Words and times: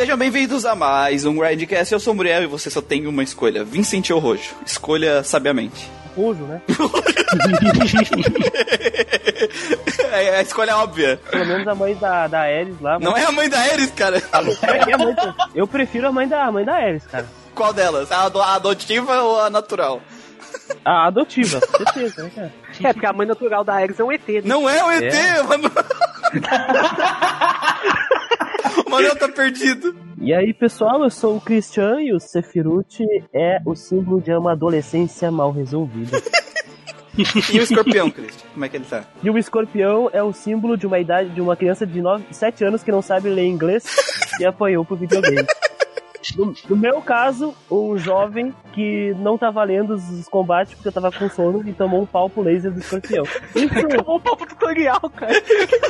Sejam 0.00 0.16
bem-vindos 0.16 0.64
a 0.64 0.74
mais 0.74 1.26
um 1.26 1.36
Grindcast. 1.36 1.92
Eu 1.92 2.00
sou 2.00 2.14
o 2.14 2.16
Muriel 2.16 2.42
e 2.42 2.46
você 2.46 2.70
só 2.70 2.80
tem 2.80 3.06
uma 3.06 3.22
escolha: 3.22 3.62
Vincent 3.62 4.08
ou 4.08 4.18
Rojo. 4.18 4.54
Escolha 4.64 5.22
sabiamente. 5.22 5.90
Rojo, 6.16 6.42
né? 6.44 6.62
é 10.12 10.38
a 10.38 10.40
escolha 10.40 10.74
óbvia. 10.78 11.20
Pelo 11.30 11.44
menos 11.44 11.68
a 11.68 11.74
mãe 11.74 11.94
da, 11.96 12.26
da 12.28 12.40
Ares 12.40 12.80
lá. 12.80 12.98
Não 12.98 13.14
é 13.14 13.26
a 13.26 13.30
mãe 13.30 13.46
da 13.50 13.58
Ares, 13.58 13.90
cara. 13.90 14.16
É, 14.16 14.20
é 14.90 14.94
Eu 15.54 15.68
prefiro 15.68 16.08
a 16.08 16.12
mãe 16.12 16.26
da, 16.26 16.46
a 16.46 16.50
mãe 16.50 16.64
da 16.64 16.76
Ares, 16.76 17.06
cara. 17.06 17.26
Qual 17.54 17.74
delas? 17.74 18.10
A 18.10 18.22
a 18.22 18.54
adotiva 18.54 19.20
ou 19.20 19.38
a 19.38 19.50
natural? 19.50 20.00
A 20.82 21.08
adotiva, 21.08 21.60
certeza, 21.60 22.22
né, 22.22 22.30
cara? 22.34 22.50
É, 22.82 22.92
porque 22.94 23.06
a 23.06 23.12
mãe 23.12 23.26
natural 23.26 23.62
da 23.62 23.74
Ares 23.74 24.00
é 24.00 24.04
um 24.04 24.10
ET. 24.10 24.26
né? 24.26 24.40
Não 24.44 24.66
é 24.66 24.82
o 24.82 24.90
ET, 24.92 25.12
É. 25.12 25.42
mano. 25.42 25.70
o 28.86 28.90
Manuel 28.90 29.16
tá 29.16 29.28
perdido. 29.28 29.94
E 30.20 30.34
aí, 30.34 30.52
pessoal, 30.52 31.02
eu 31.02 31.10
sou 31.10 31.36
o 31.36 31.40
Christian 31.40 32.00
e 32.00 32.12
o 32.12 32.20
Sephiroth 32.20 33.00
é 33.34 33.60
o 33.64 33.74
símbolo 33.74 34.20
de 34.20 34.32
uma 34.32 34.52
adolescência 34.52 35.30
mal 35.30 35.52
resolvida. 35.52 36.20
E 37.52 37.58
o 37.58 37.62
escorpião, 37.62 38.08
Christian? 38.08 38.48
Como 38.52 38.64
é 38.64 38.68
que 38.68 38.76
ele 38.76 38.84
tá? 38.84 39.04
E 39.22 39.28
o 39.28 39.36
escorpião 39.36 40.08
é 40.12 40.22
o 40.22 40.32
símbolo 40.32 40.76
de 40.76 40.86
uma 40.86 40.98
idade 40.98 41.28
de 41.30 41.40
uma 41.40 41.56
criança 41.56 41.84
de 41.84 42.00
9, 42.00 42.24
7 42.30 42.64
anos 42.64 42.82
que 42.84 42.92
não 42.92 43.02
sabe 43.02 43.28
ler 43.28 43.46
inglês 43.46 43.84
e 44.38 44.46
apanhou 44.46 44.84
pro 44.84 44.96
videogame. 44.96 45.44
No, 46.36 46.54
no 46.68 46.76
meu 46.76 47.00
caso, 47.00 47.54
um 47.70 47.96
jovem 47.96 48.54
que 48.72 49.14
não 49.18 49.36
tá 49.38 49.50
valendo 49.50 49.94
os, 49.94 50.08
os 50.10 50.28
combates 50.28 50.74
porque 50.74 50.88
eu 50.88 50.92
tava 50.92 51.10
com 51.10 51.28
sono 51.28 51.66
e 51.68 51.72
tomou 51.72 52.02
um 52.02 52.06
pau 52.06 52.28
pro 52.28 52.42
laser 52.42 52.70
do 52.70 52.78
escorpião. 52.80 53.24
Isso, 53.54 53.88
Tomou 53.98 54.16
um 54.16 54.20
papo 54.20 54.46
tutorial, 54.46 55.00
cara. 55.16 55.40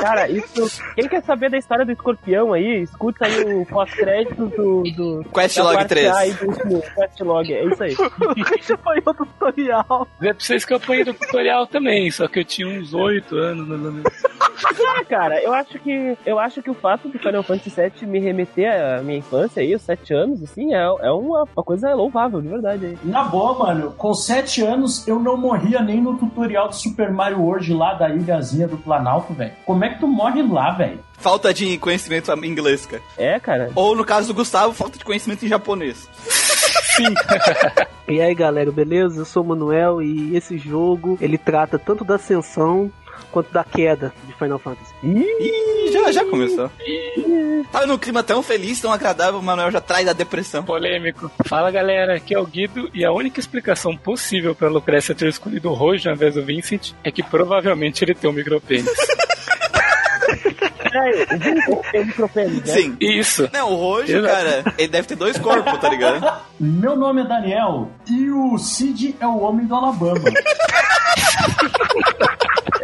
cara, 0.00 0.28
isso. 0.28 0.82
Quem 0.94 1.08
quer 1.08 1.22
saber 1.22 1.50
da 1.50 1.58
história 1.58 1.84
do 1.84 1.92
escorpião 1.92 2.52
aí, 2.52 2.82
escuta 2.82 3.26
aí 3.26 3.42
o 3.54 3.66
pós-crédito 3.66 4.46
do. 4.46 4.82
do 4.96 5.24
Questlog 5.34 5.72
da 5.72 5.78
parte 5.78 5.88
3. 5.88 6.10
A 6.14 6.26
e 6.26 6.32
do 6.32 6.46
último 6.46 6.82
Questlog, 6.94 7.52
é 7.52 7.64
isso 7.64 7.82
aí. 7.82 7.94
O 7.94 8.44
Christian 8.44 8.74
apanhou 8.76 9.02
do 9.04 9.26
tutorial. 9.26 10.08
É 10.22 10.32
pra 10.32 10.34
vocês 10.38 10.64
que 10.64 10.72
eu 10.72 10.76
apanhei 10.78 11.04
do 11.04 11.14
tutorial 11.14 11.66
também, 11.66 12.10
só 12.10 12.26
que 12.28 12.40
eu 12.40 12.44
tinha 12.44 12.68
uns 12.68 12.94
8 12.94 13.36
anos, 13.36 13.68
mais 13.68 13.84
ou 13.84 13.92
menos. 13.92 14.12
Ah, 14.96 15.04
cara, 15.04 15.42
eu 15.42 15.52
acho 15.52 15.78
que 15.78 16.16
eu 16.24 16.38
acho 16.38 16.62
que 16.62 16.70
o 16.70 16.74
fato 16.74 17.08
do 17.08 17.18
Final 17.18 17.42
Fantasy 17.42 17.70
VII 17.70 18.06
me 18.06 18.18
remeter 18.18 18.70
à 18.70 19.02
minha 19.02 19.18
infância 19.18 19.62
aí, 19.62 19.74
os 19.74 19.82
sete 19.82 20.12
anos, 20.12 20.19
assim, 20.42 20.74
é, 20.74 20.82
é 20.82 21.10
uma, 21.10 21.44
uma 21.56 21.64
coisa 21.64 21.94
louvável, 21.94 22.40
de 22.40 22.48
verdade. 22.48 22.86
aí. 22.86 22.98
Na 23.04 23.24
boa, 23.24 23.58
mano, 23.58 23.92
com 23.92 24.12
7 24.14 24.62
anos 24.62 25.06
eu 25.06 25.18
não 25.18 25.36
morria 25.36 25.80
nem 25.80 26.00
no 26.00 26.16
tutorial 26.16 26.68
do 26.68 26.74
Super 26.74 27.12
Mario 27.12 27.40
World 27.40 27.72
lá 27.72 27.94
da 27.94 28.08
ilhazinha 28.08 28.68
do 28.68 28.76
Planalto, 28.76 29.32
velho. 29.32 29.52
Como 29.64 29.84
é 29.84 29.90
que 29.90 30.00
tu 30.00 30.06
morre 30.06 30.42
lá, 30.42 30.72
velho? 30.72 30.98
Falta 31.18 31.52
de 31.52 31.76
conhecimento 31.78 32.32
em 32.32 32.46
inglês, 32.46 32.86
cara. 32.86 33.02
É, 33.18 33.38
cara. 33.38 33.70
Ou 33.74 33.94
no 33.94 34.04
caso 34.04 34.28
do 34.28 34.34
Gustavo, 34.34 34.72
falta 34.72 34.98
de 34.98 35.04
conhecimento 35.04 35.44
em 35.44 35.48
japonês. 35.48 36.08
E 38.10 38.20
aí, 38.20 38.34
galera, 38.34 38.72
beleza? 38.72 39.20
Eu 39.20 39.24
sou 39.24 39.44
o 39.44 39.46
Manuel 39.46 40.02
e 40.02 40.36
esse 40.36 40.58
jogo, 40.58 41.16
ele 41.20 41.38
trata 41.38 41.78
tanto 41.78 42.04
da 42.04 42.16
ascensão 42.16 42.90
quanto 43.30 43.52
da 43.52 43.64
queda 43.64 44.12
de 44.26 44.32
Final 44.34 44.58
Fantasy. 44.58 44.92
Ih, 45.02 45.92
já, 45.92 46.12
já 46.12 46.24
começou. 46.24 46.70
Tá 47.72 47.86
num 47.86 47.98
clima 47.98 48.22
tão 48.22 48.42
feliz, 48.42 48.80
tão 48.80 48.92
agradável, 48.92 49.38
o 49.38 49.42
Manuel 49.42 49.70
já 49.70 49.80
traz 49.80 50.08
a 50.08 50.12
depressão. 50.12 50.64
Polêmico. 50.64 51.30
Fala 51.46 51.70
galera, 51.70 52.16
aqui 52.16 52.34
é 52.34 52.38
o 52.38 52.46
Guido 52.46 52.90
e 52.92 53.04
a 53.04 53.12
única 53.12 53.40
explicação 53.40 53.96
possível 53.96 54.54
pra 54.54 54.68
Lucrécia 54.68 55.14
ter 55.14 55.28
escolhido 55.28 55.70
o 55.70 55.74
Rojo 55.74 56.08
ao 56.08 56.14
invés 56.14 56.34
do 56.34 56.44
Vincent 56.44 56.92
é 57.04 57.10
que 57.10 57.22
provavelmente 57.22 58.04
ele 58.04 58.14
tem 58.14 58.28
um 58.28 58.32
micropênis. 58.32 58.90
Peraí, 60.82 61.22
o 61.30 61.38
Vincent 61.38 61.90
tem 61.92 62.04
microfone, 62.06 62.56
né? 62.60 62.66
Sim. 62.66 62.96
Isso. 63.00 63.48
Não, 63.52 63.72
o 63.72 63.76
Rojo, 63.76 64.16
Exato. 64.16 64.34
cara, 64.34 64.74
ele 64.78 64.88
deve 64.88 65.08
ter 65.08 65.16
dois 65.16 65.38
corpos, 65.38 65.78
tá 65.78 65.88
ligado? 65.88 66.40
Meu 66.58 66.96
nome 66.96 67.22
é 67.22 67.24
Daniel 67.24 67.90
e 68.08 68.30
o 68.30 68.58
Cid 68.58 69.16
é 69.20 69.26
o 69.26 69.38
homem 69.40 69.66
do 69.66 69.74
Alabama. 69.74 70.24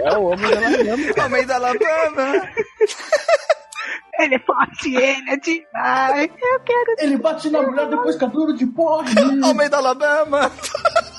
É 0.07 0.17
o 0.17 0.27
homem 0.27 0.49
da 0.49 0.61
Lama. 0.61 1.03
Homem 1.27 1.47
da 1.47 1.55
Alabama. 1.57 2.49
Ele 4.19 4.35
é 4.37 4.39
forte, 4.39 4.95
ele 4.95 5.31
é 5.31 5.37
demais. 5.37 6.31
Eu 6.31 6.61
quero. 6.61 6.95
Ele 6.99 7.17
bate 7.19 7.51
na 7.51 7.61
mulher 7.63 7.89
depois 7.89 8.17
que 8.17 8.27
duro 8.29 8.57
de 8.57 8.67
porre. 8.67 9.13
Homem 9.45 9.69
da 9.69 9.79
Alabama. 9.79 10.51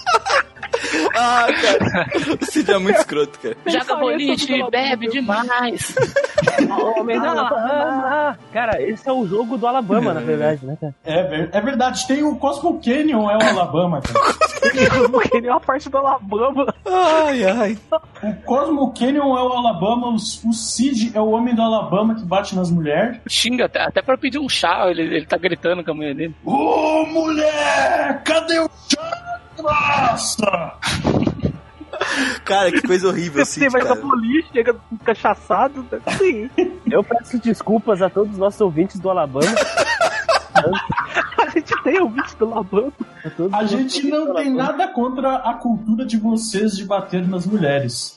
ah, 1.15 1.47
cara. 1.61 2.07
O 2.41 2.45
Cid 2.45 2.71
é 2.71 2.77
muito 2.77 2.99
escroto, 2.99 3.39
cara. 3.39 3.57
Joga 3.65 3.95
boliche, 3.95 4.69
bebe 4.69 5.07
demais. 5.07 5.95
O 6.69 6.99
homem 6.99 7.19
da 7.19 7.31
Alabama. 7.31 8.39
Cara, 8.51 8.81
esse 8.81 9.07
é 9.07 9.11
o 9.11 9.25
jogo 9.27 9.57
do 9.57 9.67
Alabama, 9.67 10.13
na 10.13 10.19
verdade, 10.19 10.65
né, 10.65 10.77
cara? 10.79 10.95
É, 11.05 11.49
é 11.51 11.61
verdade, 11.61 12.05
tem 12.07 12.23
o 12.23 12.35
Cosmo 12.35 12.79
Canyon, 12.81 13.29
é 13.29 13.37
o 13.37 13.41
Alabama, 13.41 14.01
cara. 14.01 14.19
Porque 15.09 15.37
ele 15.37 15.47
é 15.47 15.51
uma 15.51 15.59
parte 15.59 15.89
do 15.89 15.97
Alabama. 15.97 16.73
Ai, 16.85 17.43
ai. 17.43 17.77
O 18.23 18.33
Cosmo 18.43 18.93
Canyon 18.93 19.37
é 19.37 19.43
o 19.43 19.53
Alabama, 19.53 20.09
o, 20.09 20.15
o 20.15 20.53
Cid 20.53 21.11
é 21.15 21.21
o 21.21 21.29
homem 21.29 21.55
do 21.55 21.61
Alabama 21.61 22.15
que 22.15 22.23
bate 22.23 22.55
nas 22.55 22.69
mulheres. 22.69 23.17
Xinga 23.27 23.65
até, 23.65 23.81
até 23.81 24.01
pra 24.01 24.17
pedir 24.17 24.39
um 24.39 24.49
chá, 24.49 24.87
ele, 24.89 25.03
ele 25.03 25.25
tá 25.25 25.37
gritando 25.37 25.83
com 25.83 25.91
a 25.91 25.93
mulher 25.93 26.15
dele. 26.15 26.35
Ô, 26.45 27.05
mulher! 27.05 28.21
Cadê 28.23 28.59
o 28.59 28.69
chá? 28.89 29.37
Nossa! 29.61 30.73
Cara, 32.45 32.71
que 32.71 32.81
coisa 32.83 33.07
horrível, 33.07 33.43
Você 33.43 33.59
Cid, 33.59 33.69
vai 33.69 33.81
pra 33.81 33.95
cara. 33.95 34.01
boliche, 34.07 34.47
chega 34.53 34.75
cachaçado. 35.03 35.85
Sim. 36.17 36.49
Eu 36.89 37.03
peço 37.03 37.39
desculpas 37.39 38.01
a 38.01 38.09
todos 38.09 38.33
os 38.33 38.37
nossos 38.37 38.61
ouvintes 38.61 38.99
do 38.99 39.09
Alabama. 39.09 39.47
A 41.37 41.49
gente 41.49 41.83
tem 41.83 41.99
ouvinte 42.01 42.35
do 42.37 42.45
Alabama. 42.51 42.91
a 43.51 43.57
A 43.57 43.65
gente 43.65 44.07
não 44.07 44.33
tem 44.35 44.47
Alabama. 44.51 44.63
nada 44.63 44.87
contra 44.89 45.35
a 45.37 45.53
cultura 45.55 46.05
de 46.05 46.17
vocês 46.17 46.75
de 46.75 46.85
bater 46.85 47.27
nas 47.27 47.45
mulheres. 47.45 48.16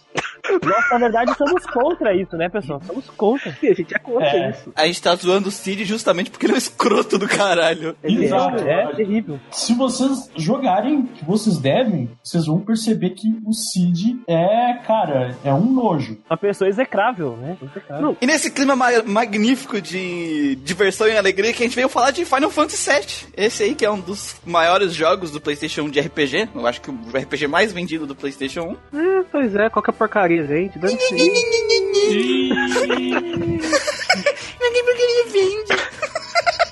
Nós, 0.62 0.90
na 0.90 0.98
verdade, 0.98 1.34
somos 1.36 1.64
contra 1.66 2.14
isso, 2.14 2.36
né, 2.36 2.48
pessoal? 2.48 2.80
Somos 2.86 3.08
contra. 3.10 3.52
Sim, 3.52 3.68
a 3.68 3.74
gente 3.74 3.94
é 3.94 3.98
contra 3.98 4.26
É. 4.26 4.50
isso. 4.50 4.72
A 4.76 4.86
gente 4.86 5.02
tá 5.02 5.14
zoando 5.14 5.48
o 5.48 5.52
Cid 5.52 5.84
justamente 5.84 6.30
porque 6.30 6.46
ele 6.46 6.52
é 6.52 6.56
um 6.56 6.58
escroto 6.58 7.18
do 7.18 7.28
caralho. 7.28 7.96
Ele 8.02 8.24
Exato. 8.26 8.62
é, 8.66 8.84
é 8.84 8.94
terrível. 8.94 9.38
Se 9.50 9.74
vocês 9.74 10.30
jogarem, 10.36 11.02
que 11.06 11.24
vocês 11.24 11.58
devem, 11.58 12.10
vocês 12.22 12.46
vão 12.46 12.60
perceber 12.60 13.10
que 13.10 13.28
o 13.44 13.52
Cid 13.52 14.20
é, 14.26 14.74
cara, 14.86 15.36
é 15.44 15.52
um 15.52 15.70
nojo. 15.72 16.18
Uma 16.28 16.36
pessoa 16.36 16.68
execrável, 16.68 17.36
né? 17.36 17.56
Execrável. 17.62 18.02
Não. 18.06 18.16
E 18.20 18.26
nesse 18.26 18.50
clima 18.50 18.74
ma- 18.76 19.02
magnífico 19.06 19.80
de 19.80 20.56
diversão 20.64 21.06
e 21.08 21.16
alegria 21.16 21.52
que 21.52 21.62
a 21.62 21.66
gente 21.66 21.74
veio 21.76 21.88
falar 21.88 22.10
de 22.10 22.24
Final 22.24 22.50
Fantasy 22.50 22.90
VII. 22.90 23.32
Esse 23.36 23.62
aí 23.62 23.74
que 23.74 23.84
é 23.84 23.90
um 23.90 24.00
dos 24.00 24.36
maiores 24.44 24.92
jogos 24.94 25.30
do 25.30 25.40
PlayStation 25.40 25.82
1 25.82 25.90
de 25.90 26.00
RPG. 26.00 26.48
Eu 26.54 26.66
acho 26.66 26.80
que 26.80 26.90
o 26.90 26.94
RPG 27.14 27.46
mais 27.46 27.72
vendido 27.72 28.06
do 28.06 28.14
PlayStation 28.14 28.76
1. 28.92 28.98
É, 28.98 29.22
pois 29.30 29.54
é, 29.54 29.68
qualquer 29.70 29.92
porcaria, 29.92 30.39
gente. 30.46 30.78
Dando 30.78 30.98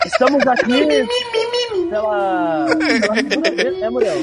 Estamos 0.07 0.47
aqui 0.47 1.07
pela. 1.89 2.67
vez, 3.55 3.79
né, 3.79 3.91
Muriel? 3.91 4.17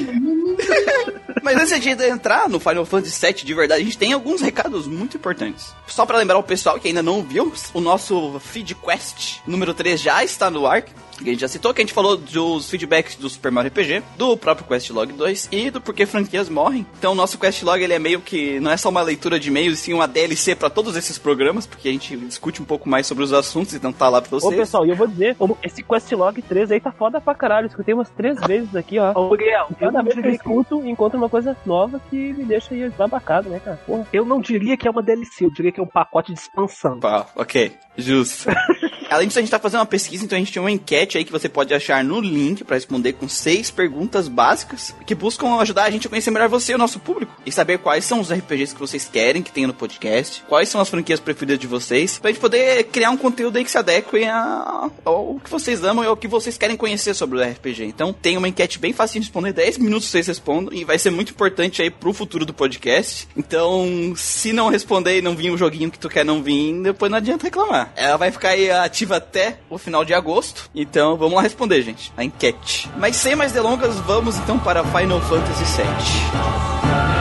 Mas 1.42 1.56
antes 1.56 1.80
de 1.80 1.90
entrar 2.08 2.48
no 2.48 2.58
Final 2.58 2.84
Fantasy 2.84 3.24
VII 3.24 3.44
de 3.44 3.54
verdade, 3.54 3.82
a 3.82 3.84
gente 3.84 3.98
tem 3.98 4.12
alguns 4.12 4.40
recados 4.40 4.86
muito 4.86 5.16
importantes. 5.16 5.72
Só 5.86 6.04
pra 6.04 6.18
lembrar 6.18 6.38
o 6.38 6.42
pessoal 6.42 6.78
que 6.78 6.88
ainda 6.88 7.02
não 7.02 7.22
viu, 7.22 7.52
o 7.72 7.80
nosso 7.80 8.40
Feed 8.40 8.74
Quest 8.74 9.38
número 9.46 9.72
3 9.72 10.00
já 10.00 10.24
está 10.24 10.50
no 10.50 10.66
ar. 10.66 10.84
Que 11.16 11.30
a 11.30 11.32
gente 11.32 11.40
já 11.40 11.48
citou, 11.48 11.72
que 11.72 11.80
a 11.80 11.84
gente 11.84 11.94
falou 11.94 12.16
dos 12.16 12.68
feedbacks 12.68 13.16
do 13.16 13.28
Super 13.28 13.50
Mario 13.50 13.70
RPG, 13.70 14.02
do 14.16 14.36
próprio 14.36 14.66
Questlog 14.66 15.12
2 15.12 15.48
e 15.50 15.70
do 15.70 15.80
Porquê 15.80 16.06
Franquias 16.06 16.48
Morrem. 16.48 16.86
Então 16.98 17.12
o 17.12 17.14
nosso 17.14 17.38
Questlog 17.38 17.82
ele 17.82 17.94
é 17.94 17.98
meio 17.98 18.20
que 18.20 18.60
não 18.60 18.70
é 18.70 18.76
só 18.76 18.88
uma 18.88 19.02
leitura 19.02 19.38
de 19.40 19.48
e-mails, 19.48 19.78
e 19.78 19.82
sim 19.82 19.92
uma 19.92 20.06
DLC 20.06 20.54
pra 20.54 20.68
todos 20.70 20.96
esses 20.96 21.18
programas, 21.18 21.66
porque 21.66 21.88
a 21.88 21.92
gente 21.92 22.16
discute 22.16 22.60
um 22.60 22.64
pouco 22.64 22.88
mais 22.88 23.06
sobre 23.06 23.24
os 23.24 23.32
assuntos, 23.32 23.74
então 23.74 23.92
tá 23.92 24.08
lá 24.08 24.20
pra 24.20 24.36
Ô, 24.36 24.40
vocês. 24.40 24.56
pessoal, 24.56 24.86
e 24.86 24.90
eu 24.90 24.96
vou 24.96 25.06
dizer, 25.06 25.36
esse 25.62 25.82
Questlog 25.82 26.40
3 26.42 26.72
aí 26.72 26.80
tá 26.80 26.92
foda 26.92 27.20
pra 27.20 27.34
caralho. 27.34 27.66
Eu 27.66 27.68
escutei 27.68 27.94
umas 27.94 28.10
três 28.10 28.38
vezes 28.40 28.74
aqui, 28.74 28.98
ó. 28.98 29.12
Ô, 29.12 29.34
eu 29.34 29.76
Cada 29.78 30.02
vez 30.02 30.14
que 30.14 30.26
eu 30.26 30.32
escuto, 30.32 30.86
encontro 30.86 31.18
uma 31.18 31.28
coisa 31.28 31.56
nova 31.64 32.00
que 32.10 32.16
me 32.16 32.44
deixa 32.44 32.74
aí 32.74 32.88
babacado, 32.90 33.48
né, 33.48 33.60
cara? 33.60 33.76
Porra. 33.86 34.06
eu 34.12 34.24
não 34.24 34.40
diria 34.40 34.76
que 34.76 34.86
é 34.86 34.90
uma 34.90 35.02
DLC, 35.02 35.44
eu 35.44 35.50
diria 35.50 35.72
que 35.72 35.80
é 35.80 35.82
um 35.82 35.86
pacote 35.86 36.32
de 36.32 36.38
expansão. 36.38 37.00
Pá, 37.00 37.26
ok, 37.36 37.72
justo. 37.96 38.48
Além 39.08 39.28
disso, 39.28 39.38
a 39.38 39.42
gente 39.42 39.50
tá 39.50 39.58
fazendo 39.58 39.80
uma 39.80 39.86
pesquisa, 39.86 40.24
então 40.24 40.36
a 40.36 40.38
gente 40.38 40.52
tem 40.52 40.60
uma 40.60 40.70
enquete 40.70 41.05
aí 41.14 41.24
que 41.24 41.30
você 41.32 41.46
pode 41.48 41.74
achar 41.74 42.02
no 42.02 42.18
link 42.20 42.64
pra 42.64 42.76
responder 42.76 43.12
com 43.12 43.28
seis 43.28 43.70
perguntas 43.70 44.28
básicas 44.28 44.94
que 45.06 45.14
buscam 45.14 45.56
ajudar 45.60 45.84
a 45.84 45.90
gente 45.90 46.06
a 46.06 46.10
conhecer 46.10 46.30
melhor 46.30 46.48
você 46.48 46.74
o 46.74 46.78
nosso 46.78 46.98
público 46.98 47.34
e 47.44 47.52
saber 47.52 47.78
quais 47.78 48.04
são 48.06 48.20
os 48.20 48.32
RPGs 48.32 48.72
que 48.74 48.80
vocês 48.80 49.04
querem 49.12 49.42
que 49.42 49.52
tenha 49.52 49.66
no 49.66 49.74
podcast, 49.74 50.42
quais 50.48 50.68
são 50.70 50.80
as 50.80 50.88
franquias 50.88 51.20
preferidas 51.20 51.58
de 51.58 51.66
vocês, 51.66 52.18
pra 52.18 52.30
gente 52.30 52.40
poder 52.40 52.84
criar 52.84 53.10
um 53.10 53.16
conteúdo 53.16 53.58
aí 53.58 53.64
que 53.64 53.70
se 53.70 53.76
adeque 53.78 54.24
a- 54.24 54.88
ao 55.04 55.38
que 55.42 55.50
vocês 55.50 55.84
amam 55.84 56.02
e 56.04 56.06
ao 56.06 56.16
que 56.16 56.26
vocês 56.28 56.56
querem 56.56 56.76
conhecer 56.76 57.12
sobre 57.14 57.38
o 57.38 57.42
RPG. 57.42 57.84
Então, 57.84 58.12
tem 58.12 58.36
uma 58.36 58.48
enquete 58.48 58.78
bem 58.78 58.92
fácil 58.92 59.20
de 59.20 59.26
responder, 59.26 59.52
10 59.52 59.76
minutos 59.78 60.08
vocês 60.08 60.26
respondem 60.26 60.80
e 60.80 60.84
vai 60.84 60.98
ser 60.98 61.10
muito 61.10 61.32
importante 61.32 61.82
aí 61.82 61.90
pro 61.90 62.12
futuro 62.12 62.44
do 62.46 62.54
podcast. 62.54 63.28
Então, 63.36 64.14
se 64.16 64.52
não 64.52 64.68
responder 64.68 65.18
e 65.18 65.22
não 65.22 65.34
vir 65.36 65.50
o 65.50 65.56
joguinho 65.58 65.90
que 65.90 65.98
tu 65.98 66.08
quer 66.08 66.24
não 66.24 66.42
vir, 66.42 66.72
depois 66.82 67.10
não 67.10 67.18
adianta 67.18 67.44
reclamar. 67.44 67.92
Ela 67.96 68.16
vai 68.16 68.30
ficar 68.30 68.50
aí 68.50 68.70
ativa 68.70 69.16
até 69.16 69.58
o 69.68 69.78
final 69.78 70.04
de 70.04 70.14
agosto. 70.14 70.70
Então, 70.74 70.95
vamos 71.16 71.34
lá 71.34 71.42
responder, 71.42 71.82
gente. 71.82 72.12
A 72.16 72.24
enquete. 72.24 72.90
Mas 72.96 73.16
sem 73.16 73.36
mais 73.36 73.52
delongas, 73.52 73.96
vamos 74.00 74.38
então 74.38 74.58
para 74.58 74.84
Final 74.84 75.20
Fantasy 75.20 75.64
VII. 75.82 77.15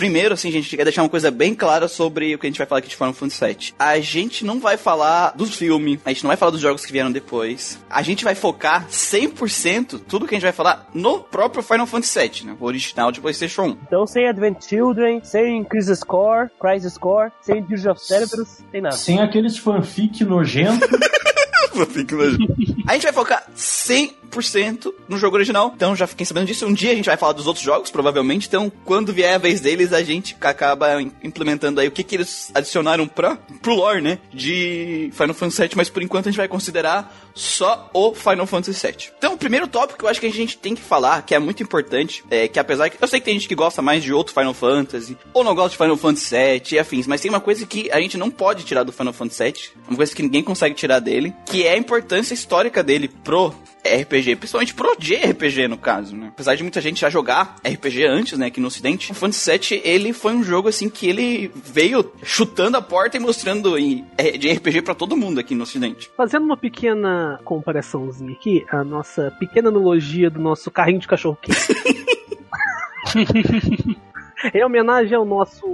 Primeiro, 0.00 0.32
assim, 0.32 0.50
gente, 0.50 0.78
quer 0.78 0.84
deixar 0.84 1.02
uma 1.02 1.10
coisa 1.10 1.30
bem 1.30 1.54
clara 1.54 1.86
sobre 1.86 2.34
o 2.34 2.38
que 2.38 2.46
a 2.46 2.48
gente 2.48 2.56
vai 2.56 2.66
falar 2.66 2.78
aqui 2.78 2.88
de 2.88 2.96
Final 2.96 3.12
Fantasy 3.12 3.44
VII. 3.44 3.74
A 3.78 4.00
gente 4.00 4.46
não 4.46 4.58
vai 4.58 4.78
falar 4.78 5.36
do 5.36 5.44
filme, 5.44 6.00
a 6.06 6.08
gente 6.08 6.24
não 6.24 6.28
vai 6.28 6.38
falar 6.38 6.52
dos 6.52 6.60
jogos 6.62 6.86
que 6.86 6.90
vieram 6.90 7.12
depois. 7.12 7.78
A 7.90 8.00
gente 8.00 8.24
vai 8.24 8.34
focar 8.34 8.88
100% 8.88 10.00
tudo 10.08 10.26
que 10.26 10.34
a 10.34 10.38
gente 10.38 10.44
vai 10.44 10.52
falar 10.52 10.88
no 10.94 11.20
próprio 11.20 11.62
Final 11.62 11.86
Fantasy 11.86 12.18
VII, 12.18 12.46
né? 12.46 12.56
O 12.58 12.64
original 12.64 13.12
de 13.12 13.20
PlayStation 13.20 13.64
1. 13.64 13.68
Então, 13.86 14.06
sem 14.06 14.26
Advent 14.26 14.64
Children, 14.66 15.20
sem 15.22 15.62
Crisis 15.64 16.02
Core, 16.02 16.48
Crisis 16.58 16.96
Core, 16.96 17.30
sem 17.42 17.62
Dirge 17.62 17.86
of 17.86 18.02
Cerberus, 18.02 18.64
tem 18.72 18.80
nada. 18.80 18.96
Sem 18.96 19.20
aqueles 19.20 19.58
fanfic 19.58 20.24
nojento. 20.24 20.88
A 22.86 22.94
gente 22.94 23.02
vai 23.04 23.12
focar 23.12 23.46
100% 23.56 24.19
no 25.08 25.18
jogo 25.18 25.36
original. 25.36 25.72
Então 25.74 25.94
já 25.96 26.06
fiquem 26.06 26.24
sabendo 26.24 26.46
disso. 26.46 26.66
Um 26.66 26.72
dia 26.72 26.92
a 26.92 26.94
gente 26.94 27.06
vai 27.06 27.16
falar 27.16 27.32
dos 27.32 27.46
outros 27.46 27.64
jogos, 27.64 27.90
provavelmente. 27.90 28.46
Então, 28.46 28.70
quando 28.84 29.12
vier 29.12 29.34
a 29.34 29.38
vez 29.38 29.60
deles, 29.60 29.92
a 29.92 30.02
gente 30.02 30.36
acaba 30.40 31.00
implementando 31.22 31.80
aí 31.80 31.88
o 31.88 31.90
que, 31.90 32.04
que 32.04 32.14
eles 32.14 32.50
adicionaram 32.54 33.06
pra, 33.06 33.36
pro 33.60 33.74
lore, 33.74 34.00
né? 34.00 34.18
De 34.32 35.10
Final 35.12 35.34
Fantasy 35.34 35.62
VII. 35.62 35.70
Mas 35.76 35.88
por 35.88 36.02
enquanto 36.02 36.28
a 36.28 36.30
gente 36.30 36.38
vai 36.38 36.48
considerar 36.48 37.14
só 37.34 37.90
o 37.92 38.14
Final 38.14 38.46
Fantasy 38.46 38.86
VII. 38.86 39.12
Então, 39.18 39.34
o 39.34 39.38
primeiro 39.38 39.66
tópico 39.66 39.98
que 39.98 40.04
eu 40.04 40.08
acho 40.08 40.20
que 40.20 40.26
a 40.26 40.32
gente 40.32 40.58
tem 40.58 40.74
que 40.74 40.82
falar, 40.82 41.22
que 41.22 41.34
é 41.34 41.38
muito 41.38 41.62
importante, 41.62 42.24
é 42.30 42.48
que 42.48 42.58
apesar 42.58 42.90
que 42.90 43.02
eu 43.02 43.08
sei 43.08 43.20
que 43.20 43.26
tem 43.26 43.34
gente 43.34 43.48
que 43.48 43.54
gosta 43.54 43.80
mais 43.80 44.02
de 44.02 44.12
outro 44.12 44.34
Final 44.34 44.54
Fantasy, 44.54 45.16
ou 45.32 45.44
não 45.44 45.54
gosta 45.54 45.70
de 45.70 45.76
Final 45.76 45.96
Fantasy 45.96 46.34
VII 46.34 46.62
e 46.72 46.78
afins, 46.78 47.06
mas 47.06 47.20
tem 47.20 47.30
uma 47.30 47.40
coisa 47.40 47.66
que 47.66 47.90
a 47.90 48.00
gente 48.00 48.16
não 48.16 48.30
pode 48.30 48.64
tirar 48.64 48.82
do 48.82 48.92
Final 48.92 49.12
Fantasy 49.12 49.42
VII, 49.42 49.84
uma 49.88 49.96
coisa 49.96 50.14
que 50.14 50.22
ninguém 50.22 50.42
consegue 50.42 50.74
tirar 50.74 51.00
dele, 51.00 51.34
que 51.46 51.66
é 51.66 51.72
a 51.72 51.78
importância 51.78 52.34
histórica 52.34 52.82
dele 52.82 53.08
pro 53.08 53.54
RPG, 53.84 54.19
principalmente 54.22 54.74
pro 54.74 54.96
JRPG 54.98 55.68
no 55.68 55.78
caso, 55.78 56.16
né? 56.16 56.28
Apesar 56.28 56.54
de 56.54 56.62
muita 56.62 56.80
gente 56.80 57.00
já 57.00 57.10
jogar 57.10 57.56
RPG 57.64 58.04
antes, 58.04 58.38
né, 58.38 58.46
aqui 58.46 58.60
no 58.60 58.68
ocidente, 58.68 59.12
o 59.12 59.14
Fantasy 59.14 59.50
VII, 59.50 59.82
ele 59.84 60.12
foi 60.12 60.32
um 60.34 60.42
jogo 60.42 60.68
assim 60.68 60.88
que 60.88 61.08
ele 61.08 61.50
veio 61.54 62.12
chutando 62.22 62.76
a 62.76 62.82
porta 62.82 63.16
e 63.16 63.20
mostrando 63.20 63.78
em, 63.78 64.04
é, 64.16 64.32
de 64.32 64.50
RPG 64.52 64.82
para 64.82 64.94
todo 64.94 65.16
mundo 65.16 65.40
aqui 65.40 65.54
no 65.54 65.62
ocidente. 65.62 66.10
Fazendo 66.16 66.44
uma 66.44 66.56
pequena 66.56 67.40
comparaçãozinha 67.44 68.32
aqui, 68.32 68.64
a 68.70 68.84
nossa 68.84 69.30
pequena 69.38 69.68
analogia 69.68 70.30
do 70.30 70.40
nosso 70.40 70.70
carrinho 70.70 71.00
de 71.00 71.08
cachorro 71.08 71.38
quente. 71.40 71.60
Em 74.54 74.64
homenagem 74.64 75.14
ao 75.14 75.24
nosso. 75.24 75.66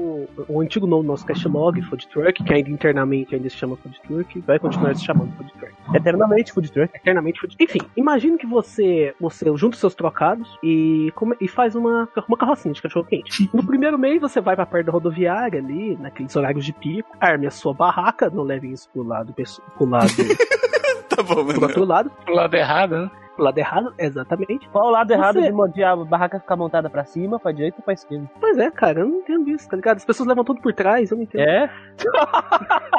O 0.49 0.61
antigo 0.61 0.87
nome 0.87 1.05
do 1.05 1.09
nosso 1.09 1.25
castlog, 1.25 1.81
Food 1.83 2.09
Truck, 2.09 2.43
que 2.43 2.53
ainda 2.53 2.71
internamente 2.71 3.35
ainda 3.35 3.49
se 3.49 3.57
chama 3.57 3.77
Food 3.77 4.01
Truck, 4.07 4.41
vai 4.41 4.59
continuar 4.59 4.95
se 4.95 5.05
chamando 5.05 5.33
Food 5.37 5.53
Truck. 5.53 5.75
Eternamente 5.95 6.53
Food 6.53 6.73
Truck. 6.73 6.97
Eternamente 6.97 7.41
Food 7.41 7.57
Enfim, 7.61 7.81
imagine 7.97 8.37
que 8.37 8.47
você, 8.47 9.15
você 9.21 9.45
junta 9.57 9.75
os 9.75 9.81
seus 9.81 9.95
trocados 9.95 10.59
e, 10.63 11.13
come, 11.15 11.37
e 11.41 11.49
faz 11.49 11.75
uma, 11.75 12.09
uma 12.29 12.37
carrocinha 12.37 12.75
de 12.75 12.83
cachorro 12.83 13.07
quente. 13.07 13.49
No 13.55 13.65
primeiro 13.65 13.99
mês 13.99 14.21
você 14.21 14.41
vai 14.41 14.57
pra 14.57 14.67
perto 14.67 14.87
da 14.87 14.93
rodoviária 14.93 15.61
ali, 15.61 15.97
naqueles 15.97 16.35
horários 16.35 16.65
de 16.65 16.73
pico, 16.73 17.17
arme 17.21 17.47
a 17.47 17.51
sua 17.51 17.73
barraca, 17.73 18.31
não 18.31 18.43
leve 18.43 18.73
isso 18.73 18.89
pro 18.93 19.03
lado, 19.03 19.35
pro 19.77 19.87
lado 19.87 20.07
tá 21.09 21.23
bom, 21.23 21.37
mano. 21.37 21.55
pro 21.55 21.63
outro 21.63 21.85
lado. 21.85 22.11
Pro 22.25 22.35
lado 22.35 22.55
errado, 22.55 22.99
né? 23.03 23.11
Pro 23.37 23.45
lado 23.45 23.59
errado, 23.59 23.95
exatamente. 23.99 24.67
Qual 24.71 24.87
o 24.87 24.91
lado 24.91 25.11
errado 25.13 25.35
Você- 25.41 25.47
de, 25.47 25.53
mo- 25.53 25.69
de 25.69 25.85
a 25.85 25.95
barraca 25.95 26.41
ficar 26.41 26.57
montada 26.57 26.89
pra 26.91 27.05
cima, 27.05 27.39
pra 27.39 27.53
direita 27.53 27.77
ou 27.79 27.85
pra 27.85 27.93
esquerda? 27.95 28.29
Pois 28.41 28.57
é, 28.59 28.71
cara, 28.71 29.01
eu 29.01 29.07
não 29.09 29.19
entendo 29.19 29.49
isso, 29.51 29.69
tá 29.69 29.77
ligado? 29.77 29.99
As 29.99 30.05
pessoas 30.05 30.27
levam 30.29 30.43
tudo 30.45 30.61
por 30.63 30.73
trás, 30.73 31.11
eu 31.11 31.17
não 31.19 31.25
entendo. 31.25 31.43
É? 31.43 31.71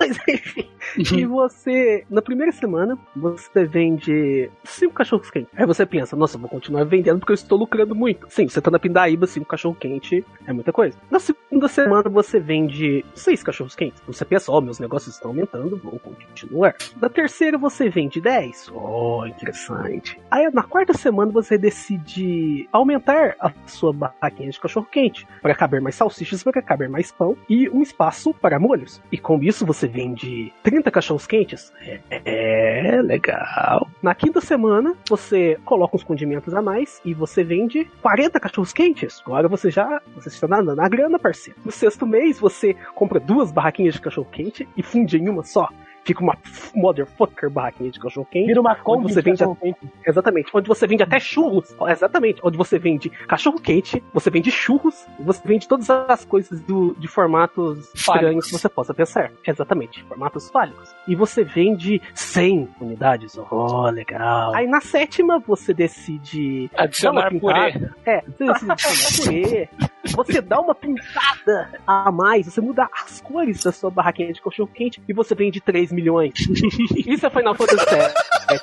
Mas 0.00 0.18
enfim. 0.28 0.68
E 0.98 1.24
você, 1.26 2.04
na 2.10 2.20
primeira 2.22 2.50
semana, 2.52 2.98
você 3.14 3.64
vende 3.64 4.50
cinco 4.64 4.94
cachorros 4.94 5.30
quentes. 5.30 5.50
Aí 5.56 5.66
você 5.66 5.84
pensa, 5.86 6.16
nossa, 6.16 6.38
vou 6.38 6.48
continuar 6.48 6.84
vendendo 6.84 7.18
porque 7.20 7.32
eu 7.32 7.34
estou 7.34 7.58
lucrando 7.58 7.94
muito. 7.94 8.26
Sim, 8.30 8.48
você 8.48 8.60
tá 8.60 8.70
na 8.70 8.78
Pindaíba, 8.78 9.26
cinco 9.26 9.46
cachorro 9.46 9.76
quente 9.78 10.24
é 10.46 10.52
muita 10.52 10.72
coisa. 10.72 10.96
Na 11.10 11.18
segunda 11.20 11.68
semana 11.68 12.08
você 12.08 12.40
vende 12.40 13.04
seis 13.14 13.42
cachorros 13.42 13.74
quentes. 13.76 14.02
Você 14.06 14.24
pensa, 14.24 14.50
ó, 14.50 14.60
meus 14.60 14.78
negócios 14.80 15.14
estão 15.14 15.30
aumentando, 15.30 15.76
vou 15.76 15.98
continuar. 15.98 16.74
Na 17.00 17.08
terceira 17.08 17.58
você 17.58 17.88
vende 17.88 18.20
10. 18.20 18.70
Oh, 18.74 19.25
interessante. 19.28 20.20
Aí 20.30 20.48
na 20.52 20.62
quarta 20.62 20.92
semana 20.92 21.30
você 21.30 21.58
decide 21.58 22.68
aumentar 22.72 23.34
a 23.40 23.52
sua 23.66 23.92
barraquinha 23.92 24.50
de 24.50 24.60
cachorro 24.60 24.86
quente 24.90 25.26
para 25.42 25.54
caber 25.54 25.80
mais 25.80 25.94
salsichas, 25.94 26.42
para 26.42 26.62
caber 26.62 26.88
mais 26.88 27.10
pão 27.12 27.36
e 27.48 27.68
um 27.70 27.82
espaço 27.82 28.32
para 28.34 28.58
molhos. 28.58 29.00
E 29.10 29.18
com 29.18 29.42
isso 29.42 29.66
você 29.66 29.86
vende 29.86 30.52
30 30.62 30.90
cachorros 30.90 31.26
quentes. 31.26 31.72
É, 31.80 32.00
é, 32.10 33.02
legal. 33.02 33.88
Na 34.02 34.14
quinta 34.14 34.40
semana 34.40 34.94
você 35.08 35.58
coloca 35.64 35.96
uns 35.96 36.04
condimentos 36.04 36.54
a 36.54 36.62
mais 36.62 37.00
e 37.04 37.14
você 37.14 37.42
vende 37.42 37.84
40 38.02 38.38
cachorros 38.40 38.72
quentes. 38.72 39.22
Agora 39.24 39.48
você 39.48 39.70
já 39.70 40.00
você 40.14 40.28
está 40.28 40.46
na, 40.46 40.62
na 40.62 40.88
grana, 40.88 41.18
parceiro. 41.18 41.58
No 41.64 41.72
sexto 41.72 42.06
mês 42.06 42.38
você 42.38 42.74
compra 42.94 43.20
duas 43.20 43.50
barraquinhas 43.52 43.94
de 43.94 44.00
cachorro 44.00 44.28
quente 44.30 44.68
e 44.76 44.82
funde 44.82 45.16
em 45.18 45.28
uma 45.28 45.42
só. 45.42 45.68
Fica 46.06 46.22
uma 46.22 46.38
motherfucker 46.72 47.50
barraquinha 47.50 47.90
de 47.90 47.98
cachorro 47.98 48.28
quente. 48.30 48.46
Vira 48.46 48.60
uma 48.60 48.76
Kombi 48.76 49.12
você 49.12 49.20
de 49.20 49.22
vende 49.22 49.38
cachorro 49.40 49.56
quente. 49.56 49.78
Exatamente. 50.06 50.50
Onde 50.54 50.68
você 50.68 50.86
vende 50.86 51.02
até 51.02 51.18
churros. 51.18 51.74
Exatamente. 51.88 52.40
Onde 52.44 52.56
você 52.56 52.78
vende 52.78 53.10
cachorro 53.10 53.60
quente, 53.60 54.00
você 54.14 54.30
vende 54.30 54.50
churros, 54.52 55.06
você 55.18 55.40
vende 55.44 55.66
todas 55.66 55.90
as 55.90 56.24
coisas 56.24 56.60
do, 56.60 56.94
de 56.94 57.08
formatos 57.08 57.92
estranhos 57.92 58.46
que 58.46 58.52
você 58.52 58.68
possa 58.68 58.94
pensar. 58.94 59.32
Exatamente. 59.44 60.04
Formatos 60.04 60.48
fálicos. 60.48 60.94
E 61.08 61.16
você 61.16 61.42
vende 61.42 62.00
100 62.14 62.68
unidades. 62.80 63.36
Oh, 63.50 63.90
legal. 63.90 64.54
Aí 64.54 64.68
na 64.68 64.80
sétima 64.80 65.40
você 65.40 65.74
decide. 65.74 66.70
Adicionar 66.76 67.32
purê. 67.40 67.74
É, 68.06 68.22
você 68.22 68.46
decide 68.46 68.70
adicionar 68.70 68.76
purê. 69.24 69.68
Você 70.14 70.40
dá 70.40 70.60
uma 70.60 70.74
pintada 70.74 71.80
a 71.86 72.12
mais, 72.12 72.46
você 72.46 72.60
muda 72.60 72.88
as 72.92 73.20
cores 73.20 73.64
da 73.64 73.72
sua 73.72 73.90
barraquinha 73.90 74.32
de 74.32 74.40
cachorro 74.40 74.70
quente 74.72 75.02
e 75.08 75.12
você 75.12 75.34
vende 75.34 75.60
3 75.60 75.92
milhões. 75.96 76.34
Isso 77.06 77.26
é 77.26 77.30
Final 77.30 77.54
Fantasy 77.54 77.84
VII. 77.90 78.60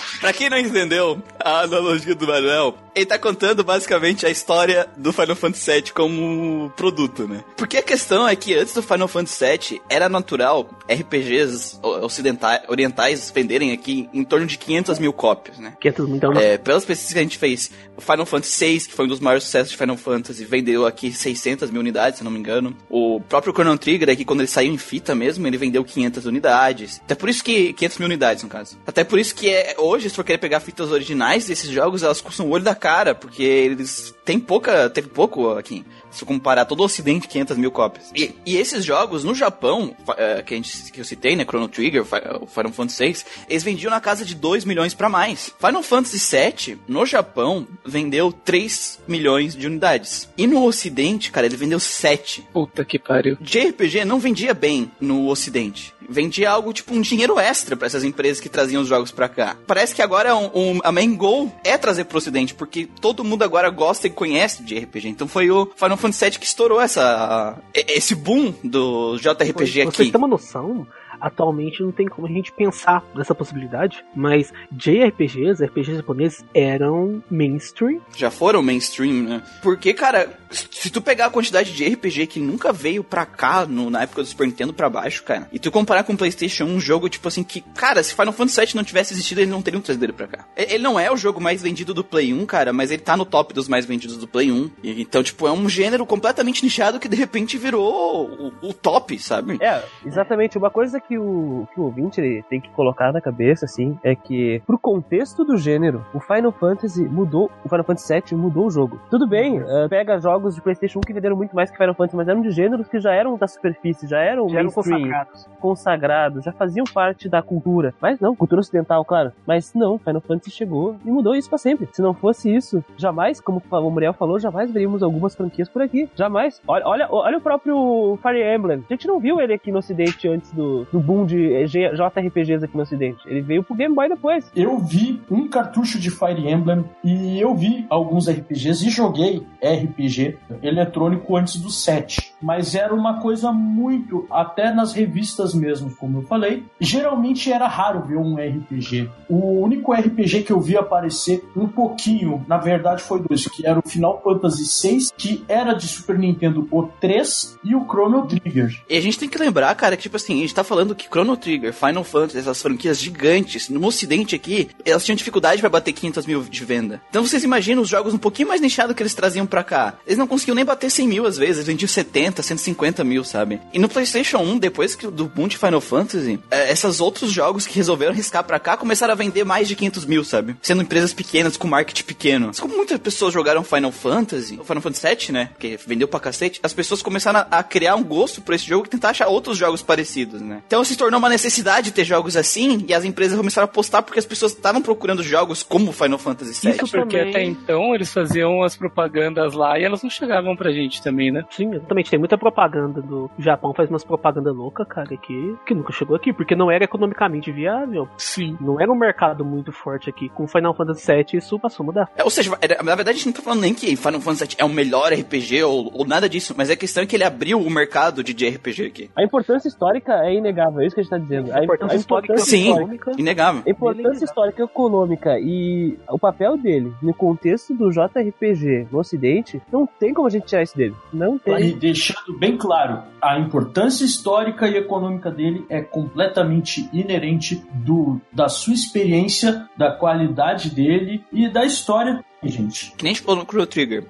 Pra 0.20 0.32
quem 0.32 0.50
não 0.50 0.58
entendeu 0.58 1.22
a 1.38 1.60
analogia 1.60 2.14
do 2.14 2.26
Manuel, 2.26 2.76
ele 2.94 3.04
tá 3.04 3.18
contando 3.18 3.62
basicamente 3.62 4.24
a 4.24 4.30
história 4.30 4.88
do 4.96 5.12
Final 5.12 5.36
Fantasy 5.36 5.70
VII 5.70 5.92
como 5.92 6.72
produto, 6.76 7.28
né? 7.28 7.44
Porque 7.56 7.76
a 7.76 7.82
questão 7.82 8.26
é 8.26 8.34
que 8.34 8.54
antes 8.54 8.72
do 8.72 8.82
Final 8.82 9.06
Fantasy 9.06 9.44
VII 9.44 9.82
era 9.88 10.08
natural 10.08 10.70
RPGs 10.90 11.78
ocidentais, 11.82 12.62
orientais 12.68 13.30
venderem 13.30 13.72
aqui 13.72 14.08
em 14.14 14.24
torno 14.24 14.46
de 14.46 14.56
500 14.56 14.98
mil 14.98 15.12
cópias, 15.12 15.58
né? 15.58 15.74
500 15.78 16.08
então 16.08 16.32
não. 16.32 16.40
É, 16.40 16.56
pelas 16.56 16.86
pesquisas 16.86 17.12
que 17.12 17.18
a 17.18 17.22
gente 17.22 17.36
fez, 17.36 17.70
o 17.96 18.00
Final 18.00 18.24
Fantasy 18.24 18.64
VI, 18.64 18.80
que 18.80 18.94
foi 18.94 19.04
um 19.04 19.08
dos 19.08 19.20
maiores 19.20 19.44
sucessos 19.44 19.70
de 19.70 19.76
Final 19.76 19.96
Fantasy, 19.98 20.44
vendeu 20.44 20.86
aqui 20.86 21.12
600 21.12 21.70
mil 21.70 21.80
unidades, 21.80 22.18
se 22.18 22.24
não 22.24 22.30
me 22.30 22.38
engano. 22.38 22.74
O 22.88 23.20
próprio 23.20 23.52
Chrono 23.52 23.76
Trigger, 23.76 24.08
aqui 24.08 24.24
quando 24.24 24.40
ele 24.40 24.48
saiu 24.48 24.72
em 24.72 24.78
fita 24.78 25.14
mesmo, 25.14 25.46
ele 25.46 25.58
vendeu 25.58 25.84
500 25.84 26.24
unidades. 26.24 27.00
Até 27.04 27.14
por 27.14 27.28
isso 27.28 27.44
que 27.44 27.74
500 27.74 27.98
mil 27.98 28.06
unidades, 28.06 28.42
no 28.42 28.48
caso. 28.48 28.78
Até 28.86 29.04
por 29.04 29.18
isso 29.18 29.34
que 29.34 29.50
é, 29.50 29.74
hoje, 29.78 30.05
se 30.08 30.16
for 30.16 30.24
querer 30.24 30.38
pegar 30.38 30.60
fitas 30.60 30.90
originais 30.90 31.46
desses 31.46 31.70
jogos, 31.70 32.02
elas 32.02 32.20
custam 32.20 32.46
o 32.46 32.50
olho 32.50 32.64
da 32.64 32.74
cara, 32.74 33.14
porque 33.14 33.42
eles 33.42 34.14
têm 34.24 34.38
pouca, 34.38 34.88
teve 34.90 35.08
pouco 35.08 35.50
aqui. 35.50 35.84
Se 36.10 36.24
comparar 36.24 36.64
todo 36.64 36.80
o 36.80 36.84
ocidente, 36.84 37.28
500 37.28 37.58
mil 37.58 37.70
cópias. 37.70 38.10
E, 38.14 38.34
e 38.46 38.56
esses 38.56 38.84
jogos, 38.84 39.22
no 39.22 39.34
Japão, 39.34 39.94
uh, 40.08 40.42
que, 40.44 40.54
a 40.54 40.56
gente, 40.56 40.90
que 40.90 41.00
eu 41.00 41.04
citei, 41.04 41.36
né, 41.36 41.44
Chrono 41.44 41.68
Trigger, 41.68 42.02
o 42.40 42.46
Final 42.46 42.72
Fantasy 42.72 43.04
VI, 43.04 43.24
eles 43.48 43.62
vendiam 43.62 43.90
na 43.90 44.00
casa 44.00 44.24
de 44.24 44.34
2 44.34 44.64
milhões 44.64 44.94
para 44.94 45.08
mais. 45.08 45.52
Final 45.58 45.82
Fantasy 45.82 46.18
VII, 46.18 46.78
no 46.88 47.04
Japão, 47.04 47.66
vendeu 47.84 48.32
3 48.32 49.00
milhões 49.06 49.54
de 49.54 49.66
unidades. 49.66 50.28
E 50.38 50.46
no 50.46 50.64
ocidente, 50.64 51.30
cara, 51.30 51.46
ele 51.46 51.56
vendeu 51.56 51.78
7. 51.78 52.48
Puta 52.52 52.84
que 52.84 52.98
pariu. 52.98 53.36
JRPG 53.40 54.04
não 54.04 54.18
vendia 54.18 54.54
bem 54.54 54.90
no 55.00 55.28
ocidente 55.28 55.95
vendia 56.08 56.50
algo 56.50 56.72
tipo 56.72 56.94
um 56.94 57.00
dinheiro 57.00 57.38
extra 57.38 57.76
para 57.76 57.86
essas 57.86 58.04
empresas 58.04 58.40
que 58.40 58.48
traziam 58.48 58.82
os 58.82 58.88
jogos 58.88 59.10
para 59.10 59.28
cá. 59.28 59.56
Parece 59.66 59.94
que 59.94 60.02
agora 60.02 60.34
um, 60.36 60.50
um, 60.54 60.80
a 60.82 60.92
main 60.92 61.14
goal 61.14 61.52
é 61.64 61.76
trazer 61.76 62.04
pro 62.04 62.18
ocidente, 62.18 62.54
porque 62.54 62.88
todo 63.00 63.24
mundo 63.24 63.42
agora 63.42 63.70
gosta 63.70 64.06
e 64.06 64.10
conhece 64.10 64.62
de 64.62 64.78
RPG. 64.78 65.08
Então 65.08 65.28
foi 65.28 65.50
o 65.50 65.70
Final 65.76 65.96
Fantasy 65.96 66.24
VII 66.24 66.38
que 66.38 66.46
estourou 66.46 66.80
essa, 66.80 67.58
esse 67.74 68.14
boom 68.14 68.54
do 68.62 69.16
JRPG 69.18 69.82
aqui. 69.82 69.96
Você 69.96 70.10
tem 70.10 70.16
uma 70.16 70.28
noção? 70.28 70.86
atualmente 71.20 71.82
não 71.82 71.92
tem 71.92 72.06
como 72.06 72.26
a 72.26 72.30
gente 72.30 72.52
pensar 72.52 73.04
nessa 73.14 73.34
possibilidade, 73.34 74.04
mas 74.14 74.52
JRPGs, 74.70 75.64
RPGs 75.64 75.96
japoneses, 75.96 76.44
eram 76.54 77.22
mainstream. 77.30 78.00
Já 78.16 78.30
foram 78.30 78.62
mainstream, 78.62 79.22
né? 79.22 79.42
Porque, 79.62 79.92
cara, 79.92 80.30
se 80.50 80.90
tu 80.90 81.00
pegar 81.00 81.26
a 81.26 81.30
quantidade 81.30 81.72
de 81.72 81.86
RPG 81.86 82.26
que 82.26 82.40
nunca 82.40 82.72
veio 82.72 83.02
pra 83.02 83.26
cá, 83.26 83.66
no, 83.66 83.90
na 83.90 84.02
época 84.02 84.22
do 84.22 84.28
Super 84.28 84.46
Nintendo 84.46 84.72
pra 84.72 84.88
baixo, 84.88 85.22
cara, 85.22 85.48
e 85.52 85.58
tu 85.58 85.70
comparar 85.70 86.04
com 86.04 86.12
o 86.12 86.16
PlayStation 86.16 86.64
1, 86.64 86.76
um 86.76 86.80
jogo 86.80 87.08
tipo 87.08 87.28
assim 87.28 87.42
que, 87.42 87.60
cara, 87.60 88.02
se 88.02 88.14
Final 88.14 88.32
Fantasy 88.32 88.60
VII 88.60 88.76
não 88.76 88.84
tivesse 88.84 89.12
existido, 89.12 89.40
ele 89.40 89.50
não 89.50 89.62
teria 89.62 89.78
um 89.78 89.82
3 89.82 89.98
dele 89.98 90.12
pra 90.12 90.26
cá. 90.26 90.46
Ele 90.56 90.82
não 90.82 90.98
é 90.98 91.10
o 91.10 91.16
jogo 91.16 91.40
mais 91.40 91.62
vendido 91.62 91.92
do 91.92 92.04
Play 92.04 92.32
1, 92.32 92.46
cara, 92.46 92.72
mas 92.72 92.90
ele 92.90 93.02
tá 93.02 93.16
no 93.16 93.24
top 93.24 93.52
dos 93.52 93.68
mais 93.68 93.84
vendidos 93.84 94.16
do 94.16 94.28
Play 94.28 94.52
1. 94.52 94.70
E, 94.82 95.02
então, 95.02 95.22
tipo, 95.22 95.46
é 95.46 95.52
um 95.52 95.68
gênero 95.68 96.06
completamente 96.06 96.62
nichado 96.62 97.00
que 97.00 97.08
de 97.08 97.16
repente 97.16 97.58
virou 97.58 98.30
o, 98.30 98.68
o 98.68 98.72
top, 98.72 99.18
sabe? 99.18 99.58
É, 99.60 99.82
exatamente. 100.04 100.58
Uma 100.58 100.70
coisa 100.70 101.00
que 101.00 101.18
o, 101.18 101.66
que 101.74 101.80
o 101.80 101.84
ouvinte 101.84 102.20
tem 102.48 102.60
que 102.60 102.70
colocar 102.70 103.12
na 103.12 103.20
cabeça, 103.20 103.64
assim, 103.64 103.98
é 104.04 104.14
que, 104.14 104.62
pro 104.66 104.78
contexto 104.78 105.44
do 105.44 105.56
gênero, 105.56 106.04
o 106.14 106.20
Final 106.20 106.52
Fantasy 106.52 107.02
mudou, 107.02 107.50
o 107.64 107.68
Final 107.68 107.84
Fantasy 107.84 108.12
VII 108.12 108.38
mudou 108.38 108.66
o 108.66 108.70
jogo. 108.70 109.00
Tudo 109.10 109.26
bem, 109.26 109.58
uh, 109.58 109.88
pega 109.88 110.18
jogos 110.20 110.45
de 110.54 110.62
PlayStation 110.62 110.98
1 110.98 111.02
que 111.02 111.12
venderam 111.12 111.36
muito 111.36 111.54
mais 111.54 111.70
que 111.70 111.76
Final 111.76 111.94
Fantasy, 111.94 112.16
mas 112.16 112.28
eram 112.28 112.42
de 112.42 112.50
gêneros 112.50 112.88
que 112.88 113.00
já 113.00 113.12
eram 113.12 113.36
da 113.36 113.46
superfície, 113.46 114.06
já 114.06 114.20
eram, 114.20 114.48
já 114.48 114.58
eram 114.58 114.70
consagrados. 114.70 115.48
consagrados, 115.60 116.44
já 116.44 116.52
faziam 116.52 116.84
parte 116.84 117.28
da 117.28 117.42
cultura. 117.42 117.94
Mas 118.00 118.20
não, 118.20 118.34
cultura 118.34 118.60
ocidental, 118.60 119.04
claro. 119.04 119.32
Mas 119.46 119.74
não, 119.74 119.98
Final 119.98 120.20
Fantasy 120.20 120.50
chegou 120.50 120.96
e 121.04 121.10
mudou 121.10 121.34
isso 121.34 121.48
para 121.48 121.58
sempre. 121.58 121.88
Se 121.92 122.02
não 122.02 122.14
fosse 122.14 122.54
isso, 122.54 122.84
jamais, 122.96 123.40
como 123.40 123.62
o 123.70 123.90
Muriel 123.90 124.12
falou, 124.12 124.38
jamais 124.38 124.70
veríamos 124.70 125.02
algumas 125.02 125.34
franquias 125.34 125.68
por 125.68 125.82
aqui. 125.82 126.08
Jamais. 126.14 126.60
Olha, 126.66 126.86
olha, 126.86 127.08
olha 127.10 127.38
o 127.38 127.40
próprio 127.40 128.18
Fire 128.22 128.42
Emblem. 128.42 128.84
A 128.88 128.92
gente 128.92 129.06
não 129.06 129.18
viu 129.18 129.40
ele 129.40 129.54
aqui 129.54 129.72
no 129.72 129.78
ocidente 129.78 130.28
antes 130.28 130.52
do, 130.52 130.86
do 130.92 131.00
boom 131.00 131.24
de 131.24 131.64
JRPGs 131.66 132.64
aqui 132.64 132.76
no 132.76 132.82
ocidente. 132.82 133.22
Ele 133.26 133.40
veio 133.40 133.62
pro 133.62 133.74
Game 133.74 133.94
Boy 133.94 134.08
depois. 134.08 134.50
Eu 134.54 134.78
vi 134.78 135.20
um 135.30 135.48
cartucho 135.48 135.98
de 135.98 136.10
Fire 136.10 136.48
Emblem 136.48 136.84
e 137.02 137.40
eu 137.40 137.54
vi 137.54 137.86
alguns 137.88 138.28
RPGs 138.28 138.86
e 138.86 138.90
joguei 138.90 139.46
RPG 139.62 140.25
eletrônico 140.62 141.36
antes 141.36 141.56
do 141.56 141.70
7. 141.70 142.34
Mas 142.40 142.74
era 142.74 142.94
uma 142.94 143.20
coisa 143.20 143.50
muito, 143.52 144.26
até 144.30 144.72
nas 144.72 144.92
revistas 144.92 145.54
mesmo, 145.54 145.94
como 145.96 146.18
eu 146.18 146.22
falei, 146.22 146.64
geralmente 146.80 147.50
era 147.50 147.66
raro 147.66 148.02
ver 148.02 148.16
um 148.16 148.36
RPG. 148.36 149.10
O 149.28 149.60
único 149.60 149.92
RPG 149.92 150.42
que 150.42 150.52
eu 150.52 150.60
vi 150.60 150.76
aparecer 150.76 151.42
um 151.56 151.66
pouquinho, 151.66 152.44
na 152.46 152.58
verdade 152.58 153.02
foi 153.02 153.20
dois, 153.20 153.46
que 153.46 153.66
era 153.66 153.78
o 153.78 153.88
Final 153.88 154.20
Fantasy 154.22 154.88
VI, 154.88 155.08
que 155.16 155.44
era 155.48 155.72
de 155.72 155.88
Super 155.88 156.18
Nintendo 156.18 156.66
o 156.70 156.82
3 157.00 157.58
e 157.64 157.74
o 157.74 157.84
Chrono 157.84 158.26
Trigger. 158.26 158.82
E 158.88 158.96
a 158.96 159.00
gente 159.00 159.18
tem 159.18 159.28
que 159.28 159.38
lembrar, 159.38 159.74
cara, 159.74 159.96
que 159.96 160.02
tipo 160.02 160.16
assim, 160.16 160.34
a 160.34 160.40
gente 160.42 160.54
tá 160.54 160.64
falando 160.64 160.94
que 160.94 161.08
Chrono 161.08 161.36
Trigger, 161.36 161.72
Final 161.72 162.04
Fantasy, 162.04 162.38
essas 162.38 162.60
franquias 162.60 163.00
gigantes, 163.00 163.68
no 163.68 163.84
ocidente 163.86 164.34
aqui, 164.34 164.68
elas 164.84 165.04
tinham 165.04 165.16
dificuldade 165.16 165.60
para 165.60 165.70
bater 165.70 165.92
500 165.92 166.26
mil 166.26 166.42
de 166.42 166.64
venda. 166.64 167.00
Então 167.08 167.26
vocês 167.26 167.44
imaginam 167.44 167.82
os 167.82 167.88
jogos 167.88 168.14
um 168.14 168.18
pouquinho 168.18 168.48
mais 168.48 168.60
nichados 168.60 168.94
que 168.94 169.02
eles 169.02 169.14
traziam 169.14 169.46
para 169.46 169.64
cá. 169.64 169.94
Não 170.18 170.26
conseguiam 170.26 170.54
nem 170.54 170.64
bater 170.64 170.90
100 170.90 171.08
mil 171.08 171.26
às 171.26 171.36
vezes, 171.36 171.56
eles 171.56 171.66
vendiam 171.66 171.88
70, 171.88 172.42
150 172.42 173.04
mil, 173.04 173.24
sabe? 173.24 173.60
E 173.72 173.78
no 173.78 173.88
PlayStation 173.88 174.38
1, 174.38 174.58
depois 174.58 174.94
que, 174.94 175.06
do 175.06 175.26
boom 175.26 175.48
de 175.48 175.56
Final 175.56 175.80
Fantasy, 175.80 176.38
é, 176.50 176.70
esses 176.70 177.00
outros 177.00 177.30
jogos 177.30 177.66
que 177.66 177.74
resolveram 177.74 178.14
riscar 178.14 178.44
pra 178.44 178.58
cá 178.58 178.76
começaram 178.76 179.12
a 179.12 179.16
vender 179.16 179.44
mais 179.44 179.68
de 179.68 179.76
500 179.76 180.04
mil, 180.06 180.24
sabe? 180.24 180.56
Sendo 180.62 180.82
empresas 180.82 181.12
pequenas, 181.12 181.56
com 181.56 181.66
marketing 181.66 182.04
pequeno. 182.04 182.46
Mas 182.48 182.60
como 182.60 182.76
muitas 182.76 182.98
pessoas 182.98 183.32
jogaram 183.32 183.62
Final 183.62 183.92
Fantasy, 183.92 184.58
o 184.60 184.64
Final 184.64 184.82
Fantasy 184.82 185.06
VII, 185.06 185.32
né? 185.32 185.50
Que 185.58 185.78
vendeu 185.86 186.08
pra 186.08 186.20
cacete, 186.20 186.60
as 186.62 186.72
pessoas 186.72 187.02
começaram 187.02 187.40
a, 187.40 187.58
a 187.58 187.62
criar 187.62 187.96
um 187.96 188.04
gosto 188.04 188.40
por 188.40 188.54
esse 188.54 188.66
jogo 188.66 188.86
e 188.86 188.88
tentar 188.88 189.10
achar 189.10 189.28
outros 189.28 189.56
jogos 189.56 189.82
parecidos, 189.82 190.40
né? 190.40 190.62
Então 190.66 190.84
se 190.84 190.96
tornou 190.96 191.18
uma 191.18 191.28
necessidade 191.28 191.90
ter 191.90 192.04
jogos 192.04 192.36
assim 192.36 192.84
e 192.88 192.94
as 192.94 193.04
empresas 193.04 193.36
começaram 193.36 193.64
a 193.64 193.68
postar 193.68 194.02
porque 194.02 194.18
as 194.18 194.26
pessoas 194.26 194.52
estavam 194.52 194.82
procurando 194.82 195.22
jogos 195.22 195.62
como 195.62 195.92
Final 195.92 196.18
Fantasy 196.18 196.66
VII. 196.66 196.76
Isso 196.76 196.88
porque 196.88 197.18
também... 197.18 197.30
até 197.30 197.44
então 197.44 197.94
eles 197.94 198.12
faziam 198.12 198.62
as 198.62 198.76
propagandas 198.76 199.54
lá 199.54 199.78
e 199.78 199.84
elas 199.84 200.02
não 200.06 200.10
chegavam 200.10 200.56
pra 200.56 200.70
gente 200.70 201.02
também, 201.02 201.30
né? 201.30 201.44
Sim, 201.50 201.74
exatamente. 201.74 202.10
Tem 202.10 202.18
muita 202.18 202.38
propaganda 202.38 203.02
do 203.02 203.30
Japão, 203.38 203.74
faz 203.74 203.90
umas 203.90 204.04
propaganda 204.04 204.52
louca, 204.52 204.84
cara, 204.84 205.16
que, 205.16 205.56
que 205.66 205.74
nunca 205.74 205.92
chegou 205.92 206.16
aqui, 206.16 206.32
porque 206.32 206.54
não 206.54 206.70
era 206.70 206.84
economicamente 206.84 207.50
viável. 207.52 208.08
Sim. 208.16 208.56
Não 208.60 208.80
era 208.80 208.90
um 208.90 208.96
mercado 208.96 209.44
muito 209.44 209.72
forte 209.72 210.08
aqui. 210.08 210.28
Com 210.28 210.46
Final 210.46 210.74
Fantasy 210.74 211.12
VII, 211.12 211.26
isso 211.34 211.58
passou 211.58 211.84
a 211.84 211.86
mudar. 211.86 212.10
É, 212.16 212.22
ou 212.22 212.30
seja, 212.30 212.50
na 212.50 212.94
verdade 212.94 213.10
a 213.10 213.14
gente 213.14 213.26
não 213.26 213.32
tá 213.32 213.42
falando 213.42 213.60
nem 213.60 213.74
que 213.74 213.96
Final 213.96 214.20
Fantasy 214.20 214.46
VII 214.46 214.56
é 214.58 214.64
o 214.64 214.68
melhor 214.68 215.12
RPG 215.12 215.64
ou, 215.64 215.90
ou 215.92 216.06
nada 216.06 216.28
disso, 216.28 216.54
mas 216.56 216.70
a 216.70 216.76
questão 216.76 217.02
é 217.02 217.06
que 217.06 217.16
ele 217.16 217.24
abriu 217.24 217.60
o 217.60 217.70
mercado 217.70 218.22
de 218.22 218.48
RPG 218.48 218.86
aqui. 218.86 219.10
A 219.16 219.24
importância 219.24 219.68
histórica 219.68 220.12
é 220.24 220.34
inegável, 220.34 220.80
é 220.80 220.86
isso 220.86 220.94
que 220.94 221.00
a 221.00 221.02
gente 221.02 221.10
tá 221.10 221.18
dizendo. 221.18 221.52
A, 221.52 221.64
importância, 221.64 221.96
a 221.96 222.00
importância 222.00 222.44
Sim, 222.44 222.70
histórica, 222.70 223.12
inegável. 223.18 223.62
A 223.66 223.70
importância 223.70 224.24
histórica 224.24 224.62
e 224.62 224.64
econômica 224.64 225.38
e 225.40 225.98
o 226.08 226.18
papel 226.18 226.56
dele 226.56 226.92
no 227.02 227.12
contexto 227.12 227.74
do 227.74 227.90
JRPG 227.90 228.88
no 228.90 228.98
ocidente, 228.98 229.60
não 229.72 229.86
tem 229.98 230.14
como 230.14 230.28
a 230.28 230.30
gente 230.30 230.46
tirar 230.46 230.62
isso 230.62 230.76
dele. 230.76 230.94
Não 231.12 231.38
tem. 231.38 231.68
E 231.68 231.72
deixando 231.72 232.38
bem 232.38 232.56
claro, 232.56 233.02
a 233.20 233.38
importância 233.38 234.04
histórica 234.04 234.68
e 234.68 234.76
econômica 234.76 235.30
dele 235.30 235.64
é 235.68 235.80
completamente 235.80 236.88
inerente 236.92 237.62
do, 237.74 238.20
da 238.32 238.48
sua 238.48 238.74
experiência, 238.74 239.68
da 239.76 239.90
qualidade 239.90 240.70
dele 240.70 241.24
e 241.32 241.48
da 241.48 241.64
história 241.64 242.24
gente. 242.42 242.92
Que 242.96 243.04
nem 243.04 243.12
a 243.12 243.14
gente 243.14 243.24
falou 243.24 243.40
no 243.40 243.46
Chrono 243.46 243.66
Trigger. 243.66 244.04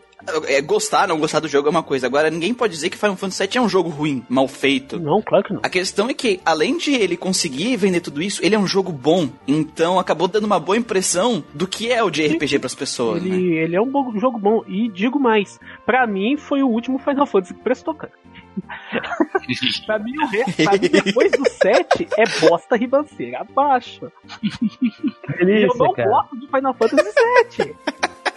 É, 0.49 0.61
gostar, 0.61 1.07
não 1.07 1.19
gostar 1.19 1.41
do 1.41 1.49
jogo 1.49 1.69
é 1.69 1.71
uma 1.71 1.83
coisa. 1.83 2.07
Agora, 2.07 2.31
ninguém 2.31 2.53
pode 2.53 2.73
dizer 2.73 2.91
que 2.91 2.97
Final 2.97 3.17
Fantasy 3.17 3.47
VII 3.47 3.59
é 3.59 3.61
um 3.61 3.69
jogo 3.69 3.89
ruim, 3.89 4.25
mal 4.29 4.49
feito. 4.49 4.99
Não, 4.99 5.23
claro 5.23 5.45
que 5.45 5.53
não. 5.53 5.61
A 5.63 5.69
questão 5.69 6.09
é 6.09 6.15
que, 6.15 6.41
além 6.45 6.77
de 6.77 6.95
ele 6.95 7.17
conseguir 7.17 7.77
vender 7.77 8.01
tudo 8.01 8.23
isso, 8.23 8.45
ele 8.45 8.55
é 8.55 8.59
um 8.59 8.67
jogo 8.67 8.93
bom. 8.93 9.29
Então, 9.47 9.99
acabou 9.99 10.27
dando 10.29 10.45
uma 10.45 10.59
boa 10.59 10.77
impressão 10.77 11.45
do 11.55 11.67
que 11.67 11.93
é 11.93 12.03
o 12.03 12.11
JRPG 12.11 12.59
para 12.59 12.67
as 12.67 12.75
pessoas. 12.75 13.25
Ele, 13.25 13.31
né? 13.31 13.63
ele 13.65 13.77
é 13.77 13.81
um 13.81 13.91
bom, 13.91 14.19
jogo 14.19 14.39
bom. 14.39 14.65
E 14.67 14.89
digo 14.89 15.19
mais, 15.19 15.59
para 15.85 16.07
mim 16.07 16.37
foi 16.37 16.63
o 16.63 16.69
último 16.69 16.99
Final 16.99 17.27
Fantasy 17.27 17.55
que 17.55 17.61
prestou, 17.61 17.95
cara. 17.95 18.13
pra, 19.87 19.99
mim, 19.99 20.13
pra 20.65 20.73
mim, 20.73 20.89
depois 20.89 21.31
do 21.33 21.45
7, 21.49 22.09
é 22.17 22.25
bosta 22.41 22.77
ribanceira. 22.77 23.41
Abaixo. 23.41 24.11
Delícia, 25.39 25.67
eu 25.67 25.77
não 25.77 25.93
cara. 25.93 26.09
gosto 26.09 26.37
do 26.37 26.47
Final 26.49 26.75
Fantasy 26.75 27.13
7. 27.53 27.77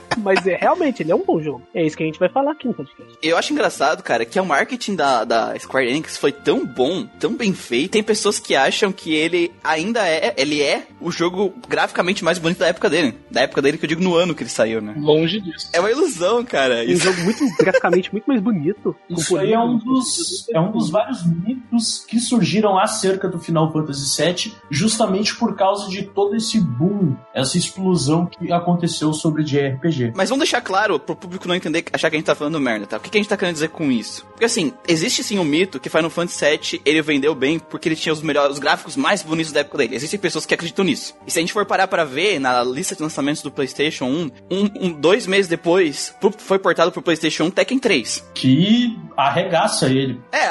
Mas 0.20 0.46
é 0.46 0.56
realmente, 0.56 1.04
ele 1.04 1.12
é 1.12 1.16
um 1.16 1.24
bom 1.24 1.42
jogo. 1.42 1.62
É 1.74 1.86
isso 1.86 1.96
que 1.96 2.04
a 2.04 2.06
gente 2.06 2.20
vai 2.20 2.30
falar 2.30 2.52
aqui 2.52 2.68
no 2.68 2.74
podcast. 2.74 3.18
Eu 3.22 3.38
acho 3.38 3.54
engraçado, 3.54 4.04
cara, 4.04 4.26
que 4.26 4.40
o 4.40 4.46
marketing 4.46 4.96
da, 4.96 5.24
da 5.24 5.58
Square 5.60 5.88
Enix 5.88 6.18
foi 6.18 6.32
tão 6.32 6.66
bom, 6.66 7.06
tão 7.20 7.36
bem 7.36 7.54
feito. 7.54 7.92
Tem 7.92 8.04
pessoas 8.04 8.40
que 8.40 8.56
acham 8.56 8.92
que 8.92 9.14
ele 9.14 9.52
ainda 9.64 10.08
é, 10.08 10.34
ele 10.38 10.62
é 10.62 10.88
o 11.00 11.12
jogo 11.12 11.54
graficamente 11.68 12.24
mais 12.24 12.38
bonito 12.38 12.60
da 12.60 12.68
época 12.68 12.90
dele. 12.90 13.18
Da 13.30 13.42
época 13.42 13.62
dele 13.62 13.78
que 13.78 13.86
eu 13.86 13.90
digo 13.90 14.04
no 14.04 14.16
ano 14.16 14.36
que 14.36 14.44
ele 14.44 14.50
saiu, 14.50 14.82
né? 14.82 14.96
Longe 14.98 15.40
disso. 15.40 15.70
É 15.74 15.80
uma 15.80 15.92
ilusão, 15.92 16.44
cara. 16.44 16.84
Um 16.84 16.96
jogo 16.96 17.22
muito 17.22 17.40
graficamente 17.60 18.12
muito 18.12 18.26
mais 18.26 18.42
bonito. 18.42 18.96
Isso 19.10 19.38
aí 19.38 19.54
é 19.54 19.60
um 19.60 19.78
dos 19.78 20.48
é 20.52 20.60
um 20.60 20.72
dos 20.72 20.90
vários 20.90 21.26
mitos 21.26 22.06
que 22.08 22.20
surgiram 22.20 22.78
acerca 22.78 23.28
do 23.28 23.40
Final 23.40 23.72
Fantasy 23.72 24.22
VII, 24.22 24.54
justamente 24.70 25.36
por 25.36 25.56
causa 25.56 25.90
de 25.90 26.04
todo 26.04 26.36
esse 26.36 26.60
boom, 26.60 27.16
essa 27.34 27.58
explosão 27.58 28.26
que 28.26 28.52
aconteceu 28.52 29.14
sobre 29.14 29.44
JRPG. 29.44 29.99
Mas 30.16 30.30
vamos 30.30 30.44
deixar 30.44 30.62
claro 30.62 31.00
pro 31.00 31.16
público 31.16 31.48
não 31.48 31.56
entender, 31.56 31.86
achar 31.92 32.10
que 32.10 32.16
a 32.16 32.20
gente 32.20 32.26
tá 32.26 32.36
falando 32.36 32.60
merda, 32.60 32.88
tá? 32.88 32.98
O 32.98 33.00
que, 33.00 33.10
que 33.10 33.18
a 33.18 33.22
gente 33.22 33.30
tá 33.30 33.38
querendo 33.38 33.56
dizer 33.56 33.70
com 33.70 33.92
isso? 33.92 34.26
Porque 34.26 34.46
assim, 34.46 34.74
existe 34.88 35.24
sim 35.24 35.40
um 35.40 35.44
mito 35.44 35.80
que 35.80 35.90
Final 35.90 36.10
Fantasy 36.10 36.46
VII 36.46 36.82
ele 36.86 37.02
vendeu 37.02 37.36
bem 37.36 37.60
porque 37.60 37.90
ele 37.90 37.96
tinha 37.96 38.14
os 38.14 38.22
melhores, 38.22 38.54
os 38.54 38.60
gráficos 38.60 38.96
mais 38.96 39.22
bonitos 39.22 39.52
da 39.52 39.62
época 39.62 39.80
dele. 39.80 39.96
Existem 39.96 40.20
pessoas 40.20 40.46
que 40.46 40.54
acreditam 40.54 40.86
nisso. 40.86 41.16
E 41.26 41.32
se 41.32 41.40
a 41.40 41.42
gente 41.42 41.54
for 41.54 41.66
parar 41.66 41.88
para 41.88 42.06
ver 42.06 42.40
na 42.40 42.64
lista 42.64 42.96
de 42.96 43.02
lançamentos 43.02 43.42
do 43.42 43.52
PlayStation 43.52 44.06
1, 44.06 44.32
um, 44.50 44.70
um, 44.80 44.92
dois 44.92 45.28
meses 45.28 45.48
depois, 45.48 46.16
foi 46.38 46.60
portado 46.60 46.92
pro 46.92 47.02
PlayStation 47.02 47.46
1 47.46 47.52
Tekken 47.52 47.80
3. 47.80 48.30
Que 48.34 48.98
arregaça 49.18 49.88
ele. 49.88 50.22
É, 50.32 50.50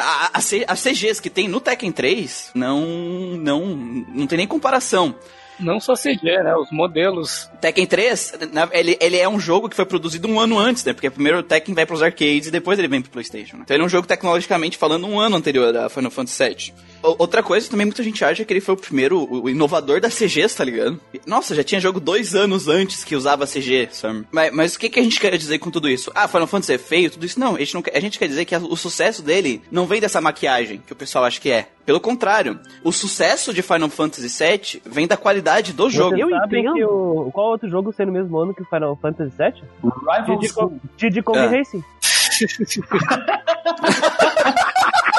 as 0.67 0.83
CGs 0.83 1.21
que 1.21 1.31
tem 1.31 1.49
no 1.49 1.61
Tekken 1.61 1.93
3 1.93 2.51
não, 2.55 2.87
não, 3.37 3.67
não 3.67 4.27
tem 4.27 4.39
nem 4.39 4.47
comparação. 4.47 5.15
Não 5.61 5.81
só 5.81 5.95
CG, 5.95 6.21
né? 6.43 6.55
Os 6.57 6.71
modelos. 6.71 7.51
Tekken 7.61 7.87
3, 7.87 8.35
na- 8.53 8.69
ele, 8.73 8.97
ele 9.01 9.17
é 9.17 9.29
um 9.29 9.41
jogo 9.41 9.69
que 9.69 9.75
foi 9.77 9.85
produzido 9.85 10.29
um 10.29 10.39
ano 10.39 10.59
antes, 10.59 10.85
né? 10.85 10.93
Porque 10.93 11.11
primeiro 11.11 11.39
o 11.39 11.43
Tekken 11.43 11.75
vai 11.75 11.85
pros 11.87 12.03
arcades 12.03 12.47
e 12.47 12.51
depois 12.51 12.79
ele 12.79 12.89
vem 12.89 13.03
pro 13.03 13.11
PlayStation. 13.11 13.57
Né? 13.57 13.63
Então 13.65 13.75
ele 13.77 13.83
é 13.83 13.87
um 13.87 13.89
jogo 13.89 14.07
tecnologicamente 14.07 14.77
falando 14.79 15.07
um 15.07 15.19
ano 15.19 15.37
anterior 15.37 15.77
a 15.77 15.89
Final 15.89 16.11
Fantasy 16.11 16.45
VII. 16.45 16.75
Outra 17.03 17.43
coisa 17.43 17.71
também 17.71 17.87
muita 17.87 18.03
gente 18.03 18.25
acha 18.25 18.45
que 18.45 18.53
ele 18.53 18.61
foi 18.61 18.75
o 18.75 18.77
primeiro, 18.77 19.23
o 19.31 19.49
inovador 19.49 20.01
da 20.01 20.09
CGs, 20.09 20.57
tá 20.57 20.65
ligado? 20.65 21.01
Nossa, 21.27 21.55
já 21.55 21.63
tinha 21.63 21.81
jogo 21.81 22.01
dois 22.01 22.35
anos 22.35 22.67
antes 22.69 23.05
que 23.05 23.15
usava 23.15 23.47
CG, 23.47 23.89
sabe? 23.93 24.25
Mas, 24.33 24.53
mas 24.53 24.75
o 24.75 24.79
que, 24.79 24.89
que 24.89 24.99
a 24.99 25.03
gente 25.03 25.21
quer 25.21 25.37
dizer 25.39 25.59
com 25.59 25.71
tudo 25.71 25.89
isso? 25.89 26.11
Ah, 26.15 26.27
Final 26.27 26.47
Fantasy 26.47 26.73
é 26.75 26.79
feio, 26.79 27.11
tudo 27.11 27.25
isso? 27.25 27.39
Não, 27.39 27.55
a 27.57 27.59
gente, 27.59 27.75
não 27.75 27.83
quer, 27.83 27.97
a 27.97 28.01
gente 28.01 28.19
quer 28.19 28.27
dizer 28.27 28.45
que 28.45 28.55
a- 28.55 28.59
o 28.59 28.77
sucesso 28.77 29.23
dele 29.23 29.63
não 29.71 29.87
vem 29.87 30.01
dessa 30.01 30.21
maquiagem 30.21 30.83
que 30.87 30.93
o 30.93 30.97
pessoal 30.97 31.25
acha 31.25 31.41
que 31.41 31.51
é. 31.51 31.69
Pelo 31.87 32.01
contrário, 32.01 32.59
o 32.85 32.93
sucesso 32.93 33.55
de 33.55 33.63
Final 33.63 33.89
Fantasy 33.89 34.29
VII 34.29 34.83
vem 34.85 35.07
da 35.07 35.17
qualidade 35.17 35.73
do 35.73 35.89
jogo. 35.89 36.17
Vocês 36.17 36.29
Eu 36.29 36.37
entendo. 36.37 36.89
o, 37.27 37.31
qual 37.33 37.51
outro 37.53 37.69
jogo 37.71 37.93
saiu 37.93 38.09
no 38.09 38.13
mesmo 38.13 38.37
ano 38.39 38.53
que 38.53 38.63
o 38.63 38.67
Final 38.67 38.97
Fantasy 39.01 39.31
VII? 39.39 39.63
Rivals 39.83 40.73
Diddy 40.97 41.23
Kong 41.23 41.39
Ah. 41.39 41.47
Racing. 41.47 41.83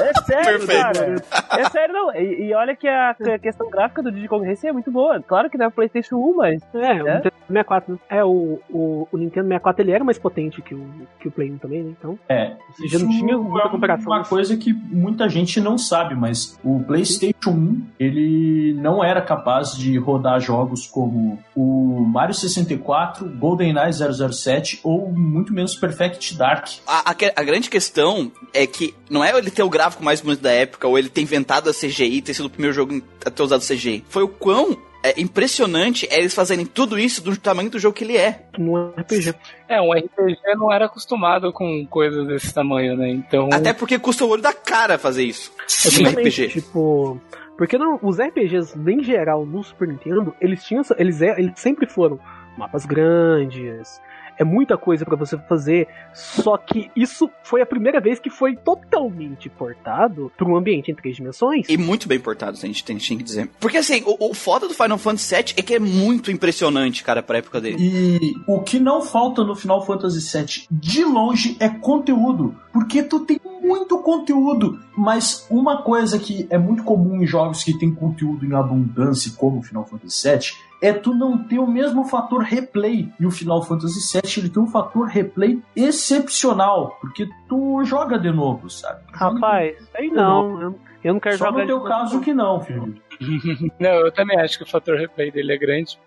É 0.32 0.44
sério, 0.44 0.60
Perfeito. 0.68 1.24
cara. 1.24 1.62
É 1.62 1.70
sério, 1.70 1.94
não. 1.94 2.16
E, 2.16 2.48
e 2.48 2.54
olha 2.54 2.76
que 2.76 2.88
a, 2.88 3.14
que 3.16 3.30
a 3.30 3.40
questão 3.40 3.70
gráfica 3.70 4.02
do 4.04 4.12
Diddy 4.12 4.28
Kong 4.28 4.46
Racing 4.48 4.68
é 4.68 4.74
muito 4.74 4.92
boa. 4.92 5.22
Claro 5.22 5.50
que 5.50 5.58
não 5.58 5.66
é 5.66 5.70
PlayStation 5.70 6.16
1, 6.18 6.36
mas 6.36 6.62
É, 6.74 6.78
o 7.04 7.08
É? 7.08 7.16
Nintendo 7.16 7.34
64, 7.48 7.94
né? 7.94 8.00
É, 8.10 8.24
o, 8.24 8.60
o, 8.70 9.08
o 9.12 9.18
Nintendo 9.18 9.48
64 9.48 9.82
ele 9.84 9.92
era 9.92 10.04
mais 10.04 10.18
potente 10.20 10.62
que 10.62 10.74
o, 10.76 10.86
que 11.20 11.28
o 11.28 11.32
Play 11.32 11.52
1 11.52 11.58
também, 11.58 11.84
né? 11.84 11.94
Então, 11.98 12.18
É, 12.30 12.54
Ou 12.70 12.76
seja, 12.76 13.00
não 13.00 13.10
tinha 13.10 13.38
muita 13.38 13.68
é 13.68 13.72
comparação, 13.72 14.12
Uma 14.12 14.20
né? 14.20 14.26
coisa 14.28 14.56
que 14.58 14.72
muita 14.74 15.28
gente 15.30 15.60
não 15.60 15.78
sabe, 15.78 16.16
mas 16.16 16.58
o 16.64 16.84
PlayStation 16.84 17.50
1 17.52 17.82
ele 18.00 18.74
não 18.80 19.04
era 19.04 19.22
capaz 19.22 19.74
de 19.76 19.98
rodar 19.98 20.40
jogos 20.40 20.88
como 20.88 21.40
o 21.56 22.06
Mario 22.08 22.34
64, 22.34 23.28
GoldenEye 23.38 23.92
007 23.94 24.80
ou 24.84 25.12
muito 25.12 25.54
menos 25.54 25.76
Perfect 25.76 26.38
Dark. 26.38 26.68
A, 26.88 27.12
a 27.12 27.16
a 27.36 27.44
grande 27.44 27.70
questão 27.70 28.32
é 28.54 28.66
que 28.66 28.94
não 29.10 29.24
é 29.24 29.36
ele 29.38 29.52
ter 29.52 29.64
o 29.64 29.70
gráfico 29.70 30.04
mais 30.04 30.19
bonito 30.24 30.42
da 30.42 30.52
época, 30.52 30.88
ou 30.88 30.98
ele 30.98 31.10
ter 31.10 31.22
inventado 31.22 31.70
a 31.70 31.74
CGI, 31.74 32.22
ter 32.22 32.34
sido 32.34 32.46
o 32.46 32.50
primeiro 32.50 32.74
jogo 32.74 33.02
a 33.26 33.30
ter 33.30 33.44
usado 33.44 33.66
CGI. 33.66 34.04
Foi 34.10 34.24
o 34.24 34.28
quão 34.28 34.78
é, 35.04 35.20
impressionante 35.20 36.08
é 36.12 36.20
eles 36.20 36.34
fazerem 36.34 36.66
tudo 36.66 37.00
isso 37.00 37.24
do 37.24 37.36
tamanho 37.38 37.70
do 37.70 37.80
jogo 37.80 37.96
que 37.96 38.04
ele 38.04 38.18
é. 38.18 38.46
no 38.58 38.90
RPG. 38.90 39.34
É, 39.68 39.82
um 39.82 39.94
RPG 39.94 40.38
não 40.58 40.72
era 40.72 40.86
acostumado 40.86 41.54
com 41.54 41.86
coisas 41.88 42.28
desse 42.28 42.54
tamanho, 42.54 42.98
né? 42.98 43.10
Então. 43.10 43.50
Até 43.52 43.74
porque 43.74 43.98
custa 43.98 44.26
o 44.26 44.30
olho 44.30 44.42
da 44.42 44.54
cara 44.54 44.98
fazer 44.98 45.24
isso. 45.24 45.52
Um 45.58 45.88
Exatamente, 45.88 46.46
RPG. 46.46 46.48
Tipo, 46.50 47.22
porque 47.58 47.78
não, 47.78 48.00
os 48.02 48.18
RPGs, 48.18 48.78
em 48.88 49.04
geral, 49.04 49.46
no 49.46 49.64
Super 49.64 49.88
Nintendo, 49.88 50.36
eles 50.40 50.64
tinham. 50.64 50.84
Eles, 50.98 51.22
é- 51.22 51.40
eles 51.40 51.60
sempre 51.60 51.88
foram 51.88 52.20
mapas 52.58 52.86
grandes. 52.86 54.02
É 54.40 54.44
muita 54.46 54.78
coisa 54.78 55.06
pra 55.06 55.18
você 55.18 55.38
fazer. 55.38 55.88
Só 56.14 56.58
que 56.58 56.90
isso 56.96 57.30
foi 57.44 57.62
a 57.62 57.66
primeira 57.66 58.00
vez 58.00 58.20
que 58.20 58.30
foi 58.30 58.56
totalmente 58.56 59.50
portado 59.50 60.32
para 60.38 60.48
um 60.48 60.56
ambiente 60.56 60.90
em 60.90 60.96
três 60.96 61.18
dimensões. 61.18 61.68
E 61.68 61.78
muito 61.78 62.08
bem 62.08 62.20
portado, 62.20 62.58
a 62.58 62.66
gente 62.66 62.84
tem, 62.84 62.98
que 62.98 63.24
dizer. 63.24 63.50
Porque 63.60 63.78
assim, 63.78 64.02
o, 64.06 64.32
o 64.32 64.34
foda 64.34 64.68
do 64.68 64.74
Final 64.74 64.98
Fantasy 64.98 65.36
VII 65.36 65.54
é 65.58 65.62
que 65.62 65.74
é 65.76 65.80
muito 65.80 66.32
impressionante, 66.32 67.04
cara, 67.04 67.22
pra 67.22 67.40
época 67.40 67.60
dele. 67.60 67.78
E 67.80 68.34
o 68.48 68.62
que 68.62 68.80
não 68.80 69.02
falta 69.02 69.44
no 69.44 69.56
Final 69.56 69.86
Fantasy 69.86 70.38
VII, 70.38 70.68
de 70.72 71.04
longe, 71.04 71.58
é 71.60 71.68
conteúdo. 71.68 72.56
Porque 72.72 73.04
tu 73.04 73.20
tem 73.22 73.40
muito 73.62 74.00
conteúdo. 74.00 74.80
Mas 74.98 75.48
uma 75.50 75.82
coisa 75.82 76.20
que 76.20 76.48
é 76.50 76.58
muito 76.58 76.84
comum 76.84 77.22
em 77.22 77.26
jogos 77.28 77.64
que 77.64 77.78
tem 77.78 77.94
conteúdo 77.94 78.46
em 78.46 78.54
abundância, 78.54 79.32
como 79.38 79.60
o 79.60 79.64
Final 79.64 79.86
Fantasy 79.86 80.30
VII, 80.30 80.40
é 80.82 80.94
tu 80.94 81.14
não 81.14 81.38
ter 81.38 81.60
o 81.60 81.68
mesmo 81.68 82.06
fator 82.06 82.42
replay. 82.42 83.12
E 83.20 83.26
o 83.26 83.32
Final 83.32 83.64
Fantasy 83.64 84.20
VII 84.20 84.34
ele 84.38 84.50
tem 84.50 84.64
um 84.64 84.68
fator 84.68 85.08
replay 85.08 85.62
excepcional. 85.76 86.98
Porque 87.02 87.28
tu 87.48 87.84
joga 87.84 88.18
de 88.18 88.32
novo, 88.32 88.70
sabe? 88.70 89.02
Rapaz, 89.12 89.76
aí 89.96 90.10
não. 90.10 90.76
Eu, 91.04 91.14
não 91.14 91.20
quero 91.20 91.38
Só 91.38 91.46
jogar 91.46 91.62
no 91.62 91.68
teu 91.68 91.82
caso 91.82 92.20
que 92.20 92.34
não, 92.34 92.60
filho. 92.62 92.96
Não, 93.80 93.90
eu 93.92 94.12
também 94.12 94.40
acho 94.40 94.58
que 94.58 94.64
o 94.64 94.68
fator 94.68 94.98
replay 94.98 95.32
dele 95.32 95.54
é 95.54 95.58
grande. 95.58 95.98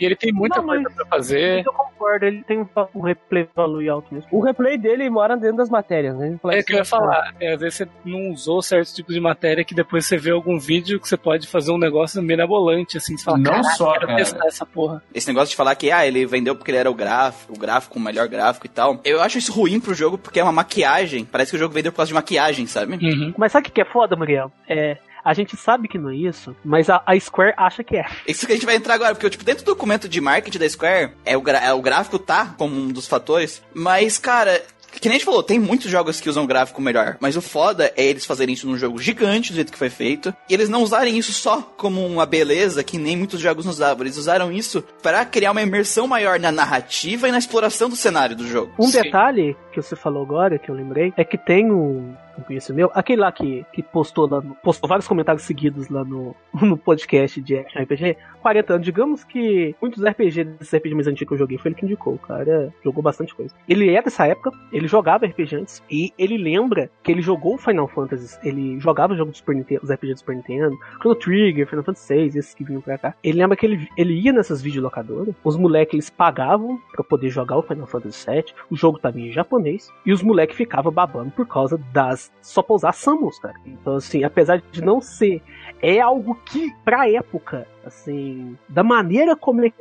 E 0.00 0.04
ele 0.04 0.14
tem 0.16 0.32
muita 0.32 0.58
Não, 0.58 0.66
coisa 0.68 0.90
pra 0.90 1.06
fazer. 1.06 1.64
Eu 1.66 1.72
concordo, 1.72 2.26
ele 2.26 2.42
tem 2.44 2.60
um, 2.60 2.68
um 2.94 3.00
replay 3.00 3.48
value 3.54 3.88
alto 3.88 4.14
mesmo. 4.14 4.28
o 4.30 4.40
replay 4.40 4.76
dele 4.78 5.08
mora 5.10 5.36
dentro 5.36 5.56
das 5.56 5.68
matérias, 5.70 6.16
né? 6.16 6.38
É 6.50 6.62
que 6.62 6.72
eu 6.72 6.78
ia 6.78 6.84
falar, 6.84 7.34
é, 7.40 7.54
às 7.54 7.60
vezes 7.60 7.78
você 7.78 7.88
não 8.04 8.30
usou 8.30 8.62
certo 8.62 8.94
tipo 8.94 9.12
de 9.12 9.20
matéria 9.20 9.64
que 9.64 9.74
depois 9.74 10.06
você 10.06 10.16
vê 10.16 10.30
algum 10.30 10.58
vídeo 10.58 11.00
que 11.00 11.08
você 11.08 11.16
pode 11.16 11.46
fazer 11.48 11.72
um 11.72 11.78
negócio 11.78 12.22
mirabolante, 12.22 12.96
assim, 12.96 13.16
você 13.16 13.24
fala, 13.24 13.38
Não 13.38 13.44
"Caraca, 13.50 13.70
só, 13.74 13.92
quero 13.94 14.06
cara. 14.06 14.18
testar 14.18 14.46
essa 14.46 14.66
porra. 14.66 15.02
Esse 15.14 15.28
negócio 15.28 15.50
de 15.50 15.56
falar 15.56 15.74
que, 15.74 15.90
ah, 15.90 16.06
ele 16.06 16.26
vendeu 16.26 16.54
porque 16.54 16.70
ele 16.70 16.78
era 16.78 16.90
o 16.90 16.94
gráfico, 16.94 17.54
o 17.54 17.58
gráfico, 17.58 17.98
o 17.98 18.02
melhor 18.02 18.28
gráfico 18.28 18.66
e 18.66 18.70
tal. 18.70 19.00
Eu 19.04 19.20
acho 19.20 19.38
isso 19.38 19.52
ruim 19.52 19.80
pro 19.80 19.94
jogo 19.94 20.16
porque 20.18 20.38
é 20.38 20.42
uma 20.42 20.52
maquiagem. 20.52 21.24
Parece 21.24 21.50
que 21.50 21.56
o 21.56 21.60
jogo 21.60 21.74
vendeu 21.74 21.90
por 21.92 21.96
causa 21.98 22.08
de 22.08 22.14
maquiagem, 22.14 22.66
sabe? 22.66 22.94
Uhum. 23.04 23.34
Mas 23.36 23.52
sabe 23.52 23.62
o 23.62 23.64
que 23.66 23.72
que 23.74 23.80
é 23.80 23.84
foda, 23.84 24.14
Muriel? 24.16 24.50
É. 24.68 24.96
A 25.28 25.34
gente 25.34 25.58
sabe 25.58 25.88
que 25.88 25.98
não 25.98 26.08
é 26.08 26.16
isso, 26.16 26.56
mas 26.64 26.88
a, 26.88 27.02
a 27.04 27.20
Square 27.20 27.52
acha 27.54 27.84
que 27.84 27.98
é. 27.98 28.06
Isso 28.26 28.46
que 28.46 28.52
a 28.52 28.54
gente 28.54 28.64
vai 28.64 28.76
entrar 28.76 28.94
agora, 28.94 29.14
porque 29.14 29.28
tipo, 29.28 29.44
dentro 29.44 29.62
do 29.62 29.74
documento 29.74 30.08
de 30.08 30.22
marketing 30.22 30.58
da 30.58 30.66
Square, 30.66 31.12
é 31.22 31.36
o, 31.36 31.46
é 31.46 31.70
o 31.74 31.82
gráfico 31.82 32.18
tá 32.18 32.54
como 32.56 32.74
um 32.74 32.88
dos 32.88 33.06
fatores, 33.06 33.62
mas, 33.74 34.16
cara, 34.16 34.62
que 34.90 35.06
nem 35.06 35.16
a 35.16 35.18
gente 35.18 35.26
falou, 35.26 35.42
tem 35.42 35.58
muitos 35.58 35.90
jogos 35.90 36.18
que 36.18 36.30
usam 36.30 36.46
gráfico 36.46 36.80
melhor, 36.80 37.18
mas 37.20 37.36
o 37.36 37.42
foda 37.42 37.92
é 37.94 38.06
eles 38.06 38.24
fazerem 38.24 38.54
isso 38.54 38.66
num 38.66 38.78
jogo 38.78 38.98
gigante 38.98 39.52
do 39.52 39.56
jeito 39.56 39.70
que 39.70 39.76
foi 39.76 39.90
feito, 39.90 40.34
e 40.48 40.54
eles 40.54 40.70
não 40.70 40.82
usarem 40.82 41.18
isso 41.18 41.34
só 41.34 41.60
como 41.76 42.06
uma 42.06 42.24
beleza 42.24 42.82
que 42.82 42.96
nem 42.96 43.14
muitos 43.14 43.38
jogos 43.38 43.66
usavam, 43.66 44.04
eles 44.04 44.16
usaram 44.16 44.50
isso 44.50 44.82
pra 45.02 45.26
criar 45.26 45.50
uma 45.50 45.60
imersão 45.60 46.06
maior 46.06 46.40
na 46.40 46.50
narrativa 46.50 47.28
e 47.28 47.32
na 47.32 47.38
exploração 47.38 47.90
do 47.90 47.96
cenário 47.96 48.34
do 48.34 48.46
jogo. 48.46 48.72
Um 48.78 48.86
Sim. 48.86 49.02
detalhe 49.02 49.54
que 49.74 49.82
você 49.82 49.94
falou 49.94 50.22
agora, 50.22 50.58
que 50.58 50.70
eu 50.70 50.74
lembrei, 50.74 51.12
é 51.18 51.22
que 51.22 51.36
tem 51.36 51.70
um, 51.70 52.14
um 52.38 52.42
conhecido 52.42 52.74
meu, 52.76 52.90
aquele 52.94 53.20
lá 53.20 53.32
que, 53.32 53.64
que 53.72 53.82
postou 53.82 54.28
lá, 54.28 54.40
no- 54.40 54.54
postou 54.56 54.88
vários 54.88 55.06
comentários 55.08 55.42
seguidos 55.44 55.88
lá 55.88 56.04
no, 56.04 56.34
no 56.62 56.76
podcast 56.76 57.40
de 57.40 57.58
Action 57.58 57.82
RPG, 57.82 58.16
40 58.42 58.72
anos, 58.74 58.84
digamos 58.84 59.24
que 59.24 59.74
muitos 59.80 60.02
RPG 60.04 60.44
desses 60.44 60.74
RPG 60.74 60.94
mais 60.94 61.06
antigos 61.08 61.28
que 61.28 61.34
eu 61.34 61.38
joguei 61.38 61.58
foi 61.58 61.70
ele 61.70 61.74
que 61.78 61.84
indicou, 61.84 62.14
o 62.14 62.18
cara 62.18 62.72
jogou 62.84 63.02
bastante 63.02 63.34
coisa. 63.34 63.54
Ele 63.68 63.90
é 63.94 64.00
dessa 64.02 64.26
época, 64.26 64.50
ele 64.72 64.86
jogava 64.88 65.26
RPG 65.26 65.56
antes, 65.56 65.82
e 65.90 66.12
ele 66.18 66.38
lembra 66.38 66.90
que 67.02 67.10
ele 67.12 67.20
jogou 67.22 67.58
Final 67.58 67.88
Fantasy, 67.88 68.38
ele 68.42 68.78
jogava 68.80 69.14
jogos 69.16 69.32
do 69.32 69.36
Super 69.38 69.54
Nintendo, 69.56 69.80
os 69.82 69.90
RPG 69.90 70.12
do 70.14 70.18
Super 70.18 70.36
Nintendo, 70.36 70.78
Chrono 71.00 71.14
Trigger, 71.16 71.66
Final 71.68 71.84
Fantasy 71.84 72.14
VI, 72.14 72.26
esses 72.38 72.54
que 72.54 72.64
vinham 72.64 72.80
pra 72.80 72.96
cá. 72.98 73.14
Ele 73.22 73.38
lembra 73.38 73.56
que 73.56 73.66
ele, 73.66 73.88
ele 73.96 74.14
ia 74.14 74.32
nessas 74.32 74.62
videolocadoras, 74.62 75.34
os 75.42 75.56
moleques 75.56 75.94
eles 75.94 76.10
pagavam 76.10 76.78
pra 76.92 77.02
poder 77.02 77.28
jogar 77.30 77.56
o 77.56 77.62
Final 77.62 77.86
Fantasy 77.86 78.30
VII, 78.30 78.44
o 78.70 78.76
jogo 78.76 78.98
tava 78.98 79.18
em 79.20 79.32
japonês, 79.32 79.90
e 80.06 80.12
os 80.12 80.22
moleques 80.22 80.56
ficavam 80.56 80.92
babando 80.92 81.30
por 81.32 81.46
causa 81.46 81.78
das. 81.92 82.27
Só 82.40 82.62
pra 82.62 82.76
usar 82.76 82.92
Samus, 82.92 83.38
cara. 83.38 83.56
Então, 83.66 83.96
assim, 83.96 84.24
apesar 84.24 84.62
de 84.70 84.82
não 84.82 85.00
ser. 85.00 85.42
É 85.80 86.00
algo 86.00 86.34
que, 86.34 86.74
pra 86.84 87.08
época, 87.08 87.68
assim, 87.84 88.58
da 88.68 88.82
maneira 88.82 89.36
como 89.36 89.62
ele 89.62 89.72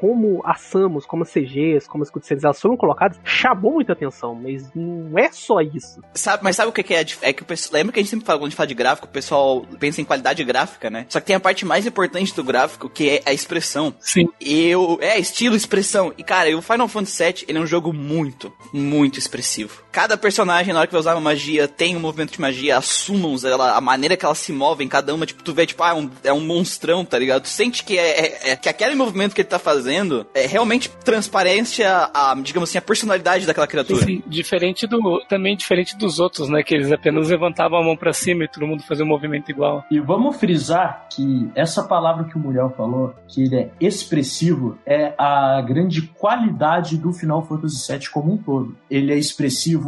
como 0.00 0.40
as 0.44 0.60
Samus, 0.62 1.04
como 1.04 1.22
as 1.22 1.30
CGs, 1.30 1.86
como 1.86 2.02
as 2.02 2.10
cutscenes, 2.10 2.44
elas 2.44 2.60
foram 2.60 2.76
colocadas, 2.76 3.18
chamou 3.24 3.74
muita 3.74 3.92
atenção, 3.92 4.34
mas 4.34 4.70
não 4.74 5.18
é 5.18 5.30
só 5.30 5.60
isso. 5.60 6.00
Sabe, 6.14 6.42
mas 6.42 6.56
sabe 6.56 6.70
o 6.70 6.72
que 6.72 6.94
é? 6.94 7.00
a 7.00 7.04
É 7.20 7.32
que 7.32 7.42
o 7.42 7.44
pessoal, 7.44 7.74
lembra 7.74 7.92
que 7.92 8.00
a 8.00 8.02
gente 8.02 8.10
sempre 8.10 8.24
fala 8.24 8.38
quando 8.38 8.46
a 8.46 8.50
gente 8.50 8.56
fala 8.56 8.66
de 8.66 8.74
gráfico, 8.74 9.06
o 9.06 9.10
pessoal 9.10 9.66
pensa 9.78 10.00
em 10.00 10.04
qualidade 10.04 10.42
gráfica, 10.44 10.88
né? 10.88 11.04
Só 11.08 11.20
que 11.20 11.26
tem 11.26 11.36
a 11.36 11.40
parte 11.40 11.66
mais 11.66 11.86
importante 11.86 12.34
do 12.34 12.42
gráfico, 12.42 12.88
que 12.88 13.10
é 13.10 13.22
a 13.26 13.32
expressão. 13.32 13.94
Sim. 14.00 14.28
Eu, 14.40 14.98
é, 15.00 15.18
estilo, 15.18 15.56
expressão. 15.56 16.12
E 16.16 16.22
cara, 16.22 16.48
e 16.48 16.54
o 16.54 16.62
Final 16.62 16.88
Fantasy 16.88 17.24
VII, 17.24 17.44
ele 17.48 17.58
é 17.58 17.60
um 17.60 17.66
jogo 17.66 17.92
muito, 17.92 18.52
muito 18.72 19.18
expressivo. 19.18 19.82
Cada 19.96 20.18
personagem, 20.18 20.74
na 20.74 20.80
hora 20.80 20.86
que 20.86 20.92
vai 20.92 21.00
usar 21.00 21.14
uma 21.14 21.22
magia, 21.22 21.66
tem 21.66 21.96
um 21.96 22.00
movimento 22.00 22.32
de 22.32 22.38
magia, 22.38 22.76
as 22.76 22.84
summons, 22.84 23.44
ela, 23.44 23.74
a 23.74 23.80
maneira 23.80 24.14
que 24.14 24.26
elas 24.26 24.36
se 24.36 24.52
movem, 24.52 24.86
cada 24.86 25.14
uma, 25.14 25.24
tipo, 25.24 25.42
tu 25.42 25.54
vê, 25.54 25.64
tipo, 25.64 25.82
ah, 25.82 25.88
é 25.88 25.94
um, 25.94 26.10
é 26.24 26.32
um 26.34 26.44
monstrão, 26.44 27.02
tá 27.02 27.18
ligado? 27.18 27.44
Tu 27.44 27.48
sente 27.48 27.82
que 27.82 27.96
é, 27.98 28.26
é- 28.26 28.50
é- 28.50 28.56
que 28.56 28.68
aquele 28.68 28.94
movimento 28.94 29.34
que 29.34 29.40
ele 29.40 29.48
tá 29.48 29.58
fazendo 29.58 30.26
é 30.34 30.46
realmente 30.46 30.90
transparência 31.02 32.10
a, 32.12 32.34
digamos 32.42 32.68
assim, 32.68 32.76
a 32.76 32.82
personalidade 32.82 33.46
daquela 33.46 33.66
criatura. 33.66 34.04
Sim, 34.04 34.22
diferente 34.26 34.86
do. 34.86 35.24
Também 35.30 35.56
diferente 35.56 35.96
dos 35.96 36.20
outros, 36.20 36.50
né? 36.50 36.62
Que 36.62 36.74
eles 36.74 36.92
apenas 36.92 37.30
levantavam 37.30 37.78
a 37.78 37.82
mão 37.82 37.96
pra 37.96 38.12
cima 38.12 38.44
e 38.44 38.48
todo 38.48 38.66
mundo 38.66 38.82
fazia 38.82 39.02
um 39.02 39.08
movimento 39.08 39.50
igual. 39.50 39.82
E 39.90 39.98
vamos 39.98 40.36
frisar 40.36 41.06
que 41.10 41.50
essa 41.54 41.82
palavra 41.82 42.24
que 42.24 42.36
o 42.36 42.38
Muriel 42.38 42.68
falou, 42.76 43.14
que 43.26 43.44
ele 43.44 43.56
é 43.56 43.70
expressivo, 43.80 44.76
é 44.84 45.14
a 45.16 45.58
grande 45.62 46.02
qualidade 46.02 46.98
do 46.98 47.14
Final 47.14 47.46
Fantasy 47.46 47.90
VII 47.90 48.10
como 48.10 48.34
um 48.34 48.36
todo. 48.36 48.76
Ele 48.90 49.10
é 49.10 49.16
expressivo 49.16 49.85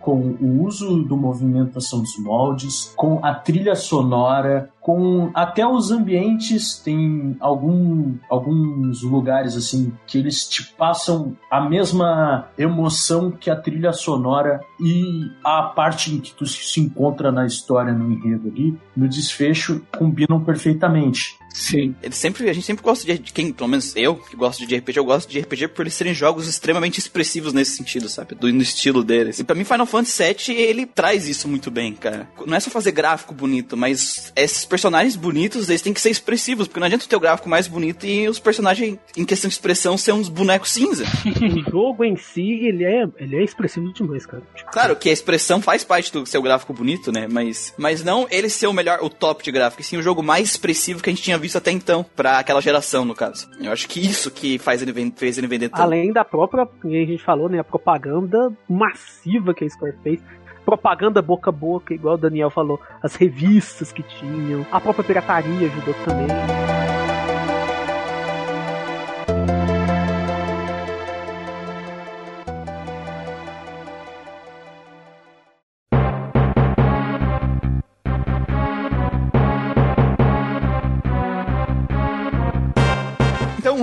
com 0.00 0.16
o 0.40 0.62
uso 0.64 1.02
do 1.02 1.16
movimentação 1.16 2.00
dos 2.00 2.18
moldes, 2.18 2.92
com 2.96 3.20
a 3.22 3.34
trilha 3.34 3.74
sonora, 3.74 4.70
com 4.86 5.32
até 5.34 5.66
os 5.66 5.90
ambientes 5.90 6.78
tem 6.78 7.36
algum, 7.40 8.14
alguns 8.30 9.02
lugares 9.02 9.56
assim 9.56 9.92
que 10.06 10.16
eles 10.16 10.48
te 10.48 10.62
passam 10.62 11.36
a 11.50 11.60
mesma 11.60 12.48
emoção 12.56 13.32
que 13.32 13.50
a 13.50 13.56
trilha 13.56 13.92
sonora 13.92 14.60
e 14.80 15.02
a 15.44 15.62
parte 15.62 16.14
em 16.14 16.20
que 16.20 16.32
tu 16.32 16.46
se 16.46 16.78
encontra 16.78 17.32
na 17.32 17.44
história 17.44 17.92
no 17.92 18.12
enredo 18.12 18.48
ali, 18.48 18.78
no 18.96 19.08
desfecho 19.08 19.82
combinam 19.90 20.38
perfeitamente. 20.44 21.36
Sim. 21.56 21.94
Ele 22.02 22.14
sempre, 22.14 22.50
a 22.50 22.52
gente 22.52 22.66
sempre 22.66 22.84
gosta 22.84 23.06
de 23.06 23.32
quem, 23.32 23.50
pelo 23.50 23.68
menos 23.68 23.96
eu, 23.96 24.14
que 24.14 24.36
gosto 24.36 24.66
de 24.66 24.76
RPG, 24.76 24.98
eu 24.98 25.04
gosto 25.06 25.30
de 25.30 25.40
RPG 25.40 25.68
por 25.68 25.82
eles 25.82 25.94
serem 25.94 26.12
jogos 26.12 26.46
extremamente 26.46 26.98
expressivos 26.98 27.54
nesse 27.54 27.78
sentido, 27.78 28.10
sabe? 28.10 28.34
Do 28.34 28.52
no 28.52 28.60
estilo 28.60 29.02
deles. 29.02 29.38
E 29.38 29.44
pra 29.44 29.56
mim 29.56 29.64
Final 29.64 29.86
Fantasy 29.86 30.22
VII, 30.22 30.54
ele 30.54 30.84
traz 30.84 31.26
isso 31.26 31.48
muito 31.48 31.70
bem, 31.70 31.94
cara. 31.94 32.28
Não 32.46 32.54
é 32.54 32.60
só 32.60 32.70
fazer 32.70 32.92
gráfico 32.92 33.32
bonito, 33.32 33.74
mas 33.74 34.30
esses 34.36 34.66
personagens 34.76 35.16
bonitos, 35.16 35.70
eles 35.70 35.80
têm 35.80 35.94
que 35.94 36.00
ser 36.00 36.10
expressivos, 36.10 36.68
porque 36.68 36.78
não 36.78 36.86
adianta 36.86 37.06
ter 37.08 37.16
o 37.16 37.20
gráfico 37.20 37.48
mais 37.48 37.66
bonito 37.66 38.04
e 38.04 38.28
os 38.28 38.38
personagens 38.38 38.98
em 39.16 39.24
questão 39.24 39.48
de 39.48 39.54
expressão 39.54 39.96
ser 39.96 40.12
uns 40.12 40.28
bonecos 40.28 40.70
cinza. 40.70 41.04
o 41.24 41.70
jogo 41.70 42.04
em 42.04 42.14
si, 42.14 42.66
ele 42.66 42.84
é, 42.84 43.06
ele 43.16 43.36
é 43.36 43.42
expressivo 43.42 43.90
demais, 43.94 44.26
cara. 44.26 44.42
Tipo, 44.54 44.70
Claro 44.70 44.94
que 44.94 45.08
a 45.08 45.12
expressão 45.12 45.62
faz 45.62 45.82
parte 45.82 46.12
do 46.12 46.26
seu 46.26 46.42
gráfico 46.42 46.74
bonito, 46.74 47.10
né? 47.10 47.26
Mas, 47.26 47.72
mas 47.78 48.04
não 48.04 48.26
ele 48.30 48.50
ser 48.50 48.66
o 48.66 48.72
melhor, 48.72 48.98
o 49.00 49.08
top 49.08 49.42
de 49.42 49.50
gráfico, 49.50 49.80
e 49.80 49.84
sim 49.84 49.96
o 49.96 50.02
jogo 50.02 50.22
mais 50.22 50.50
expressivo 50.50 51.02
que 51.02 51.08
a 51.08 51.12
gente 51.12 51.22
tinha 51.22 51.38
visto 51.38 51.56
até 51.56 51.70
então, 51.70 52.04
pra 52.14 52.38
aquela 52.38 52.60
geração, 52.60 53.02
no 53.06 53.14
caso. 53.14 53.48
Eu 53.58 53.72
acho 53.72 53.88
que 53.88 53.98
isso 53.98 54.30
que 54.30 54.58
faz 54.58 54.82
ele, 54.82 54.92
fez 55.16 55.38
ele 55.38 55.46
vender 55.46 55.70
tanto. 55.70 55.80
Além 55.80 56.12
da 56.12 56.24
própria, 56.24 56.66
que 56.66 57.02
a 57.02 57.06
gente 57.06 57.24
falou, 57.24 57.48
né, 57.48 57.60
a 57.60 57.64
propaganda 57.64 58.52
massiva 58.68 59.54
que 59.54 59.64
a 59.64 59.70
Square 59.70 59.96
fez. 60.02 60.20
Propaganda 60.66 61.22
boca 61.22 61.48
a 61.48 61.52
boca, 61.52 61.94
igual 61.94 62.16
o 62.16 62.18
Daniel 62.18 62.50
falou, 62.50 62.80
as 63.00 63.14
revistas 63.14 63.92
que 63.92 64.02
tinham, 64.02 64.66
a 64.72 64.80
própria 64.80 65.04
pirataria 65.04 65.68
ajudou 65.68 65.94
também. 66.04 66.95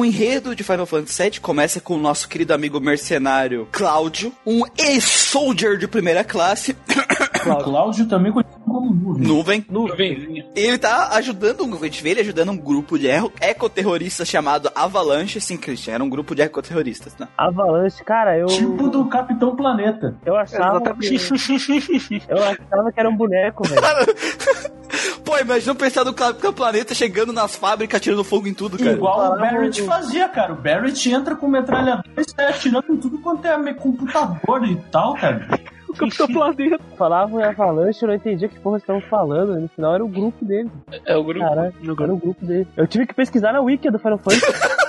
O 0.03 0.05
enredo 0.05 0.53
de 0.53 0.63
Final 0.63 0.85
Fantasy 0.85 1.23
VII 1.23 1.39
começa 1.39 1.79
com 1.79 1.95
o 1.95 1.97
nosso 1.97 2.27
querido 2.27 2.53
amigo 2.53 2.77
mercenário 2.79 3.67
Cláudio, 3.71 4.33
um 4.45 4.61
ex-soldier 4.77 5.77
de 5.77 5.87
primeira 5.87 6.23
classe, 6.25 6.75
Cláudio 7.63 8.05
também 8.07 8.31
conhecido 8.31 8.59
como 8.65 8.93
Nuvem. 9.17 9.65
nuvem. 9.69 10.11
Nuvenzinha. 10.15 10.45
Ele 10.55 10.77
tá 10.77 11.09
ajudando, 11.13 11.63
um- 11.65 11.73
a 11.75 11.85
gente 11.85 12.03
vê 12.03 12.09
ele 12.11 12.21
ajudando 12.21 12.49
um 12.51 12.57
grupo 12.57 12.97
de 12.99 13.07
eco- 13.07 13.31
ecoterroristas 13.39 14.27
chamado 14.27 14.69
Avalanche, 14.75 15.39
sim, 15.39 15.55
Christian, 15.57 15.93
era 15.95 16.03
um 16.03 16.09
grupo 16.09 16.35
de 16.35 16.41
ecoterroristas, 16.41 17.13
tá? 17.13 17.27
Avalanche, 17.37 18.03
cara, 18.03 18.37
eu. 18.37 18.47
Tipo 18.47 18.89
do 18.89 19.05
Capitão 19.05 19.55
Planeta. 19.55 20.15
Eu 20.25 20.35
achava. 20.35 20.81
Que, 20.95 21.15
eu 22.27 22.37
achava 22.37 22.91
que 22.93 22.99
era 22.99 23.09
um 23.09 23.15
boneco, 23.15 23.63
velho. 23.67 23.81
Pô, 25.23 25.37
imagina 25.39 25.73
pensar 25.75 26.03
do 26.03 26.13
Capitão 26.13 26.53
Planeta 26.53 26.93
chegando 26.93 27.31
nas 27.31 27.55
fábricas, 27.55 27.97
atirando 27.97 28.23
fogo 28.23 28.47
em 28.47 28.53
tudo, 28.53 28.77
cara. 28.77 28.91
Igual 28.91 29.33
o. 29.33 29.37
Barrett 29.39 29.81
fazia, 29.83 30.27
cara. 30.29 30.53
O 30.53 30.55
Barrett 30.55 31.09
entra 31.09 31.35
com 31.35 31.47
metralhador 31.47 32.03
e 32.17 32.23
sai 32.29 32.47
atirando 32.47 32.85
em 32.91 32.97
tudo 32.97 33.17
quanto 33.19 33.45
é 33.45 33.73
computador 33.73 34.65
e 34.65 34.75
tal, 34.91 35.13
cara. 35.15 35.47
O 35.93 35.95
Capitão 35.95 36.25
Planeta. 36.25 36.79
Falavam 36.97 37.39
em 37.39 37.43
Avalanche, 37.43 38.01
eu 38.01 38.07
não 38.07 38.15
entendia 38.15 38.49
que 38.49 38.59
porra 38.59 38.77
estavam 38.77 38.99
falando. 38.99 39.59
No 39.59 39.67
final 39.67 39.93
era 39.93 40.03
o 40.03 40.07
grupo 40.07 40.43
dele. 40.43 40.67
É 41.05 41.15
o 41.15 41.23
grupo. 41.23 41.45
Caralho, 41.45 41.73
era 41.83 42.13
o 42.13 42.17
grupo 42.17 42.43
dele. 42.43 42.67
Eu 42.75 42.87
tive 42.87 43.05
que 43.05 43.13
pesquisar 43.13 43.53
na 43.53 43.61
wiki 43.61 43.91
do 43.91 43.99
Final 43.99 44.17
Fantasy. 44.17 44.43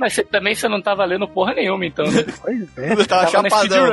Mas 0.00 0.14
você- 0.14 0.24
também 0.24 0.54
você 0.54 0.66
não 0.66 0.80
tava 0.80 1.04
lendo 1.04 1.28
porra 1.28 1.52
nenhuma, 1.52 1.84
então. 1.84 2.06
né? 2.06 2.24
pois 2.40 2.78
é. 2.78 2.92
Ele 2.92 3.04
tava 3.04 3.30
tava 3.30 3.48
chapadão. 3.50 3.86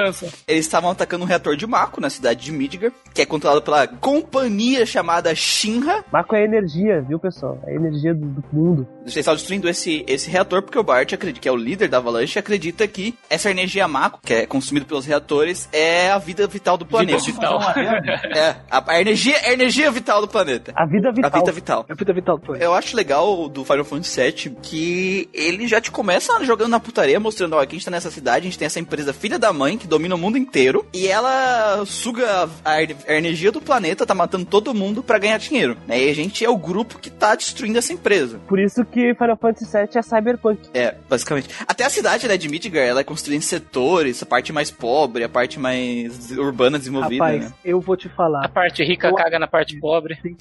Eles 0.48 0.65
estavam 0.65 0.89
atacando 0.89 1.26
um 1.26 1.28
reator 1.28 1.56
de 1.58 1.67
Mako 1.67 2.00
na 2.00 2.10
cidade 2.10 2.46
de 2.46 2.52
Midgar, 2.52 2.91
que 3.13 3.22
é 3.22 3.26
controlado 3.26 3.62
pela 3.62 3.86
companhia 3.88 4.86
chamada 4.86 5.36
Shinra. 5.36 6.06
Marco 6.12 6.34
é 6.36 6.43
energia, 6.46 7.02
viu, 7.02 7.20
pessoal? 7.20 7.60
É 7.67 7.72
a 7.72 7.76
energia 7.76 8.13
do, 8.13 8.26
do 8.26 8.43
mundo. 8.54 8.88
Eles 9.02 9.15
estavam 9.17 9.36
destruindo 9.36 9.67
esse, 9.67 10.06
esse 10.08 10.30
reator 10.30 10.62
porque 10.62 10.80
o 10.80 10.84
Bart, 10.84 11.12
acredita, 11.13 11.41
que 11.41 11.50
é 11.50 11.52
o 11.52 11.56
líder 11.56 11.89
da 11.89 11.98
Avalanche, 11.98 12.39
acredita 12.39 12.88
que 12.88 13.13
essa 13.30 13.52
energia 13.52 13.88
Mako, 13.88 14.20
que 14.24 14.34
é 14.34 14.46
consumida 14.46 14.86
pelos 14.86 15.06
reatores, 15.06 15.67
é 15.74 16.10
a 16.10 16.17
vida 16.17 16.48
vital 16.48 16.78
do 16.78 16.86
planeta. 16.86 17.22
Vida 17.24 17.39
merda. 17.76 18.22
É, 18.38 18.56
a, 18.70 18.91
a 18.91 19.02
energia, 19.02 19.36
a 19.43 19.52
energia 19.54 19.89
vital 19.91 20.22
do 20.22 20.28
planeta. 20.28 20.72
A 20.76 20.86
vida 20.86 21.12
vital. 21.12 21.32
A 21.34 21.39
vida 21.39 21.52
vital. 21.52 21.86
É 21.89 21.93
a 21.93 21.96
vida 21.96 22.13
vital 22.13 22.38
do 22.38 22.46
planeta. 22.46 22.65
Eu 22.65 22.74
acho 22.74 22.96
legal 22.96 23.48
do 23.50 23.63
Final 23.65 23.84
Fantasy 23.86 24.22
VII 24.22 24.58
que 24.62 25.30
ele 25.34 25.67
já 25.67 25.82
te 25.82 25.91
começa 25.98 26.44
jogando 26.46 26.70
na 26.70 26.80
putaria, 26.80 27.20
mostrando, 27.20 27.54
ó, 27.56 27.66
que 27.66 27.76
a 27.76 27.78
gente 27.78 27.84
tá 27.86 27.90
nessa 27.90 28.12
cidade, 28.12 28.42
a 28.46 28.50
gente 28.50 28.60
tem 28.60 28.68
essa 28.68 28.80
empresa 28.80 29.12
filha 29.12 29.40
da 29.40 29.52
mãe 29.52 29.80
que 29.80 29.88
domina 29.88 30.14
o 30.14 30.18
mundo 30.18 30.38
inteiro 30.38 30.86
e 30.94 31.08
ela 31.08 31.84
suga 31.88 32.48
a, 32.64 32.82
er- 32.84 32.96
a 33.08 33.14
energia 33.16 33.52
do 33.52 33.60
planeta, 33.60 34.06
tá 34.06 34.14
matando 34.14 34.46
todo 34.46 34.76
mundo 34.76 35.02
pra 35.02 35.18
ganhar 35.18 35.40
dinheiro. 35.40 35.76
Né? 35.88 36.04
E 36.04 36.10
a 36.12 36.14
gente 36.14 36.46
é 36.46 36.50
o 36.50 36.56
grupo 36.56 37.00
que 37.00 37.10
tá 37.10 37.34
destruindo 37.34 37.80
essa 37.80 37.92
empresa. 37.92 38.40
Por 38.48 38.60
isso 38.60 38.86
que 38.86 39.16
Final 39.16 39.38
Fantasy 39.38 39.66
VII 39.76 39.90
é 39.98 40.02
cyberpunk. 40.04 40.70
É, 40.72 40.96
basicamente. 41.10 41.50
Até 41.68 41.84
a 41.84 41.90
cidade, 41.90 42.28
né, 42.28 42.38
de 42.38 42.48
Midgar, 42.48 42.84
ela 42.86 43.00
é 43.02 43.04
construída 43.04 43.38
em 43.38 43.42
setores, 43.42 44.22
a 44.22 44.26
parte 44.28 44.54
mais 44.54 44.70
pobre, 44.70 45.24
a 45.24 45.30
parte 45.30 45.60
mais 45.60 46.30
urbana 46.38 46.78
desenvolvida, 46.78 47.24
Rapaz, 47.24 47.46
né? 47.46 47.54
eu 47.66 47.82
vou 47.82 47.98
te 47.98 48.08
A 48.08 48.12
falar. 48.12 48.48
parte 48.50 48.84
rica 48.84 49.08
Eu- 49.08 49.16
caga 49.16 49.40
na 49.40 49.48
parte 49.48 49.80
pobre. 49.80 50.16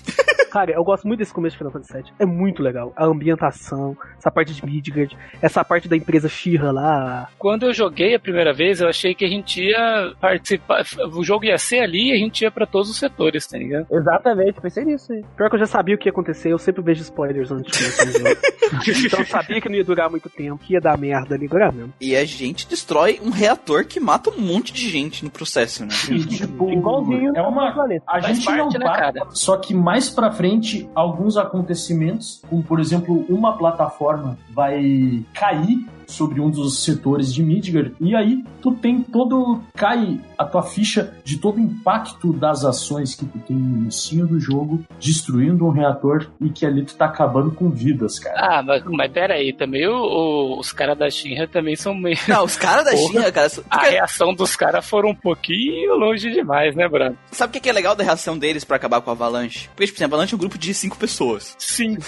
Cara, 0.51 0.71
eu 0.73 0.83
gosto 0.85 1.07
muito 1.07 1.19
desse 1.19 1.35
começo 1.35 1.53
de 1.53 1.59
Final 1.59 1.73
Fantasy 1.73 1.93
VII. 1.93 2.13
É 2.19 2.25
muito 2.25 2.63
legal. 2.63 2.91
A 2.97 3.05
ambientação, 3.05 3.95
essa 4.19 4.31
parte 4.31 4.55
de 4.55 4.65
Midgard, 4.65 5.15
essa 5.47 5.65
parte 5.65 5.89
da 5.89 5.97
empresa 5.97 6.29
Shira 6.29 6.71
lá. 6.71 7.29
Quando 7.39 7.65
eu 7.65 7.73
joguei 7.73 8.15
a 8.15 8.21
primeira 8.21 8.53
vez, 8.53 8.81
eu 8.81 8.89
achei 8.89 9.15
que 9.15 9.25
a 9.25 9.29
gente 9.29 9.63
ia 9.63 10.13
participar. 10.21 10.85
O 11.13 11.23
jogo 11.25 11.45
ia 11.45 11.59
ser 11.59 11.81
ali 11.81 12.11
e 12.11 12.13
a 12.13 12.17
gente 12.17 12.43
ia 12.43 12.51
pra 12.51 12.67
todos 12.67 12.91
os 12.91 12.99
setores, 12.99 13.47
tá 13.47 13.59
ligado? 13.59 13.87
Exatamente, 13.91 14.61
pensei 14.61 14.85
nisso 14.85 15.13
aí. 15.13 15.25
Pior 15.37 15.49
que 15.49 15.57
eu 15.57 15.61
já 15.61 15.67
sabia 15.67 15.95
o 15.95 15.99
que 15.99 16.09
ia 16.09 16.13
acontecer, 16.13 16.53
eu 16.53 16.59
sempre 16.59 16.83
vejo 16.83 17.03
spoilers 17.03 17.51
antes 17.51 17.73
de 17.73 17.79
começar 17.79 18.05
o 18.05 18.13
jogo. 18.13 18.41
então 19.07 19.21
eu 19.21 19.27
sabia 19.27 19.61
que 19.61 19.69
não 19.69 19.77
ia 19.77 19.85
durar 19.85 20.11
muito 20.11 20.29
tempo, 20.29 20.59
que 20.59 20.75
ia 20.75 20.81
dar 20.81 20.99
merda 20.99 21.35
ali, 21.35 21.49
durar 21.49 21.73
mesmo. 21.73 21.93
E 22.01 22.17
a 22.17 22.25
gente 22.25 22.69
destrói 22.69 23.21
um 23.23 23.31
reator 23.31 23.85
que 23.87 24.01
mata 24.01 24.31
um 24.31 24.41
monte 24.41 24.73
de 24.73 24.89
gente 24.89 25.25
no 25.25 25.31
processo, 25.31 25.85
né? 25.85 25.89
E, 26.11 26.25
tipo, 26.27 26.71
Igualzinho 26.71 27.33
é 27.37 27.43
uma. 27.43 27.73
planeta. 27.73 28.05
A 28.09 28.21
Faz 28.21 28.37
gente 28.37 28.47
não 28.51 28.57
parte, 28.57 28.79
né, 28.79 28.85
para, 28.85 29.13
cara? 29.13 29.27
só 29.31 29.57
que 29.57 29.75
mais 29.75 30.11
pra 30.11 30.31
frente, 30.31 30.89
alguns 30.95 31.37
acontecimentos, 31.37 32.43
como 32.49 32.63
por 32.63 32.81
exemplo, 32.81 33.25
uma 33.29 33.57
plataforma 33.57 34.39
vai 34.51 35.25
cair 35.37 35.96
sobre 36.07 36.41
um 36.41 36.49
dos 36.51 36.85
setores 36.85 37.33
de 37.35 37.43
Midgard, 37.43 37.95
e 38.01 38.15
aí 38.15 38.45
tu 38.63 38.73
tem 38.73 39.03
todo. 39.03 39.61
cai 39.77 40.21
a 40.39 40.45
tua 40.45 40.63
ficha 40.63 41.15
de 41.25 41.39
todo 41.39 41.57
o 41.57 41.61
impacto 41.61 42.33
das 42.33 42.65
ações 42.65 43.15
que 43.15 43.25
tu 43.25 43.39
tem 43.41 43.57
no 43.57 43.79
início 43.79 44.27
do 44.27 44.39
jogo, 44.39 44.85
destruindo 45.01 45.65
um 45.67 45.71
reator 45.71 46.29
e 46.41 46.49
que 46.51 46.65
ali 46.67 46.85
tu 46.85 46.95
tá 46.95 47.07
acabando 47.07 47.51
com 47.51 47.71
vidas, 47.71 48.19
cara. 48.19 48.37
Ah, 48.59 48.63
mas, 48.63 48.83
mas 48.85 49.11
pera 49.13 49.35
aí, 49.35 49.53
também 49.53 49.87
o- 49.89 49.95
o- 49.95 50.59
os 50.61 50.73
caras 50.73 50.97
da 50.99 51.09
Shinra 51.11 51.49
também 51.49 51.75
são 51.77 51.95
meio. 51.95 52.17
Não, 52.29 52.45
os 52.45 52.57
caras 52.57 52.85
da. 52.85 52.97
China, 52.97 53.33
cara. 53.33 53.51
A 53.71 53.85
reação 53.85 54.35
dos 54.35 54.55
caras 54.57 54.87
foram 54.87 55.11
um 55.11 55.15
pouquinho 55.15 55.95
longe 55.97 56.31
demais, 56.31 56.75
né, 56.77 56.89
Bruno? 56.89 57.17
Sabe 57.33 57.57
o 57.59 57.61
que 57.61 57.69
é 57.69 57.73
legal 57.73 57.95
da 57.97 58.05
reação 58.05 58.39
deles 58.39 58.65
pra 58.65 58.77
acabar 58.77 59.01
com 59.01 59.11
a 59.11 59.13
Avalanche? 59.13 59.69
Porque, 59.71 59.87
tipo, 59.87 59.97
assim, 59.97 60.05
a 60.05 60.07
Avalanche 60.07 60.35
é 60.35 60.37
um 60.37 60.41
grupo 60.41 60.59
de 60.59 60.73
cinco 60.75 60.97
pessoas. 60.97 61.55
Sim. 61.59 61.97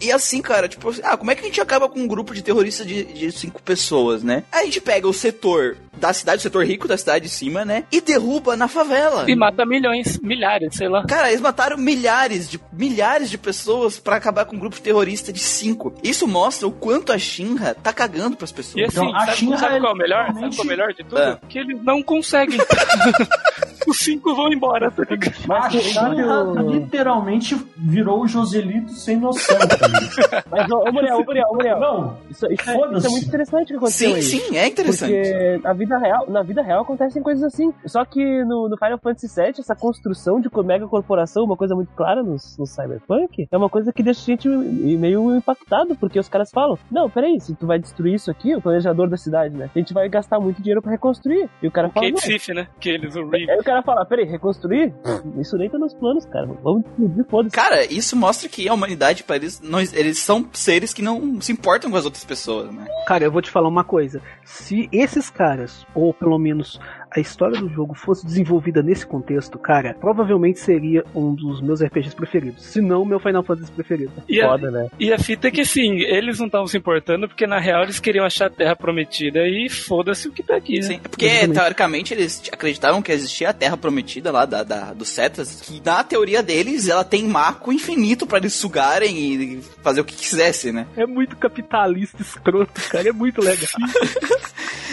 E 0.00 0.12
assim, 0.12 0.40
cara, 0.40 0.68
tipo, 0.68 0.92
ah, 1.02 1.16
como 1.16 1.32
é 1.32 1.34
que 1.34 1.40
a 1.40 1.44
gente 1.46 1.60
acaba 1.60 1.88
com 1.88 1.98
um 1.98 2.06
grupo 2.06 2.32
de 2.32 2.40
terroristas 2.40 2.86
de, 2.88 3.04
de 3.04 3.32
cinco 3.32 3.62
pessoas, 3.62 4.22
né? 4.22 4.42
A 4.50 4.64
gente 4.64 4.80
pega 4.80 5.06
o 5.06 5.12
setor 5.12 5.76
da 5.98 6.12
cidade, 6.12 6.38
o 6.38 6.42
setor 6.42 6.64
rico 6.64 6.86
da 6.88 6.96
cidade 6.96 7.24
de 7.24 7.30
cima, 7.30 7.64
né? 7.64 7.84
E 7.92 8.00
derruba 8.00 8.56
na 8.56 8.68
favela. 8.68 9.24
E 9.30 9.34
mata 9.36 9.64
milhões, 9.66 10.18
milhares, 10.20 10.74
sei 10.76 10.88
lá. 10.88 11.04
Cara, 11.06 11.28
eles 11.28 11.40
mataram 11.40 11.76
milhares 11.76 12.48
de 12.48 12.58
milhares 12.72 13.28
de 13.30 13.36
pessoas 13.38 13.98
pra 13.98 14.16
acabar 14.16 14.44
com 14.44 14.56
um 14.56 14.58
grupo 14.58 14.80
terrorista 14.80 15.32
de 15.32 15.40
cinco. 15.40 15.92
Isso 16.02 16.26
mostra 16.26 16.66
o 16.68 16.72
quanto 16.72 17.12
a 17.12 17.18
Shinra 17.18 17.74
tá 17.74 17.92
cagando 17.92 18.36
pras 18.36 18.52
pessoas. 18.52 18.76
E 18.76 18.84
assim, 18.84 19.00
Então, 19.06 19.16
a 19.16 19.26
sabe, 19.26 19.36
Shinra 19.36 19.58
sabe 19.58 19.80
qual 19.80 19.90
é 19.92 19.94
o 19.94 19.98
melhor? 19.98 20.26
Sabe 20.26 20.32
realmente- 20.38 20.56
qual 20.56 20.64
é 20.64 20.66
o 20.66 20.70
melhor 20.70 20.88
de 20.94 21.04
tudo? 21.04 21.18
É. 21.20 21.38
Que 21.48 21.58
eles 21.58 21.82
não 21.84 22.02
conseguem. 22.02 22.58
Os 23.86 23.98
cinco 24.00 24.34
vão 24.34 24.52
embora, 24.52 24.90
tá 24.90 25.02
ligado? 25.08 25.34
A 25.44 25.46
Mas 25.46 25.72
sabe 25.94 26.16
Shinra 26.16 26.44
o- 26.44 26.70
literalmente 26.72 27.56
virou 27.76 28.22
o 28.22 28.28
Joselito 28.28 28.92
sem 28.92 29.16
noção, 29.16 29.56
cara. 29.58 30.44
Mas, 30.50 30.70
ô, 30.70 30.78
ô 30.80 30.92
Muriel, 30.92 31.16
ô 31.18 31.24
Muriel, 31.24 31.46
ô 31.50 31.54
Muriel. 31.54 31.80
Não, 31.80 32.18
Isso, 32.30 32.46
isso, 32.52 32.70
é, 32.70 32.96
isso 32.98 33.06
é 33.06 33.10
muito 33.10 33.26
interessante 33.26 33.64
o 33.64 33.66
que 33.68 33.76
aconteceu 33.76 34.10
Sim, 34.10 34.16
aí. 34.16 34.22
sim, 34.22 34.56
é 34.56 34.66
interessante. 34.66 35.12
Porque 35.12 35.60
na 35.62 35.72
vida 35.72 35.87
real, 35.96 36.26
na 36.28 36.42
vida 36.42 36.60
real 36.60 36.82
acontecem 36.82 37.22
coisas 37.22 37.44
assim. 37.44 37.72
Só 37.86 38.04
que 38.04 38.44
no, 38.44 38.68
no 38.68 38.76
Final 38.76 38.98
Fantasy 38.98 39.28
VII, 39.28 39.60
essa 39.60 39.74
construção 39.76 40.40
de 40.40 40.48
mega 40.64 40.86
corporação, 40.88 41.44
uma 41.44 41.56
coisa 41.56 41.74
muito 41.74 41.92
clara 41.94 42.22
no, 42.22 42.32
no 42.32 42.66
Cyberpunk, 42.66 43.48
é 43.50 43.56
uma 43.56 43.70
coisa 43.70 43.92
que 43.92 44.02
deixa 44.02 44.20
a 44.20 44.24
gente 44.24 44.48
meio 44.48 45.36
impactado, 45.36 45.94
porque 45.96 46.18
os 46.18 46.28
caras 46.28 46.50
falam: 46.50 46.78
Não, 46.90 47.08
peraí, 47.08 47.40
se 47.40 47.54
tu 47.54 47.66
vai 47.66 47.78
destruir 47.78 48.14
isso 48.14 48.30
aqui, 48.30 48.54
o 48.54 48.60
planejador 48.60 49.08
da 49.08 49.16
cidade, 49.16 49.56
né? 49.56 49.70
A 49.74 49.78
gente 49.78 49.94
vai 49.94 50.08
gastar 50.08 50.40
muito 50.40 50.60
dinheiro 50.60 50.82
pra 50.82 50.90
reconstruir. 50.90 51.48
E 51.62 51.68
o 51.68 51.70
cara 51.70 51.88
O 51.88 51.92
fala: 51.92 52.10
Kate. 52.10 52.20
Sif, 52.20 52.52
né? 52.52 52.66
Que 52.80 52.90
eles, 52.90 53.14
o. 53.14 53.28
Aí 53.32 53.58
o 53.58 53.64
cara 53.64 53.82
falar, 53.82 54.04
peraí, 54.04 54.24
reconstruir? 54.26 54.92
Isso 55.38 55.56
nem 55.56 55.70
tá 55.70 55.78
nos 55.78 55.94
planos, 55.94 56.24
cara. 56.26 56.46
Vamos 56.62 56.84
explodir, 56.84 57.24
foda-se. 57.24 57.54
Cara, 57.54 57.84
isso 57.84 58.16
mostra 58.16 58.48
que 58.48 58.68
a 58.68 58.74
humanidade, 58.74 59.22
para 59.22 59.36
eles, 59.36 59.60
não, 59.60 59.80
eles 59.80 60.18
são 60.18 60.46
seres 60.52 60.92
que 60.92 61.02
não 61.02 61.40
se 61.40 61.52
importam 61.52 61.90
com 61.90 61.96
as 61.96 62.04
outras 62.04 62.24
pessoas, 62.24 62.72
né? 62.72 62.86
Cara, 63.06 63.24
eu 63.24 63.32
vou 63.32 63.42
te 63.42 63.50
falar 63.50 63.68
uma 63.68 63.84
coisa. 63.84 64.20
Se 64.44 64.88
esses 64.92 65.30
caras, 65.30 65.77
ou 65.94 66.12
pelo 66.12 66.38
menos 66.38 66.80
a 67.10 67.20
história 67.20 67.58
do 67.58 67.68
jogo 67.68 67.94
fosse 67.94 68.24
desenvolvida 68.24 68.82
nesse 68.82 69.06
contexto, 69.06 69.58
cara, 69.58 69.94
provavelmente 69.94 70.60
seria 70.60 71.04
um 71.14 71.34
dos 71.34 71.60
meus 71.60 71.82
RPGs 71.82 72.14
preferidos. 72.14 72.64
Se 72.64 72.80
não, 72.80 73.04
meu 73.04 73.18
Final 73.18 73.42
Fantasy 73.42 73.72
preferido. 73.72 74.12
E 74.28 74.40
a, 74.40 74.48
Foda, 74.48 74.70
né? 74.70 74.88
e 74.98 75.12
a 75.12 75.18
fita 75.18 75.48
é 75.48 75.50
que, 75.50 75.62
assim, 75.62 76.00
eles 76.00 76.38
não 76.38 76.46
estavam 76.46 76.66
se 76.66 76.76
importando 76.76 77.28
porque, 77.28 77.46
na 77.46 77.58
real, 77.58 77.82
eles 77.82 77.98
queriam 77.98 78.24
achar 78.24 78.46
a 78.46 78.50
Terra 78.50 78.76
Prometida 78.76 79.40
e 79.46 79.68
foda-se 79.68 80.28
o 80.28 80.32
que 80.32 80.42
tá 80.42 80.56
aqui, 80.56 80.76
né? 80.76 80.82
Sim, 80.82 81.00
porque 81.00 81.26
Exatamente. 81.26 81.58
teoricamente 81.58 82.14
eles 82.14 82.42
acreditavam 82.52 83.02
que 83.02 83.12
existia 83.12 83.50
a 83.50 83.54
Terra 83.54 83.76
Prometida 83.76 84.30
lá 84.30 84.44
da, 84.44 84.62
da, 84.62 84.92
dos 84.92 85.08
Cetas, 85.08 85.60
que 85.60 85.80
na 85.84 86.04
teoria 86.04 86.42
deles 86.42 86.88
ela 86.88 87.04
tem 87.04 87.24
marco 87.24 87.72
infinito 87.72 88.26
pra 88.26 88.38
eles 88.38 88.52
sugarem 88.52 89.16
e 89.18 89.62
fazer 89.82 90.00
o 90.00 90.04
que 90.04 90.14
quisesse, 90.14 90.72
né? 90.72 90.86
É 90.96 91.06
muito 91.06 91.36
capitalista 91.36 92.20
escroto, 92.20 92.80
cara. 92.90 93.08
É 93.08 93.12
muito 93.12 93.40
legal. 93.40 93.68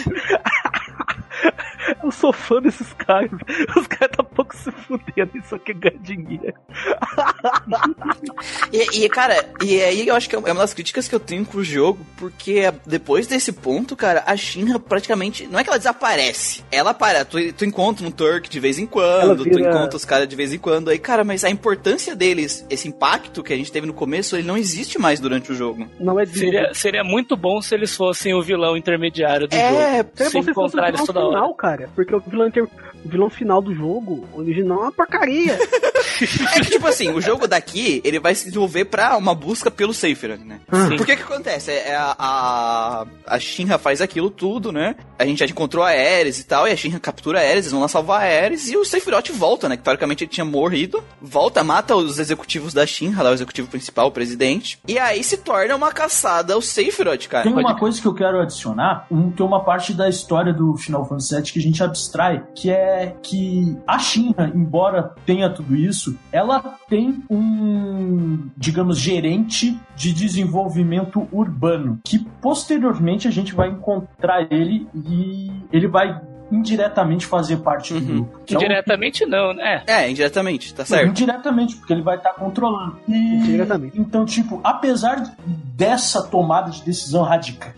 Eu 2.06 2.12
sou 2.12 2.32
fã 2.32 2.60
desses 2.62 2.92
caras. 2.94 3.30
Os 3.76 3.86
caras 3.86 4.16
tá 4.16 4.22
pouco 4.22 4.56
se 4.56 4.70
fudendo 4.70 5.30
e 5.34 5.42
só 5.42 5.58
quer 5.58 5.74
ganhar 5.74 5.98
dinheiro. 6.00 6.54
E, 8.72 9.04
e, 9.04 9.08
cara, 9.08 9.44
e 9.62 9.82
aí 9.82 10.06
eu 10.08 10.14
acho 10.14 10.28
que 10.28 10.36
é 10.36 10.38
uma 10.38 10.54
das 10.54 10.74
críticas 10.74 11.08
que 11.08 11.14
eu 11.14 11.20
tenho 11.20 11.44
com 11.44 11.58
o 11.58 11.64
jogo, 11.64 12.04
porque 12.16 12.72
depois 12.86 13.26
desse 13.26 13.52
ponto, 13.52 13.96
cara, 13.96 14.22
a 14.26 14.36
Shinra 14.36 14.78
praticamente. 14.78 15.46
Não 15.46 15.58
é 15.58 15.64
que 15.64 15.70
ela 15.70 15.78
desaparece. 15.78 16.62
Ela 16.70 16.94
para, 16.94 17.24
tu, 17.24 17.38
tu 17.52 17.64
encontra 17.64 18.06
um 18.06 18.10
Turk 18.10 18.48
de 18.48 18.60
vez 18.60 18.78
em 18.78 18.86
quando, 18.86 19.22
Ela 19.22 19.36
tu 19.36 19.44
vira- 19.44 19.70
encontra 19.70 19.96
os 19.96 20.04
caras 20.04 20.28
de 20.28 20.36
vez 20.36 20.52
em 20.52 20.58
quando. 20.58 20.88
Aí, 20.90 20.98
cara, 20.98 21.24
mas 21.24 21.44
a 21.44 21.50
importância 21.50 22.14
deles, 22.14 22.64
esse 22.70 22.88
impacto 22.88 23.42
que 23.42 23.52
a 23.52 23.56
gente 23.56 23.72
teve 23.72 23.86
no 23.86 23.94
começo, 23.94 24.36
ele 24.36 24.46
não 24.46 24.56
existe 24.56 24.98
mais 24.98 25.20
durante 25.20 25.50
o 25.50 25.54
jogo. 25.54 25.88
Não 25.98 26.18
é 26.20 26.26
Seria, 26.26 26.72
seria 26.74 27.02
muito 27.04 27.36
bom 27.36 27.60
se 27.60 27.74
eles 27.74 27.94
fossem 27.96 28.34
o 28.34 28.42
vilão 28.42 28.76
intermediário 28.76 29.48
do 29.48 29.54
É, 29.54 29.96
jogo. 29.98 30.10
Seria 30.14 30.30
Se 30.30 30.50
encontrar 30.50 30.88
eles 30.88 31.04
toda 31.04 31.20
hora. 31.20 31.28
final, 31.36 31.54
cara. 31.54 31.88
Porque 31.96 32.14
o 32.14 32.20
vilão, 32.20 32.46
inter- 32.46 32.64
o 33.04 33.08
vilão 33.08 33.28
final 33.30 33.60
do 33.60 33.74
jogo 33.74 34.24
original 34.34 34.78
é 34.78 34.82
uma 34.82 34.92
porcaria. 34.92 35.58
É 36.56 36.60
que, 36.60 36.70
tipo 36.70 36.86
assim, 36.86 37.10
o 37.10 37.20
jogo 37.20 37.46
daqui, 37.46 38.00
ele 38.04 38.18
vai 38.18 38.34
se 38.34 38.46
desenvolver 38.46 38.86
pra 38.86 39.16
uma 39.16 39.34
busca 39.34 39.70
pelo 39.70 39.92
Sephiroth, 39.92 40.40
né? 40.40 40.60
Sim. 40.72 40.96
Porque 40.96 41.16
que 41.16 41.22
acontece? 41.22 41.70
É, 41.70 41.90
é 41.90 41.96
a, 41.96 42.14
a, 42.18 43.06
a 43.26 43.38
Shinra 43.38 43.78
faz 43.78 44.00
aquilo 44.00 44.30
tudo, 44.30 44.72
né? 44.72 44.96
A 45.18 45.24
gente 45.26 45.38
já 45.38 45.46
encontrou 45.46 45.84
a 45.84 45.88
Ares 45.88 46.38
e 46.38 46.44
tal, 46.44 46.66
e 46.68 46.72
a 46.72 46.76
Shinra 46.76 47.00
captura 47.00 47.38
a 47.38 47.42
Ares, 47.42 47.66
eles 47.66 47.72
vão 47.72 47.80
lá 47.80 47.88
salvar 47.88 48.22
a 48.22 48.44
Ares, 48.44 48.68
e 48.68 48.76
o 48.76 48.84
Sephiroth 48.84 49.30
volta, 49.30 49.68
né? 49.68 49.76
Que 49.76 49.82
teoricamente 49.82 50.24
ele 50.24 50.30
tinha 50.30 50.44
morrido. 50.44 51.02
Volta, 51.20 51.62
mata 51.64 51.96
os 51.96 52.18
executivos 52.18 52.72
da 52.72 52.86
Shinra, 52.86 53.22
lá 53.22 53.30
o 53.30 53.34
executivo 53.34 53.68
principal, 53.68 54.08
o 54.08 54.12
presidente. 54.12 54.78
E 54.86 54.98
aí 54.98 55.22
se 55.22 55.38
torna 55.38 55.74
uma 55.74 55.92
caçada 55.92 56.54
ao 56.54 56.62
Sephiroth, 56.62 57.26
cara. 57.28 57.44
Tem 57.44 57.52
uma 57.52 57.76
coisa 57.76 58.00
que 58.00 58.06
eu 58.06 58.14
quero 58.14 58.40
adicionar, 58.40 59.06
um, 59.10 59.30
tem 59.30 59.44
uma 59.44 59.64
parte 59.64 59.92
da 59.92 60.08
história 60.08 60.52
do 60.52 60.76
Final 60.76 61.04
Fantasy 61.04 61.34
VII 61.34 61.52
que 61.52 61.58
a 61.58 61.62
gente 61.62 61.82
abstrai, 61.82 62.44
que 62.54 62.70
é 62.70 63.14
que 63.22 63.76
a 63.86 63.98
Shinra, 63.98 64.52
embora 64.54 65.14
tenha 65.24 65.50
tudo 65.50 65.74
isso, 65.74 66.05
ela 66.32 66.60
tem 66.88 67.22
um, 67.30 68.48
digamos, 68.56 68.98
gerente 68.98 69.78
de 69.96 70.12
desenvolvimento 70.12 71.26
urbano, 71.32 71.98
que 72.04 72.18
posteriormente 72.40 73.26
a 73.28 73.30
gente 73.30 73.54
vai 73.54 73.68
encontrar 73.70 74.46
ele 74.52 74.86
e 74.94 75.50
ele 75.72 75.86
vai 75.88 76.20
indiretamente 76.50 77.26
fazer 77.26 77.56
parte 77.58 77.92
do 77.92 77.98
Uhum. 77.98 78.06
grupo. 78.22 78.40
que 78.46 78.54
é 78.54 78.58
o- 78.58 78.60
Indiretamente 78.62 79.26
não, 79.26 79.52
né? 79.52 79.82
É, 79.86 80.08
indiretamente, 80.08 80.72
tá 80.72 80.84
certo. 80.84 81.08
Indiretamente, 81.10 81.74
porque 81.76 81.92
ele 81.92 82.02
vai 82.02 82.16
estar 82.16 82.34
controlando. 82.34 82.98
E, 83.08 83.14
Indiretamente. 83.34 83.98
Então, 84.00 84.24
tipo, 84.24 84.60
apesar 84.62 85.34
dessa 85.44 86.22
tomada 86.22 86.70
de 86.70 86.82
decisão 86.84 87.22
radical, 87.24 87.70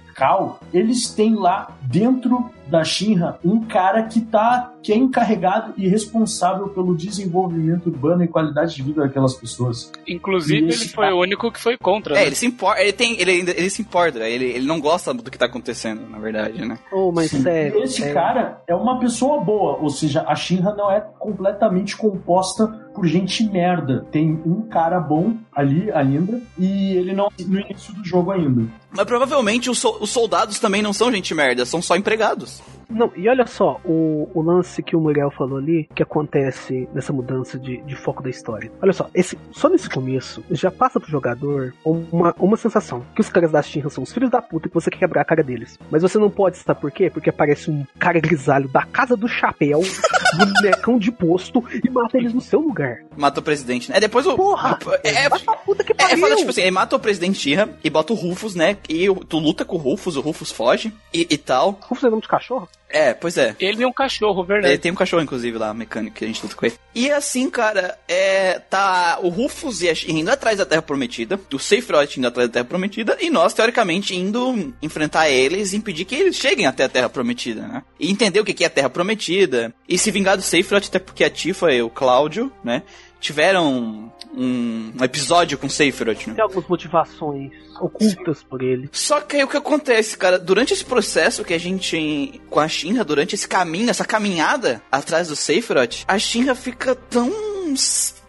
eles 0.73 1.09
têm 1.11 1.35
lá 1.35 1.77
dentro 1.83 2.51
da 2.67 2.85
Shinra 2.85 3.39
um 3.43 3.65
cara 3.65 4.03
que 4.03 4.21
tá 4.21 4.75
que 4.83 4.93
é 4.93 4.97
encarregado 4.97 5.73
e 5.77 5.89
responsável 5.89 6.69
pelo 6.69 6.95
desenvolvimento 6.95 7.87
urbano 7.87 8.23
e 8.23 8.29
qualidade 8.29 8.75
de 8.75 8.83
vida 8.83 9.03
daquelas 9.03 9.35
pessoas. 9.35 9.91
Inclusive, 10.07 10.67
ele 10.67 10.73
foi 10.75 11.05
cara- 11.05 11.17
o 11.17 11.21
único 11.21 11.51
que 11.51 11.59
foi 11.59 11.77
contra. 11.79 12.15
É, 12.15 12.21
né? 12.21 12.27
ele 12.27 12.35
se 12.35 12.47
importa, 12.47 12.81
ele 12.83 12.93
tem, 12.93 13.19
ele, 13.21 13.31
ainda- 13.31 13.53
ele 13.53 13.71
se 13.71 13.81
importa, 13.83 14.19
ele, 14.29 14.45
ele 14.45 14.67
não 14.67 14.81
gosta 14.81 15.13
do 15.15 15.31
que 15.31 15.39
tá 15.39 15.47
acontecendo, 15.47 16.09
na 16.11 16.19
verdade, 16.19 16.65
né? 16.65 16.79
oh, 16.93 17.11
mas 17.11 17.31
sério. 17.31 17.83
Esse 17.83 18.03
é- 18.05 18.13
cara 18.13 18.61
é 18.67 18.75
uma 18.75 18.99
pessoa 19.01 19.41
boa, 19.43 19.79
ou 19.81 19.89
seja, 19.89 20.25
a 20.29 20.35
Shinra 20.35 20.75
não 20.75 20.91
é 20.91 21.01
completamente 21.19 21.97
composta 21.97 22.88
por 22.95 23.07
gente 23.07 23.45
merda. 23.45 24.07
Tem 24.11 24.41
um 24.45 24.63
cara 24.63 24.99
bom 25.01 25.35
ali 25.55 25.91
ainda 25.93 26.41
e 26.59 26.93
ele 26.97 27.13
não 27.13 27.29
no 27.47 27.61
início 27.61 27.95
do 27.95 28.05
jogo 28.05 28.31
ainda. 28.31 28.65
Mas 28.95 29.05
provavelmente 29.07 29.71
os, 29.71 29.79
sol- 29.79 29.99
os 30.01 30.11
soldados 30.11 30.59
também 30.59 30.83
não 30.83 30.93
são 30.93 31.11
gente 31.13 31.35
merda, 31.35 31.65
são 31.65 31.81
só 31.83 31.97
empregados. 31.97 32.61
Não, 32.89 33.13
e 33.17 33.29
olha 33.29 33.47
só, 33.47 33.81
o, 33.85 34.29
o 34.35 34.41
lance 34.43 34.83
que 34.83 34.97
o 34.97 35.01
Muriel 35.01 35.31
falou 35.31 35.59
ali, 35.59 35.89
que 35.95 36.03
acontece 36.03 36.89
nessa 36.95 37.13
mudança 37.13 37.59
de, 37.59 37.79
de 37.83 37.95
foco 37.95 38.23
da 38.23 38.31
história. 38.31 38.71
Olha 38.83 38.93
só, 38.93 39.09
esse, 39.15 39.39
só 39.53 39.69
nesse 39.69 39.89
começo, 39.91 40.43
já 40.51 40.71
passa 40.71 40.99
pro 40.99 41.11
jogador 41.11 41.75
uma, 41.85 42.35
uma 42.39 42.57
sensação, 42.57 43.05
que 43.15 43.21
os 43.21 43.29
caras 43.29 43.51
da 43.51 43.63
Shinra 43.63 43.91
são 43.91 44.03
os 44.05 44.13
filhos 44.13 44.31
da 44.31 44.41
puta 44.41 44.67
e 44.67 44.71
que 44.71 44.75
você 44.75 44.91
quer 44.91 44.99
quebrar 44.99 45.23
a 45.23 45.25
cara 45.25 45.43
deles. 45.43 45.79
Mas 45.91 46.03
você 46.03 46.19
não 46.19 46.31
pode, 46.31 46.57
sabe 46.59 46.81
por 46.81 46.91
quê? 46.91 47.11
Porque 47.11 47.31
aparece 47.31 47.71
um 47.71 47.85
cara 47.99 48.19
grisalho 48.21 48.69
da 48.69 48.85
casa 48.85 49.17
do 49.17 49.29
chapéu, 49.29 49.81
bonecão 50.37 50.99
de 50.99 51.13
posto, 51.13 51.63
e 51.85 51.91
mata 51.91 52.17
eles 52.17 52.33
no 52.33 52.41
seu 52.41 52.61
lugar. 52.61 52.99
Mata 53.17 53.41
o 53.41 53.43
presidente, 53.43 53.91
né? 53.91 53.99
É 53.99 54.01
depois 54.01 54.27
o. 54.27 54.35
Porra! 54.37 54.79
É, 55.05 55.25
é, 55.25 55.29
Vai 55.29 55.41
pra 55.41 55.57
puta 55.57 55.85
que 55.85 55.93
É, 55.93 55.95
é 55.95 55.99
pariu! 56.09 56.19
foda, 56.21 56.37
tipo 56.37 56.51
assim, 56.51 56.63
ele 56.63 56.71
mata 56.71 56.97
o 56.97 57.01
presidente 57.01 57.39
Shinra 57.39 57.69
e 57.85 57.91
bota 57.91 58.13
o 58.13 58.17
Rufus, 58.17 58.55
né? 58.55 58.77
E 58.89 59.07
tu 59.29 59.39
luta 59.39 59.65
com 59.65 59.77
o 59.77 59.79
Rufus, 59.79 60.17
o 60.17 60.21
Rufus 60.21 60.51
foge 60.51 60.93
e, 61.13 61.27
e 61.31 61.37
tal. 61.39 61.79
Rufus 61.83 62.05
é 62.05 62.11
nome 62.11 62.23
de 62.23 62.29
cachorro? 62.29 62.69
É, 62.91 63.13
pois 63.13 63.37
é. 63.37 63.55
Ele 63.61 63.83
é 63.83 63.87
um 63.87 63.93
cachorro, 63.93 64.43
verdade. 64.45 64.73
Ele 64.73 64.79
tem 64.79 64.91
um 64.91 64.95
cachorro, 64.95 65.23
inclusive, 65.23 65.59
lá, 65.59 65.75
mecânico, 65.75 66.17
que 66.17 66.25
a 66.25 66.27
gente 66.27 66.43
luta 66.43 66.57
com 66.57 66.67
ele. 66.67 66.75
E 66.95 67.11
assim, 67.11 67.51
cara, 67.51 67.99
é. 68.09 68.59
Tá 68.59 69.19
o 69.23 69.29
Rufus 69.29 69.83
e 69.83 69.89
a 69.89 69.93
indo 70.09 70.31
atrás 70.31 70.59
da 70.59 70.67
Terra 70.67 70.83
Prometida, 70.83 71.39
o 71.53 71.59
Sephiroth 71.59 72.17
indo 72.17 72.27
atrás 72.27 72.49
da 72.49 72.53
Terra 72.53 72.65
Prometida, 72.65 73.17
e 73.21 73.31
nós, 73.31 73.53
teoricamente, 73.53 74.15
indo 74.15 74.75
enfrentar 74.81 75.29
eles 75.31 75.73
e 75.73 75.77
impedir 75.77 76.05
que 76.05 76.15
eles 76.15 76.37
cheguem 76.37 76.67
até 76.67 76.85
a 76.85 76.89
Terra 76.89 77.09
Prometida, 77.09 77.63
né? 77.63 77.83
E 78.01 78.11
entender 78.11 78.41
o 78.41 78.45
que 78.45 78.65
é 78.65 78.67
a 78.67 78.71
Terra 78.71 78.91
Prometida. 78.91 79.73
E 79.89 79.99
se 79.99 80.11
vingar 80.11 80.37
do 80.37 80.43
Sephiroth, 80.43 80.87
até 80.87 80.99
porque 80.99 81.25
a 81.25 81.31
Tifa 81.31 81.73
e 81.73 81.83
o 81.83 81.91
Cláudio, 81.91 82.53
né? 82.65 82.83
Tiveram 83.21 84.13
um, 84.35 84.93
episódio 85.03 85.59
com 85.59 85.67
o 85.67 85.71
Sephiroth, 85.71 86.27
né? 86.27 86.35
Tem 86.35 86.43
algumas 86.43 86.69
motivações 86.69 87.53
ocultas 87.81 88.43
por 88.43 88.63
ele. 88.63 88.89
Só 88.93 89.21
que 89.21 89.37
aí 89.37 89.45
o 89.45 89.49
que 89.49 89.57
acontece, 89.57 90.17
cara, 90.17 90.39
durante 90.39 90.73
esse 90.73 90.85
processo 90.85 91.45
que 91.45 91.55
a 91.55 91.59
gente, 91.59 92.41
com 92.49 92.61
a 92.61 92.69
Shinra, 92.69 93.05
durante 93.05 93.35
esse 93.35 93.49
caminho, 93.49 93.91
essa 93.91 94.05
caminhada 94.05 94.83
atrás 94.91 95.29
do 95.29 95.37
Sephiroth, 95.37 96.05
a 96.07 96.19
Shinra 96.19 96.55
fica 96.55 96.95
tão... 96.95 97.33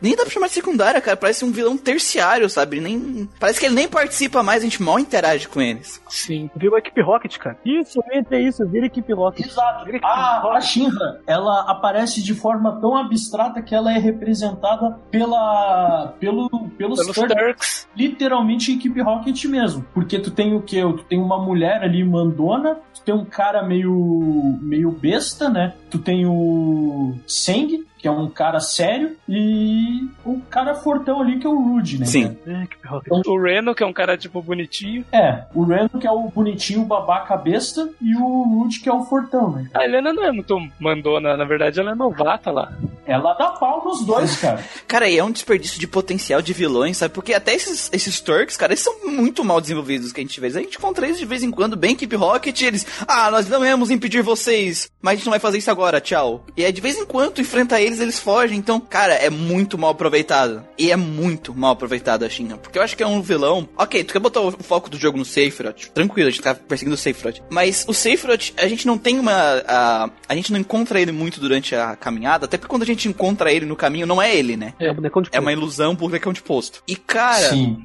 Nem 0.01 0.15
dá 0.15 0.23
pra 0.23 0.31
chamar 0.31 0.47
de 0.47 0.53
secundária, 0.53 1.01
cara. 1.01 1.17
Parece 1.17 1.43
um 1.43 1.51
vilão 1.51 1.77
terciário, 1.77 2.49
sabe? 2.49 2.79
Nem... 2.79 3.29
Parece 3.39 3.59
que 3.59 3.65
ele 3.65 3.75
nem 3.75 3.87
participa 3.87 4.41
mais, 4.41 4.61
a 4.61 4.65
gente 4.65 4.81
mal 4.81 4.99
interage 4.99 5.47
com 5.47 5.61
eles. 5.61 6.01
Sim. 6.09 6.49
Viu 6.55 6.75
a 6.75 6.79
equipe 6.79 7.01
Rocket, 7.01 7.37
cara? 7.37 7.57
Isso, 7.65 7.99
entre 8.11 8.41
isso, 8.41 8.65
vira 8.67 8.85
equipe 8.85 9.13
Rocket. 9.13 9.45
Exato. 9.45 9.85
A, 10.03 10.57
a 10.57 10.61
Shinra, 10.61 11.21
ela 11.27 11.61
aparece 11.69 12.23
de 12.23 12.33
forma 12.33 12.79
tão 12.79 12.95
abstrata 12.95 13.61
que 13.61 13.75
ela 13.75 13.93
é 13.93 13.97
representada 13.97 14.99
pela 15.11 16.13
pelo 16.19 16.49
pelos, 16.77 16.99
Pelos 16.99 17.15
Turks. 17.15 17.35
Turks. 17.35 17.87
literalmente 17.95 18.71
equipe 18.71 19.01
Rocket 19.01 19.45
mesmo. 19.45 19.85
Porque 19.93 20.19
tu 20.19 20.31
tem 20.31 20.55
o 20.55 20.61
quê? 20.61 20.81
Tu 20.81 21.03
tem 21.03 21.19
uma 21.19 21.39
mulher 21.41 21.81
ali 21.83 22.03
mandona, 22.03 22.77
tu 22.93 23.01
tem 23.01 23.13
um 23.13 23.25
cara 23.25 23.63
meio 23.63 24.57
meio 24.61 24.91
besta, 24.91 25.49
né? 25.49 25.73
Tu 25.89 25.99
tem 25.99 26.25
o 26.25 27.15
Seng, 27.27 27.85
que 27.99 28.07
é 28.07 28.11
um 28.11 28.29
cara 28.29 28.59
sério, 28.59 29.15
e 29.27 30.07
o 30.25 30.39
cara 30.49 30.73
fortão 30.73 31.21
ali 31.21 31.37
que 31.37 31.45
é 31.45 31.49
o 31.49 31.59
Rude, 31.59 31.99
né? 31.99 32.05
Sim. 32.05 32.37
É, 32.47 32.87
Rocket. 32.87 33.27
O 33.27 33.41
Reno, 33.41 33.75
que 33.75 33.83
é 33.83 33.85
um 33.85 33.93
cara, 33.93 34.17
tipo, 34.17 34.41
bonitinho. 34.41 35.05
É, 35.11 35.43
o 35.53 35.63
Reno 35.63 35.89
que 35.99 36.07
é 36.07 36.11
o 36.11 36.29
bonitinho, 36.29 36.85
babaca 36.85 37.35
besta, 37.35 37.89
e 38.01 38.15
o 38.15 38.43
Rude 38.43 38.79
que 38.79 38.89
é 38.89 38.93
o 38.93 39.03
fortão, 39.03 39.51
né? 39.51 39.69
A 39.73 39.83
Helena 39.83 40.13
não 40.13 40.23
é 40.23 40.31
muito 40.31 40.57
mandona, 40.79 41.35
na 41.35 41.45
verdade, 41.45 41.79
ela 41.79 41.91
é 41.91 41.95
novata 41.95 42.51
lá. 42.51 42.71
Ela 43.05 43.33
dá 43.33 43.49
pau 43.49 43.83
nos 43.83 44.05
dois, 44.05 44.37
cara. 44.39 44.63
Cara, 44.87 45.09
e 45.09 45.17
é 45.17 45.23
um 45.23 45.31
desperdício 45.31 45.79
de 45.79 45.87
potencial 45.87 46.41
de 46.41 46.53
vilões, 46.53 46.97
sabe? 46.97 47.13
Porque 47.13 47.33
até 47.33 47.55
esses, 47.55 47.89
esses 47.91 48.21
Turks, 48.21 48.55
cara, 48.55 48.73
eles 48.73 48.83
são 48.83 49.07
muito 49.07 49.43
mal 49.43 49.59
desenvolvidos 49.59 50.13
que 50.13 50.21
a 50.21 50.23
gente 50.23 50.39
vê. 50.39 50.47
A 50.47 50.51
gente 50.51 50.77
encontra 50.77 51.05
eles 51.05 51.17
de 51.17 51.25
vez 51.25 51.41
em 51.41 51.49
quando, 51.49 51.75
bem 51.75 51.95
Keep 51.95 52.15
Rocket, 52.15 52.61
e 52.61 52.65
eles, 52.65 52.85
ah, 53.07 53.31
nós 53.31 53.49
não 53.49 53.65
íamos 53.65 53.89
impedir 53.89 54.21
vocês, 54.21 54.91
mas 55.01 55.13
a 55.13 55.15
gente 55.15 55.25
não 55.25 55.31
vai 55.31 55.39
fazer 55.39 55.57
isso 55.57 55.71
agora, 55.71 55.99
tchau. 55.99 56.45
E 56.55 56.63
é 56.63 56.71
de 56.71 56.81
vez 56.81 56.97
em 56.97 57.05
quando 57.05 57.41
enfrenta 57.41 57.81
eles, 57.81 57.88
eles 57.97 58.19
fogem. 58.19 58.57
Então, 58.57 58.79
cara, 58.79 59.13
é 59.13 59.29
muito 59.29 59.77
mal 59.77 59.91
aproveitado. 59.91 60.63
E 60.77 60.91
é 60.91 60.95
muito 60.97 61.55
mal 61.55 61.71
aproveitado 61.71 62.23
a 62.23 62.29
China. 62.29 62.57
Porque 62.57 62.77
eu 62.77 62.83
acho 62.83 62.95
que 62.95 63.03
é 63.03 63.07
um 63.07 63.21
vilão. 63.21 63.69
Ok, 63.77 64.03
tu 64.03 64.11
quer 64.11 64.19
botar 64.19 64.41
o 64.41 64.51
foco 64.51 64.89
do 64.89 64.97
jogo 64.97 65.17
no 65.17 65.23
Sephiroth? 65.23 65.87
Tranquilo, 65.93 66.27
a 66.27 66.31
gente 66.31 66.43
tá 66.43 66.53
perseguindo 66.53 66.95
o 66.95 66.97
Sephiroth. 66.97 67.41
Mas 67.49 67.85
o 67.87 67.93
Sephiroth, 67.93 68.51
a 68.57 68.67
gente 68.67 68.85
não 68.85 68.97
tem 68.97 69.17
uma. 69.17 69.63
A, 69.65 70.09
a 70.27 70.35
gente 70.35 70.51
não 70.51 70.59
encontra 70.59 70.99
ele 70.99 71.11
muito 71.13 71.39
durante 71.39 71.75
a 71.75 71.95
caminhada, 71.95 72.45
até 72.45 72.57
porque 72.57 72.69
quando 72.69 72.83
a 72.83 72.85
gente 72.85 73.07
encontra 73.07 73.51
ele 73.51 73.65
no 73.65 73.75
caminho, 73.75 74.05
não 74.05 74.21
é 74.21 74.35
ele, 74.35 74.57
né? 74.57 74.73
É, 74.79 74.91
o 74.91 74.95
bonecão 74.95 75.21
de 75.21 75.29
É 75.31 75.39
uma 75.39 75.53
ilusão 75.53 75.95
por 75.95 76.07
bonecão 76.09 76.33
de 76.33 76.41
posto. 76.41 76.83
E 76.85 76.95
cara. 76.95 77.49
Sim. 77.49 77.83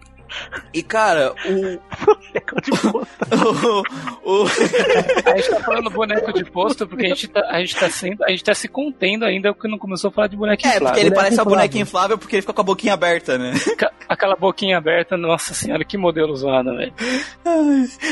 E 0.72 0.82
cara, 0.82 1.32
o. 1.32 1.80
bonecão 2.04 2.58
de 2.62 2.70
posto. 2.70 3.84
o, 4.24 4.42
o 4.42 4.44
A 4.44 5.37
gente 5.37 5.50
tá 5.50 5.60
falando 5.60 5.90
boneco 5.90 6.32
de 6.32 6.44
posto 6.44 6.87
porque 6.87 7.06
a 7.06 7.08
gente 7.08 7.28
tá, 7.28 7.40
a 7.48 7.60
gente 7.60 7.76
tá, 7.76 7.90
sendo, 7.90 8.24
a 8.24 8.30
gente 8.30 8.44
tá 8.44 8.54
se 8.54 8.68
contendo 8.68 9.24
ainda 9.24 9.52
porque 9.52 9.68
não 9.68 9.78
começou 9.78 10.08
a 10.08 10.12
falar 10.12 10.28
de 10.28 10.37
boneco 10.37 10.66
é, 10.66 10.70
porque 10.70 10.76
inflável. 10.76 11.00
ele 11.00 11.10
Boneco 11.10 11.16
parece 11.20 11.34
inflável. 11.34 11.50
bonequinha 11.56 11.82
inflável 11.82 12.18
porque 12.18 12.37
ele 12.37 12.42
fica 12.42 12.52
com 12.52 12.60
a 12.60 12.64
boquinha 12.64 12.94
aberta, 12.94 13.38
né? 13.38 13.52
Aquela 14.08 14.37
boquinha 14.37 14.78
aberta, 14.78 15.16
nossa 15.16 15.54
senhora, 15.54 15.84
que 15.84 15.96
modelo 15.96 16.34
zoado, 16.37 16.76
velho. 16.76 16.92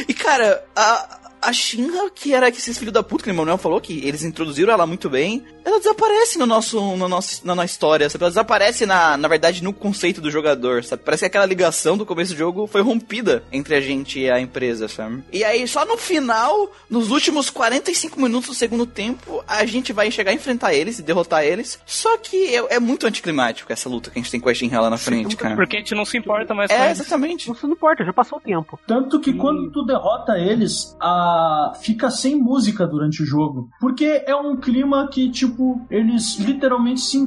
E 0.08 0.14
cara, 0.14 0.64
a, 0.76 1.18
a 1.42 1.52
Shinra, 1.52 2.08
que 2.10 2.32
era 2.32 2.48
esses 2.48 2.78
filhos 2.78 2.94
da 2.94 3.02
puta 3.02 3.24
que 3.24 3.30
o 3.30 3.34
Manuel 3.34 3.58
falou, 3.58 3.80
que 3.80 4.06
eles 4.06 4.22
introduziram 4.22 4.72
ela 4.72 4.86
muito 4.86 5.10
bem, 5.10 5.44
ela 5.64 5.78
desaparece 5.78 6.38
no 6.38 6.46
nosso, 6.46 6.80
no 6.96 7.08
nosso, 7.08 7.46
na 7.46 7.54
nossa 7.54 7.66
história, 7.66 8.08
sabe? 8.08 8.22
Ela 8.24 8.30
desaparece, 8.30 8.86
na, 8.86 9.16
na 9.16 9.28
verdade, 9.28 9.62
no 9.62 9.72
conceito 9.72 10.20
do 10.20 10.30
jogador, 10.30 10.84
sabe? 10.84 11.02
Parece 11.04 11.22
que 11.22 11.26
aquela 11.26 11.46
ligação 11.46 11.96
do 11.96 12.06
começo 12.06 12.32
do 12.32 12.38
jogo 12.38 12.66
foi 12.66 12.80
rompida 12.80 13.42
entre 13.50 13.74
a 13.74 13.80
gente 13.80 14.20
e 14.20 14.30
a 14.30 14.40
empresa, 14.40 14.88
sabe? 14.88 15.22
E 15.32 15.42
aí, 15.42 15.66
só 15.66 15.84
no 15.84 15.96
final, 15.96 16.70
nos 16.88 17.10
últimos 17.10 17.50
45 17.50 18.20
minutos 18.20 18.50
do 18.50 18.54
segundo 18.54 18.86
tempo, 18.86 19.42
a 19.46 19.64
gente 19.66 19.92
vai 19.92 20.10
chegar 20.10 20.30
a 20.30 20.34
enfrentar 20.34 20.74
eles 20.74 20.98
e 20.98 21.02
derrotar 21.02 21.44
eles. 21.44 21.78
Só 21.84 22.16
que 22.18 22.54
é, 22.54 22.76
é 22.76 22.80
muito 22.80 23.06
anticlimático 23.06 23.72
essa 23.72 23.88
luta 23.88 24.10
que 24.10 24.18
a 24.18 24.22
gente 24.22 24.30
tem 24.30 24.40
com 24.40 24.48
a 24.48 24.54
Shinra 24.54 24.80
lá 24.80 24.90
na 24.90 24.98
frente, 24.98 25.36
cara. 25.36 25.56
Porque 25.56 25.76
a 25.76 25.78
gente 25.80 25.94
não 25.94 26.04
se 26.04 26.16
importa 26.16 26.54
mais 26.54 26.70
com 26.70 26.76
É, 26.76 26.90
exatamente. 26.90 27.48
Não 27.48 27.72
importa, 27.72 28.04
já 28.04 28.12
passou 28.12 28.38
o 28.38 28.40
tempo. 28.40 28.78
Tanto 28.86 29.20
que 29.20 29.32
quando 29.32 29.70
tu 29.70 29.84
derrota 29.84 30.38
eles, 30.38 30.96
a... 31.00 31.31
fica 31.80 32.10
sem 32.10 32.36
música 32.36 32.86
durante 32.86 33.22
o 33.22 33.26
jogo. 33.26 33.68
Porque 33.80 34.22
é 34.26 34.34
um 34.34 34.56
clima 34.56 35.08
que, 35.08 35.30
tipo, 35.30 35.80
eles 35.90 36.38
literalmente 36.38 37.00
se 37.00 37.18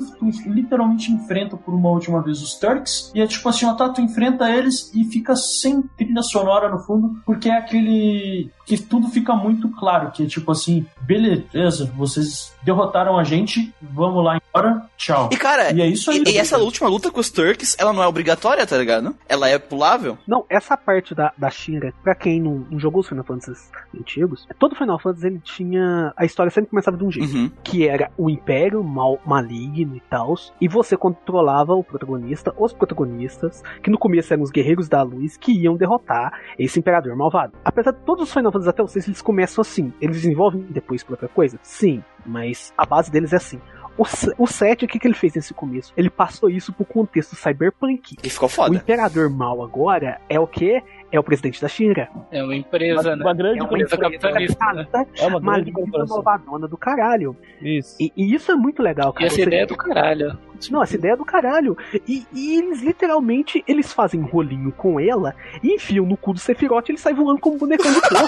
literalmente 0.48 1.12
enfrentam 1.12 1.58
por 1.58 1.74
uma 1.74 1.90
última 1.90 2.22
vez 2.22 2.42
os 2.42 2.56
Turks. 2.56 3.12
E 3.14 3.22
é 3.22 3.28
tipo 3.28 3.48
assim, 3.48 3.66
ó, 3.66 3.74
tá, 3.74 3.90
tu 3.90 4.02
enfrenta 4.02 4.50
eles 4.50 4.92
e 4.94 5.04
fica 5.06 5.36
sem 5.36 5.82
trilha 5.98 6.22
sonora 6.22 6.70
no 6.70 6.80
fundo, 6.80 7.20
porque 7.26 7.50
é 7.50 7.58
aquele. 7.58 8.50
que 8.66 8.78
tudo 8.78 9.08
fica 9.10 9.36
muito 9.36 9.70
claro. 9.70 10.12
Que 10.12 10.24
é 10.24 10.28
tipo 10.28 10.52
assim, 10.52 10.86
beleza, 11.02 11.92
vocês 11.96 12.54
derrotaram 12.64 13.18
a 13.18 13.24
gente, 13.24 13.74
vamos 13.82 14.24
lá 14.24 14.38
embora, 14.38 14.86
tchau. 14.98 15.30
E 15.32 15.38
cara, 15.38 15.72
E 15.72 15.82
é 15.82 15.88
isso 15.88 16.10
aí. 16.10 16.24
E, 16.26 16.32
e 16.32 16.38
essa 16.38 16.58
última 16.58 16.90
luta 16.90 17.12
com 17.12 17.20
os 17.20 17.30
Turks, 17.30 17.76
ela 17.80 17.94
não 17.94 18.02
é 18.02 18.08
obrigatória, 18.08 18.66
tá 18.66 18.78
ligado? 18.78 19.16
Ela 19.30 19.48
é 19.50 19.60
pulável. 19.60 20.18
Não, 20.28 20.46
essa 20.50 20.76
parte 20.76 21.14
da, 21.14 21.32
da 21.38 21.50
Shinra, 21.50 21.94
pra 22.04 22.16
quem 22.16 22.42
não, 22.42 22.66
não 22.72 22.80
jogou 22.80 23.02
os 23.02 23.08
Final 23.08 23.24
Fantasy 23.24 23.70
antigos, 24.00 24.48
todo 24.60 24.76
Final 24.76 25.00
Fantasy 25.00 25.28
ele 25.28 25.40
tinha. 25.40 26.14
A 26.16 26.26
história 26.26 26.50
sempre 26.52 26.70
começava 26.70 26.98
de 26.98 27.04
um 27.04 27.12
jeito. 27.12 27.36
Uhum. 27.36 27.52
Que 27.64 27.88
era 27.88 28.12
o 28.18 28.30
Império 28.30 28.84
mal, 28.84 29.20
maligno 29.26 29.96
e 29.96 30.00
tal. 30.10 30.36
E 30.60 30.68
você 30.68 30.98
controlava 30.98 31.74
o 31.76 31.84
protagonista, 31.84 32.54
os 32.58 32.74
protagonistas, 32.74 33.64
que 33.84 33.90
no 33.90 33.98
começo 33.98 34.34
eram 34.34 34.44
os 34.44 34.52
Guerreiros 34.52 34.90
da 34.90 35.02
Luz, 35.04 35.38
que 35.38 35.52
iam 35.52 35.76
derrotar 35.76 36.40
esse 36.58 36.80
Imperador 36.80 37.16
malvado. 37.16 37.54
Apesar 37.64 37.92
de 37.92 38.00
todos 38.00 38.24
os 38.24 38.34
Final 38.34 38.52
Fantasy 38.52 38.70
até 38.70 38.86
6, 38.88 39.08
eles 39.08 39.22
começam 39.22 39.62
assim. 39.62 39.94
Eles 40.02 40.18
desenvolvem 40.22 40.62
depois 40.70 41.04
pra 41.04 41.14
outra 41.14 41.28
coisa? 41.28 41.60
Sim, 41.62 42.04
mas 42.26 42.74
a 42.78 42.86
base 42.86 43.12
deles 43.12 43.34
é 43.34 43.38
assim. 43.38 43.60
O, 43.98 44.04
se- 44.04 44.34
o 44.38 44.46
7, 44.46 44.84
o 44.84 44.88
que, 44.90 45.00
que 45.00 45.08
ele 45.08 45.14
fez 45.14 45.34
nesse 45.36 45.54
começo? 45.54 45.94
Ele 45.96 46.10
passou 46.10 46.50
isso 46.50 46.74
pro 46.74 46.84
contexto 46.84 47.34
cyberpunk. 47.34 48.18
E 48.22 48.30
ficou 48.30 48.48
O 48.48 48.50
foda. 48.50 48.76
Imperador 48.76 49.30
Mal 49.30 49.64
agora 49.64 50.20
é 50.28 50.38
o 50.38 50.46
que? 50.46 50.84
É 51.16 51.20
o 51.20 51.24
presidente 51.24 51.62
da 51.62 51.70
Shinra. 51.70 52.10
É 52.30 52.44
uma 52.44 52.54
empresa, 52.54 53.02
Uma, 53.10 53.16
né? 53.16 53.24
uma 53.24 53.34
grande 53.34 53.60
É 53.60 53.64
uma 53.64 53.70
empresa 53.78 53.98
capitalista, 53.98 54.74
né? 54.74 54.86
É 54.94 55.22
uma 55.28 55.40
grande 55.40 55.46
maligna, 55.46 55.74
corporação. 55.74 56.16
malvadona 56.18 56.68
do 56.68 56.78
caralho. 56.78 57.38
Isso. 57.62 57.96
E, 58.02 58.12
e 58.18 58.34
isso 58.36 58.52
é 58.52 58.56
muito 58.56 58.84
legal, 58.84 59.12
E 59.12 59.14
cara. 59.14 59.26
essa 59.28 59.36
Você- 59.36 59.44
ideia 59.44 59.64
é 59.64 59.66
do 59.66 59.78
caralho. 59.78 60.38
Não, 60.72 60.82
essa 60.84 60.96
ideia 60.96 61.14
é 61.14 61.18
do 61.18 61.26
caralho. 61.26 61.78
E, 62.08 62.26
e 62.34 62.58
eles 62.58 62.82
literalmente, 62.82 63.64
eles 63.68 63.92
fazem 63.94 64.20
um 64.20 64.26
rolinho 64.26 64.72
com 64.72 65.00
ela 65.00 65.36
e 65.64 65.74
enfiam 65.76 66.06
no 66.06 66.18
cu 66.18 66.34
do 66.34 66.40
Sephiroth 66.40 66.90
e 66.90 66.92
ele 66.94 67.00
sai 67.00 67.14
voando 67.14 67.40
como 67.40 67.56
um 67.56 67.60
bonecão 67.60 67.92
de 67.92 68.02
pariu. 68.02 68.28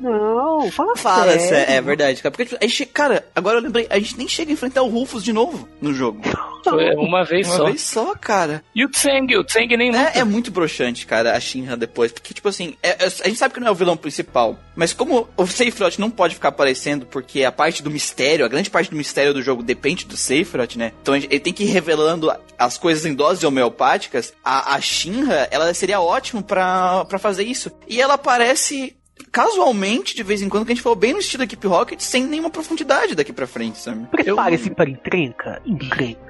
Não, 0.00 0.70
fala, 0.72 0.96
Fala, 0.96 1.32
sério. 1.38 1.48
sé- 1.48 1.76
é 1.76 1.80
verdade, 1.80 2.20
cara. 2.22 2.30
Porque, 2.32 2.44
tipo, 2.46 2.58
a 2.62 2.66
gente, 2.66 2.86
cara, 2.86 3.24
agora 3.34 3.58
eu 3.58 3.62
lembrei, 3.62 3.86
a 3.88 3.98
gente 3.98 4.18
nem 4.18 4.28
chega 4.28 4.50
a 4.50 4.54
enfrentar 4.54 4.82
o 4.82 4.88
Rufus 4.88 5.22
de 5.24 5.32
novo 5.32 5.68
no 5.80 5.94
jogo. 5.94 6.20
Foi 6.64 6.94
uma 6.96 7.24
vez 7.24 7.46
Uma 7.48 7.56
só. 7.56 7.64
vez 7.66 7.80
só, 7.82 8.14
cara. 8.16 8.62
E 8.74 8.84
o 8.84 8.88
Tseng, 8.88 9.36
o 9.36 9.44
Tseng 9.44 9.76
nem. 9.76 9.94
É, 9.94 10.18
é 10.18 10.24
muito 10.24 10.50
broxante, 10.50 11.06
cara, 11.06 11.36
a 11.36 11.40
Shinra 11.40 11.76
depois. 11.76 12.10
Porque, 12.10 12.34
tipo 12.34 12.48
assim, 12.48 12.74
é- 12.82 13.04
é- 13.04 13.06
a 13.06 13.28
gente 13.28 13.36
sabe 13.36 13.54
que 13.54 13.60
não 13.60 13.68
é 13.68 13.70
o 13.70 13.74
vilão 13.74 13.96
principal. 13.96 14.58
Mas 14.74 14.92
como 14.92 15.28
o 15.36 15.46
Sephiroth 15.46 15.98
não 15.98 16.10
pode 16.10 16.34
ficar 16.34 16.48
aparecendo, 16.48 17.06
porque 17.06 17.44
a 17.44 17.52
parte 17.52 17.82
do 17.82 17.90
mistério, 17.90 18.44
a 18.44 18.48
grande 18.48 18.70
parte 18.70 18.90
do 18.90 18.96
mistério 18.96 19.32
do 19.34 19.42
jogo 19.42 19.62
depende 19.62 20.06
do 20.06 20.16
Sephiroth, 20.16 20.76
né? 20.76 20.92
Então 21.02 21.14
ele 21.14 21.40
tem 21.40 21.52
que 21.52 21.64
ir 21.64 21.66
revelando 21.66 22.32
as 22.58 22.78
coisas 22.78 23.04
em 23.04 23.14
doses 23.14 23.44
homeopáticas. 23.44 24.32
A, 24.44 24.74
a 24.74 24.80
Shinra, 24.80 25.48
ela 25.50 25.72
seria 25.74 26.00
ótimo 26.00 26.42
pra 26.42 27.06
fazer 27.18 27.44
isso. 27.44 27.70
E 27.86 28.00
ela 28.00 28.14
aparece 28.14 28.96
casualmente, 29.34 30.14
de 30.14 30.22
vez 30.22 30.40
em 30.40 30.48
quando, 30.48 30.64
que 30.64 30.70
a 30.70 30.74
gente 30.76 30.82
falou 30.82 30.94
bem 30.96 31.12
no 31.12 31.18
estilo 31.18 31.38
da 31.40 31.44
Equipe 31.44 31.66
Rocket, 31.66 32.00
sem 32.00 32.24
nenhuma 32.24 32.48
profundidade 32.50 33.16
daqui 33.16 33.32
pra 33.32 33.48
frente, 33.48 33.78
sabe? 33.78 34.06
Prepare-se 34.06 34.70
para 34.70 34.88
encrenca. 34.88 35.60
Encrenca. 35.66 36.20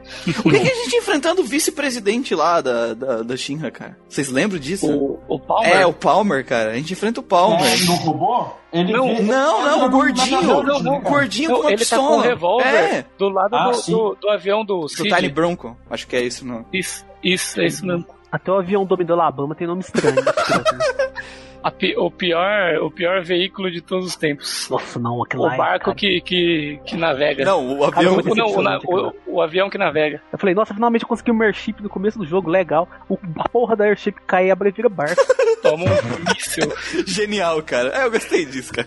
O 0.43 0.51
que, 0.51 0.59
que 0.59 0.71
a 0.71 0.75
gente 0.75 0.97
enfrentando 0.97 1.43
o 1.43 1.45
vice-presidente 1.45 2.35
lá 2.35 2.62
da, 2.62 2.95
da, 2.95 3.23
da 3.23 3.37
Shinra, 3.37 3.71
cara? 3.71 3.99
Vocês 4.09 4.31
lembram 4.31 4.59
disso? 4.59 4.90
O, 4.90 5.21
o 5.29 5.38
Palmer. 5.38 5.77
É, 5.77 5.85
o 5.87 5.93
Palmer, 5.93 6.47
cara. 6.47 6.71
A 6.71 6.77
gente 6.77 6.95
enfrenta 6.95 7.21
o 7.21 7.23
Palmer. 7.23 7.61
É, 7.62 7.77
no 7.85 7.95
robô? 7.97 8.47
Ele 8.73 8.93
Não, 8.93 9.14
vê- 9.17 9.23
Não, 9.23 9.62
não, 9.64 9.87
o 9.87 9.90
gordinho. 9.90 10.43
Não, 10.43 10.62
não, 10.62 10.83
não. 10.83 10.97
O 10.97 11.01
gordinho 11.03 11.51
Não, 11.51 11.57
com 11.57 11.62
uma 11.64 11.73
ele 11.73 11.85
tá 11.85 11.97
com 11.99 12.17
um 12.17 12.21
revólver 12.21 12.67
É, 12.67 13.05
do 13.19 13.29
lado 13.29 13.55
Ah, 13.55 13.71
do, 13.71 13.83
do, 13.83 14.17
do 14.21 14.31
avião 14.31 14.64
do 14.64 14.81
do 14.81 14.88
Cid. 14.88 15.14
Tiny 15.14 15.29
Bronco. 15.29 15.77
Acho 15.90 16.07
que 16.07 16.17
é 16.17 16.23
isso, 16.23 16.45
não. 16.47 16.64
Isso, 16.73 17.05
isso, 17.23 17.61
é 17.61 17.67
isso 17.67 17.85
mesmo. 17.87 18.07
Até 18.33 18.51
o 18.51 18.57
avião 18.59 18.85
do 18.85 18.97
do 18.97 19.12
Alabama 19.12 19.55
tem 19.55 19.67
nome 19.67 19.83
estranho. 19.83 20.17
A 21.64 21.70
pi- 21.70 21.96
o, 21.96 22.11
pior, 22.11 22.77
o 22.83 22.90
pior 22.90 23.22
veículo 23.24 23.70
de 23.70 23.81
todos 23.81 24.05
os 24.09 24.16
tempos. 24.16 24.68
Nossa, 24.70 24.98
não, 24.98 25.22
aquilo 25.24 25.44
O 25.44 25.50
é, 25.50 25.57
barco 25.57 25.87
cara. 25.87 25.96
que, 25.96 26.20
que, 26.20 26.79
que 26.85 26.94
navega. 26.94 27.42
Não, 27.42 27.79
o 27.79 27.85
avião. 27.85 28.14
muito 28.14 28.31
O, 28.33 28.35
não, 28.35 28.46
o, 28.55 28.62
na- 28.62 28.79
o, 28.85 29.12
o 29.27 29.40
avião 29.40 29.70
que 29.70 29.79
navega. 29.79 30.20
Eu 30.31 30.38
falei, 30.38 30.55
nossa, 30.55 30.74
finalmente 30.74 31.03
eu 31.05 31.09
consegui 31.09 31.33
um 31.33 31.40
airship 31.42 31.83
no 31.83 31.88
começo 31.88 32.18
do 32.18 32.27
jogo, 32.27 32.50
legal. 32.50 32.87
O, 33.09 33.18
a 33.38 33.48
porra 33.48 33.74
da 33.74 33.85
airship 33.85 34.14
cai 34.27 34.48
e 34.48 34.50
abre 34.50 34.68
e 34.68 34.72
vira 34.72 34.90
barco. 34.90 35.22
Toma 35.62 35.85
um 35.87 36.35
míssil. 36.35 36.70
Genial, 37.09 37.62
cara. 37.62 37.88
É, 37.98 38.05
eu 38.05 38.11
gostei 38.11 38.44
disso, 38.44 38.70
cara. 38.70 38.87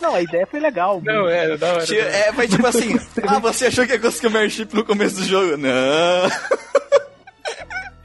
não, 0.00 0.14
a 0.14 0.22
ideia 0.22 0.46
foi 0.46 0.60
legal. 0.60 1.02
Não, 1.04 1.28
é, 1.28 1.56
da 1.56 1.72
hora. 1.72 1.84
É, 1.96 2.30
mas 2.30 2.48
tipo 2.48 2.64
assim, 2.68 2.96
ah, 3.26 3.40
você 3.40 3.66
achou 3.66 3.84
que 3.84 3.92
ia 3.92 3.98
conseguir 3.98 4.32
o 4.32 4.38
airship 4.38 4.72
no 4.72 4.84
começo 4.84 5.16
do 5.16 5.24
jogo? 5.24 5.56
Não. 5.56 5.72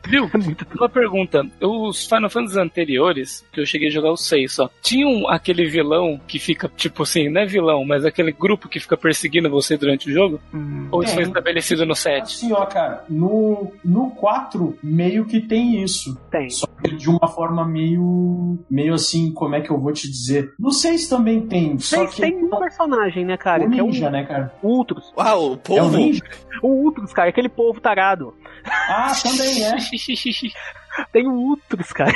Viu? 0.10 0.30
Uma 0.78 0.90
pergunta. 0.90 1.46
Os 1.62 2.06
Final 2.06 2.30
Fantasy 2.30 2.60
anteriores, 2.60 3.46
que 3.52 3.62
eu 3.62 3.66
cheguei 3.66 3.88
a 3.90 3.92
jogar 3.92 4.12
os 4.12 4.26
seis 4.28 4.54
só, 4.54 4.70
tinham 4.82 5.28
aquele 5.30 5.66
vilão 5.66 6.20
que 6.28 6.40
fica, 6.40 6.70
tipo 6.76 7.04
assim, 7.04 7.30
não 7.30 7.42
é 7.42 7.46
vilão, 7.46 7.86
mas 7.86 8.06
aquele 8.06 8.32
grupo 8.32 8.68
que 8.68 8.80
fica 8.80 8.98
perseguindo 8.98 9.50
você 9.50 9.78
durante 9.78 10.10
o 10.10 10.14
jogo? 10.14 10.40
Hum, 10.54 10.88
Ou 10.92 11.04
isso 11.04 11.14
foi 11.14 11.24
estabelecido 11.24 11.86
no 11.86 11.96
7? 11.96 12.22
Assim, 12.24 12.52
ó, 12.54 12.66
cara, 12.66 13.04
no, 13.10 13.72
no 13.84 14.12
4 14.12 14.78
meio 14.84 15.26
que 15.26 15.40
tem 15.42 15.82
isso. 15.84 16.18
tem. 16.32 16.50
Só 16.50 16.66
que 16.84 16.96
de 16.96 17.10
uma 17.10 17.28
forma 17.28 17.66
meio. 17.66 18.58
meio 18.70 18.94
assim, 18.94 19.32
como 19.32 19.56
é 19.56 19.62
que 19.62 19.70
eu 19.70 19.80
vou 19.80 19.92
te 19.94 20.10
dizer? 20.10 20.54
No 20.58 20.72
6 20.72 21.08
também 21.08 21.42
tem. 21.42 21.78
Só 21.78 21.98
Tem, 21.98 22.08
que 22.08 22.22
tem 22.22 22.44
um 22.46 22.50
personagem, 22.50 23.26
né, 23.26 23.38
cara? 23.38 23.66
o 23.66 23.70
que 23.72 23.80
é 23.80 23.84
ninja, 23.84 24.08
o 24.08 24.12
né, 24.12 24.24
cara? 24.26 24.54
Ultros. 24.64 25.12
Uau, 25.18 25.50
o 25.50 25.52
É 25.52 25.54
o 25.54 25.58
povo. 25.58 25.98
ninja. 25.98 26.22
O 26.64 26.68
Ultros, 26.86 27.14
cara, 27.14 27.30
aquele 27.30 27.50
povo 27.50 27.80
tarado. 27.80 28.34
Ah, 28.66 29.14
também 29.24 29.64
é. 29.64 29.76
Tem 31.12 31.28
o 31.28 31.32
Ultros, 31.32 31.92
cara. 31.94 32.14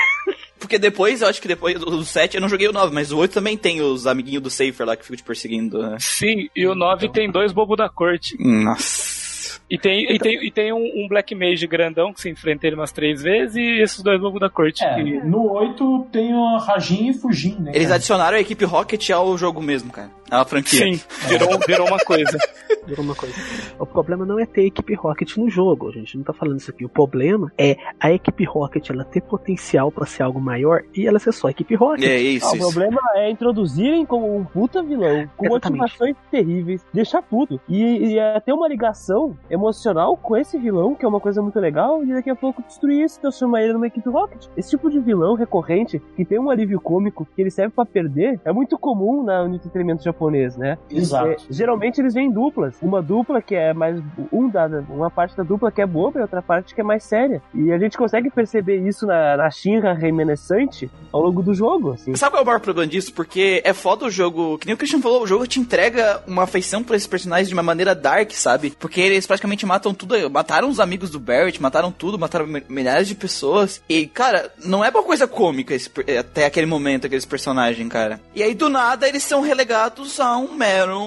Porque 0.59 0.79
depois, 0.79 1.21
eu 1.21 1.27
acho 1.27 1.41
que 1.41 1.47
depois 1.47 1.77
do 1.79 2.03
7, 2.03 2.35
eu 2.35 2.41
não 2.41 2.49
joguei 2.49 2.67
o 2.67 2.73
9, 2.73 2.93
mas 2.93 3.11
o 3.11 3.17
8 3.17 3.33
também 3.33 3.57
tem 3.57 3.81
os 3.81 4.07
amiguinhos 4.07 4.43
do 4.43 4.49
Safer 4.49 4.85
lá 4.85 4.95
que 4.95 5.03
ficam 5.03 5.17
te 5.17 5.23
perseguindo. 5.23 5.81
Né? 5.81 5.97
Sim, 5.99 6.49
e 6.55 6.65
o 6.65 6.73
9 6.73 7.09
tem 7.09 7.29
dois 7.29 7.51
bobos 7.51 7.77
da 7.77 7.89
corte. 7.89 8.35
Nossa. 8.39 9.22
E 9.69 9.77
tem, 9.77 10.11
e 10.13 10.19
tem, 10.19 10.45
e 10.47 10.51
tem 10.51 10.73
um, 10.73 10.83
um 11.03 11.07
Black 11.07 11.33
Mage 11.35 11.65
grandão 11.67 12.13
que 12.13 12.21
se 12.21 12.29
enfrenta 12.29 12.67
ele 12.67 12.75
umas 12.75 12.91
três 12.91 13.21
vezes 13.21 13.55
e 13.55 13.81
esses 13.81 14.01
dois 14.01 14.19
bobos 14.19 14.39
da 14.39 14.49
corte. 14.49 14.83
É, 14.83 14.95
que- 14.95 15.19
no 15.21 15.51
8 15.51 16.07
tem 16.11 16.33
o 16.33 16.57
Rajin 16.57 17.09
e 17.09 17.13
Fujin, 17.13 17.57
né? 17.59 17.71
Eles 17.73 17.83
cara? 17.87 17.95
adicionaram 17.95 18.37
a 18.37 18.41
equipe 18.41 18.65
Rocket 18.65 19.09
ao 19.09 19.37
jogo 19.37 19.61
mesmo, 19.61 19.91
cara. 19.91 20.09
É 20.31 20.35
uma 20.35 20.45
franquia. 20.45 20.79
Sim, 20.79 20.99
virou, 21.27 21.59
virou 21.67 21.87
uma 21.87 21.99
coisa. 21.99 22.37
diga 22.87 23.01
uma 23.01 23.13
coisa. 23.15 23.35
O 23.79 23.85
problema 23.85 24.25
não 24.25 24.39
é 24.39 24.45
ter 24.45 24.61
a 24.61 24.65
equipe 24.65 24.93
Rocket 24.95 25.37
no 25.37 25.47
jogo, 25.49 25.89
a 25.89 25.91
gente 25.91 26.17
não 26.17 26.23
tá 26.23 26.33
falando 26.33 26.59
isso 26.59 26.71
aqui. 26.71 26.83
O 26.83 26.89
problema 26.89 27.51
é 27.57 27.77
a 27.99 28.11
equipe 28.11 28.43
Rocket 28.43 28.89
ela 28.89 29.03
ter 29.05 29.21
potencial 29.21 29.91
pra 29.91 30.05
ser 30.07 30.23
algo 30.23 30.41
maior 30.41 30.81
e 30.95 31.05
ela 31.05 31.19
ser 31.19 31.31
só 31.33 31.47
a 31.47 31.51
equipe 31.51 31.75
Rocket. 31.75 32.03
É 32.05 32.17
isso. 32.19 32.47
Ah, 32.47 32.51
o 32.51 32.55
isso. 32.55 32.71
problema 32.71 32.99
é 33.15 33.29
introduzirem 33.29 34.05
como 34.05 34.35
um 34.35 34.43
puta 34.43 34.81
vilão, 34.81 35.29
com 35.37 35.45
Exatamente. 35.45 35.81
motivações 35.81 36.15
terríveis, 36.31 36.81
deixar 36.93 37.21
puto. 37.21 37.61
E, 37.69 37.81
e 38.13 38.17
é 38.19 38.39
ter 38.39 38.53
uma 38.53 38.67
ligação 38.67 39.32
emocional 39.49 40.15
com 40.17 40.35
esse 40.35 40.57
vilão, 40.57 40.95
que 40.95 41.05
é 41.05 41.07
uma 41.07 41.19
coisa 41.19 41.41
muito 41.41 41.59
legal, 41.59 42.03
e 42.03 42.13
daqui 42.13 42.29
a 42.29 42.35
pouco 42.35 42.61
destruir 42.63 43.03
isso, 43.03 43.19
transformar 43.19 43.61
ele 43.61 43.73
numa 43.73 43.87
equipe 43.87 44.09
Rocket. 44.09 44.47
Esse 44.55 44.71
tipo 44.71 44.89
de 44.89 44.99
vilão 44.99 45.35
recorrente, 45.35 46.01
que 46.15 46.25
tem 46.25 46.39
um 46.39 46.49
alívio 46.49 46.79
cômico, 46.79 47.27
que 47.35 47.41
ele 47.41 47.49
serve 47.49 47.73
pra 47.73 47.85
perder, 47.85 48.39
é 48.45 48.51
muito 48.51 48.77
comum 48.77 49.23
na, 49.23 49.47
no 49.47 49.55
entretenimento 49.55 50.03
japonês, 50.03 50.55
né? 50.57 50.77
Exato. 50.89 51.29
É, 51.29 51.37
geralmente 51.49 51.99
eles 51.99 52.13
vêm 52.13 52.27
em 52.27 52.31
duplas. 52.31 52.75
Uma 52.81 53.01
dupla 53.01 53.41
que 53.41 53.55
é 53.55 53.73
mais. 53.73 54.01
Um 54.31 54.49
da, 54.49 54.67
uma 54.89 55.09
parte 55.09 55.35
da 55.35 55.43
dupla 55.43 55.71
que 55.71 55.81
é 55.81 55.85
boba 55.85 56.19
e 56.19 56.21
outra 56.21 56.41
parte 56.41 56.73
que 56.73 56.81
é 56.81 56.83
mais 56.83 57.03
séria. 57.03 57.41
E 57.53 57.71
a 57.71 57.77
gente 57.77 57.97
consegue 57.97 58.29
perceber 58.29 58.77
isso 58.87 59.05
na, 59.05 59.37
na 59.37 59.49
Shinra 59.49 59.93
reminiscente 59.93 60.89
ao 61.11 61.21
longo 61.21 61.41
do 61.41 61.53
jogo. 61.53 61.93
Assim. 61.93 62.15
Sabe 62.15 62.31
qual 62.31 62.41
é 62.41 62.43
o 62.43 62.45
maior 62.45 62.59
problema 62.59 62.89
disso? 62.89 63.13
Porque 63.13 63.61
é 63.63 63.73
foda 63.73 64.05
o 64.05 64.09
jogo. 64.09 64.57
Que 64.57 64.65
nem 64.65 64.75
o 64.75 64.77
Christian 64.77 65.01
falou, 65.01 65.23
o 65.23 65.27
jogo 65.27 65.47
te 65.47 65.59
entrega 65.59 66.21
uma 66.27 66.43
afeição 66.43 66.83
por 66.83 66.95
esses 66.95 67.07
personagens 67.07 67.47
de 67.47 67.53
uma 67.53 67.63
maneira 67.63 67.95
dark, 67.95 68.31
sabe? 68.31 68.73
Porque 68.79 69.01
eles 69.23 69.27
praticamente 69.27 69.65
matam 69.65 69.93
tudo. 69.93 70.29
Mataram 70.29 70.69
os 70.69 70.79
amigos 70.79 71.09
do 71.09 71.19
Barrett, 71.19 71.61
mataram 71.61 71.91
tudo, 71.91 72.19
mataram 72.19 72.45
mi- 72.45 72.63
milhares 72.69 73.07
de 73.07 73.15
pessoas. 73.15 73.81
E, 73.87 74.05
cara, 74.05 74.51
não 74.63 74.83
é 74.83 74.89
uma 74.89 75.03
coisa 75.03 75.27
cômica 75.27 75.73
esse 75.73 75.89
até 76.19 76.45
aquele 76.45 76.65
momento, 76.67 77.05
aqueles 77.07 77.25
personagens, 77.25 77.87
cara. 77.89 78.19
E 78.35 78.43
aí, 78.43 78.53
do 78.53 78.69
nada, 78.69 79.07
eles 79.07 79.23
são 79.23 79.41
relegados 79.41 80.19
a 80.19 80.37
um 80.37 80.53
mero 80.53 80.99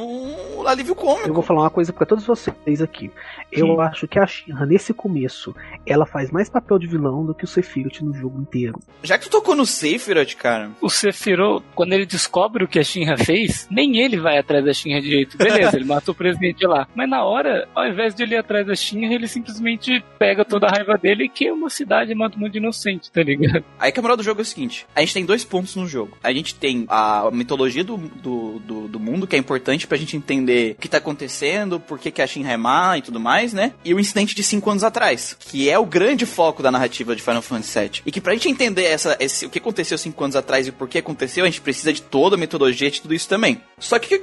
alívio 0.67 0.95
cômico. 0.95 1.29
Eu 1.29 1.35
vou 1.35 1.43
falar 1.43 1.63
uma 1.63 1.71
coisa 1.71 1.93
pra 1.93 2.07
todos 2.07 2.25
vocês 2.27 2.83
aqui. 2.83 3.11
Eu 3.53 3.67
Sim. 3.67 3.81
acho 3.81 4.09
que 4.09 4.19
a 4.19 4.27
Shinra, 4.27 4.67
nesse 4.67 4.93
começo, 4.93 5.55
ela 5.87 6.05
faz 6.07 6.31
mais 6.31 6.49
papel 6.49 6.79
de 6.79 6.87
vilão 6.87 7.25
do 7.25 7.35
que 7.35 7.45
o 7.45 7.49
Sephiroth 7.49 8.01
no 8.01 8.13
jogo 8.15 8.41
inteiro. 8.41 8.79
Já 9.03 9.17
que 9.19 9.25
tu 9.25 9.31
tocou 9.31 9.55
no 9.55 9.65
Sephiroth, 9.67 10.35
cara. 10.37 10.71
O 10.81 10.91
Sephiroth, 10.91 11.63
quando 11.75 11.93
ele 11.93 12.07
descobre 12.07 12.65
o 12.65 12.69
que 12.69 12.79
a 12.79 12.85
Shinra 12.85 13.17
fez, 13.17 13.67
nem 13.71 13.99
ele 14.01 14.19
vai 14.19 14.39
atrás 14.39 14.65
da 14.65 14.73
Shinra 14.73 15.01
direito. 15.01 15.37
Beleza, 15.39 15.77
ele 15.77 15.85
matou 15.85 16.13
o 16.13 16.17
presidente 16.17 16.67
lá. 16.67 16.89
Mas 16.95 17.09
na 17.09 17.25
hora, 17.25 17.69
ao 17.75 17.87
invés 17.87 18.06
de 18.15 18.23
ele 18.23 18.35
ir 18.35 18.39
atrás 18.39 18.67
da 18.67 18.75
Shinra, 18.75 19.15
ele 19.15 19.29
simplesmente 19.29 20.03
pega 20.19 20.45
toda 20.45 20.67
a 20.67 20.71
raiva 20.71 20.97
dele 20.97 21.25
e 21.25 21.29
queima 21.29 21.67
a 21.67 21.71
cidade 21.71 22.13
e 22.13 22.15
mata 22.15 22.37
um 22.37 22.41
monte 22.41 22.53
de 22.53 22.59
inocente, 22.59 23.11
tá 23.11 23.23
ligado? 23.23 23.65
Aí 23.79 23.93
que 23.93 23.99
a 23.99 24.03
moral 24.03 24.17
do 24.17 24.23
jogo 24.23 24.41
é 24.41 24.43
o 24.43 24.47
seguinte: 24.47 24.87
a 24.95 25.01
gente 25.01 25.15
tem 25.15 25.25
dois 25.25 25.45
pontos 25.45 25.75
no 25.77 25.87
jogo. 25.87 26.17
A 26.23 26.33
gente 26.33 26.55
tem 26.55 26.85
a 26.89 27.31
mitologia 27.33 27.85
do, 27.85 27.97
do, 27.97 28.59
do, 28.61 28.89
do 28.89 29.01
mundo, 29.01 29.27
que 29.27 29.37
é 29.37 29.39
importante 29.39 29.87
pra 29.87 29.97
gente 29.97 30.17
entender 30.17 30.73
o 30.73 30.81
que 30.81 30.89
tá 30.89 30.99
acontecendo, 30.99 31.81
por 31.81 31.99
que, 31.99 32.11
que 32.11 32.23
a 32.23 32.27
Shinra 32.27 32.53
é 32.53 32.57
má 32.57 32.99
e 32.99 33.03
tudo 33.03 33.21
mais, 33.21 33.53
né? 33.53 33.73
E 33.85 33.95
o 33.95 34.01
incidente 34.01 34.35
de 34.35 34.43
cinco 34.43 34.71
anos 34.71 34.85
atrás, 34.85 35.37
que 35.39 35.69
é 35.69 35.79
o 35.79 35.87
grande 35.87 36.27
foco 36.27 36.63
da 36.63 36.71
narrativa 36.71 37.15
de 37.15 37.23
Final 37.23 37.43
Fantasy 37.43 37.79
VII. 37.79 38.03
E 38.07 38.13
que 38.13 38.21
pra 38.21 38.33
gente 38.33 38.49
entender 38.49 38.85
essa, 38.85 39.17
esse, 39.21 39.47
o 39.47 39.51
que 39.51 39.59
aconteceu 39.59 39.99
cinco 39.99 40.23
anos 40.23 40.37
atrás 40.37 40.67
e 40.67 40.73
por 40.73 40.89
que 40.89 40.99
aconteceu, 40.99 41.45
a 41.45 41.47
gente 41.47 41.61
precisa 41.61 41.93
de 41.93 42.03
toda 42.03 42.37
a 42.37 42.39
metodologia 42.39 42.91
de 42.91 43.01
tudo 43.01 43.15
isso 43.15 43.29
também. 43.29 43.61
Só 43.79 43.99
que 43.99 44.23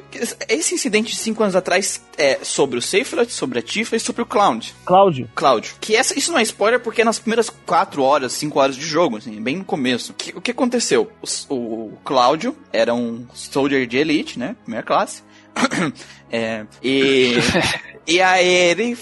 esse 0.50 0.74
incidente 0.74 1.12
de 1.12 1.18
cinco 1.18 1.44
anos 1.44 1.56
atrás 1.56 2.04
é 2.18 2.40
sobre 2.44 2.78
o 2.78 2.82
Sephiroth, 2.82 3.30
sobre 3.30 3.60
a 3.60 3.62
Tifa 3.74 3.96
e 3.96 4.00
sobre 4.00 4.22
o 4.22 4.26
Cloud. 4.26 4.72
Cláudio, 4.86 5.28
Cláudio. 5.34 5.74
Que 5.82 5.96
essa, 5.96 6.18
isso 6.18 6.32
não 6.32 6.38
é 6.38 6.44
spoiler 6.44 6.80
porque 6.80 7.02
é 7.02 7.06
nas 7.06 7.18
primeiras 7.18 7.50
4 7.50 8.04
horas, 8.04 8.32
5 8.34 8.60
horas 8.60 8.76
de 8.76 8.86
jogo, 8.86 9.18
assim, 9.18 9.42
bem 9.42 9.58
no 9.58 9.66
começo. 9.66 10.14
Que- 10.14 10.32
o 10.36 10.40
que 10.40 10.52
aconteceu? 10.52 11.12
O, 11.50 11.56
o 11.56 11.98
Cláudio 12.06 12.56
era 12.72 12.94
um 12.94 13.26
soldier 13.34 13.88
de 13.88 13.98
elite, 13.98 14.38
né? 14.38 14.56
Primeira 14.64 14.86
classe. 14.86 15.24
É, 16.36 16.66
e, 16.82 17.34
e 18.08 18.20
aí 18.20 18.48
ele 18.48 18.98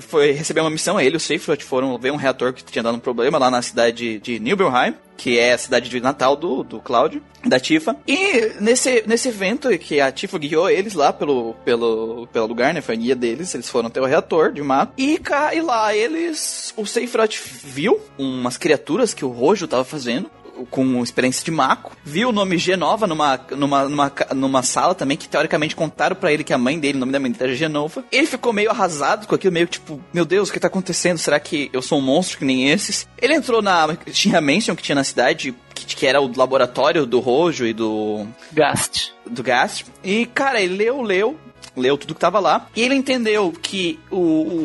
foi 0.00 0.32
receber 0.32 0.60
uma 0.60 0.70
missão, 0.70 1.00
ele 1.00 1.14
e 1.14 1.16
o 1.16 1.20
Sephiroth 1.20 1.62
foram 1.62 1.98
ver 1.98 2.12
um 2.12 2.16
reator 2.16 2.52
que 2.52 2.64
tinha 2.64 2.82
dado 2.82 2.96
um 2.96 3.00
problema 3.00 3.38
lá 3.38 3.50
na 3.50 3.60
cidade 3.62 4.18
de 4.20 4.38
Nibelheim, 4.38 4.94
que 5.16 5.38
é 5.38 5.52
a 5.52 5.58
cidade 5.58 5.88
de 5.88 6.00
Natal 6.00 6.34
do, 6.34 6.62
do 6.62 6.80
Cláudio, 6.80 7.22
da 7.44 7.60
Tifa. 7.60 7.96
E 8.06 8.52
nesse, 8.60 9.04
nesse 9.06 9.28
evento 9.28 9.68
que 9.78 10.00
a 10.00 10.10
Tifa 10.10 10.38
guiou 10.38 10.70
eles 10.70 10.94
lá 10.94 11.12
pelo, 11.12 11.54
pelo, 11.64 12.26
pelo 12.32 12.46
lugar, 12.46 12.72
né? 12.72 12.80
Foi 12.80 12.94
a 12.94 12.98
guia 12.98 13.16
deles, 13.16 13.54
eles 13.54 13.68
foram 13.68 13.88
até 13.88 14.00
o 14.00 14.04
reator 14.04 14.52
de 14.52 14.62
mapa. 14.62 14.92
E, 14.96 15.20
e 15.54 15.60
lá 15.60 15.94
eles. 15.94 16.72
O 16.76 16.86
Sephiroth 16.86 17.36
viu 17.62 18.00
umas 18.18 18.56
criaturas 18.56 19.12
que 19.14 19.24
o 19.24 19.28
Rojo 19.28 19.68
tava 19.68 19.84
fazendo 19.84 20.30
com 20.70 21.02
experiência 21.02 21.44
de 21.44 21.50
Mako, 21.50 21.92
viu 22.04 22.28
o 22.28 22.32
nome 22.32 22.56
Genova 22.58 23.06
numa, 23.06 23.40
numa, 23.50 23.88
numa, 23.88 24.12
numa 24.34 24.62
sala 24.62 24.94
também, 24.94 25.16
que 25.16 25.28
teoricamente 25.28 25.74
contaram 25.76 26.14
pra 26.16 26.32
ele 26.32 26.44
que 26.44 26.52
a 26.52 26.58
mãe 26.58 26.78
dele, 26.78 26.96
o 26.96 27.00
nome 27.00 27.12
da 27.12 27.20
mãe 27.20 27.30
dele 27.30 27.44
era 27.44 27.54
Genova. 27.56 28.04
Ele 28.12 28.26
ficou 28.26 28.52
meio 28.52 28.70
arrasado 28.70 29.26
com 29.26 29.34
aquilo, 29.34 29.52
meio 29.52 29.66
tipo, 29.66 30.00
meu 30.12 30.24
Deus, 30.24 30.48
o 30.48 30.52
que 30.52 30.60
tá 30.60 30.66
acontecendo? 30.68 31.18
Será 31.18 31.38
que 31.40 31.70
eu 31.72 31.82
sou 31.82 31.98
um 31.98 32.02
monstro 32.02 32.38
que 32.38 32.44
nem 32.44 32.70
esses? 32.70 33.06
Ele 33.20 33.34
entrou 33.34 33.60
na 33.62 33.96
Shinra 34.12 34.40
Mansion 34.40 34.74
que 34.76 34.82
tinha 34.82 34.94
na 34.96 35.04
cidade, 35.04 35.54
que, 35.74 35.84
que 35.86 36.06
era 36.06 36.20
o 36.20 36.30
laboratório 36.36 37.06
do 37.06 37.20
Rojo 37.20 37.66
e 37.66 37.72
do, 37.72 38.26
Gaste. 38.52 39.12
do 39.28 39.42
Gast. 39.42 39.86
E, 40.04 40.26
cara, 40.26 40.60
ele 40.60 40.76
leu, 40.76 41.00
leu, 41.02 41.38
leu 41.76 41.96
tudo 41.96 42.14
que 42.14 42.20
tava 42.20 42.38
lá. 42.40 42.66
E 42.76 42.82
ele 42.82 42.94
entendeu 42.94 43.52
que 43.52 43.98
o, 44.10 44.16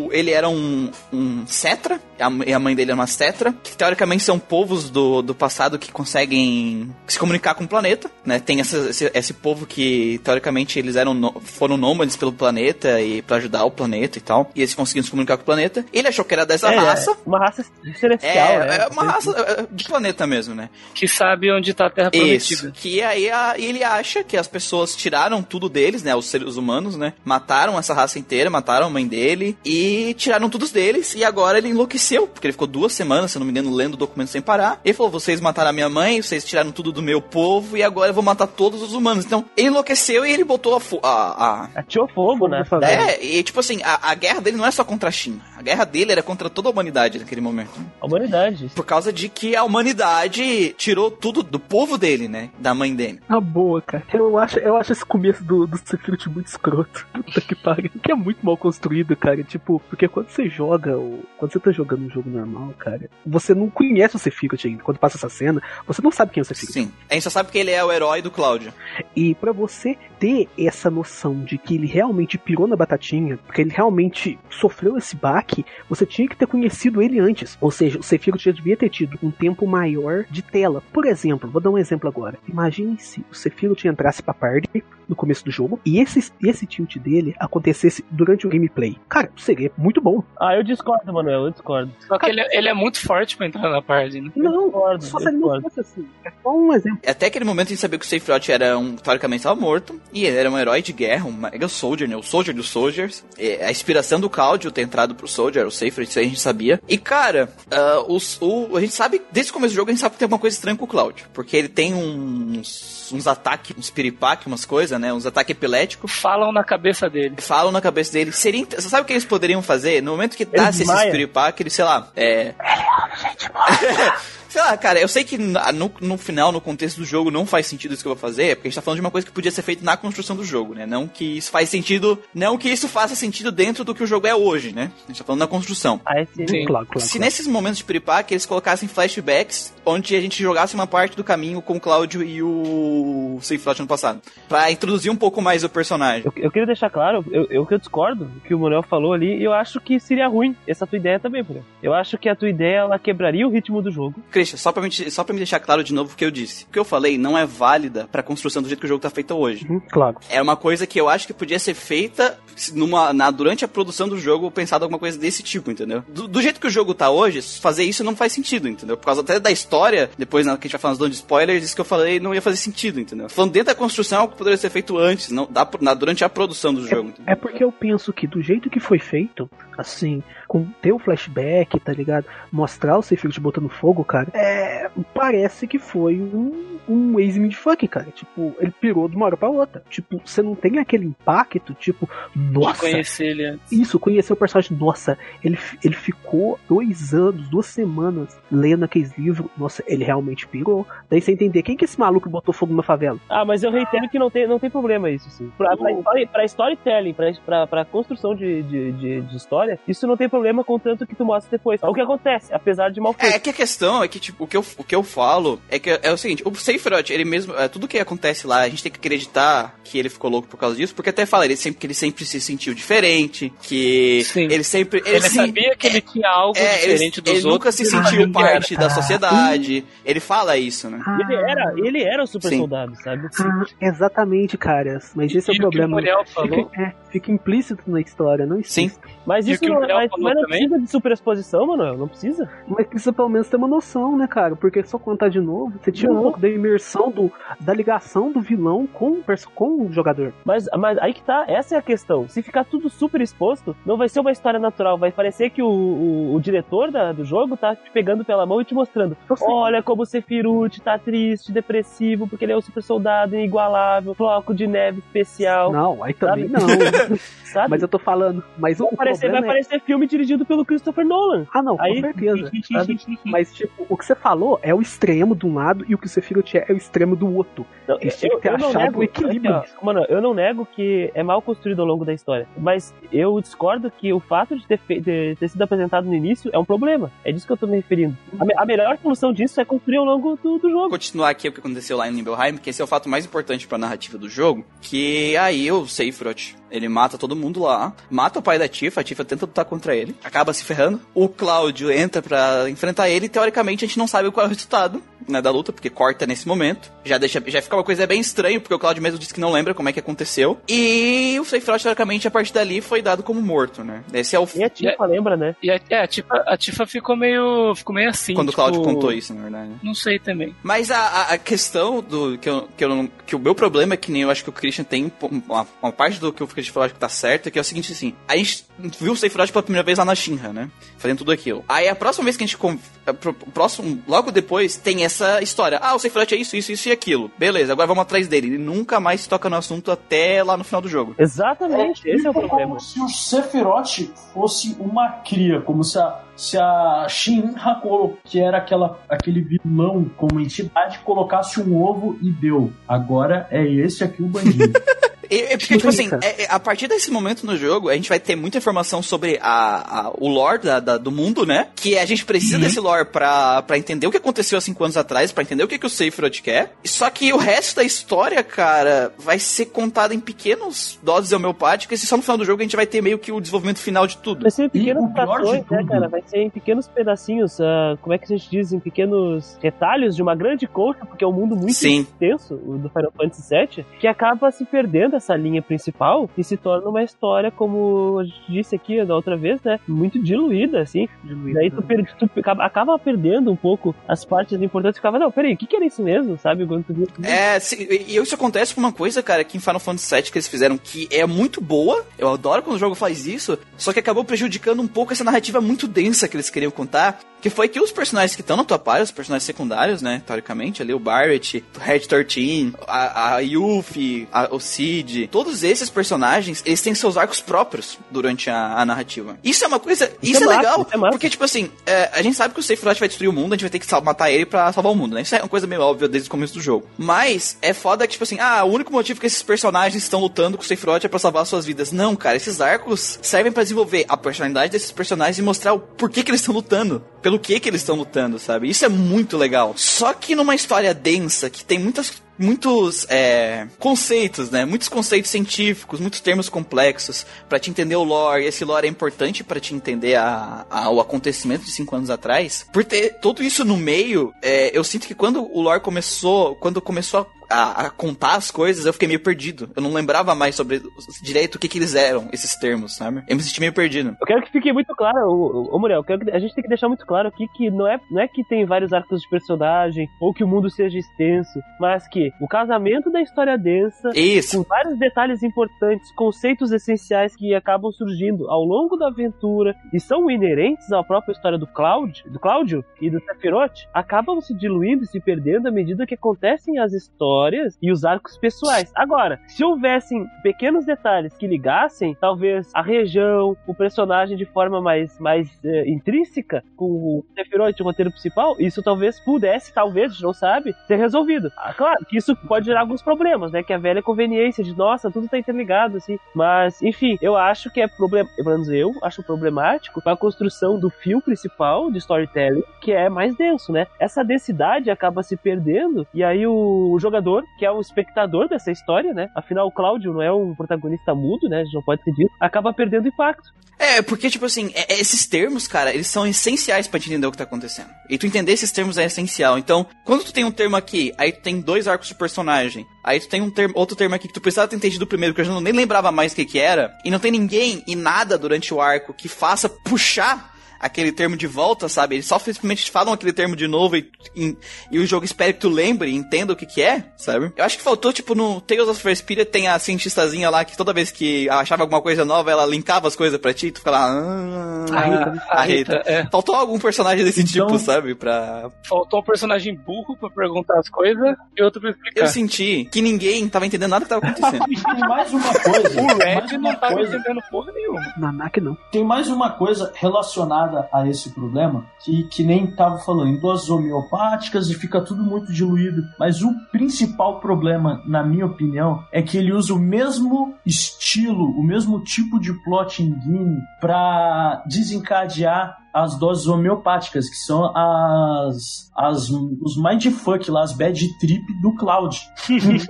o- 0.07 0.09
ele 0.11 0.31
era 0.31 0.49
um, 0.49 0.91
um 1.13 1.45
Cetra, 1.47 2.01
e 2.45 2.53
a 2.53 2.59
mãe 2.59 2.75
dele 2.75 2.91
era 2.91 2.95
uma 2.99 3.07
Cetra, 3.07 3.53
que 3.63 3.75
teoricamente 3.75 4.23
são 4.23 4.37
povos 4.39 4.89
do, 4.89 5.21
do 5.21 5.35
passado 5.35 5.77
que 5.79 5.91
conseguem 5.91 6.93
se 7.07 7.17
comunicar 7.19 7.53
com 7.55 7.63
o 7.63 7.67
planeta, 7.67 8.09
né? 8.25 8.39
Tem 8.39 8.59
essa- 8.59 8.89
esse, 8.89 9.11
esse 9.13 9.33
povo 9.33 9.65
que, 9.65 10.19
teoricamente, 10.23 10.79
eles 10.79 10.95
eram 10.95 11.13
no- 11.13 11.39
foram 11.43 11.77
nômades 11.77 12.15
pelo 12.15 12.31
planeta 12.31 12.99
e 13.01 13.21
para 13.21 13.37
ajudar 13.37 13.63
o 13.65 13.71
planeta 13.71 14.17
e 14.17 14.21
tal. 14.21 14.49
E 14.55 14.61
eles 14.61 14.73
conseguiam 14.73 15.03
se 15.03 15.09
comunicar 15.09 15.37
com 15.37 15.43
o 15.43 15.45
planeta. 15.45 15.85
Ele 15.93 16.07
achou 16.07 16.25
que 16.25 16.33
era 16.33 16.45
dessa 16.45 16.71
é, 16.71 16.75
raça. 16.77 17.11
é 17.11 17.15
uma 17.25 17.39
raça 17.39 17.65
celestial, 17.99 18.47
É, 18.47 18.59
né? 18.67 18.77
é 18.83 18.87
uma 18.87 19.03
raça 19.03 19.31
é, 19.31 19.65
de 19.71 19.83
planeta 19.85 20.25
mesmo, 20.27 20.53
né? 20.55 20.69
Que 20.93 21.07
sabe 21.07 21.51
onde 21.51 21.73
tá 21.73 21.87
a 21.87 21.89
Terra 21.89 22.09
Isso. 22.13 22.57
Prometida. 22.57 22.71
Que 22.71 23.01
aí 23.01 23.29
a- 23.29 23.55
ele 23.57 23.83
acha 23.83 24.23
que 24.23 24.37
as 24.37 24.47
pessoas 24.47 24.95
tiraram 24.95 25.41
tudo 25.41 25.69
deles, 25.69 26.03
né? 26.03 26.15
Os 26.15 26.25
seres 26.25 26.55
humanos, 26.55 26.95
né? 26.95 27.13
Mataram 27.23 27.77
essa 27.77 27.93
raça 27.93 28.17
inteira, 28.19 28.49
mataram 28.49 28.87
a 28.87 28.89
mãe 28.89 29.07
dele 29.07 29.57
e 29.65 30.13
tiraram 30.17 30.49
tudo 30.49 30.67
deles. 30.67 31.15
E 31.15 31.23
agora 31.23 31.57
ele 31.57 31.69
enlouqueceu, 31.69 32.06
porque 32.15 32.47
ele 32.47 32.53
ficou 32.53 32.67
duas 32.67 32.93
semanas, 32.93 33.31
se 33.31 33.39
não 33.39 33.45
me 33.45 33.51
engano, 33.51 33.73
lendo 33.73 33.97
documentos 33.97 34.31
sem 34.31 34.41
parar. 34.41 34.79
Ele 34.85 34.93
falou: 34.93 35.11
vocês 35.11 35.41
mataram 35.41 35.69
a 35.69 35.73
minha 35.73 35.89
mãe, 35.89 36.21
vocês 36.21 36.45
tiraram 36.45 36.71
tudo 36.71 36.91
do 36.91 37.01
meu 37.01 37.21
povo 37.21 37.75
e 37.75 37.83
agora 37.83 38.11
eu 38.11 38.13
vou 38.13 38.23
matar 38.23 38.47
todos 38.47 38.81
os 38.81 38.93
humanos. 38.93 39.25
Então 39.25 39.43
ele 39.57 39.67
enlouqueceu 39.67 40.25
e 40.25 40.31
ele 40.31 40.43
botou 40.43 40.75
a. 40.75 41.07
a, 41.07 41.63
a 41.65 41.69
Atirou 41.75 42.07
fogo, 42.07 42.47
né? 42.47 42.63
É, 42.83 43.23
e 43.23 43.43
tipo 43.43 43.59
assim, 43.59 43.81
a, 43.83 44.11
a 44.11 44.15
guerra 44.15 44.39
dele 44.39 44.57
não 44.57 44.65
é 44.65 44.71
só 44.71 44.83
contra 44.83 45.09
a 45.09 45.11
China. 45.11 45.41
A 45.57 45.61
guerra 45.61 45.85
dele 45.85 46.11
era 46.11 46.23
contra 46.23 46.49
toda 46.49 46.69
a 46.69 46.71
humanidade 46.71 47.19
naquele 47.19 47.41
momento. 47.41 47.71
A 47.99 48.05
humanidade. 48.05 48.71
Por 48.75 48.85
causa 48.85 49.11
de 49.11 49.27
que 49.27 49.55
a 49.55 49.63
humanidade 49.63 50.73
tirou 50.77 51.09
tudo 51.09 51.41
do 51.43 51.59
povo 51.59 51.97
dele, 51.97 52.27
né? 52.27 52.49
Da 52.59 52.73
mãe 52.73 52.95
dele. 52.95 53.19
Na 53.27 53.39
boa, 53.39 53.81
cara. 53.81 54.03
Eu 54.13 54.37
acho, 54.37 54.59
eu 54.59 54.77
acho 54.77 54.91
esse 54.91 55.05
começo 55.05 55.43
do, 55.43 55.65
do 55.65 55.77
Sephiroth 55.77 56.27
muito 56.27 56.47
escroto. 56.47 57.07
Puta 57.13 57.41
que 57.41 57.55
pariu. 57.55 57.91
Que 58.03 58.11
é 58.11 58.15
muito 58.15 58.45
mal 58.45 58.55
construído, 58.57 59.15
cara. 59.15 59.43
Tipo, 59.43 59.81
porque 59.89 60.07
quando 60.07 60.29
você 60.29 60.47
joga 60.47 60.97
o. 60.97 61.23
Quando 61.37 61.51
você 61.51 61.59
tá 61.59 61.71
jogando 61.71 61.96
um 61.99 62.09
jogo 62.09 62.29
normal, 62.29 62.73
cara, 62.77 63.09
você 63.25 63.53
não 63.53 63.69
conhece 63.69 64.15
o 64.15 64.19
Sephiroth 64.19 64.65
ainda. 64.65 64.83
Quando 64.83 64.97
passa 64.99 65.17
essa 65.17 65.29
cena, 65.29 65.61
você 65.85 66.01
não 66.01 66.11
sabe 66.11 66.31
quem 66.31 66.41
é 66.41 66.43
o 66.43 66.45
Sephiroth. 66.45 66.73
Sim. 66.73 66.91
A 67.09 67.13
gente 67.13 67.23
só 67.23 67.29
sabe 67.29 67.51
que 67.51 67.57
ele 67.57 67.71
é 67.71 67.83
o 67.83 67.91
herói 67.91 68.21
do 68.21 68.31
Cláudio. 68.31 68.73
E 69.15 69.35
pra 69.35 69.51
você 69.51 69.97
ter 70.19 70.47
essa 70.57 70.89
noção 70.89 71.43
de 71.43 71.57
que 71.57 71.75
ele 71.75 71.87
realmente 71.87 72.37
pirou 72.37 72.67
na 72.67 72.75
batatinha, 72.75 73.37
porque 73.45 73.61
ele 73.61 73.71
realmente 73.71 74.37
sofreu 74.49 74.97
esse 74.97 75.15
baque, 75.15 75.65
você 75.89 76.05
tinha 76.05 76.27
que 76.27 76.35
ter 76.35 76.47
conhecido 76.47 77.01
ele 77.01 77.19
antes. 77.19 77.57
Ou 77.61 77.71
seja, 77.71 77.99
o 77.99 78.03
Sephiroth 78.03 78.41
já 78.41 78.51
devia 78.51 78.77
ter 78.77 78.89
tido 78.89 79.17
um 79.21 79.31
tempo 79.31 79.65
maior 79.67 80.25
de 80.29 80.41
tela. 80.41 80.83
Por 80.91 81.05
exemplo, 81.05 81.49
vou 81.49 81.61
dar 81.61 81.69
um 81.69 81.77
exemplo 81.77 82.09
agora. 82.09 82.37
Imagine 82.47 82.97
se 82.99 83.23
o 83.31 83.35
Sephiroth 83.35 83.85
entrasse 83.85 84.21
pra 84.21 84.33
party 84.33 84.83
no 85.07 85.15
começo 85.15 85.43
do 85.45 85.51
jogo 85.51 85.79
e 85.85 85.99
esse, 85.99 86.31
esse 86.43 86.65
tilt 86.65 86.97
dele 86.97 87.33
acontecesse 87.39 88.03
durante 88.11 88.45
o 88.45 88.49
gameplay. 88.49 88.97
Cara, 89.07 89.31
seria 89.37 89.71
muito 89.77 90.01
bom. 90.01 90.23
Ah, 90.39 90.55
eu 90.55 90.63
discordo, 90.63 91.11
Manuel, 91.13 91.45
eu 91.45 91.51
discordo. 91.51 91.91
Só 92.07 92.17
que 92.17 92.25
ele, 92.25 92.41
ele 92.51 92.67
é 92.67 92.73
muito 92.73 92.99
forte 92.99 93.37
pra 93.37 93.47
entrar 93.47 93.69
na 93.69 93.81
parte, 93.81 94.19
né? 94.19 94.31
Não, 94.35 94.65
discordo, 94.65 95.05
só 95.05 95.19
se 95.19 95.27
ele 95.27 95.37
não 95.37 95.53
discordo. 95.53 95.61
fosse 95.63 95.79
assim. 95.79 96.07
É 96.25 96.31
só 96.43 96.55
um 96.55 96.73
exemplo. 96.73 96.99
Até 97.07 97.27
aquele 97.27 97.45
momento 97.45 97.67
a 97.67 97.69
gente 97.69 97.79
sabia 97.79 97.97
que 97.97 98.05
o 98.05 98.07
Sephiroth 98.07 98.49
era 98.49 98.77
um, 98.77 98.95
teoricamente 98.95 99.39
estava 99.39 99.59
morto, 99.59 99.99
e 100.11 100.25
ele 100.25 100.37
era 100.37 100.49
um 100.49 100.57
herói 100.57 100.81
de 100.81 100.93
guerra, 100.93 101.25
um 101.25 101.31
mega 101.31 101.67
soldier, 101.67 102.09
né? 102.09 102.15
O 102.15 102.23
soldier 102.23 102.55
dos 102.55 102.69
soldiers. 102.69 103.23
É, 103.37 103.65
a 103.65 103.71
inspiração 103.71 104.19
do 104.19 104.29
Cláudio 104.29 104.71
ter 104.71 104.81
entrado 104.81 105.15
pro 105.15 105.27
soldier, 105.27 105.65
o 105.65 105.71
Sephiroth, 105.71 106.09
isso 106.09 106.19
aí 106.19 106.25
a 106.25 106.29
gente 106.29 106.39
sabia. 106.39 106.81
E 106.87 106.97
cara, 106.97 107.49
ah, 107.71 108.03
os, 108.07 108.37
o, 108.41 108.75
a 108.77 108.81
gente 108.81 108.93
sabe, 108.93 109.21
desde 109.31 109.51
o 109.51 109.53
começo 109.53 109.73
do 109.73 109.77
jogo, 109.77 109.89
a 109.89 109.93
gente 109.93 110.01
sabe 110.01 110.13
que 110.13 110.19
tem 110.19 110.25
alguma 110.25 110.39
coisa 110.39 110.55
estranha 110.55 110.77
com 110.77 110.85
o 110.85 110.87
Cláudio. 110.87 111.27
Porque 111.33 111.55
ele 111.55 111.69
tem 111.69 111.93
uns, 111.93 113.11
uns 113.11 113.27
ataques, 113.27 113.75
uns 113.77 113.89
piripaque, 113.89 114.47
umas 114.47 114.65
coisas, 114.65 114.99
né? 114.99 115.11
Uns 115.13 115.25
ataques 115.25 115.51
epiléticos. 115.55 116.11
Falam 116.11 116.51
na 116.51 116.63
cabeça 116.63 117.09
dele. 117.09 117.35
Falam 117.37 117.71
na 117.71 117.81
cabeça 117.81 118.13
dele. 118.13 118.31
Seria, 118.31 118.65
você 118.65 118.89
sabe 118.89 119.03
o 119.03 119.05
que 119.05 119.13
eles 119.13 119.25
poderiam 119.25 119.61
fazer? 119.61 120.01
No 120.01 120.11
momento 120.11 120.35
que 120.35 120.45
dá 120.45 120.69
esse 120.69 120.79
desmaia. 120.79 121.11
piripaque, 121.11 121.63
ele, 121.63 121.69
sei 121.69 121.85
lá, 121.85 122.11
é... 122.15 122.53
Sei 124.49 124.61
lá, 124.61 124.75
cara, 124.77 124.99
eu 124.99 125.07
sei 125.07 125.23
que 125.23 125.37
no, 125.37 125.91
no 126.01 126.17
final, 126.17 126.51
no 126.51 126.61
contexto 126.61 126.97
do 126.97 127.05
jogo, 127.05 127.31
não 127.31 127.45
faz 127.45 127.67
sentido 127.67 127.93
isso 127.93 128.03
que 128.03 128.07
eu 128.07 128.13
vou 128.13 128.19
fazer, 128.19 128.55
porque 128.55 128.67
a 128.67 128.69
gente 128.69 128.75
tá 128.75 128.81
falando 128.81 128.97
de 128.97 129.01
uma 129.01 129.11
coisa 129.11 129.25
que 129.25 129.33
podia 129.33 129.51
ser 129.51 129.61
feita 129.61 129.83
na 129.83 129.97
construção 129.97 130.35
do 130.35 130.43
jogo, 130.43 130.73
né? 130.73 130.85
Não 130.85 131.07
que 131.07 131.37
isso 131.37 131.51
faz 131.51 131.69
sentido. 131.69 132.19
Não 132.33 132.57
que 132.57 132.69
isso 132.69 132.87
faça 132.87 133.15
sentido 133.15 133.51
dentro 133.51 133.83
do 133.83 133.93
que 133.93 134.03
o 134.03 134.07
jogo 134.07 134.27
é 134.27 134.35
hoje, 134.35 134.73
né? 134.73 134.91
A 135.05 135.07
gente 135.07 135.19
tá 135.19 135.25
falando 135.25 135.41
da 135.41 135.47
construção. 135.47 135.99
Ah, 136.05 136.21
esse... 136.21 136.47
Sim. 136.47 136.65
Claro, 136.65 136.85
claro. 136.85 136.99
Se 136.99 137.13
claro. 137.13 137.25
nesses 137.25 137.47
momentos 137.47 137.77
de 137.77 137.83
piripaque 137.83 138.33
eles 138.33 138.45
colocassem 138.45 138.87
flashbacks 138.87 139.73
onde 139.87 140.15
a 140.15 140.21
gente 140.21 140.41
jogasse 140.41 140.75
uma 140.75 140.85
parte 140.85 141.15
do 141.15 141.23
caminho 141.23 141.61
com 141.61 141.77
o 141.77 141.79
Cláudio 141.79 142.21
e 142.21 142.43
o 142.43 143.39
Seifrot 143.41 143.81
no 143.81 143.87
passado. 143.87 144.21
Pra 144.47 144.69
introduzir 144.69 145.11
um 145.11 145.15
pouco 145.15 145.41
mais 145.41 145.63
o 145.63 145.69
personagem. 145.69 146.23
Eu, 146.25 146.43
eu 146.43 146.51
queria 146.51 146.65
deixar 146.65 146.89
claro, 146.89 147.23
eu, 147.31 147.47
eu 147.49 147.65
que 147.65 147.73
eu 147.73 147.79
discordo 147.79 148.25
do 148.25 148.39
que 148.41 148.53
o 148.53 148.59
Manuel 148.59 148.83
falou 148.83 149.13
ali, 149.13 149.37
e 149.37 149.43
eu 149.43 149.53
acho 149.53 149.79
que 149.79 149.99
seria 149.99 150.27
ruim 150.27 150.55
essa 150.67 150.85
tua 150.85 150.97
ideia 150.97 151.19
também, 151.19 151.41
Bruno. 151.41 151.65
Eu 151.81 151.93
acho 151.93 152.17
que 152.17 152.27
a 152.27 152.35
tua 152.35 152.49
ideia, 152.49 152.79
ela 152.79 152.99
quebraria 152.99 153.47
o 153.47 153.49
ritmo 153.49 153.81
do 153.81 153.89
jogo. 153.89 154.21
Christian, 154.37 154.57
só 154.57 154.71
pra, 154.71 154.83
me, 154.83 154.91
só 154.91 155.23
pra 155.23 155.33
me 155.33 155.39
deixar 155.39 155.59
claro 155.59 155.83
de 155.83 155.93
novo 155.93 156.13
o 156.13 156.15
que 156.15 156.23
eu 156.23 156.29
disse. 156.31 156.65
O 156.65 156.67
que 156.67 156.77
eu 156.79 156.85
falei 156.85 157.17
não 157.17 157.35
é 157.37 157.45
válida 157.45 158.07
pra 158.11 158.21
construção 158.21 158.61
do 158.61 158.67
jeito 158.67 158.79
que 158.79 158.85
o 158.85 158.89
jogo 158.89 159.01
tá 159.01 159.09
feito 159.09 159.33
hoje. 159.35 159.65
Uhum, 159.67 159.79
claro. 159.79 160.17
É 160.29 160.41
uma 160.41 160.55
coisa 160.55 160.85
que 160.85 160.99
eu 160.99 161.09
acho 161.09 161.25
que 161.25 161.33
podia 161.33 161.57
ser 161.59 161.73
feita 161.73 162.39
numa, 162.73 163.11
na, 163.13 163.31
durante 163.31 163.65
a 163.65 163.67
produção 163.67 164.07
do 164.07 164.19
jogo, 164.19 164.49
pensado 164.51 164.85
alguma 164.85 164.99
coisa 164.99 165.17
desse 165.17 165.41
tipo, 165.43 165.71
entendeu? 165.71 166.03
Do, 166.07 166.27
do 166.27 166.41
jeito 166.41 166.59
que 166.59 166.67
o 166.67 166.69
jogo 166.69 166.93
tá 166.93 167.09
hoje, 167.09 167.41
fazer 167.41 167.83
isso 167.83 168.03
não 168.03 168.15
faz 168.15 168.31
sentido, 168.33 168.67
entendeu? 168.69 168.95
Por 168.97 169.05
causa 169.05 169.21
até 169.21 169.39
da 169.39 169.51
história, 169.51 170.09
depois 170.17 170.45
na, 170.45 170.55
que 170.57 170.65
a 170.65 170.67
gente 170.67 170.71
vai 170.73 170.81
falando 170.81 171.09
de 171.09 171.15
spoilers, 171.15 171.63
isso 171.63 171.75
que 171.75 171.81
eu 171.81 171.85
falei 171.85 172.19
não 172.19 172.33
ia 172.33 172.41
fazer 172.41 172.57
sentido, 172.57 172.99
entendeu? 172.99 173.29
Falando 173.29 173.51
dentro 173.51 173.67
da 173.67 173.75
construção, 173.75 174.17
é 174.17 174.21
algo 174.21 174.33
que 174.33 174.37
poderia 174.37 174.57
ser 174.57 174.69
feito 174.69 174.97
antes, 174.97 175.29
não, 175.31 175.45
da, 175.49 175.67
na- 175.81 175.93
durante 175.93 176.23
a 176.23 176.29
produção 176.29 176.73
do 176.73 176.87
jogo. 176.87 177.09
entendeu? 177.09 177.31
É 177.33 177.35
porque 177.35 177.63
eu 177.63 177.71
penso 177.71 178.11
que 178.13 178.27
do 178.27 178.41
jeito 178.41 178.69
que 178.69 178.79
foi 178.79 178.99
feito, 178.99 179.49
assim, 179.77 180.21
com 180.47 180.65
ter 180.81 180.91
o 180.91 180.99
flashback, 180.99 181.79
tá 181.79 181.91
ligado? 181.93 182.25
Mostrar 182.51 182.97
o 182.97 183.01
Sephiroth 183.01 183.39
botando 183.39 183.69
fogo, 183.69 184.03
cara, 184.03 184.27
é. 184.33 184.89
Parece 185.13 185.67
que 185.67 185.77
foi 185.79 186.15
um, 186.19 186.77
um 186.87 187.19
ex 187.19 187.37
fuck, 187.55 187.87
cara. 187.87 188.07
Tipo, 188.13 188.55
ele 188.59 188.71
pirou 188.71 189.07
de 189.07 189.15
uma 189.15 189.25
hora 189.25 189.37
pra 189.37 189.49
outra. 189.49 189.83
Tipo, 189.89 190.21
você 190.23 190.41
não 190.41 190.55
tem 190.55 190.79
aquele 190.79 191.05
impacto, 191.05 191.73
tipo, 191.73 192.09
De 192.35 192.51
nossa. 192.53 192.79
conhecer 192.81 193.25
ele 193.27 193.45
antes. 193.45 193.71
Isso, 193.71 193.99
conhecer 193.99 194.33
o 194.33 194.35
personagem, 194.35 194.77
nossa, 194.77 195.17
ele, 195.43 195.57
ele 195.83 195.95
ficou 195.95 196.59
dois 196.67 197.13
anos, 197.13 197.47
duas 197.49 197.65
semanas 197.65 198.37
lendo 198.51 198.83
aqueles 198.85 199.17
livros, 199.17 199.47
nossa, 199.57 199.83
ele 199.87 200.03
realmente 200.03 200.47
pirou. 200.47 200.85
Daí 201.09 201.19
você 201.21 201.31
entender 201.31 201.61
quem 201.63 201.75
que 201.75 201.83
é 201.83 201.87
esse 201.87 201.99
maluco 201.99 202.29
botou 202.29 202.53
fogo 202.53 202.73
na 202.73 202.83
favela? 202.83 203.19
Ah, 203.29 203.43
mas 203.45 203.63
eu 203.63 203.71
reitero 203.71 204.07
que 204.09 204.19
não 204.19 204.29
tem, 204.29 204.47
não 204.47 204.59
tem 204.59 204.69
problema 204.69 205.09
isso, 205.09 205.29
sim. 205.29 205.51
Pra, 205.57 205.75
pra, 205.75 205.91
story- 205.91 206.25
pra 206.27 206.45
storytelling, 206.45 207.13
pra, 207.13 207.31
pra, 207.45 207.67
pra 207.67 207.85
construção 207.85 208.35
de, 208.35 208.61
de, 208.63 208.91
de, 208.93 209.21
de 209.21 209.35
história, 209.35 209.79
isso 209.87 210.05
não 210.07 210.15
tem 210.15 210.29
problema, 210.29 210.36
contanto 210.63 211.05
que 211.05 211.15
tu 211.15 211.25
mostra 211.25 211.49
depois. 211.57 211.81
É 211.81 211.87
o 211.87 211.93
que 211.93 212.01
acontece, 212.01 212.53
apesar 212.53 212.89
de 212.89 212.99
mal 212.99 213.13
feito. 213.13 213.35
É 213.35 213.39
que 213.39 213.49
a 213.49 213.53
questão 213.53 214.03
é 214.03 214.07
que, 214.07 214.19
tipo, 214.19 214.43
o 214.43 214.47
que 214.47 214.57
eu, 214.57 214.63
o 214.77 214.83
que 214.83 214.95
eu 214.95 215.03
falo 215.03 215.59
é 215.69 215.79
que 215.79 215.89
é 216.01 216.11
o 216.11 216.17
seguinte, 216.17 216.43
o 216.45 216.53
Sephiroth, 216.55 217.09
ele 217.09 217.25
mesmo, 217.25 217.53
é, 217.55 217.67
tudo 217.67 217.87
que 217.87 217.97
acontece 217.97 218.45
lá, 218.47 218.61
a 218.61 218.69
gente 218.69 218.83
tem 218.83 218.91
que 218.91 218.97
acreditar 218.99 219.75
que 219.83 219.97
ele 219.97 220.09
ficou 220.09 220.29
louco 220.29 220.47
por 220.47 220.57
causa 220.57 220.75
disso, 220.75 220.93
porque 220.95 221.09
até 221.09 221.25
fala, 221.25 221.45
ele 221.45 221.55
sempre, 221.55 221.79
que 221.79 221.87
ele 221.87 221.93
sempre 221.93 222.25
se 222.25 222.39
sentiu 222.41 222.73
diferente, 222.73 223.51
que 223.61 224.21
Sim. 224.25 224.43
ele 224.51 224.63
sempre... 224.63 225.01
Ele, 225.05 225.21
se- 225.21 225.35
sabia 225.35 225.75
que 225.75 225.87
ele 225.87 226.01
tinha 226.01 226.29
algo 226.29 226.57
é, 226.57 226.83
ele, 226.83 226.93
diferente 226.93 227.21
dos 227.21 227.31
ele 227.33 227.37
outros. 227.39 227.53
nunca 227.53 227.71
se 227.71 227.83
e 227.83 227.85
ele 227.87 227.91
sentiu 228.03 228.31
parte 228.31 228.75
da 228.75 228.89
sociedade, 228.89 229.85
ele 230.05 230.19
fala 230.19 230.57
isso, 230.57 230.89
né? 230.89 230.99
Ele 231.21 231.35
era, 231.35 231.73
ele 231.77 232.03
era 232.03 232.23
o 232.23 232.27
super 232.27 232.49
Sim. 232.49 232.57
soldado, 232.59 232.95
sabe? 233.03 233.27
Ah, 233.39 233.63
exatamente, 233.81 234.57
caras. 234.57 235.11
Mas 235.15 235.33
esse 235.33 235.49
é 235.51 235.53
E 235.53 235.57
o 235.57 235.57
o 235.57 235.59
que 235.59 235.65
o 235.67 235.69
problema. 235.69 235.95
Muriel 235.95 236.25
falou, 236.27 236.65
Fica, 236.69 236.81
é, 236.81 236.93
fica 237.11 237.31
implícito 237.31 237.81
na 237.87 237.99
história, 238.01 238.45
não 238.45 238.61
Sim. 238.63 238.85
existe. 238.85 238.99
Mas 239.25 239.47
E 239.47 239.51
o 239.51 239.53
isso 239.53 239.61
que 239.61 239.67
o 239.69 239.73
não, 239.73 239.79
Muriel 239.81 239.97
mas, 239.97 240.09
falou 240.09 240.26
mas 240.27 240.35
não 240.35 240.41
também? 240.43 240.59
precisa 240.59 240.79
de 240.79 240.91
superexposição, 240.91 241.67
Manuel. 241.67 241.97
Não 241.97 242.07
precisa. 242.07 242.49
Mas 242.67 242.87
precisa 242.87 243.13
pelo 243.13 243.29
menos 243.29 243.47
ter 243.49 243.57
uma 243.57 243.67
noção, 243.67 244.17
né, 244.17 244.27
cara? 244.27 244.55
Porque 244.55 244.83
só 244.83 244.97
contar 244.97 245.29
de 245.29 245.39
novo, 245.39 245.73
você 245.81 245.91
tira 245.91 246.11
um 246.11 246.21
pouco 246.21 246.39
da 246.39 246.47
imersão 246.49 247.09
do, 247.11 247.31
da 247.59 247.73
ligação 247.73 248.31
do 248.31 248.41
vilão 248.41 248.87
com, 248.87 249.21
com 249.55 249.85
o 249.85 249.91
jogador. 249.91 250.33
Mas, 250.45 250.67
mas 250.77 250.97
aí 250.99 251.13
que 251.13 251.21
tá, 251.21 251.45
essa 251.47 251.75
é 251.75 251.77
a 251.77 251.81
questão. 251.81 252.27
Se 252.27 252.41
ficar 252.41 252.63
tudo 252.65 252.89
super 252.89 253.21
exposto, 253.21 253.75
não 253.85 253.97
vai 253.97 254.09
ser 254.09 254.19
uma 254.19 254.31
história 254.31 254.59
natural. 254.59 254.97
Vai 254.97 255.11
parecer 255.11 255.49
que 255.49 255.61
o, 255.61 255.67
o, 255.67 256.35
o 256.35 256.39
diretor 256.39 256.91
da- 256.91 257.11
do 257.11 257.23
jogo 257.25 257.55
tá 257.57 257.75
te 257.75 257.89
pegando 257.91 258.23
pela 258.25 258.45
mão 258.45 258.61
e 258.61 258.65
te 258.65 258.73
mostrando. 258.73 259.15
Olha 259.41 259.81
como 259.81 260.03
o 260.03 260.05
Sephiroth 260.05 260.79
tá 260.83 260.97
triste, 260.97 261.51
depressivo, 261.51 262.27
porque 262.27 262.45
ele 262.45 262.51
é 262.51 262.55
o 262.55 262.61
super 262.61 262.83
soldado 262.83 263.35
inigualável, 263.35 264.13
floco 264.13 264.53
de 264.53 264.67
neve 264.67 264.99
especial. 264.99 265.71
Não, 265.71 266.03
aí 266.03 266.13
também 266.13 266.49
Sabe? 266.49 266.65
não. 266.65 267.17
Sabe? 267.45 267.69
Mas 267.69 267.81
eu 267.81 267.87
tô 267.87 267.99
falando. 267.99 268.43
Mas 268.57 268.77
vai, 268.77 268.87
o 268.91 268.95
parecer, 268.95 269.31
vai 269.31 269.41
é... 269.41 269.45
parecer 269.45 269.79
filme 269.81 270.07
dirigido 270.17 270.45
pelo 270.45 270.65
Christopher 270.65 271.05
Nolan. 271.05 271.45
Ah, 271.53 271.61
não, 271.61 271.77
com 271.77 271.83
Aí- 271.83 272.01
certeza. 272.01 272.51
sabe? 272.71 272.99
Mas, 273.25 273.53
tipo, 273.53 273.85
o 273.87 273.95
que 273.97 274.05
você 274.05 274.15
falou 274.15 274.59
é 274.63 274.73
o 274.73 274.81
extremo 274.81 275.35
de 275.35 275.45
um 275.45 275.53
lado 275.53 275.85
e 275.87 275.93
o 275.93 275.97
que 275.97 276.07
o 276.07 276.09
Sephiroth 276.09 276.55
é, 276.55 276.65
é 276.67 276.73
o 276.73 276.77
extremo 276.77 277.15
do 277.15 277.33
outro. 277.33 277.65
Não, 277.87 277.97
Eles 278.01 278.19
tinham 278.19 278.35
que 278.37 278.41
ter 278.49 278.57
não 278.57 278.69
achado 278.69 278.83
nego, 278.83 278.99
o 278.99 279.03
equilíbrio 279.03 279.55
aqui, 279.55 279.71
ó, 279.81 279.85
Mano, 279.85 280.05
eu 280.09 280.21
não 280.21 280.33
nego 280.33 280.65
que 280.65 281.11
é 281.13 281.21
mal 281.23 281.41
construído 281.41 281.79
ao 281.81 281.85
longo 281.87 282.03
da 282.03 282.13
história. 282.13 282.47
Mas 282.57 282.93
eu 283.11 283.39
discordo 283.39 283.91
que 283.91 284.11
o 284.11 284.19
fato 284.19 284.57
de 284.57 284.65
ter, 284.67 284.77
fe- 284.79 284.99
de 284.99 285.35
ter 285.35 285.47
sido 285.47 285.61
apresentado 285.61 286.05
no 286.05 286.13
início 286.15 286.49
é 286.53 286.57
um 286.57 286.65
problema. 286.65 287.11
É 287.23 287.31
disso 287.31 287.45
que 287.45 287.53
eu 287.53 287.57
tô 287.57 287.67
me 287.67 287.75
referindo. 287.75 288.17
A, 288.39 288.45
me- 288.45 288.53
a 288.57 288.65
melhor 288.65 288.97
solução 289.01 289.31
disso 289.31 289.61
é 289.61 289.65
construir 289.65 289.97
ao 289.97 290.05
longo 290.05 290.37
do, 290.41 290.57
do 290.57 290.69
jogo. 290.69 290.89
continuar 290.89 291.29
aqui 291.29 291.47
o 291.47 291.51
que 291.51 291.59
aconteceu 291.59 291.97
lá 291.97 292.07
em 292.09 292.11
Nibelheim, 292.13 292.57
que 292.57 292.69
esse 292.69 292.81
é 292.81 292.83
o 292.83 292.87
fato 292.87 293.07
mais 293.07 293.25
importante 293.25 293.67
pra 293.67 293.77
narrativa 293.77 294.17
do 294.17 294.27
jogo, 294.29 294.65
que 294.81 295.35
aí 295.37 295.71
o 295.71 295.85
Sephiroth, 295.87 296.55
ele 296.69 296.87
mata 296.89 297.17
todo 297.17 297.35
mundo 297.35 297.61
lá, 297.61 297.93
mata 298.09 298.39
o 298.39 298.41
pai 298.41 298.59
da 298.59 298.67
Tifa, 298.67 299.01
a 299.01 299.03
Tifa 299.03 299.23
tenta 299.25 299.45
lutar 299.45 299.65
contra 299.65 299.95
ele, 299.95 300.15
acaba 300.23 300.53
se 300.53 300.63
ferrando, 300.63 300.99
o 301.13 301.27
Cláudio 301.29 301.91
entra 301.91 302.21
pra 302.21 302.69
enfrentar 302.69 303.09
ele 303.09 303.25
e 303.27 303.29
teoricamente 303.29 303.85
a 303.85 303.87
gente 303.87 303.97
não 303.97 304.07
sabe 304.07 304.31
qual 304.31 304.43
é 304.45 304.47
o 304.47 304.49
resultado, 304.49 305.01
né, 305.27 305.41
da 305.41 305.51
luta, 305.51 305.73
porque 305.73 305.89
corta 305.89 306.25
nesse 306.25 306.47
momento, 306.47 306.91
já 307.03 307.17
deixa, 307.17 307.43
já 307.47 307.61
fica 307.61 307.75
uma 307.75 307.83
coisa 307.83 308.05
bem 308.07 308.19
estranha, 308.19 308.59
porque 308.59 308.73
o 308.73 308.79
Cláudio 308.79 309.03
mesmo 309.03 309.19
disse 309.19 309.33
que 309.33 309.39
não 309.39 309.51
lembra 309.51 309.73
como 309.73 309.89
é 309.89 309.93
que 309.93 309.99
aconteceu, 309.99 310.57
e 310.67 311.37
o 311.39 311.45
Sephiroth 311.45 311.81
teoricamente 311.81 312.27
a 312.27 312.31
partir 312.31 312.53
dali 312.53 312.81
foi 312.81 313.01
dado 313.01 313.23
como 313.23 313.41
morto, 313.41 313.83
né, 313.83 314.03
esse 314.13 314.35
é 314.35 314.39
o... 314.39 314.47
E 314.55 314.63
a 314.63 314.69
Tifa 314.69 315.05
lembra, 315.05 315.37
né? 315.37 315.55
E 315.61 315.69
a, 315.71 315.79
é, 315.89 316.01
a 316.03 316.07
Tifa, 316.07 316.35
a 316.47 316.57
Tifa 316.57 316.85
ficou 316.85 317.15
meio. 317.15 317.73
Ficou 317.75 317.93
meio 317.93 318.09
assim. 318.09 318.33
Quando 318.33 318.47
o 318.49 318.51
tipo, 318.51 318.61
Cláudio 318.61 318.81
contou 318.81 319.11
isso, 319.11 319.33
na 319.33 319.41
verdade. 319.43 319.71
Não 319.83 319.93
sei 319.93 320.17
também. 320.19 320.55
Mas 320.63 320.89
a, 320.91 320.97
a, 320.99 321.21
a 321.33 321.37
questão 321.37 322.01
do 322.01 322.37
que, 322.37 322.49
eu, 322.49 322.67
que, 322.75 322.83
eu 322.83 322.89
não, 322.89 323.07
que 323.25 323.35
o 323.35 323.39
meu 323.39 323.53
problema 323.53 323.93
é 323.93 323.97
que 323.97 324.11
nem 324.11 324.23
eu 324.23 324.31
acho 324.31 324.43
que 324.43 324.49
o 324.49 324.53
Christian 324.53 324.83
tem 324.83 325.05
um- 325.05 325.41
uma, 325.47 325.67
uma 325.81 325.91
parte 325.91 326.19
do 326.19 326.31
que 326.33 326.43
o 326.43 326.47
Christian 326.57 326.73
falou 326.73 326.85
acho 326.85 326.93
que 326.95 326.99
tá 326.99 327.09
certo, 327.09 327.51
que 327.51 327.57
é 327.59 327.61
o 327.61 327.63
seguinte 327.63 327.91
assim, 327.91 328.13
a 328.27 328.35
gente 328.35 328.65
viu 328.99 329.13
o 329.13 329.15
Sephiroth 329.15 329.51
pela 329.51 329.61
primeira 329.63 329.85
vez 329.85 329.97
lá 329.97 330.05
na 330.05 330.15
Shinra, 330.15 330.51
né? 330.51 330.69
Fazendo 330.97 331.19
tudo 331.19 331.31
aquilo. 331.31 331.63
Aí 331.69 331.87
a 331.87 331.95
próxima 331.95 332.25
vez 332.25 332.35
que 332.35 332.43
a 332.43 332.47
gente 332.47 332.57
a 333.05 333.13
próximo 333.53 334.01
logo 334.07 334.31
depois 334.31 334.75
tem 334.75 335.05
essa 335.05 335.41
história. 335.41 335.79
Ah, 335.81 335.95
o 335.95 335.99
Sephiroth 335.99 336.31
é 336.33 336.35
isso, 336.35 336.55
isso, 336.55 336.71
isso 336.71 336.89
e 336.89 336.91
aquilo. 336.91 337.31
Beleza, 337.37 337.71
agora 337.71 337.87
vamos 337.87 338.01
atrás 338.01 338.27
dele. 338.27 338.47
Ele 338.47 338.57
nunca 338.57 338.99
mais 338.99 339.21
se 339.21 339.29
toca 339.29 339.49
no 339.49 339.55
assunto 339.55 339.91
até 339.91 340.43
lá 340.43 340.57
no 340.57 340.63
final 340.63 340.81
do 340.81 340.89
jogo. 340.89 341.15
Exatamente, 341.17 342.01
esse 342.09 342.25
é 342.25 342.29
o 342.29 342.33
tipo 342.33 342.47
problema. 342.47 342.69
como 342.75 342.79
se 342.81 342.99
o 342.99 343.07
Sephiroth 343.07 344.09
fosse 344.33 344.75
uma 344.79 345.09
cria, 345.09 345.61
como 345.61 345.83
se 345.83 345.97
a, 345.99 346.19
se 346.35 346.57
a 346.57 347.05
Shinra, 347.09 347.75
colo- 347.81 348.17
que 348.25 348.39
era 348.39 348.57
aquela, 348.57 348.99
aquele 349.07 349.41
vilão 349.41 350.09
como 350.17 350.39
entidade, 350.39 350.99
colocasse 350.99 351.61
um 351.61 351.81
ovo 351.81 352.17
e 352.21 352.29
deu. 352.31 352.71
Agora 352.87 353.47
é 353.51 353.65
esse 353.65 354.03
aqui 354.03 354.21
o 354.23 354.27
bandido. 354.27 354.73
E, 355.29 355.35
e 355.53 355.57
porque, 355.57 355.77
tipo 355.77 355.89
assim, 355.89 356.09
é- 356.21 356.43
é- 356.43 356.47
a 356.49 356.59
partir 356.59 356.87
desse 356.87 357.11
momento 357.11 357.45
no 357.45 357.55
jogo, 357.57 357.89
a 357.89 357.95
gente 357.95 358.09
vai 358.09 358.19
ter 358.19 358.35
muita 358.35 358.57
informação 358.57 359.01
sobre 359.01 359.37
a, 359.41 360.07
a- 360.07 360.11
o 360.17 360.27
lore 360.27 360.59
da- 360.63 360.79
da- 360.79 360.97
do 360.97 361.11
mundo, 361.11 361.45
né? 361.45 361.67
Que 361.75 361.97
a 361.97 362.05
gente 362.05 362.25
precisa 362.25 362.57
desse 362.57 362.79
lore 362.79 363.05
pra, 363.05 363.61
pra 363.61 363.77
entender 363.77 364.07
o 364.07 364.11
que 364.11 364.17
aconteceu 364.17 364.57
há 364.57 364.61
cinco 364.61 364.83
anos 364.83 364.97
atrás, 364.97 365.31
pra 365.31 365.43
entender 365.43 365.63
o 365.63 365.67
que, 365.67 365.77
que 365.77 365.85
o 365.85 365.89
Sephiroth 365.89 366.41
quer. 366.41 366.73
Só 366.83 367.09
que 367.09 367.31
o 367.33 367.37
resto 367.37 367.75
da 367.77 367.83
história, 367.83 368.43
cara, 368.43 369.13
vai 369.17 369.39
ser 369.39 369.67
contado 369.67 370.13
em 370.13 370.19
pequenos 370.19 370.99
doses 371.03 371.31
homeopáticas 371.31 372.01
e 372.01 372.07
só 372.07 372.15
no 372.17 372.23
final 372.23 372.37
do 372.37 372.45
jogo 372.45 372.61
a 372.61 372.63
gente 372.63 372.75
vai 372.75 372.85
ter 372.85 373.01
meio 373.01 373.19
que 373.19 373.31
o 373.31 373.39
desenvolvimento 373.41 373.79
final 373.79 374.07
de 374.07 374.17
tudo. 374.17 374.41
Vai 374.41 374.51
ser 374.51 374.69
em 374.73 374.79
de 374.79 375.13
frações, 375.13 375.65
né, 375.69 375.83
cara? 375.87 376.07
Vai 376.07 376.21
ser 376.25 376.39
em 376.39 376.49
pequenos 376.49 376.87
pedacinhos, 376.87 377.59
ah, 377.59 377.97
como 378.01 378.13
é 378.13 378.17
que 378.17 378.25
a 378.33 378.37
gente 378.37 378.49
diz? 378.49 378.71
Em 378.71 378.79
pequenos 378.79 379.57
retalhos 379.61 380.15
de 380.15 380.21
uma 380.21 380.35
grande 380.35 380.67
colcha, 380.67 381.05
porque 381.05 381.23
é 381.23 381.27
um 381.27 381.31
mundo 381.33 381.55
muito 381.55 381.73
Sim. 381.73 382.01
extenso, 382.01 382.53
o 382.55 382.77
do 382.77 382.89
Final 382.89 383.11
Fantasy 383.15 383.43
VII, 383.49 383.85
que 383.99 384.07
acaba 384.07 384.51
se 384.51 384.63
perdendo 384.65 385.15
essa 385.17 385.35
linha 385.35 385.61
principal 385.61 386.29
e 386.37 386.43
se 386.43 386.55
torna 386.57 386.89
uma 386.89 387.03
história, 387.03 387.51
como 387.51 388.19
a 388.19 388.23
gente 388.23 388.41
disse 388.49 388.75
aqui 388.75 389.03
da 389.05 389.15
outra 389.15 389.35
vez, 389.35 389.61
né? 389.63 389.79
Muito 389.87 390.17
diluída, 390.21 390.81
assim. 390.81 391.07
Daí 391.53 391.69
tu, 391.71 391.81
per- 391.81 392.15
tu 392.17 392.29
acaba- 392.61 392.97
perdendo 392.97 393.51
um 393.51 393.55
pouco 393.55 393.95
as 394.07 394.23
partes 394.25 394.59
importantes. 394.61 394.97
Ficava, 394.97 395.19
não, 395.19 395.31
peraí, 395.31 395.53
o 395.53 395.57
que, 395.57 395.67
que 395.67 395.75
era 395.75 395.85
isso 395.85 396.01
mesmo, 396.01 396.37
sabe? 396.37 396.65
Quando 396.65 396.83
tu 396.85 396.93
viu. 396.93 397.07
É, 397.23 397.59
sim, 397.59 397.77
e 397.89 398.15
isso 398.17 398.35
acontece 398.35 398.73
por 398.73 398.79
uma 398.79 398.91
coisa, 398.91 399.21
cara, 399.21 399.43
que 399.43 399.57
em 399.57 399.59
Final 399.59 399.79
Fantasy 399.79 400.15
VII 400.15 400.23
que 400.31 400.37
eles 400.37 400.47
fizeram 400.47 400.77
que 400.77 401.07
é 401.11 401.25
muito 401.25 401.59
boa. 401.61 402.05
Eu 402.17 402.29
adoro 402.33 402.61
quando 402.63 402.75
o 402.75 402.79
jogo 402.79 402.95
faz 402.95 403.27
isso, 403.27 403.57
só 403.77 403.91
que 403.93 403.99
acabou 403.99 404.23
prejudicando 404.23 404.81
um 404.81 404.87
pouco 404.87 405.13
essa 405.13 405.23
narrativa 405.23 405.59
muito 405.61 405.87
densa 405.87 406.27
que 406.27 406.35
eles 406.35 406.49
queriam 406.49 406.71
contar. 406.71 407.19
Que 407.39 407.51
foi 407.51 407.67
que 407.67 407.79
os 407.79 407.91
personagens 407.91 408.35
que 408.35 408.41
estão 408.41 408.57
na 408.57 408.63
tua 408.63 408.79
par, 408.79 408.99
os 408.99 409.11
personagens 409.11 409.43
secundários, 409.45 410.01
né, 410.01 410.23
teoricamente, 410.25 410.81
ali 410.81 410.91
o 410.91 410.97
Barrett, 410.99 411.63
o 411.75 411.79
Red 411.79 411.99
13, 411.99 412.73
a, 412.87 413.35
a 413.35 413.39
Yuffie, 413.39 414.27
a- 414.33 414.47
o 414.51 414.59
Cid, 414.59 415.06
Cid, 415.07 415.27
todos 415.27 415.63
esses 415.63 415.89
personagens, 415.89 416.61
eles 416.65 416.81
têm 416.81 416.93
seus 416.93 417.17
arcos 417.17 417.39
próprios 417.39 417.97
durante 418.11 418.49
a, 418.49 418.79
a 418.79 418.85
narrativa. 418.85 419.39
Isso 419.43 419.63
é 419.63 419.67
uma 419.67 419.79
coisa, 419.79 420.11
isso, 420.21 420.41
é 420.41 420.43
é, 420.43 420.45
massa, 420.45 420.59
legal, 420.59 420.81
isso 420.81 421.05
é 421.05 421.09
porque 421.09 421.29
tipo 421.29 421.43
assim, 421.43 421.71
é, 421.85 422.09
a 422.13 422.21
gente 422.21 422.35
sabe 422.35 422.53
que 422.53 422.59
o 422.59 422.63
Sephiroth 422.63 422.99
vai 422.99 423.07
destruir 423.07 423.29
o 423.29 423.33
mundo, 423.33 423.53
a 423.53 423.55
gente 423.55 423.61
vai 423.61 423.69
ter 423.69 423.79
que 423.79 424.01
matar 424.01 424.29
ele 424.29 424.45
pra 424.45 424.71
salvar 424.73 424.91
o 424.91 424.95
mundo, 424.95 425.15
né? 425.15 425.21
Isso 425.21 425.35
é 425.35 425.39
uma 425.39 425.47
coisa 425.47 425.65
meio 425.65 425.81
óbvia 425.81 426.07
desde 426.07 426.27
o 426.27 426.31
começo 426.31 426.53
do 426.53 426.61
jogo. 426.61 426.87
Mas 426.97 427.57
é 427.61 427.73
foda 427.73 428.05
que 428.05 428.13
tipo 428.13 428.23
assim, 428.23 428.39
ah, 428.39 428.63
o 428.63 428.71
único 428.71 428.91
motivo 428.91 429.19
que 429.19 429.25
esses 429.25 429.41
personagens 429.41 430.03
estão 430.03 430.19
lutando 430.19 430.57
com 430.57 430.63
o 430.63 430.65
Sephiroth 430.65 431.05
é 431.05 431.07
pra 431.07 431.19
salvar 431.19 431.45
suas 431.45 431.65
vidas. 431.65 431.91
Não, 431.91 432.15
cara, 432.15 432.35
esses 432.35 432.59
arcos 432.59 433.19
servem 433.21 433.51
pra 433.51 433.63
desenvolver 433.63 434.05
a 434.07 434.17
personalidade 434.17 434.71
desses 434.71 434.91
personagens 434.91 435.39
e 435.39 435.41
mostrar 435.41 435.73
o 435.73 435.79
porquê 435.79 436.23
que 436.23 436.31
eles 436.31 436.41
estão 436.41 436.53
lutando, 436.53 437.03
pelo 437.21 437.39
que 437.39 437.59
que 437.59 437.69
eles 437.69 437.81
estão 437.81 437.95
lutando, 437.95 438.37
sabe? 438.39 438.69
Isso 438.69 438.85
é 438.85 438.89
muito 438.89 439.37
legal. 439.37 439.73
Só 439.75 440.13
que 440.13 440.35
numa 440.35 440.55
história 440.55 440.93
densa, 440.93 441.49
que 441.49 441.63
tem 441.63 441.79
muitas 441.79 442.09
muitos 442.37 443.05
é, 443.09 443.67
conceitos, 443.79 444.49
né? 444.51 444.65
Muitos 444.65 444.87
conceitos 444.89 445.31
científicos, 445.31 445.99
muitos 445.99 446.19
termos 446.21 446.49
complexos 446.49 447.25
pra 447.49 447.59
te 447.59 447.69
entender 447.69 447.95
o 447.95 448.03
lore. 448.03 448.45
Esse 448.45 448.63
lore 448.65 448.87
é 448.87 448.89
importante 448.89 449.43
pra 449.43 449.59
te 449.59 449.73
entender 449.73 450.15
a, 450.15 450.65
a- 450.69 450.89
o 450.89 450.99
acontecimento 450.99 451.65
de 451.65 451.71
cinco 451.71 451.95
anos 451.95 452.09
atrás. 452.09 452.65
Por 452.71 452.83
ter 452.83 453.19
tudo 453.19 453.43
isso 453.43 453.63
no 453.65 453.77
meio, 453.77 454.33
é, 454.41 454.75
eu 454.77 454.83
sinto 454.83 455.07
que 455.07 455.15
quando 455.15 455.43
o 455.51 455.61
lore 455.61 455.81
começou, 455.81 456.55
quando 456.55 456.81
começou 456.81 457.27
a 457.49 457.67
a, 457.85 457.89
contar 457.89 458.35
as 458.35 458.51
coisas, 458.51 458.85
eu 458.85 458.93
fiquei 458.93 459.07
meio 459.07 459.19
perdido. 459.19 459.69
Eu 459.75 459.81
não 459.81 459.93
lembrava 459.93 460.33
mais 460.35 460.55
sobre 460.55 460.81
direito 461.21 461.55
o 461.55 461.59
que, 461.59 461.67
que 461.67 461.77
eles 461.77 461.95
eram, 461.95 462.29
esses 462.31 462.55
termos, 462.55 462.95
sabe? 462.95 463.23
Eu 463.27 463.35
me 463.35 463.41
senti 463.41 463.59
meio 463.59 463.73
perdido. 463.73 464.15
Eu 464.19 464.27
quero 464.27 464.41
que 464.41 464.51
fique 464.51 464.71
muito 464.73 464.95
claro, 464.95 465.27
ô, 465.27 465.75
ô 465.75 465.79
Muriel, 465.79 466.03
que 466.03 466.13
a 466.13 466.39
gente 466.39 466.53
tem 466.53 466.63
que 466.63 466.69
deixar 466.69 466.87
muito 466.87 467.05
claro 467.05 467.27
aqui 467.27 467.47
que 467.55 467.69
não 467.69 467.87
é, 467.87 467.99
não 468.11 468.21
é 468.21 468.27
que 468.27 468.43
tem 468.43 468.65
vários 468.65 468.93
arcos 468.93 469.21
de 469.21 469.29
personagem 469.29 470.07
ou 470.19 470.33
que 470.33 470.43
o 470.43 470.47
mundo 470.47 470.69
seja 470.69 470.97
extenso, 470.97 471.59
mas 471.79 472.07
que 472.07 472.31
o 472.41 472.47
casamento 472.47 473.11
da 473.11 473.21
história 473.21 473.57
densa, 473.57 474.09
Isso. 474.15 474.63
com 474.63 474.69
vários 474.69 474.97
detalhes 474.99 475.43
importantes, 475.43 476.11
conceitos 476.15 476.71
essenciais 476.71 477.35
que 477.35 477.53
acabam 477.53 477.91
surgindo 477.91 478.49
ao 478.49 478.63
longo 478.63 478.97
da 478.97 479.07
aventura 479.07 479.75
e 479.93 479.99
são 479.99 480.29
inerentes 480.29 480.91
à 480.91 481.03
própria 481.03 481.33
história 481.33 481.57
do 481.57 481.67
Cloud, 481.67 482.23
do 482.27 482.39
Cláudio 482.39 482.83
e 483.01 483.09
do 483.09 483.19
Sephiroth, 483.21 483.87
acabam 483.93 484.39
se 484.41 484.53
diluindo 484.53 485.03
e 485.03 485.07
se 485.07 485.19
perdendo 485.19 485.67
à 485.67 485.71
medida 485.71 486.05
que 486.05 486.15
acontecem 486.15 486.79
as 486.79 486.93
histórias 486.93 487.36
e 487.81 487.91
os 487.91 488.03
arcos 488.03 488.37
pessoais. 488.37 488.91
Agora, 488.95 489.39
se 489.47 489.63
houvessem 489.63 490.25
pequenos 490.43 490.85
detalhes 490.85 491.35
que 491.37 491.47
ligassem, 491.47 492.15
talvez 492.19 492.69
a 492.73 492.81
região, 492.81 493.55
o 493.67 493.73
personagem 493.73 494.35
de 494.35 494.45
forma 494.45 494.81
mais, 494.81 495.19
mais 495.19 495.47
eh, 495.63 495.87
intrínseca 495.87 496.63
com 496.75 496.85
o 496.85 497.25
Sephiroth, 497.35 497.79
o 497.79 497.83
roteiro 497.83 498.11
principal, 498.11 498.55
isso 498.59 498.81
talvez 498.81 499.19
pudesse, 499.19 499.73
talvez, 499.73 500.11
a 500.11 500.13
gente 500.13 500.23
não 500.23 500.33
sabe, 500.33 500.75
ser 500.87 500.95
resolvido. 500.95 501.51
Ah, 501.57 501.73
claro 501.73 502.05
que 502.05 502.17
isso 502.17 502.35
pode 502.35 502.65
gerar 502.65 502.81
alguns 502.81 503.01
problemas, 503.01 503.51
né? 503.51 503.61
Que 503.61 503.73
a 503.73 503.77
velha 503.77 504.01
conveniência 504.01 504.63
de, 504.63 504.75
nossa, 504.75 505.11
tudo 505.11 505.27
tá 505.27 505.37
interligado, 505.37 505.97
assim. 505.97 506.17
Mas, 506.33 506.81
enfim, 506.81 507.17
eu 507.21 507.35
acho 507.35 507.69
que 507.71 507.81
é 507.81 507.87
problema, 507.87 508.29
pelo 508.35 508.49
menos 508.49 508.69
eu 508.69 508.93
acho 509.03 509.23
problemático 509.23 510.01
a 510.09 510.17
construção 510.17 510.79
do 510.79 510.89
fio 510.89 511.21
principal 511.21 511.91
de 511.91 511.97
storytelling, 511.97 512.63
que 512.81 512.91
é 512.91 513.09
mais 513.09 513.35
denso, 513.35 513.71
né? 513.71 513.87
Essa 513.99 514.23
densidade 514.23 514.89
acaba 514.89 515.21
se 515.23 515.35
perdendo, 515.35 516.07
e 516.13 516.23
aí 516.23 516.47
o 516.47 516.97
jogador, 516.99 517.26
que 517.57 517.65
é 517.65 517.71
o 517.71 517.81
espectador 517.81 518.47
dessa 518.47 518.71
história, 518.71 519.13
né? 519.13 519.27
Afinal, 519.35 519.67
o 519.67 519.71
Cláudio 519.71 520.13
não 520.13 520.21
é 520.21 520.31
um 520.31 520.55
protagonista 520.55 521.13
mudo, 521.13 521.47
né? 521.49 521.61
A 521.61 521.63
gente 521.63 521.73
não 521.73 521.81
pode 521.83 522.03
ser 522.03 522.11
dito, 522.11 522.31
acaba 522.39 522.73
perdendo 522.73 523.07
impacto. 523.07 523.49
É, 523.79 524.01
porque, 524.01 524.29
tipo 524.29 524.45
assim, 524.45 524.71
é- 524.73 524.93
é- 524.93 524.99
esses 524.99 525.27
termos, 525.27 525.67
cara, 525.67 525.93
eles 525.93 526.07
são 526.07 526.25
essenciais 526.25 526.87
pra 526.87 526.99
te 526.99 527.09
entender 527.09 527.27
o 527.27 527.31
que 527.31 527.37
tá 527.37 527.43
acontecendo. 527.43 527.89
E 528.09 528.17
tu 528.17 528.25
entender 528.25 528.51
esses 528.51 528.71
termos 528.71 528.97
é 528.97 529.05
essencial. 529.05 529.57
Então, 529.57 529.85
quando 530.03 530.23
tu 530.23 530.33
tem 530.33 530.43
um 530.43 530.51
termo 530.51 530.75
aqui, 530.75 531.13
aí 531.17 531.31
tu 531.31 531.41
tem 531.41 531.61
dois 531.61 531.87
arcos 531.87 532.07
de 532.07 532.15
personagem, 532.15 532.87
aí 533.03 533.19
tu 533.19 533.29
tem 533.29 533.39
um 533.39 533.51
termo, 533.51 533.75
outro 533.77 533.95
termo 533.95 534.15
aqui 534.15 534.27
que 534.27 534.33
tu 534.33 534.41
precisava 534.41 534.67
ter 534.67 534.75
entendido 534.75 535.05
primeiro, 535.05 535.35
que 535.35 535.41
eu 535.41 535.45
já 535.45 535.61
nem 535.61 535.73
lembrava 535.73 536.11
mais 536.11 536.33
o 536.33 536.35
que 536.35 536.45
que 536.45 536.57
era, 536.59 536.91
e 537.05 537.11
não 537.11 537.19
tem 537.19 537.31
ninguém 537.31 537.83
e 537.85 537.95
nada 537.95 538.35
durante 538.37 538.73
o 538.73 538.81
arco 538.81 539.13
que 539.13 539.27
faça 539.27 539.69
puxar 539.69 540.56
aquele 540.79 541.11
termo 541.11 541.35
de 541.35 541.47
volta, 541.47 541.87
sabe? 541.89 542.15
Eles 542.15 542.25
só 542.25 542.37
simplesmente 542.39 542.89
falam 542.91 543.13
aquele 543.13 543.33
termo 543.33 543.55
de 543.55 543.67
novo 543.67 543.95
e, 543.97 544.09
e, 544.35 544.57
e 544.91 544.99
o 544.99 545.05
jogo 545.05 545.25
espera 545.25 545.53
que 545.53 545.59
tu 545.59 545.69
lembre 545.69 546.09
e 546.09 546.15
entenda 546.15 546.53
o 546.53 546.55
que 546.55 546.65
que 546.65 546.81
é, 546.81 547.03
sabe? 547.17 547.51
Eu 547.55 547.63
acho 547.65 547.77
que 547.77 547.83
faltou, 547.83 548.11
tipo, 548.13 548.35
no 548.35 548.61
Tales 548.61 548.87
of 548.87 549.03
Vesperia 549.03 549.45
tem 549.45 549.67
a 549.67 549.77
cientistazinha 549.79 550.49
lá 550.49 550.63
que 550.65 550.75
toda 550.77 550.93
vez 550.93 551.11
que 551.11 551.49
achava 551.49 551.83
alguma 551.83 552.01
coisa 552.01 552.23
nova, 552.25 552.51
ela 552.51 552.65
linkava 552.65 553.07
as 553.07 553.15
coisas 553.15 553.39
pra 553.39 553.53
ti, 553.53 553.71
tu 553.71 553.79
fica 553.79 553.91
lá... 553.91 554.07
Ah, 554.11 554.85
A 554.91 555.01
Rita, 555.01 555.43
a 555.49 555.61
Rita. 555.63 556.01
é. 556.05 556.25
Faltou 556.29 556.55
algum 556.55 556.79
personagem 556.79 557.23
desse 557.23 557.41
Então- 557.41 557.67
tipo, 557.67 557.79
sabe? 557.79 558.15
Pra... 558.15 558.69
Faltou 558.87 559.19
um 559.19 559.23
personagem 559.23 559.75
burro 559.75 560.17
pra 560.17 560.29
perguntar 560.29 560.79
as 560.79 560.89
coisas 560.89 561.35
e 561.55 561.63
outro 561.63 561.79
pra 561.81 561.91
explicar. 561.91 562.21
Eu 562.21 562.27
senti 562.27 562.85
que 562.91 563.01
ninguém 563.01 563.47
tava 563.47 563.65
entendendo 563.65 563.91
nada 563.91 564.05
que 564.05 564.09
tava 564.09 564.25
acontecendo. 564.25 564.65
E 564.69 564.75
tem 564.81 564.99
mais 565.07 565.31
uma 565.31 565.53
coisa. 565.53 566.01
O 566.01 566.17
Red 566.17 566.57
não 566.57 566.75
tava 566.75 566.93
coisa. 566.95 567.15
entendendo 567.17 567.41
porra 567.49 567.71
nenhuma. 567.71 568.13
Nanak 568.17 568.59
não. 568.61 568.75
Tem 568.91 569.03
mais 569.03 569.27
uma 569.27 569.51
coisa 569.51 569.91
relacionada 569.95 570.66
a 570.91 571.07
esse 571.07 571.31
problema, 571.31 571.85
que, 572.03 572.23
que 572.23 572.43
nem 572.43 572.75
tava 572.75 572.97
falando, 572.99 573.29
em 573.29 573.39
doses 573.39 573.69
homeopáticas 573.69 574.69
e 574.69 574.73
fica 574.73 575.01
tudo 575.01 575.23
muito 575.23 575.51
diluído. 575.51 576.03
Mas 576.19 576.41
o 576.41 576.53
principal 576.71 577.39
problema, 577.39 578.01
na 578.05 578.23
minha 578.23 578.45
opinião, 578.45 579.03
é 579.11 579.21
que 579.21 579.37
ele 579.37 579.53
usa 579.53 579.73
o 579.73 579.79
mesmo 579.79 580.53
estilo, 580.65 581.45
o 581.51 581.63
mesmo 581.63 582.03
tipo 582.03 582.39
de 582.39 582.53
plot 582.63 583.01
engine 583.01 583.61
para 583.79 584.63
desencadear 584.65 585.77
as 585.93 586.17
doses 586.19 586.47
homeopáticas, 586.47 587.29
que 587.29 587.37
são 587.37 587.75
as, 587.75 588.91
as 588.95 589.29
os 589.29 589.77
mindfuck 589.77 590.49
lá, 590.51 590.63
as 590.63 590.73
bad 590.73 590.99
trip 591.19 591.45
do 591.61 591.73
Cloud. 591.75 592.19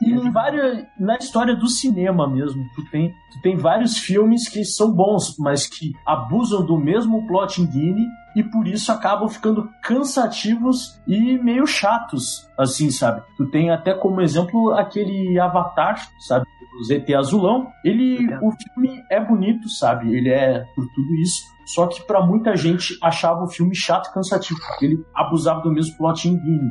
E 0.00 0.10
em 0.10 0.30
várias, 0.30 0.84
na 0.98 1.16
história 1.16 1.54
do 1.54 1.68
cinema 1.68 2.28
mesmo, 2.28 2.64
tu 2.74 2.84
tem, 2.90 3.10
tu 3.32 3.40
tem 3.42 3.56
vários 3.56 3.98
filmes 3.98 4.48
que 4.48 4.64
são 4.64 4.92
bons, 4.92 5.36
mas 5.38 5.66
que 5.66 5.92
abusam 6.06 6.64
do 6.64 6.76
mesmo 6.76 7.26
plot 7.26 7.60
engine 7.60 8.06
e 8.36 8.42
por 8.42 8.68
isso 8.68 8.92
acabam 8.92 9.28
ficando 9.28 9.70
cansativos 9.82 11.00
e 11.06 11.38
meio 11.38 11.66
chatos, 11.66 12.46
assim, 12.58 12.90
sabe? 12.90 13.22
Tu 13.36 13.46
tem 13.46 13.70
até 13.70 13.94
como 13.94 14.20
exemplo 14.20 14.72
aquele 14.74 15.38
Avatar, 15.40 16.06
sabe? 16.20 16.46
O 16.78 16.84
ZT 16.84 17.14
Azulão. 17.14 17.68
Ele, 17.82 18.26
o 18.42 18.52
filme 18.52 19.02
é 19.10 19.18
bonito, 19.18 19.68
sabe? 19.70 20.14
Ele 20.14 20.28
é 20.28 20.60
por 20.74 20.86
tudo 20.94 21.14
isso. 21.14 21.55
Só 21.66 21.86
que 21.86 22.02
pra 22.06 22.24
muita 22.24 22.56
gente 22.56 22.96
achava 23.02 23.44
o 23.44 23.48
filme 23.48 23.74
chato 23.74 24.08
e 24.08 24.14
cansativo, 24.14 24.58
porque 24.66 24.86
ele 24.86 25.04
abusava 25.14 25.60
do 25.60 25.72
mesmo 25.72 25.96
plot 25.96 26.28
engine. 26.28 26.70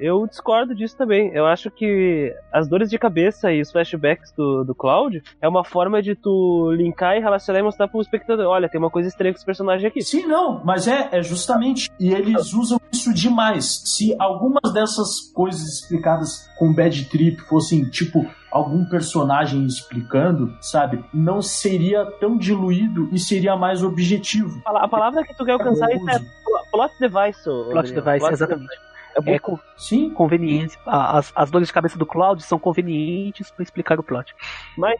Eu 0.00 0.26
discordo 0.26 0.74
disso 0.74 0.96
também. 0.96 1.30
Eu 1.34 1.46
acho 1.46 1.70
que 1.70 2.34
as 2.52 2.68
dores 2.68 2.88
de 2.88 2.98
cabeça 2.98 3.52
e 3.52 3.60
os 3.60 3.70
flashbacks 3.70 4.32
do, 4.32 4.64
do 4.64 4.74
Cloud 4.74 5.22
é 5.40 5.48
uma 5.48 5.64
forma 5.64 6.02
de 6.02 6.14
tu 6.14 6.72
linkar 6.72 7.16
e 7.16 7.20
relacionar 7.20 7.60
e 7.60 7.62
mostrar 7.62 7.88
pro 7.88 8.00
espectador: 8.00 8.46
olha, 8.46 8.68
tem 8.68 8.80
uma 8.80 8.90
coisa 8.90 9.08
estranha 9.08 9.32
com 9.32 9.36
esse 9.36 9.46
personagem 9.46 9.86
aqui. 9.86 10.02
Sim, 10.02 10.26
não, 10.26 10.62
mas 10.64 10.88
é, 10.88 11.08
é 11.12 11.22
justamente. 11.22 11.90
E 12.00 12.12
eles 12.12 12.52
usam 12.54 12.80
isso 12.92 13.12
demais. 13.12 13.82
Se 13.84 14.14
algumas 14.18 14.72
dessas 14.72 15.20
coisas 15.32 15.62
explicadas 15.62 16.48
com 16.58 16.72
Bad 16.72 17.04
Trip 17.06 17.40
fossem, 17.42 17.84
tipo, 17.84 18.26
algum 18.54 18.84
personagem 18.84 19.66
explicando, 19.66 20.56
sabe? 20.60 21.04
Não 21.12 21.42
seria 21.42 22.06
tão 22.20 22.38
diluído 22.38 23.08
e 23.12 23.18
seria 23.18 23.56
mais 23.56 23.82
objetivo. 23.82 24.62
A 24.64 24.86
palavra 24.88 25.24
que 25.24 25.36
tu 25.36 25.44
quer 25.44 25.52
alcançar 25.52 25.90
é 25.90 25.96
Uso. 25.96 26.24
plot 26.70 26.94
device. 27.00 27.48
ô, 27.50 27.64
Plot 27.70 27.92
Daniel. 27.92 28.04
device, 28.04 28.18
Plot 28.20 28.32
exatamente. 28.32 28.74
É 29.16 29.20
bom. 29.20 29.30
É 29.30 29.38
com 29.38 29.58
Sim, 29.76 30.10
conveniência. 30.10 30.80
A- 30.84 31.18
As, 31.18 31.32
as 31.36 31.48
dores 31.50 31.68
de 31.68 31.74
cabeça 31.74 31.96
do 31.96 32.04
Cloud 32.06 32.42
são 32.42 32.58
convenientes 32.58 33.48
pra 33.50 33.62
explicar 33.62 33.98
o 33.98 34.02
plot. 34.02 34.34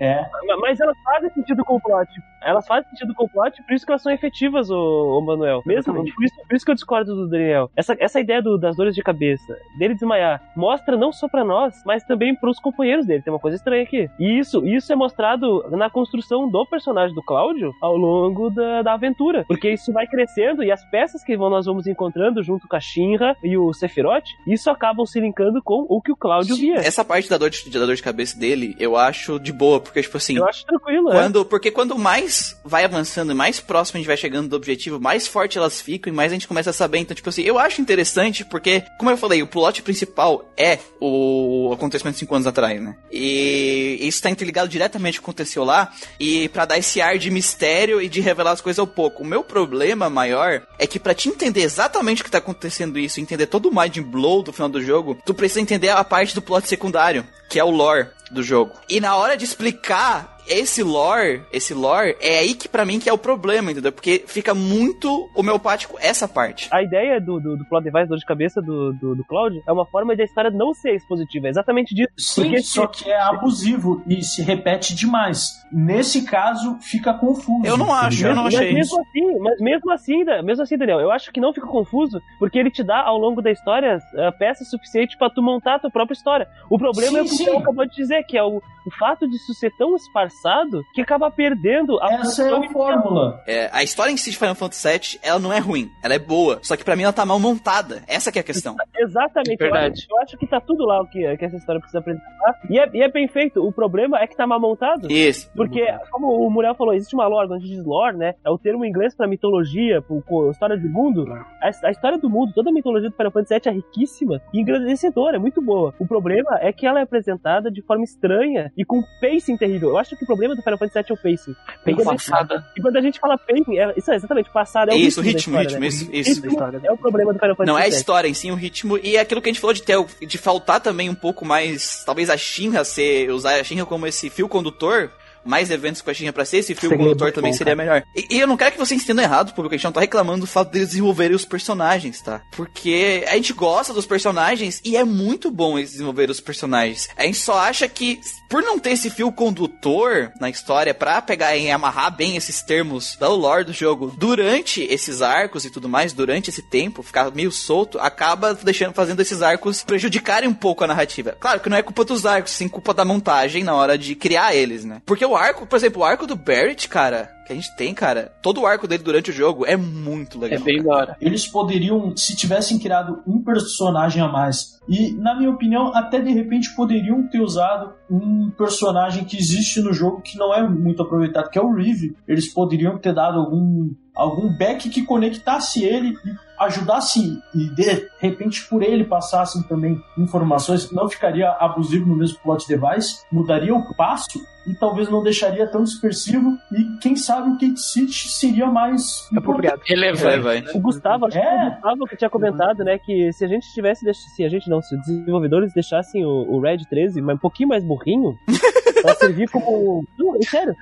é. 0.01 0.25
Mas 0.61 0.79
elas 0.79 0.97
fazem 1.05 1.31
sentido 1.31 1.65
com 1.65 1.75
o 1.77 1.81
plot. 1.81 2.09
Elas 2.45 2.67
fazem 2.67 2.89
sentido 2.91 3.15
com 3.15 3.25
o 3.25 3.29
plot, 3.29 3.63
por 3.63 3.75
isso 3.75 3.85
que 3.85 3.93
elas 3.93 4.03
são 4.03 4.13
efetivas, 4.13 4.71
ô, 4.71 5.19
ô 5.19 5.21
Manuel. 5.21 5.63
Mesmo, 5.67 5.93
por 5.95 6.25
isso, 6.25 6.35
por 6.49 6.57
isso 6.57 6.65
que 6.65 6.71
eu 6.71 6.75
discordo 6.75 7.15
do 7.15 7.29
Daniel. 7.29 7.71
Essa, 7.77 7.97
essa 7.99 8.21
ideia 8.21 8.41
do- 8.43 8.59
das 8.59 8.77
dores 8.77 8.95
de 8.95 9.03
cabeça, 9.03 9.57
dele 9.79 9.95
desmaiar, 9.95 10.43
mostra 10.57 10.97
não 10.97 11.13
só 11.13 11.29
pra 11.29 11.45
nós, 11.45 11.75
mas 11.85 12.05
também 12.05 12.35
pros 12.35 12.59
companheiros 12.59 13.07
dele. 13.07 13.23
Tem 13.23 13.33
uma 13.33 13.39
coisa 13.41 13.57
estranha 13.57 13.83
aqui. 13.83 14.09
E 14.19 14.39
isso, 14.39 14.67
isso 14.67 14.93
é 14.93 14.97
mostrado 14.97 15.65
na 15.71 15.89
construção 15.91 16.49
do 16.49 16.67
personagem 16.67 17.15
do 17.15 17.23
Cláudio 17.23 17.73
ao 17.81 17.97
longo 17.97 18.51
da, 18.51 18.83
da 18.83 18.93
aventura. 18.95 19.45
Porque 19.47 19.71
isso 19.71 19.93
vai 19.93 20.07
crescendo 20.07 20.63
e 20.63 20.71
as 20.71 20.85
peças 20.91 21.23
que 21.25 21.37
vão- 21.37 21.51
nós 21.51 21.67
vamos 21.67 21.87
encontrando 21.87 22.43
junto 22.43 22.67
com 22.69 22.77
a 22.77 22.81
Shinra 22.81 23.37
e 23.43 23.57
o 23.57 23.73
Sephiroth, 23.73 24.25
isso 24.47 24.71
acabam 24.71 25.07
se 25.07 25.21
linkando 25.21 25.63
com 25.63 25.87
o 25.89 26.01
que 26.01 26.13
o 26.13 26.17
Cláudio 26.17 26.57
via. 26.57 26.77
Essa 26.77 27.05
parte 27.05 27.29
da 27.31 27.39
dor, 27.39 27.51
de, 27.51 27.71
da 27.71 27.87
dor 27.87 27.95
de 27.95 28.03
cabeça 28.03 28.39
dele, 28.39 28.75
eu 28.79 28.97
acho 28.97 29.39
de 29.39 29.53
boa, 29.53 29.81
porque, 29.81 30.03
tipo 30.03 30.17
assim, 30.17 30.37
Eu 30.37 30.47
acho 30.49 30.65
tranquilo, 30.67 31.11
é. 31.11 31.15
Quando, 31.15 31.45
porque 31.45 31.71
quando 31.71 31.97
mais 31.99 32.34
vai 32.65 32.85
avançando 32.85 33.33
e 33.33 33.35
mais 33.35 33.61
próximo 33.61 33.97
a 33.97 34.01
gente 34.01 34.07
vai 34.07 34.17
chegando 34.17 34.49
do 34.49 34.57
objetivo, 34.57 35.01
mais 35.01 35.27
forte 35.27 35.59
elas 35.59 35.81
ficam 35.81 36.13
e 36.13 36.17
mais 36.17 36.33
a 36.33 36.35
gente 36.35 36.49
começa 36.49 36.71
a 36.71 36.73
saber. 36.73 36.99
Então, 36.99 37.15
tipo 37.15 37.29
assim, 37.29 37.43
eu 37.43 37.59
acho 37.59 37.81
interessante 37.81 38.45
porque, 38.45 38.83
como 38.99 39.11
eu 39.11 39.17
falei, 39.17 39.43
o 39.43 39.47
plot 39.47 39.83
principal 39.83 40.51
é 40.57 40.79
o 41.01 41.71
acontecimento 41.75 42.15
de 42.15 42.21
5 42.21 42.35
anos 42.35 42.47
atrás, 42.47 42.83
né? 42.83 42.97
E 43.11 43.99
isso 44.01 44.23
tá 44.23 44.31
interligado 44.31 44.69
diretamente 44.69 45.21
com 45.21 45.23
o 45.23 45.25
que 45.25 45.31
aconteceu 45.31 45.65
lá 45.65 45.93
e 46.19 46.49
pra 46.49 46.65
dar 46.65 46.79
esse 46.79 47.01
ar 47.01 47.19
de 47.19 47.31
mistério 47.31 48.01
e 48.01 48.09
de 48.09 48.21
revelar 48.21 48.53
as 48.53 48.61
coisas 48.61 48.79
ao 48.79 48.87
pouco. 48.87 49.23
O 49.23 49.27
meu 49.27 49.43
problema 49.43 50.09
maior 50.09 50.63
é 50.79 50.87
que 50.87 50.99
pra 50.99 51.15
te 51.15 51.29
entender 51.29 51.63
exatamente 51.63 52.23
o 52.23 52.25
que 52.25 52.31
tá 52.31 52.39
acontecendo 52.39 52.99
isso, 52.99 53.21
entender 53.21 53.47
todo 53.47 53.69
o 53.69 53.75
mind 53.75 53.99
blow 53.99 54.43
do 54.43 54.53
final 54.53 54.69
do 54.69 54.83
jogo, 54.83 55.19
tu 55.25 55.35
precisa 55.35 55.61
entender 55.61 55.91
a 55.91 56.05
parte 56.05 56.35
do 56.35 56.43
plot 56.43 56.69
secundário, 56.69 57.27
que 57.49 57.59
é 57.59 57.65
o 57.65 57.71
lore 57.71 58.09
do 58.31 58.43
jogo. 58.43 58.73
E 58.89 59.01
na 59.01 59.17
hora 59.17 59.37
de 59.37 59.45
explicar 59.45 60.34
esse 60.49 60.83
lore, 60.83 61.43
esse 61.53 61.73
lore, 61.75 62.17
é 62.21 62.39
aí 62.39 62.55
que 62.55 62.69
para 62.69 62.85
mim 62.85 62.99
que 62.99 63.09
é 63.09 63.13
o 63.13 63.19
problema, 63.19 63.71
entendeu? 63.73 63.93
Porque 63.93 64.25
fica 64.27 64.55
muito 64.55 65.29
homeopático 65.35 65.97
essa 66.01 66.27
parte. 66.29 66.69
A 66.73 66.83
ideia 66.83 67.21
do, 67.21 67.41
do, 67.41 67.57
do 67.57 67.65
plot 67.65 67.83
device, 67.85 68.09
dor 68.09 68.19
de 68.19 68.27
cabeça 68.27 68.61
do, 68.61 68.93
do, 68.95 69.15
do 69.15 69.25
Cloud, 69.25 69.61
é 69.67 69.73
uma 69.73 69.87
forma 69.87 70.15
de 70.17 70.23
a 70.23 70.25
história 70.25 70.51
não 70.51 70.75
ser 70.75 70.95
expositiva. 70.95 71.47
É 71.47 71.51
exatamente 71.51 71.95
disso. 71.95 72.11
Sim, 72.17 72.43
Porque 72.43 72.63
só 72.63 72.87
que 72.87 73.11
é 73.11 73.21
abusivo 73.21 74.03
e 74.07 74.23
se 74.23 74.43
repete 74.43 74.95
demais. 74.95 75.51
Nesse 75.73 76.23
caso, 76.25 76.79
fica 76.81 77.13
confuso. 77.15 77.65
Eu 77.67 77.77
não 77.77 77.93
acho, 77.93 78.27
eu 78.27 78.35
não 78.35 78.45
mas 78.45 78.55
achei 78.55 78.73
mesmo 78.73 79.01
isso. 79.01 79.01
assim, 79.01 79.39
mas 79.41 79.61
mesmo 79.61 79.91
assim, 79.93 80.25
Da- 80.25 80.43
mesmo 80.43 80.63
assim, 80.63 80.77
Daniel, 80.79 81.01
eu 81.01 81.11
acho 81.11 81.33
que 81.33 81.41
não 81.41 81.53
fica 81.53 81.67
confuso, 81.67 82.21
porque 82.39 82.59
ele 82.59 82.71
te 82.71 82.83
dá 82.83 83.01
ao 83.03 83.19
longo 83.19 83.43
da 83.43 83.51
história 83.51 83.97
uh, 83.99 84.39
peças 84.39 84.69
suficientes 84.71 85.17
pra 85.17 85.29
tu 85.31 85.43
montar 85.43 85.77
a 85.77 85.79
tua 85.79 85.91
própria 85.91 86.15
história. 86.15 86.49
O 86.71 86.79
problema 86.79 87.13
Sim, 87.13 87.19
é 87.19 87.23
o 87.23 87.25
que 87.25 87.31
o 87.31 87.37
sim. 87.37 87.45
Daniel 87.45 87.63
acabou 87.63 87.87
de 87.87 87.95
dizer, 87.97 88.23
que 88.25 88.37
é 88.39 88.43
o, 88.43 88.57
o 88.59 88.91
fato 88.99 89.29
de 89.29 89.35
isso 89.37 89.53
ser 89.55 89.71
tão 89.77 89.95
esparçado 90.35 90.85
que 90.93 91.01
acaba 91.01 91.31
perdendo 91.31 91.99
a 92.01 92.13
Essa 92.15 92.43
é 92.43 92.53
a 92.53 92.71
fórmula. 92.71 93.43
É, 93.47 93.71
a 93.73 93.83
história 93.83 94.11
em 94.11 94.17
si 94.17 94.31
de 94.31 94.37
Final 94.37 94.55
Fantasy 94.55 94.89
VII, 94.89 95.21
ela 95.23 95.39
não 95.39 95.53
é 95.53 95.59
ruim, 95.59 95.91
ela 96.03 96.15
é 96.15 96.19
boa. 96.19 96.59
Só 96.63 96.77
que 96.77 96.85
pra 96.85 96.97
mim 96.97 97.05
ela 97.05 97.13
tá 97.13 97.25
mal 97.25 97.39
montada. 97.39 98.03
Essa 98.07 98.33
que 98.33 98.39
é 98.39 98.41
a 98.41 98.45
questão. 98.45 98.77
Exatamente. 98.97 99.61
Eu 99.61 99.71
Verdade. 99.71 99.93
acho, 99.93 100.07
eu 100.11 100.21
acho 100.21 100.37
que 100.37 100.47
tá 100.47 100.61
tudo 100.61 100.85
lá 100.85 101.01
o 101.01 101.07
que, 101.07 101.37
que 101.37 101.45
essa 101.45 101.57
história 101.57 101.81
precisa 101.81 102.01
apresentar. 102.01 102.61
E 102.69 102.79
é, 102.79 102.89
e 102.93 103.03
é 103.03 103.11
bem 103.11 103.29
feito. 103.29 103.65
O 103.65 103.73
problema 103.73 104.19
é 104.19 104.27
que 104.27 104.37
tá 104.37 104.47
mal 104.47 104.61
montado. 104.61 105.11
Isso. 105.11 105.51
Porque, 105.55 105.87
como 106.11 106.47
o 106.47 106.51
Muriel 106.51 106.75
falou, 106.75 106.95
existe 106.95 107.15
uma 107.15 107.27
lore, 107.27 107.49
quando 107.49 107.59
a 107.59 107.61
gente 107.61 107.75
diz 107.75 107.85
lore, 107.85 108.17
né? 108.17 108.35
É 108.45 108.51
o 108.51 108.59
termo 108.59 108.85
em 108.85 108.89
inglês 108.89 109.15
pra 109.15 109.27
mitologia, 109.27 110.03
pro, 110.03 110.51
história 110.51 110.77
do 110.77 110.89
mundo. 110.89 111.25
A, 111.63 111.71
a 111.85 111.91
história 111.91 112.19
do 112.19 112.29
mundo, 112.29 112.53
toda 112.55 112.71
a 112.71 112.73
mitologia 112.73 113.11
do 113.11 113.17
Final 113.17 113.33
Fantasy 113.33 113.55
VII 113.55 113.73
é 113.73 113.77
riquíssima 113.77 114.43
e 114.53 114.61
engrandecedora, 114.61 115.37
é 115.37 115.39
muito 115.39 115.61
boa. 115.61 115.95
O 115.99 116.07
problema 116.07 116.59
é 116.61 116.73
que 116.73 116.87
ela 116.87 117.01
é 117.01 117.03
apresentada 117.03 117.71
de 117.71 117.83
forma 117.83 118.05
estranha 118.05 118.73
e 118.77 118.85
com 118.85 119.03
pacing 119.21 119.57
terrível. 119.57 119.91
Eu 119.91 119.99
acho 119.99 120.17
que 120.17 120.24
o 120.25 120.27
problema 120.27 120.57
do 120.57 120.63
Final 120.63 120.79
Fantasy 120.79 120.99
VII 120.99 121.07
é 121.09 121.13
o 121.13 121.17
pacing. 121.17 121.57
E 121.87 121.95
quando, 121.95 122.09
a 122.09 122.13
gente, 122.13 122.31
Passada. 122.31 122.67
e 122.77 122.81
quando 122.81 122.97
a 122.97 123.01
gente 123.01 123.21
fala 123.21 123.39
pacing, 123.39 123.79
é, 123.79 123.95
isso 123.97 124.11
é 124.11 124.17
exatamente 124.17 124.51
passado, 124.51 124.91
é 124.91 124.95
o 124.95 124.97
Isso, 124.97 125.21
ritmo, 125.21 125.55
o 125.55 125.57
da 125.57 125.63
ritmo, 125.63 125.85
história, 125.85 125.97
ritmo, 125.99 126.13
né? 126.13 126.19
isso, 126.19 126.31
isso. 126.31 126.43
da 126.43 126.49
história. 126.49 126.81
É 126.83 126.93
o 126.93 126.97
problema 126.97 127.33
do 127.33 127.39
Final 127.39 127.57
Fantasy 127.57 127.73
Não 127.73 127.79
é 127.79 127.85
a 127.85 127.89
história 127.89 128.29
em 128.29 128.35
si, 128.35 128.51
o 128.51 128.55
ritmo. 128.55 128.99
E 128.99 129.17
é 129.17 129.21
aquilo 129.21 129.41
que 129.41 129.49
a 129.49 129.53
gente 129.53 129.61
falou 129.61 129.75
de 129.75 129.83
ter, 129.83 130.05
de 130.27 130.39
faltar 130.39 130.81
também 130.81 131.09
um 131.09 131.15
pouco 131.15 131.45
mais. 131.45 132.03
Talvez 132.05 132.29
a 132.29 132.37
Shinra 132.37 132.85
ser. 132.85 133.31
Usar 133.31 133.61
a 133.61 133.65
Shinra 133.65 133.87
como 133.87 134.07
esse 134.07 134.29
fio 134.31 134.49
condutor. 134.49 135.11
Mais 135.45 135.71
eventos 135.71 136.03
com 136.03 136.11
a 136.11 136.15
Shinra 136.15 136.33
pra 136.33 136.45
ser 136.45 136.59
esse 136.59 136.75
fio 136.75 136.89
Seria 136.89 137.05
condutor 137.05 137.27
muito 137.27 137.35
também 137.35 137.53
bom, 137.53 137.59
seria 137.59 137.77
melhor. 137.77 138.03
E, 138.17 138.37
e 138.37 138.41
eu 138.41 138.47
não 138.47 138.57
quero 138.57 138.73
que 138.73 138.79
vocês 138.79 139.03
entendam 139.03 139.25
errado, 139.25 139.53
público. 139.55 139.75
A 139.75 139.79
gente 139.79 139.85
não 139.85 139.93
tá 139.93 140.01
reclamando 140.01 140.41
do 140.41 140.47
fato 140.47 140.71
de 140.71 140.79
eles 140.79 140.89
desenvolverem 140.89 141.37
os 141.37 141.45
personagens, 141.45 142.21
tá? 142.21 142.43
Porque 142.53 143.25
a 143.29 143.35
gente 143.35 143.53
gosta 143.53 143.93
dos 143.93 144.07
personagens 144.07 144.81
e 144.85 144.97
é 144.97 145.05
muito 145.05 145.51
bom 145.51 145.79
eles 145.79 145.93
desenvolverem 145.93 146.31
os 146.31 146.41
personagens. 146.41 147.09
A 147.17 147.25
gente 147.25 147.39
só 147.39 147.59
acha 147.59 147.89
que, 147.89 148.21
por 148.49 148.63
não 148.63 148.79
ter 148.79 148.91
esse 148.91 149.11
fio 149.11 149.31
condutor 149.33 150.33
na 150.41 150.51
história 150.51 150.95
pra 150.95 151.21
pegar 151.21 151.57
e 151.57 151.71
amarrar 151.71 152.15
bem 152.15 152.37
esses 152.37 152.63
termos 152.63 153.17
da 153.17 153.29
lore 153.29 153.65
do 153.65 153.73
jogo 153.73 154.13
durante 154.17 154.83
esses 154.83 155.23
arcos 155.23 155.65
e 155.65 155.71
tudo 155.71 155.89
mais, 155.89 156.13
durante 156.13 156.51
esse 156.51 156.63
tempo, 156.63 157.03
ficar 157.03 157.31
meio 157.33 157.53
solto, 157.53 157.99
acaba 157.99 158.55
deixando, 158.55 158.93
fazendo 158.93 159.21
esses 159.21 159.43
arcos 159.43 159.83
prejudicarem 159.83 160.49
um 160.49 160.55
pouco 160.55 160.85
a 160.85 160.87
narrativa. 160.87 161.37
Claro 161.39 161.61
que 161.61 161.69
não 161.69 161.77
é 161.77 161.83
culpa 161.83 162.05
dos 162.05 162.27
arcos, 162.27 162.53
sim 162.53 162.69
culpa 162.69 162.95
da 162.95 163.05
montagem 163.05 163.65
na 163.65 163.75
hora 163.75 163.99
de 163.99 164.15
criar 164.15 164.55
eles, 164.55 164.85
né? 164.85 165.03
Porque 165.05 165.25
o 165.25 165.34
arco, 165.37 165.67
por 165.67 165.77
exemplo, 165.77 166.03
o 166.03 166.05
arco 166.05 166.27
do 166.27 166.37
Barrett, 166.37 166.89
cara, 166.89 167.31
que 167.47 167.53
a 167.53 167.57
gente 167.57 167.75
tem, 167.77 167.93
cara, 167.95 168.33
todo 168.41 168.63
o 168.63 168.67
arco 168.67 168.89
dele 168.89 169.03
durante 169.03 169.31
o 169.31 169.33
jogo 169.35 169.67
é 169.67 169.77
muito 169.77 170.39
É 170.39 170.49
legal. 170.49 170.65
bem 170.65 170.83
da 170.83 170.95
hora. 170.95 171.17
Eles 171.21 171.47
poderiam, 171.47 172.17
se 172.17 172.35
tivessem 172.37 172.79
criado 172.79 173.23
um 173.27 173.43
personagem 173.43 174.23
a 174.23 174.29
mais, 174.29 174.81
e 174.89 175.13
na 175.13 175.37
minha 175.37 175.51
opinião, 175.51 175.95
até 175.95 176.21
de 176.21 176.31
repente 176.33 176.75
poderiam 176.75 177.27
ter 177.29 177.41
usado 177.41 177.93
um 178.11 178.51
personagem 178.51 179.25
que 179.25 179.37
existe 179.37 179.81
no 179.81 179.93
jogo 179.93 180.21
que 180.23 180.39
não 180.39 180.55
é 180.55 180.67
muito 180.67 181.03
aproveitado, 181.03 181.51
que 181.51 181.59
é 181.59 181.63
o 181.63 181.73
Reeve. 181.75 182.17
Eles 182.27 182.53
poderiam 182.53 182.99
ter 182.99 183.15
dado 183.15 183.39
algum, 183.39 183.91
algum 184.15 184.49
back 184.57 184.89
que 184.89 185.03
conectasse 185.03 185.83
ele 185.85 186.11
e 186.25 186.45
ajudasse 186.59 187.39
e 187.55 187.75
de 187.75 188.09
repente 188.21 188.65
por 188.69 188.83
ele 188.83 189.05
passassem 189.05 189.63
também 189.65 190.01
informações, 190.17 190.91
não 190.93 191.09
ficaria 191.09 191.51
abusivo 191.61 192.07
no 192.07 192.17
mesmo 192.17 192.39
plot 192.39 192.67
device, 192.69 193.23
mudaria 193.31 193.75
o 193.75 193.95
passo 193.97 194.39
e 194.67 194.75
talvez 194.75 195.11
não 195.11 195.23
deixaria 195.23 195.67
tão 195.67 195.83
dispersivo 195.85 196.57
e 196.73 196.99
quem 197.01 197.15
sabe 197.17 197.51
o 197.51 197.53
Kate 197.55 197.81
City 197.81 198.29
seria 198.29 198.67
mais 198.67 199.29
Apropriado. 199.37 199.83
É, 199.89 199.95
Relevante. 199.95 200.39
vai. 200.43 200.65
O 200.75 200.81
Gustavo, 200.81 201.27
acho 201.27 201.39
que 201.39 201.45
É. 201.45 201.67
o 201.67 201.71
Gustavo 201.73 202.07
que 202.07 202.17
tinha 202.17 202.31
comentado, 202.31 202.83
né, 202.85 202.99
que 202.99 203.33
se 203.33 203.45
a 203.45 203.49
gente 203.49 203.67
tivesse, 203.75 204.05
deix- 204.05 204.17
se 204.35 204.45
a 204.45 204.49
gente 204.49 204.69
não, 204.71 204.81
se 204.81 204.95
os 204.97 205.01
desenvolvedores 205.07 205.73
deixassem 205.75 206.25
o, 206.25 206.29
o 206.51 206.61
Red 206.61 206.79
13 206.89 207.21
mas 207.21 207.37
um 207.37 207.39
pouquinho 207.41 207.69
mais 207.69 207.85
burrinho, 207.85 208.35
pra 209.03 209.15
servir 209.17 209.49
como... 209.51 210.05
Não, 210.19 210.37
é 210.37 210.43
sério. 210.43 210.75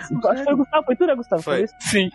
Acho 0.00 0.38
que 0.38 0.44
foi 0.44 0.54
o 0.54 0.56
Gustavo, 0.56 0.84
foi 0.84 0.96
tu, 0.96 1.06
né, 1.06 1.14
Gustavo? 1.14 1.42
Foi. 1.42 1.62
isso? 1.64 1.74
Sim. 1.80 2.10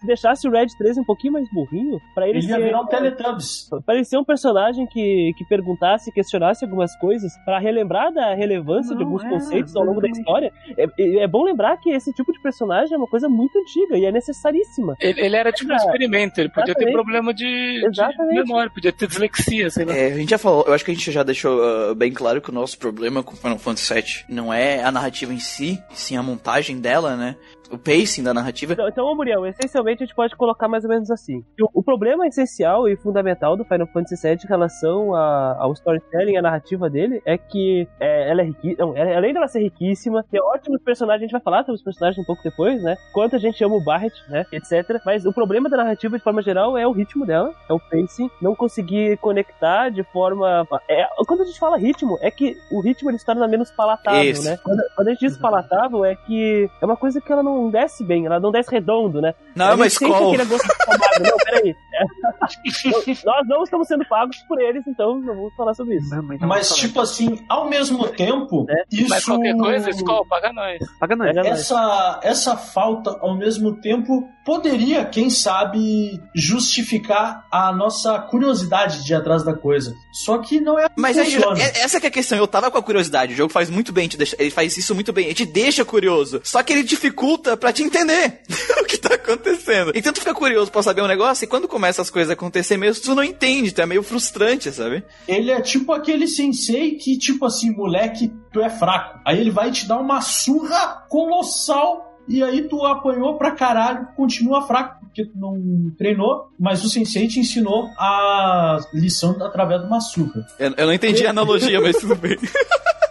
Se 0.00 0.06
deixasse 0.06 0.48
o 0.48 0.50
Red 0.50 0.66
13 0.78 1.00
um 1.00 1.04
pouquinho 1.04 1.34
mais 1.34 1.48
burrinho, 1.50 1.98
pra 2.14 2.28
ele 2.28 2.38
Ele 2.38 2.46
ia 2.46 2.56
ser... 2.56 2.62
virar 2.62 2.80
um 2.80 2.86
Teletubbies. 2.86 3.68
Parecia 3.86 4.18
um 4.18 4.24
personagem 4.24 4.86
que, 4.86 5.32
que 5.36 5.44
perguntasse, 5.46 6.12
questionasse 6.12 6.64
algumas 6.64 6.96
coisas 6.98 7.32
pra 7.44 7.58
relembrar 7.58 8.12
da 8.12 8.34
relevância 8.34 8.96
de 8.96 9.02
Não, 9.02 9.10
alguns 9.10 9.24
é, 9.24 9.28
conceitos 9.28 9.76
ao 9.76 9.84
longo 9.84 10.00
da 10.00 10.08
história. 10.08 10.52
É, 10.76 10.86
é- 11.24 11.28
bom 11.28 11.42
lembrar 11.44 11.76
que 11.78 11.90
esse 11.90 12.12
tipo 12.12 12.32
de 12.32 12.40
personagem 12.40 12.94
é 12.94 12.96
uma 12.96 13.08
coisa 13.08 13.28
muito 13.28 13.58
antiga 13.58 13.96
e 13.98 14.04
é 14.04 14.12
necessaríssima. 14.12 14.94
Ele, 15.00 15.20
ele 15.20 15.36
era 15.36 15.50
tipo 15.50 15.72
um 15.72 15.76
experimento, 15.76 16.40
ele 16.40 16.48
podia 16.48 16.74
ter 16.74 16.82
exatamente. 16.82 16.92
problema 16.94 17.34
de, 17.34 17.90
de 17.90 18.34
memória, 18.34 18.70
podia 18.70 18.92
ter 18.92 19.08
dislexia, 19.08 19.70
sei 19.70 19.84
lá. 19.84 19.96
É, 19.96 20.12
a 20.12 20.16
gente 20.16 20.30
já 20.30 20.38
falou, 20.38 20.64
eu 20.66 20.72
acho 20.72 20.84
que 20.84 20.90
a 20.90 20.94
gente 20.94 21.10
já 21.10 21.22
deixou 21.22 21.58
uh, 21.58 21.94
bem 21.94 22.12
claro 22.12 22.40
que 22.40 22.50
o 22.50 22.52
nosso 22.52 22.78
problema 22.78 23.22
com 23.22 23.34
Final 23.34 23.58
Fantasy 23.58 23.94
VII 23.94 24.24
não 24.28 24.52
é 24.52 24.82
a 24.82 24.92
narrativa 24.92 25.32
em 25.32 25.38
si, 25.38 25.82
sim 25.92 26.16
a 26.16 26.22
montagem 26.22 26.80
dela, 26.80 27.03
né? 27.16 27.36
O 27.70 27.78
pacing 27.78 28.22
da 28.22 28.34
narrativa. 28.34 28.72
Então, 28.74 28.88
então, 28.88 29.14
Muriel, 29.16 29.46
essencialmente 29.46 30.02
a 30.02 30.06
gente 30.06 30.14
pode 30.14 30.36
colocar 30.36 30.68
mais 30.68 30.84
ou 30.84 30.90
menos 30.90 31.10
assim. 31.10 31.42
O, 31.60 31.80
o 31.80 31.82
problema 31.82 32.26
essencial 32.26 32.88
e 32.88 32.96
fundamental 32.96 33.56
do 33.56 33.64
Final 33.64 33.86
Fantasy 33.86 34.16
VII 34.28 34.38
em 34.44 34.48
relação 34.48 35.14
a- 35.14 35.56
ao 35.58 35.72
storytelling, 35.72 36.36
a 36.36 36.42
narrativa 36.42 36.88
dele, 36.90 37.22
é 37.24 37.36
que 37.38 37.88
é, 37.98 38.30
ela 38.30 38.42
é 38.42 38.44
riquíssima. 38.44 38.94
Além 39.16 39.32
dela 39.32 39.48
ser 39.48 39.60
riquíssima, 39.60 40.24
tem 40.30 40.40
ótimos 40.40 40.80
personagens, 40.82 41.22
a 41.22 41.24
gente 41.24 41.32
vai 41.32 41.40
falar 41.40 41.60
sobre 41.60 41.74
os 41.76 41.82
personagens 41.82 42.22
um 42.22 42.26
pouco 42.26 42.42
depois, 42.42 42.82
né? 42.82 42.96
Quanto 43.12 43.36
a 43.36 43.38
gente 43.38 43.62
ama 43.64 43.76
o 43.76 43.84
Barret, 43.84 44.12
né? 44.28 44.44
Etc. 44.52 44.72
Mas 45.04 45.24
o 45.24 45.32
problema 45.32 45.68
da 45.68 45.76
narrativa, 45.78 46.16
de 46.18 46.22
forma 46.22 46.42
geral, 46.42 46.76
é 46.76 46.86
o 46.86 46.92
ritmo 46.92 47.24
dela, 47.26 47.52
é 47.68 47.72
o 47.72 47.80
pacing, 47.80 48.30
não 48.42 48.54
conseguir 48.54 49.16
conectar 49.18 49.88
de 49.88 50.02
forma. 50.04 50.66
É, 50.88 51.06
quando 51.26 51.42
a 51.42 51.44
gente 51.46 51.58
fala 51.58 51.76
ritmo, 51.78 52.18
é 52.20 52.30
que 52.30 52.56
o 52.70 52.80
ritmo 52.80 53.10
ele 53.10 53.18
se 53.18 53.24
torna 53.26 53.48
menos 53.48 53.70
palatável, 53.70 54.22
Isso. 54.30 54.44
né? 54.44 54.58
Quando, 54.62 54.82
quando 54.94 55.08
a 55.08 55.10
gente 55.12 55.20
diz 55.20 55.38
palatável, 55.38 56.04
é 56.04 56.14
que 56.14 56.68
é 56.80 56.84
uma 56.84 56.96
coisa 56.96 57.20
que 57.20 57.32
ela 57.32 57.42
não 57.42 57.53
desce 57.70 58.04
bem, 58.04 58.26
ela 58.26 58.38
não 58.40 58.50
desce 58.50 58.70
redondo, 58.70 59.20
né? 59.20 59.34
Não 59.54 59.70
é 59.70 59.74
uma 59.74 59.86
escola. 59.86 60.36
Não, 60.36 61.36
peraí. 61.44 61.70
É. 61.94 62.04
Nós 63.24 63.46
não 63.48 63.62
estamos 63.62 63.86
sendo 63.88 64.04
pagos 64.06 64.36
por 64.48 64.60
eles, 64.60 64.82
então 64.86 65.20
não 65.20 65.34
vamos 65.34 65.54
falar 65.56 65.74
sobre 65.74 65.96
isso. 65.96 66.10
Não, 66.14 66.22
mas 66.22 66.40
não 66.40 66.48
Mas, 66.48 66.74
tipo 66.74 67.00
assim, 67.00 67.38
ao 67.48 67.68
mesmo 67.68 68.08
tempo, 68.08 68.66
isso. 68.90 69.08
Mas 69.08 69.24
qualquer 69.24 69.56
coisa, 69.56 69.90
escola, 69.90 70.26
paga 70.28 70.52
nós. 70.52 70.78
Paga 70.98 71.16
nós. 71.16 71.36
Essa, 71.36 72.20
essa 72.22 72.56
falta, 72.56 73.16
ao 73.20 73.36
mesmo 73.36 73.80
tempo, 73.80 74.28
poderia, 74.44 75.04
quem 75.04 75.30
sabe, 75.30 76.20
justificar 76.34 77.46
a 77.50 77.72
nossa 77.72 78.18
curiosidade 78.18 79.04
de 79.04 79.12
ir 79.12 79.16
atrás 79.16 79.44
da 79.44 79.54
coisa. 79.54 79.94
Só 80.12 80.38
que 80.38 80.60
não 80.60 80.78
é. 80.78 80.86
Mas 80.96 81.16
aí, 81.18 81.34
é- 81.36 81.80
essa 81.82 82.00
que 82.00 82.06
é 82.06 82.08
a 82.08 82.12
questão, 82.12 82.36
eu 82.38 82.46
tava 82.46 82.70
com 82.70 82.78
a 82.78 82.82
curiosidade, 82.82 83.32
o 83.34 83.36
jogo 83.36 83.52
faz 83.52 83.70
muito 83.70 83.92
bem, 83.92 84.08
te 84.08 84.16
deixa- 84.16 84.36
ele 84.38 84.50
faz 84.50 84.76
isso 84.76 84.94
muito 84.94 85.12
bem, 85.12 85.26
ele 85.26 85.34
te 85.34 85.46
deixa 85.46 85.84
curioso, 85.84 86.40
só 86.44 86.62
que 86.62 86.72
ele 86.72 86.82
dificulta 86.82 87.43
pra 87.58 87.72
te 87.72 87.82
entender 87.82 88.40
o 88.80 88.84
que 88.84 88.98
tá 88.98 89.14
acontecendo. 89.14 89.92
Então 89.94 90.12
tu 90.12 90.20
fica 90.20 90.34
curioso 90.34 90.70
pra 90.70 90.82
saber 90.82 91.02
um 91.02 91.06
negócio, 91.06 91.44
e 91.44 91.48
quando 91.48 91.68
começa 91.68 92.02
as 92.02 92.10
coisas 92.10 92.30
a 92.30 92.34
acontecer 92.34 92.76
mesmo, 92.76 93.02
tu 93.02 93.14
não 93.14 93.24
entende, 93.24 93.72
tu 93.72 93.82
é 93.82 93.86
meio 93.86 94.02
frustrante, 94.02 94.72
sabe? 94.72 95.04
Ele 95.28 95.50
é 95.50 95.60
tipo 95.60 95.92
aquele 95.92 96.26
sensei 96.26 96.92
que, 96.96 97.18
tipo 97.18 97.44
assim, 97.46 97.70
moleque, 97.70 98.32
tu 98.52 98.60
é 98.60 98.70
fraco. 98.70 99.20
Aí 99.24 99.40
ele 99.40 99.50
vai 99.50 99.70
te 99.70 99.86
dar 99.86 99.98
uma 99.98 100.20
surra 100.20 101.04
colossal. 101.08 102.12
E 102.26 102.42
aí 102.42 102.62
tu 102.62 102.82
apanhou 102.86 103.36
pra 103.36 103.50
caralho, 103.50 104.08
continua 104.16 104.66
fraco, 104.66 104.98
porque 105.00 105.26
tu 105.26 105.38
não 105.38 105.92
treinou, 105.98 106.48
mas 106.58 106.82
o 106.82 106.88
sensei 106.88 107.28
te 107.28 107.38
ensinou 107.38 107.88
a 107.98 108.78
lição 108.94 109.36
através 109.42 109.82
de 109.82 109.86
uma 109.86 110.00
surra. 110.00 110.46
Eu, 110.58 110.72
eu 110.74 110.86
não 110.86 110.92
entendi 110.94 111.26
a 111.26 111.30
analogia, 111.30 111.80
mas 111.82 111.96
tudo 111.98 112.14
bem. 112.14 112.38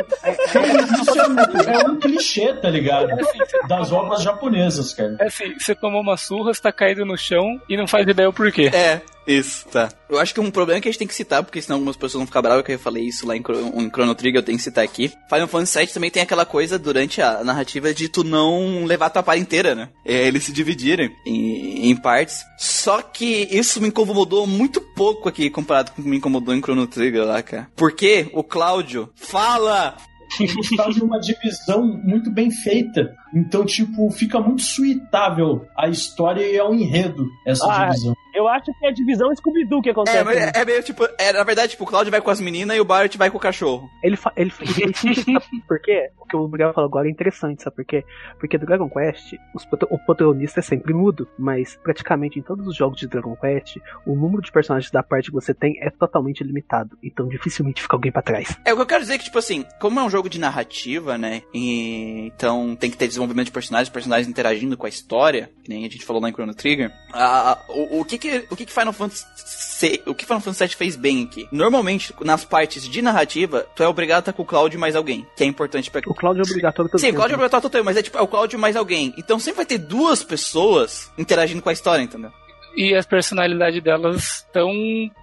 Isso 0.00 1.20
é, 1.20 1.28
muito- 1.28 1.68
é 1.70 1.78
um 1.90 1.96
clichê, 2.00 2.52
tá 2.54 2.68
ligado? 2.70 3.10
É 3.10 3.14
assim, 3.20 3.38
Das 3.68 3.92
obras 3.92 4.22
japonesas, 4.22 4.92
cara. 4.94 5.16
É 5.20 5.26
assim, 5.26 5.58
você 5.58 5.74
tomou 5.74 6.00
uma 6.00 6.16
surra, 6.16 6.52
você 6.54 6.60
tá 6.62 6.72
caído 6.72 7.04
no 7.04 7.16
chão 7.16 7.60
e 7.68 7.76
não 7.76 7.86
faz 7.86 8.06
ideia 8.06 8.28
o 8.28 8.32
porquê. 8.32 8.70
É, 8.72 9.00
isso, 9.26 9.66
tá. 9.68 9.88
Eu 10.08 10.18
acho 10.18 10.32
que 10.32 10.40
um 10.40 10.50
problema 10.50 10.80
que 10.80 10.88
a 10.88 10.90
gente 10.90 10.98
tem 10.98 11.08
que 11.08 11.14
citar, 11.14 11.42
porque 11.42 11.60
senão 11.60 11.76
algumas 11.76 11.96
pessoas 11.96 12.14
vão 12.14 12.26
ficar 12.26 12.42
bravas 12.42 12.64
que 12.64 12.72
eu 12.72 12.78
falei 12.78 13.04
isso 13.04 13.26
lá 13.26 13.36
em, 13.36 13.40
em 13.40 13.88
Chrono 13.88 14.14
Trigger, 14.14 14.40
eu 14.40 14.44
tenho 14.44 14.58
que 14.58 14.64
citar 14.64 14.84
aqui. 14.84 15.12
Final 15.28 15.48
Fantasy 15.48 15.78
VII 15.78 15.88
também 15.88 16.10
tem 16.10 16.22
aquela 16.22 16.44
coisa 16.44 16.78
durante 16.78 17.20
a 17.20 17.42
narrativa 17.42 17.92
de 17.92 18.08
tu 18.08 18.22
não 18.22 18.84
levar 18.84 19.10
tua 19.10 19.22
par 19.22 19.36
inteira, 19.36 19.74
né? 19.74 19.88
É, 20.04 20.26
eles 20.26 20.44
se 20.44 20.52
dividirem 20.52 21.10
em, 21.26 21.90
em 21.90 21.96
partes. 21.96 22.44
Só 22.58 23.02
que 23.02 23.48
isso 23.50 23.80
me 23.80 23.88
incomodou 23.88 24.46
muito 24.46 24.80
pouco 24.80 25.28
aqui 25.28 25.50
comparado 25.50 25.92
com 25.92 26.00
o 26.00 26.04
que 26.04 26.10
me 26.10 26.16
incomodou 26.18 26.54
em 26.54 26.60
Chrono 26.60 26.86
Trigger 26.86 27.24
lá, 27.24 27.42
cara. 27.42 27.68
Porque 27.74 28.28
o 28.32 28.44
Cláudio 28.44 29.10
fala 29.14 29.96
eles 30.40 30.68
fazem 30.76 31.02
uma 31.02 31.18
divisão 31.18 31.86
muito 32.04 32.30
bem 32.30 32.50
feita. 32.50 33.14
Então, 33.36 33.64
tipo, 33.66 34.10
fica 34.10 34.40
muito 34.40 34.62
suitável 34.62 35.66
a 35.76 35.88
história 35.88 36.42
e 36.46 36.58
ao 36.58 36.74
enredo 36.74 37.28
essa 37.46 37.66
Ah, 37.70 37.86
divisão. 37.88 38.14
Eu 38.34 38.46
acho 38.48 38.66
que 38.66 38.84
é 38.84 38.88
a 38.90 38.92
divisão 38.92 39.34
Scooby-Doo 39.34 39.80
que 39.80 39.88
acontece. 39.88 40.18
É, 40.18 40.22
mas 40.24 40.36
né? 40.36 40.52
é, 40.54 40.60
é 40.60 40.64
meio 40.64 40.82
tipo, 40.82 41.04
é, 41.18 41.32
na 41.32 41.42
verdade, 41.42 41.70
tipo, 41.70 41.84
o 41.84 41.86
Cláudio 41.86 42.10
vai 42.10 42.20
com 42.20 42.30
as 42.30 42.38
meninas 42.38 42.76
e 42.76 42.80
o 42.80 42.84
Bart 42.84 43.16
vai 43.16 43.30
com 43.30 43.38
o 43.38 43.40
cachorro. 43.40 43.88
Ele, 44.02 44.14
fa- 44.14 44.32
ele, 44.36 44.50
fa- 44.50 44.62
ele, 44.62 44.92
ele 45.04 45.14
sabe 45.14 45.40
por 45.66 45.80
quê? 45.80 46.10
O 46.20 46.26
que 46.26 46.36
o 46.36 46.46
Miguel 46.46 46.74
falou 46.74 46.88
agora 46.88 47.08
é 47.08 47.10
interessante, 47.10 47.62
sabe 47.62 47.76
por 47.76 47.84
quê? 47.86 48.04
Porque 48.38 48.58
do 48.58 48.66
Dragon 48.66 48.90
Quest, 48.90 49.32
os 49.54 49.64
o 49.90 49.98
protagonista 50.04 50.60
é 50.60 50.62
sempre 50.62 50.92
mudo, 50.92 51.26
mas 51.38 51.78
praticamente 51.82 52.38
em 52.38 52.42
todos 52.42 52.66
os 52.66 52.76
jogos 52.76 52.98
de 53.00 53.06
Dragon 53.08 53.34
Quest, 53.36 53.76
o 54.06 54.14
número 54.14 54.42
de 54.42 54.52
personagens 54.52 54.90
da 54.90 55.02
parte 55.02 55.26
que 55.30 55.34
você 55.34 55.54
tem 55.54 55.74
é 55.80 55.88
totalmente 55.88 56.44
limitado. 56.44 56.98
Então 57.02 57.26
dificilmente 57.28 57.80
fica 57.80 57.96
alguém 57.96 58.12
pra 58.12 58.20
trás. 58.20 58.54
É, 58.66 58.72
o 58.72 58.76
que 58.76 58.82
eu 58.82 58.86
quero 58.86 59.00
dizer 59.00 59.14
é 59.14 59.18
que, 59.18 59.24
tipo 59.24 59.38
assim, 59.38 59.64
como 59.80 59.98
é 59.98 60.02
um 60.04 60.10
jogo 60.10 60.28
de 60.28 60.38
narrativa, 60.38 61.16
né? 61.16 61.40
E, 61.54 62.26
então 62.26 62.76
tem 62.76 62.90
que 62.90 62.98
ter 62.98 63.06
desenvolvimento 63.08 63.25
de 63.34 63.50
personagens, 63.50 63.88
personagens 63.88 64.28
interagindo 64.28 64.76
com 64.76 64.86
a 64.86 64.88
história, 64.88 65.50
que 65.62 65.68
nem 65.68 65.84
a 65.84 65.88
gente 65.88 66.04
falou 66.04 66.20
lá 66.22 66.28
em 66.28 66.32
Chrono 66.32 66.54
Trigger. 66.54 66.92
Ah, 67.12 67.58
o, 67.68 68.00
o 68.00 68.04
que 68.04 68.18
que, 68.18 68.46
o 68.50 68.56
que 68.56 68.64
que 68.66 68.72
Final 68.72 68.92
Fantasy 68.92 69.24
se- 69.36 70.02
o 70.06 70.14
que 70.14 70.24
Final 70.24 70.40
Fantasy 70.40 70.64
VII 70.66 70.76
fez 70.76 70.96
bem 70.96 71.24
aqui? 71.24 71.46
Normalmente, 71.52 72.14
nas 72.22 72.44
partes 72.44 72.88
de 72.88 73.02
narrativa, 73.02 73.66
tu 73.74 73.82
é 73.82 73.88
obrigado 73.88 74.16
a 74.16 74.20
estar 74.20 74.32
com 74.32 74.42
o 74.42 74.46
Cloud 74.46 74.76
mais 74.78 74.94
alguém, 74.96 75.26
que 75.36 75.44
é 75.44 75.46
importante 75.46 75.90
pra 75.90 76.00
O 76.06 76.14
Cloud 76.14 76.38
é 76.38 76.42
obrigatório 76.42 76.90
todo 76.90 77.00
Sim, 77.00 77.10
o. 77.10 77.14
Cláudio 77.14 77.34
é 77.34 77.36
obrigatório 77.36 77.62
todo 77.62 77.72
tempo, 77.72 77.84
mas 77.84 77.96
é 77.96 78.02
tipo, 78.02 78.16
é 78.18 78.22
o 78.22 78.28
Cláudio 78.28 78.58
mais 78.58 78.76
alguém. 78.76 79.14
Então 79.18 79.38
sempre 79.38 79.56
vai 79.58 79.66
ter 79.66 79.78
duas 79.78 80.22
pessoas 80.22 81.10
interagindo 81.18 81.62
com 81.62 81.68
a 81.68 81.72
história, 81.72 82.02
entendeu? 82.02 82.32
E 82.76 82.94
a 82.94 83.02
personalidade 83.02 83.80
delas 83.80 84.44
estão 84.46 84.70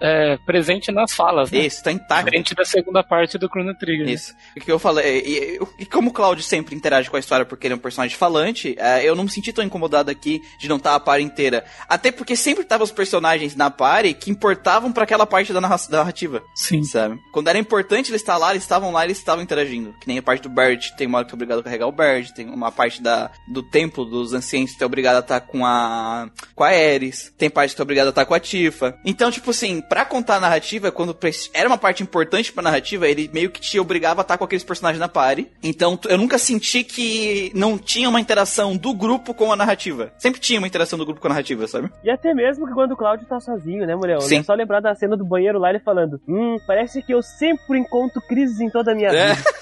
é, 0.00 0.36
presente 0.44 0.90
nas 0.90 1.12
falas, 1.12 1.50
né? 1.50 1.60
Isso, 1.60 1.82
tá 1.84 1.92
intacto. 1.92 2.24
Diferente 2.24 2.54
da 2.54 2.64
segunda 2.64 3.02
parte 3.02 3.38
do 3.38 3.48
Chrono 3.48 3.74
Trigger. 3.76 4.06
né? 4.06 4.12
Isso. 4.12 4.32
O 4.56 4.60
que 4.60 4.72
eu 4.72 4.78
falei, 4.78 5.22
e, 5.24 5.60
e- 5.82 5.86
como 5.86 6.10
o 6.10 6.12
Cláudio 6.12 6.42
sempre 6.44 6.74
interage 6.74 7.08
com 7.08 7.16
a 7.16 7.20
história 7.20 7.46
porque 7.46 7.66
ele 7.66 7.74
é 7.74 7.76
um 7.76 7.80
personagem 7.80 8.16
falante, 8.16 8.74
é, 8.78 9.08
eu 9.08 9.14
não 9.14 9.24
me 9.24 9.30
senti 9.30 9.52
tão 9.52 9.64
incomodado 9.64 10.10
aqui 10.10 10.42
de 10.58 10.68
não 10.68 10.76
estar 10.76 10.94
a 10.94 11.00
par 11.00 11.20
inteira. 11.20 11.64
Até 11.88 12.10
porque 12.10 12.34
sempre 12.36 12.62
estavam 12.64 12.84
os 12.84 12.90
personagens 12.92 13.54
na 13.54 13.70
party 13.70 14.14
que 14.14 14.30
importavam 14.30 14.90
pra 14.92 15.04
aquela 15.04 15.26
parte 15.26 15.52
da, 15.52 15.60
narra- 15.60 15.76
da 15.88 15.98
narrativa, 15.98 16.42
Sim. 16.56 16.82
sabe? 16.82 17.18
Quando 17.32 17.48
era 17.48 17.58
importante 17.58 18.10
eles 18.10 18.20
estar 18.20 18.36
lá, 18.36 18.50
eles 18.50 18.62
estavam 18.64 18.90
lá, 18.90 19.04
eles 19.04 19.18
estavam 19.18 19.42
interagindo. 19.44 19.94
Que 20.00 20.08
nem 20.08 20.18
a 20.18 20.22
parte 20.22 20.42
do 20.42 20.48
Bert, 20.48 20.90
tem 20.96 21.06
uma 21.06 21.18
hora 21.18 21.24
que 21.24 21.30
tu 21.30 21.34
é 21.34 21.36
obrigado 21.36 21.60
a 21.60 21.62
carregar 21.62 21.86
o 21.86 21.92
Bert, 21.92 22.30
tem 22.32 22.48
uma 22.48 22.72
parte 22.72 23.00
da, 23.02 23.30
do 23.48 23.62
templo 23.62 24.04
dos 24.04 24.32
ancientes 24.34 24.72
que 24.72 24.78
tu 24.78 24.82
é 24.82 24.86
obrigado 24.86 25.16
a 25.16 25.20
estar 25.20 25.40
com 25.40 25.64
a 25.64 26.28
com 26.54 26.64
a 26.64 26.68
Ares, 26.68 27.32
tem 27.44 27.50
parte 27.50 27.70
que 27.72 27.76
tu 27.76 27.80
é 27.80 27.84
obrigado 27.84 28.06
a 28.06 28.08
estar 28.08 28.24
com 28.24 28.32
a 28.32 28.40
Tifa. 28.40 28.96
Então, 29.04 29.30
tipo 29.30 29.50
assim, 29.50 29.82
pra 29.82 30.02
contar 30.06 30.36
a 30.36 30.40
narrativa, 30.40 30.90
quando 30.90 31.14
era 31.52 31.68
uma 31.68 31.76
parte 31.76 32.02
importante 32.02 32.50
pra 32.50 32.62
narrativa, 32.62 33.06
ele 33.06 33.28
meio 33.34 33.50
que 33.50 33.60
te 33.60 33.78
obrigava 33.78 34.20
a 34.20 34.22
estar 34.22 34.38
com 34.38 34.44
aqueles 34.44 34.64
personagens 34.64 34.98
na 34.98 35.08
party. 35.08 35.46
Então, 35.62 35.98
eu 36.08 36.16
nunca 36.16 36.38
senti 36.38 36.82
que 36.82 37.52
não 37.54 37.76
tinha 37.76 38.08
uma 38.08 38.18
interação 38.18 38.74
do 38.78 38.94
grupo 38.94 39.34
com 39.34 39.52
a 39.52 39.56
narrativa. 39.56 40.10
Sempre 40.16 40.40
tinha 40.40 40.58
uma 40.58 40.66
interação 40.66 40.98
do 40.98 41.04
grupo 41.04 41.20
com 41.20 41.26
a 41.26 41.30
narrativa, 41.30 41.66
sabe? 41.68 41.90
E 42.02 42.10
até 42.10 42.32
mesmo 42.32 42.66
que 42.66 42.72
quando 42.72 42.92
o 42.92 42.96
Cláudio 42.96 43.26
tá 43.26 43.38
sozinho, 43.40 43.86
né, 43.86 43.94
mulher? 43.94 44.18
Sim. 44.22 44.38
É 44.38 44.42
só 44.42 44.54
lembrar 44.54 44.80
da 44.80 44.94
cena 44.94 45.18
do 45.18 45.24
banheiro 45.24 45.58
lá, 45.58 45.68
ele 45.68 45.80
falando: 45.80 46.18
Hum, 46.26 46.56
parece 46.66 47.02
que 47.02 47.12
eu 47.12 47.20
sempre 47.22 47.78
encontro 47.78 48.22
crises 48.22 48.58
em 48.58 48.70
toda 48.70 48.92
a 48.92 48.94
minha 48.94 49.10
É. 49.10 49.34
vida. 49.34 49.44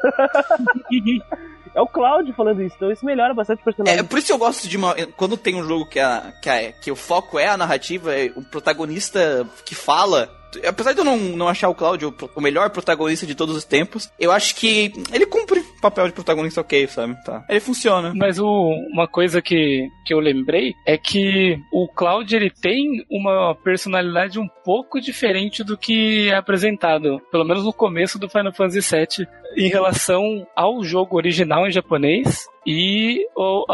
É 1.74 1.80
o 1.80 1.86
Cláudio 1.86 2.34
falando 2.34 2.62
isso, 2.62 2.74
então 2.76 2.90
isso 2.90 3.04
melhora 3.04 3.32
bastante 3.34 3.60
o 3.60 3.64
personagem. 3.64 3.98
É 4.00 4.02
por 4.02 4.18
isso 4.18 4.26
que 4.28 4.32
eu 4.32 4.38
gosto 4.38 4.68
de 4.68 4.76
uma. 4.76 4.94
Quando 5.16 5.36
tem 5.36 5.54
um 5.54 5.62
jogo 5.66 5.86
que, 5.86 5.98
a, 6.00 6.32
que, 6.42 6.48
a- 6.50 6.72
que 6.72 6.90
o 6.90 6.96
foco 6.96 7.38
é 7.38 7.48
a 7.48 7.56
narrativa, 7.56 8.14
é 8.14 8.30
o 8.36 8.42
protagonista 8.42 9.46
que 9.64 9.74
fala. 9.74 10.28
Apesar 10.66 10.92
de 10.94 10.98
eu 10.98 11.04
não, 11.04 11.16
não 11.16 11.46
achar 11.46 11.68
o 11.68 11.74
Cláudio 11.76 12.12
o 12.34 12.40
melhor 12.40 12.70
protagonista 12.70 13.24
de 13.24 13.36
todos 13.36 13.54
os 13.54 13.62
tempos, 13.64 14.10
eu 14.18 14.32
acho 14.32 14.56
que 14.56 14.92
ele 15.12 15.24
cumpre 15.24 15.60
o 15.60 15.80
papel 15.80 16.08
de 16.08 16.12
protagonista 16.12 16.60
ok, 16.60 16.88
sabe? 16.88 17.14
Tá. 17.24 17.44
Ele 17.48 17.60
funciona. 17.60 18.12
Mas 18.16 18.36
o- 18.40 18.74
uma 18.92 19.06
coisa 19.06 19.40
que, 19.40 19.86
que 20.04 20.12
eu 20.12 20.18
lembrei 20.18 20.74
é 20.84 20.98
que 20.98 21.56
o 21.72 21.86
Cloud 21.86 22.34
ele 22.34 22.50
tem 22.50 22.84
uma 23.08 23.54
personalidade 23.62 24.40
um 24.40 24.48
pouco 24.64 25.00
diferente 25.00 25.62
do 25.62 25.78
que 25.78 26.28
é 26.30 26.34
apresentado, 26.34 27.20
pelo 27.30 27.44
menos 27.44 27.62
no 27.64 27.72
começo 27.72 28.18
do 28.18 28.28
Final 28.28 28.52
Fantasy 28.52 28.80
VII, 28.80 29.28
em 29.56 29.68
relação 29.68 30.46
ao 30.54 30.82
jogo 30.84 31.16
original 31.16 31.66
em 31.66 31.70
japonês 31.72 32.46
e 32.66 33.26
o- 33.34 33.64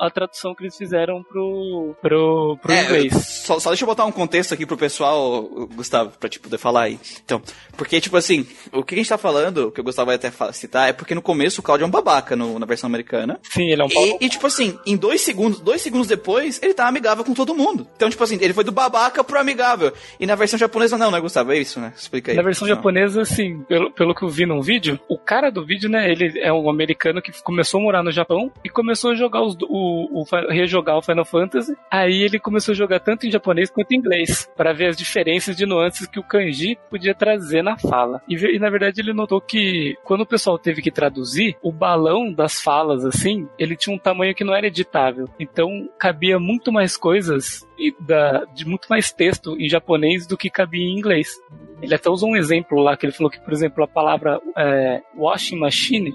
a, 0.00 0.06
a 0.06 0.10
tradução 0.10 0.54
que 0.54 0.62
eles 0.64 0.76
fizeram 0.76 1.22
pro, 1.22 1.94
pro, 2.00 2.56
pro 2.62 2.72
É, 2.72 2.82
inglês. 2.84 3.12
só, 3.44 3.58
só 3.60 3.68
deixa 3.70 3.84
eu 3.84 3.86
botar 3.86 4.06
um 4.06 4.10
contexto 4.12 4.54
aqui 4.54 4.64
pro 4.64 4.76
pessoal, 4.76 5.42
Gustavo, 5.74 6.12
pra 6.18 6.30
te 6.30 6.40
poder 6.40 6.56
falar 6.56 6.84
aí. 6.84 6.98
Então, 7.24 7.42
porque, 7.76 8.00
tipo 8.00 8.16
assim, 8.16 8.46
o 8.72 8.82
que 8.82 8.94
a 8.94 8.98
gente 8.98 9.08
tá 9.10 9.18
falando, 9.18 9.70
que 9.70 9.78
eu 9.80 9.84
Gustavo 9.84 10.06
vai 10.06 10.14
até 10.16 10.30
citar, 10.52 10.88
é 10.88 10.92
porque 10.94 11.14
no 11.14 11.20
começo 11.20 11.60
o 11.60 11.62
Cláudio 11.62 11.84
é 11.84 11.86
um 11.86 11.90
babaca 11.90 12.34
no- 12.34 12.58
na 12.58 12.64
versão 12.64 12.88
americana. 12.88 13.38
Sim, 13.42 13.70
ele 13.70 13.82
é 13.82 13.84
um 13.84 13.88
pau. 13.90 14.02
E, 14.02 14.24
e, 14.24 14.28
tipo 14.30 14.46
assim, 14.46 14.78
em 14.86 14.96
dois 14.96 15.20
segundos, 15.20 15.60
dois 15.60 15.82
segundos 15.82 16.08
depois, 16.08 16.58
ele 16.62 16.72
tá 16.72 16.88
amigável 16.88 17.24
com 17.24 17.34
todo 17.34 17.54
mundo. 17.54 17.86
Então, 17.96 18.08
tipo 18.08 18.24
assim, 18.24 18.38
ele 18.40 18.54
foi 18.54 18.64
do 18.64 18.72
babaca 18.72 19.22
pro 19.22 19.38
amigável. 19.38 19.92
E 20.18 20.26
na 20.26 20.34
versão 20.34 20.58
japonesa, 20.58 20.96
não, 20.96 21.10
né, 21.10 21.20
Gustavo? 21.20 21.52
É 21.52 21.58
isso, 21.58 21.78
né? 21.78 21.92
Explica 21.94 22.32
aí. 22.32 22.36
Na 22.36 22.42
versão 22.42 22.66
Não. 22.66 22.74
japonesa, 22.74 23.20
assim, 23.20 23.60
pelo, 23.68 23.90
pelo 23.92 24.14
que 24.14 24.22
eu 24.24 24.28
vi 24.30 24.46
num 24.46 24.62
vídeo, 24.62 24.98
o 25.12 25.18
cara 25.18 25.50
do 25.50 25.64
vídeo, 25.64 25.90
né, 25.90 26.10
ele 26.10 26.40
é 26.40 26.50
um 26.50 26.70
americano 26.70 27.20
que 27.20 27.30
começou 27.42 27.80
a 27.80 27.82
morar 27.82 28.02
no 28.02 28.10
Japão 28.10 28.50
e 28.64 28.70
começou 28.70 29.10
a 29.10 29.14
jogar 29.14 29.42
os, 29.42 29.54
o, 29.62 30.22
o, 30.22 30.24
rejogar 30.48 30.96
o 30.96 31.02
Final 31.02 31.24
Fantasy. 31.24 31.76
Aí 31.90 32.22
ele 32.22 32.38
começou 32.38 32.72
a 32.72 32.76
jogar 32.76 33.00
tanto 33.00 33.26
em 33.26 33.30
japonês 33.30 33.70
quanto 33.70 33.92
em 33.92 33.98
inglês, 33.98 34.50
para 34.56 34.72
ver 34.72 34.86
as 34.86 34.96
diferenças 34.96 35.54
de 35.54 35.66
nuances 35.66 36.06
que 36.06 36.18
o 36.18 36.22
kanji 36.22 36.78
podia 36.88 37.14
trazer 37.14 37.62
na 37.62 37.76
fala. 37.76 38.22
E, 38.26 38.34
e, 38.34 38.58
na 38.58 38.70
verdade 38.70 39.02
ele 39.02 39.12
notou 39.12 39.40
que 39.40 39.96
quando 40.02 40.22
o 40.22 40.26
pessoal 40.26 40.58
teve 40.58 40.80
que 40.80 40.90
traduzir, 40.90 41.56
o 41.62 41.70
balão 41.70 42.32
das 42.32 42.62
falas, 42.62 43.04
assim, 43.04 43.46
ele 43.58 43.76
tinha 43.76 43.94
um 43.94 43.98
tamanho 43.98 44.34
que 44.34 44.44
não 44.44 44.54
era 44.54 44.66
editável. 44.66 45.28
Então 45.38 45.90
cabia 45.98 46.38
muito 46.38 46.72
mais 46.72 46.96
coisas 46.96 47.66
da, 48.00 48.44
de 48.54 48.66
muito 48.66 48.86
mais 48.88 49.12
texto 49.12 49.56
em 49.58 49.68
japonês 49.68 50.26
do 50.26 50.36
que 50.36 50.48
cabia 50.48 50.82
em 50.82 50.96
inglês. 50.96 51.38
Ele 51.82 51.94
até 51.94 52.08
usou 52.08 52.30
um 52.30 52.36
exemplo 52.36 52.80
lá, 52.80 52.96
que 52.96 53.04
ele 53.04 53.12
falou 53.12 53.30
que, 53.30 53.40
por 53.40 53.52
exemplo, 53.52 53.82
a 53.82 53.88
palavra 53.88 54.40
é, 54.56 55.02
washing 55.16 55.58
machine 55.58 56.14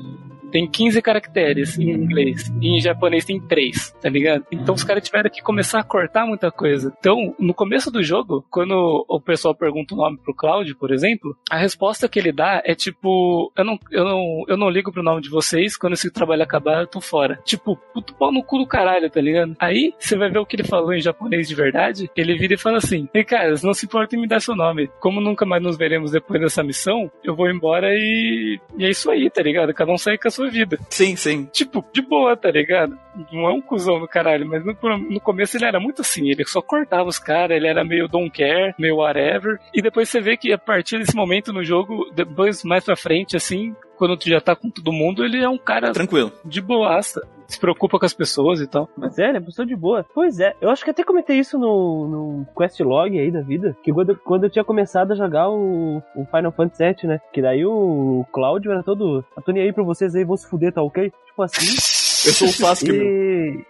tem 0.52 0.70
15 0.70 1.02
caracteres 1.02 1.78
em 1.78 1.92
inglês 1.92 2.52
e 2.62 2.78
em 2.78 2.80
japonês 2.80 3.26
tem 3.26 3.40
3, 3.40 3.92
tá 4.02 4.10
ligado? 4.10 4.46
Então 4.52 4.76
os 4.76 4.84
caras 4.84 5.04
tiveram 5.04 5.30
que 5.30 5.42
começar 5.42 5.80
a 5.80 5.84
cortar 5.84 6.26
muita 6.26 6.52
coisa. 6.52 6.94
Então, 7.00 7.36
no 7.40 7.54
começo 7.54 7.92
do 7.92 8.04
jogo, 8.04 8.46
quando 8.50 9.06
o 9.08 9.20
pessoal 9.20 9.56
pergunta 9.56 9.94
o 9.94 9.98
nome 9.98 10.18
pro 10.18 10.36
Cloud, 10.36 10.74
por 10.76 10.92
exemplo, 10.92 11.36
a 11.50 11.58
resposta 11.58 12.08
que 12.08 12.20
ele 12.20 12.32
dá 12.32 12.62
é 12.66 12.74
tipo, 12.76 13.52
eu 13.56 13.64
não, 13.64 13.80
eu 13.92 14.04
não, 14.04 14.44
eu 14.48 14.58
não 14.58 14.70
ligo 14.70 14.92
pro 14.92 15.04
nome 15.04 15.22
de 15.22 15.30
vocês, 15.30 15.78
quando 15.78 15.94
esse 15.94 16.12
trabalho 16.12 16.44
acabar 16.44 16.82
eu 16.82 16.88
tô 16.88 17.02
fora. 17.02 17.40
Tipo, 17.44 17.76
puto 17.94 18.14
pau 18.16 18.32
no 18.32 18.44
cu 18.44 18.58
do 18.58 18.68
caralho, 18.68 19.10
tá 19.10 19.22
ligado? 19.22 19.56
Aí, 19.60 19.94
você 20.00 20.18
vai 20.18 20.30
ver 20.30 20.40
o 20.40 20.46
que 20.46 20.56
ele 20.56 20.64
falou 20.64 20.94
em 20.94 21.02
japonês 21.02 21.48
de 21.48 21.56
verdade, 21.56 22.10
ele 22.16 22.38
vira 22.38 22.54
e 22.54 22.58
fala 22.58 22.78
assim, 22.78 23.08
ei 23.14 23.24
cara, 23.24 23.54
não 23.64 23.74
se 23.74 23.86
importa 23.86 24.16
em 24.16 24.20
me 24.20 24.28
dar 24.28 24.40
seu 24.40 24.56
nome, 24.56 24.90
como 25.00 25.22
nunca 25.22 25.46
mais 25.46 25.62
nos 25.62 25.78
veremos 25.78 26.12
depois 26.12 26.40
dessa 26.42 26.64
missão, 26.64 27.12
eu 27.24 27.36
vou 27.36 27.50
embora 27.50 27.94
e, 27.94 28.60
e 28.78 28.86
é 28.86 28.90
isso 28.90 29.10
aí, 29.10 29.30
tá 29.30 29.42
ligado? 29.42 29.74
Cada 29.74 29.92
um 29.92 29.98
segue 29.98 30.20
com 30.20 30.28
a 30.28 30.32
sua 30.38 30.50
vida. 30.50 30.78
Sim, 30.90 31.16
sim. 31.16 31.46
Tipo, 31.52 31.84
de 31.92 32.02
boa, 32.02 32.38
tá 32.38 32.52
ligado? 32.52 32.98
Não 33.32 33.48
é 33.48 33.54
um 33.54 33.62
cuzão 33.62 34.00
do 34.00 34.08
caralho, 34.08 34.48
mas 34.48 34.64
no, 34.64 34.76
no 34.98 35.20
começo 35.20 35.58
ele 35.58 35.66
era 35.66 35.80
muito 35.80 36.02
assim, 36.02 36.30
ele 36.30 36.46
só 36.46 36.62
cortava 36.62 37.10
os 37.10 37.18
caras, 37.18 37.58
ele 37.58 37.68
era 37.68 37.84
meio 37.84 38.08
don't 38.08 38.30
care, 38.30 38.76
meio 38.78 38.98
whatever, 38.98 39.60
e 39.74 39.82
depois 39.82 40.08
você 40.08 40.22
vê 40.22 40.38
que 40.38 40.54
a 40.54 40.58
partir 40.58 41.00
desse 41.00 41.16
momento 41.16 41.52
no 41.52 41.64
jogo, 41.64 42.10
depois 42.14 42.64
mais 42.64 42.84
pra 42.84 42.96
frente, 42.96 43.36
assim, 43.36 43.76
quando 43.98 44.18
tu 44.18 44.30
já 44.30 44.40
tá 44.40 44.56
com 44.56 44.70
todo 44.70 44.92
mundo, 44.92 45.24
ele 45.26 45.44
é 45.44 45.50
um 45.50 45.58
cara 45.58 45.92
Tranquilo. 45.92 46.32
de 46.46 46.62
boaça, 46.62 47.26
se 47.48 47.60
preocupa 47.60 47.98
com 48.00 48.06
as 48.06 48.14
pessoas 48.14 48.60
e 48.62 48.68
tal. 48.68 48.88
Mas 48.98 49.18
é, 49.18 49.30
ele 49.30 49.38
é 49.38 49.42
pessoa 49.42 49.66
de 49.66 49.76
boa. 49.76 50.06
Pois 50.14 50.40
é, 50.40 50.56
eu 50.62 50.70
acho 50.70 50.84
que 50.84 50.92
até 50.92 51.04
comentei 51.04 51.38
isso 51.40 51.58
no, 51.58 52.08
no 52.08 52.48
quest 52.58 52.80
log 52.82 53.18
aí 53.20 53.32
da 53.32 53.42
vida. 53.42 53.76
Que 53.84 53.92
quando, 53.94 54.10
eu- 54.12 54.18
quando 54.18 54.44
eu 54.46 54.50
tinha 54.50 54.64
começado 54.64 55.12
a 55.12 55.16
jogar 55.16 55.50
o, 55.50 55.98
o 56.16 56.26
Final 56.26 56.52
Fantasy 56.52 56.84
VII, 56.84 57.08
né? 57.10 57.22
Que 57.34 57.42
daí 57.42 57.66
o 57.66 58.26
Cláudio 58.32 58.72
era 58.72 58.84
todo. 58.84 59.24
Eu 59.36 59.44
tô 59.44 59.52
nem 59.52 59.64
aí 59.64 59.74
pra 59.74 59.84
vocês 59.84 60.16
aí, 60.16 60.24
vão 60.24 60.38
se 60.38 60.48
fuder, 60.50 60.72
tá 60.74 60.82
ok? 60.82 61.12
Tipo 61.26 61.44
assim. 61.44 61.66
Eu 62.26 62.34
sou 62.34 62.48
o 62.48 62.52
Sasuke, 62.52 62.92
meu. 62.92 63.04
E... 63.04 63.66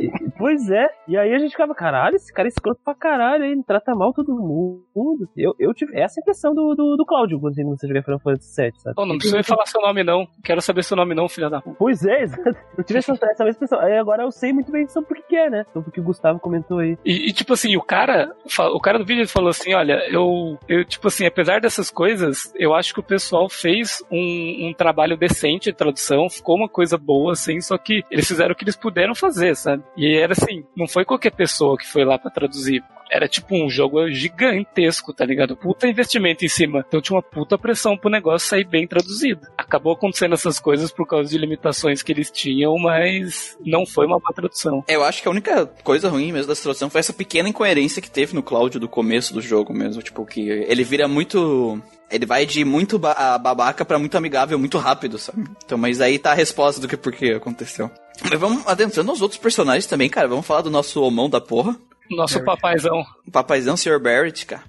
e- 0.00 0.34
Pois 0.36 0.68
é, 0.68 0.86
e 1.08 1.16
aí 1.16 1.32
a 1.32 1.38
gente 1.38 1.52
ficava, 1.52 1.74
caralho, 1.74 2.16
esse 2.16 2.32
cara 2.32 2.48
é 2.48 2.50
escroto 2.50 2.80
pra 2.84 2.94
caralho, 2.94 3.44
ele 3.44 3.62
trata 3.62 3.94
mal 3.94 4.12
todo 4.12 4.34
mundo. 4.34 5.26
Eu, 5.36 5.54
eu 5.58 5.72
tive 5.72 5.98
essa 5.98 6.20
impressão 6.20 6.54
do, 6.54 6.74
do, 6.74 6.96
do 6.96 7.06
Cláudio 7.06 7.40
quando 7.40 7.54
você 7.54 7.86
jogar 7.86 8.02
Final 8.02 8.18
Fantasy 8.18 8.62
VII, 8.62 8.72
sabe? 8.78 8.94
Oh, 8.98 9.06
não 9.06 9.16
precisa 9.16 9.38
me 9.38 9.42
falar 9.42 9.64
seu 9.66 9.80
nome 9.80 10.04
não, 10.04 10.26
quero 10.42 10.60
saber 10.60 10.82
seu 10.82 10.96
nome 10.96 11.14
não, 11.14 11.28
filha 11.28 11.48
da 11.48 11.60
puta. 11.62 11.76
Pois 11.78 12.04
é, 12.04 12.22
exato. 12.24 12.56
Eu 12.76 12.84
tive 12.84 12.98
essa, 12.98 13.12
essa 13.12 13.44
mesma 13.44 13.56
impressão. 13.56 13.80
Aí 13.80 13.96
agora 13.96 14.24
eu 14.24 14.30
sei 14.30 14.52
muito 14.52 14.70
bem 14.70 14.86
sobre 14.88 15.08
por 15.08 15.26
que 15.26 15.36
é, 15.36 15.48
né? 15.48 15.64
Sobre 15.72 15.88
o 15.88 15.92
que 15.92 16.00
o 16.00 16.04
Gustavo 16.04 16.38
comentou 16.40 16.80
aí. 16.80 16.98
E, 17.04 17.30
e, 17.30 17.32
tipo 17.32 17.52
assim, 17.54 17.76
o 17.76 17.82
cara, 17.82 18.34
o 18.74 18.80
cara 18.80 18.98
do 18.98 19.06
vídeo 19.06 19.26
falou 19.28 19.50
assim, 19.50 19.72
olha, 19.72 20.00
eu, 20.10 20.58
eu, 20.68 20.84
tipo 20.84 21.06
assim, 21.08 21.24
apesar 21.26 21.60
dessas 21.60 21.90
coisas, 21.90 22.52
eu 22.56 22.74
acho 22.74 22.92
que 22.92 23.00
o 23.00 23.04
pessoal 23.04 23.48
fez 23.48 24.02
um, 24.10 24.68
um 24.68 24.74
trabalho 24.76 25.16
decente 25.16 25.70
de 25.70 25.76
tradução, 25.76 26.28
ficou 26.28 26.56
uma 26.56 26.68
coisa 26.68 26.98
boa, 26.98 27.33
assim, 27.34 27.60
só 27.60 27.76
que 27.76 28.02
eles 28.10 28.26
fizeram 28.26 28.52
o 28.52 28.54
que 28.54 28.64
eles 28.64 28.76
puderam 28.76 29.14
fazer, 29.14 29.54
sabe? 29.54 29.82
E 29.96 30.16
era 30.16 30.32
assim, 30.32 30.64
não 30.76 30.88
foi 30.88 31.04
qualquer 31.04 31.30
pessoa 31.32 31.76
que 31.76 31.86
foi 31.86 32.04
lá 32.04 32.18
pra 32.18 32.30
traduzir. 32.30 32.82
era 33.10 33.28
tipo 33.28 33.54
um 33.54 33.68
jogo 33.68 34.10
gigantesco, 34.10 35.12
tá 35.12 35.24
ligado? 35.24 35.56
Puta 35.56 35.86
investimento 35.86 36.44
em 36.44 36.48
cima. 36.48 36.84
Então 36.86 37.00
tinha 37.00 37.16
uma 37.16 37.22
puta 37.22 37.56
pressão 37.56 37.96
pro 37.96 38.10
negócio 38.10 38.48
sair 38.48 38.64
bem 38.64 38.86
traduzido. 38.86 39.46
Acabou 39.56 39.92
acontecendo 39.92 40.34
essas 40.34 40.58
coisas 40.58 40.90
por 40.90 41.06
causa 41.06 41.30
de 41.30 41.38
limitações 41.38 42.02
que 42.02 42.12
eles 42.12 42.30
tinham, 42.30 42.76
mas 42.78 43.56
não 43.64 43.86
foi 43.86 44.06
uma 44.06 44.18
boa 44.18 44.32
tradução. 44.34 44.82
Eu 44.88 45.04
acho 45.04 45.22
que 45.22 45.28
a 45.28 45.30
única 45.30 45.66
coisa 45.66 46.08
ruim 46.08 46.32
mesmo 46.32 46.48
da 46.52 46.60
tradução 46.60 46.90
foi 46.90 46.98
essa 47.00 47.12
pequena 47.12 47.48
incoerência 47.48 48.02
que 48.02 48.10
teve 48.10 48.34
no 48.34 48.42
Cláudio 48.42 48.80
do 48.80 48.88
começo 48.88 49.32
do 49.32 49.40
jogo 49.40 49.72
mesmo. 49.72 50.02
Tipo, 50.02 50.24
que 50.26 50.48
ele 50.48 50.82
vira 50.82 51.06
muito. 51.06 51.80
Ele 52.10 52.26
vai 52.26 52.46
de 52.46 52.64
muito 52.64 52.98
ba 52.98 53.38
babaca 53.38 53.84
para 53.84 53.98
muito 53.98 54.16
amigável 54.16 54.58
muito 54.58 54.78
rápido, 54.78 55.18
sabe? 55.18 55.44
Então, 55.64 55.78
mas 55.78 56.00
aí 56.00 56.18
tá 56.18 56.32
a 56.32 56.34
resposta 56.34 56.80
do 56.80 56.88
que 56.88 56.96
por 56.96 57.12
que 57.12 57.32
aconteceu. 57.32 57.90
Mas 58.22 58.38
vamos 58.38 58.66
adentrando 58.66 59.10
aos 59.10 59.20
outros 59.20 59.40
personagens 59.40 59.86
também, 59.86 60.08
cara. 60.08 60.28
Vamos 60.28 60.46
falar 60.46 60.60
do 60.60 60.70
nosso 60.70 61.02
homão 61.02 61.28
da 61.28 61.40
porra. 61.40 61.76
Nosso 62.10 62.34
Barrett. 62.40 62.60
papaizão. 62.60 63.04
O 63.26 63.30
papaizão, 63.30 63.76
Sr. 63.76 63.98
Barrett, 63.98 64.46
cara. 64.46 64.62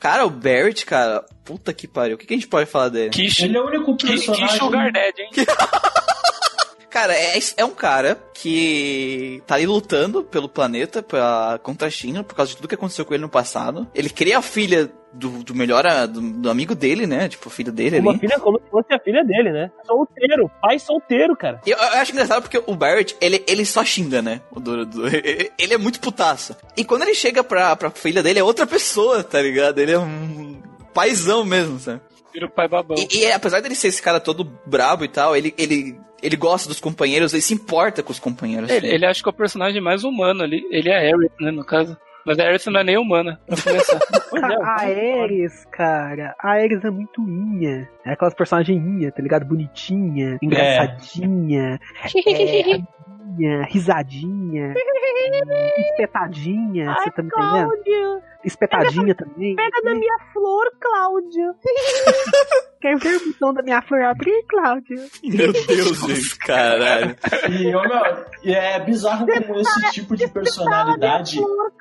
Cara, 0.00 0.24
o 0.26 0.30
Barrett, 0.30 0.86
cara, 0.86 1.24
puta 1.44 1.72
que 1.72 1.86
pariu. 1.86 2.14
O 2.14 2.18
que, 2.18 2.26
que 2.26 2.34
a 2.34 2.36
gente 2.36 2.48
pode 2.48 2.70
falar 2.70 2.88
dele? 2.88 3.10
Kish, 3.10 3.40
ele 3.40 3.56
é 3.56 3.60
o 3.60 3.66
único 3.66 3.96
personagem... 3.96 4.46
Que 4.46 4.58
Sugar 4.58 4.92
Daddy, 4.92 5.22
hein? 5.22 5.30
Cara, 6.90 7.14
é, 7.14 7.38
é 7.56 7.64
um 7.64 7.74
cara 7.74 8.18
que 8.34 9.42
tá 9.46 9.56
ali 9.56 9.66
lutando 9.66 10.22
pelo 10.24 10.48
planeta, 10.48 11.02
pra, 11.02 11.58
contra 11.62 11.88
a 11.88 11.90
China, 11.90 12.24
por 12.24 12.34
causa 12.34 12.50
de 12.50 12.56
tudo 12.56 12.68
que 12.68 12.74
aconteceu 12.74 13.04
com 13.04 13.14
ele 13.14 13.22
no 13.22 13.28
passado. 13.28 13.86
Ele 13.94 14.08
cria 14.08 14.38
a 14.38 14.42
filha 14.42 14.90
do, 15.12 15.42
do 15.42 15.54
melhor 15.54 15.84
do, 16.06 16.20
do, 16.20 16.50
amigo 16.50 16.74
dele, 16.74 17.06
né? 17.06 17.28
Tipo, 17.28 17.48
o 17.48 17.50
filho 17.50 17.72
dele 17.72 17.98
Uma 17.98 18.12
ali. 18.12 18.20
filha 18.20 18.38
como 18.38 18.58
se 18.58 18.70
fosse 18.70 18.92
a 18.92 18.98
filha 18.98 19.24
dele, 19.24 19.50
né? 19.50 19.70
Solteiro, 19.86 20.50
pai 20.60 20.78
solteiro, 20.78 21.36
cara. 21.36 21.60
Eu, 21.66 21.76
eu 21.76 22.00
acho 22.00 22.12
engraçado 22.12 22.42
porque 22.42 22.62
o 22.66 22.74
Barrett, 22.74 23.16
ele, 23.20 23.44
ele 23.46 23.64
só 23.64 23.84
xinga, 23.84 24.22
né? 24.22 24.40
O 24.50 24.60
do, 24.60 24.86
do, 24.86 25.08
ele 25.58 25.74
é 25.74 25.78
muito 25.78 26.00
putaço. 26.00 26.56
E 26.76 26.84
quando 26.84 27.02
ele 27.02 27.14
chega 27.14 27.42
pra, 27.42 27.74
pra 27.76 27.90
filha 27.90 28.22
dele, 28.22 28.38
é 28.38 28.44
outra 28.44 28.66
pessoa, 28.66 29.22
tá 29.22 29.40
ligado? 29.40 29.78
Ele 29.78 29.92
é 29.92 29.98
um 29.98 30.60
paizão 30.94 31.44
mesmo, 31.44 31.78
sabe? 31.78 32.00
Vira 32.32 32.46
o 32.46 32.50
pai 32.50 32.68
babão. 32.68 32.96
E, 32.98 33.18
e, 33.18 33.32
apesar 33.32 33.60
dele 33.60 33.74
ser 33.74 33.88
esse 33.88 34.02
cara 34.02 34.20
todo 34.20 34.44
brabo 34.66 35.04
e 35.04 35.08
tal, 35.08 35.36
ele, 35.36 35.54
ele, 35.56 35.98
ele 36.22 36.36
gosta 36.36 36.68
dos 36.68 36.80
companheiros, 36.80 37.32
ele 37.32 37.42
se 37.42 37.54
importa 37.54 38.02
com 38.02 38.12
os 38.12 38.18
companheiros. 38.18 38.70
Ele, 38.70 38.86
ele 38.86 39.06
acha 39.06 39.22
que 39.22 39.28
é 39.28 39.32
o 39.32 39.34
personagem 39.34 39.80
mais 39.80 40.04
humano 40.04 40.42
ali. 40.42 40.62
Ele 40.70 40.88
é 40.88 40.96
a 40.96 41.00
Aerith, 41.00 41.32
né, 41.40 41.50
no 41.50 41.64
caso. 41.64 41.96
Mas 42.28 42.38
a 42.38 42.42
Aerith 42.42 42.66
não 42.66 42.80
é 42.80 42.84
nem 42.84 42.98
humana, 42.98 43.40
pra 43.46 43.56
começar. 43.56 43.98
a 44.62 44.82
Ares, 44.82 45.64
cara, 45.72 46.34
a 46.38 46.50
Ares 46.50 46.84
é 46.84 46.90
muito 46.90 47.22
inha. 47.22 47.88
É 48.04 48.12
aquelas 48.12 48.34
personagens 48.34 48.78
inha, 48.78 49.10
tá 49.10 49.22
ligado? 49.22 49.46
Bonitinha, 49.46 50.38
engraçadinha, 50.42 51.80
é. 52.04 53.44
é, 53.44 53.62
risadinha, 53.72 54.74
espetadinha, 55.90 56.94
você 56.96 57.10
tá 57.10 57.22
me 57.22 57.30
entendendo? 57.34 58.22
Espetadinha 58.48 59.14
pega, 59.14 59.24
também. 59.24 59.54
Pega 59.54 59.82
da 59.82 59.94
minha 59.94 60.18
flor, 60.32 60.72
Cláudia. 60.80 61.54
Quer 62.80 62.96
ver 62.96 63.16
o 63.16 63.26
botão 63.32 63.54
da 63.54 63.62
minha 63.62 63.82
flor 63.82 64.02
abrir, 64.02 64.44
Cláudia? 64.48 64.96
Meu 65.22 65.52
Deus, 65.52 65.98
gente, 66.00 66.38
caralho. 66.38 67.16
E, 67.48 67.64
meu, 67.64 68.54
é 68.54 68.78
bizarro 68.80 69.26
como 69.26 69.60
esse 69.60 69.92
tipo 69.92 70.16
de 70.16 70.28
personalidade 70.28 71.36
flor, 71.36 71.72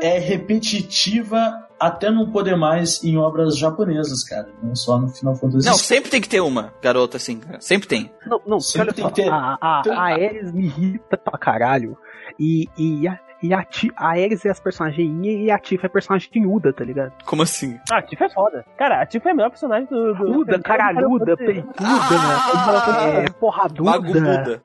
é 0.00 0.18
repetitiva 0.18 1.66
até 1.78 2.10
não 2.10 2.30
poder 2.30 2.56
mais 2.56 3.02
em 3.02 3.16
obras 3.16 3.56
japonesas, 3.56 4.24
cara. 4.24 4.48
Não 4.62 4.74
só 4.74 4.98
no 4.98 5.08
Final 5.08 5.34
Fantasy. 5.34 5.66
Não, 5.66 5.74
sempre 5.74 6.10
tem 6.10 6.20
que 6.20 6.28
ter 6.28 6.40
uma 6.40 6.72
garota 6.82 7.16
assim, 7.16 7.38
cara. 7.38 7.60
Sempre 7.60 7.88
tem. 7.88 8.12
Não, 8.26 8.40
não, 8.46 8.60
sempre 8.60 8.94
tem 8.94 9.04
só, 9.04 9.10
que 9.10 9.22
ter. 9.22 9.30
A, 9.30 9.58
a, 9.60 9.82
a 9.84 10.02
Ares 10.12 10.52
me 10.52 10.66
irrita 10.66 11.16
pra 11.16 11.38
caralho. 11.38 11.98
E, 12.38 12.68
e 12.76 13.08
a, 13.08 13.18
e 13.42 13.52
a, 13.52 13.66
a 13.96 14.08
Ares 14.08 14.44
é 14.44 14.50
as 14.50 14.60
personagens 14.60 15.24
e 15.24 15.50
a 15.50 15.58
Tifa 15.58 15.86
é 15.86 15.88
a 15.88 15.90
personagem 15.90 16.46
Uda, 16.46 16.72
tá 16.72 16.84
ligado? 16.84 17.12
Como 17.24 17.42
assim? 17.42 17.78
Ah, 17.90 17.98
a 17.98 18.02
Tifa 18.02 18.24
é 18.24 18.28
foda. 18.30 18.64
Cara, 18.76 19.00
a 19.02 19.06
Tifa 19.06 19.28
é 19.28 19.32
a 19.32 19.34
melhor 19.34 19.50
personagem 19.50 19.86
do. 19.86 20.14
do 20.14 20.40
Uda, 20.40 20.58
caralhuda, 20.60 21.36
peituda, 21.36 21.74
Ah, 21.78 23.22
é, 23.24 23.30
porraduda. 23.30 23.82
Magubuda. 23.90 24.60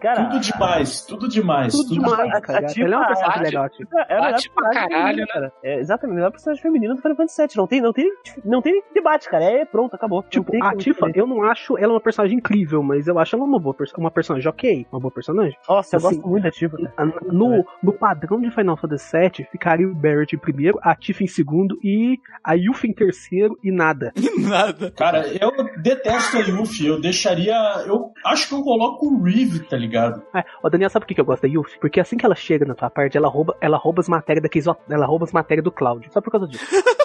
Cara, 0.00 0.24
tudo 0.26 0.40
demais, 0.40 1.00
tudo 1.06 1.28
demais. 1.28 1.72
Tudo, 1.72 1.88
tudo 1.88 2.04
demais, 2.04 2.30
a- 2.34 2.40
cara. 2.40 2.58
a 2.58 2.66
Tifa- 2.66 2.86
Ela 2.86 2.94
é 2.94 2.98
uma 2.98 3.06
personagem 3.06 3.38
a 3.38 3.42
legal, 3.42 3.64
a 3.64 3.68
Tifa. 3.68 3.88
é 3.96 4.02
a 4.02 4.06
melhor 4.16 4.30
Bate 4.32 4.50
pra 4.50 4.62
personagem 4.62 4.88
caralho, 4.90 5.04
feminina, 5.16 5.26
cara. 5.32 5.52
É, 5.62 5.78
exatamente, 5.80 6.12
a 6.12 6.16
melhor 6.16 6.30
personagem 6.30 6.62
feminina 6.62 6.94
do 6.94 7.02
Final 7.02 7.16
Fantasy 7.16 7.42
VII. 7.42 7.48
Não 7.56 7.66
tem, 7.66 7.80
não 7.80 7.92
tem, 7.92 8.12
não 8.44 8.62
tem 8.62 8.82
debate, 8.94 9.28
cara. 9.28 9.44
É 9.44 9.64
pronto, 9.64 9.94
acabou. 9.94 10.22
Tipo, 10.24 10.52
a 10.64 10.74
Tifa, 10.76 11.10
eu 11.14 11.26
não 11.26 11.42
acho 11.44 11.76
ela 11.78 11.92
uma 11.92 12.00
personagem 12.00 12.38
incrível, 12.38 12.82
mas 12.82 13.06
eu 13.08 13.18
acho 13.18 13.34
ela 13.36 13.44
uma 13.44 13.58
boa 13.58 13.74
uma 13.96 14.10
personagem 14.10 14.48
ok, 14.48 14.86
uma 14.92 15.00
boa 15.00 15.10
personagem. 15.12 15.56
Nossa, 15.68 15.96
eu 15.96 15.98
assim, 15.98 16.16
gosto 16.16 16.28
muito 16.28 16.42
da 16.44 16.50
Tifa, 16.50 16.76
cara. 16.96 17.12
No, 17.30 17.64
no 17.82 17.92
padrão 17.92 18.40
de 18.40 18.50
Final 18.50 18.76
Fantasy 18.76 19.16
VII, 19.16 19.46
ficaria 19.50 19.86
o 19.88 19.94
Barrett 19.94 20.34
em 20.34 20.38
primeiro, 20.38 20.78
a 20.82 20.94
Tifa 20.94 21.22
em 21.24 21.26
segundo 21.28 21.78
e 21.82 22.18
a 22.44 22.54
Yuffie 22.54 22.90
em 22.90 22.94
terceiro 22.94 23.58
e 23.62 23.70
nada. 23.70 24.12
Nada. 24.38 24.90
Cara, 24.92 25.26
eu 25.40 25.50
detesto 25.82 26.36
a 26.36 26.40
Yuffie. 26.40 26.86
Eu 26.86 27.00
deixaria. 27.00 27.54
Eu 27.86 28.12
acho 28.24 28.48
que 28.48 28.54
eu 28.54 28.62
coloco 28.62 29.06
o 29.06 29.22
Reeve, 29.22 29.60
tá 29.60 29.76
ligado? 29.76 29.87
É, 30.34 30.44
ó, 30.62 30.68
Daniel, 30.68 30.90
sabe 30.90 31.04
por 31.04 31.08
que 31.08 31.14
que 31.14 31.20
eu 31.20 31.24
gosto 31.24 31.42
da 31.42 31.48
Yuffie? 31.48 31.78
Porque 31.80 32.00
assim 32.00 32.16
que 32.16 32.24
ela 32.24 32.34
chega 32.34 32.64
na 32.64 32.74
tua 32.74 32.90
parte, 32.90 33.16
ela 33.16 33.28
rouba, 33.28 33.56
ela 33.60 33.76
rouba 33.76 34.00
as 34.00 34.08
matérias 34.08 34.42
daqueles, 34.42 34.66
ela 34.88 35.06
rouba 35.06 35.24
as 35.24 35.32
matérias 35.32 35.64
do 35.64 35.72
Cláudio. 35.72 36.10
Só 36.12 36.20
por 36.20 36.30
causa 36.30 36.46
disso. 36.46 36.64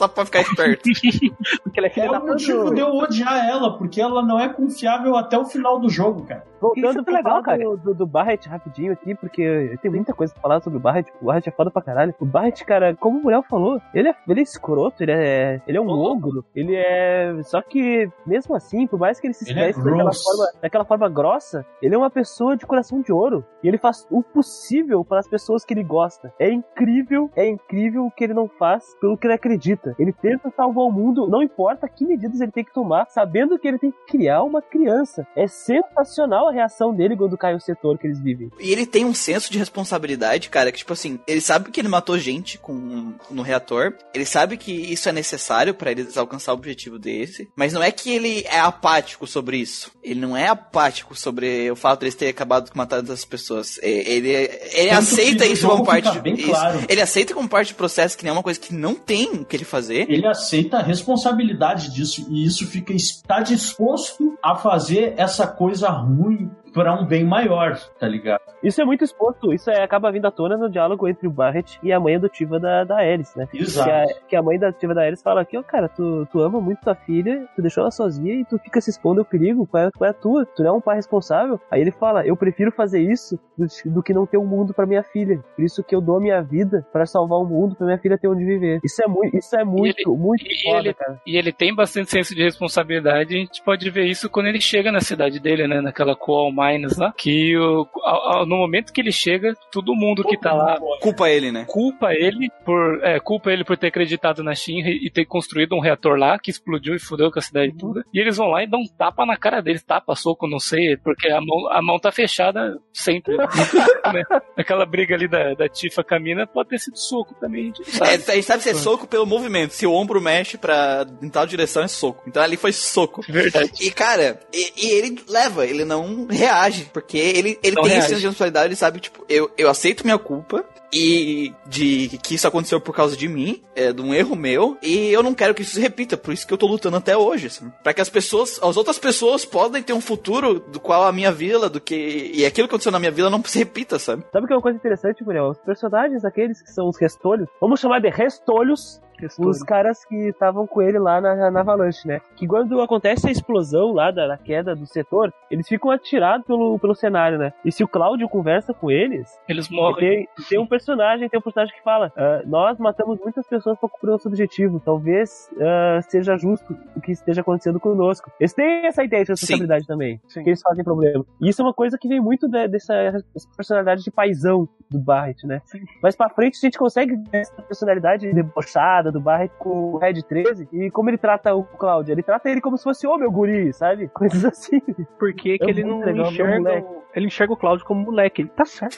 Só 0.00 0.08
pra 0.08 0.24
ficar 0.24 0.40
esperto. 0.40 0.88
Porque 1.62 1.78
ela 1.78 1.88
é 1.88 1.90
filha 1.90 2.04
É 2.06 2.08
da 2.08 2.20
o 2.20 2.26
motivo 2.26 2.74
de 2.74 2.80
eu 2.80 2.96
odiar 2.96 3.46
ela, 3.46 3.76
porque 3.76 4.00
ela 4.00 4.22
não 4.22 4.40
é 4.40 4.48
confiável 4.48 5.14
até 5.14 5.36
o 5.36 5.44
final 5.44 5.78
do 5.78 5.90
jogo, 5.90 6.24
cara. 6.24 6.42
Voltando 6.58 6.90
Isso 6.90 7.00
é 7.00 7.02
pra 7.02 7.14
legal, 7.14 7.32
falar 7.32 7.42
cara. 7.42 7.64
do, 7.64 7.76
do, 7.76 7.94
do 7.94 8.06
Barret 8.06 8.46
rapidinho 8.46 8.92
aqui, 8.92 9.14
porque 9.14 9.78
tem 9.82 9.90
muita 9.90 10.14
coisa 10.14 10.32
pra 10.32 10.42
falar 10.42 10.60
sobre 10.60 10.78
o 10.78 10.80
Barret. 10.80 11.06
O 11.20 11.26
Barret 11.26 11.46
é 11.46 11.50
foda 11.50 11.70
pra 11.70 11.82
caralho. 11.82 12.14
O 12.18 12.24
Barret, 12.24 12.64
cara, 12.64 12.96
como 12.96 13.18
o 13.18 13.22
Muriel 13.22 13.42
falou, 13.42 13.80
ele 13.94 14.08
é, 14.08 14.14
ele 14.26 14.40
é 14.40 14.42
escroto, 14.42 15.02
ele 15.02 15.12
é, 15.12 15.60
ele 15.66 15.76
é 15.76 15.80
um 15.80 15.88
ogro, 15.88 16.44
ele 16.54 16.74
é. 16.76 17.34
Só 17.44 17.60
que, 17.60 18.10
mesmo 18.26 18.54
assim, 18.54 18.86
por 18.86 18.98
mais 18.98 19.20
que 19.20 19.26
ele 19.26 19.34
se 19.34 19.50
Ele 19.50 19.60
é 19.60 19.70
expresse 19.70 19.84
daquela, 19.90 20.12
forma, 20.12 20.52
daquela 20.62 20.84
forma 20.84 21.08
grossa, 21.08 21.64
ele 21.82 21.94
é 21.94 21.98
uma 21.98 22.10
pessoa 22.10 22.56
de 22.56 22.66
coração 22.66 23.00
de 23.00 23.12
ouro. 23.12 23.44
E 23.62 23.68
ele 23.68 23.78
faz 23.78 24.06
o 24.10 24.22
possível 24.22 25.04
para 25.04 25.20
as 25.20 25.28
pessoas 25.28 25.64
que 25.64 25.72
ele 25.74 25.82
gosta. 25.82 26.32
É 26.38 26.50
incrível, 26.50 27.30
é 27.36 27.46
incrível 27.46 28.04
o 28.06 28.10
que 28.10 28.24
ele 28.24 28.34
não 28.34 28.48
faz 28.48 28.94
pelo 29.00 29.16
que 29.16 29.26
ele 29.26 29.34
acredita. 29.34 29.89
Ele 29.98 30.12
tenta 30.12 30.50
salvar 30.56 30.84
o 30.84 30.90
mundo, 30.92 31.28
não 31.28 31.42
importa 31.42 31.88
que 31.88 32.04
medidas 32.04 32.40
ele 32.40 32.52
tem 32.52 32.64
que 32.64 32.72
tomar, 32.72 33.06
sabendo 33.10 33.58
que 33.58 33.68
ele 33.68 33.78
tem 33.78 33.90
que 33.90 33.98
criar 34.06 34.42
uma 34.42 34.62
criança. 34.62 35.26
É 35.36 35.46
sensacional 35.46 36.48
a 36.48 36.52
reação 36.52 36.94
dele 36.94 37.16
quando 37.16 37.38
cai 37.38 37.54
o 37.54 37.60
setor 37.60 37.98
que 37.98 38.06
eles 38.06 38.20
vivem. 38.20 38.50
E 38.58 38.72
ele 38.72 38.86
tem 38.86 39.04
um 39.04 39.14
senso 39.14 39.50
de 39.50 39.58
responsabilidade, 39.58 40.48
cara, 40.48 40.72
que 40.72 40.78
tipo 40.78 40.92
assim, 40.92 41.18
ele 41.26 41.40
sabe 41.40 41.70
que 41.70 41.80
ele 41.80 41.88
matou 41.88 42.18
gente 42.18 42.58
com 42.58 43.14
no 43.30 43.42
reator, 43.42 43.94
ele 44.14 44.24
sabe 44.24 44.56
que 44.56 44.72
isso 44.72 45.08
é 45.08 45.12
necessário 45.12 45.74
pra 45.74 45.90
eles 45.90 46.16
alcançar 46.16 46.52
o 46.52 46.56
objetivo 46.56 46.98
desse, 46.98 47.48
mas 47.54 47.72
não 47.72 47.82
é 47.82 47.90
que 47.90 48.10
ele 48.10 48.44
é 48.46 48.58
apático 48.60 49.26
sobre 49.26 49.58
isso. 49.58 49.90
Ele 50.02 50.20
não 50.20 50.36
é 50.36 50.48
apático 50.48 51.14
sobre 51.14 51.70
o 51.70 51.76
fato 51.76 52.00
de 52.00 52.06
eles 52.06 52.14
terem 52.14 52.30
acabado 52.30 52.70
com 52.70 52.78
matando 52.78 53.12
as 53.12 53.24
pessoas. 53.24 53.78
É, 53.82 53.90
Ele, 53.90 54.30
ele 54.30 54.90
Tanto 54.90 54.98
aceita 54.98 55.46
isso 55.46 55.68
como 55.68 55.84
parte 55.84 56.18
bem 56.20 56.34
isso. 56.34 56.48
claro. 56.48 56.80
Ele 56.88 57.00
aceita 57.00 57.34
como 57.34 57.48
parte 57.48 57.72
do 57.72 57.76
processo 57.76 58.16
que 58.16 58.24
nem 58.24 58.30
é 58.30 58.32
uma 58.32 58.42
coisa 58.42 58.58
que 58.58 58.74
não 58.74 58.94
tem 58.94 59.30
o 59.32 59.44
que 59.44 59.56
ele 59.56 59.64
fazer. 59.64 59.79
Ele 59.88 60.26
aceita 60.26 60.78
a 60.78 60.82
responsabilidade 60.82 61.90
disso 61.90 62.26
e 62.30 62.44
isso 62.44 62.66
fica 62.66 62.92
está 62.92 63.40
disposto 63.40 64.36
a 64.42 64.54
fazer 64.56 65.14
essa 65.16 65.46
coisa 65.46 65.88
ruim 65.88 66.50
para 66.72 66.94
um 66.94 67.04
bem 67.04 67.24
maior, 67.24 67.76
tá 67.98 68.06
ligado? 68.06 68.40
Isso 68.62 68.80
é 68.80 68.84
muito 68.84 69.02
exposto, 69.04 69.52
isso 69.52 69.70
é, 69.70 69.82
acaba 69.82 70.10
vindo 70.12 70.26
à 70.26 70.30
tona 70.30 70.56
no 70.56 70.68
diálogo 70.70 71.08
entre 71.08 71.26
o 71.26 71.30
Barret 71.30 71.78
e 71.82 71.92
a 71.92 71.98
mãe 72.00 72.16
adotiva 72.16 72.60
da, 72.60 72.84
da 72.84 72.96
Ares, 72.98 73.34
né? 73.34 73.48
Exato. 73.54 73.88
Que 73.88 73.90
a, 73.90 74.06
que 74.28 74.36
a 74.36 74.42
mãe 74.42 74.56
adotiva 74.56 74.94
da 74.94 75.02
Ares 75.02 75.22
fala 75.22 75.40
aqui, 75.40 75.56
ó, 75.56 75.62
cara, 75.62 75.88
tu, 75.88 76.26
tu 76.30 76.40
ama 76.40 76.60
muito 76.60 76.80
tua 76.80 76.94
filha, 76.94 77.46
tu 77.56 77.62
deixou 77.62 77.82
ela 77.82 77.90
sozinha 77.90 78.34
e 78.34 78.44
tu 78.44 78.58
fica 78.58 78.80
se 78.80 78.90
expondo 78.90 79.20
ao 79.20 79.24
perigo, 79.24 79.66
qual 79.66 79.84
é, 79.84 79.90
qual 79.90 80.06
é 80.08 80.10
a 80.10 80.14
tua? 80.14 80.44
Tu 80.46 80.62
não 80.62 80.70
é 80.70 80.72
um 80.76 80.80
pai 80.80 80.96
responsável? 80.96 81.58
Aí 81.70 81.80
ele 81.80 81.90
fala, 81.90 82.26
eu 82.26 82.36
prefiro 82.36 82.70
fazer 82.72 83.00
isso 83.00 83.38
do, 83.56 83.66
do 83.92 84.02
que 84.02 84.12
não 84.12 84.26
ter 84.26 84.36
um 84.38 84.46
mundo 84.46 84.74
pra 84.74 84.86
minha 84.86 85.02
filha. 85.02 85.42
Por 85.56 85.64
isso 85.64 85.82
que 85.82 85.94
eu 85.94 86.00
dou 86.00 86.16
a 86.18 86.20
minha 86.20 86.42
vida 86.42 86.86
pra 86.92 87.06
salvar 87.06 87.38
o 87.38 87.44
mundo, 87.46 87.74
pra 87.76 87.86
minha 87.86 87.98
filha 87.98 88.18
ter 88.18 88.28
onde 88.28 88.44
viver. 88.44 88.80
Isso 88.84 89.02
é 89.02 89.06
muito, 89.08 89.36
isso 89.36 89.56
é 89.56 89.64
muito, 89.64 89.98
ele- 90.00 90.16
muito 90.18 90.44
e 90.46 90.62
foda, 90.62 90.78
ele- 90.80 90.94
cara. 90.94 91.20
E 91.26 91.36
ele 91.36 91.52
tem 91.52 91.74
bastante 91.74 92.10
senso 92.10 92.34
de 92.34 92.42
responsabilidade. 92.42 93.34
A 93.34 93.38
gente 93.38 93.62
pode 93.62 93.88
ver 93.90 94.04
isso 94.04 94.28
quando 94.28 94.46
ele 94.46 94.60
chega 94.60 94.92
na 94.92 95.00
cidade 95.00 95.40
dele, 95.40 95.66
né? 95.66 95.80
Naquela 95.80 96.14
Coal 96.14 96.52
Mines 96.60 96.96
lá. 96.98 97.12
Que 97.16 97.56
o- 97.56 97.86
ao- 98.02 98.32
ao- 98.38 98.46
no 98.46 98.56
momento 98.56 98.92
que 98.92 99.00
ele 99.00 99.12
chega, 99.12 99.54
todo 99.72 99.94
mundo 99.94 100.24
que 100.24 100.36
tá 100.38 100.52
lá 100.52 100.78
Culpa 101.00 101.28
ele, 101.30 101.50
né? 101.52 101.64
culpa 101.68 102.12
ele 102.12 102.50
por 102.64 103.00
é, 103.02 103.18
culpa 103.20 103.50
ele 103.50 103.64
por 103.64 103.76
ter 103.76 103.88
acreditado 103.88 104.42
na 104.42 104.54
Shinra 104.54 104.90
e 104.90 105.10
ter 105.10 105.24
construído 105.24 105.74
um 105.74 105.80
reator 105.80 106.16
lá 106.18 106.38
que 106.38 106.50
explodiu 106.50 106.94
e 106.94 106.98
fudeu 107.00 107.30
com 107.30 107.38
a 107.38 107.42
cidade 107.42 107.72
toda. 107.78 108.04
E 108.12 108.20
eles 108.20 108.36
vão 108.36 108.48
lá 108.48 108.62
e 108.62 108.66
dão 108.66 108.80
um 108.80 108.86
tapa 108.86 109.24
na 109.24 109.36
cara 109.36 109.60
deles, 109.60 109.82
tapa, 109.82 110.14
soco, 110.14 110.46
não 110.48 110.58
sei, 110.58 110.96
porque 110.96 111.28
a 111.30 111.40
mão, 111.40 111.68
a 111.70 111.80
mão 111.82 111.98
tá 111.98 112.10
fechada 112.12 112.78
sempre. 112.92 113.36
né? 113.36 113.46
Aquela 114.56 114.84
briga 114.86 115.14
ali 115.14 115.28
da, 115.28 115.54
da 115.54 115.68
Tifa 115.68 116.02
com 116.04 116.14
a 116.14 116.18
mina 116.20 116.46
pode 116.46 116.68
ter 116.70 116.78
sido 116.78 116.96
soco 116.98 117.34
também, 117.40 117.62
a 117.62 117.64
gente 117.66 117.80
não 117.80 117.88
É, 118.06 118.18
sabe. 118.18 118.32
a 118.32 118.34
gente 118.34 118.44
sabe 118.46 118.62
se 118.62 118.70
é 118.70 118.74
soco 118.74 119.06
pelo 119.06 119.26
movimento. 119.26 119.72
Se 119.72 119.86
o 119.86 119.92
ombro 119.92 120.20
mexe 120.20 120.58
pra 120.58 121.06
em 121.22 121.28
tal 121.28 121.46
direção, 121.46 121.82
é 121.82 121.88
soco. 121.88 122.22
Então 122.26 122.42
ali 122.42 122.56
foi 122.56 122.72
soco. 122.72 123.22
Verdade. 123.28 123.70
E, 123.80 123.90
cara, 123.90 124.40
e, 124.52 124.72
e 124.86 124.90
ele 124.90 125.22
leva, 125.28 125.66
ele 125.66 125.84
não 125.84 126.26
reage, 126.26 126.49
porque 126.92 127.16
ele, 127.18 127.58
ele 127.62 127.76
Não 127.76 127.82
tem 127.82 127.92
esse 127.92 127.98
reage. 127.98 128.08
senso 128.08 128.20
de 128.20 128.26
responsabilidade, 128.26 128.66
ele 128.68 128.76
sabe, 128.76 129.00
tipo, 129.00 129.24
eu, 129.28 129.50
eu 129.56 129.68
aceito 129.68 130.04
minha 130.04 130.18
culpa, 130.18 130.64
e 130.92 131.52
de 131.66 132.18
que 132.22 132.34
isso 132.34 132.46
aconteceu 132.48 132.80
por 132.80 132.94
causa 132.94 133.16
de 133.16 133.28
mim, 133.28 133.62
é, 133.74 133.92
de 133.92 134.02
um 134.02 134.12
erro 134.14 134.34
meu, 134.36 134.76
e 134.82 135.08
eu 135.12 135.22
não 135.22 135.34
quero 135.34 135.54
que 135.54 135.62
isso 135.62 135.74
se 135.74 135.80
repita, 135.80 136.16
por 136.16 136.32
isso 136.32 136.46
que 136.46 136.52
eu 136.52 136.58
tô 136.58 136.66
lutando 136.66 136.96
até 136.96 137.16
hoje, 137.16 137.46
assim, 137.46 137.70
para 137.82 137.94
que 137.94 138.00
as 138.00 138.10
pessoas, 138.10 138.60
as 138.62 138.76
outras 138.76 138.98
pessoas 138.98 139.44
podem 139.44 139.82
ter 139.82 139.92
um 139.92 140.00
futuro 140.00 140.60
do 140.60 140.80
qual 140.80 141.04
a 141.04 141.12
minha 141.12 141.32
vila, 141.32 141.68
do 141.68 141.80
que 141.80 142.30
e 142.34 142.44
aquilo 142.44 142.66
que 142.68 142.74
aconteceu 142.74 142.92
na 142.92 142.98
minha 142.98 143.10
vila 143.12 143.30
não 143.30 143.42
se 143.44 143.58
repita, 143.58 143.98
sabe? 143.98 144.24
Sabe 144.32 144.46
que 144.46 144.52
é 144.52 144.56
uma 144.56 144.62
coisa 144.62 144.78
interessante, 144.78 145.24
Muriel? 145.24 145.48
Os 145.48 145.58
personagens, 145.58 146.24
aqueles 146.24 146.60
que 146.62 146.70
são 146.70 146.88
os 146.88 146.98
restolhos, 146.98 147.48
vamos 147.60 147.80
chamar 147.80 148.00
de 148.00 148.08
restolhos, 148.08 149.00
os 149.38 149.62
caras 149.62 150.02
que 150.06 150.28
estavam 150.28 150.66
com 150.66 150.80
ele 150.80 150.98
lá 150.98 151.20
na, 151.20 151.50
na 151.50 151.60
Avalanche, 151.60 152.08
né? 152.08 152.22
Que 152.36 152.46
quando 152.46 152.80
acontece 152.80 153.28
a 153.28 153.30
explosão 153.30 153.92
lá 153.92 154.10
da, 154.10 154.26
da 154.26 154.38
queda 154.38 154.74
do 154.74 154.86
setor, 154.86 155.30
eles 155.50 155.68
ficam 155.68 155.90
atirados 155.90 156.46
pelo, 156.46 156.78
pelo 156.78 156.94
cenário, 156.94 157.38
né? 157.38 157.52
E 157.62 157.70
se 157.70 157.84
o 157.84 157.88
Cláudio 157.88 158.28
conversa 158.30 158.72
com 158.72 158.90
eles, 158.90 159.28
Eles 159.46 159.68
morrem. 159.68 160.26
tem, 160.36 160.46
tem 160.48 160.58
um 160.58 160.66
personagem, 160.66 160.79
tem 160.84 161.38
um 161.38 161.42
personagem 161.42 161.74
que 161.74 161.82
fala: 161.82 162.12
"Ah, 162.16 162.42
Nós 162.46 162.78
matamos 162.78 163.18
muitas 163.20 163.46
pessoas 163.46 163.78
para 163.78 163.88
cumprir 163.88 164.10
nosso 164.10 164.28
objetivo. 164.28 164.80
Talvez 164.84 165.48
ah, 165.60 166.00
seja 166.02 166.36
justo 166.36 166.76
o 166.96 167.00
que 167.00 167.12
esteja 167.12 167.40
acontecendo 167.40 167.78
conosco. 167.80 168.30
Eles 168.40 168.52
têm 168.54 168.86
essa 168.86 169.02
ideia 169.04 169.24
de 169.24 169.30
responsabilidade 169.32 169.86
também. 169.86 170.20
Sim. 170.28 170.42
Que 170.42 170.50
eles 170.50 170.62
fazem 170.62 170.84
problema. 170.84 171.24
E 171.40 171.48
isso 171.48 171.62
é 171.62 171.64
uma 171.64 171.74
coisa 171.74 171.96
que 171.98 172.08
vem 172.08 172.20
muito 172.20 172.48
de- 172.48 172.68
dessa, 172.68 172.94
dessa 173.32 173.48
personalidade 173.56 174.02
de 174.02 174.10
paizão 174.10 174.68
do 174.90 174.98
Barrett, 174.98 175.46
né? 175.46 175.60
Mas 176.02 176.16
pra 176.16 176.28
frente 176.28 176.56
a 176.56 176.60
gente 176.60 176.78
consegue 176.78 177.16
ver 177.16 177.40
essa 177.42 177.62
personalidade 177.62 178.32
debochada 178.32 179.10
do 179.12 179.20
Barrett 179.20 179.54
com 179.58 179.92
o 179.92 179.98
Red 179.98 180.22
13 180.22 180.68
e 180.72 180.90
como 180.90 181.10
ele 181.10 181.18
trata 181.18 181.54
o 181.54 181.62
Cláudio. 181.64 182.12
Ele 182.12 182.22
trata 182.22 182.48
ele 182.50 182.60
como 182.60 182.76
se 182.76 182.84
fosse, 182.84 183.06
ô 183.06 183.16
meu 183.16 183.30
guri, 183.30 183.72
sabe? 183.72 184.08
Coisas 184.14 184.44
assim. 184.44 184.80
Por 185.18 185.32
que, 185.32 185.58
que 185.58 185.64
É 185.64 185.70
ele 185.70 185.84
não 185.84 186.00
legal 186.00 186.26
o 186.26 186.30
enxerga. 186.30 186.80
o- 186.80 187.02
Ele 187.14 187.26
enxerga 187.26 187.52
o 187.52 187.56
Cláudio 187.56 187.84
como 187.86 188.02
moleque. 188.04 188.42
Ele 188.42 188.48
tá 188.50 188.64
certo. 188.64 188.96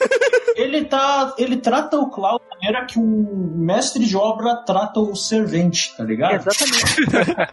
Ele 0.56 0.84
tá. 0.84 1.34
Ele 1.38 1.56
trata 1.72 1.96
o 1.96 2.10
Cláudio 2.10 2.46
da 2.50 2.56
maneira 2.56 2.84
que 2.84 2.98
um 2.98 3.54
mestre 3.56 4.04
de 4.04 4.14
obra 4.14 4.56
trata 4.56 5.00
o 5.00 5.16
servente, 5.16 5.96
tá 5.96 6.04
ligado? 6.04 6.34
Exatamente. 6.34 7.06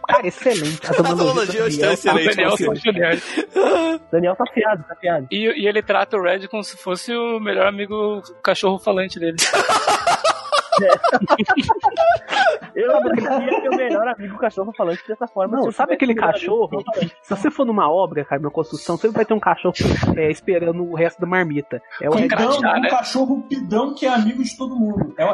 Cara, 0.06 0.26
excelente. 0.28 0.80
A 0.86 1.08
A 1.08 1.12
analogia 1.12 1.64
hoje 1.64 1.80
tá 1.80 1.86
Daniel. 1.86 1.90
O 1.90 1.94
excelente. 1.94 2.36
Daniel 2.36 2.76
Juliano. 2.76 4.00
Daniel 4.12 4.36
tá 4.36 4.44
fiado, 4.52 4.84
tá 4.86 4.94
fiado. 4.96 5.26
E, 5.30 5.62
e 5.62 5.66
ele 5.66 5.82
trata 5.82 6.18
o 6.18 6.22
Red 6.22 6.48
como 6.48 6.62
se 6.62 6.76
fosse 6.76 7.14
o 7.14 7.40
melhor 7.40 7.66
amigo 7.66 8.20
cachorro 8.42 8.78
falante 8.78 9.18
dele. 9.18 9.38
Eu 12.74 13.02
queria 13.02 13.60
ter 13.60 13.68
o 13.68 13.76
melhor 13.76 14.08
amigo 14.08 14.38
cachorro 14.38 14.72
falante 14.76 15.02
dessa 15.06 15.26
forma. 15.26 15.56
Não, 15.58 15.70
sabe 15.72 15.94
aquele 15.94 16.14
cachorro? 16.14 16.82
Se 17.22 17.30
você 17.36 17.50
for 17.50 17.64
numa 17.64 17.90
obra, 17.90 18.24
cara, 18.24 18.40
numa 18.40 18.50
construção, 18.50 18.96
sempre 18.96 19.16
vai 19.16 19.24
ter 19.24 19.34
um 19.34 19.40
cachorro 19.40 19.74
é, 20.16 20.30
esperando 20.30 20.82
o 20.84 20.94
resto 20.94 21.20
da 21.20 21.26
marmita. 21.26 21.82
É 22.00 22.08
o 22.08 22.12
Pidão, 22.12 22.28
crachá, 22.28 22.76
um 22.76 22.80
né? 22.80 22.90
cachorro 22.90 23.42
pidão 23.48 23.94
que 23.94 24.06
é 24.06 24.08
amigo 24.08 24.42
de 24.42 24.56
todo 24.56 24.76
mundo. 24.76 25.14
É 25.16 25.24
o. 25.24 25.30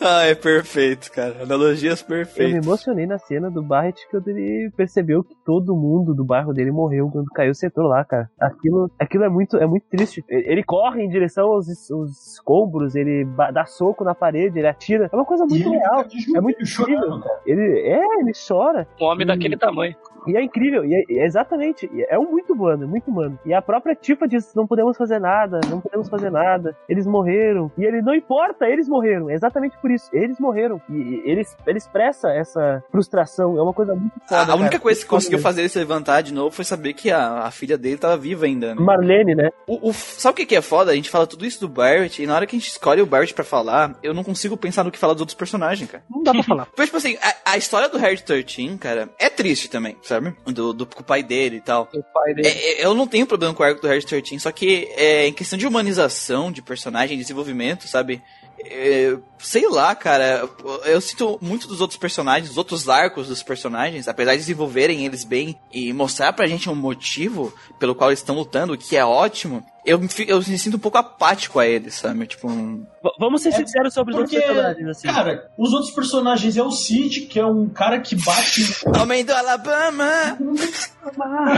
Ah, 0.00 0.24
é 0.24 0.34
perfeito, 0.34 1.10
cara. 1.12 1.42
Analogias 1.42 2.00
Eu 2.00 2.06
me 2.08 2.24
perfeitas. 2.24 2.66
emocionei 2.66 3.06
na 3.06 3.18
cena 3.18 3.50
do 3.50 3.62
Barrett 3.62 4.00
quando 4.10 4.28
ele 4.28 4.70
percebeu 4.76 5.22
que 5.24 5.34
todo 5.44 5.74
mundo 5.74 6.14
do 6.14 6.24
bairro 6.24 6.52
dele 6.52 6.70
morreu 6.70 7.08
quando 7.10 7.26
caiu 7.30 7.50
o 7.52 7.54
setor 7.54 7.86
lá, 7.86 8.04
cara. 8.04 8.30
Aquilo, 8.40 8.90
aquilo 8.98 9.24
é 9.24 9.28
muito, 9.28 9.56
é 9.56 9.66
muito 9.66 9.86
triste. 9.88 10.24
Ele 10.28 10.62
corre 10.62 11.02
em 11.02 11.08
direção 11.08 11.46
aos, 11.46 11.66
aos 11.90 12.32
escombros, 12.34 12.94
ele 12.94 13.24
dá 13.52 13.64
soco 13.66 14.04
na 14.04 14.14
parede, 14.14 14.35
ele 14.44 14.66
atira. 14.66 15.08
É 15.12 15.16
uma 15.16 15.24
coisa 15.24 15.44
E 15.44 15.48
muito 15.48 15.70
real. 15.70 16.04
É 16.34 16.40
muito 16.40 16.62
incrível. 16.62 17.20
cara. 17.20 17.40
Ele, 17.46 17.80
é, 17.80 18.00
ele 18.20 18.32
chora. 18.46 18.86
Um 19.00 19.04
homem 19.04 19.24
Hum. 19.24 19.28
daquele 19.28 19.56
tamanho. 19.56 19.94
E 20.26 20.36
é 20.36 20.42
incrível, 20.42 20.84
e 20.84 20.94
é, 20.94 21.22
é 21.22 21.26
exatamente, 21.26 21.88
é 22.08 22.18
um 22.18 22.30
muito 22.30 22.52
humano, 22.52 22.84
é 22.84 22.86
muito 22.86 23.10
humano. 23.10 23.38
E 23.44 23.52
a 23.54 23.62
própria 23.62 23.94
Tifa 23.94 24.26
diz, 24.26 24.54
não 24.54 24.66
podemos 24.66 24.96
fazer 24.96 25.18
nada, 25.18 25.60
não 25.68 25.80
podemos 25.80 26.08
fazer 26.08 26.30
nada, 26.30 26.76
eles 26.88 27.06
morreram. 27.06 27.70
E 27.78 27.84
ele, 27.84 28.02
não 28.02 28.14
importa, 28.14 28.66
eles 28.66 28.88
morreram, 28.88 29.30
é 29.30 29.34
exatamente 29.34 29.76
por 29.78 29.90
isso, 29.90 30.08
eles 30.12 30.38
morreram. 30.38 30.80
E, 30.88 30.92
e 30.94 31.22
ele, 31.24 31.42
ele 31.66 31.78
expressa 31.78 32.30
essa 32.30 32.82
frustração, 32.90 33.56
é 33.58 33.62
uma 33.62 33.72
coisa 33.72 33.94
muito 33.94 34.12
foda, 34.28 34.52
A, 34.52 34.54
a 34.54 34.56
única 34.56 34.78
coisa 34.80 35.00
que 35.00 35.06
conseguiu 35.06 35.38
fazer 35.38 35.60
ele 35.62 35.68
se 35.68 35.78
levantar 35.78 36.22
de 36.22 36.32
novo 36.32 36.50
foi 36.50 36.64
saber 36.64 36.92
que 36.94 37.10
a, 37.10 37.40
a 37.44 37.50
filha 37.50 37.76
dele 37.78 37.98
tava 37.98 38.16
viva 38.16 38.46
ainda, 38.46 38.74
né? 38.74 38.80
Marlene, 38.80 39.34
né? 39.34 39.50
O, 39.66 39.90
o- 39.90 39.94
sabe 39.94 40.42
o 40.42 40.46
que, 40.46 40.56
é 40.56 40.62
foda? 40.62 40.90
A 40.90 40.94
gente 40.94 41.10
fala 41.10 41.26
tudo 41.26 41.44
isso 41.44 41.60
do 41.60 41.68
Barrett 41.68 42.22
e 42.22 42.26
na 42.26 42.34
hora 42.34 42.46
que 42.46 42.56
a 42.56 42.58
gente 42.58 42.68
escolhe 42.68 43.00
o 43.02 43.06
Barrett 43.06 43.34
pra 43.34 43.44
falar, 43.44 43.96
eu 44.02 44.14
não 44.14 44.24
consigo 44.24 44.56
pensar 44.56 44.84
no 44.84 44.90
que 44.90 44.98
falar 44.98 45.12
dos 45.12 45.20
outros 45.20 45.36
personagens, 45.36 45.90
cara. 45.90 46.02
Não 46.10 46.22
dá 46.22 46.32
pra 46.32 46.42
falar. 46.44 46.66
Porque, 46.66 46.84
tipo 46.84 46.96
assim, 46.96 47.16
a, 47.22 47.52
a 47.52 47.56
história 47.56 47.88
do 47.88 47.98
Harry 47.98 48.20
13, 48.20 48.76
cara, 48.78 49.08
é 49.18 49.28
triste 49.28 49.68
também, 49.70 49.96
sabe? 50.02 50.15
Do, 50.46 50.72
do 50.72 50.86
com 50.86 51.00
o 51.00 51.04
pai 51.04 51.22
dele 51.22 51.56
e 51.56 51.60
tal. 51.60 51.88
O 51.92 52.02
pai 52.02 52.34
dele. 52.34 52.48
É, 52.48 52.82
é, 52.82 52.84
eu 52.84 52.94
não 52.94 53.06
tenho 53.06 53.26
problema 53.26 53.54
com 53.54 53.62
o 53.62 53.66
arco 53.66 53.80
do 53.80 53.88
Harry 53.88 54.04
13, 54.04 54.40
só 54.40 54.50
que 54.50 54.88
é, 54.96 55.26
em 55.26 55.32
questão 55.32 55.58
de 55.58 55.66
humanização 55.66 56.50
de 56.50 56.62
personagem, 56.62 57.18
desenvolvimento, 57.18 57.86
sabe? 57.86 58.22
É, 58.64 59.16
sei 59.38 59.68
lá, 59.68 59.94
cara. 59.94 60.48
Eu 60.84 61.00
sinto 61.00 61.38
muito 61.40 61.68
dos 61.68 61.80
outros 61.80 61.98
personagens, 61.98 62.48
dos 62.48 62.58
outros 62.58 62.88
arcos 62.88 63.28
dos 63.28 63.42
personagens, 63.42 64.08
apesar 64.08 64.32
de 64.32 64.38
desenvolverem 64.38 65.04
eles 65.04 65.24
bem 65.24 65.58
e 65.72 65.92
mostrar 65.92 66.32
pra 66.32 66.46
gente 66.46 66.68
um 66.68 66.74
motivo 66.74 67.54
pelo 67.78 67.94
qual 67.94 68.10
eles 68.10 68.20
estão 68.20 68.34
lutando, 68.34 68.72
o 68.72 68.78
que 68.78 68.96
é 68.96 69.04
ótimo. 69.04 69.64
Eu, 69.86 70.00
me 70.00 70.08
eu 70.26 70.38
me 70.38 70.58
sinto 70.58 70.76
um 70.76 70.80
pouco 70.80 70.98
apático 70.98 71.60
a 71.60 71.66
eles, 71.66 71.94
sabe? 71.94 72.26
Tipo, 72.26 72.50
um... 72.50 72.84
Vamos 73.20 73.40
ser 73.42 73.50
É, 73.50 73.52
sinceros 73.52 73.94
sobre 73.94 74.14
os 74.14 74.20
Porque, 74.20 74.36
outros 74.36 74.52
personagens, 74.54 74.88
assim. 74.88 75.06
cara, 75.08 75.48
os 75.56 75.72
outros 75.72 75.90
personagens 75.92 76.56
é 76.56 76.62
o 76.62 76.70
Cid, 76.72 77.20
que 77.22 77.38
é 77.38 77.46
um 77.46 77.68
cara 77.68 78.00
que 78.00 78.16
bate. 78.16 78.66
Homem 79.00 79.24
do 79.24 79.32
Alabama! 79.32 80.10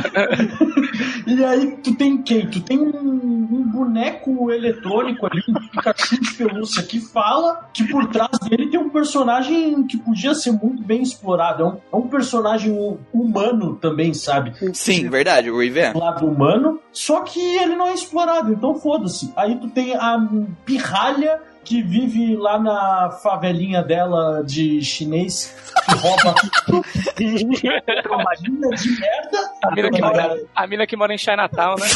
e 1.26 1.45
aí 1.45 1.76
tu 1.79 1.95
tem 1.97 2.20
quem? 2.22 2.49
Tu 2.49 2.61
tem 2.61 2.79
um, 2.79 2.89
um 2.99 3.62
boneco 3.72 4.51
eletrônico 4.51 5.26
ali, 5.26 5.43
um 5.49 5.55
Pikachu 5.68 6.20
de 6.20 6.33
pelúcia 6.35 6.83
que 6.83 7.01
fala 7.01 7.68
que 7.72 7.85
por 7.85 8.07
trás 8.09 8.31
dele 8.49 8.68
tem 8.70 8.81
um 8.81 8.91
personagem 8.91 9.87
que 9.87 9.97
podia 9.99 10.35
ser 10.35 10.53
muito 10.53 10.83
bem 10.83 11.03
explorado. 11.03 11.62
É 11.62 11.66
um, 11.66 11.76
é 11.93 11.97
um 11.97 12.09
personagem 12.09 12.72
hu- 12.72 12.99
humano 13.12 13.76
também, 13.76 14.14
sabe? 14.14 14.53
Sim, 14.74 15.09
verdade, 15.09 15.51
o 15.51 15.59
River. 15.59 15.97
lado 15.97 16.26
humano, 16.26 16.81
só 16.93 17.20
que 17.22 17.41
ele 17.41 17.76
não 17.76 17.87
é 17.87 17.95
explorado, 17.95 18.18
então 18.53 18.75
foda-se. 18.75 19.33
Aí 19.37 19.57
tu 19.57 19.69
tem 19.69 19.95
a 19.95 20.19
pirralha 20.64 21.41
que 21.65 21.83
vive 21.83 22.37
lá 22.37 22.59
na 22.59 23.11
favelinha 23.23 23.83
dela 23.83 24.43
de 24.45 24.81
chinês 24.83 25.55
que 25.85 25.95
rouba 25.97 26.35
trombadinha 28.03 28.69
de 28.71 29.01
merda. 29.01 29.51
A 29.63 29.71
mina, 29.75 29.91
que 29.91 30.01
mora, 30.01 30.37
a 30.55 30.67
mina 30.67 30.87
que 30.87 30.97
mora 30.97 31.15
em 31.15 31.19
Chinatown, 31.19 31.77
né? 31.77 31.87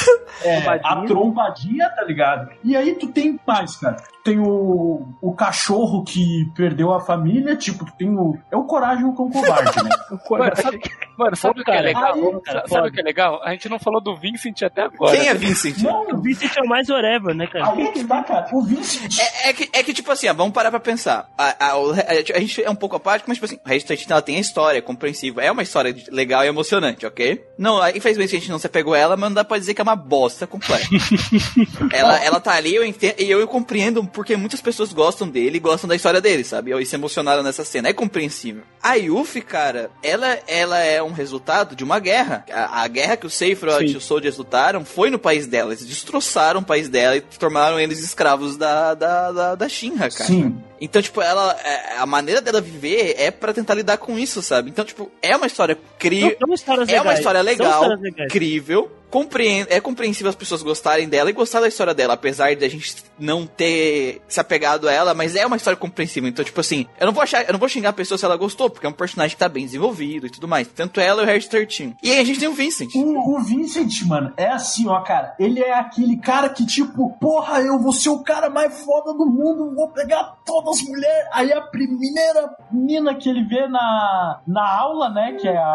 É, 0.45 0.61
trombadinha. 0.61 0.91
a 0.91 1.07
trombadinha, 1.07 1.91
tá 1.91 2.05
ligado? 2.05 2.51
E 2.65 2.77
aí 2.77 2.95
tu 2.95 3.09
tem 3.09 3.39
mais, 3.47 3.77
cara. 3.77 3.97
Tu 3.97 4.23
tem 4.25 4.39
o, 4.39 5.09
o 5.21 5.35
cachorro 5.35 6.05
que 6.05 6.51
perdeu 6.55 6.93
a 6.93 7.01
família, 7.01 7.57
tipo, 7.57 7.85
tu 7.85 7.93
tem 7.97 8.09
o. 8.11 8.39
É 8.51 8.57
o 8.57 8.65
coragem 8.65 9.11
com 9.13 9.25
o 9.25 9.31
covarde, 9.31 9.83
né? 9.83 9.91
Mano, 10.31 10.57
sabe, 10.57 10.81
mano, 11.17 11.37
sabe 11.37 11.61
o 11.61 11.65
que 11.65 11.71
é 11.71 11.75
cara. 11.75 11.87
legal? 11.87 12.15
Aí, 12.15 12.41
cara, 12.43 12.69
sabe 12.69 12.89
o 12.89 12.93
que 12.93 13.01
é 13.01 13.03
legal? 13.03 13.43
A 13.43 13.51
gente 13.51 13.69
não 13.69 13.79
falou 13.79 14.01
do 14.01 14.17
Vincent 14.17 14.63
até 14.63 14.83
agora. 14.83 15.17
Quem 15.17 15.29
é 15.29 15.35
Vincent? 15.35 15.79
Não, 15.83 16.03
O 16.09 16.21
Vincent 16.21 16.57
é 16.57 16.63
o 16.63 16.69
mais 16.69 16.89
whatever, 16.89 17.35
né, 17.35 17.47
cara? 17.47 17.71
aí 17.71 17.83
é 17.83 17.93
que 17.93 18.05
tá, 18.05 18.23
cara. 18.23 18.49
O 18.53 18.63
Vincent. 18.63 19.19
É, 19.19 19.51
é 19.51 19.52
que, 19.53 19.69
é 19.73 19.83
que, 19.83 19.93
tipo 19.93 20.11
assim, 20.11 20.29
ó, 20.29 20.35
vamos 20.35 20.53
parar 20.53 20.71
pra 20.71 20.81
pensar. 20.81 21.29
A, 21.37 21.69
a, 21.69 21.77
o- 21.79 21.93
a 21.93 22.39
gente 22.41 22.63
é 22.63 22.71
um 22.71 22.75
pouco 22.75 22.97
apático, 22.97 23.29
mas, 23.29 23.37
tipo 23.37 23.47
assim, 23.47 23.59
o 23.65 23.69
Red 23.69 23.81
13 23.81 24.07
ela 24.11 24.23
tem 24.23 24.37
a 24.37 24.41
história, 24.41 24.79
é 24.79 24.83
compreensível. 24.83 25.43
É 25.43 25.51
uma 25.51 25.63
história 25.63 25.95
legal 26.11 26.45
e 26.45 26.49
emocionante, 26.49 27.07
ok? 27.07 27.45
Não, 27.59 27.81
aí, 27.81 27.97
infelizmente 27.97 28.35
a 28.37 28.39
gente 28.39 28.51
não 28.51 28.59
se 28.59 28.67
apegou 28.67 28.95
a 28.95 28.99
ela, 28.99 29.17
mas 29.17 29.31
não 29.31 29.35
dá 29.35 29.45
pra 29.45 29.59
dizer 29.59 29.75
que 29.75 29.81
é 29.81 29.85
uma 29.85 29.97
bosta 29.97 30.47
completa. 30.47 30.87
ela, 31.93 32.19
ela 32.25 32.41
tá 32.41 32.53
ali, 32.55 32.75
eu 32.75 32.85
entendo, 32.85 33.15
e 33.19 33.31
eu, 33.31 33.41
eu 33.41 33.49
compreendo 33.49 34.05
porque 34.05 34.37
muitas 34.37 34.61
pessoas 34.61 34.93
gostam 34.93 35.29
dele 35.29 35.57
e 35.57 35.61
gostam 35.61 35.89
da 35.89 35.97
história 35.97 36.21
dele, 36.21 36.45
sabe? 36.45 36.73
E 36.73 36.87
se 36.87 36.95
emocionaram 36.97 37.43
nessa 37.43 37.65
cena. 37.65 37.89
É 37.89 37.93
compreensível. 37.93 38.63
A 38.83 38.95
Yuffie, 38.95 39.43
cara, 39.43 39.91
ela, 40.03 40.39
ela 40.47 40.79
é 40.79 41.03
um 41.03 41.13
resultado 41.13 41.77
de 41.77 41.85
uma 41.85 41.99
guerra. 41.99 42.45
A, 42.53 42.83
a 42.83 42.89
guerra 42.89 43.17
que 43.17 43.27
o 43.27 43.31
Sephiroth 43.31 43.79
Sim. 43.87 43.95
e 43.95 43.97
os 43.97 44.05
Soldiers 44.05 44.37
lutaram 44.39 44.85
foi 44.85 45.11
no 45.11 45.19
país 45.19 45.47
dela. 45.47 45.73
Eles 45.73 45.87
destroçaram 45.87 46.61
o 46.61 46.65
país 46.65 46.89
dela 46.89 47.17
e 47.17 47.21
tornaram 47.21 47.79
eles 47.79 48.01
escravos 48.01 48.57
da, 48.57 48.95
da, 48.95 49.33
da, 49.33 49.42
da 49.55 49.69
Shinra, 49.69 50.11
cara. 50.11 50.25
Sim. 50.25 50.57
Então, 50.81 51.01
tipo, 51.01 51.21
ela. 51.21 51.57
é, 51.65 51.99
A 51.99 52.07
maneira 52.07 52.41
dela 52.41 52.61
viver 52.61 53.15
é 53.19 53.31
pra 53.31 53.53
tentar 53.53 53.75
lidar 53.75 53.99
com 53.99 54.19
isso, 54.19 54.43
sabe? 54.43 54.71
Então, 54.71 54.85
tipo, 54.85 55.11
é 55.21 55.37
uma 55.37 55.47
história 55.47 55.77
cri... 55.99 56.37
Histórias 56.55 56.89
É 56.89 57.01
uma 57.01 57.15
história 57.15 57.43
legal, 57.43 57.85
incrível. 58.25 58.91
Compreende, 59.13 59.67
é 59.71 59.79
compreensível 59.79 60.31
as 60.31 60.35
pessoas 60.35 60.63
gostarem 60.63 61.07
dela 61.07 61.29
e 61.29 61.35
gostar 61.35 61.61
da 61.61 61.69
história 61.69 61.93
dela, 61.93 62.15
apesar 62.15 62.57
de 62.57 62.65
a 62.65 62.69
gente 62.69 62.97
não 63.19 63.47
ter 63.47 64.23
se 64.27 64.41
apegado 64.41 64.89
a 64.89 64.93
ela, 64.93 65.13
mas 65.13 65.37
é 65.37 65.45
uma 65.47 65.57
história 65.57 65.77
compreensível. 65.77 66.31
Então, 66.31 66.43
tipo 66.43 66.59
assim, 66.59 66.87
eu 66.99 67.05
não 67.05 67.13
vou 67.13 67.23
achar, 67.23 67.45
eu 67.45 67.53
não 67.53 67.59
vou 67.61 67.69
xingar 67.69 67.91
a 67.91 67.93
pessoa 67.93 68.17
se 68.17 68.25
ela 68.25 68.39
gostou, 68.39 68.71
porque 68.71 68.87
é 68.87 68.89
um 68.89 68.95
personagem 68.95 69.37
que 69.37 69.39
tá 69.39 69.51
bem 69.51 69.67
desenvolvido 69.67 70.27
e 70.27 70.31
tudo 70.31 70.49
mais. 70.49 70.67
Tanto 70.67 70.99
ela 70.99 71.21
e 71.21 71.25
o 71.25 71.27
Harry 71.27 71.47
13. 71.47 71.95
E 72.03 72.11
aí 72.11 72.21
a 72.21 72.25
gente 72.25 72.41
tem 72.41 72.49
o 72.49 72.55
Vincent. 72.55 72.95
O, 72.95 73.37
o 73.37 73.41
Vincent, 73.43 74.03
mano, 74.07 74.33
é 74.35 74.49
assim, 74.49 74.89
ó, 74.89 74.99
cara. 75.01 75.35
Ele 75.39 75.61
é 75.61 75.75
aquele 75.75 76.17
cara 76.17 76.49
que, 76.49 76.65
tipo, 76.65 77.11
porra, 77.21 77.61
eu 77.61 77.79
vou 77.79 77.93
ser 77.93 78.09
o 78.09 78.23
cara 78.23 78.49
mais 78.49 78.83
foda 78.83 79.13
do 79.13 79.27
mundo, 79.27 79.75
vou 79.75 79.89
pegar 79.89 80.39
todas 80.47 80.79
as 80.79 80.89
mulheres. 80.89 81.29
Aí 81.33 81.53
a 81.53 81.61
primeira 81.61 82.57
mina 82.71 83.15
que 83.15 83.29
ele 83.29 83.45
vê 83.45 83.69
na, 83.69 84.41
na 84.47 84.79
aula, 84.79 85.11
né, 85.11 85.37
que 85.39 85.47
é 85.47 85.57
a, 85.57 85.75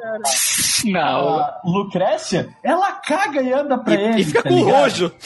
Não. 0.85 1.39
a 1.39 1.61
Lucrécia, 1.63 2.49
ela 2.63 2.93
caga 2.93 3.26
e 3.41 3.53
anda 3.53 3.77
pra 3.77 3.93
E, 3.93 4.03
ele. 4.03 4.21
e 4.21 4.23
fica 4.25 4.43
tá 4.43 4.49
com 4.49 4.55
ligado? 4.55 4.75
rojo. 4.81 5.11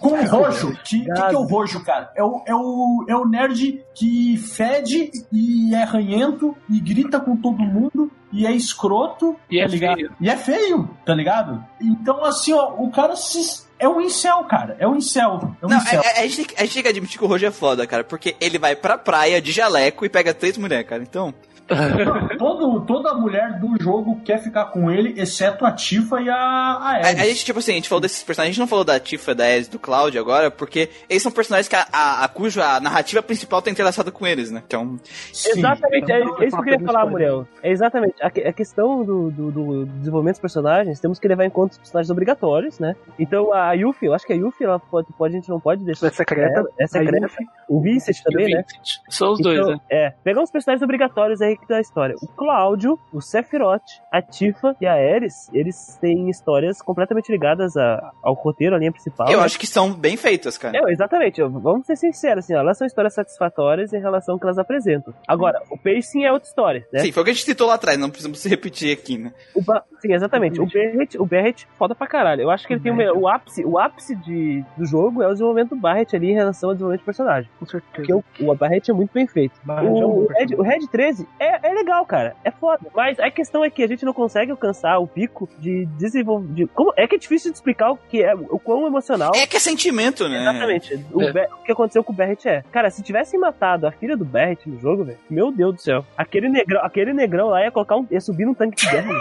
Com 0.00 0.12
o 0.12 0.24
roxo, 0.26 0.72
que, 0.84 1.00
que, 1.00 1.12
que 1.12 1.20
é 1.34 1.36
o 1.36 1.42
roxo, 1.42 1.82
cara? 1.84 2.10
É 2.14 2.22
o, 2.22 2.42
é, 2.46 2.54
o, 2.54 3.04
é 3.08 3.16
o 3.16 3.26
nerd 3.26 3.82
que 3.94 4.36
fede 4.38 5.10
e 5.32 5.74
é 5.74 5.82
ranhento 5.82 6.56
e 6.70 6.78
grita 6.80 7.18
com 7.20 7.36
todo 7.36 7.58
mundo 7.58 8.10
e 8.32 8.46
é 8.46 8.52
escroto, 8.52 9.36
E 9.50 9.58
tá 9.58 9.64
é 9.64 9.66
ligado? 9.66 9.94
feio. 9.96 10.12
E 10.20 10.30
é 10.30 10.36
feio, 10.36 10.88
tá 11.04 11.14
ligado? 11.14 11.62
Então, 11.80 12.24
assim, 12.24 12.52
ó, 12.52 12.72
o 12.78 12.90
cara 12.90 13.16
se. 13.16 13.64
É 13.78 13.88
um 13.88 14.00
incel, 14.00 14.44
cara. 14.44 14.76
É 14.78 14.86
um 14.86 14.96
incel. 14.96 15.54
É 15.60 15.66
um 15.66 15.68
Não, 15.68 15.76
incel. 15.78 16.00
é- 16.02 16.20
é- 16.20 16.24
a, 16.24 16.26
gente 16.28 16.54
a 16.56 16.60
gente 16.64 16.74
tem 16.74 16.82
que 16.82 16.88
admitir 16.88 17.18
que 17.18 17.24
o 17.24 17.28
Rojo 17.28 17.44
é 17.46 17.50
foda, 17.50 17.86
cara, 17.86 18.04
porque 18.04 18.36
ele 18.40 18.58
vai 18.58 18.76
pra 18.76 18.96
praia 18.96 19.42
de 19.42 19.52
jaleco 19.52 20.04
e 20.04 20.08
pega 20.08 20.32
três 20.32 20.56
mulheres, 20.56 20.88
cara. 20.88 21.02
Então, 21.02 21.34
Todo, 22.38 22.80
toda 22.82 23.14
mulher 23.14 23.58
do 23.58 23.80
jogo 23.80 24.20
quer 24.24 24.38
ficar 24.38 24.66
com 24.66 24.90
ele, 24.90 25.14
exceto 25.20 25.64
a 25.64 25.72
Tifa 25.72 26.20
e 26.20 26.28
a, 26.28 26.34
a 26.34 26.74
a, 26.84 26.88
Ares. 26.96 27.20
a 27.20 27.24
gente, 27.24 27.44
tipo 27.44 27.58
assim, 27.58 27.72
a 27.72 27.74
gente 27.74 27.88
falou 27.88 28.00
desses 28.00 28.22
personagens, 28.22 28.50
a 28.50 28.52
gente 28.52 28.60
não 28.60 28.66
falou 28.66 28.84
da 28.84 28.98
Tifa, 28.98 29.34
da 29.34 29.44
Ares, 29.44 29.68
do 29.68 29.78
Cloud 29.78 30.18
agora, 30.18 30.50
porque 30.50 30.90
eles 31.08 31.22
são 31.22 31.32
personagens 31.32 31.68
que 31.68 31.76
a, 31.76 31.86
a, 31.92 32.24
a 32.24 32.28
cuja 32.28 32.80
narrativa 32.80 33.22
principal 33.22 33.62
tá 33.62 33.70
entrelaçada 33.70 34.10
com 34.10 34.26
eles, 34.26 34.50
né? 34.50 34.62
Então, 34.66 34.98
Sim. 35.32 35.58
Exatamente, 35.58 36.10
é, 36.10 36.20
Então, 36.20 36.42
é 36.42 36.46
isso 36.46 36.56
que 36.56 36.60
eu 36.60 36.64
queria 36.64 36.86
falar, 36.86 37.06
Muriel. 37.06 37.46
É 37.62 37.70
exatamente. 37.70 38.22
A, 38.22 38.26
a 38.26 38.52
questão 38.52 39.04
do, 39.04 39.30
do, 39.30 39.50
do 39.50 39.86
desenvolvimento 39.86 40.34
dos 40.34 40.40
personagens, 40.40 41.00
temos 41.00 41.18
que 41.18 41.28
levar 41.28 41.44
em 41.44 41.50
conta 41.50 41.72
os 41.72 41.78
personagens 41.78 42.10
obrigatórios, 42.10 42.78
né? 42.78 42.94
Então 43.18 43.52
a 43.52 43.72
Yuffie, 43.72 44.06
eu 44.06 44.14
acho 44.14 44.26
que 44.26 44.32
a 44.32 44.36
Yuffie, 44.36 44.64
ela 44.64 44.78
pode, 44.78 45.08
pode 45.12 45.34
a 45.34 45.38
gente 45.38 45.48
não 45.48 45.60
pode 45.60 45.84
deixar. 45.84 46.06
É 46.08 46.10
secreta. 46.10 46.60
ela, 46.60 46.68
é 46.78 46.86
secreta. 46.86 47.28
O 47.68 47.80
Vincent 47.80 48.16
E 48.16 48.20
o 48.20 48.24
também, 48.24 48.54
né? 48.54 48.62
Vincent. 48.62 49.00
São 49.08 49.32
os 49.32 49.40
dois, 49.40 49.58
Então, 49.58 49.70
né? 49.70 49.80
É, 49.90 50.10
pegar 50.22 50.42
uns 50.42 50.50
personagens 50.50 50.82
obrigatórios 50.82 51.40
aí 51.40 51.53
que 51.56 51.66
da 51.66 51.80
história. 51.80 52.14
O 52.22 52.26
Cláudio, 52.28 52.98
o 53.12 53.20
Sephiroth, 53.20 53.82
a 54.10 54.20
Tifa 54.22 54.74
e 54.80 54.86
a 54.86 54.92
Ares, 54.94 55.50
eles 55.52 55.98
têm 56.00 56.28
histórias 56.30 56.80
completamente 56.82 57.30
ligadas 57.30 57.76
a- 57.76 58.12
ao 58.22 58.34
roteiro, 58.34 58.74
à 58.74 58.78
linha 58.78 58.92
principal. 58.92 59.28
eu 59.30 59.38
né? 59.38 59.44
acho 59.44 59.58
que 59.58 59.66
são 59.66 59.92
bem 59.92 60.16
feitas, 60.16 60.56
cara. 60.58 60.76
É, 60.76 60.92
exatamente. 60.92 61.42
Vamos 61.42 61.86
ser 61.86 61.96
sinceros, 61.96 62.44
assim, 62.44 62.54
ó, 62.54 62.58
elas 62.60 62.78
são 62.78 62.86
histórias 62.86 63.14
satisfatórias 63.14 63.92
em 63.92 64.00
relação 64.00 64.34
ao 64.34 64.38
que 64.38 64.46
elas 64.46 64.58
apresentam. 64.58 65.12
Agora, 65.26 65.62
o 65.70 65.76
pacing 65.78 66.24
é 66.24 66.32
outra 66.32 66.48
história, 66.48 66.86
né? 66.92 67.00
Sim, 67.00 67.12
foi 67.12 67.22
o 67.22 67.24
que 67.24 67.30
a 67.30 67.34
gente 67.34 67.44
citou 67.44 67.66
lá 67.68 67.74
atrás, 67.74 67.98
não 67.98 68.08
precisamos 68.10 68.38
se 68.40 68.48
repetir 68.48 68.92
aqui, 68.92 69.18
né? 69.18 69.32
O 69.54 69.62
Ba- 69.62 69.82
Sim, 70.00 70.12
exatamente. 70.12 70.60
O 70.60 70.66
Barrett, 70.66 71.18
o 71.18 71.24
Barrett, 71.26 71.66
foda 71.78 71.94
pra 71.94 72.06
caralho. 72.06 72.42
Eu 72.42 72.50
acho 72.50 72.66
que 72.66 72.74
ele 72.74 72.80
tem 72.80 72.92
o, 72.92 73.18
o 73.20 73.28
ápice, 73.28 73.64
o 73.64 73.78
ápice 73.78 74.14
de, 74.16 74.62
do 74.76 74.84
jogo 74.84 75.22
é 75.22 75.26
o 75.26 75.32
desenvolvimento 75.32 75.70
do 75.70 75.76
Barrett 75.80 76.14
ali 76.14 76.30
em 76.30 76.34
relação 76.34 76.68
ao 76.70 76.74
desenvolvimento 76.74 77.02
do 77.02 77.06
personagem. 77.06 77.50
Com 77.58 77.66
certeza. 77.66 77.92
Porque 77.94 78.12
o, 78.12 78.22
o 78.52 78.54
Barrett 78.54 78.90
é 78.90 78.94
muito 78.94 79.12
bem 79.12 79.26
feito. 79.26 79.54
Barrett 79.64 79.86
é 80.00 80.06
um 80.06 80.10
O, 80.10 80.24
o, 80.24 80.26
Red, 80.28 80.54
o 80.56 80.62
Red 80.62 80.86
13 80.88 81.26
é, 81.38 81.43
é 81.62 81.72
legal, 81.74 82.04
cara. 82.06 82.34
É 82.44 82.50
foda. 82.50 82.86
Mas 82.94 83.18
a 83.18 83.30
questão 83.30 83.64
é 83.64 83.70
que 83.70 83.82
a 83.82 83.88
gente 83.88 84.04
não 84.04 84.12
consegue 84.12 84.50
alcançar 84.50 84.98
o 84.98 85.06
pico 85.06 85.48
de 85.58 85.86
desenvolvimento. 85.98 86.54
De, 86.54 86.66
como, 86.68 86.92
é 86.96 87.06
que 87.06 87.16
é 87.16 87.18
difícil 87.18 87.50
de 87.50 87.56
explicar 87.56 87.90
o 87.90 87.96
que 87.96 88.22
é, 88.22 88.34
o 88.34 88.58
quão 88.58 88.86
emocional. 88.86 89.32
É 89.34 89.46
que 89.46 89.56
é 89.56 89.60
sentimento, 89.60 90.28
né? 90.28 90.40
Exatamente. 90.42 91.04
O, 91.12 91.22
É. 91.22 91.48
O 91.60 91.64
que 91.64 91.72
aconteceu 91.72 92.04
com 92.04 92.12
o 92.12 92.16
Barrett 92.16 92.46
é. 92.48 92.62
Cara, 92.70 92.90
se 92.90 93.02
tivessem 93.02 93.38
matado 93.40 93.86
a 93.86 93.92
filha 93.92 94.16
do 94.16 94.24
Barrett 94.24 94.68
no 94.68 94.78
jogo, 94.80 95.04
velho. 95.04 95.18
Meu 95.30 95.50
Deus 95.50 95.74
do 95.74 95.80
céu. 95.80 96.04
Aquele 96.16 96.48
negrão, 96.48 96.80
aquele 96.84 97.12
negrão 97.12 97.48
lá 97.48 97.62
ia 97.62 97.70
colocar 97.70 97.96
um. 97.96 98.06
ia 98.10 98.20
subir 98.20 98.44
num 98.44 98.54
tanque 98.54 98.76
de 98.76 98.90
guerra. 98.90 99.08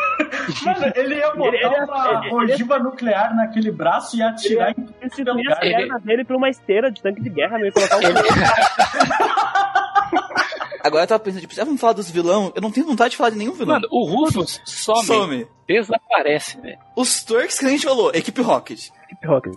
Mano, 0.66 0.92
ele 0.96 1.16
ia 1.16 1.32
botar 1.34 1.48
Ele- 1.48 1.58
ele- 1.66 1.86
uma 1.86 2.22
ele- 2.26 2.36
ogiva 2.36 2.80
nuclear 2.80 3.36
naquele 3.36 3.72
braço 3.72 4.18
e 4.18 4.22
atirar 4.22 4.72
em 4.72 4.76
Ele 5.02 5.10
subir 5.16 5.52
as 5.52 5.62
Ele- 5.62 5.76
pernas 5.76 6.04
dele 6.04 6.24
pra 6.26 6.38
uma 6.38 6.50
esteira 6.50 6.92
de 6.92 7.02
tanque 7.02 7.22
de 7.22 7.30
guerra, 7.30 7.58
meio 7.58 7.72
colocar 7.74 7.98
um. 7.98 8.02
Agora 10.84 11.04
eu 11.04 11.08
tava 11.08 11.24
pensando, 11.24 11.40
tipo, 11.42 11.54
ah, 11.60 11.64
vamos 11.64 11.80
falar 11.80 11.94
dos 11.94 12.12
vilão? 12.12 12.52
Eu 12.54 12.62
não 12.62 12.70
tenho 12.70 12.86
vontade 12.86 13.12
de 13.12 13.18
falar 13.18 13.30
de 13.30 13.38
nenhum 13.38 13.54
vilão. 13.54 13.76
Mano, 13.76 13.88
o 13.90 14.04
Rufus 14.06 14.60
some, 14.66 15.06
Some. 15.06 15.48
desaparece, 15.66 16.60
velho. 16.60 16.78
Os 16.94 17.24
Turks 17.24 17.58
que 17.58 17.66
a 17.66 17.70
gente 17.70 17.86
falou, 17.86 18.12
equipe 18.14 18.42
Rocket. 18.42 18.90
Rocket. 19.26 19.54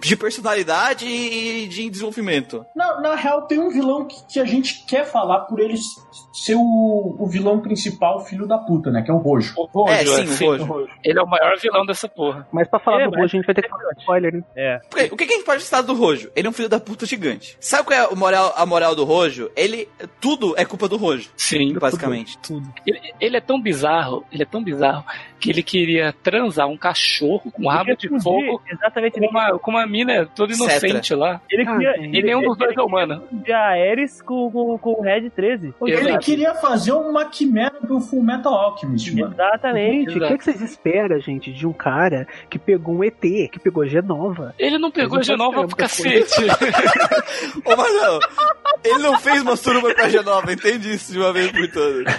De 0.00 0.16
personalidade 0.16 1.06
e 1.06 1.66
de 1.66 1.90
desenvolvimento. 1.90 2.64
Na, 2.74 3.00
na 3.00 3.14
real, 3.14 3.42
tem 3.42 3.58
um 3.58 3.70
vilão 3.70 4.06
que, 4.06 4.16
que 4.26 4.40
a 4.40 4.44
gente 4.44 4.84
quer 4.86 5.04
falar 5.04 5.40
por 5.40 5.60
ele 5.60 5.74
ser 6.32 6.54
o, 6.56 7.16
o 7.18 7.26
vilão 7.26 7.60
principal, 7.60 8.24
filho 8.24 8.46
da 8.46 8.58
puta, 8.58 8.90
né? 8.90 9.02
Que 9.02 9.10
é 9.10 9.14
o 9.14 9.18
Rojo. 9.18 9.52
O 9.56 9.66
Rojo, 9.66 9.92
É, 9.92 10.04
sim, 10.04 10.22
assim, 10.22 10.46
o 10.46 10.64
Rojo. 10.64 10.88
Ele 11.04 11.18
é 11.18 11.22
o 11.22 11.26
maior 11.26 11.58
vilão 11.58 11.84
dessa 11.84 12.08
porra. 12.08 12.46
Mas 12.52 12.68
pra 12.68 12.78
falar 12.78 13.02
É, 13.02 13.04
do 13.08 13.16
Rojo, 13.16 13.24
a 13.24 13.26
gente 13.28 13.46
vai 13.46 13.54
ter 13.54 13.62
que 13.62 13.68
falar 13.68 13.92
spoiler, 13.98 14.32
né? 14.32 14.42
É. 14.56 14.78
Porque, 14.88 15.04
o 15.12 15.16
que 15.16 15.26
que 15.26 15.32
a 15.32 15.36
gente 15.36 15.46
pode 15.46 15.62
citar 15.62 15.82
do 15.82 15.94
Rojo? 15.94 16.30
Ele 16.34 16.46
é 16.46 16.50
um 16.50 16.52
filho 16.52 16.68
da 16.68 16.80
puta 16.80 17.06
gigante. 17.06 17.56
Sabe 17.60 17.84
qual 17.84 17.98
é 17.98 18.04
a 18.04 18.14
moral, 18.14 18.52
a 18.56 18.66
moral 18.66 18.94
do 18.94 19.04
Rojo? 19.04 19.50
Ele. 19.56 19.88
Tudo 20.20 20.54
é 20.56 20.64
culpa 20.64 20.88
do 20.88 20.96
Rojo, 20.96 21.30
Sim. 21.36 21.74
basicamente. 21.74 22.38
Ele, 22.86 23.00
ele 23.20 23.36
é 23.36 23.40
tão 23.40 23.60
bizarro, 23.60 24.24
ele 24.32 24.42
é 24.42 24.46
tão 24.46 24.62
bizarro, 24.62 25.04
que 25.38 25.50
ele 25.50 25.62
queria 25.62 26.12
transar 26.22 26.68
um 26.68 26.76
cachorro 26.76 27.50
com 27.50 27.68
rabo 27.68 27.96
de 27.96 28.08
fogo 28.20 28.40
explodir, 28.40 28.60
Exatamente. 28.92 29.12
com 29.14 29.24
Ele, 29.24 29.28
uma, 29.28 29.58
com 29.58 29.70
uma 29.70 29.86
mina 29.86 30.26
toda 30.34 30.52
inocente 30.52 31.14
lá. 31.14 31.40
ele 31.50 31.64
queria. 31.64 31.96
E 31.98 32.22
nenhum 32.22 32.42
dos 32.42 32.56
dois 32.56 32.76
é 32.76 32.82
humano. 32.82 33.22
de 33.32 33.52
Ares 33.52 34.20
com, 34.22 34.50
com, 34.50 34.78
com 34.78 34.90
o 34.92 35.02
Red 35.02 35.30
13. 35.30 35.68
Exato. 35.68 36.08
Ele 36.08 36.18
queria 36.18 36.54
fazer 36.54 36.92
uma 36.92 37.24
quimera 37.24 37.74
do 37.82 38.00
Full 38.00 38.22
Metal 38.22 38.52
Alchemist, 38.52 39.14
mano. 39.16 39.32
Exatamente. 39.34 40.12
Gente, 40.12 40.24
o 40.24 40.26
que, 40.28 40.34
é 40.34 40.38
que 40.38 40.44
vocês 40.44 40.60
esperam, 40.60 41.18
gente, 41.20 41.52
de 41.52 41.66
um 41.66 41.72
cara 41.72 42.26
que 42.50 42.58
pegou 42.58 42.96
um 42.96 43.04
ET, 43.04 43.20
que 43.20 43.58
pegou 43.58 43.86
Genova? 43.86 44.54
Ele 44.58 44.78
não 44.78 44.90
pegou 44.90 45.18
Mas 45.18 45.28
não 45.28 45.36
Genova 45.36 45.66
pro 45.66 45.76
cacete. 45.76 46.42
Ô, 47.64 47.76
Marcelo, 47.76 48.20
ele 48.84 48.98
não 48.98 49.18
fez 49.18 49.42
uma 49.42 49.56
suruba 49.56 49.94
com 49.94 50.02
a 50.02 50.08
Genova, 50.08 50.52
entende 50.52 50.92
isso 50.92 51.12
de 51.12 51.18
uma 51.18 51.32
vez 51.32 51.50
por 51.50 51.68
todas. 51.70 52.14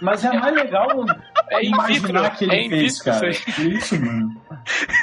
Mas 0.00 0.24
é 0.24 0.32
mais 0.38 0.54
legal 0.54 0.88
É 1.50 1.62
in 1.64 1.70
vitro. 1.86 2.10
imaginar 2.10 2.36
que 2.36 2.44
ele 2.44 2.52
É 2.54 2.62
in 2.64 2.68
fez, 2.70 2.98
vitro 2.98 3.04
cara. 3.12 3.30
Isso, 3.30 4.00
mano. 4.04 4.42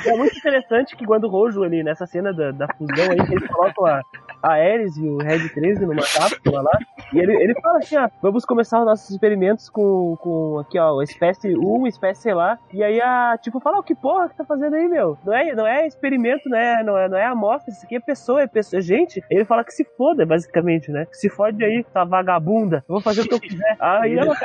É 0.06 0.16
muito 0.16 0.38
interessante 0.38 0.96
que 0.96 1.06
quando 1.06 1.26
o 1.26 1.30
Rojo 1.30 1.64
ali, 1.64 1.84
nessa 1.84 2.06
cena 2.06 2.34
da, 2.34 2.52
da 2.52 2.68
fusão 2.76 3.12
aí, 3.12 3.26
que 3.28 3.34
eles 3.34 3.48
colocam 3.50 3.86
a, 3.86 4.02
a 4.42 4.54
Ares 4.54 4.98
e 4.98 5.08
o 5.08 5.18
Red 5.18 5.50
13 5.50 5.86
numa 5.86 6.02
cápsula 6.02 6.62
lá, 6.62 6.80
e 7.14 7.20
ele, 7.20 7.36
ele 7.36 7.54
fala 7.62 7.80
assim, 7.80 7.98
ó, 7.98 8.10
vamos 8.22 8.46
começar 8.46 8.80
os 8.80 8.86
nossos 8.86 9.10
experimentos 9.10 9.70
com, 9.70 10.16
com 10.18 10.60
aqui, 10.60 10.80
ó, 10.80 11.02
espécie 11.02 11.56
1, 11.56 11.88
espécie 11.88 12.22
sei 12.22 12.34
lá, 12.34 12.58
e 12.74 12.84
aí 12.84 13.02
a, 13.02 13.38
tipo, 13.42 13.60
fala, 13.60 13.80
o 13.80 13.84
que 13.84 13.96
porra 13.96 14.30
que 14.30 14.38
tá 14.38 14.46
fazendo 14.46 14.76
aí, 14.76 14.88
meu? 14.88 15.18
Não 15.26 15.34
é, 15.34 15.56
não 15.56 15.68
é 15.68 15.88
experimento, 15.88 16.50
não 16.50 16.58
é, 16.58 16.84
não 16.84 16.98
é, 16.98 17.10
não 17.10 17.18
é 17.18 17.26
amostra, 17.26 17.72
isso 17.72 17.86
aqui 17.86 17.96
é 17.96 18.00
pessoa, 18.00 18.42
é 18.42 18.48
pessoa, 18.48 18.80
é 18.80 18.82
gente. 18.82 19.24
Ele 19.30 19.46
fala 19.46 19.64
que 19.64 19.72
se 19.72 19.84
foda, 19.98 20.26
basicamente, 20.26 20.92
né? 20.92 21.08
Se 21.12 21.30
fode 21.30 21.64
aí, 21.64 21.84
tá 21.84 22.04
vagabunda, 22.04 22.84
eu 22.88 22.94
vou 22.94 23.02
fazer 23.02 23.22
o 23.22 23.28
que 23.28 23.34
eu 23.34 23.40
quiser. 23.40 23.78
Aí 23.80 24.18
ela 24.18 24.36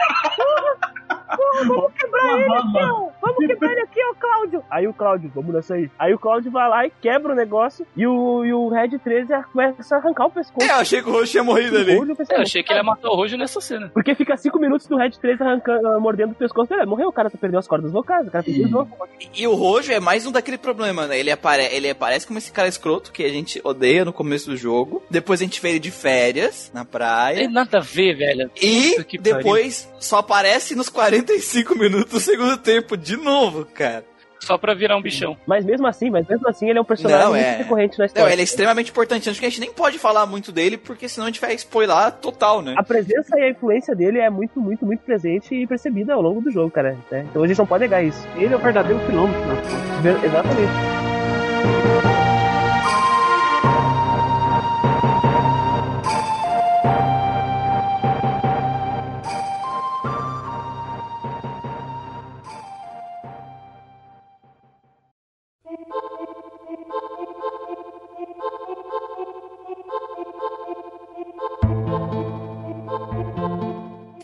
quebrar 1.99 2.39
ele 2.39 2.53
aqui, 2.55 2.79
ó. 2.79 3.09
Vamos 3.21 3.47
quebrar 3.47 3.73
ele 3.73 3.81
aqui, 3.81 4.01
ó, 4.11 4.15
Cláudio. 4.15 4.65
Aí 4.71 4.89
o 4.89 4.95
Cláudio, 4.95 5.31
vamos 5.35 5.55
nessa 5.55 5.75
aí. 5.75 5.91
Aí 5.99 6.15
o 6.15 6.19
Cláudio 6.19 6.51
vai 6.51 6.69
lá 6.69 6.87
e 6.87 6.93
quebra 7.01 7.33
o 7.33 7.37
negócio 7.37 7.87
e 7.97 8.07
o, 8.07 8.45
e 8.45 8.53
o 8.53 8.69
Red 8.69 8.99
13 8.99 9.33
começa 9.53 9.95
a 9.95 9.99
arrancar 9.99 10.27
o 10.27 10.31
pescoço. 10.31 10.67
É, 10.67 10.73
eu 10.73 10.77
achei 10.77 11.03
que 11.03 11.09
o 11.09 11.13
Rojo 11.13 11.31
tinha 11.31 11.45
morrido 11.45 11.77
ali. 11.77 11.99
No 12.01 12.17
pescoço. 12.17 12.39
Eu 12.39 12.43
achei 12.43 12.63
que 12.63 12.73
ele 12.73 12.81
ia 12.81 12.85
matar 12.85 13.09
o 13.09 13.17
Rojo 13.17 13.37
nessa 13.37 13.61
cena. 13.61 13.91
Porque 13.93 14.15
fica 14.15 14.37
5 14.37 14.59
minutos 14.59 14.87
do 14.87 14.97
Red 14.97 15.11
13 15.11 15.43
arrancando, 15.43 15.87
ah, 15.89 16.01
mordendo 16.01 16.33
o 16.33 16.35
pescoço. 16.35 16.73
Ele 16.73 16.87
morreu, 16.87 17.09
o 17.09 17.13
cara 17.13 17.31
tá 17.31 17.39
perdendo 17.39 17.59
as 17.59 17.69
cordas 17.69 17.91
vocais, 17.91 18.27
o 18.27 18.31
cara 18.31 18.45
perdeu 18.45 18.67
o 18.67 18.71
jogo. 18.71 18.97
E 19.35 19.47
o 19.47 19.55
Rojo 19.55 19.93
é 19.93 20.01
mais 20.01 20.27
um 20.27 20.33
daquele 20.33 20.59
problema, 20.59 21.07
né? 21.07 21.19
Ele, 21.19 21.31
apare 21.31 21.69
ele 21.73 21.91
aparece 21.91 22.27
como 22.27 22.39
esse 22.39 22.53
cara 22.53 22.69
escroto 22.69 23.13
que 23.13 23.25
a 23.25 23.29
gente 23.29 23.61
odeia 23.65 24.05
no 24.05 24.13
começo 24.13 24.51
do 24.51 24.57
jogo. 24.57 25.03
Depois 25.11 25.41
a 25.41 25.45
gente 25.45 25.61
vê 25.61 25.71
ele 25.71 25.79
de 25.79 25.91
férias 25.91 26.71
na 26.73 26.85
praia. 26.85 27.39
Tem 27.39 27.51
nada 27.51 27.79
a 27.79 27.81
ver, 27.81 28.17
velho. 28.17 28.51
E 28.61 29.03
que 29.05 29.19
pariu. 29.19 29.37
depois 29.37 29.89
só 29.99 30.19
aparece 30.19 30.75
nos 30.75 30.89
45 31.23 31.75
minutos 31.79 32.13
do 32.13 32.21
segundo 32.21 32.57
tempo 32.57 32.97
de 32.97 33.17
novo, 33.17 33.65
cara. 33.65 34.05
Só 34.39 34.57
pra 34.59 34.75
virar 34.75 34.97
um 34.97 35.03
bichão. 35.03 35.37
Mas 35.47 35.65
mesmo 35.65 35.87
assim, 35.87 36.11
mas 36.11 36.27
mesmo 36.29 36.47
assim 36.49 36.69
ele 36.69 36.79
é 36.79 36.83
um 36.83 36.85
personagem 36.85 37.25
Não, 37.25 37.31
muito 37.33 37.45
é. 37.45 37.57
recorrente 37.57 37.99
na 37.99 38.03
Não, 38.03 38.07
história. 38.07 38.33
ele 38.33 38.41
é 38.43 38.45
extremamente 38.45 38.91
importante. 38.91 39.29
Acho 39.31 39.41
que 39.41 39.47
a 39.47 39.49
gente 39.49 39.61
nem 39.61 39.73
pode 39.73 39.99
falar 39.99 40.27
muito 40.27 40.53
dele, 40.53 40.77
porque 40.77 41.09
senão 41.09 41.27
a 41.27 41.31
gente 41.31 41.41
vai 41.41 41.55
spoiler 41.55 42.13
total, 42.21 42.61
né? 42.63 42.75
A 42.77 42.83
presença 42.83 43.37
e 43.39 43.43
a 43.43 43.51
influência 43.51 43.95
dele 43.97 44.19
é 44.19 44.29
muito, 44.31 44.61
muito, 44.61 44.85
muito 44.85 45.01
presente 45.01 45.55
e 45.55 45.67
percebida 45.67 46.13
ao 46.15 46.21
longo 46.23 46.41
do 46.43 46.51
jogo, 46.51 46.71
cara. 46.71 46.97
né? 47.11 47.27
Então 47.31 47.43
a 47.43 47.47
gente 47.49 47.59
não 47.59 47.67
pode 47.67 47.83
negar 47.85 48.05
isso. 48.05 48.25
Ele 48.37 48.53
é 48.53 48.57
o 48.57 48.61
verdadeiro 48.61 49.01
contas. 49.07 50.03
Ver- 50.03 50.23
Exatamente. 50.25 51.16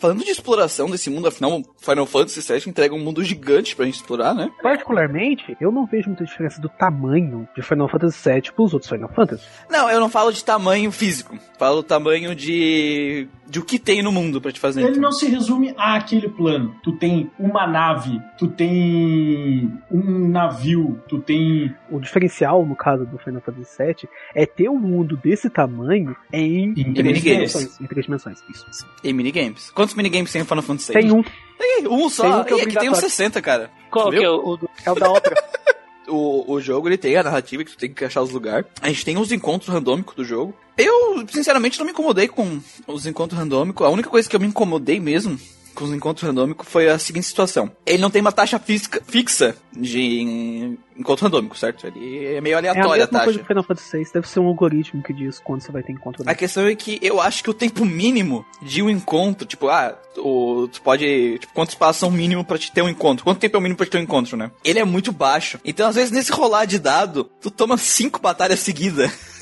Falando 0.03 0.25
de 0.25 0.31
exploração 0.31 0.91
desse 0.91 1.09
mundo, 1.09 1.29
afinal, 1.29 1.63
Final 1.81 2.07
Fantasy 2.07 2.41
VII 2.53 2.63
entrega 2.69 2.95
um 2.95 2.99
mundo 2.99 3.23
gigante 3.25 3.75
pra 3.77 3.85
gente 3.87 3.95
explorar, 3.95 4.35
né? 4.35 4.51
Particularmente, 4.63 5.57
eu 5.61 5.71
não 5.71 5.87
vejo 5.87 6.09
muita 6.09 6.25
diferença 6.25 6.61
do 6.61 6.69
tamanho 6.69 7.49
de 7.57 7.63
Final 7.63 7.89
Fantasy 7.89 8.29
VII 8.29 8.53
pros 8.55 8.75
outros 8.75 8.91
Final 8.91 9.09
Fantasy. 9.15 9.45
Não, 9.71 9.89
eu 9.89 10.01
não 10.01 10.09
falo 10.11 10.33
de 10.33 10.45
tamanho 10.45 10.91
físico. 10.91 11.39
Falo 11.59 11.83
tamanho 11.83 12.35
de. 12.35 13.29
de 13.49 13.59
o 13.61 13.65
que 13.65 13.79
tem 13.79 14.03
no 14.03 14.11
mundo 14.11 14.41
pra 14.41 14.51
te 14.53 14.59
fazer. 14.59 14.83
Ele 14.83 14.99
não 14.99 15.13
se 15.13 15.27
resume 15.29 15.73
àquele 15.79 16.29
plano. 16.29 16.75
Tu 16.83 16.93
tem 16.99 17.31
uma 17.39 17.67
nave, 17.67 18.21
tu 18.39 18.49
tem 18.49 19.71
um 19.91 20.29
navio, 20.29 21.01
tu 21.09 21.21
tem. 21.21 21.73
O 21.91 22.01
diferencial, 22.01 22.67
no 22.67 22.75
caso 22.75 23.07
do 23.07 23.19
Final 23.19 23.41
Fantasy 23.41 23.77
VII, 23.79 24.09
é 24.35 24.45
ter 24.47 24.69
um 24.69 24.79
mundo 24.79 25.17
desse 25.17 25.49
tamanho 25.49 26.17
em, 26.33 26.71
Em 26.71 26.75
três 26.93 26.97
minigames. 26.97 27.23
dimensões. 27.53 27.81
Em 27.81 27.87
três 27.87 28.05
dimensões, 28.07 28.43
isso. 28.51 28.87
E 29.05 29.13
minigames. 29.13 29.71
Quantos 29.71 29.92
minigames 29.95 30.31
tem 30.33 30.41
no 30.43 30.47
Final 30.49 30.63
Fantasy 30.63 30.93
Tem 30.93 31.07
VI? 31.07 31.13
um, 31.13 31.23
Tem 31.59 31.89
um 31.89 32.09
só. 32.09 32.23
Tem 32.23 32.33
um 32.33 32.45
que 32.45 32.53
é 32.55 32.57
e 32.57 32.61
aqui 32.63 32.79
tem 32.79 32.91
uns 32.91 32.99
obrigatório. 32.99 33.11
60, 33.11 33.43
cara. 33.43 33.71
Qual 33.91 34.11
Viu? 34.11 34.21
que 34.21 34.27
é 34.27 34.31
o, 34.31 34.55
o 34.55 34.59
é 34.85 34.91
o 34.91 34.95
da 34.95 35.11
ópera. 35.11 35.43
O, 36.09 36.55
o 36.55 36.61
jogo 36.61 36.89
ele 36.89 36.99
tem 36.99 37.17
a 37.17 37.23
narrativa 37.23 37.65
que 37.65 37.71
tu 37.71 37.79
tem 37.79 37.91
que 37.91 38.05
achar 38.05 38.21
os 38.21 38.33
lugares. 38.33 38.67
A 38.83 38.89
gente 38.89 39.05
tem 39.05 39.17
os 39.17 39.31
encontros 39.31 39.71
randômicos 39.73 40.17
do 40.17 40.25
jogo. 40.25 40.53
Eu, 40.77 41.25
sinceramente, 41.29 41.79
não 41.79 41.87
me 41.87 41.93
incomodei 41.93 42.27
com 42.27 42.61
os 42.89 43.07
encontros 43.07 43.39
randômicos. 43.39 43.87
A 43.87 43.89
única 43.89 44.11
coisa 44.11 44.29
que 44.29 44.35
eu 44.35 44.41
me 44.41 44.47
incomodei 44.49 44.99
mesmo 44.99 45.39
com 45.75 45.85
os 45.85 45.93
encontros 45.93 46.27
randômicos 46.27 46.69
foi 46.69 46.89
a 46.89 46.99
seguinte 46.99 47.27
situação. 47.27 47.71
Ele 47.87 47.99
não 48.03 48.11
tem 48.11 48.21
uma 48.21 48.33
taxa 48.33 48.59
física, 48.59 49.03
fixa 49.07 49.57
de 49.77 50.77
encontro 50.97 51.25
randômico, 51.25 51.57
certo? 51.57 51.87
Ele 51.87 52.27
é 52.35 52.41
meio 52.41 52.59
É 52.59 52.69
a 52.69 52.73
a, 52.73 52.87
coisa 52.87 53.07
taxa. 53.07 53.39
que 53.39 53.45
Final 53.45 53.63
Fantasy 53.65 53.99
VI, 53.99 54.11
deve 54.15 54.29
ser 54.29 54.41
um 54.41 54.47
algoritmo 54.47 55.03
que 55.03 55.13
diz 55.13 55.41
quando 55.41 55.63
você 55.63 55.73
vai 55.73 55.83
ter 55.83 55.93
encontro. 55.93 56.23
A 56.27 56.35
questão 56.35 56.67
é 56.67 56.75
que 56.75 56.99
eu 57.03 57.21
acho 57.21 57.43
que 57.43 57.51
o 57.51 57.55
tempo 57.55 57.85
mínimo 57.85 58.45
de 58.61 58.83
um 58.83 58.91
encontro, 58.91 59.47
tipo, 59.47 59.69
ah, 59.69 59.99
o, 60.19 60.69
tu 60.71 60.83
pode. 60.83 61.39
Tipo, 61.39 61.53
quantos 61.55 61.75
passos 61.75 62.01
são 62.01 62.09
o 62.09 62.13
mínimo 62.13 62.45
pra 62.45 62.59
te 62.59 62.71
ter 62.71 62.83
um 62.83 62.89
encontro? 62.89 63.25
Quanto 63.25 63.39
tempo 63.39 63.57
é 63.57 63.59
o 63.59 63.63
mínimo 63.63 63.77
pra 63.77 63.87
te 63.87 63.91
ter 63.91 63.99
um 63.99 64.03
encontro, 64.03 64.37
né? 64.37 64.51
Ele 64.65 64.79
é 64.79 64.85
muito 64.85 65.13
baixo. 65.13 65.59
Então, 65.65 65.89
às 65.89 65.95
vezes, 65.97 66.11
nesse 66.11 66.31
rolar 66.33 66.67
de 66.67 66.79
dado, 66.79 67.25
tu 67.41 67.51
toma 67.51 67.77
cinco 67.79 68.21
batalhas 68.21 68.61
seguidas 68.61 69.11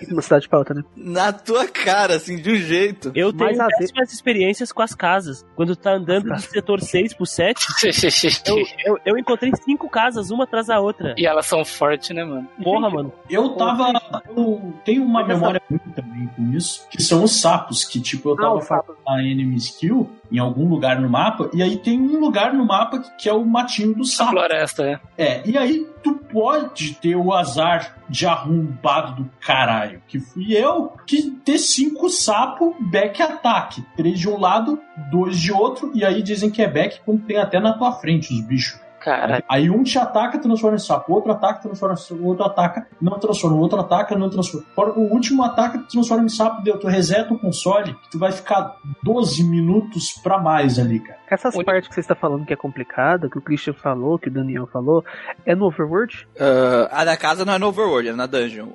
uma 0.10 0.22
cidade 0.22 0.48
pra 0.48 0.58
outra, 0.58 0.74
né? 0.74 0.82
na 0.96 1.32
tua 1.32 1.66
cara, 1.68 2.16
assim, 2.16 2.36
de 2.36 2.50
um 2.50 2.56
jeito. 2.56 3.10
Eu 3.14 3.32
tenho 3.32 3.50
vezes- 3.50 3.66
péssimas 3.78 4.12
experiências 4.12 4.72
com 4.72 4.82
as 4.82 4.94
casas. 4.94 5.44
Quando 5.56 5.74
tu 5.76 5.80
tá 5.82 5.92
andando 5.92 6.28
do 6.28 6.40
setor 6.40 6.80
6 6.80 7.14
pro 7.14 7.26
7, 7.26 7.66
eu, 8.46 8.56
eu, 8.84 8.98
eu 9.06 9.18
encontrei 9.18 9.52
cinco 9.64 9.88
casas, 9.88 10.30
uma 10.30 10.44
atrás 10.44 10.66
da 10.66 10.80
outra. 10.80 11.14
e 11.16 11.26
elas 11.26 11.46
são 11.46 11.64
fortes, 11.64 12.10
né, 12.10 12.24
mano? 12.24 12.48
Porra, 12.62 12.90
mano. 12.90 13.12
Eu 13.28 13.50
tava. 13.50 13.92
Eu 14.28 14.74
tenho 14.84 15.02
uma 15.04 15.24
memória 15.26 15.60
ruim 15.70 15.78
também 15.94 16.26
com 16.36 16.52
isso, 16.56 16.86
que 16.90 17.02
são 17.02 17.24
os 17.24 17.40
sapos, 17.40 17.84
que 17.84 18.00
tipo, 18.00 18.30
eu 18.30 18.34
Ah, 18.34 18.36
tava 18.42 18.54
os 18.56 18.64
sapos. 18.64 18.96
fazendo 18.96 19.08
a 19.08 19.22
enemy 19.22 19.56
skill 19.56 20.08
em 20.30 20.38
algum 20.38 20.68
lugar 20.68 21.00
no 21.00 21.08
mapa, 21.08 21.50
e 21.54 21.62
aí 21.62 21.76
tem 21.78 22.00
um 22.00 22.20
lugar 22.20 22.52
no 22.52 22.64
mapa 22.64 22.98
que, 22.98 23.10
que 23.16 23.28
é 23.28 23.32
o 23.32 23.44
matinho 23.44 23.94
do 23.94 24.02
A 24.02 24.06
sapo. 24.06 24.30
floresta, 24.32 24.84
é. 24.84 25.00
É, 25.16 25.42
e 25.48 25.56
aí 25.56 25.86
tu 26.02 26.14
pode 26.14 26.94
ter 26.94 27.16
o 27.16 27.32
azar 27.32 27.96
de 28.08 28.26
arrombado 28.26 29.22
do 29.22 29.30
caralho, 29.40 30.02
que 30.06 30.18
fui 30.18 30.54
eu, 30.54 30.92
que 31.06 31.30
ter 31.44 31.58
cinco 31.58 32.08
sapo 32.08 32.76
back 32.90 33.22
ataque. 33.22 33.82
Três 33.96 34.18
de 34.18 34.28
um 34.28 34.38
lado, 34.38 34.80
dois 35.10 35.38
de 35.38 35.52
outro, 35.52 35.90
e 35.94 36.04
aí 36.04 36.22
dizem 36.22 36.50
que 36.50 36.62
é 36.62 36.68
back 36.68 37.00
quando 37.04 37.22
tem 37.22 37.38
até 37.38 37.58
na 37.58 37.72
tua 37.72 37.92
frente 37.92 38.32
os 38.32 38.40
bichos. 38.40 38.80
Cara, 39.00 39.42
Aí 39.48 39.70
um 39.70 39.82
te 39.82 39.98
ataca, 39.98 40.38
transforma 40.38 40.76
em 40.76 40.80
sapo, 40.80 41.12
outro 41.12 41.32
ataca, 41.32 41.60
transforma 41.60 41.94
em 41.94 41.98
sapo, 41.98 42.24
outro 42.24 42.44
ataca, 42.44 42.86
não 43.00 43.18
transforma, 43.18 43.56
outro 43.56 43.80
ataca, 43.80 44.16
não 44.16 44.28
transforma. 44.28 44.66
O 44.96 45.12
último 45.12 45.42
ataca 45.42 45.78
transforma 45.90 46.24
em 46.24 46.28
sapo, 46.28 46.62
deu, 46.62 46.78
tu 46.78 46.86
reseta 46.88 47.32
o 47.32 47.38
console, 47.38 47.96
tu 48.10 48.18
vai 48.18 48.32
ficar 48.32 48.76
12 49.02 49.44
minutos 49.44 50.12
pra 50.22 50.38
mais 50.38 50.78
ali, 50.78 51.00
cara. 51.00 51.18
Essas 51.30 51.54
Uni- 51.54 51.64
partes 51.64 51.88
que 51.88 51.94
você 51.94 52.00
está 52.00 52.14
falando 52.14 52.44
que 52.46 52.52
é 52.52 52.56
complicada, 52.56 53.28
que 53.28 53.38
o 53.38 53.42
Christian 53.42 53.74
falou, 53.74 54.18
que 54.18 54.28
o 54.28 54.32
Daniel 54.32 54.66
falou, 54.66 55.04
é 55.44 55.54
no 55.54 55.66
Overworld? 55.66 56.26
Ah, 56.38 56.88
a 57.00 57.04
da 57.04 57.16
casa 57.16 57.44
não 57.44 57.52
é 57.54 57.58
no 57.58 57.66
Overworld, 57.68 58.08
é 58.08 58.12
na 58.12 58.26
dungeon. 58.26 58.68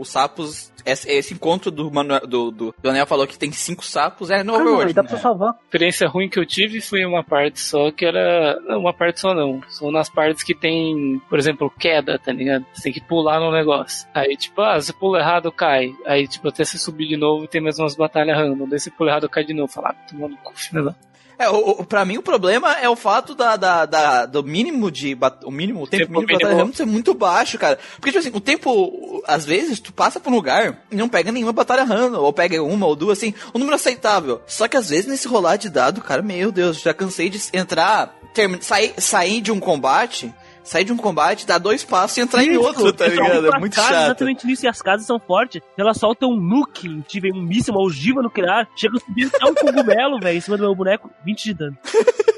Os 0.00 0.08
sapos. 0.08 0.72
Esse, 0.84 1.10
esse 1.10 1.32
encontro 1.32 1.70
do, 1.70 1.90
Manuel, 1.90 2.26
do, 2.26 2.50
do 2.50 2.74
Daniel 2.82 3.06
falou 3.06 3.26
que 3.26 3.38
tem 3.38 3.50
cinco 3.52 3.82
sapos, 3.84 4.30
é 4.30 4.42
no 4.42 4.54
Ah, 4.54 4.58
não, 4.58 4.64
Overworld. 4.64 4.88
aí 4.88 4.92
dá 4.92 5.02
pra 5.02 5.16
você 5.16 5.22
salvar. 5.22 5.50
a 5.52 5.56
experiência 5.64 6.06
ruim 6.08 6.28
que 6.28 6.38
eu 6.38 6.44
tive 6.44 6.80
foi 6.80 7.04
uma 7.06 7.24
parte 7.24 7.58
só 7.60 7.90
que 7.90 8.04
era. 8.04 8.60
Não, 8.60 8.80
uma 8.80 8.92
parte 8.92 9.20
só 9.20 9.32
não. 9.32 9.62
São 9.68 9.90
nas 9.90 10.10
partes 10.10 10.42
que 10.42 10.54
tem, 10.54 11.22
por 11.30 11.38
exemplo, 11.38 11.70
queda, 11.78 12.18
tá 12.18 12.32
ligado? 12.32 12.66
Você 12.74 12.82
tem 12.82 12.92
que 12.92 13.00
pular 13.00 13.40
no 13.40 13.50
negócio. 13.50 14.06
Aí, 14.12 14.36
tipo, 14.36 14.60
ah, 14.60 14.78
você 14.80 14.92
pula 14.92 15.20
errado, 15.20 15.50
cai. 15.50 15.94
Aí, 16.06 16.28
tipo, 16.28 16.48
até 16.48 16.64
você 16.64 16.76
subir 16.76 17.08
de 17.08 17.16
novo 17.16 17.46
tem 17.46 17.60
mais 17.62 17.78
umas 17.78 17.94
batalhas 17.96 18.36
random. 18.36 18.68
Daí 18.68 18.78
você 18.78 18.90
pula 18.90 19.10
errado, 19.10 19.28
cai 19.28 19.44
de 19.44 19.54
novo. 19.54 19.72
Falar, 19.72 19.90
ah, 19.98 20.06
tomando 20.10 20.36
cu, 20.38 20.52
filho 20.54 20.84
da- 20.84 20.94
É, 21.38 21.48
o, 21.50 21.70
o, 21.70 21.84
pra 21.84 22.04
mim 22.04 22.16
o 22.18 22.22
problema 22.22 22.72
é 22.74 22.88
o 22.88 22.94
fato 22.96 23.34
da, 23.34 23.56
da, 23.56 23.86
da- 23.86 24.26
do 24.26 24.42
mínimo 24.42 24.90
de. 24.90 25.16
O 25.44 25.50
mínimo, 25.50 25.82
o 25.82 25.86
tempo 25.86 26.04
Tempo 26.04 26.12
mínimo 26.20 26.26
de 26.38 26.44
batalha 26.44 26.72
ser 26.74 26.84
muito 26.86 27.12
baixo, 27.14 27.58
cara. 27.58 27.78
Porque, 27.96 28.10
tipo 28.10 28.18
assim, 28.18 28.30
o 28.36 28.40
tempo. 28.40 29.22
Às 29.26 29.44
vezes, 29.44 29.80
tu 29.80 29.92
passa 29.92 30.20
por 30.20 30.32
um 30.32 30.36
lugar 30.36 30.78
e 30.90 30.96
não 30.96 31.08
pega 31.08 31.32
nenhuma 31.32 31.52
batalha 31.52 31.84
random. 31.84 32.20
Ou 32.20 32.32
pega 32.32 32.62
uma 32.62 32.86
ou 32.86 32.94
duas, 32.94 33.18
assim, 33.18 33.34
um 33.54 33.58
número 33.58 33.74
aceitável. 33.76 34.40
Só 34.46 34.68
que 34.68 34.76
às 34.76 34.88
vezes 34.90 35.06
nesse 35.06 35.26
rolar 35.28 35.56
de 35.56 35.68
dado, 35.68 36.00
cara, 36.00 36.22
meu 36.22 36.52
Deus, 36.52 36.80
já 36.80 36.94
cansei 36.94 37.28
de 37.28 37.40
entrar. 37.52 38.14
sair, 38.60 38.94
sair 38.98 39.40
de 39.40 39.50
um 39.52 39.58
combate. 39.60 40.32
Sair 40.64 40.84
de 40.84 40.92
um 40.92 40.96
combate, 40.96 41.46
dar 41.46 41.58
dois 41.58 41.84
passos 41.84 42.16
e 42.16 42.22
entrar 42.22 42.42
em 42.42 42.56
outro, 42.56 42.90
tá 42.92 43.06
ligado? 43.06 43.46
É 43.54 43.58
muito 43.60 43.78
as 43.78 43.86
casas 43.86 43.96
chato. 43.98 44.04
Exatamente 44.06 44.46
nisso, 44.46 44.64
e 44.64 44.68
as 44.68 44.80
casas 44.80 45.06
são 45.06 45.20
fortes. 45.20 45.60
Elas 45.76 45.98
soltam 45.98 46.30
um 46.30 46.40
nuke, 46.40 46.88
em 46.88 47.02
ti, 47.02 47.20
vem 47.20 47.32
um 47.32 47.42
míssil, 47.42 47.74
uma 47.74 47.82
ogiva 47.84 48.22
nuclear, 48.22 48.66
chega 48.74 48.98
subir 48.98 49.30
até 49.32 49.44
um 49.44 49.54
cogumelo, 49.54 50.18
velho, 50.18 50.38
em 50.38 50.40
cima 50.40 50.56
do 50.56 50.62
meu 50.62 50.74
boneco, 50.74 51.10
20 51.24 51.44
de 51.44 51.54
dano. 51.54 51.78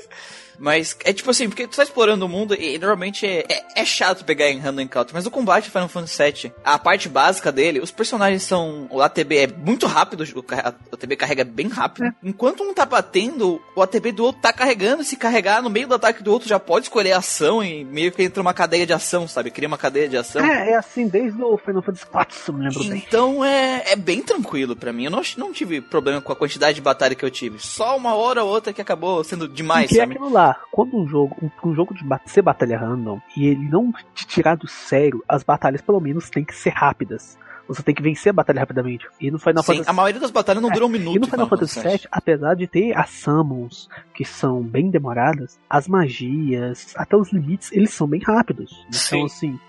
Mas 0.58 0.96
é 1.04 1.12
tipo 1.12 1.30
assim, 1.30 1.48
porque 1.48 1.66
tu 1.66 1.76
tá 1.76 1.82
explorando 1.82 2.24
o 2.24 2.28
mundo 2.28 2.54
e 2.54 2.78
normalmente 2.78 3.26
é, 3.26 3.44
é, 3.48 3.64
é 3.76 3.84
chato 3.84 4.24
pegar 4.24 4.50
em 4.50 4.58
Random 4.58 4.82
Encounter, 4.82 5.14
mas 5.14 5.26
o 5.26 5.30
combate 5.30 5.64
de 5.64 5.70
Final 5.70 5.88
Fantasy 5.88 6.22
VII, 6.22 6.52
a 6.64 6.78
parte 6.78 7.08
básica 7.08 7.50
dele, 7.52 7.80
os 7.80 7.90
personagens 7.90 8.42
são. 8.42 8.86
O 8.90 9.00
ATB 9.00 9.36
é 9.36 9.46
muito 9.46 9.86
rápido, 9.86 10.24
o 10.34 10.44
ATB 10.92 11.16
carrega 11.16 11.44
bem 11.44 11.68
rápido. 11.68 12.12
Enquanto 12.22 12.62
um 12.62 12.74
tá 12.74 12.84
batendo, 12.84 13.60
o 13.74 13.82
ATB 13.82 14.12
do 14.12 14.24
outro 14.24 14.42
tá 14.42 14.52
carregando, 14.52 15.04
se 15.04 15.16
carregar 15.16 15.62
no 15.62 15.70
meio 15.70 15.88
do 15.88 15.94
ataque 15.94 16.22
do 16.22 16.32
outro 16.32 16.48
já 16.48 16.58
pode 16.58 16.86
escolher 16.86 17.12
a 17.12 17.18
ação 17.18 17.62
e 17.62 17.84
meio 17.84 18.12
que 18.12 18.22
entra 18.22 18.40
uma 18.40 18.54
cadeia 18.54 18.86
de 18.86 18.92
ação, 18.92 19.26
sabe? 19.28 19.50
Cria 19.50 19.68
uma 19.68 19.78
cadeia 19.78 20.08
de 20.08 20.16
ação. 20.16 20.44
É, 20.44 20.70
é 20.70 20.76
assim 20.76 21.06
desde 21.08 21.42
o 21.42 21.56
Final 21.58 21.82
Fantasy 21.82 22.06
IV, 22.06 22.26
se 22.30 22.50
eu 22.50 22.54
me 22.54 22.64
lembro 22.64 22.84
bem. 22.84 23.04
Então 23.06 23.44
é, 23.44 23.92
é 23.92 23.96
bem 23.96 24.22
tranquilo 24.22 24.76
pra 24.76 24.92
mim. 24.92 25.04
Eu 25.04 25.10
não, 25.10 25.22
não 25.36 25.52
tive 25.52 25.80
problema 25.80 26.20
com 26.20 26.32
a 26.32 26.36
quantidade 26.36 26.74
de 26.74 26.80
batalha 26.80 27.14
que 27.14 27.24
eu 27.24 27.30
tive. 27.30 27.58
Só 27.58 27.96
uma 27.96 28.14
hora 28.14 28.44
ou 28.44 28.50
outra 28.50 28.72
que 28.72 28.80
acabou 28.80 29.22
sendo 29.24 29.48
demais, 29.48 29.86
Porque 29.86 29.98
é 29.98 30.02
sabe? 30.02 30.12
aquilo 30.14 30.30
lá, 30.32 30.45
quando 30.70 30.96
um 30.96 31.06
jogo, 31.06 31.36
um, 31.42 31.70
um 31.70 31.74
jogo 31.74 31.94
de 31.94 32.04
ser 32.26 32.42
batalha 32.42 32.78
random 32.78 33.20
e 33.36 33.46
ele 33.46 33.68
não 33.68 33.92
te 34.14 34.26
tirar 34.26 34.56
do 34.56 34.66
sério, 34.66 35.22
as 35.28 35.42
batalhas 35.42 35.80
pelo 35.80 36.00
menos 36.00 36.30
têm 36.30 36.44
que 36.44 36.54
ser 36.54 36.70
rápidas. 36.70 37.38
Você 37.68 37.82
tem 37.82 37.94
que 37.94 38.02
vencer 38.02 38.30
a 38.30 38.32
batalha 38.32 38.60
rapidamente. 38.60 39.06
E 39.20 39.30
no 39.30 39.38
Final 39.38 39.62
Sim, 39.62 39.72
Fantasy 39.72 39.90
a 39.90 39.92
maioria 39.92 40.20
das 40.20 40.30
batalhas 40.30 40.62
não 40.62 40.70
É, 40.70 40.72
dura 40.72 40.86
um 40.86 40.88
minuto. 40.88 41.16
E 41.16 41.18
no 41.18 41.26
Final 41.26 41.48
Fantasy 41.48 41.80
VII, 41.80 42.00
apesar 42.10 42.54
de 42.54 42.66
ter 42.66 42.96
as 42.96 43.10
summons, 43.10 43.88
que 44.14 44.24
são 44.24 44.62
bem 44.62 44.90
demoradas, 44.90 45.58
as 45.68 45.86
magias, 45.86 46.92
até 46.96 47.16
os 47.16 47.32
limites, 47.32 47.70
eles 47.72 47.90
são 47.92 48.06
bem 48.06 48.20
rápidos. 48.20 48.70
Sim. 48.90 49.16
Então, 49.16 49.26
assim, 49.26 49.60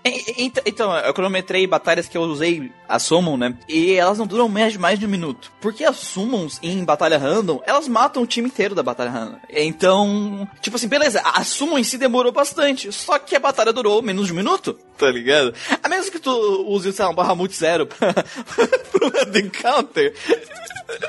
Então, 0.66 0.96
eu 0.96 1.14
cronometrei 1.14 1.66
batalhas 1.66 2.08
que 2.08 2.16
eu 2.16 2.22
usei 2.22 2.70
a 2.88 2.98
Summon, 2.98 3.36
né? 3.36 3.56
E 3.68 3.92
elas 3.92 4.18
não 4.18 4.26
duram 4.26 4.48
mais 4.48 4.72
de 4.72 4.78
mais 4.78 4.98
de 4.98 5.06
um 5.06 5.08
minuto. 5.08 5.52
Porque 5.60 5.84
as 5.84 5.96
Summons 5.96 6.58
em 6.62 6.84
batalha 6.84 7.18
random, 7.18 7.60
elas 7.66 7.88
matam 7.88 8.22
o 8.22 8.26
time 8.26 8.48
inteiro 8.48 8.74
da 8.74 8.82
batalha 8.82 9.10
random. 9.10 9.36
Então, 9.50 10.48
tipo 10.60 10.76
assim, 10.76 10.88
beleza, 10.88 11.20
a 11.24 11.42
Summon 11.44 11.78
em 11.78 11.84
si 11.84 11.98
demorou 11.98 12.32
bastante. 12.32 12.90
Só 12.92 13.18
que 13.18 13.36
a 13.36 13.40
batalha 13.40 13.72
durou 13.72 14.02
menos 14.02 14.26
de 14.26 14.32
um 14.32 14.36
minuto, 14.36 14.78
tá 14.96 15.10
ligado? 15.10 15.52
A 15.82 15.88
menos 15.88 16.08
que 16.08 16.18
tu 16.18 16.30
use, 16.68 16.92
sei 16.92 17.04
lá, 17.04 17.10
um 17.10 17.14
Bahamut 17.14 17.54
Zero 17.54 17.87
pro 18.92 19.08
Random 19.10 19.36
Encounter. 19.36 20.12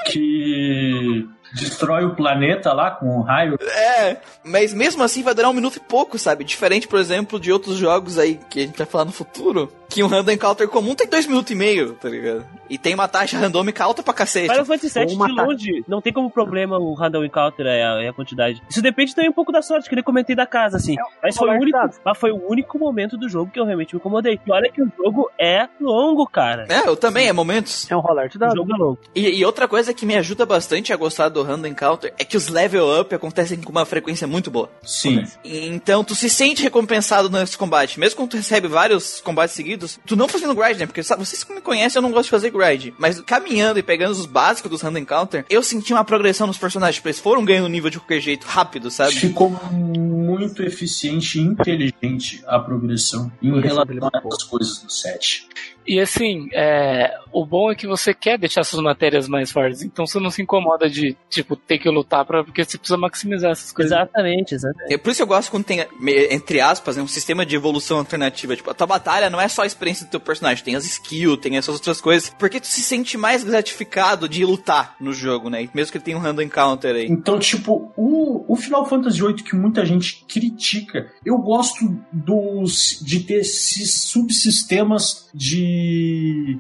Que 0.06 1.28
destrói 1.54 2.06
o 2.06 2.16
planeta 2.16 2.74
lá 2.74 2.92
com 2.92 3.20
um 3.20 3.22
raio. 3.22 3.58
É, 3.62 4.18
mas 4.44 4.74
mesmo 4.74 5.04
assim 5.04 5.24
vai 5.24 5.34
durar 5.34 5.50
um 5.52 5.54
minuto 5.54 5.78
e 5.78 5.80
pouco, 5.80 6.18
sabe? 6.18 6.44
Diferente, 6.44 6.88
por 6.88 7.00
exemplo, 7.00 7.40
de 7.40 7.52
outros 7.52 7.78
jogos 7.78 8.18
aí 8.18 8.40
que 8.50 8.60
a 8.60 8.66
gente 8.66 8.78
vai 8.78 8.88
falar 8.88 9.06
no 9.06 9.12
futuro, 9.12 9.72
que 9.90 10.04
um 10.04 10.08
random 10.08 10.32
encounter 10.34 10.68
comum 10.68 10.94
tem 10.96 11.08
dois 11.08 11.26
minutos 11.26 11.52
e 11.52 11.56
meio, 11.56 11.94
tá 11.94 12.10
ligado? 12.10 12.46
E 12.70 12.78
tem 12.78 12.94
uma 12.94 13.08
taxa 13.08 13.38
randômica 13.38 13.84
alta 13.84 14.04
pra 14.04 14.14
cacete. 14.14 14.50
Final 14.50 14.66
Fantasy 14.66 15.00
VII, 15.00 15.06
de 15.08 15.32
longe, 15.32 15.84
não 15.88 16.02
tem 16.02 16.14
como 16.14 16.30
problema 16.30 16.78
o 16.78 16.94
random 16.94 17.24
encounter 17.26 17.66
é 17.66 17.84
a, 17.84 18.04
é 18.04 18.10
a 18.10 18.14
quantidade. 18.14 18.62
Isso 18.70 18.82
depende 18.82 19.16
também 19.16 19.30
um 19.30 19.34
pouco 19.34 19.52
da 19.52 19.62
sorte, 19.62 19.90
que 19.90 19.96
nem 19.96 20.04
comentei 20.04 20.36
da 20.36 20.46
casa, 20.46 20.78
assim. 20.78 20.96
mas, 21.22 21.36
foi 21.36 21.50
o 21.50 21.60
único, 21.60 21.78
mas 22.06 22.18
foi 22.18 22.32
o 22.32 22.50
único 22.50 22.78
momento 22.78 23.18
do 23.18 23.28
jogo 23.28 23.52
que 23.52 23.60
eu 23.60 23.66
realmente 23.66 23.96
me 23.96 24.00
incomodei. 24.00 24.40
E 24.46 24.52
olha 24.52 24.72
que 24.72 24.82
o 24.82 24.92
jogo 24.98 25.30
é 25.40 25.68
longo, 25.82 26.28
cara. 26.28 26.66
É, 26.70 26.88
eu 26.88 26.96
também, 26.96 27.28
é 27.28 27.34
momentos. 27.34 27.90
é 27.90 27.96
um 27.96 28.00
rolar 28.00 28.28
de 28.28 28.36
O 28.38 28.40
dados. 28.40 28.56
jogo 28.56 28.74
é 28.74 28.78
longo. 28.78 29.00
E, 29.16 29.40
e 29.40 29.46
outra 29.46 29.68
coisa 29.68 29.94
que 29.94 30.06
me 30.06 30.16
ajuda 30.16 30.46
bastante 30.46 30.94
a 30.94 30.98
gostar 30.98 31.30
do 31.30 31.39
do 31.44 31.50
Random 31.50 31.68
Encounter 31.68 32.14
é 32.18 32.24
que 32.24 32.38
os 32.38 32.48
level 32.48 33.00
up 33.00 33.14
acontecem 33.14 33.60
com 33.62 33.72
uma 33.72 33.86
frequência 33.86 34.28
muito 34.28 34.52
boa. 34.52 34.70
Sim. 34.84 35.24
Então 35.44 36.04
tu 36.04 36.16
se 36.16 36.30
sente 36.30 36.64
recompensado 36.64 37.30
nesse 37.30 37.58
combate. 37.58 38.00
Mesmo 38.00 38.18
quando 38.18 38.32
tu 38.32 38.38
recebe 38.38 38.68
vários 38.68 39.22
combates 39.22 39.56
seguidos, 39.56 40.00
tu 40.06 40.16
não 40.16 40.28
fazendo 40.28 40.56
grind, 40.56 40.78
né? 40.78 40.86
Porque 40.86 41.04
sabe, 41.04 41.26
vocês 41.26 41.44
que 41.44 41.54
me 41.54 41.62
conhecem, 41.62 41.98
eu 41.98 42.04
não 42.04 42.12
gosto 42.12 42.26
de 42.26 42.32
fazer 42.32 42.52
grind. 42.52 42.94
Mas 42.98 43.22
caminhando 43.22 43.80
e 43.80 43.84
pegando 43.84 44.12
os 44.12 44.26
básicos 44.26 44.70
dos 44.70 44.82
Random 44.82 45.00
Encounter, 45.00 45.46
eu 45.50 45.64
senti 45.64 45.94
uma 45.94 46.04
progressão 46.04 46.48
nos 46.48 46.58
personagens. 46.58 46.96
Tipo, 46.96 47.08
eles 47.08 47.20
foram 47.20 47.46
ganhando 47.46 47.70
nível 47.70 47.90
de 47.90 48.00
qualquer 48.00 48.20
jeito, 48.20 48.46
rápido, 48.46 48.92
sabe? 48.92 49.16
Ficou 49.16 49.50
muito 49.72 50.64
eficiente 50.64 51.40
e 51.40 51.42
inteligente 51.42 52.44
a 52.46 52.60
progressão 52.60 53.32
em 53.42 53.60
relação 53.60 54.10
é 54.14 54.28
essas 54.28 54.44
coisas 54.44 54.80
do 54.80 54.92
set. 54.92 55.48
E 55.90 56.00
assim, 56.00 56.48
é, 56.54 57.12
o 57.34 57.44
bom 57.44 57.72
é 57.72 57.76
que 57.76 57.88
você 57.88 58.14
quer 58.14 58.38
deixar 58.38 58.64
suas 58.64 58.84
matérias 58.84 59.28
mais 59.28 59.52
fortes, 59.52 59.82
então 59.82 60.06
você 60.06 60.20
não 60.20 60.30
se 60.30 60.40
incomoda 60.40 60.88
de, 60.88 61.18
tipo, 61.28 61.56
ter 61.56 61.80
que 61.80 61.90
lutar 61.90 62.24
pra, 62.26 62.44
porque 62.44 62.64
você 62.64 62.78
precisa 62.78 62.96
maximizar 62.96 63.50
essas 63.50 63.72
coisas. 63.72 63.92
Exatamente, 63.92 64.54
exatamente. 64.54 64.94
É 64.94 65.00
por 65.00 65.10
isso 65.10 65.18
que 65.18 65.24
eu 65.24 65.28
gosto 65.28 65.50
quando 65.50 65.64
tem, 65.64 65.84
entre 66.30 66.62
aspas, 66.62 66.96
né, 66.96 67.02
um 67.02 67.08
sistema 67.08 67.44
de 67.44 67.56
evolução 67.56 67.98
alternativa. 67.98 68.56
Tipo, 68.56 68.70
a 68.70 68.76
tua 68.76 68.86
batalha 68.86 69.32
não 69.32 69.42
é 69.42 69.48
só 69.48 69.64
a 69.64 69.66
experiência 69.66 70.06
do 70.06 70.12
teu 70.12 70.20
personagem, 70.20 70.64
tem 70.64 70.76
as 70.76 70.86
skills, 70.86 71.40
tem 71.40 71.58
essas 71.58 71.74
outras 71.74 72.00
coisas. 72.00 72.30
Porque 72.38 72.60
tu 72.60 72.68
se 72.68 72.82
sente 72.82 73.18
mais 73.18 73.44
gratificado 73.44 74.30
de 74.30 74.46
lutar 74.46 74.96
no 75.02 75.12
jogo, 75.12 75.50
né? 75.50 75.68
Mesmo 75.74 75.92
que 75.92 75.98
ele 75.98 76.06
tenha 76.06 76.18
um 76.18 76.22
random 76.22 76.44
encounter 76.44 76.96
aí. 76.96 77.08
Então, 77.08 77.40
tipo, 77.40 77.92
o, 77.98 78.46
o 78.48 78.56
Final 78.56 78.86
Fantasy 78.86 79.20
VIII 79.24 79.34
que 79.42 79.56
muita 79.56 79.84
gente 79.84 80.24
critica, 80.28 81.12
eu 81.26 81.40
gosto 81.40 82.00
dos 82.14 83.00
de 83.04 83.22
ter 83.22 83.40
esses 83.40 84.04
subsistemas 84.04 85.28
de 85.34 85.79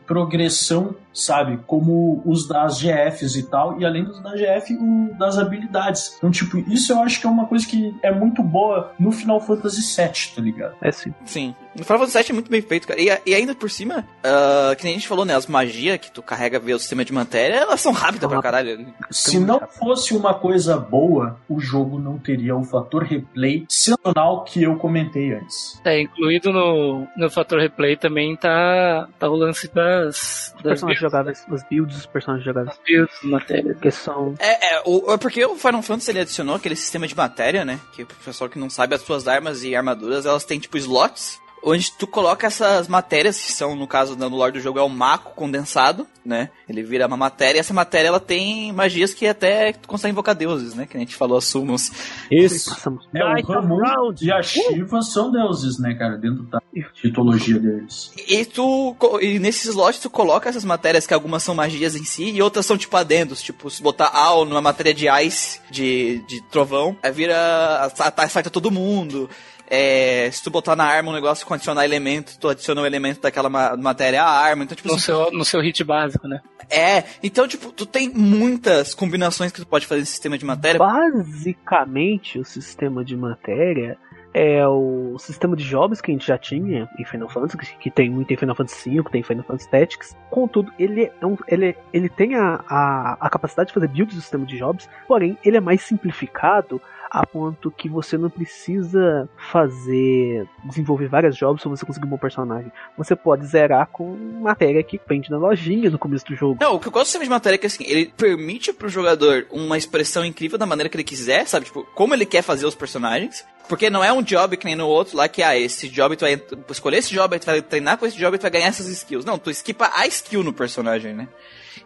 progressão, 0.05 0.95
sabe? 1.13 1.59
Como 1.65 2.21
os 2.25 2.47
das 2.47 2.81
GFs 2.81 3.35
e 3.35 3.43
tal, 3.43 3.79
e 3.79 3.85
além 3.85 4.03
dos 4.03 4.21
da 4.21 4.35
GF, 4.35 4.75
o 4.75 5.13
das 5.17 5.37
habilidades. 5.37 6.15
Então, 6.17 6.31
tipo, 6.31 6.57
isso 6.71 6.91
eu 6.91 6.99
acho 6.99 7.19
que 7.19 7.27
é 7.27 7.29
uma 7.29 7.45
coisa 7.45 7.67
que 7.67 7.95
é 8.01 8.11
muito 8.11 8.41
boa 8.43 8.93
no 8.99 9.11
Final 9.11 9.39
Fantasy 9.39 9.81
VII, 9.81 10.35
tá 10.35 10.41
ligado? 10.41 10.75
É 10.81 10.91
sim. 10.91 11.13
Sim. 11.25 11.55
No 11.79 11.85
Final 11.85 11.99
Fantasy 11.99 12.17
VII 12.17 12.29
é 12.29 12.33
muito 12.33 12.51
bem 12.51 12.61
feito, 12.61 12.87
cara. 12.87 12.99
E, 12.99 13.07
e 13.25 13.33
ainda 13.33 13.55
por 13.55 13.69
cima, 13.69 14.05
ah, 14.23 14.75
que 14.75 14.83
nem 14.83 14.93
a 14.93 14.97
gente 14.97 15.07
falou, 15.07 15.25
né? 15.25 15.35
As 15.35 15.47
magias 15.47 15.97
que 15.97 16.11
tu 16.11 16.21
carrega 16.21 16.59
via 16.59 16.75
o 16.75 16.79
sistema 16.79 17.05
de 17.05 17.13
matéria, 17.13 17.55
elas 17.55 17.79
são 17.81 17.91
rápidas 17.91 18.21
São 18.21 18.29
pra 18.29 18.41
caralho. 18.41 18.85
Se 19.09 19.39
não 19.39 19.59
fosse 19.67 20.13
uma 20.13 20.33
coisa 20.33 20.77
boa, 20.77 21.39
o 21.47 21.59
jogo 21.59 21.97
não 21.97 22.17
teria 22.17 22.55
o 22.55 22.63
fator 22.63 23.03
replay 23.03 23.65
sensacional 23.69 24.43
que 24.43 24.63
eu 24.63 24.75
comentei 24.75 25.33
antes. 25.33 25.79
É, 25.85 26.01
incluído 26.01 26.51
no, 26.51 27.07
no 27.15 27.29
fator 27.29 27.59
replay 27.59 27.95
também 27.95 28.35
tá, 28.35 29.07
tá 29.17 29.29
o 29.29 29.35
lance 29.35 29.73
das, 29.73 30.53
Os 30.57 30.63
das 30.63 30.63
personagens 30.63 31.01
jogáveis, 31.01 31.45
as 31.49 31.63
builds 31.63 31.95
dos 31.95 32.05
personagens 32.05 32.45
jogáveis, 32.45 32.79
builds, 32.85 33.15
matérias. 33.23 33.77
que 33.79 33.91
são 33.91 34.35
É, 34.39 34.75
é, 34.75 34.81
o, 34.85 35.13
é 35.13 35.17
porque 35.17 35.43
o 35.45 35.55
Final 35.55 35.81
Fantasy 35.81 36.11
ele 36.11 36.19
adicionou 36.19 36.55
aquele 36.55 36.75
sistema 36.75 37.07
de 37.07 37.15
matéria, 37.15 37.63
né? 37.63 37.79
Que 37.93 38.03
o 38.03 38.07
pessoal 38.07 38.49
que 38.49 38.59
não 38.59 38.69
sabe, 38.69 38.95
as 38.95 39.01
suas 39.01 39.27
armas 39.27 39.63
e 39.63 39.75
armaduras, 39.75 40.25
elas 40.25 40.43
têm 40.43 40.59
tipo 40.59 40.77
slots. 40.77 41.39
Onde 41.63 41.91
tu 41.91 42.07
coloca 42.07 42.47
essas 42.47 42.87
matérias, 42.87 43.39
que 43.39 43.51
são, 43.51 43.75
no 43.75 43.87
caso, 43.87 44.15
no 44.15 44.29
lore 44.29 44.53
do 44.53 44.59
jogo, 44.59 44.79
é 44.79 44.83
o 44.83 44.89
maco 44.89 45.33
condensado, 45.35 46.07
né? 46.23 46.49
Ele 46.67 46.83
vira 46.83 47.07
uma 47.07 47.17
matéria, 47.17 47.57
e 47.57 47.59
essa 47.59 47.73
matéria, 47.73 48.07
ela 48.07 48.19
tem 48.19 48.71
magias 48.71 49.13
que 49.13 49.27
até 49.27 49.73
tu 49.73 49.87
consegue 49.87 50.11
invocar 50.11 50.35
deuses, 50.35 50.73
né? 50.73 50.85
Que 50.85 50.95
a 50.95 50.99
gente 50.99 51.15
falou, 51.15 51.37
as 51.37 51.45
summons. 51.45 51.91
Isso. 52.31 52.75
É, 53.13 53.23
o 53.23 53.77
Round. 53.77 54.25
e 54.25 54.31
a 54.31 54.41
Shiva 54.41 55.01
são 55.01 55.31
deuses, 55.31 55.79
né, 55.79 55.93
cara? 55.95 56.17
Dentro 56.17 56.43
da 56.43 56.61
mitologia 57.03 57.59
deles. 57.59 58.11
E 58.27 58.45
tu, 58.45 58.95
e 59.21 59.39
nesses 59.39 59.65
slots 59.65 59.99
tu 59.99 60.09
coloca 60.09 60.49
essas 60.49 60.63
matérias, 60.63 61.05
que 61.05 61.13
algumas 61.13 61.43
são 61.43 61.55
magias 61.55 61.95
em 61.95 62.03
si, 62.03 62.31
e 62.31 62.41
outras 62.41 62.65
são 62.65 62.77
tipo 62.77 62.95
adendos, 62.95 63.41
tipo, 63.41 63.69
se 63.69 63.81
botar 63.81 64.11
Al 64.13 64.45
numa 64.45 64.61
matéria 64.61 64.93
de 64.93 65.07
ice, 65.25 65.59
de, 65.69 66.19
de 66.27 66.41
trovão, 66.43 66.97
aí 67.01 67.11
vira, 67.11 67.91
ataca 67.99 68.49
todo 68.49 68.71
mundo. 68.71 69.29
É, 69.69 70.29
se 70.31 70.41
tu 70.43 70.49
botar 70.49 70.75
na 70.75 70.83
arma 70.85 71.11
um 71.11 71.13
negócio 71.13 71.45
com 71.45 71.53
adicionar 71.53 71.85
elemento, 71.85 72.37
tu 72.39 72.49
adiciona 72.49 72.81
o 72.81 72.85
elemento 72.85 73.21
daquela 73.21 73.49
ma- 73.49 73.77
matéria 73.77 74.23
à 74.23 74.29
arma, 74.29 74.63
então 74.63 74.75
tipo 74.75 74.87
No 74.87 74.95
assim, 74.95 75.03
seu, 75.05 75.31
no 75.31 75.45
seu 75.45 75.61
hit 75.61 75.83
básico, 75.83 76.27
né? 76.27 76.41
é, 76.69 77.03
então 77.21 77.47
tipo, 77.47 77.71
tu 77.71 77.85
tem 77.85 78.09
muitas 78.09 78.93
combinações 78.95 79.51
que 79.51 79.61
tu 79.61 79.67
pode 79.67 79.85
fazer 79.85 80.01
nesse 80.01 80.13
sistema 80.13 80.37
de 80.37 80.45
matéria. 80.45 80.79
Basicamente, 80.79 82.39
o 82.39 82.45
sistema 82.45 83.03
de 83.03 83.15
matéria 83.15 83.97
é 84.33 84.65
o 84.67 85.17
sistema 85.17 85.55
de 85.55 85.63
jobs 85.63 86.01
que 86.01 86.11
a 86.11 86.13
gente 86.13 86.27
já 86.27 86.37
tinha 86.37 86.87
em 86.99 87.05
Final 87.05 87.27
Fantasy, 87.29 87.57
que 87.79 87.89
tem 87.89 88.09
muito 88.09 88.31
em 88.31 88.37
Final 88.37 88.55
Fantasy 88.55 88.89
V, 88.97 89.03
tem 89.11 89.21
em 89.21 89.23
Final 89.23 89.43
Fantasy 89.43 89.69
Tactics. 89.69 90.15
Contudo, 90.29 90.71
ele, 90.77 91.11
é 91.19 91.25
um, 91.25 91.35
ele, 91.47 91.75
ele 91.91 92.09
tem 92.09 92.35
a, 92.35 92.63
a, 92.67 93.17
a 93.19 93.29
capacidade 93.29 93.69
de 93.69 93.73
fazer 93.73 93.87
builds 93.87 94.15
do 94.15 94.21
sistema 94.21 94.45
de 94.45 94.57
jobs, 94.57 94.87
porém, 95.07 95.35
ele 95.43 95.57
é 95.57 95.61
mais 95.61 95.81
simplificado 95.81 96.79
a 97.09 97.25
ponto 97.25 97.71
que 97.71 97.89
você 97.89 98.17
não 98.17 98.29
precisa 98.29 99.27
fazer 99.51 100.47
desenvolver 100.63 101.07
várias 101.07 101.35
jobs 101.35 101.61
para 101.61 101.69
você 101.69 101.85
conseguir 101.85 102.05
um 102.05 102.09
bom 102.09 102.17
personagem. 102.17 102.71
Você 102.97 103.15
pode 103.15 103.45
zerar 103.45 103.87
com 103.87 104.15
matéria 104.41 104.83
que 104.83 104.99
vende 105.07 105.29
na 105.31 105.37
lojinha 105.37 105.89
no 105.89 105.97
começo 105.97 106.25
do 106.25 106.35
jogo. 106.35 106.57
Não, 106.61 106.75
o 106.75 106.79
que 106.79 106.87
eu 106.87 106.91
gosto 106.91 107.05
do 107.05 107.07
sistema 107.07 107.23
de 107.23 107.29
matéria 107.29 107.55
é 107.55 107.57
que 107.57 107.67
assim, 107.67 107.83
ele 107.85 108.13
permite 108.15 108.71
pro 108.73 108.89
jogador 108.89 109.45
uma 109.49 109.77
expressão 109.77 110.23
incrível 110.23 110.57
da 110.57 110.65
maneira 110.65 110.89
que 110.89 110.95
ele 110.95 111.03
quiser, 111.03 111.47
sabe? 111.47 111.65
Tipo, 111.65 111.83
como 111.95 112.13
ele 112.13 112.25
quer 112.25 112.41
fazer 112.41 112.65
os 112.65 112.75
personagens. 112.75 113.45
Porque 113.67 113.87
não 113.87 114.03
é 114.03 114.11
um 114.11 114.23
job 114.23 114.57
que 114.57 114.65
nem 114.65 114.75
no 114.75 114.87
outro 114.87 115.15
lá 115.15 115.27
que, 115.29 115.43
ah, 115.43 115.55
esse 115.55 115.87
job 115.87 116.15
tu 116.15 116.21
vai 116.21 116.41
escolher 116.71 116.97
esse 116.97 117.13
job, 117.13 117.37
tu 117.37 117.45
vai 117.45 117.61
treinar 117.61 117.99
com 117.99 118.05
esse 118.07 118.17
job 118.17 118.33
e 118.33 118.39
tu 118.39 118.41
vai 118.41 118.49
ganhar 118.49 118.65
essas 118.65 118.87
skills. 118.87 119.23
Não, 119.23 119.37
tu 119.37 119.51
skipa 119.51 119.91
a 119.93 120.07
skill 120.07 120.43
no 120.43 120.51
personagem, 120.51 121.13
né? 121.13 121.27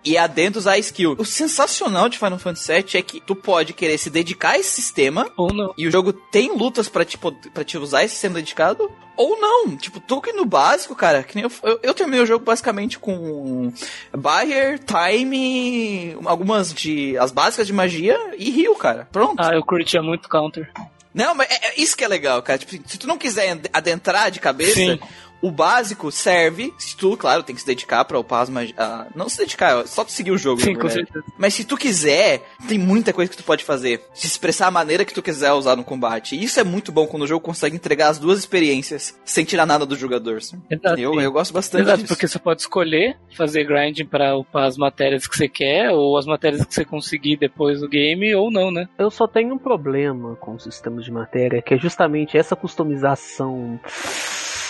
E 0.06 0.18
adendos 0.18 0.68
à 0.68 0.78
skill. 0.78 1.16
O 1.18 1.24
sensacional 1.26 2.10
de 2.10 2.18
Final 2.18 2.38
Fantasy 2.38 2.74
VII 2.74 2.86
é 2.98 3.02
que 3.02 3.22
tu 3.22 3.36
pode 3.36 3.72
querer 3.74 3.98
se 3.98 4.10
dedicar 4.10 4.52
a 4.52 4.60
esse 4.60 4.70
sistema 4.70 5.30
Ou 5.38 5.54
não. 5.54 5.74
e 5.78 5.88
o 5.88 5.92
jogo 5.92 6.12
tem 6.12 6.52
lutas 6.56 6.90
pra 6.90 7.06
te, 7.06 7.18
pod- 7.18 7.50
pra 7.52 7.64
te 7.64 7.78
usar 7.78 8.04
esse 8.04 8.14
sistema 8.16 8.36
dedicado, 8.36 8.92
ou 9.16 9.40
não. 9.40 9.78
Tipo, 9.78 10.00
tu 10.02 10.20
que 10.20 10.34
no 10.34 10.44
básico, 10.44 10.94
cara, 10.96 11.24
que 11.24 11.36
nem 11.36 11.44
eu, 11.46 11.52
eu, 11.64 11.80
eu 11.84 11.94
terminei 11.94 12.20
o 12.22 12.26
jogo 12.26 12.44
basicamente 12.44 13.00
com 13.00 13.72
Bayer, 14.12 14.80
Time, 14.80 16.18
algumas 16.26 16.74
de. 16.74 17.18
as 17.18 17.32
básicas 17.32 17.68
de 17.68 17.74
magia 17.74 18.18
e 18.38 18.50
Rio, 18.50 18.76
cara. 18.76 19.08
Pronto. 19.12 19.40
Ah, 19.40 19.52
eu 19.54 19.64
curtia 19.64 20.02
muito 20.02 20.28
counter. 20.28 20.70
Não, 21.14 21.36
mas 21.36 21.48
é, 21.52 21.68
é 21.68 21.74
isso 21.80 21.96
que 21.96 22.04
é 22.04 22.08
legal, 22.08 22.42
cara. 22.42 22.58
Tipo, 22.58 22.90
se 22.90 22.98
tu 22.98 23.06
não 23.06 23.18
quiser 23.20 23.52
ad- 23.52 23.70
adentrar 23.72 24.32
de 24.32 24.40
cabeça, 24.40 24.74
Sim. 24.74 25.00
O 25.44 25.52
básico 25.52 26.10
serve. 26.10 26.74
Se 26.78 26.95
tu, 26.95 27.18
claro, 27.18 27.44
tem 27.44 27.53
que 27.53 27.60
se 27.60 27.68
dedicar 27.68 28.06
pra 28.06 28.18
upar 28.18 28.44
as 28.44 28.49
magias. 28.49 28.76
não 29.14 29.28
se 29.28 29.38
dedicar, 29.38 29.82
é 29.82 29.86
só 29.86 30.06
tu 30.06 30.11
seguir 30.14 30.32
o 30.32 30.38
jogo. 30.38 30.61
Sim, 30.61 30.74
na 30.74 30.80
com 30.80 30.90
certeza. 30.90 31.26
Mas 31.38 31.53
se 31.53 31.65
tu 31.65 31.76
quiser, 31.76 32.41
tem 32.65 32.80
muita 32.80 33.11
coisa 33.11 33.30
que 33.30 33.36
tu 33.36 33.44
pode 33.44 33.65
fazer. 33.65 34.02
Se 34.14 34.26
expressar 34.26 34.68
a 34.68 34.72
maneira 34.72 35.03
que 35.03 35.14
tu 35.14 35.22
quiser 35.22 35.52
usar 35.52 35.76
no 35.76 35.84
combate. 35.84 36.38
E 36.38 36.44
isso 36.45 36.61
é 36.61 36.64
muito 36.64 36.94
bom 36.94 37.06
quando 37.06 37.24
o 37.24 37.28
jogo 37.28 37.45
consegue 37.45 37.76
entregar 37.76 38.07
as 38.07 38.18
duas 38.18 38.40
experiências 38.40 39.20
sem 39.26 39.44
tirar 39.44 39.65
nada 39.65 39.86
do 39.86 39.98
jogador. 39.98 40.41
sabe? 40.41 40.64
Exato. 40.72 40.98
Eu, 40.99 41.20
eu 41.20 41.32
gosto 41.32 41.53
bastante 41.53 41.82
Exato, 41.84 41.98
disso. 42.03 42.14
porque 42.14 42.28
você 42.28 42.40
pode 42.40 42.61
escolher 42.61 43.18
fazer 43.36 43.65
grinding 43.65 44.06
pra 44.06 44.38
upar 44.38 44.64
as 44.64 44.78
matérias 44.78 45.28
que 45.28 45.36
você 45.36 45.49
quer, 45.49 45.91
ou 45.91 46.18
as 46.18 46.26
matérias 46.26 46.65
que 46.65 46.74
você 46.74 46.86
conseguir 46.86 47.36
depois 47.36 47.82
do 47.82 47.90
game, 47.90 48.34
ou 48.34 48.49
não, 48.49 48.72
né? 48.72 48.88
Eu 48.98 49.11
só 49.11 49.28
tenho 49.28 49.56
um 49.56 49.60
problema 49.60 50.38
com 50.38 50.56
o 50.56 50.60
sistema 50.60 51.02
de 51.02 51.11
matéria, 51.11 51.61
que 51.61 51.74
é 51.74 51.78
justamente 51.78 52.38
essa 52.38 52.56
customização 52.56 53.78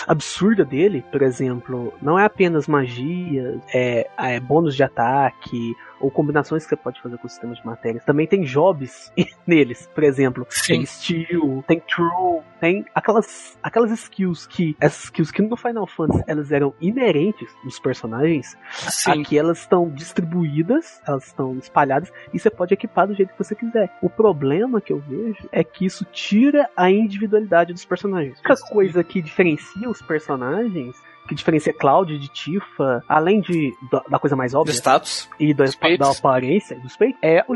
absurda 0.06 0.64
dele, 0.64 1.04
por 1.10 1.22
exemplo, 1.22 1.92
não 2.00 2.18
é 2.18 2.24
apenas 2.24 2.66
magia, 2.66 3.60
é, 3.72 4.08
é 4.18 4.40
bônus 4.40 4.74
de 4.74 4.82
ataque 4.82 5.74
ou 6.00 6.10
combinações 6.10 6.64
que 6.64 6.70
você 6.70 6.76
pode 6.76 7.00
fazer 7.00 7.18
com 7.18 7.26
o 7.26 7.30
sistema 7.30 7.54
de 7.54 7.64
matéria. 7.64 8.00
Também 8.04 8.26
tem 8.26 8.42
jobs 8.42 9.12
neles, 9.46 9.88
por 9.94 10.04
exemplo, 10.04 10.46
Sim. 10.50 10.74
tem 10.74 10.86
steal, 10.86 11.64
tem 11.66 11.80
throw, 11.80 12.44
tem 12.60 12.84
aquelas 12.94 13.58
aquelas 13.62 13.90
skills 13.90 14.46
que 14.46 14.76
essas 14.80 15.04
skills 15.04 15.30
que 15.30 15.42
no 15.42 15.56
Final 15.56 15.86
Fantasy 15.86 16.24
elas 16.26 16.52
eram 16.52 16.74
inerentes 16.80 17.54
nos 17.64 17.78
personagens, 17.78 18.56
Sim. 18.70 19.22
Aqui 19.22 19.38
elas 19.38 19.60
estão 19.60 19.88
distribuídas, 19.88 21.00
elas 21.06 21.26
estão 21.26 21.56
espalhadas 21.58 22.12
e 22.32 22.38
você 22.38 22.50
pode 22.50 22.74
equipar 22.74 23.06
do 23.06 23.14
jeito 23.14 23.32
que 23.32 23.38
você 23.38 23.54
quiser. 23.54 23.90
O 24.00 24.08
problema 24.08 24.80
que 24.80 24.92
eu 24.92 25.00
vejo 25.00 25.48
é 25.52 25.62
que 25.62 25.84
isso 25.84 26.04
tira 26.06 26.68
a 26.76 26.90
individualidade 26.90 27.72
dos 27.72 27.84
personagens. 27.84 28.38
A 28.44 28.52
única 28.52 28.66
coisa 28.68 29.04
que 29.04 29.20
diferencia 29.20 29.88
os 29.88 30.00
personagens, 30.02 30.96
que 31.28 31.34
diferencia 31.34 31.72
Cloud 31.72 32.16
de 32.18 32.28
Tifa, 32.28 33.02
além 33.08 33.40
de 33.40 33.72
da, 33.90 34.02
da 34.10 34.18
coisa 34.18 34.36
mais 34.36 34.52
Do 34.52 34.58
óbvia 34.60 34.74
status. 34.74 35.28
e 35.38 35.54
peitos. 35.54 35.98
da 35.98 36.12
aparência 36.12 36.78
dos 36.80 36.96
peitos, 36.96 37.18
é 37.22 37.44
o 37.48 37.54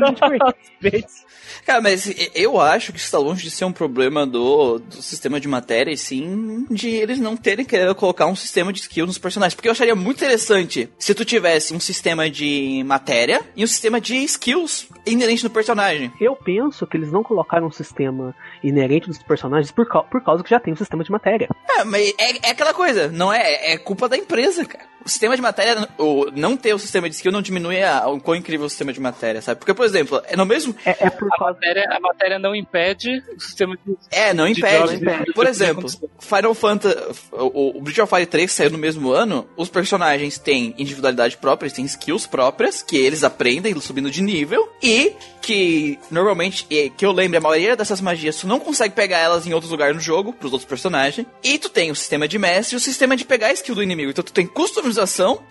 Peitos. 0.79 1.25
Cara, 1.65 1.81
mas 1.81 2.13
eu 2.35 2.59
acho 2.59 2.91
que 2.91 2.99
isso 2.99 3.11
tá 3.11 3.17
longe 3.17 3.43
de 3.43 3.51
ser 3.51 3.65
um 3.65 3.71
problema 3.71 4.25
do, 4.25 4.79
do 4.79 5.01
sistema 5.01 5.39
de 5.39 5.47
matéria, 5.47 5.91
e 5.91 5.97
sim 5.97 6.65
de 6.69 6.89
eles 6.89 7.19
não 7.19 7.35
terem 7.35 7.65
querido 7.65 7.93
colocar 7.95 8.25
um 8.27 8.35
sistema 8.35 8.71
de 8.71 8.79
skill 8.81 9.05
nos 9.05 9.17
personagens. 9.17 9.55
Porque 9.55 9.67
eu 9.67 9.71
acharia 9.71 9.95
muito 9.95 10.17
interessante 10.17 10.89
se 10.97 11.13
tu 11.13 11.25
tivesse 11.25 11.73
um 11.73 11.79
sistema 11.79 12.29
de 12.29 12.83
matéria 12.85 13.41
e 13.55 13.63
um 13.63 13.67
sistema 13.67 13.99
de 13.99 14.15
skills 14.23 14.87
inerente 15.05 15.43
no 15.43 15.49
personagem. 15.49 16.11
Eu 16.19 16.35
penso 16.35 16.85
que 16.85 16.97
eles 16.97 17.11
não 17.11 17.23
colocaram 17.23 17.67
um 17.67 17.71
sistema 17.71 18.35
inerente 18.63 19.07
dos 19.07 19.21
personagens 19.23 19.71
por, 19.71 19.85
por 20.05 20.23
causa 20.23 20.43
que 20.43 20.49
já 20.49 20.59
tem 20.59 20.73
um 20.73 20.77
sistema 20.77 21.03
de 21.03 21.11
matéria. 21.11 21.49
É, 21.77 21.83
mas 21.83 22.13
é, 22.17 22.47
é 22.47 22.51
aquela 22.51 22.73
coisa, 22.73 23.07
não 23.09 23.31
é? 23.31 23.58
É 23.61 23.77
culpa 23.77 24.07
da 24.07 24.17
empresa, 24.17 24.65
cara. 24.65 24.85
O 25.09 25.11
sistema 25.11 25.35
de 25.35 25.41
matéria, 25.41 25.89
o 25.97 26.25
não 26.35 26.55
ter 26.55 26.73
o 26.73 26.79
sistema 26.79 27.09
de 27.09 27.15
skill 27.15 27.31
não 27.31 27.41
diminui 27.41 27.81
a, 27.81 28.07
o 28.07 28.19
quão 28.21 28.35
incrível 28.35 28.65
o 28.67 28.69
sistema 28.69 28.93
de 28.93 28.99
matéria, 28.99 29.41
sabe? 29.41 29.59
Porque, 29.59 29.73
por 29.73 29.85
exemplo, 29.85 30.21
é 30.27 30.37
no 30.37 30.45
mesmo. 30.45 30.75
É, 30.85 30.91
é 30.91 31.09
por 31.09 31.27
A 31.27 31.37
causa. 31.37 31.53
matéria, 31.53 31.89
a 31.91 31.99
matéria 31.99 32.39
não 32.39 32.55
impede 32.55 33.23
o 33.35 33.39
sistema 33.39 33.75
de. 33.85 33.97
É, 34.11 34.33
não 34.33 34.45
de 34.45 34.59
impede. 34.59 34.75
jogos 34.77 34.99
de- 35.25 35.33
Por 35.33 35.47
exemplo. 35.47 35.89
Final 36.19 36.53
Fantasy. 36.53 36.95
O, 37.31 37.77
o 37.77 37.81
Breath 37.81 37.99
of 37.99 38.15
Fire 38.15 38.25
3 38.27 38.49
que 38.51 38.55
saiu 38.55 38.69
no 38.69 38.77
mesmo 38.77 39.11
ano. 39.11 39.47
Os 39.57 39.69
personagens 39.69 40.37
têm 40.37 40.73
individualidade 40.77 41.37
própria, 41.37 41.65
eles 41.67 41.75
têm 41.75 41.85
skills 41.85 42.27
próprias, 42.27 42.81
que 42.83 42.95
eles 42.97 43.23
aprendem 43.23 43.77
subindo 43.79 44.11
de 44.11 44.21
nível. 44.21 44.71
E 44.81 45.13
que 45.41 45.97
normalmente, 46.11 46.65
e 46.69 46.89
que 46.91 47.05
eu 47.05 47.11
lembro, 47.11 47.37
a 47.37 47.41
maioria 47.41 47.75
dessas 47.75 48.01
magias 48.01 48.35
tu 48.37 48.47
não 48.47 48.59
consegue 48.59 48.93
pegar 48.93 49.17
elas 49.19 49.47
em 49.47 49.53
outros 49.53 49.71
lugares 49.71 49.95
no 49.95 50.01
jogo, 50.01 50.33
pros 50.33 50.51
outros 50.51 50.67
personagens. 50.69 51.25
E 51.43 51.57
tu 51.57 51.69
tem 51.69 51.89
o 51.89 51.95
sistema 51.95 52.27
de 52.27 52.37
mestre 52.37 52.75
e 52.75 52.77
o 52.77 52.79
sistema 52.79 53.15
de 53.15 53.25
pegar 53.25 53.47
a 53.47 53.53
skill 53.53 53.73
do 53.75 53.81
inimigo. 53.83 54.11
Então 54.11 54.23
tu 54.23 54.33
tem 54.33 54.45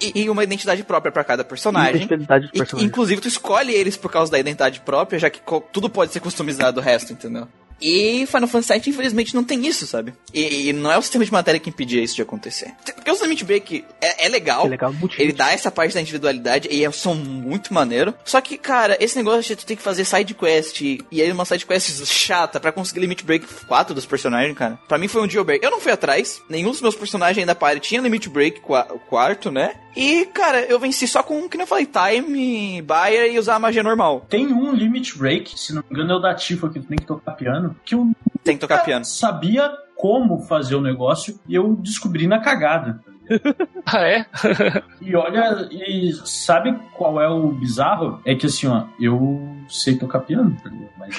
e, 0.00 0.22
e 0.22 0.30
uma 0.30 0.44
identidade 0.44 0.82
própria 0.82 1.12
pra 1.12 1.24
cada 1.24 1.44
personagem. 1.44 2.02
Identidade 2.02 2.50
dos 2.52 2.72
E, 2.80 2.84
inclusive, 2.84 3.20
tu 3.20 3.28
escolhe 3.28 3.72
eles 3.72 3.96
por 3.96 4.10
causa 4.10 4.32
da 4.32 4.38
identidade 4.38 4.80
própria, 4.80 5.18
já 5.18 5.30
que 5.30 5.40
tudo 5.72 5.88
pode 5.88 6.12
ser 6.12 6.20
customizado 6.20 6.80
do 6.80 6.84
resto, 6.84 7.12
entendeu? 7.12 7.48
E 7.80 8.26
Final 8.26 8.48
Fantasy 8.48 8.72
VII, 8.80 8.90
infelizmente, 8.90 9.34
não 9.34 9.44
tem 9.44 9.66
isso, 9.66 9.86
sabe? 9.86 10.12
E, 10.34 10.68
e 10.68 10.72
não 10.72 10.90
é 10.90 10.98
o 10.98 11.02
sistema 11.02 11.24
de 11.24 11.32
matéria 11.32 11.60
que 11.60 11.70
impedia 11.70 12.02
isso 12.02 12.16
de 12.16 12.22
acontecer. 12.22 12.72
Porque 12.94 13.10
o 13.10 13.22
Limit 13.22 13.44
Break 13.44 13.84
é, 14.00 14.26
é 14.26 14.28
legal, 14.28 14.66
É 14.66 14.70
legal, 14.70 14.92
muito 14.92 15.20
ele 15.20 15.32
dá 15.32 15.52
essa 15.52 15.70
parte 15.70 15.94
da 15.94 16.00
individualidade 16.00 16.68
e 16.70 16.84
é 16.84 16.88
um 16.88 16.92
som 16.92 17.14
muito 17.14 17.72
maneiro. 17.72 18.12
Só 18.24 18.40
que, 18.40 18.58
cara, 18.58 18.96
esse 19.00 19.16
negócio 19.16 19.42
de 19.42 19.56
tu 19.56 19.64
ter 19.66 19.76
que 19.76 19.82
fazer 19.82 20.04
side 20.04 20.34
quest 20.34 20.80
e 20.82 21.00
aí 21.12 21.30
uma 21.32 21.44
side 21.44 21.64
quest 21.66 22.04
chata 22.06 22.58
pra 22.60 22.72
conseguir 22.72 23.00
limit 23.00 23.24
break 23.24 23.46
4 23.66 23.94
dos 23.94 24.04
personagens, 24.06 24.56
cara. 24.56 24.78
Pra 24.88 24.98
mim 24.98 25.08
foi 25.08 25.22
um 25.22 25.28
jailbreak. 25.30 25.64
Eu 25.64 25.70
não 25.70 25.80
fui 25.80 25.92
atrás, 25.92 26.42
nenhum 26.48 26.70
dos 26.70 26.80
meus 26.82 26.94
personagens 26.96 27.38
ainda 27.38 27.54
party 27.54 27.80
tinha 27.80 28.00
limit 28.00 28.28
break 28.28 28.60
qua- 28.60 28.86
o 28.90 28.98
quarto, 28.98 29.50
né? 29.50 29.74
E, 29.96 30.26
cara, 30.26 30.60
eu 30.60 30.78
venci 30.78 31.08
só 31.08 31.22
com, 31.22 31.48
que 31.48 31.56
nem 31.56 31.64
eu 31.64 31.68
falei, 31.68 31.86
time, 31.86 32.80
buyer 32.82 33.32
e 33.32 33.38
usar 33.38 33.56
a 33.56 33.58
magia 33.58 33.82
normal. 33.82 34.24
Tem 34.28 34.46
um 34.46 34.72
limit 34.72 35.16
break, 35.18 35.58
se 35.58 35.72
não 35.74 35.82
me 35.82 35.96
engano 35.96 36.12
é 36.12 36.16
o 36.16 36.18
da 36.20 36.34
Tifa, 36.34 36.68
que 36.68 36.78
tu 36.78 36.86
tem 36.86 36.98
que 36.98 37.04
tocar 37.06 37.32
piano, 37.32 37.67
que 37.84 37.94
eu 37.94 38.10
Tem 38.44 38.56
que 38.56 38.60
tocar 38.60 38.84
piano. 38.84 39.04
sabia 39.04 39.70
como 39.96 40.40
fazer 40.42 40.74
o 40.76 40.80
negócio 40.80 41.38
e 41.48 41.54
eu 41.54 41.74
descobri 41.76 42.26
na 42.26 42.38
cagada. 42.40 43.00
Ah, 43.90 44.02
é? 44.06 44.26
E 45.00 45.14
olha, 45.16 45.66
e 45.70 46.12
sabe 46.26 46.78
qual 46.96 47.20
é 47.20 47.28
o 47.28 47.48
bizarro? 47.52 48.20
É 48.24 48.34
que 48.34 48.44
assim, 48.46 48.66
ó, 48.66 48.84
eu 49.00 49.40
sei 49.68 49.96
tocar 49.96 50.20
piano, 50.20 50.54
tá 50.62 50.70
mas 50.98 51.16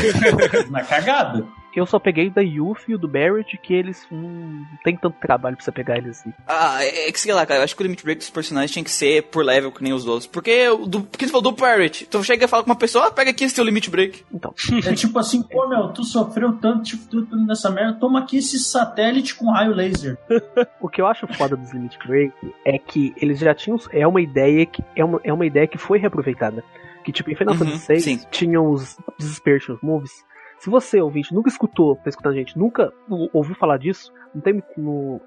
na 0.70 0.82
cagada. 0.82 1.44
Eu 1.78 1.86
só 1.86 1.98
peguei 1.98 2.28
da 2.28 2.40
Yuffie 2.42 2.92
e 2.92 2.94
o 2.94 2.98
do 2.98 3.06
Barrett, 3.08 3.56
que 3.58 3.72
eles 3.72 4.06
hum, 4.10 4.64
não 4.70 4.78
tem 4.84 4.96
tanto 4.96 5.16
trabalho 5.20 5.56
pra 5.56 5.64
você 5.64 5.72
pegar 5.72 5.96
eles 5.98 6.20
assim. 6.20 6.32
Ah, 6.46 6.84
é 6.84 7.08
é 7.08 7.12
que 7.12 7.20
sei 7.20 7.32
lá, 7.32 7.46
cara, 7.46 7.60
eu 7.60 7.64
acho 7.64 7.76
que 7.76 7.82
o 7.82 7.84
limit 7.84 8.02
break 8.02 8.18
dos 8.18 8.30
personagens 8.30 8.70
tinha 8.70 8.84
que 8.84 8.90
ser 8.90 9.22
por 9.24 9.44
level 9.44 9.70
que 9.70 9.82
nem 9.82 9.92
os 9.92 10.06
outros. 10.06 10.26
Porque, 10.26 10.68
o 10.68 10.86
do, 10.86 11.02
porque 11.02 11.24
você 11.26 11.30
falou 11.32 11.52
do 11.52 11.52
Pirate. 11.52 12.06
Tu 12.06 12.24
chega 12.24 12.44
e 12.44 12.48
fala 12.48 12.64
com 12.64 12.70
uma 12.70 12.76
pessoa, 12.76 13.06
ah, 13.06 13.10
pega 13.10 13.30
aqui 13.30 13.44
esse 13.44 13.54
teu 13.54 13.64
limit 13.64 13.88
break. 13.90 14.24
Então, 14.32 14.52
É 14.84 14.92
tipo 14.94 15.18
assim, 15.18 15.42
pô, 15.42 15.68
meu, 15.68 15.88
tu 15.88 16.04
sofreu 16.04 16.52
tanto, 16.54 16.82
tipo, 16.82 17.04
tudo 17.08 17.36
nessa 17.46 17.70
merda, 17.70 17.98
toma 17.98 18.20
aqui 18.20 18.38
esse 18.38 18.58
satélite 18.58 19.34
com 19.34 19.50
raio 19.50 19.72
laser. 19.72 20.18
o 20.80 20.88
que 20.88 21.00
eu 21.00 21.06
acho 21.06 21.26
foda 21.34 21.56
dos 21.56 21.72
Limit 21.72 21.98
Break 22.06 22.34
é 22.64 22.78
que 22.78 23.14
eles 23.16 23.38
já 23.38 23.54
tinham. 23.54 23.78
É 23.92 24.06
uma 24.06 24.20
ideia 24.20 24.66
que, 24.66 24.82
é 24.96 25.04
uma, 25.04 25.20
é 25.22 25.32
uma 25.32 25.46
ideia 25.46 25.66
que 25.66 25.78
foi 25.78 25.98
reaproveitada. 25.98 26.64
Que 27.04 27.12
tipo, 27.12 27.30
em 27.30 27.36
Final 27.36 27.54
Uhum, 27.54 27.78
Fantasy 27.78 28.16
VI 28.16 28.26
tinham 28.30 28.70
os 28.70 28.96
Dispersion 29.18 29.76
Moves. 29.82 30.24
Se 30.58 30.68
você, 30.68 31.00
ouvinte, 31.00 31.32
nunca 31.34 31.48
escutou, 31.48 31.96
tá 31.96 32.08
escutando 32.08 32.32
a 32.34 32.36
gente, 32.36 32.58
nunca 32.58 32.92
ou- 33.08 33.30
ouviu 33.32 33.54
falar 33.54 33.78
disso, 33.78 34.12
não 34.34 34.40
tem, 34.42 34.62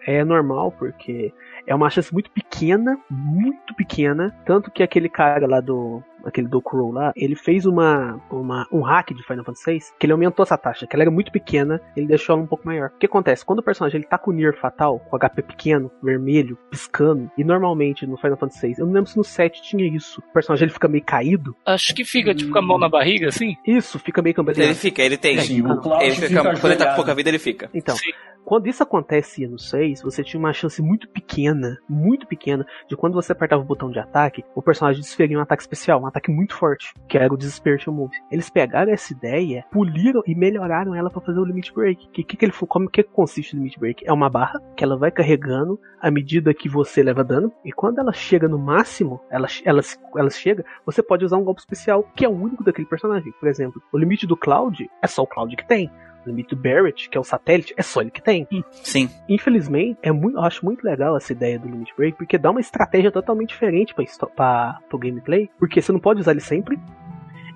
é 0.06 0.24
normal, 0.24 0.72
porque 0.74 1.34
é 1.66 1.74
uma 1.74 1.90
chance 1.90 2.14
muito 2.14 2.30
pequena, 2.32 3.00
muito 3.10 3.74
pequena. 3.76 4.36
Tanto 4.46 4.70
que 4.72 4.84
aquele 4.84 5.10
cara 5.10 5.48
lá 5.48 5.60
do. 5.62 6.04
Aquele 6.26 6.48
do 6.48 6.62
Crow 6.62 6.92
lá, 6.92 7.12
ele 7.16 7.36
fez 7.36 7.66
uma, 7.66 8.20
uma, 8.30 8.68
um 8.72 8.82
hack 8.82 9.14
de 9.14 9.24
Final 9.26 9.44
Fantasy 9.44 9.72
VI 9.72 9.80
que 10.00 10.06
ele 10.06 10.14
aumentou 10.14 10.44
essa 10.44 10.58
taxa, 10.58 10.86
que 10.88 10.96
ela 10.96 11.04
era 11.04 11.12
muito 11.12 11.32
pequena, 11.32 11.82
ele 11.96 12.08
deixou 12.08 12.34
ela 12.34 12.44
um 12.44 12.48
pouco 12.48 12.66
maior. 12.66 12.90
O 12.96 12.98
que 12.98 13.06
acontece? 13.06 13.46
Quando 13.46 13.60
o 13.60 13.64
personagem 13.64 14.00
ele 14.00 14.08
tá 14.08 14.18
com 14.18 14.32
o 14.32 14.34
Nier 14.34 14.56
fatal, 14.60 15.00
com 15.00 15.18
HP 15.18 15.42
pequeno, 15.42 15.92
vermelho, 16.02 16.58
piscando, 16.70 17.30
e 17.38 17.44
normalmente 17.44 18.06
no 18.06 18.18
Final 18.18 18.38
Fantasy 18.38 18.68
VI, 18.68 18.76
eu 18.80 18.86
não 18.86 18.94
lembro 18.94 19.10
se 19.10 19.18
no 19.18 19.24
7 19.24 19.62
tinha 19.62 19.86
isso, 19.88 20.20
o 20.22 20.34
personagem 20.34 20.66
ele 20.66 20.74
fica 20.74 20.88
meio 20.88 21.04
caído, 21.04 21.56
Acho 21.66 21.94
que 21.96 22.04
fica, 22.04 22.34
tipo, 22.34 22.52
com 22.52 22.60
a 22.60 22.62
mão 22.62 22.78
na 22.78 22.90
barriga, 22.90 23.28
assim. 23.30 23.56
isso, 23.66 24.00
fica 24.00 24.22
meio 24.22 24.32
Ele 24.32 24.36
cambaleando. 24.36 24.76
fica, 24.76 25.02
ele 25.02 25.18
tem. 25.18 25.40
Sim, 25.40 25.62
o 25.62 25.78
Cloud 25.78 26.04
Ele 26.04 26.16
fica, 26.16 26.28
fica, 26.28 26.42
quando 26.44 26.66
ele 26.66 26.76
tá 26.76 26.90
com 26.90 26.96
pouca 26.96 27.16
vida, 27.16 27.30
ele 27.30 27.40
fica. 27.40 27.70
Então, 27.74 27.96
Sim. 27.96 28.12
Quando 28.46 28.68
isso 28.68 28.84
acontecia 28.84 29.48
no 29.48 29.60
6, 29.60 30.02
você 30.02 30.24
tinha 30.24 30.40
uma 30.40 30.54
chance 30.54 30.82
muito 30.82 31.08
pequena, 31.10 31.78
muito 31.88 32.28
pequena, 32.28 32.66
de 32.88 32.96
quando 32.96 33.14
você 33.14 33.32
apertava 33.32 33.62
o 33.62 33.66
botão 33.66 33.90
de 33.90 34.00
ataque, 34.00 34.44
o 34.56 34.62
personagem 34.62 35.02
desferia 35.02 35.38
um 35.38 35.42
ataque 35.42 35.64
especial, 35.64 36.02
um 36.02 36.08
ataque 36.08 36.32
muito 36.32 36.56
forte, 36.56 36.94
que 37.08 37.18
era 37.18 37.34
o 37.34 37.38
Dispersion 37.38 37.94
Move. 37.94 38.18
Eles 38.32 38.50
pegaram 38.50 38.92
essa 38.92 39.14
ideia, 39.14 39.66
puliram 39.72 40.22
e 40.26 40.36
melhoraram 40.36 40.96
ela 40.96 41.10
pra 41.10 41.22
fazer 41.22 41.40
o 41.40 41.46
Limit 41.46 41.74
Break. 41.74 42.10
Que, 42.10 42.24
que, 42.24 42.38
que 42.38 42.46
ele, 42.46 42.54
como 42.68 42.90
que 42.90 43.04
consiste 43.04 43.54
o 43.54 43.58
Limit 43.58 43.80
Break? 43.80 44.08
É 44.08 44.14
uma 44.14 44.30
barra 44.30 44.62
que 44.76 44.84
ela 44.84 44.98
vai 44.98 45.12
carregando 45.12 45.80
à 46.02 46.10
medida 46.10 46.54
que 46.54 46.68
você 46.68 47.04
leva 47.04 47.24
dano, 47.24 47.54
e 47.64 47.72
quando 47.72 48.00
ela 48.00 48.12
chega 48.12 48.48
no 48.48 48.58
máximo, 48.58 49.22
ela, 49.30 49.48
ela, 49.64 49.82
ela 50.16 50.30
chega, 50.32 50.66
você 50.84 51.04
pode 51.04 51.24
usar 51.24 51.38
um 51.38 51.44
golpe 51.44 51.62
especial, 51.62 52.04
que 52.16 52.26
é 52.26 52.30
o 52.30 52.32
único 52.32 52.64
daquele 52.64 52.88
personagem. 52.88 53.32
Por 53.40 53.48
exemplo, 53.48 53.82
o 53.94 53.98
limite 53.98 54.26
do 54.26 54.36
Cloud 54.36 54.90
é 55.02 55.08
só 55.08 55.22
o 55.22 55.28
Cloud 55.28 55.56
que 55.56 55.68
tem. 55.68 55.92
O 56.26 56.30
limite 56.30 56.56
do 56.56 56.62
Barrett, 56.62 57.10
que 57.10 57.18
é 57.18 57.22
o 57.22 57.24
satélite, 57.24 57.74
é 57.78 57.82
só 57.82 58.02
ele 58.02 58.12
que 58.12 58.22
tem. 58.22 58.48
Sim. 58.84 59.10
Infelizmente, 59.28 59.98
é 60.04 60.12
muito, 60.12 60.38
eu 60.38 60.44
acho 60.44 60.64
muito 60.64 60.84
legal 60.84 61.18
essa 61.18 61.32
ideia 61.32 61.58
do 61.58 61.68
Limit 61.68 61.94
Break, 61.98 62.18
porque 62.18 62.38
dá 62.38 62.52
uma 62.52 62.60
estratégia 62.62 63.12
totalmente 63.12 63.50
diferente 63.50 63.94
pra, 64.36 64.78
pro 64.88 65.00
gameplay, 65.00 65.50
porque 65.58 65.82
você 65.82 65.92
não 65.92 66.00
pode 66.00 66.20
usar 66.20 66.32
ele 66.32 66.40
sempre, 66.42 66.78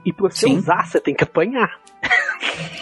e 0.06 0.12
pra 0.14 0.30
você 0.30 0.48
Sim. 0.48 0.58
usar, 0.58 0.86
você 0.86 1.00
tem 1.00 1.14
que 1.14 1.24
apanhar. 1.24 1.80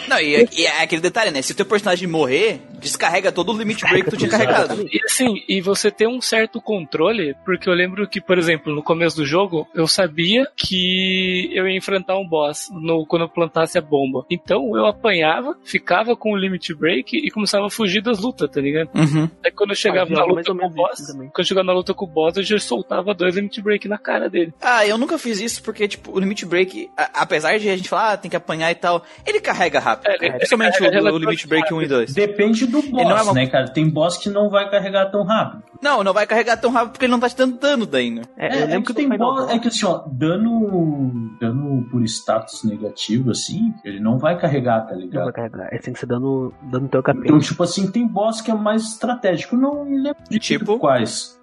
Não, 0.08 0.18
e, 0.20 0.34
é- 0.36 0.48
e 0.52 0.66
é 0.66 0.82
aquele 0.82 1.00
detalhe, 1.02 1.30
né? 1.30 1.40
Se 1.42 1.52
o 1.52 1.54
teu 1.54 1.64
personagem 1.66 2.06
morrer, 2.08 2.60
descarrega 2.84 3.32
todo 3.32 3.52
o 3.52 3.58
limit 3.58 3.80
break 3.82 4.04
que 4.04 4.10
tu 4.10 4.16
tinha 4.16 4.30
carregado. 4.30 4.86
E 4.92 5.00
assim, 5.04 5.42
e 5.48 5.60
você 5.60 5.90
tem 5.90 6.06
um 6.08 6.20
certo 6.20 6.60
controle, 6.60 7.34
porque 7.44 7.68
eu 7.68 7.72
lembro 7.74 8.06
que, 8.08 8.20
por 8.20 8.38
exemplo, 8.38 8.74
no 8.74 8.82
começo 8.82 9.16
do 9.16 9.26
jogo, 9.26 9.66
eu 9.74 9.86
sabia 9.86 10.46
que 10.56 11.50
eu 11.52 11.66
ia 11.68 11.76
enfrentar 11.76 12.16
um 12.18 12.26
boss 12.26 12.68
no, 12.72 13.06
quando 13.06 13.22
eu 13.22 13.28
plantasse 13.28 13.78
a 13.78 13.80
bomba. 13.80 14.24
Então 14.30 14.76
eu 14.76 14.86
apanhava, 14.86 15.56
ficava 15.64 16.16
com 16.16 16.32
o 16.32 16.36
limit 16.36 16.74
break 16.74 17.16
e 17.16 17.30
começava 17.30 17.66
a 17.66 17.70
fugir 17.70 18.02
das 18.02 18.18
lutas, 18.20 18.50
tá 18.50 18.60
ligado? 18.60 18.90
Uhum. 18.94 19.28
Aí 19.44 19.50
quando 19.50 19.70
eu 19.70 19.76
chegava 19.76 20.10
Ah, 20.12 20.16
na 20.18 20.24
luta 20.24 20.54
com 20.54 20.66
o 20.66 20.70
boss, 20.70 21.00
quando 21.16 21.30
eu 21.38 21.44
chegava 21.44 21.66
na 21.66 21.72
luta 21.72 21.94
com 21.94 22.04
o 22.04 22.08
boss, 22.08 22.36
eu 22.36 22.42
já 22.42 22.58
soltava 22.58 23.14
dois 23.14 23.34
limit 23.34 23.60
break 23.62 23.88
na 23.88 23.98
cara 23.98 24.28
dele. 24.28 24.52
Ah, 24.60 24.86
eu 24.86 24.98
nunca 24.98 25.18
fiz 25.18 25.40
isso 25.40 25.62
porque, 25.62 25.88
tipo, 25.88 26.12
o 26.12 26.20
limit 26.20 26.44
break, 26.46 26.90
a- 26.96 27.22
apesar 27.22 27.58
de 27.58 27.68
a 27.68 27.76
gente 27.76 27.88
falar, 27.88 28.12
ah, 28.12 28.16
tem 28.16 28.30
que 28.30 28.36
apanhar 28.36 28.70
e 28.70 28.74
tal, 28.74 29.02
ele 29.26 29.40
carrega 29.40 29.78
rápido. 29.80 30.10
É, 30.10 30.14
ele-. 30.26 30.32
Principalmente 30.36 30.76
ele 30.76 30.90
carrega 30.90 31.12
o, 31.12 31.14
o 31.14 31.18
limit 31.18 31.46
break 31.46 31.72
1 31.74 31.82
e 31.82 31.86
2. 31.86 32.14
Depende 32.14 32.66
do 32.66 32.73
boss, 32.82 32.90
não 33.08 33.16
é 33.18 33.22
uma- 33.22 33.32
né, 33.34 33.46
cara? 33.46 33.68
Tem 33.68 33.88
boss 33.88 34.16
que 34.18 34.28
não 34.28 34.48
vai 34.50 34.70
carregar 34.70 35.06
tão 35.10 35.24
rápido. 35.24 35.62
Não, 35.82 36.02
não 36.02 36.12
vai 36.14 36.26
carregar 36.26 36.56
tão 36.56 36.70
rápido 36.70 36.92
porque 36.92 37.04
ele 37.04 37.12
não 37.12 37.20
tá 37.20 37.28
te 37.28 37.36
dando 37.36 37.58
dano 37.58 37.84
daí, 37.86 38.10
né? 38.10 38.22
É, 38.36 38.46
É, 38.46 38.74
é 38.76 38.80
que 38.80 38.94
tem 38.94 39.08
boss, 39.08 39.18
Boss- 39.42 39.50
é 39.50 39.58
que 39.58 39.68
assim, 39.68 39.84
ó, 39.84 40.02
dano, 40.06 41.36
dano 41.40 41.86
por 41.90 42.02
status 42.04 42.64
negativo, 42.64 43.30
assim, 43.30 43.72
ele 43.84 44.00
não 44.00 44.18
vai 44.18 44.38
carregar, 44.38 44.80
tá 44.82 44.92
não 44.92 44.98
vai 44.98 45.06
ligado? 45.06 45.32
carregar, 45.32 45.68
é, 45.72 45.78
tem 45.78 45.92
que 45.92 46.00
ser 46.00 46.06
dando, 46.06 46.52
dando 46.62 46.88
teu 46.88 47.02
HP. 47.02 47.20
Então, 47.24 47.38
tipo 47.38 47.62
assim, 47.62 47.90
tem 47.90 48.06
boss 48.06 48.40
que 48.40 48.50
é 48.50 48.54
mais 48.54 48.82
estratégico. 48.84 49.56
Não 49.56 49.84
lembro 49.84 50.22
de 50.28 50.38
Tipo? 50.38 50.78
quais. 50.78 51.33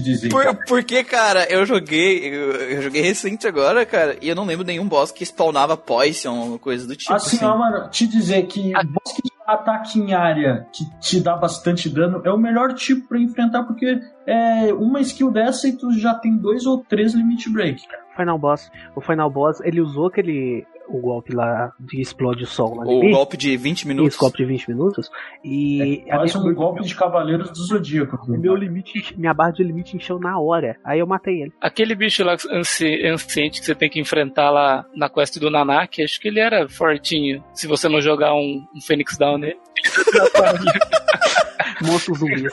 Dizer. 0.00 0.28
Por, 0.28 0.44
porque, 0.66 1.04
cara, 1.04 1.44
eu 1.50 1.64
joguei, 1.64 2.26
eu, 2.28 2.52
eu 2.52 2.82
joguei 2.82 3.02
recente 3.02 3.46
agora, 3.46 3.86
cara, 3.86 4.16
e 4.20 4.28
eu 4.28 4.34
não 4.34 4.44
lembro 4.44 4.64
nenhum 4.64 4.86
boss 4.86 5.12
que 5.12 5.24
spawnava 5.24 5.76
poison 5.76 6.50
ou 6.50 6.58
coisa 6.58 6.86
do 6.86 6.96
tipo. 6.96 7.12
assim, 7.12 7.36
assim. 7.36 7.44
ó, 7.44 7.56
mano, 7.56 7.88
te 7.90 8.06
dizer 8.06 8.46
que 8.46 8.72
boss 8.72 9.12
que 9.14 9.30
ataque 9.46 9.98
em 9.98 10.12
área 10.12 10.66
que 10.72 10.84
te 11.00 11.20
dá 11.20 11.36
bastante 11.36 11.88
dano 11.88 12.22
é 12.24 12.30
o 12.30 12.38
melhor 12.38 12.74
tipo 12.74 13.08
pra 13.08 13.18
enfrentar, 13.18 13.64
porque 13.64 14.00
é 14.26 14.72
uma 14.72 15.00
skill 15.00 15.30
dessa 15.30 15.68
e 15.68 15.76
tu 15.76 15.92
já 15.92 16.14
tem 16.14 16.36
dois 16.36 16.66
ou 16.66 16.78
três 16.84 17.14
limit 17.14 17.48
break, 17.50 17.86
cara. 17.86 18.00
Final 18.16 18.38
Boss, 18.38 18.70
o 18.94 19.00
Final 19.00 19.30
Boss, 19.30 19.60
ele 19.60 19.80
usou 19.80 20.06
aquele 20.06 20.66
o 20.92 21.00
golpe 21.00 21.34
lá 21.34 21.72
de 21.78 22.00
explode 22.00 22.44
o 22.44 22.46
sol 22.46 22.74
lá 22.76 22.84
O 22.84 23.00
golpe 23.10 23.36
de 23.36 23.56
20 23.56 23.86
minutos. 23.88 24.14
Isso, 24.14 24.20
golpe 24.20 24.38
de 24.38 24.44
20 24.44 24.68
minutos. 24.70 25.10
E 25.44 26.02
É 26.06 26.16
quase 26.16 26.36
um 26.38 26.42
minha- 26.42 26.54
golpe 26.54 26.82
de 26.82 26.94
Cavaleiros 26.94 27.50
do 27.50 27.62
Zodíaco. 27.64 28.18
meu 28.28 28.54
limite, 28.54 29.18
minha 29.18 29.32
barra 29.34 29.52
de 29.52 29.62
limite 29.62 29.96
encheu 29.96 30.18
na 30.18 30.38
hora. 30.38 30.76
Aí 30.84 30.98
eu 30.98 31.06
matei 31.06 31.42
ele. 31.42 31.52
Aquele 31.60 31.94
bicho 31.94 32.22
lá 32.24 32.36
anci- 32.50 33.06
anciente 33.06 33.60
que 33.60 33.66
você 33.66 33.74
tem 33.74 33.88
que 33.88 34.00
enfrentar 34.00 34.50
lá 34.50 34.84
na 34.94 35.08
quest 35.08 35.38
do 35.38 35.50
Nanak, 35.50 36.02
acho 36.02 36.20
que 36.20 36.28
ele 36.28 36.40
era 36.40 36.68
fortinho. 36.68 37.42
Se 37.54 37.66
você 37.66 37.88
não 37.88 38.00
jogar 38.00 38.34
um, 38.34 38.64
um 38.74 38.80
Phoenix 38.80 39.16
Down 39.16 39.38
nele. 39.38 39.56
Monstro 41.82 42.14
zumbi. 42.14 42.44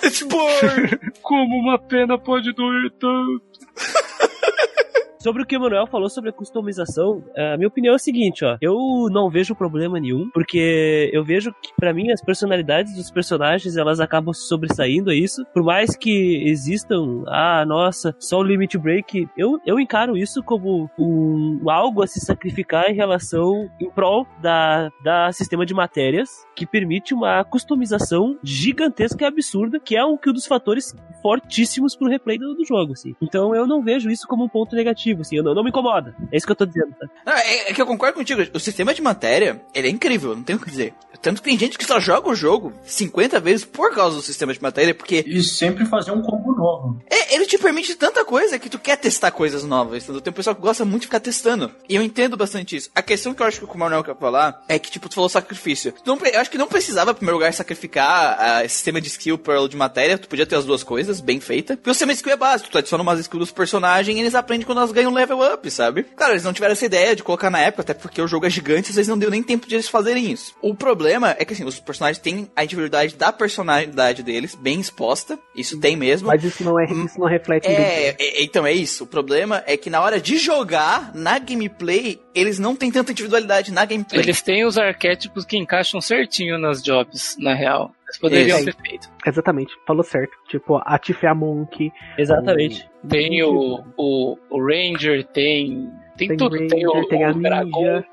Como 1.22 1.56
uma 1.60 1.78
pena 1.78 2.18
pode 2.18 2.54
doer 2.54 2.92
tanto? 3.00 3.42
sobre 5.28 5.44
o 5.44 5.46
que 5.46 5.58
o 5.58 5.60
Manuel 5.60 5.86
falou 5.86 6.10
sobre 6.10 6.30
a 6.30 6.34
customização, 6.34 7.22
a 7.36 7.58
minha 7.58 7.68
opinião 7.68 7.92
é 7.92 7.96
a 7.98 8.00
seguinte, 8.00 8.46
ó. 8.46 8.56
Eu 8.62 9.10
não 9.12 9.30
vejo 9.30 9.54
problema 9.54 10.00
nenhum, 10.00 10.30
porque 10.34 11.10
eu 11.12 11.22
vejo 11.22 11.52
que, 11.62 11.74
pra 11.78 11.94
mim, 11.94 12.12
as 12.12 12.22
personalidades 12.22 12.96
dos 12.96 13.12
personagens, 13.12 13.76
elas 13.76 14.00
acabam 14.00 14.34
se 14.34 14.48
sobressaindo 14.48 15.10
a 15.10 15.14
isso. 15.14 15.46
Por 15.54 15.64
mais 15.64 15.98
que 15.98 16.48
existam, 16.48 17.26
ah, 17.28 17.66
nossa, 17.68 18.16
só 18.18 18.40
o 18.40 18.44
Limit 18.44 18.78
Break, 18.78 19.28
eu, 19.38 19.60
eu 19.66 19.78
encaro 19.82 20.16
isso 20.16 20.42
como 20.42 20.90
um, 20.98 21.70
algo 21.70 22.02
a 22.02 22.08
se 22.08 22.22
sacrificar 22.22 22.90
em 22.90 22.96
relação, 22.96 23.70
em 23.82 23.90
prol 23.90 24.26
da, 24.42 24.90
da 25.04 25.30
sistema 25.34 25.66
de 25.66 25.74
matérias, 25.74 26.30
que 26.56 26.66
permite 26.66 27.14
uma 27.14 27.44
customização 27.44 28.40
gigantesca 28.42 29.26
e 29.26 29.28
absurda, 29.28 29.78
que 29.78 29.98
é 29.98 30.06
um, 30.06 30.16
que 30.16 30.30
um 30.30 30.34
dos 30.34 30.48
fatores 30.48 30.96
fortíssimos 31.22 31.96
pro 31.96 32.08
replay 32.08 32.38
do, 32.38 32.56
do 32.56 32.66
jogo, 32.66 32.94
assim. 32.94 33.14
Então 33.22 33.54
eu 33.54 33.68
não 33.68 33.84
vejo 33.84 34.10
isso 34.10 34.26
como 34.26 34.46
um 34.46 34.50
ponto 34.50 34.74
negativo, 34.74 35.17
assim, 35.22 35.38
eu 35.38 35.44
não, 35.44 35.54
não 35.54 35.64
me 35.64 35.70
incomoda. 35.70 36.16
É 36.32 36.38
isso 36.38 36.46
que 36.46 36.52
eu 36.52 36.56
tô 36.56 36.66
dizendo, 36.66 36.94
tá? 37.00 37.08
Não, 37.26 37.34
é, 37.34 37.70
é 37.70 37.74
que 37.74 37.82
eu 37.82 37.86
concordo 37.86 38.16
contigo. 38.16 38.42
O 38.54 38.60
sistema 38.60 38.94
de 38.94 39.02
matéria, 39.02 39.62
ele 39.74 39.88
é 39.88 39.92
incrível, 39.92 40.36
não 40.36 40.44
tenho 40.44 40.60
o 40.60 40.62
que 40.62 40.70
dizer. 40.70 40.94
Tanto 41.22 41.42
que 41.42 41.50
tem 41.50 41.58
gente 41.58 41.78
que 41.78 41.86
só 41.86 42.00
joga 42.00 42.30
o 42.30 42.36
jogo 42.36 42.72
50 42.86 43.40
vezes 43.40 43.66
por 43.66 43.94
causa 43.94 44.16
do 44.16 44.22
sistema 44.22 44.54
de 44.54 44.62
matéria, 44.62 44.94
porque 44.94 45.24
E 45.26 45.42
sempre 45.44 45.86
fazer 45.86 46.12
um 46.12 46.22
combo 46.22 46.54
novo. 46.56 47.02
é, 47.10 47.34
ele 47.36 47.46
te 47.48 47.58
permite 47.58 47.96
tanta 47.96 48.24
coisa 48.24 48.60
que 48.60 48.70
tu 48.70 48.78
quer 48.78 48.98
testar 48.98 49.32
coisas 49.32 49.64
novas, 49.64 50.04
entendeu? 50.04 50.22
Tem 50.22 50.32
um 50.32 50.36
pessoal 50.36 50.56
que 50.56 50.62
gosta 50.62 50.86
muito 50.86 51.02
de 51.02 51.08
ficar 51.08 51.20
testando. 51.20 51.72
E 51.90 51.96
eu 51.96 52.04
entendo 52.04 52.38
bastante 52.38 52.76
isso. 52.76 52.90
A 52.94 53.02
questão 53.02 53.34
que 53.34 53.42
eu 53.42 53.48
acho 53.48 53.60
que 53.60 53.66
o 53.66 53.78
Manuel 53.78 54.04
quer 54.04 54.16
falar 54.16 54.64
é 54.68 54.78
que, 54.78 54.92
tipo, 54.92 55.10
tu 55.10 55.16
falou 55.16 55.30
sacrifício. 55.30 55.92
Tu 55.92 56.08
não 56.08 56.18
eu 56.28 56.40
acho 56.40 56.50
que 56.52 56.58
não 56.58 56.68
precisava, 56.68 57.12
em 57.12 57.16
primeiro 57.16 57.38
lugar, 57.38 57.52
sacrificar 57.54 58.38
ah, 58.40 58.66
esse 58.66 58.76
sistema 58.76 59.02
de 59.02 59.08
skill 59.08 59.38
pearl 59.38 59.68
de 59.68 59.76
matéria. 59.76 60.18
Tu 60.18 60.28
podia 60.28 60.46
ter 60.46 60.56
as 60.56 60.66
duas 60.66 60.84
coisas, 60.84 61.20
bem 61.20 61.40
feita. 61.40 61.76
Porque 61.78 61.90
o 61.90 61.94
sistema 61.94 62.12
de 62.14 62.18
skill 62.18 62.34
é 62.34 62.38
básico. 62.38 62.70
Tu 62.70 62.78
adiciona 62.78 63.02
umas 63.02 63.20
skills 63.20 63.40
dos 63.40 63.52
personagens 63.52 64.16
e 64.16 64.20
eles 64.20 64.36
aprendem 64.36 64.66
quando 64.66 64.80
elas 64.80 64.92
ganham 64.92 65.07
level 65.14 65.42
up, 65.54 65.70
sabe? 65.72 66.04
Claro, 66.04 66.34
eles 66.34 66.44
não 66.44 66.54
tiveram 66.54 66.74
essa 66.74 66.86
ideia 66.86 67.16
de 67.16 67.24
colocar 67.24 67.50
na 67.50 67.60
época, 67.60 67.82
até 67.82 67.94
porque 67.94 68.22
o 68.22 68.28
jogo 68.28 68.46
é 68.46 68.50
gigante, 68.50 68.90
às 68.90 68.96
vezes 68.96 69.10
não 69.10 69.18
deu 69.18 69.30
nem 69.30 69.44
tempo 69.44 69.68
de 69.68 69.76
eles 69.76 69.88
fazerem 69.88 70.32
isso. 70.32 70.56
O 70.62 70.74
problema 70.76 71.36
é 71.38 71.46
que, 71.46 71.54
assim, 71.54 71.64
os 71.66 71.80
personagens 71.80 72.20
têm 72.22 72.50
a 72.56 72.64
individualidade 72.64 73.16
da 73.16 73.32
personalidade 73.32 74.24
deles 74.24 74.56
bem 74.56 74.80
exposta. 74.80 75.38
Isso 75.56 75.80
tem 75.80 75.96
mesmo. 75.96 76.28
Mas 76.28 76.44
isso 76.44 76.64
não, 76.64 76.80
é, 76.80 76.86
isso 76.86 77.20
não 77.20 77.28
reflete 77.28 77.68
É, 77.68 77.74
gameplay. 77.74 78.16
é, 78.20 78.44
então 78.44 78.66
é 78.66 78.74
isso. 78.74 79.04
O 79.04 79.08
problema 79.08 79.64
é 79.66 79.76
que 79.78 79.90
na 79.90 80.02
hora 80.02 80.20
de 80.20 80.38
jogar, 80.38 81.12
na 81.16 81.40
gameplay, 81.40 82.20
eles 82.34 82.60
não 82.60 82.76
têm 82.76 82.92
tanta 82.92 83.12
individualidade 83.12 83.72
na 83.72 83.86
gameplay. 83.86 84.22
Eles 84.22 84.42
têm 84.42 84.66
os 84.66 84.78
arquétipos 84.78 85.46
que 85.46 85.58
encaixam 85.58 86.00
certinho 86.02 86.58
nas 86.58 86.82
jobs, 86.82 87.36
na 87.40 87.54
real. 87.54 87.92
Eles 88.08 88.18
poderiam 88.20 88.64
ter 88.64 88.76
feito. 88.76 89.10
Exatamente, 89.26 89.74
falou 89.86 90.04
certo. 90.04 90.32
Tipo, 90.48 90.82
a 90.84 90.98
Tiff 90.98 91.26
é 91.26 91.30
a 91.30 91.36
Monk. 91.36 91.92
Exatamente. 92.18 92.90
Tem 93.08 93.44
o, 93.44 93.84
o, 93.98 94.38
o 94.50 94.66
Ranger, 94.66 95.26
tem. 95.28 95.92
Tem, 96.18 96.30
Tem 96.30 96.38
tudo. 96.38 96.58
tem 96.68 96.86
Ranger, 96.86 97.04
o, 97.04 97.08
tem 97.08 97.24
a 97.24 97.32
o. 97.64 98.04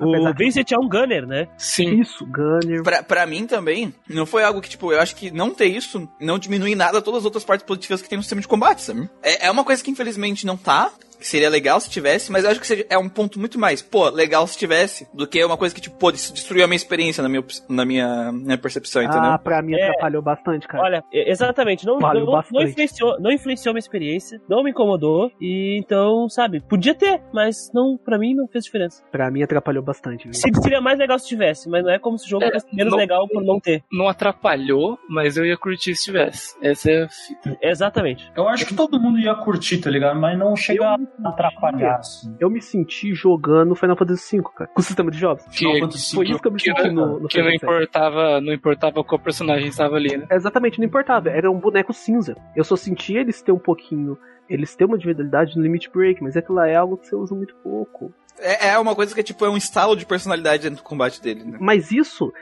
O 0.00 0.34
Vincent 0.34 0.72
é 0.72 0.78
um 0.78 0.88
gunner, 0.88 1.24
né? 1.26 1.46
Sim. 1.56 2.00
Isso, 2.00 2.26
Gunner. 2.26 2.82
Pra, 2.82 3.02
pra 3.04 3.26
mim 3.26 3.46
também, 3.46 3.94
não 4.08 4.26
foi 4.26 4.42
algo 4.42 4.60
que, 4.60 4.68
tipo, 4.68 4.92
eu 4.92 4.98
acho 5.00 5.14
que 5.14 5.30
não 5.30 5.54
ter 5.54 5.66
isso 5.66 6.08
não 6.18 6.40
diminui 6.40 6.74
nada 6.74 7.00
todas 7.00 7.20
as 7.20 7.24
outras 7.24 7.44
partes 7.44 7.64
positivas 7.64 8.02
que 8.02 8.08
tem 8.08 8.16
no 8.16 8.22
sistema 8.22 8.40
de 8.40 8.48
combate, 8.48 8.82
sabe? 8.82 9.08
É, 9.22 9.46
é 9.46 9.50
uma 9.50 9.62
coisa 9.64 9.82
que 9.82 9.90
infelizmente 9.92 10.44
não 10.44 10.56
tá, 10.56 10.90
seria 11.26 11.48
legal 11.50 11.80
se 11.80 11.88
tivesse, 11.90 12.30
mas 12.32 12.44
eu 12.44 12.50
acho 12.50 12.60
que 12.60 12.66
seria, 12.66 12.86
é 12.90 12.98
um 12.98 13.08
ponto 13.08 13.38
muito 13.38 13.58
mais, 13.58 13.80
pô, 13.82 14.08
legal 14.08 14.46
se 14.46 14.56
tivesse, 14.58 15.06
do 15.14 15.26
que 15.26 15.44
uma 15.44 15.56
coisa 15.56 15.74
que, 15.74 15.80
tipo, 15.80 15.96
pô, 15.96 16.10
isso 16.10 16.32
destruiu 16.32 16.64
a 16.64 16.66
minha 16.66 16.76
experiência 16.76 17.22
na 17.22 17.28
minha, 17.28 17.44
na 17.68 17.84
minha, 17.84 18.32
minha 18.32 18.58
percepção, 18.58 19.02
entendeu? 19.02 19.30
Ah, 19.30 19.38
pra 19.38 19.62
mim 19.62 19.74
É. 19.74 19.88
atrapalhou 19.88 20.22
bastante, 20.22 20.66
cara. 20.68 20.84
Olha, 20.84 21.04
exatamente, 21.12 21.84
não, 21.86 21.98
não, 21.98 22.14
não, 22.52 22.62
influenciou, 22.62 23.20
não 23.20 23.30
influenciou 23.32 23.72
minha 23.72 23.80
experiência, 23.80 24.40
não 24.48 24.62
me 24.62 24.70
incomodou, 24.70 25.30
e 25.40 25.76
então, 25.78 26.28
sabe, 26.28 26.60
podia 26.60 26.94
ter, 26.94 27.20
mas 27.32 27.70
não, 27.74 27.96
pra 27.96 28.18
mim 28.18 28.34
não 28.34 28.46
fez 28.48 28.64
diferença. 28.64 29.02
Pra 29.10 29.30
mim 29.30 29.42
atrapalhou 29.42 29.82
bastante. 29.82 30.24
viu? 30.24 30.34
Se- 30.34 30.50
Seria 30.62 30.80
mais 30.80 30.98
legal 30.98 31.18
se 31.18 31.26
tivesse, 31.28 31.68
mas 31.68 31.82
não 31.82 31.90
é 31.90 31.98
como 31.98 32.18
se 32.18 32.26
o 32.26 32.28
jogo 32.28 32.44
É, 32.44 32.52
fosse 32.52 32.66
menos 32.74 32.92
não- 32.92 32.98
legal 32.98 33.26
por 33.28 33.42
não 33.42 33.58
ter. 33.58 33.82
Não 33.92 34.08
atrapalhou, 34.08 34.98
mas 35.08 35.36
eu 35.36 35.44
ia 35.44 35.56
curtir 35.56 35.94
se 35.96 36.04
tivesse. 36.04 36.54
Essa 36.62 36.90
é 36.90 37.02
a 37.04 37.08
fita. 37.08 37.58
Exatamente. 37.62 38.30
Eu 38.36 38.48
acho 38.48 38.66
que 38.66 38.74
todo 38.74 39.00
mundo 39.00 39.18
ia 39.18 39.34
curtir, 39.34 39.78
tá 39.78 39.90
ligado? 39.90 40.18
Mas 40.18 40.38
não 40.38 40.54
chega 40.56 40.86
a 40.94 40.98
atrapalhar, 41.24 41.96
assim. 41.96 42.36
Eu 42.40 42.50
me 42.50 42.60
senti 42.60 43.14
jogando 43.14 43.74
Final 43.74 43.96
Fantasy 43.96 44.36
V, 44.36 44.44
cara, 44.56 44.70
com 44.72 44.80
o 44.80 44.84
sistema 44.84 45.10
de 45.10 45.18
jogos. 45.18 45.44
Final 45.50 45.74
Que, 45.74 45.80
Fantasy 45.80 46.14
Foi 46.14 46.26
isso 46.26 46.38
que 46.40 46.48
eu 46.48 46.52
me 46.52 46.58
que, 46.58 46.64
senti 46.64 46.90
no, 46.90 47.20
no 47.20 47.28
que 47.28 47.38
não 47.38 47.44
Final 47.50 47.60
Fantasy 47.60 47.64
importava, 47.64 48.40
não 48.40 48.52
importava 48.52 49.04
qual 49.04 49.18
personagem 49.20 49.68
estava 49.68 49.96
ali, 49.96 50.16
né? 50.16 50.26
Exatamente, 50.30 50.78
não 50.78 50.86
importava. 50.86 51.28
Era 51.28 51.50
um 51.50 51.58
boneco 51.58 51.92
cinza. 51.92 52.36
Eu 52.56 52.64
só 52.64 52.76
sentia 52.76 53.20
eles 53.20 53.42
ter 53.42 53.52
um 53.52 53.58
pouquinho. 53.58 54.16
Eles 54.48 54.74
têm 54.74 54.86
uma 54.86 54.96
individualidade 54.96 55.56
no 55.56 55.62
Limit 55.62 55.90
Break, 55.90 56.22
mas 56.22 56.36
aquilo 56.36 56.56
lá 56.56 56.68
é 56.68 56.74
algo 56.76 56.96
que 56.96 57.06
você 57.06 57.14
usa 57.14 57.34
muito 57.34 57.54
pouco. 57.56 58.12
É, 58.38 58.68
é 58.68 58.78
uma 58.78 58.94
coisa 58.94 59.14
que, 59.14 59.22
tipo, 59.22 59.44
é 59.44 59.50
um 59.50 59.56
estalo 59.56 59.96
de 59.96 60.06
personalidade 60.06 60.62
dentro 60.62 60.82
do 60.82 60.86
combate 60.86 61.20
dele, 61.20 61.44
né? 61.44 61.58
Mas 61.60 61.90
isso, 61.90 62.32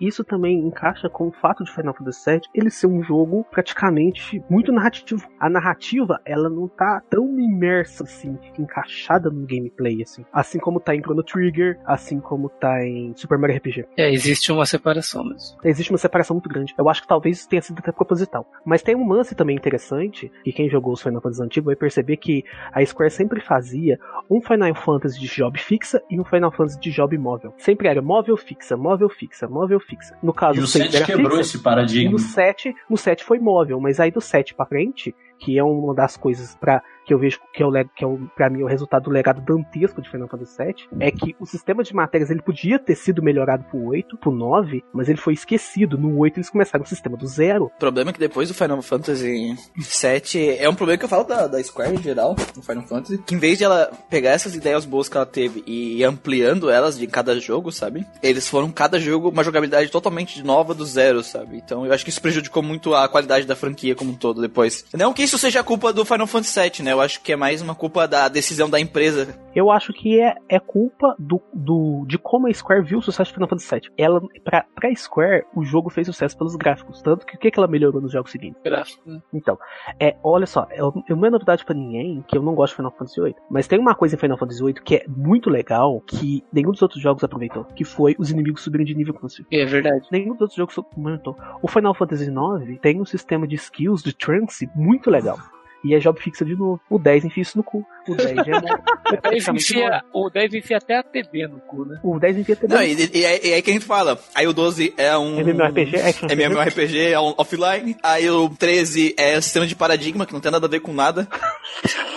isso 0.00 0.24
também 0.24 0.58
encaixa 0.58 1.08
com 1.08 1.28
o 1.28 1.32
fato 1.32 1.64
de 1.64 1.72
Final 1.72 1.94
Fantasy 1.94 2.30
VII 2.30 2.40
ele 2.54 2.70
ser 2.70 2.86
um 2.86 3.02
jogo 3.02 3.44
praticamente 3.50 4.42
muito 4.48 4.72
narrativo. 4.72 5.28
A 5.38 5.50
narrativa, 5.50 6.20
ela 6.24 6.48
não 6.48 6.68
tá 6.68 7.02
tão 7.10 7.38
imersa 7.38 8.04
assim, 8.04 8.38
encaixada 8.58 9.30
no 9.30 9.46
gameplay 9.46 10.02
assim. 10.02 10.24
Assim 10.32 10.58
como 10.58 10.80
tá 10.80 10.94
em 10.94 11.00
Chrono 11.00 11.22
Trigger, 11.22 11.78
assim 11.84 12.20
como 12.20 12.48
tá 12.48 12.84
em 12.84 13.12
Super 13.16 13.38
Mario 13.38 13.56
RPG. 13.56 13.86
É, 13.96 14.12
existe 14.12 14.50
uma 14.52 14.66
separação 14.66 15.24
mesmo. 15.24 15.58
Existe 15.64 15.90
uma 15.90 15.98
separação 15.98 16.34
muito 16.34 16.48
grande. 16.48 16.74
Eu 16.78 16.88
acho 16.88 17.02
que 17.02 17.08
talvez 17.08 17.38
isso 17.38 17.48
tenha 17.48 17.62
sido 17.62 17.78
até 17.78 17.92
proposital. 17.92 18.46
Mas 18.64 18.82
tem 18.82 18.96
um 18.96 19.08
lance 19.08 19.34
também 19.34 19.56
interessante, 19.56 20.30
e 20.44 20.52
quem 20.52 20.68
jogou 20.68 20.92
os 20.92 21.02
Final 21.02 21.20
Fantasy 21.20 21.42
antigos 21.42 21.66
vai 21.66 21.76
perceber 21.76 22.16
que 22.16 22.44
a 22.72 22.84
Square 22.84 23.10
sempre 23.10 23.40
fazia 23.40 23.98
um 24.30 24.40
Final 24.40 24.74
Fantasy 24.74 25.23
de 25.28 25.34
job 25.34 25.58
fixa 25.58 26.02
e 26.10 26.20
um 26.20 26.24
Final 26.24 26.50
Fantasy 26.52 26.78
de 26.80 26.90
job 26.90 27.16
móvel. 27.18 27.52
Sempre 27.56 27.88
era 27.88 28.00
móvel 28.02 28.36
fixa, 28.36 28.76
móvel 28.76 29.08
fixa, 29.08 29.48
móvel 29.48 29.80
fixa. 29.80 30.16
No 30.22 30.32
caso, 30.32 30.58
E 30.58 30.60
o 30.60 30.64
o 30.64 30.66
6 30.66 30.84
7 30.84 30.96
era 30.96 31.06
quebrou 31.06 31.30
fixa, 31.30 31.40
esse 31.40 31.62
paradigma. 31.62 32.12
no 32.12 32.18
7, 32.18 32.74
no 32.88 32.96
7 32.96 33.24
foi 33.24 33.38
móvel, 33.38 33.80
mas 33.80 33.98
aí 34.00 34.10
do 34.10 34.20
7 34.20 34.54
pra 34.54 34.66
frente, 34.66 35.14
que 35.38 35.58
é 35.58 35.64
uma 35.64 35.94
das 35.94 36.16
coisas 36.16 36.54
para 36.56 36.82
que 37.04 37.12
eu 37.12 37.18
vejo 37.18 37.38
que 37.52 37.62
é 37.62 37.66
o 37.66 37.72
que 37.94 38.04
é 38.04 38.06
o, 38.06 38.18
para 38.34 38.48
mim 38.50 38.62
o 38.62 38.66
resultado 38.66 39.04
do 39.04 39.10
legado 39.10 39.40
dantesco 39.40 40.00
de 40.00 40.10
Final 40.10 40.28
Fantasy 40.28 40.56
VII, 40.58 40.74
é 41.00 41.10
que 41.10 41.36
o 41.38 41.46
sistema 41.46 41.82
de 41.82 41.94
matérias 41.94 42.30
ele 42.30 42.42
podia 42.42 42.78
ter 42.78 42.94
sido 42.94 43.22
melhorado 43.22 43.64
pro 43.64 43.82
8, 43.86 44.16
pro 44.18 44.30
9, 44.30 44.84
mas 44.92 45.08
ele 45.08 45.18
foi 45.18 45.34
esquecido. 45.34 45.98
No 45.98 46.18
8 46.18 46.38
eles 46.38 46.50
começaram 46.50 46.84
o 46.84 46.88
sistema 46.88 47.16
do 47.16 47.26
zero. 47.26 47.66
O 47.66 47.78
problema 47.78 48.10
é 48.10 48.12
que 48.12 48.18
depois 48.18 48.48
do 48.48 48.54
Final 48.54 48.80
Fantasy 48.82 49.56
VII, 49.76 50.56
é 50.58 50.68
um 50.68 50.74
problema 50.74 50.98
que 50.98 51.04
eu 51.04 51.08
falo 51.08 51.24
da, 51.24 51.46
da 51.46 51.62
Square 51.62 51.96
em 51.96 52.02
geral, 52.02 52.34
no 52.56 52.62
Final 52.62 52.86
Fantasy, 52.86 53.18
que 53.18 53.34
em 53.34 53.38
vez 53.38 53.58
de 53.58 53.64
ela 53.64 53.90
pegar 54.08 54.30
essas 54.30 54.54
ideias 54.54 54.84
boas 54.84 55.08
que 55.08 55.16
ela 55.16 55.26
teve 55.26 55.62
e 55.66 56.00
ir 56.00 56.04
ampliando 56.04 56.70
elas 56.70 56.98
de 56.98 57.06
cada 57.06 57.38
jogo, 57.38 57.70
sabe? 57.70 58.06
Eles 58.22 58.48
foram 58.48 58.70
cada 58.70 58.98
jogo 58.98 59.28
uma 59.28 59.44
jogabilidade 59.44 59.90
totalmente 59.90 60.42
nova 60.42 60.74
do 60.74 60.84
zero, 60.84 61.22
sabe? 61.22 61.56
Então 61.56 61.84
eu 61.84 61.92
acho 61.92 62.04
que 62.04 62.10
isso 62.10 62.22
prejudicou 62.22 62.62
muito 62.62 62.94
a 62.94 63.08
qualidade 63.08 63.46
da 63.46 63.56
franquia 63.56 63.94
como 63.94 64.12
um 64.12 64.14
todo 64.14 64.40
depois. 64.40 64.84
Não 64.92 65.12
que 65.12 65.22
isso 65.22 65.38
seja 65.38 65.62
culpa 65.62 65.92
do 65.92 66.04
Final 66.04 66.26
Fantasy 66.26 66.60
VII, 66.60 66.84
né? 66.84 66.93
Eu 66.94 67.00
acho 67.00 67.20
que 67.20 67.32
é 67.32 67.36
mais 67.36 67.60
uma 67.60 67.74
culpa 67.74 68.06
da 68.06 68.28
decisão 68.28 68.70
da 68.70 68.78
empresa. 68.78 69.36
Eu 69.54 69.70
acho 69.70 69.92
que 69.92 70.20
é, 70.20 70.36
é 70.48 70.58
culpa 70.58 71.14
do, 71.18 71.40
do, 71.52 72.04
de 72.06 72.18
como 72.18 72.48
a 72.48 72.54
Square 72.54 72.84
viu 72.84 72.98
o 72.98 73.02
sucesso 73.02 73.30
de 73.30 73.34
Final 73.34 73.48
Fantasy 73.48 73.74
VII. 73.74 73.90
Ela, 73.96 74.20
pra, 74.44 74.64
pra 74.74 74.94
Square, 74.94 75.44
o 75.54 75.64
jogo 75.64 75.90
fez 75.90 76.06
sucesso 76.06 76.36
pelos 76.36 76.56
gráficos. 76.56 77.02
Tanto 77.02 77.26
que 77.26 77.36
o 77.36 77.38
que, 77.38 77.50
que 77.50 77.58
ela 77.58 77.68
melhorou 77.68 78.00
nos 78.00 78.12
jogos 78.12 78.30
seguintes? 78.30 78.60
Gráfico. 78.62 79.02
né? 79.08 79.20
Então, 79.32 79.58
é, 79.98 80.16
olha 80.22 80.46
só, 80.46 80.66
eu, 80.72 80.92
eu 81.08 81.16
não 81.16 81.26
é 81.26 81.30
novidade 81.30 81.64
pra 81.64 81.74
ninguém 81.74 82.24
que 82.28 82.36
eu 82.36 82.42
não 82.42 82.54
gosto 82.54 82.72
de 82.72 82.76
Final 82.76 82.92
Fantasy 82.92 83.20
VIII. 83.20 83.36
Mas 83.50 83.66
tem 83.66 83.78
uma 83.78 83.94
coisa 83.94 84.14
em 84.14 84.18
Final 84.18 84.38
Fantasy 84.38 84.62
VIII 84.62 84.74
que 84.74 84.96
é 84.96 85.04
muito 85.08 85.50
legal, 85.50 86.00
que 86.06 86.44
nenhum 86.52 86.70
dos 86.70 86.82
outros 86.82 87.00
jogos 87.00 87.22
aproveitou, 87.24 87.64
que 87.64 87.84
foi 87.84 88.14
os 88.18 88.30
inimigos 88.30 88.62
subirem 88.62 88.86
de 88.86 88.94
nível 88.94 89.14
com 89.14 89.28
você. 89.28 89.44
É 89.52 89.64
verdade. 89.64 90.06
Nenhum 90.12 90.32
dos 90.32 90.42
outros 90.42 90.56
jogos 90.56 90.74
comentou. 90.94 91.36
O 91.60 91.68
Final 91.68 91.94
Fantasy 91.94 92.24
IX 92.30 92.80
tem 92.80 93.00
um 93.00 93.04
sistema 93.04 93.46
de 93.46 93.56
skills 93.56 94.02
de 94.02 94.12
trance 94.12 94.68
muito 94.74 95.10
legal. 95.10 95.38
E 95.84 95.94
é 95.94 95.98
job 95.98 96.18
fixa 96.20 96.44
de 96.44 96.56
novo. 96.56 96.80
O 96.88 96.98
10 96.98 97.26
enfia 97.26 97.42
isso 97.42 97.58
no 97.58 97.62
cu. 97.62 97.84
O 98.08 98.14
10 98.14 98.36
já 98.36 98.42
é, 98.42 98.56
é 98.56 98.58
O 98.58 98.60
Dave 98.60 99.20
praticamente 99.20 99.72
enfia, 99.72 99.84
móvel. 99.84 100.00
o 100.14 100.30
Dave 100.30 100.58
enfia 100.58 100.76
até 100.78 100.96
a 100.98 101.02
TB 101.02 101.48
no 101.48 101.60
cu, 101.60 101.84
né? 101.84 102.00
O 102.02 102.18
10 102.18 102.38
enfia 102.38 102.58
Não, 102.62 102.68
também. 102.68 102.92
e, 102.92 103.10
e, 103.12 103.20
e 103.20 103.52
aí 103.54 103.62
que 103.62 103.70
a 103.70 103.74
gente 103.74 103.84
fala. 103.84 104.18
Aí 104.34 104.46
o 104.46 104.52
12 104.54 104.94
é 104.96 105.16
um. 105.18 105.38
MMORPG, 105.40 105.96
action 105.96 106.28
MMORPG 106.30 106.98
é 107.12 107.20
um 107.20 107.34
offline. 107.36 107.96
Aí 108.02 108.30
o 108.30 108.48
13 108.48 109.14
é 109.18 109.38
sistema 109.40 109.66
de 109.66 109.76
paradigma, 109.76 110.24
que 110.24 110.32
não 110.32 110.40
tem 110.40 110.50
nada 110.50 110.66
a 110.66 110.70
ver 110.70 110.80
com 110.80 110.92
nada. 110.92 111.28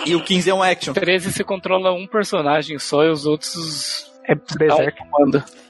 e 0.06 0.14
o 0.14 0.24
15 0.24 0.48
é 0.48 0.54
um 0.54 0.62
action. 0.62 0.94
13 0.94 1.30
você 1.32 1.44
controla 1.44 1.92
um 1.92 2.06
personagem 2.06 2.78
só 2.78 3.04
e 3.04 3.10
os 3.10 3.26
outros 3.26 4.10
É 4.26 4.34
Berserk. 4.34 4.98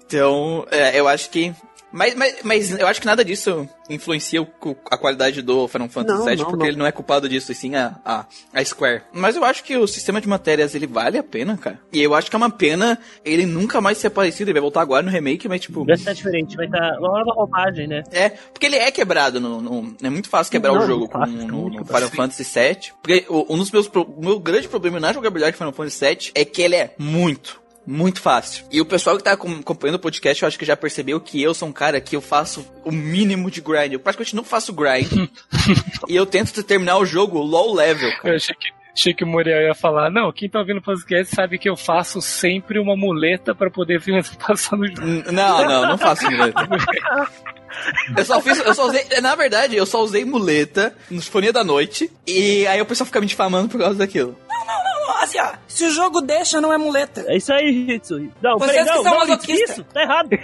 Então, 0.06 0.64
é, 0.70 0.98
eu 0.98 1.06
acho 1.06 1.28
que 1.30 1.52
Mas, 1.90 2.14
mas, 2.14 2.36
mas 2.44 2.70
eu 2.78 2.86
acho 2.86 3.00
que 3.00 3.06
nada 3.06 3.24
disso 3.24 3.68
influencia 3.88 4.42
o- 4.42 4.76
a 4.90 4.98
qualidade 4.98 5.40
do 5.40 5.66
Final 5.68 5.88
Fantasy 5.88 6.22
VII, 6.28 6.44
porque 6.44 6.56
não. 6.58 6.66
ele 6.66 6.76
não 6.76 6.86
é 6.86 6.92
culpado 6.92 7.26
disso, 7.28 7.50
e 7.50 7.54
sim 7.54 7.74
a, 7.74 7.96
a, 8.04 8.26
a 8.52 8.64
Square. 8.64 9.02
Mas 9.12 9.36
eu 9.36 9.44
acho 9.44 9.64
que 9.64 9.76
o 9.76 9.86
sistema 9.86 10.20
de 10.20 10.28
matérias, 10.28 10.74
ele 10.74 10.86
vale 10.86 11.16
a 11.16 11.22
pena, 11.22 11.56
cara. 11.56 11.80
E 11.90 12.02
eu 12.02 12.14
acho 12.14 12.28
que 12.28 12.36
é 12.36 12.38
uma 12.38 12.50
pena 12.50 12.98
ele 13.24 13.46
nunca 13.46 13.80
mais 13.80 13.96
ser 13.98 14.10
parecido, 14.10 14.50
ele 14.50 14.54
vai 14.54 14.62
voltar 14.62 14.82
agora 14.82 15.02
no 15.02 15.10
remake, 15.10 15.48
mas 15.48 15.62
tipo... 15.62 15.84
Vai 15.86 15.94
estar 15.94 16.12
diferente, 16.12 16.54
vai 16.56 16.66
estar 16.66 16.98
uma 16.98 17.08
nova 17.24 17.32
roupagem, 17.32 17.86
né? 17.86 18.02
É, 18.12 18.28
porque 18.28 18.66
ele 18.66 18.76
é 18.76 18.90
quebrado, 18.90 19.40
no, 19.40 19.60
no- 19.62 19.96
é 20.02 20.10
muito 20.10 20.28
fácil 20.28 20.50
quebrar 20.50 20.74
Não, 20.74 20.82
o 20.82 20.86
jogo 20.86 21.08
fácil, 21.10 21.38
com, 21.38 21.46
no, 21.46 21.68
no. 21.70 21.84
Final 21.86 22.10
Fantasy 22.10 22.44
VII. 22.44 22.92
Porque 23.02 23.24
o- 23.30 23.46
um 23.54 23.56
dos 23.56 23.70
meus, 23.70 23.88
pro- 23.88 24.02
o 24.02 24.20
meu 24.22 24.38
grande 24.38 24.68
problema 24.68 25.00
na 25.00 25.12
jogabilidade 25.14 25.52
de 25.52 25.58
Final 25.58 25.72
Fantasy 25.72 26.04
VII 26.04 26.32
é 26.34 26.44
que 26.44 26.60
ele 26.60 26.76
é 26.76 26.94
muito, 26.98 27.60
muito 27.90 28.20
fácil. 28.20 28.66
E 28.70 28.80
o 28.82 28.84
pessoal 28.84 29.16
que 29.16 29.24
tá 29.24 29.32
acom- 29.32 29.60
acompanhando 29.60 29.94
o 29.96 29.98
podcast, 29.98 30.42
eu 30.42 30.46
acho 30.46 30.58
que 30.58 30.64
já 30.66 30.76
percebeu 30.76 31.18
que 31.18 31.42
eu 31.42 31.54
sou 31.54 31.66
um 31.68 31.72
cara 31.72 32.00
que 32.02 32.14
eu 32.14 32.20
faço 32.20 32.66
o 32.84 32.92
mínimo 32.92 33.50
de 33.50 33.62
grind. 33.62 33.94
Eu 33.94 34.00
praticamente 34.00 34.36
não 34.36 34.44
faço 34.44 34.72
grind. 34.74 35.10
e 36.06 36.14
eu 36.14 36.26
tento 36.26 36.62
terminar 36.62 36.98
o 36.98 37.06
jogo 37.06 37.38
low 37.38 37.74
level, 37.74 38.10
cara. 38.18 38.34
Eu 38.34 38.36
achei 38.36 38.54
que, 38.54 38.68
achei 38.92 39.14
que 39.14 39.24
o 39.24 39.26
Muriel 39.26 39.62
ia 39.68 39.74
falar, 39.74 40.10
não, 40.10 40.30
quem 40.30 40.50
tá 40.50 40.58
ouvindo 40.58 40.78
o 40.78 40.82
podcast 40.82 41.34
sabe 41.34 41.58
que 41.58 41.68
eu 41.68 41.76
faço 41.76 42.20
sempre 42.20 42.78
uma 42.78 42.94
muleta 42.94 43.54
pra 43.54 43.70
poder 43.70 44.02
passar 44.46 44.76
no 44.76 44.86
jogo. 44.86 45.32
Não, 45.32 45.64
não, 45.66 45.88
não 45.88 45.98
faço 45.98 46.30
muleta. 46.30 46.68
Eu 48.16 48.24
só 48.24 48.40
fiz, 48.40 48.58
eu 48.58 48.74
só 48.74 48.86
usei, 48.86 49.04
na 49.22 49.34
verdade, 49.34 49.76
eu 49.76 49.86
só 49.86 50.02
usei 50.02 50.24
muleta 50.24 50.94
no 51.10 51.20
Sinfonia 51.20 51.52
da 51.52 51.62
Noite, 51.62 52.10
e 52.26 52.66
aí 52.66 52.80
o 52.80 52.86
pessoal 52.86 53.06
fica 53.06 53.20
me 53.20 53.26
difamando 53.26 53.68
por 53.68 53.78
causa 53.78 53.96
daquilo. 53.98 54.36
Assim, 55.08 55.40
ó, 55.40 55.52
se 55.66 55.86
o 55.86 55.90
jogo 55.90 56.20
deixa, 56.20 56.60
não 56.60 56.72
é 56.72 56.78
muleta. 56.78 57.24
É 57.26 57.36
isso 57.36 57.52
aí, 57.52 57.90
Hitsu. 57.90 58.30
Não, 58.42 58.58
Vocês 58.58 58.72
peraí, 58.72 58.86
que 58.86 58.94
não, 58.94 59.02
são 59.02 59.26
não, 59.26 59.38
isso, 59.48 59.84
tá 59.84 60.02
errado. 60.02 60.28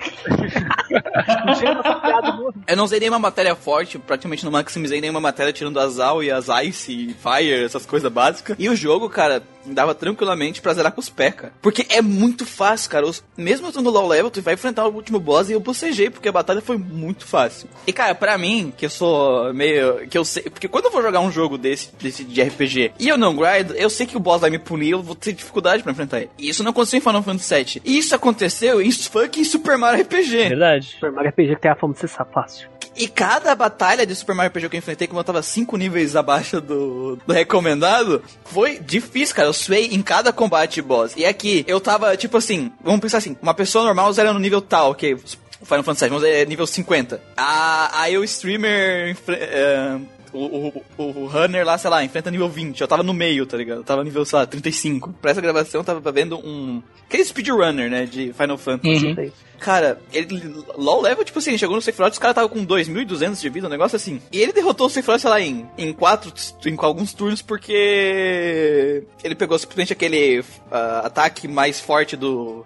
Eu 2.66 2.76
não 2.76 2.84
usei 2.84 3.00
nenhuma 3.00 3.18
matéria 3.18 3.54
forte, 3.54 3.98
praticamente 3.98 4.44
não 4.44 4.52
maximizei 4.52 5.00
nenhuma 5.00 5.20
matéria 5.20 5.52
tirando 5.52 5.78
as 5.78 5.98
AL 5.98 6.22
e 6.22 6.30
as 6.30 6.46
Ice 6.64 6.92
e 6.92 7.14
Fire, 7.14 7.64
essas 7.64 7.86
coisas 7.86 8.10
básicas. 8.10 8.56
E 8.58 8.68
o 8.68 8.76
jogo, 8.76 9.08
cara, 9.08 9.42
dava 9.66 9.94
tranquilamente 9.94 10.60
pra 10.60 10.74
zerar 10.74 10.92
com 10.92 11.00
os 11.00 11.08
pés, 11.08 11.34
cara. 11.34 11.52
Porque 11.62 11.86
é 11.88 12.00
muito 12.02 12.44
fácil, 12.46 12.90
cara. 12.90 13.06
Os- 13.06 13.22
mesmo 13.36 13.66
eu 13.66 13.70
estando 13.70 13.90
low 13.90 14.06
level, 14.06 14.30
tu 14.30 14.42
vai 14.42 14.54
enfrentar 14.54 14.86
o 14.86 14.92
último 14.94 15.18
boss 15.18 15.48
e 15.48 15.52
eu 15.52 15.60
bocejei, 15.60 16.10
porque 16.10 16.28
a 16.28 16.32
batalha 16.32 16.60
foi 16.60 16.76
muito 16.78 17.26
fácil. 17.26 17.68
E, 17.86 17.92
cara, 17.92 18.14
pra 18.14 18.36
mim, 18.38 18.72
que 18.76 18.86
eu 18.86 18.90
sou 18.90 19.52
meio. 19.54 20.06
que 20.08 20.16
eu 20.18 20.24
sei. 20.24 20.42
Porque 20.44 20.68
quando 20.68 20.86
eu 20.86 20.90
vou 20.90 21.02
jogar 21.02 21.20
um 21.20 21.30
jogo 21.30 21.56
desse, 21.58 21.90
desse 22.00 22.24
de 22.24 22.42
RPG 22.42 22.92
e 22.98 23.08
eu 23.08 23.16
não 23.16 23.34
grind, 23.34 23.70
eu 23.76 23.88
sei 23.90 24.06
que 24.06 24.16
o 24.16 24.20
boss 24.20 24.40
vai 24.40 24.50
me 24.50 24.58
punir, 24.58 24.90
eu 24.90 25.02
vou 25.02 25.14
ter 25.14 25.32
dificuldade 25.32 25.82
pra 25.82 25.92
enfrentar 25.92 26.18
ele. 26.20 26.30
E 26.38 26.48
isso 26.48 26.62
não 26.62 26.70
aconteceu 26.70 26.98
em 26.98 27.02
Final 27.02 27.22
Fantasy 27.22 27.54
VII. 27.54 27.82
E 27.84 27.98
isso 27.98 28.14
aconteceu 28.14 28.80
em 28.82 28.90
fucking 28.90 29.44
Super 29.44 29.76
Mario 29.78 30.02
RPG. 30.04 30.48
Verdade. 30.48 30.86
Super 30.86 31.12
Mario 31.12 31.30
RPG 31.30 31.54
que 31.56 31.62
tem 31.62 31.70
a 31.70 31.76
fama 31.76 31.94
de 31.94 32.00
ser 32.00 32.08
fácil. 32.08 32.68
E 32.96 33.08
cada 33.08 33.54
batalha 33.54 34.06
de 34.06 34.14
Super 34.14 34.34
Mario 34.34 34.50
RPG 34.50 34.68
que 34.68 34.76
eu 34.76 34.78
enfrentei, 34.78 35.06
como 35.06 35.20
eu 35.20 35.24
tava 35.24 35.42
5 35.42 35.76
níveis 35.76 36.14
abaixo 36.16 36.60
do, 36.60 37.16
do 37.26 37.32
recomendado, 37.32 38.22
foi 38.44 38.78
difícil, 38.78 39.34
cara. 39.34 39.48
Eu 39.48 39.52
suei 39.52 39.86
em 39.86 40.02
cada 40.02 40.32
combate 40.32 40.80
boss. 40.80 41.12
E 41.16 41.24
aqui, 41.24 41.64
eu 41.66 41.80
tava, 41.80 42.16
tipo 42.16 42.36
assim, 42.36 42.72
vamos 42.82 43.00
pensar 43.00 43.18
assim, 43.18 43.36
uma 43.42 43.54
pessoa 43.54 43.84
normal 43.84 44.12
zera 44.12 44.32
no 44.32 44.38
nível 44.38 44.60
tal, 44.60 44.90
ok. 44.90 45.14
O 45.14 45.66
Final 45.66 45.82
Fantasy 45.82 46.04
VII, 46.04 46.08
vamos 46.10 46.24
dizer, 46.24 46.42
é 46.42 46.44
nível 46.44 46.66
50. 46.66 47.20
A, 47.36 48.00
aí 48.02 48.18
o 48.18 48.24
streamer... 48.24 49.16
é, 49.28 49.98
o, 50.34 50.82
o, 50.98 51.04
o 51.04 51.26
runner 51.26 51.64
lá, 51.64 51.78
sei 51.78 51.88
lá, 51.88 52.04
enfrenta 52.04 52.30
nível 52.30 52.48
20. 52.48 52.80
Eu 52.80 52.88
tava 52.88 53.02
no 53.02 53.14
meio, 53.14 53.46
tá 53.46 53.56
ligado? 53.56 53.78
Eu 53.78 53.84
tava 53.84 54.02
nível, 54.02 54.24
sei 54.24 54.38
lá, 54.40 54.46
35. 54.46 55.14
Pra 55.22 55.30
essa 55.30 55.40
gravação, 55.40 55.80
eu 55.80 55.84
tava 55.84 56.12
vendo 56.12 56.36
um... 56.38 56.82
Aquele 57.06 57.24
speedrunner, 57.24 57.88
né, 57.88 58.04
de 58.04 58.32
Final 58.32 58.58
Fantasy. 58.58 59.06
Uhum. 59.06 59.30
Cara, 59.58 60.00
ele 60.12 60.54
low 60.76 61.00
level, 61.00 61.24
tipo 61.24 61.38
assim, 61.38 61.56
chegou 61.56 61.76
no 61.76 61.82
Sephiroth, 61.82 62.12
os 62.12 62.18
caras 62.18 62.34
tava 62.34 62.48
com 62.48 62.64
2.200 62.64 63.40
de 63.40 63.48
vida, 63.48 63.66
um 63.66 63.70
negócio 63.70 63.96
assim. 63.96 64.20
E 64.30 64.38
ele 64.38 64.52
derrotou 64.52 64.86
o 64.86 64.90
Sephiroth, 64.90 65.20
sei 65.20 65.30
lá, 65.30 65.40
em, 65.40 65.68
em 65.78 65.92
quatro, 65.92 66.32
em 66.66 66.76
alguns 66.78 67.14
turnos, 67.14 67.40
porque 67.40 69.04
ele 69.22 69.34
pegou 69.34 69.58
simplesmente 69.58 69.92
aquele 69.92 70.44
ah, 70.70 71.02
ataque 71.04 71.48
mais 71.48 71.80
forte 71.80 72.16
do. 72.16 72.64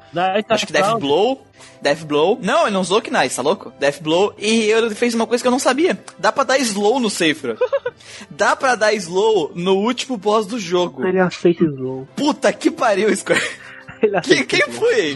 Acho 0.48 0.66
que 0.66 0.73
Death. 0.73 0.98
Blow. 0.98 1.43
Death 1.81 2.05
Blow. 2.05 2.39
Não, 2.43 2.62
ele 2.62 2.73
não 2.73 2.81
usou 2.81 3.01
Knife, 3.01 3.36
tá 3.36 3.43
louco? 3.43 3.73
Death 3.78 4.01
Blow. 4.01 4.35
E 4.39 4.70
ele 4.70 4.94
fez 4.94 5.15
uma 5.15 5.27
coisa 5.27 5.43
que 5.43 5.48
eu 5.48 5.52
não 5.52 5.59
sabia. 5.59 5.98
Dá 6.19 6.32
pra 6.32 6.44
dar 6.44 6.59
slow 6.59 6.98
no 6.98 7.10
Sephiroth. 7.10 7.59
Dá 8.31 8.56
pra 8.56 8.74
dar 8.74 8.93
slow 8.94 9.52
no 9.55 9.77
último 9.77 10.16
boss 10.16 10.47
do 10.47 10.59
jogo. 10.59 11.06
Ele 11.06 11.20
aceita 11.20 11.65
slow. 11.65 12.09
Puta 12.16 12.52
que 12.52 12.70
pariu, 12.70 13.15
Square. 13.15 13.40
Quem, 14.23 14.44
quem 14.47 14.69
foi? 14.70 15.15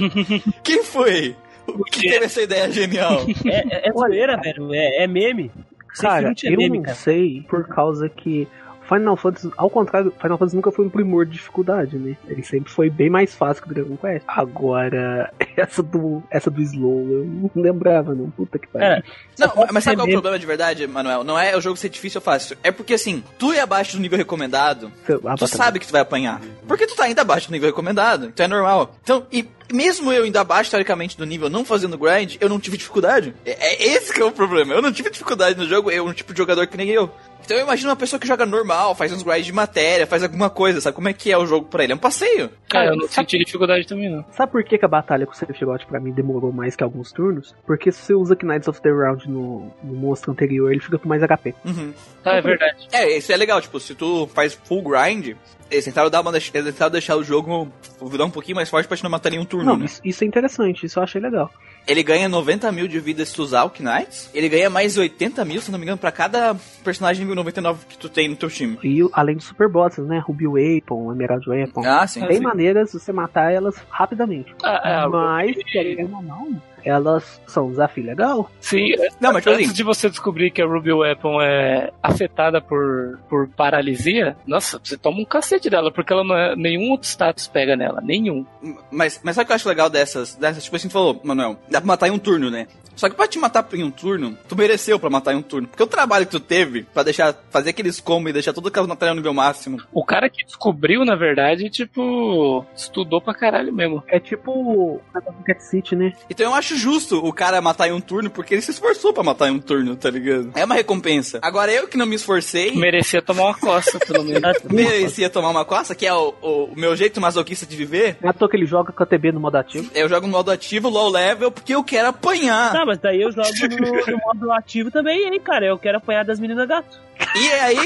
Quem 0.63 0.83
foi? 0.83 1.37
O 1.67 1.85
que 1.85 2.09
teve 2.09 2.25
essa 2.25 2.43
ideia 2.43 2.71
genial? 2.71 3.21
É, 3.45 3.87
é, 3.87 3.89
é 3.89 3.93
zoeira, 3.93 4.37
velho. 4.37 4.75
É, 4.75 5.05
é 5.05 5.07
meme. 5.07 5.51
Cara, 5.99 6.33
eu 6.43 6.69
não 6.69 6.83
cara. 6.83 6.97
sei 6.97 7.45
por 7.49 7.67
causa 7.69 8.09
que 8.09 8.49
Final 8.93 9.17
Fantasy, 9.17 9.51
ao 9.57 9.71
contrário, 9.71 10.13
Final 10.21 10.39
Fantasy 10.39 10.57
nunca 10.57 10.71
foi 10.71 10.85
um 10.85 10.91
primor 10.91 11.25
de 11.25 11.33
dificuldade, 11.33 11.97
né? 11.97 12.17
Ele 12.29 12.43
sempre 12.43 12.71
foi 12.71 12.91
bem 12.91 13.09
mais 13.09 13.35
fácil 13.35 13.63
que 13.63 13.71
o 13.71 13.75
Dragon 13.75 13.97
Quest. 13.97 14.25
Agora, 14.27 15.33
essa 15.57 15.83
do, 15.83 16.23
essa 16.31 16.51
do 16.51 16.61
Slow, 16.61 17.09
eu 17.09 17.25
não 17.25 17.63
lembrava, 17.63 18.15
não. 18.15 18.31
Puta 18.31 18.59
que 18.59 18.67
pariu. 18.67 18.89
Cara, 18.89 19.05
Não, 19.39 19.67
mas 19.73 19.85
sabe 19.85 19.97
qual 19.97 20.07
é 20.07 20.11
o 20.11 20.13
problema 20.13 20.39
de 20.39 20.47
verdade, 20.47 20.87
Manuel? 20.87 21.25
Não 21.25 21.39
é 21.39 21.57
o 21.57 21.61
jogo 21.61 21.77
ser 21.77 21.89
difícil 21.89 22.19
ou 22.19 22.23
fácil. 22.23 22.57
É 22.63 22.71
porque 22.71 22.95
assim, 22.95 23.23
tu 23.39 23.53
é 23.53 23.61
abaixo 23.61 23.97
do 23.97 24.03
nível 24.03 24.19
recomendado, 24.19 24.93
ah, 25.25 25.37
tu 25.37 25.47
sabe 25.47 25.79
que 25.79 25.87
tu 25.87 25.93
vai 25.93 26.03
apanhar. 26.03 26.41
Porque 26.67 26.87
tu 26.87 26.95
tá 26.95 27.05
ainda 27.05 27.23
abaixo 27.23 27.49
do 27.49 27.53
nível 27.53 27.69
recomendado. 27.69 28.27
Então 28.27 28.45
é 28.45 28.49
normal. 28.49 28.95
Então, 29.03 29.27
e 29.33 29.49
mesmo 29.73 30.13
eu 30.13 30.27
indo 30.27 30.37
abaixo, 30.37 30.71
teoricamente, 30.71 31.17
do 31.17 31.25
nível, 31.25 31.49
não 31.49 31.65
fazendo 31.65 31.99
grind, 31.99 32.37
eu 32.41 32.49
não 32.49 32.61
tive 32.61 32.77
dificuldade. 32.77 33.35
É, 33.45 33.53
é 33.53 33.95
esse 33.95 34.13
que 34.13 34.21
é 34.21 34.25
o 34.25 34.31
problema. 34.31 34.75
Eu 34.75 34.83
não 34.83 34.93
tive 34.93 35.11
dificuldade 35.11 35.59
no 35.59 35.67
jogo, 35.67 35.91
eu 35.91 36.07
um 36.07 36.13
tipo 36.13 36.33
de 36.33 36.39
jogador 36.39 36.67
que 36.67 36.77
nem 36.77 36.89
eu. 36.89 37.11
Então 37.45 37.57
eu 37.57 37.65
imagino 37.65 37.91
uma 37.91 37.97
pessoa 37.97 38.19
que 38.19 38.27
joga 38.27 38.47
normal, 38.47 38.95
faz 38.95 39.13
uns 39.13 39.23
grinds 39.23 39.47
de 39.47 39.53
matéria, 39.53 40.07
faz 40.07 40.23
alguma 40.23 40.49
coisa, 40.51 40.81
sabe? 40.81 40.95
Como 40.95 41.09
é 41.09 41.13
que 41.13 41.31
é 41.31 41.39
o 41.39 41.47
jogo 41.47 41.67
pra 41.67 41.85
ele? 41.85 41.93
É 41.93 41.97
um 41.97 41.99
passeio. 41.99 42.51
Cara, 42.69 42.91
eu 42.91 42.97
não 42.97 43.09
senti 43.09 43.39
dificuldade 43.39 43.87
também, 43.87 44.11
não. 44.11 44.25
Sabe 44.33 44.53
por 44.53 44.63
que, 44.65 44.79
que 44.79 44.85
a 44.85 44.89
batalha 44.89 45.27
com 45.27 45.33
o 45.33 45.35
Sephiroth 45.35 45.85
pra 45.87 46.01
mim 46.01 46.13
demorou 46.13 46.53
mais 46.53 46.77
que 46.77 46.85
alguns 46.85 47.13
turnos? 47.13 47.55
Porque 47.67 47.91
se 47.91 48.03
você 48.03 48.15
usa 48.15 48.37
Knights 48.43 48.69
of 48.69 48.81
the 48.81 48.91
Round 48.91 49.29
no, 49.29 49.73
no 49.83 49.95
monstro 49.95 50.33
anterior, 50.33 50.71
ele 50.71 50.81
fica 50.81 50.99
com 50.99 51.09
mais 51.09 51.23
HP. 51.23 51.55
Uhum. 51.65 51.93
Ah, 52.25 52.37
é 52.37 52.41
verdade. 52.41 52.89
É, 52.93 53.17
isso 53.17 53.33
é 53.33 53.37
legal, 53.37 53.61
tipo, 53.61 53.79
se 53.81 53.95
tu 53.95 54.27
faz 54.29 54.55
full 54.55 54.83
grind, 54.83 55.37
eles 55.71 55.85
tentaram, 55.85 56.11
dar 56.11 56.21
uma, 56.21 56.31
eles 56.31 56.51
tentaram 56.51 56.91
deixar 56.91 57.17
o 57.17 57.25
jogo 57.25 57.71
virar 58.03 58.25
um 58.25 58.31
pouquinho 58.31 58.57
mais 58.57 58.69
forte 58.69 58.87
pra 58.87 58.97
te 58.97 59.03
não 59.03 59.11
matar 59.11 59.33
em 59.33 59.39
um 59.39 59.45
turno, 59.45 59.65
Não, 59.73 59.77
né? 59.77 59.87
isso, 59.87 60.01
isso 60.05 60.23
é 60.25 60.27
interessante, 60.27 60.87
isso 60.87 60.99
eu 60.99 61.03
achei 61.03 61.21
legal. 61.21 61.51
Ele 61.87 62.03
ganha 62.03 62.29
90 62.29 62.71
mil 62.73 62.87
de 62.87 63.01
vida 63.01 63.25
se 63.25 63.35
tu 63.35 63.43
usar 63.43 63.65
o 63.65 63.71
Knights. 63.71 64.31
Ele 64.33 64.49
ganha 64.49 64.71
mais 64.71 64.97
80 64.97 65.45
mil, 65.45 65.61
se 65.61 65.71
não 65.71 65.79
me 65.79 65.85
engano, 65.85 65.99
pra 65.99 66.13
cada 66.13 66.55
personagem 66.85 67.23
nível 67.23 67.37
99 67.37 67.87
que 67.87 67.99
tu 67.99 68.09
tem 68.09 68.29
no 68.29 68.37
teu 68.37 68.49
time. 68.49 68.79
E 68.83 69.01
além 69.13 69.37
dos 69.37 69.45
super 69.45 69.69
bosses, 69.69 70.07
né? 70.07 70.23
Ruby 70.25 70.47
Weapon, 70.47 71.13
Emerald 71.13 71.49
Weapon. 71.49 71.83
Ah, 71.85 72.07
sim. 72.07 72.25
Tem 72.27 72.39
sim. 72.39 72.43
maneiras 72.43 72.93
de 72.93 73.01
você 73.01 73.13
matar 73.13 73.53
elas 73.53 73.77
rapidamente. 73.91 74.55
Ah, 74.63 74.81
é, 74.85 75.07
Mas, 75.09 75.57
querendo 75.65 76.17
ou 76.17 76.23
não, 76.23 76.63
elas 76.85 77.41
são 77.47 77.67
um 77.67 77.71
desafio 77.71 78.05
legal. 78.05 78.51
Sim, 78.61 78.95
Não, 79.21 79.33
mas 79.33 79.47
antes 79.47 79.67
assim, 79.67 79.75
de 79.75 79.83
você 79.83 80.09
descobrir 80.09 80.51
que 80.51 80.63
a 80.63 80.67
Ruby 80.67 80.93
Weapon 80.93 81.41
é 81.41 81.91
afetada 82.03 82.61
por, 82.61 83.19
por 83.29 83.49
paralisia, 83.49 84.37
nossa, 84.47 84.81
você 84.83 84.97
toma 84.97 85.21
um 85.21 85.25
cacete 85.25 85.69
dela, 85.71 85.93
porque 85.93 86.13
ela 86.13 86.25
não 86.25 86.37
é, 86.37 86.57
nenhum 86.57 86.91
outro 86.91 87.09
status 87.09 87.47
pega 87.47 87.77
nela, 87.77 88.01
nenhum. 88.03 88.45
mas, 88.91 89.21
mas 89.23 89.37
sabe 89.37 89.45
o 89.45 89.47
que 89.47 89.53
eu 89.53 89.57
acho 89.57 89.69
legal 89.69 89.91
dessas, 89.91 90.35
dessas? 90.35 90.65
Tipo 90.65 90.77
assim, 90.77 90.89
tu 90.89 90.93
falou, 90.93 91.21
Manuel, 91.23 91.57
dá 91.71 91.81
pra 91.81 91.87
matar 91.87 92.09
em 92.09 92.13
um 92.13 92.19
turno, 92.19 92.51
né? 92.51 92.67
Só 92.97 93.09
que 93.09 93.15
pra 93.17 93.27
te 93.27 93.39
matar 93.39 93.67
em 93.73 93.83
um 93.85 93.91
turno, 93.91 94.37
tu 94.49 94.57
mereceu 94.57 94.99
pra 94.99 95.11
matar 95.11 95.33
em 95.33 95.37
um 95.37 95.43
turno. 95.43 95.69
Porque 95.69 95.83
o 95.83 95.87
trabalho 95.87 96.27
que 96.27 96.33
tu 96.33 96.41
teve 96.41 96.83
pra 96.93 97.03
deixar, 97.03 97.35
fazer 97.51 97.71
aqueles 97.71 98.01
combos 98.01 98.31
e 98.31 98.33
deixar 98.33 98.53
todas 98.53 98.71
aquelas 98.71 98.89
matérias 98.89 99.15
no 99.17 99.21
nível 99.21 99.35
máximo. 99.35 99.81
O 99.93 100.05
cara 100.05 100.29
que 100.29 100.45
descobriu, 100.45 101.05
na 101.05 101.15
verdade, 101.17 101.69
tipo, 101.71 102.65
estudou 102.77 103.21
pra 103.21 103.35
caralho 103.35 103.73
mesmo. 103.73 104.03
É 104.09 104.19
tipo 104.21 104.51
o 104.53 105.01
Cat 105.45 105.63
City, 105.65 105.95
né? 105.97 106.13
Então 106.31 106.47
eu 106.47 106.55
acho 106.55 106.77
justo 106.77 107.19
o 107.25 107.33
cara 107.33 107.61
matar 107.61 107.89
em 107.89 107.93
um 107.93 108.01
turno, 108.01 108.31
porque 108.31 108.55
ele 108.55 108.63
se 108.63 108.71
esforçou 108.71 109.13
pra 109.13 109.23
matar 109.23 109.49
em 109.49 109.53
um 109.53 109.59
turno, 109.61 109.97
tá 109.97 110.11
ligado? 110.11 110.51
É 110.55 110.65
uma 110.65 110.75
recompensa. 110.75 111.39
Agora 111.43 111.73
eu 111.73 111.87
que 111.89 111.97
não 111.97 112.07
me 112.07 112.17
esforcei, 112.17 112.73
Merecia 112.77 113.23
tomar 113.23 113.45
uma 113.45 113.55
coça, 113.55 113.99
pelo 113.99 114.25
menos. 114.25 114.43
merecia 114.71 115.31
tomar 115.31 115.51
uma 115.51 115.65
coça, 115.65 115.95
que 115.95 116.07
é 116.07 116.13
o, 116.15 116.35
o- 116.43 116.65
o 116.73 116.75
meu 116.79 116.95
jeito 116.97 117.21
masoquista 117.21 117.67
de 117.67 117.77
viver. 117.77 118.17
Não 118.21 118.29
é 118.29 118.31
à 118.31 118.33
toa 118.33 118.49
que 118.49 118.57
ele 118.57 118.67
joga 118.67 118.93
com 118.93 119.03
a 119.03 119.07
TB 119.07 119.33
no 119.33 119.41
modo 119.41 119.57
ativo. 119.57 119.91
Eu 119.95 120.09
jogo 120.09 120.27
no 120.27 120.33
modo 120.33 120.51
ativo, 120.51 120.89
low 120.89 121.09
level, 121.11 121.51
porque 121.51 121.75
eu 121.75 121.85
quero 121.85 122.09
apanhar. 122.09 122.73
Tá, 122.83 122.87
mas 122.87 122.99
daí 122.99 123.23
eu 123.23 123.31
jogo 123.31 123.49
no, 123.81 124.13
no 124.13 124.19
modo 124.27 124.53
ativo 124.53 124.91
também, 124.91 125.29
hein, 125.29 125.41
cara. 125.41 125.65
Eu 125.67 125.79
quero 125.79 125.99
apanhar 125.99 126.25
das 126.25 126.41
meninas 126.41 126.67
gato. 126.67 126.99
E 127.37 127.49
aí, 127.53 127.77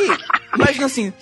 imagina 0.54 0.86
assim, 0.86 1.12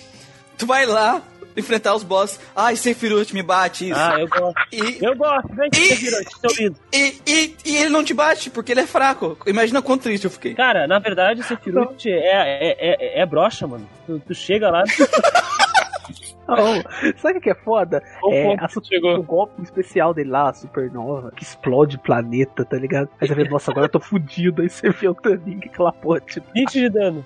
tu 0.57 0.65
vai 0.65 0.85
lá 0.85 1.21
enfrentar 1.57 1.93
os 1.93 2.03
boss. 2.03 2.39
Ai, 2.55 2.75
Sephiroth 2.77 3.33
me 3.33 3.41
bate 3.43 3.89
isso. 3.89 3.99
Ah, 3.99 4.15
eu 4.19 4.27
gosto. 4.29 4.55
E, 4.71 4.97
Eu 5.03 5.15
gosto, 5.15 5.47
vem, 5.55 5.69
E- 5.73 5.87
Sephiroth, 5.87 6.27
seu 6.39 6.51
lindo. 6.65 6.79
e, 6.93 7.15
e, 7.27 7.55
e 7.65 7.75
ele 7.77 7.89
não 7.89 8.03
te 8.03 8.13
bate, 8.13 8.49
porque 8.49 8.71
ele 8.71 8.81
é 8.81 8.87
fraco. 8.87 9.37
Imagina 9.45 9.81
quanto 9.81 10.03
triste 10.03 10.23
eu 10.25 10.31
fiquei. 10.31 10.53
Cara, 10.53 10.87
na 10.87 10.99
verdade, 10.99 11.43
Sephiroth 11.43 12.05
é, 12.05 12.11
é, 12.11 12.75
é, 13.17 13.21
é 13.21 13.25
brocha, 13.25 13.67
mano. 13.67 13.87
Tu, 14.07 14.19
tu 14.25 14.33
chega 14.33 14.69
lá. 14.69 14.83
Não, 16.47 16.83
sabe 17.17 17.39
o 17.39 17.41
que 17.41 17.49
é 17.49 17.55
foda? 17.55 18.03
O 18.23 18.31
É, 18.31 18.55
a 18.59 18.67
chegou. 18.67 19.17
o 19.17 19.23
golpe 19.23 19.61
especial 19.63 20.13
dele 20.13 20.29
lá, 20.29 20.49
a 20.49 20.53
supernova, 20.53 21.31
que 21.35 21.43
explode 21.43 21.95
o 21.95 21.99
planeta, 21.99 22.63
tá 22.63 22.77
ligado? 22.77 23.09
Aí 23.19 23.27
você 23.27 23.33
vê, 23.35 23.47
nossa, 23.49 23.71
agora 23.71 23.85
eu 23.85 23.91
tô 23.91 23.99
fudido. 23.99 24.61
Aí 24.61 24.69
você 24.69 24.89
vê 24.89 25.07
o 25.07 25.15
Taninho 25.15 25.59
que 25.59 25.69
aquela 25.69 25.91
porra, 25.91 26.19
tipo, 26.21 26.45
20 26.53 26.73
de 26.73 26.89
dano. 26.89 27.25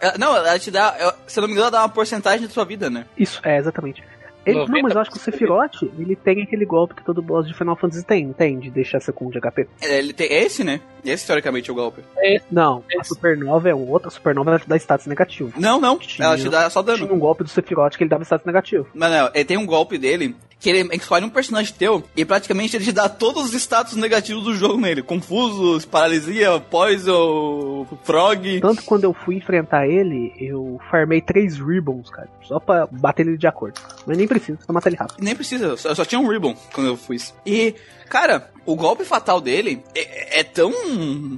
Ela- 0.00 0.18
Não, 0.18 0.36
ela 0.36 0.58
te 0.58 0.70
dá. 0.70 0.96
eu- 0.98 1.12
Se 1.26 1.38
eu 1.38 1.42
não 1.42 1.48
me 1.48 1.54
engano, 1.54 1.66
ela 1.68 1.70
dá 1.78 1.82
uma 1.82 1.88
porcentagem 1.88 2.46
da 2.46 2.52
sua 2.52 2.64
vida, 2.64 2.88
né? 2.90 3.06
Isso, 3.16 3.40
é, 3.44 3.56
exatamente. 3.58 4.02
Ele, 4.46 4.58
não, 4.66 4.82
mas 4.82 4.94
eu 4.94 5.00
acho 5.00 5.10
que 5.10 5.16
o 5.16 5.20
Sephiroth, 5.20 5.82
ele 5.98 6.16
tem 6.16 6.42
aquele 6.42 6.64
golpe 6.64 6.94
que 6.94 7.04
todo 7.04 7.20
boss 7.20 7.46
de 7.46 7.52
Final 7.54 7.76
Fantasy 7.76 8.04
tem, 8.04 8.26
não 8.26 8.32
tem? 8.32 8.58
De 8.58 8.70
deixar 8.70 8.98
você 9.00 9.12
com 9.12 9.26
um 9.26 9.30
de 9.30 9.38
HP. 9.40 9.66
Ele 9.82 10.12
tem 10.12 10.32
esse, 10.32 10.64
né? 10.64 10.80
Esse, 11.04 11.26
teoricamente, 11.26 11.68
é 11.68 11.72
o 11.72 11.76
golpe. 11.76 12.02
Não, 12.50 12.82
a 12.98 13.04
Supernova 13.04 13.68
é 13.68 13.74
um 13.74 13.88
outro, 13.88 14.08
a 14.08 14.10
Supernova 14.10 14.50
ela 14.50 14.58
te 14.58 14.68
dá 14.68 14.76
status 14.76 15.06
negativo. 15.06 15.52
Não, 15.58 15.80
não. 15.80 15.98
Tinha- 15.98 16.26
Ela 16.26 16.36
te 16.38 16.48
dá 16.48 16.68
só 16.70 16.82
Tinha 16.82 16.96
dano. 16.96 17.12
um 17.14 17.18
golpe 17.18 17.42
do 17.44 17.50
Sephiroth 17.50 17.96
que 17.96 18.02
ele 18.02 18.10
dava 18.10 18.22
status 18.24 18.46
negativo. 18.46 18.86
Mas 18.94 19.10
não, 19.12 19.30
ele 19.34 19.44
tem 19.44 19.56
um 19.58 19.66
golpe 19.66 19.98
dele 19.98 20.34
que 20.60 20.68
ele 20.68 20.94
escolhe 20.94 21.24
um 21.24 21.30
personagem 21.30 21.74
teu 21.76 22.04
e 22.14 22.24
praticamente 22.24 22.76
ele 22.76 22.84
te 22.84 22.92
dá 22.92 23.08
todos 23.08 23.46
os 23.46 23.54
status 23.54 23.96
negativos 23.96 24.44
do 24.44 24.54
jogo 24.54 24.78
nele. 24.78 25.02
Confusos, 25.02 25.86
paralisia, 25.86 26.60
poison, 26.60 27.86
frog. 28.04 28.60
Tanto 28.60 28.82
que 28.82 28.86
quando 28.86 29.04
eu 29.04 29.14
fui 29.14 29.36
enfrentar 29.36 29.88
ele, 29.88 30.32
eu 30.38 30.78
farmei 30.90 31.22
três 31.22 31.56
ribbons, 31.56 32.10
cara. 32.10 32.28
Só 32.42 32.60
pra 32.60 32.86
bater 32.86 33.26
ele 33.26 33.38
de 33.38 33.46
acordo. 33.46 33.80
Mas 34.06 34.18
nem 34.18 34.28
precisa, 34.28 34.58
só 34.64 34.72
matar 34.72 34.90
ele 34.90 34.96
rápido. 34.96 35.16
Nem 35.24 35.34
precisa, 35.34 35.64
eu 35.64 35.76
só, 35.78 35.88
eu 35.88 35.96
só 35.96 36.04
tinha 36.04 36.20
um 36.20 36.28
ribbon 36.28 36.54
quando 36.74 36.88
eu 36.88 36.96
fui. 36.96 37.16
E, 37.46 37.74
cara, 38.10 38.50
o 38.66 38.76
golpe 38.76 39.04
fatal 39.04 39.40
dele 39.40 39.82
é, 39.94 40.40
é 40.40 40.44
tão. 40.44 40.70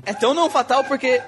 É 0.04 0.12
tão 0.12 0.34
não 0.34 0.50
fatal 0.50 0.82
porque. 0.84 1.22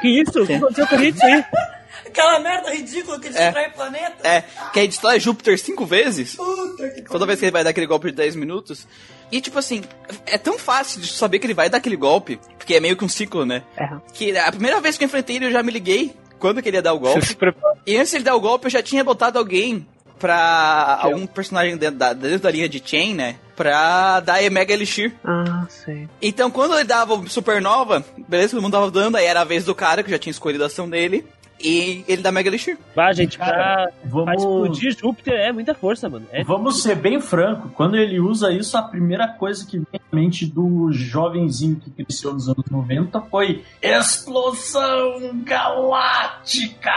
Que 0.00 0.22
isso? 0.22 0.42
O 0.42 0.46
que 0.46 0.54
aconteceu 0.54 0.86
com 0.86 0.96
isso 1.02 1.24
aí? 1.24 1.44
Aquela 2.08 2.38
merda 2.40 2.70
ridícula 2.70 3.20
que 3.20 3.28
destrói 3.28 3.68
o 3.68 3.72
planeta. 3.72 4.28
É, 4.28 4.44
que 4.72 4.80
aí 4.80 4.88
destrói 4.88 5.20
Júpiter 5.20 5.58
cinco 5.58 5.86
vezes. 5.86 6.34
Puta 6.34 6.88
que 6.90 7.02
Toda 7.02 7.26
vez 7.26 7.38
que 7.38 7.44
ele 7.44 7.52
vai 7.52 7.64
dar 7.64 7.70
aquele 7.70 7.86
golpe 7.86 8.10
de 8.10 8.16
10 8.16 8.36
minutos. 8.36 8.86
E 9.30 9.40
tipo 9.40 9.58
assim, 9.58 9.82
é 10.26 10.38
tão 10.38 10.58
fácil 10.58 11.00
de 11.00 11.12
saber 11.12 11.38
que 11.38 11.46
ele 11.46 11.54
vai 11.54 11.68
dar 11.68 11.78
aquele 11.78 11.96
golpe, 11.96 12.40
porque 12.56 12.74
é 12.74 12.80
meio 12.80 12.96
que 12.96 13.04
um 13.04 13.08
ciclo, 13.08 13.44
né? 13.44 13.62
É. 13.76 13.88
Que 14.12 14.36
a 14.36 14.50
primeira 14.50 14.80
vez 14.80 14.96
que 14.96 15.04
eu 15.04 15.06
enfrentei 15.06 15.36
ele, 15.36 15.46
eu 15.46 15.52
já 15.52 15.62
me 15.62 15.70
liguei 15.70 16.14
quando 16.38 16.62
que 16.62 16.68
ele 16.68 16.78
ia 16.78 16.82
dar 16.82 16.94
o 16.94 17.00
Você 17.00 17.34
golpe. 17.34 17.56
E 17.86 17.96
antes 17.96 18.10
de 18.10 18.16
ele 18.16 18.24
dar 18.24 18.34
o 18.34 18.40
golpe, 18.40 18.66
eu 18.66 18.70
já 18.70 18.82
tinha 18.82 19.04
botado 19.04 19.38
alguém 19.38 19.86
pra 20.18 20.98
algum 21.00 21.26
personagem 21.26 21.76
dentro 21.76 21.96
da, 21.96 22.12
dentro 22.12 22.40
da 22.40 22.50
linha 22.50 22.68
de 22.68 22.82
Chain, 22.84 23.14
né? 23.14 23.36
Pra 23.56 24.20
dar 24.20 24.38
Mega 24.50 24.72
Elixir. 24.72 25.14
Ah, 25.24 25.66
sei. 25.68 26.08
Então, 26.20 26.50
quando 26.50 26.74
ele 26.74 26.84
dava 26.84 27.14
o 27.14 27.28
Supernova, 27.28 28.04
beleza, 28.28 28.50
todo 28.50 28.62
mundo 28.62 28.72
tava 28.72 28.90
dando, 28.90 29.16
aí 29.16 29.24
era 29.24 29.40
a 29.40 29.44
vez 29.44 29.64
do 29.64 29.74
cara, 29.74 30.02
que 30.02 30.10
já 30.10 30.18
tinha 30.18 30.30
escolhido 30.30 30.62
a 30.62 30.66
ação 30.66 30.88
dele, 30.88 31.24
e 31.60 32.04
ele 32.06 32.22
dá 32.22 32.30
Mega 32.30 32.48
Elixir. 32.48 32.78
Bah, 32.94 33.12
gente, 33.12 33.36
pra, 33.36 33.46
Cara, 33.46 33.92
pra 33.92 34.08
vamos, 34.08 34.42
explodir 34.42 34.96
Júpiter 34.98 35.34
é 35.34 35.52
muita 35.52 35.74
força, 35.74 36.08
mano. 36.08 36.26
É 36.32 36.44
vamos 36.44 36.82
ser 36.82 36.94
bem 36.96 37.20
franco. 37.20 37.68
Quando 37.70 37.96
ele 37.96 38.20
usa 38.20 38.52
isso, 38.52 38.76
a 38.76 38.82
primeira 38.82 39.28
coisa 39.28 39.66
que 39.66 39.78
vem 39.78 40.00
à 40.00 40.16
mente 40.16 40.46
do 40.46 40.92
jovenzinho 40.92 41.76
que 41.76 41.90
cresceu 41.90 42.32
nos 42.32 42.48
anos 42.48 42.64
90 42.70 43.20
foi 43.22 43.64
Explosão 43.82 45.42
Galáctica! 45.44 46.90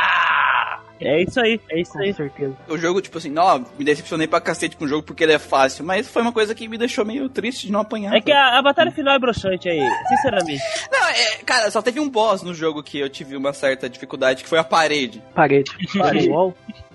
É 1.02 1.22
isso 1.24 1.40
aí, 1.40 1.60
é 1.70 1.82
isso 1.82 1.94
Com 1.94 2.00
aí. 2.00 2.14
certeza. 2.14 2.56
O 2.68 2.78
jogo, 2.78 3.02
tipo 3.02 3.18
assim, 3.18 3.30
não, 3.30 3.66
me 3.78 3.84
decepcionei 3.84 4.28
pra 4.28 4.40
cacete 4.40 4.78
com 4.78 4.86
o 4.86 4.88
jogo 4.88 5.04
porque 5.04 5.24
ele 5.24 5.34
é 5.34 5.40
fácil, 5.40 5.84
mas 5.84 6.08
foi 6.08 6.22
uma 6.22 6.32
coisa 6.32 6.54
que 6.54 6.68
me 6.68 6.78
deixou 6.78 7.04
meio 7.04 7.28
triste 7.28 7.68
de 7.68 7.72
não 7.72 7.80
apanhar. 7.80 8.16
É 8.16 8.22
que 8.22 8.32
a, 8.32 8.60
a 8.60 8.62
batalha 8.62 8.92
final 8.92 9.16
é 9.16 9.20
broxante 9.20 9.68
aí, 9.68 9.82
sinceramente. 10.08 10.62
Não, 10.92 11.08
é, 11.10 11.38
cara, 11.46 11.72
só 11.72 11.82
teve 11.82 12.00
um 12.00 12.10
boss 12.10 12.44
no 12.44 12.54
jogo 12.54 12.84
que 12.84 13.00
eu 13.00 13.10
tive 13.10 13.36
uma 13.36 13.54
certa 13.54 13.90
dificuldade, 13.90 14.44
que 14.44 14.50
foi 14.50 14.60
a 14.60 14.64
parede. 14.64 15.22
Parede. 15.34 15.72
Parede. 15.98 16.30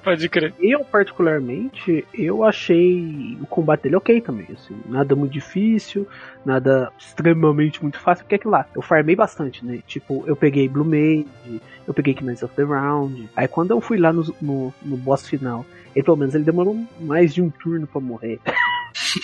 Pode 0.07 0.29
crer. 0.29 0.55
Eu, 0.61 0.85
particularmente, 0.85 2.07
eu 2.15 2.45
achei 2.45 3.37
o 3.41 3.47
combate 3.49 3.83
dele 3.83 3.97
ok 3.97 4.21
também, 4.21 4.47
assim. 4.53 4.77
Nada 4.89 5.17
muito 5.17 5.33
difícil, 5.33 6.07
nada 6.45 6.93
extremamente 6.97 7.83
muito 7.83 7.99
fácil, 7.99 8.23
porque 8.23 8.37
é 8.37 8.39
que 8.39 8.47
lá, 8.47 8.69
eu 8.73 8.81
farmei 8.81 9.17
bastante, 9.17 9.67
né? 9.67 9.81
Tipo, 9.85 10.23
eu 10.25 10.37
peguei 10.37 10.69
Blue 10.69 10.85
Mage, 10.85 11.27
eu 11.89 11.93
peguei 11.93 12.15
Knights 12.21 12.45
of 12.45 12.55
the 12.55 12.63
Round. 12.63 13.29
Aí 13.35 13.49
quando 13.49 13.73
eu 13.73 13.81
fui 13.81 13.99
lá 13.99 14.13
no, 14.13 14.33
no, 14.41 14.73
no 14.81 14.97
boss 14.97 15.27
final, 15.27 15.67
ele 15.93 16.05
pelo 16.05 16.17
menos 16.17 16.37
ele 16.37 16.45
demorou 16.45 16.81
mais 17.01 17.35
de 17.35 17.43
um 17.43 17.51
turno 17.51 17.89
pra 17.89 18.01
morrer. 18.01 18.39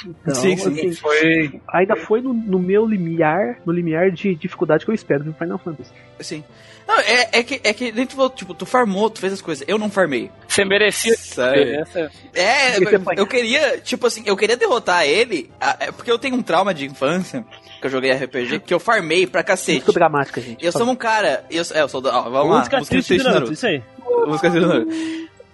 Então, 0.05 0.35
Sim, 0.35 0.57
sim. 0.57 0.69
assim, 0.71 0.93
Foi. 0.95 1.61
ainda 1.73 1.97
foi 1.97 2.21
no, 2.21 2.33
no 2.33 2.59
meu 2.59 2.85
limiar, 2.87 3.59
no 3.65 3.73
limiar 3.73 4.11
de 4.11 4.35
dificuldade 4.35 4.85
que 4.85 4.91
eu 4.91 4.95
espero 4.95 5.25
do 5.25 5.33
Final 5.33 5.59
Fantasy. 5.59 5.91
Assim. 6.21 6.45
Não, 6.87 6.99
é, 6.99 7.29
é 7.33 7.43
que, 7.43 7.61
é 7.63 7.73
que 7.73 7.93
dentro, 7.93 8.29
tipo, 8.31 8.53
tu 8.55 8.67
farmou, 8.67 9.09
tu 9.09 9.21
fez 9.21 9.33
as 9.33 9.41
coisas. 9.41 9.65
Eu 9.67 9.79
não 9.79 9.89
farmei. 9.89 10.31
Você 10.49 10.65
merecia. 10.65 11.13
Essa... 11.15 12.11
É, 12.35 12.77
apanhado. 12.77 13.13
eu 13.19 13.27
queria, 13.27 13.79
tipo 13.79 14.07
assim, 14.07 14.23
eu 14.27 14.37
queria 14.37 14.57
derrotar 14.57 15.05
ele, 15.07 15.51
é 15.81 15.91
porque 15.93 16.11
eu 16.11 16.19
tenho 16.19 16.35
um 16.37 16.43
trauma 16.43 16.75
de 16.75 16.85
infância, 16.85 17.45
que 17.81 17.87
eu 17.87 17.91
joguei 17.91 18.13
RPG, 18.13 18.61
que 18.61 18.75
eu 18.75 18.81
farmei 18.81 19.27
pra 19.27 19.43
cacete. 19.43 19.81
Música 19.81 19.93
dramática, 19.93 20.41
gente. 20.41 20.65
Eu 20.65 20.73
sou 20.73 20.89
um 20.89 20.97
cara, 20.97 21.45
eu, 21.51 21.65
sou- 21.65 21.77
é, 21.77 21.81
eu 21.83 21.89
sou, 21.89 22.03
ó, 22.05 22.23
vamos 22.29 22.51
lá, 22.53 22.59
Música 22.59 22.85
triste 22.85 23.17
do 23.17 23.25
Naruto, 23.25 23.53
isso 23.53 23.67
aí. 23.67 23.83
Música 24.27 24.51
triste 24.51 24.67
Naruto. 24.67 24.93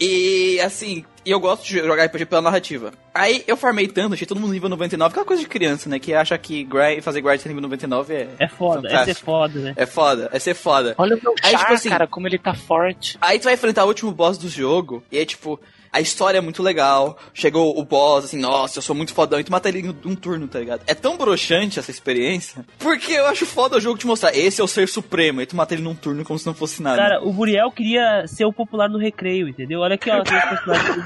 E 0.01 0.61
assim, 0.61 1.05
e 1.29 1.31
eu 1.31 1.39
gosto 1.39 1.63
de 1.67 1.77
jogar 1.79 2.07
RPG 2.07 2.25
pela 2.25 2.41
narrativa. 2.41 2.91
Aí 3.15 3.45
eu 3.47 3.55
farmei 3.55 3.87
tanto, 3.87 4.15
achei 4.15 4.27
todo 4.27 4.41
mundo 4.41 4.53
nível 4.55 4.71
99, 4.71 5.11
aquela 5.13 5.27
coisa 5.27 5.43
de 5.43 5.49
criança, 5.49 5.87
né? 5.89 5.99
Que 5.99 6.15
acha 6.15 6.39
que 6.39 6.65
grind, 6.65 7.03
fazer 7.03 7.21
grind 7.21 7.45
nível 7.45 7.61
99 7.61 8.15
é. 8.15 8.29
É 8.39 8.49
foda, 8.49 8.89
é 8.89 8.91
ser 8.91 8.97
fantástico. 8.99 9.27
foda, 9.27 9.59
né? 9.61 9.73
É 9.77 9.85
foda, 9.87 10.31
é 10.33 10.39
ser 10.39 10.55
foda. 10.55 10.95
Olha 10.97 11.17
o 11.17 11.21
meu 11.23 11.35
Aí, 11.43 11.51
char, 11.51 11.59
tipo 11.59 11.73
assim- 11.75 11.89
cara, 11.91 12.07
como 12.07 12.27
ele 12.27 12.39
tá 12.39 12.55
forte. 12.55 13.19
Aí 13.21 13.39
tu 13.39 13.45
vai 13.45 13.53
enfrentar 13.55 13.85
o 13.85 13.89
último 13.89 14.11
boss 14.11 14.39
do 14.39 14.49
jogo, 14.49 15.03
e 15.13 15.19
é 15.19 15.25
tipo, 15.27 15.61
a 15.93 16.01
história 16.01 16.39
é 16.39 16.41
muito 16.41 16.63
legal. 16.63 17.19
Chegou 17.33 17.79
o 17.79 17.85
boss, 17.85 18.27
assim, 18.27 18.39
nossa, 18.39 18.79
eu 18.79 18.83
sou 18.83 18.95
muito 18.95 19.15
fodão, 19.15 19.41
e 19.41 19.45
tu 19.45 19.53
mata 19.53 19.69
ele 19.69 19.81
em 19.81 19.89
um 20.05 20.15
turno, 20.15 20.47
tá 20.49 20.59
ligado? 20.59 20.83
É 20.87 20.95
tão 20.95 21.17
broxante 21.17 21.79
essa 21.79 21.91
experiência, 21.91 22.65
porque 22.79 23.13
eu 23.13 23.27
acho 23.27 23.47
foda 23.47 23.77
o 23.77 23.81
jogo 23.81 23.99
te 23.99 24.07
mostrar, 24.07 24.37
esse 24.37 24.61
é 24.61 24.65
o 24.65 24.69
ser 24.69 24.89
supremo, 24.89 25.41
e 25.41 25.47
tu 25.47 25.57
mata 25.57 25.75
ele 25.75 25.83
num 25.83 25.95
turno 25.95 26.25
como 26.25 26.39
se 26.39 26.47
não 26.47 26.55
fosse 26.55 26.83
nada. 26.83 26.97
Cara, 26.97 27.21
o 27.23 27.33
Muriel 27.33 27.71
queria 27.71 28.27
ser 28.27 28.45
o 28.45 28.53
popular 28.53 28.89
no 28.89 28.99
recreio, 28.99 29.49
entendeu? 29.49 29.81
Olha 29.81 29.95
aqui, 29.95 30.11
ó. 30.11 30.23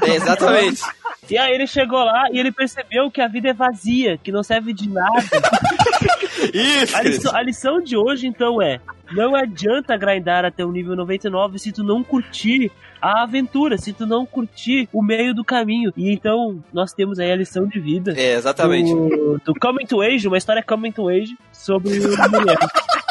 É, 0.07 0.17
exatamente. 0.17 0.83
E 1.31 1.39
aí 1.39 1.55
ele 1.55 1.67
chegou 1.67 2.03
lá 2.03 2.25
e 2.33 2.39
ele 2.39 2.51
percebeu 2.51 3.11
que 3.11 3.21
a 3.21 3.29
vida 3.29 3.51
é 3.51 3.53
vazia, 3.53 4.19
que 4.19 4.33
não 4.33 4.43
serve 4.43 4.73
de 4.73 4.89
nada. 4.89 5.13
Isso, 6.53 6.97
A 6.97 7.03
lição, 7.03 7.37
a 7.37 7.43
lição 7.43 7.81
de 7.81 7.97
hoje, 7.97 8.27
então, 8.27 8.61
é: 8.61 8.81
não 9.13 9.35
adianta 9.35 9.97
grindar 9.97 10.45
até 10.45 10.65
o 10.65 10.73
nível 10.73 10.97
99 10.97 11.59
se 11.59 11.73
tu 11.73 11.85
não 11.85 12.03
curtir 12.03 12.73
a 13.03 13.25
aventura, 13.25 13.77
se 13.77 13.93
tu 13.93 14.07
não 14.07 14.25
curtir 14.25 14.89
o 14.93 15.03
meio 15.03 15.35
do 15.35 15.45
caminho. 15.45 15.93
E 15.97 16.13
então, 16.13 16.63
nós 16.73 16.93
temos 16.93 17.19
aí 17.19 17.33
a 17.33 17.37
lição 17.37 17.67
de 17.67 17.81
vida. 17.81 18.15
É, 18.17 18.35
exatamente. 18.35 18.95
Do, 18.95 19.41
do 19.45 19.55
Coming 19.55 19.87
to 19.87 20.01
Age, 20.01 20.29
uma 20.29 20.39
história 20.39 20.63
Coming 20.63 20.93
to 20.93 21.09
Age 21.09 21.37
sobre 21.53 21.99
o 21.99 22.31
Muriel. 22.31 22.59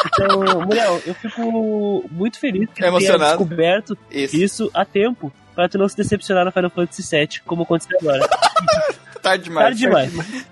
Então, 0.05 0.61
Muriel, 0.65 1.01
eu 1.05 1.13
fico 1.13 2.05
muito 2.09 2.39
feliz 2.39 2.69
que 2.69 2.81
tu 2.81 2.97
tenha 2.97 3.17
descoberto 3.17 3.97
Isso. 4.09 4.37
isso 4.37 4.71
a 4.73 4.85
tempo. 4.85 5.31
Pra 5.53 5.67
tu 5.67 5.77
não 5.77 5.89
se 5.89 5.97
decepcionar 5.97 6.45
no 6.45 6.51
Final 6.51 6.69
Fantasy 6.69 7.03
VII, 7.03 7.41
como 7.45 7.63
aconteceu 7.63 7.97
agora. 7.99 8.25
Tarde 9.21 9.43
demais. 9.43 9.65
Tarde 9.65 9.79
demais. 9.81 10.45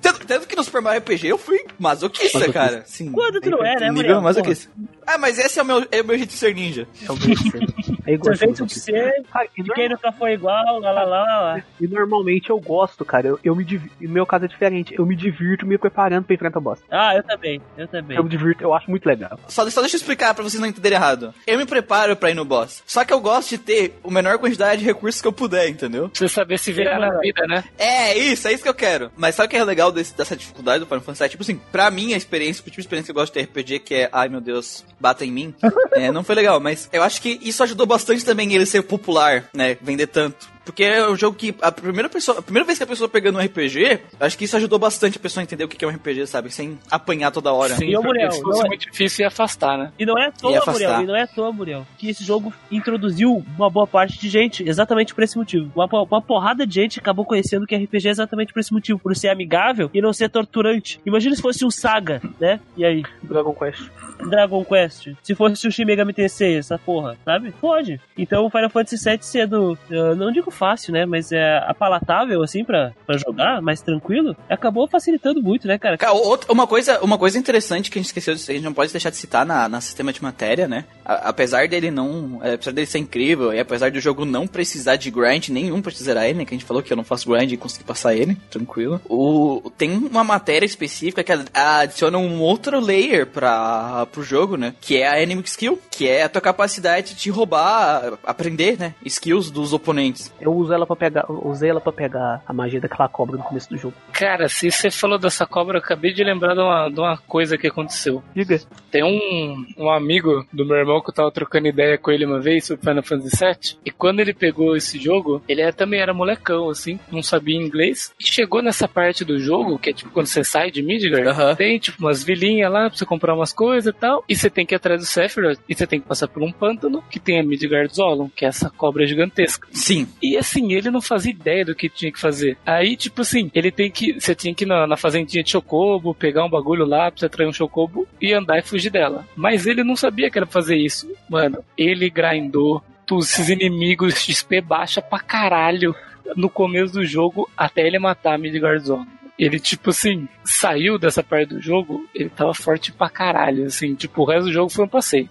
Tanto, 0.00 0.26
tanto 0.26 0.46
que 0.46 0.56
no 0.56 0.64
Super 0.64 0.80
Mario 0.80 1.00
RPG 1.00 1.28
eu 1.28 1.38
fui 1.38 1.58
masoquista, 1.78 2.38
Masoquista. 2.38 2.52
cara. 2.52 2.82
Sim. 2.86 3.12
Quando 3.12 3.40
tu 3.40 3.50
não 3.50 3.64
é, 3.64 3.76
né, 3.80 3.90
Nível 3.90 4.20
masoquista. 4.20 4.70
Ah, 5.06 5.16
mas 5.18 5.38
esse 5.38 5.58
é 5.58 5.62
o 5.62 5.66
meu, 5.66 5.86
é 5.90 6.00
o 6.02 6.04
meu 6.04 6.16
jeito 6.16 6.30
de 6.30 6.36
ser 6.36 6.54
ninja. 6.54 6.86
É 7.06 7.10
o 7.12 7.16
jeito 7.16 7.42
de 7.42 7.50
ser. 7.50 7.98
É 8.06 8.12
igual 8.14 8.36
Seu 8.36 8.46
jeito 8.46 8.66
de 8.66 8.74
ser, 8.78 9.24
e, 9.56 9.62
de 9.62 9.70
quem 9.72 9.88
nunca 9.88 10.12
foi 10.12 10.32
igual, 10.32 10.78
lá 10.80 10.92
lá 10.92 11.04
lá. 11.04 11.24
lá. 11.24 11.62
e 11.80 11.86
normalmente 11.86 12.50
eu 12.50 12.58
gosto, 12.60 13.04
cara. 13.04 13.28
Eu, 13.28 13.40
eu 13.42 13.54
me 13.56 13.64
div... 13.64 13.82
No 14.00 14.10
meu 14.10 14.26
caso 14.26 14.44
é 14.44 14.48
diferente. 14.48 14.94
Eu 14.96 15.04
me 15.06 15.14
divirto 15.16 15.66
me 15.66 15.76
preparando 15.78 16.24
pra 16.24 16.34
enfrentar 16.34 16.58
o 16.58 16.62
boss. 16.62 16.80
Ah, 16.90 17.14
eu 17.16 17.22
também, 17.22 17.60
eu 17.76 17.86
também. 17.88 18.16
Eu 18.16 18.24
me 18.24 18.30
divirto, 18.30 18.62
eu 18.62 18.74
acho 18.74 18.88
muito 18.90 19.06
legal. 19.06 19.38
Só, 19.48 19.68
só 19.70 19.80
deixa 19.80 19.96
eu 19.96 19.98
explicar 19.98 20.34
pra 20.34 20.42
vocês 20.44 20.60
não 20.60 20.68
entenderem 20.68 20.96
errado. 20.96 21.34
Eu 21.46 21.58
me 21.58 21.66
preparo 21.66 22.16
pra 22.16 22.30
ir 22.30 22.34
no 22.34 22.44
boss. 22.44 22.82
Só 22.86 23.04
que 23.04 23.12
eu 23.12 23.20
gosto 23.20 23.50
de 23.50 23.58
ter 23.58 23.98
a 24.04 24.10
menor 24.10 24.38
quantidade 24.38 24.80
de 24.80 24.86
recursos 24.86 25.20
que 25.20 25.28
eu 25.28 25.32
puder, 25.32 25.68
entendeu? 25.68 26.08
Pra 26.08 26.18
você 26.18 26.28
saber 26.28 26.58
se 26.58 26.72
virar 26.72 26.98
na 26.98 27.18
vida, 27.18 27.46
né? 27.46 27.64
É, 27.78 28.16
isso, 28.16 28.48
é 28.48 28.52
isso 28.52 28.62
que 28.62 28.68
eu 28.68 28.74
quero. 28.74 29.10
Mas 29.16 29.34
sabe 29.34 29.46
o 29.46 29.50
que 29.50 29.56
é 29.56 29.64
legal 29.64 29.87
desse- 29.92 30.14
dessa 30.16 30.36
dificuldade 30.36 30.80
do 30.80 30.86
Final 30.86 31.00
Fantasy? 31.02 31.30
Tipo 31.30 31.42
assim, 31.42 31.60
pra 31.72 31.90
mim 31.90 32.12
a 32.14 32.16
experiência, 32.16 32.62
tipo 32.62 32.74
de 32.74 32.80
experiência 32.80 33.12
que 33.12 33.18
eu 33.18 33.22
gosto 33.22 33.32
de 33.34 33.40
RPG, 33.40 33.78
que 33.80 33.94
é, 33.94 34.08
ai 34.12 34.28
meu 34.28 34.40
Deus, 34.40 34.84
bata 35.00 35.24
em 35.24 35.32
mim, 35.32 35.54
é, 35.92 36.10
não 36.12 36.22
foi 36.24 36.34
legal. 36.34 36.60
Mas 36.60 36.88
eu 36.92 37.02
acho 37.02 37.20
que 37.22 37.38
isso 37.42 37.62
ajudou 37.62 37.86
bastante 37.86 38.24
também 38.24 38.52
ele 38.54 38.66
ser 38.66 38.82
popular, 38.82 39.48
né? 39.54 39.76
Vender 39.80 40.06
tanto. 40.08 40.48
Porque 40.68 40.84
é 40.84 41.08
um 41.08 41.16
jogo 41.16 41.34
que 41.34 41.54
a 41.62 41.72
primeira 41.72 42.10
pessoa, 42.10 42.40
a 42.40 42.42
primeira 42.42 42.66
vez 42.66 42.76
que 42.76 42.84
a 42.84 42.86
pessoa 42.86 43.08
pegando 43.08 43.38
um 43.38 43.42
RPG, 43.42 44.00
acho 44.20 44.36
que 44.36 44.44
isso 44.44 44.54
ajudou 44.58 44.78
bastante 44.78 45.16
a 45.16 45.20
pessoa 45.20 45.40
a 45.40 45.44
entender 45.44 45.64
o 45.64 45.68
que 45.68 45.82
é 45.82 45.88
um 45.88 45.90
RPG, 45.90 46.26
sabe? 46.26 46.50
Sem 46.50 46.78
apanhar 46.90 47.30
toda 47.30 47.50
hora. 47.52 47.74
Sim, 47.74 47.86
E 47.86 47.96
o 47.96 48.02
Muriel, 48.02 48.30
se 48.30 48.42
fosse 48.42 48.58
não 48.58 48.66
é- 48.66 48.68
muito 48.68 48.90
difícil 48.90 49.22
ia 49.22 49.28
afastar, 49.28 49.78
né? 49.78 49.92
E 49.98 50.04
não 50.04 50.18
é 50.18 50.26
à 50.26 50.28
E 50.28 50.32
toa. 50.32 50.62
Muriel, 50.66 51.02
e 51.02 51.06
não 51.06 51.16
é 51.16 51.22
à 51.22 51.26
toa, 51.26 51.50
Muriel, 51.52 51.86
que 51.96 52.10
esse 52.10 52.22
jogo 52.22 52.52
introduziu 52.70 53.42
uma 53.56 53.70
boa 53.70 53.86
parte 53.86 54.18
de 54.20 54.28
gente 54.28 54.62
exatamente 54.68 55.14
por 55.14 55.24
esse 55.24 55.38
motivo. 55.38 55.70
Uma, 55.74 55.86
uma 56.02 56.20
porrada 56.20 56.66
de 56.66 56.74
gente 56.74 56.98
acabou 56.98 57.24
conhecendo 57.24 57.66
que 57.66 57.74
RPG 57.74 58.08
exatamente 58.08 58.52
por 58.52 58.60
esse 58.60 58.72
motivo, 58.72 58.98
por 58.98 59.16
ser 59.16 59.28
amigável 59.30 59.90
e 59.94 60.02
não 60.02 60.12
ser 60.12 60.28
torturante. 60.28 61.00
Imagina 61.06 61.34
se 61.34 61.40
fosse 61.42 61.64
um 61.64 61.70
Saga, 61.70 62.20
né? 62.38 62.60
E 62.76 62.84
aí, 62.84 63.02
Dragon 63.22 63.54
Quest. 63.54 63.88
Dragon 64.28 64.64
Quest, 64.64 65.08
se 65.22 65.34
fosse 65.34 65.66
o 65.66 65.70
Shin 65.72 65.84
Megami 65.84 66.12
Tensei, 66.12 66.56
essa 66.58 66.76
porra, 66.78 67.16
sabe? 67.24 67.52
Pode. 67.60 68.00
Então 68.16 68.44
o 68.44 68.50
Final 68.50 68.68
Fantasy 68.68 68.96
VII 69.08 69.18
sendo, 69.22 69.78
eu 69.88 70.16
não 70.16 70.32
digo 70.32 70.50
fácil, 70.58 70.92
né? 70.92 71.06
Mas 71.06 71.32
é 71.32 71.58
apalatável, 71.66 72.42
assim, 72.42 72.64
pra 72.64 72.92
jogar, 73.24 73.62
mais 73.62 73.80
tranquilo. 73.80 74.36
Acabou 74.50 74.88
facilitando 74.88 75.42
muito, 75.42 75.66
né, 75.68 75.78
cara? 75.78 75.96
Cara, 75.96 76.12
outra- 76.12 76.52
uma 76.52 76.66
coisa, 76.66 77.00
uma 77.02 77.16
coisa 77.16 77.38
interessante 77.38 77.90
que 77.90 77.98
a 77.98 78.02
gente 78.02 78.06
esqueceu, 78.08 78.34
a 78.34 78.36
gente 78.36 78.64
não 78.64 78.74
pode 78.74 78.92
deixar 78.92 79.10
de 79.10 79.16
citar 79.16 79.46
na, 79.46 79.68
na 79.68 79.80
sistema 79.80 80.12
de 80.12 80.22
matéria, 80.22 80.66
né? 80.68 80.84
A- 81.08 81.30
apesar 81.30 81.66
dele 81.66 81.90
não, 81.90 82.38
é, 82.42 82.52
apesar 82.54 82.72
dele 82.72 82.86
ser 82.86 82.98
incrível 82.98 83.52
e 83.52 83.58
apesar 83.58 83.90
do 83.90 83.98
jogo 83.98 84.24
não 84.26 84.46
precisar 84.46 84.96
de 84.96 85.10
grind 85.10 85.48
nenhum 85.48 85.80
pra 85.80 85.90
te 85.90 86.02
zerar 86.02 86.26
ele, 86.26 86.38
né? 86.40 86.44
Que 86.44 86.54
a 86.54 86.58
gente 86.58 86.66
falou 86.66 86.82
que 86.82 86.92
eu 86.92 86.96
não 86.96 87.02
faço 87.04 87.28
grind 87.30 87.50
e 87.52 87.56
consegui 87.56 87.84
passar 87.84 88.14
ele, 88.14 88.36
tranquilo. 88.50 89.00
O, 89.08 89.72
tem 89.78 89.90
uma 89.96 90.22
matéria 90.22 90.66
específica 90.66 91.24
que 91.24 91.32
ad- 91.32 91.48
adiciona 91.54 92.18
um 92.18 92.40
outro 92.40 92.78
layer 92.78 93.26
pra, 93.26 94.06
pro 94.12 94.22
jogo, 94.22 94.56
né? 94.56 94.74
Que 94.80 94.98
é 94.98 95.08
a 95.08 95.22
enemy 95.22 95.42
skill, 95.46 95.80
que 95.90 96.06
é 96.06 96.24
a 96.24 96.28
tua 96.28 96.42
capacidade 96.42 97.14
de 97.14 97.30
roubar, 97.30 98.18
aprender, 98.24 98.78
né? 98.78 98.94
Skills 99.04 99.50
dos 99.50 99.72
oponentes. 99.72 100.32
Eu 100.40 100.52
uso 100.52 100.72
ela 100.72 100.86
para 100.86 100.96
pegar, 100.96 101.24
eu 101.28 101.40
usei 101.46 101.70
ela 101.70 101.80
para 101.80 101.92
pegar 101.92 102.42
a 102.46 102.52
magia 102.52 102.80
daquela 102.80 103.08
cobra 103.08 103.36
no 103.36 103.42
começo 103.42 103.68
do 103.70 103.78
jogo. 103.78 103.94
Cara, 104.12 104.48
se 104.48 104.70
você 104.70 104.90
falou 104.90 105.18
dessa 105.18 105.46
cobra, 105.46 105.78
eu 105.78 105.82
acabei 105.82 106.12
de 106.12 106.22
lembrar 106.22 106.54
de 106.54 106.60
uma, 106.60 106.88
de 106.90 107.00
uma 107.00 107.16
coisa 107.16 107.56
que 107.56 107.66
aconteceu. 107.66 108.22
Diga. 108.34 108.60
Tem 108.90 109.02
um, 109.04 109.66
um 109.78 109.90
amigo 109.90 110.46
do 110.52 110.64
meu 110.66 110.76
irmão 110.76 110.97
que 111.02 111.10
eu 111.10 111.14
tava 111.14 111.30
trocando 111.30 111.68
ideia 111.68 111.96
com 111.98 112.10
ele 112.10 112.24
uma 112.24 112.40
vez 112.40 112.66
sobre 112.66 112.82
Final 112.88 113.02
Fantasy 113.02 113.36
VII. 113.36 113.78
E 113.84 113.90
quando 113.90 114.20
ele 114.20 114.32
pegou 114.34 114.76
esse 114.76 114.98
jogo, 114.98 115.42
ele 115.48 115.60
era- 115.60 115.72
também 115.72 116.00
era 116.00 116.12
molecão, 116.14 116.68
assim, 116.70 116.98
não 117.10 117.22
sabia 117.22 117.56
inglês. 117.56 118.12
E 118.20 118.24
chegou 118.26 118.62
nessa 118.62 118.88
parte 118.88 119.24
do 119.24 119.38
jogo, 119.38 119.78
que 119.78 119.90
é 119.90 119.92
tipo 119.92 120.10
quando 120.10 120.26
você 120.26 120.42
sai 120.44 120.70
de 120.70 120.82
Midgard, 120.82 121.56
tem 121.56 121.78
tipo 121.78 121.98
umas 122.00 122.22
vilinhas 122.22 122.70
lá 122.72 122.88
pra 122.88 122.98
você 122.98 123.04
comprar 123.06 123.34
umas 123.34 123.52
coisas 123.52 123.94
e 123.94 123.96
tal. 123.98 124.24
E 124.28 124.34
você 124.36 124.48
tem 124.50 124.64
que 124.66 124.74
ir 124.74 124.76
atrás 124.76 125.00
do 125.00 125.06
Sephiroth. 125.06 125.58
E 125.68 125.74
você 125.74 125.86
tem 125.86 126.00
que 126.00 126.06
passar 126.08 126.28
por 126.28 126.42
um 126.42 126.52
pântano 126.52 127.02
que 127.10 127.18
tem 127.20 127.38
a 127.40 127.42
Midgard 127.42 127.94
Zolon, 127.94 128.28
que 128.34 128.44
é 128.44 128.48
essa 128.48 128.70
cobra 128.70 129.06
gigantesca. 129.06 129.68
Sim. 129.72 130.06
E 130.22 130.36
assim, 130.36 130.72
ele 130.72 130.90
não 130.90 131.00
fazia 131.00 131.30
ideia 131.32 131.64
do 131.64 131.74
que 131.74 131.88
tinha 131.88 132.10
que 132.12 132.18
fazer. 132.20 132.56
Aí, 132.66 132.96
tipo 132.96 133.20
assim, 133.22 133.50
ele 133.54 133.70
tem 133.70 133.90
que. 133.90 134.18
Você 134.20 134.34
tinha 134.34 134.54
que 134.54 134.64
ir 134.64 134.66
na, 134.66 134.86
na 134.86 134.96
fazendinha 134.96 135.42
de 135.42 135.50
Chocobo, 135.50 136.14
pegar 136.14 136.44
um 136.44 136.50
bagulho 136.50 136.84
lá 136.84 137.10
pra 137.10 137.20
você 137.20 137.26
atrair 137.26 137.48
um 137.48 137.52
Chocobo 137.52 138.06
e 138.20 138.32
andar 138.32 138.58
e 138.58 138.62
fugir 138.62 138.90
dela. 138.90 139.26
Mas 139.36 139.66
ele 139.66 139.84
não 139.84 139.96
sabia 139.96 140.30
que 140.30 140.38
era 140.38 140.46
pra 140.46 140.52
fazer 140.52 140.76
isso. 140.76 140.87
Mano, 141.28 141.64
ele 141.76 142.10
grindou 142.10 142.82
todos 143.06 143.30
esses 143.30 143.48
inimigos 143.48 144.14
XP 144.14 144.60
baixa 144.60 145.00
pra 145.00 145.18
caralho 145.18 145.94
no 146.36 146.50
começo 146.50 146.92
do 146.92 147.06
jogo 147.06 147.48
até 147.56 147.86
ele 147.86 147.98
matar 147.98 148.34
a 148.34 148.38
Midgard 148.38 148.84
Zone. 148.84 149.06
Ele, 149.38 149.60
tipo 149.60 149.90
assim, 149.90 150.28
saiu 150.42 150.98
dessa 150.98 151.22
parte 151.22 151.50
do 151.50 151.62
jogo, 151.62 152.04
ele 152.12 152.28
tava 152.28 152.52
forte 152.52 152.90
pra 152.90 153.08
caralho, 153.08 153.66
assim, 153.66 153.94
tipo, 153.94 154.22
o 154.22 154.24
resto 154.24 154.46
do 154.46 154.52
jogo 154.52 154.68
foi 154.68 154.84
um 154.84 154.88
passeio. 154.88 155.30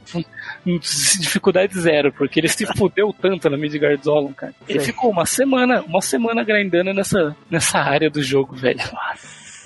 Dificuldade 0.65 1.77
zero, 1.77 2.13
porque 2.13 2.39
ele 2.39 2.47
se 2.47 2.65
fudeu 2.77 3.13
tanto 3.13 3.49
na 3.49 3.57
Midgard 3.57 4.01
Zolon, 4.01 4.31
cara. 4.31 4.55
Ele 4.67 4.79
Sei. 4.79 4.93
ficou 4.93 5.11
uma 5.11 5.25
semana, 5.25 5.81
uma 5.81 6.01
semana 6.01 6.41
grindando 6.41 6.93
nessa, 6.93 7.35
nessa 7.49 7.79
área 7.79 8.09
do 8.09 8.23
jogo, 8.23 8.55
velho. 8.55 8.79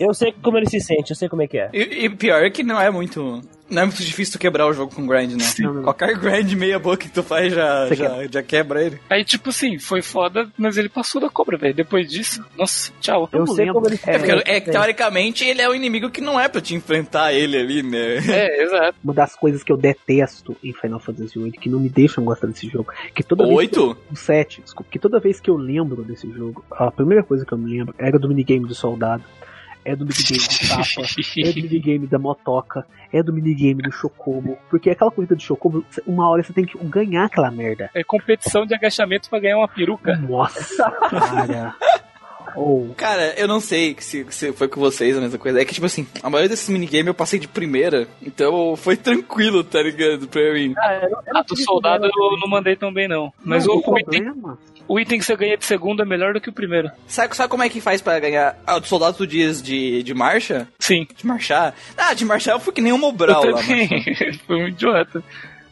Eu 0.01 0.13
sei 0.13 0.33
como 0.41 0.57
ele 0.57 0.69
se 0.69 0.79
sente, 0.79 1.11
eu 1.11 1.15
sei 1.15 1.29
como 1.29 1.41
é 1.41 1.47
que 1.47 1.57
é. 1.57 1.69
E, 1.73 2.05
e 2.05 2.09
pior 2.09 2.49
que 2.51 2.63
não 2.63 2.79
é 2.79 2.89
muito. 2.89 3.41
Não 3.69 3.83
é 3.83 3.85
muito 3.85 4.03
difícil 4.03 4.33
tu 4.33 4.39
quebrar 4.39 4.67
o 4.67 4.73
jogo 4.73 4.93
com 4.93 5.07
grind, 5.07 5.31
né? 5.31 5.45
Não. 5.59 5.83
Qualquer 5.83 6.17
grind 6.17 6.51
meia 6.55 6.77
boca 6.77 6.97
que 6.97 7.09
tu 7.09 7.23
faz 7.23 7.53
já, 7.53 7.87
Você 7.87 7.95
já, 7.95 8.27
já 8.29 8.43
quebra 8.43 8.83
ele. 8.83 8.99
Aí, 9.09 9.23
tipo 9.23 9.47
assim, 9.49 9.79
foi 9.79 10.01
foda, 10.01 10.51
mas 10.57 10.75
ele 10.77 10.89
passou 10.89 11.21
da 11.21 11.29
cobra, 11.29 11.57
velho. 11.57 11.73
Depois 11.73 12.05
disso, 12.09 12.43
nossa, 12.57 12.91
tchau. 12.99 13.29
Eu 13.31 13.39
não 13.39 13.47
sei 13.47 13.65
lembro. 13.67 13.75
como 13.75 13.87
ele 13.87 13.99
É, 14.05 14.17
porque 14.17 14.31
é, 14.51 14.59
que, 14.59 14.71
teoricamente 14.71 15.45
ele 15.45 15.61
é 15.61 15.69
um 15.69 15.73
inimigo 15.73 16.09
que 16.09 16.19
não 16.19 16.37
é 16.37 16.49
pra 16.49 16.59
te 16.59 16.75
enfrentar 16.75 17.31
ele 17.31 17.55
ali, 17.57 17.81
né? 17.81 18.17
É, 18.27 18.61
exato. 18.63 18.97
Uma 19.01 19.13
das 19.13 19.37
coisas 19.37 19.63
que 19.63 19.71
eu 19.71 19.77
detesto 19.77 20.53
em 20.61 20.73
Final 20.73 20.99
Fantasy 20.99 21.39
VIII, 21.39 21.51
que 21.53 21.69
não 21.69 21.79
me 21.79 21.87
deixam 21.87 22.25
gostar 22.25 22.47
desse 22.47 22.67
jogo, 22.67 22.91
que 23.15 23.23
toda 23.23 23.45
vez 23.47 23.69
que 23.69 23.77
eu- 23.79 23.87
Oito? 23.87 23.97
o 24.11 24.15
7, 24.17 24.61
desculpa, 24.63 24.91
que 24.91 24.99
toda 24.99 25.17
vez 25.17 25.39
que 25.39 25.49
eu 25.49 25.55
lembro 25.55 26.03
desse 26.03 26.29
jogo, 26.29 26.61
a 26.71 26.91
primeira 26.91 27.23
coisa 27.23 27.45
que 27.45 27.53
eu 27.53 27.57
me 27.57 27.71
lembro 27.77 27.95
era 27.97 28.19
do 28.19 28.27
minigame 28.27 28.67
do 28.67 28.75
soldado, 28.75 29.23
é 29.83 29.95
do 29.95 30.05
minigame 30.05 30.47
do 30.47 30.67
tapa, 30.67 31.07
é 31.37 31.51
do 31.51 31.61
minigame 31.61 32.07
da 32.07 32.19
motoca, 32.19 32.85
é 33.11 33.23
do 33.23 33.33
minigame 33.33 33.81
do 33.83 33.91
chocobo, 33.91 34.57
porque 34.69 34.89
aquela 34.89 35.11
corrida 35.11 35.35
do 35.35 35.41
chocobo, 35.41 35.85
uma 36.05 36.29
hora 36.29 36.43
você 36.43 36.53
tem 36.53 36.65
que 36.65 36.77
ganhar 36.85 37.25
aquela 37.25 37.51
merda. 37.51 37.89
É 37.93 38.03
competição 38.03 38.65
de 38.65 38.73
agachamento 38.73 39.29
pra 39.29 39.39
ganhar 39.39 39.57
uma 39.57 39.67
peruca. 39.67 40.15
Nossa, 40.17 40.91
cara. 40.91 41.75
Ou 42.55 42.93
Cara, 42.95 43.33
eu 43.37 43.47
não 43.47 43.59
sei 43.59 43.95
se, 43.99 44.25
se 44.29 44.51
foi 44.53 44.67
com 44.67 44.79
vocês 44.79 45.17
a 45.17 45.21
mesma 45.21 45.37
coisa. 45.37 45.61
É 45.61 45.65
que, 45.65 45.73
tipo 45.73 45.85
assim, 45.85 46.05
a 46.21 46.29
maioria 46.29 46.49
desses 46.49 46.69
minigames 46.69 47.07
eu 47.07 47.13
passei 47.13 47.39
de 47.39 47.47
primeira, 47.47 48.07
então 48.21 48.75
foi 48.75 48.97
tranquilo, 48.97 49.63
tá 49.63 49.81
ligado? 49.81 50.27
Pra 50.27 50.53
mim. 50.53 50.73
Ah, 50.77 50.99
eu 51.03 51.09
eu 51.09 51.17
Ah, 51.33 51.43
do 51.43 51.55
soldado 51.55 52.05
eu 52.05 52.39
não 52.39 52.49
mandei 52.49 52.75
tão 52.75 52.93
bem, 52.93 53.07
não. 53.07 53.31
Mas 53.43 53.65
Não, 53.65 53.75
o, 53.75 53.77
o 53.77 53.83
problema. 53.83 54.57
O 54.91 54.99
item 54.99 55.19
que 55.19 55.23
você 55.23 55.37
ganha 55.37 55.55
de 55.55 55.63
segundo 55.63 56.01
é 56.03 56.05
melhor 56.05 56.33
do 56.33 56.41
que 56.41 56.49
o 56.49 56.53
primeiro. 56.53 56.91
Sabe, 57.07 57.33
sabe 57.33 57.49
como 57.49 57.63
é 57.63 57.69
que 57.69 57.79
faz 57.79 58.01
pra 58.01 58.19
ganhar? 58.19 58.59
Ah, 58.67 58.77
do 58.77 58.85
soldado 58.85 59.15
tu 59.15 59.25
diz 59.25 59.61
de, 59.61 60.03
de 60.03 60.13
marcha? 60.13 60.67
Sim. 60.77 61.07
De 61.15 61.25
marchar? 61.25 61.73
Ah, 61.97 62.13
de 62.13 62.25
marchar 62.25 62.55
eu 62.55 62.59
fui 62.59 62.73
que 62.73 62.81
nem 62.81 62.91
um 62.91 62.97
Mobral 62.97 63.41
lá. 63.41 63.61
Foi 64.45 64.55
um 64.57 64.67
idiota. 64.67 65.23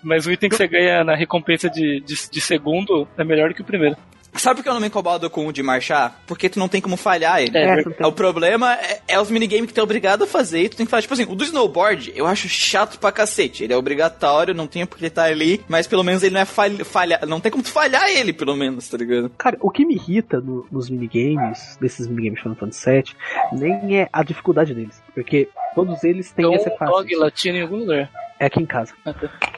Mas 0.02 0.26
o 0.26 0.32
item 0.32 0.50
que 0.50 0.56
você 0.56 0.70
ganha 0.70 1.04
na 1.04 1.16
recompensa 1.16 1.70
de, 1.70 2.00
de, 2.00 2.16
de 2.32 2.40
segundo 2.40 3.06
é 3.18 3.24
melhor 3.26 3.50
do 3.50 3.56
que 3.56 3.62
o 3.62 3.66
primeiro. 3.66 3.98
Sabe 4.36 4.58
por 4.58 4.64
que 4.64 4.70
eu 4.70 4.74
não 4.74 4.80
me 4.82 4.88
incomodo 4.88 5.30
com 5.30 5.48
o 5.48 5.52
de 5.52 5.62
marchar? 5.64 6.22
Porque 6.26 6.48
tu 6.50 6.60
não 6.60 6.68
tem 6.68 6.80
como 6.80 6.96
falhar 6.96 7.42
ele. 7.42 7.58
É, 7.58 7.84
É, 8.00 8.06
O 8.08 8.12
problema 8.12 8.74
é, 8.76 9.02
é 9.08 9.20
os 9.20 9.30
minigames 9.30 9.68
que 9.68 9.74
tu 9.74 9.80
é 9.80 9.84
obrigado 9.84 10.24
a 10.24 10.28
fazer 10.28 10.64
e 10.64 10.70
tu 10.70 10.78
tem 10.78 10.86
que 10.86 10.90
fazer. 10.90 11.02
Tipo 11.02 11.14
assim, 11.16 11.24
o 11.24 11.36
do 11.36 11.44
snowboard 11.44 12.14
eu 12.16 12.26
acho 12.26 12.48
chato 12.48 13.00
pra 13.00 13.12
cacete. 13.12 13.64
Ele 13.64 13.74
é 13.74 13.78
obrigatório, 13.78 14.54
não 14.54 14.68
tem 14.68 14.86
porque 14.86 15.04
ele 15.06 15.10
tá 15.10 15.24
ali, 15.24 15.64
mas 15.68 15.88
pelo 15.88 16.04
menos 16.04 16.24
ele 16.24 16.34
não 16.36 16.42
é 16.42 16.46
falha, 16.46 16.86
falha. 16.86 17.20
Não 17.28 17.40
tem 17.40 17.52
como 17.52 17.64
tu 17.64 17.70
falhar 17.72 18.08
ele, 18.10 18.32
pelo 18.32 18.56
menos, 18.56 18.88
tá 18.88 18.98
ligado? 18.98 19.30
Cara, 19.38 19.58
o 19.60 19.70
que 19.70 19.86
me 19.86 19.96
irrita 19.96 20.40
no- 20.40 20.66
nos 20.72 20.90
minigames, 20.90 21.78
desses 21.82 22.08
minigames 22.08 22.38
de 22.38 22.44
Final 22.44 22.56
Fantasy 22.58 22.90
VII, 22.92 23.16
nem 23.60 24.00
é 24.00 24.10
a 24.14 24.24
dificuldade 24.24 24.74
deles. 24.74 25.02
Porque 25.14 25.50
todos 25.76 26.04
eles 26.04 26.32
têm 26.32 26.54
essa 26.56 26.70
fácil. 26.72 26.94
dog 26.96 27.16
latino 27.16 27.58
em 27.58 27.62
algum 27.62 27.78
lugar. 27.78 28.10
É 28.40 28.46
aqui 28.46 28.62
em 28.62 28.66
casa. 28.66 28.94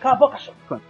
Cala 0.01 0.15
a 0.15 0.17
boca, 0.17 0.37
cachorro. 0.37 0.81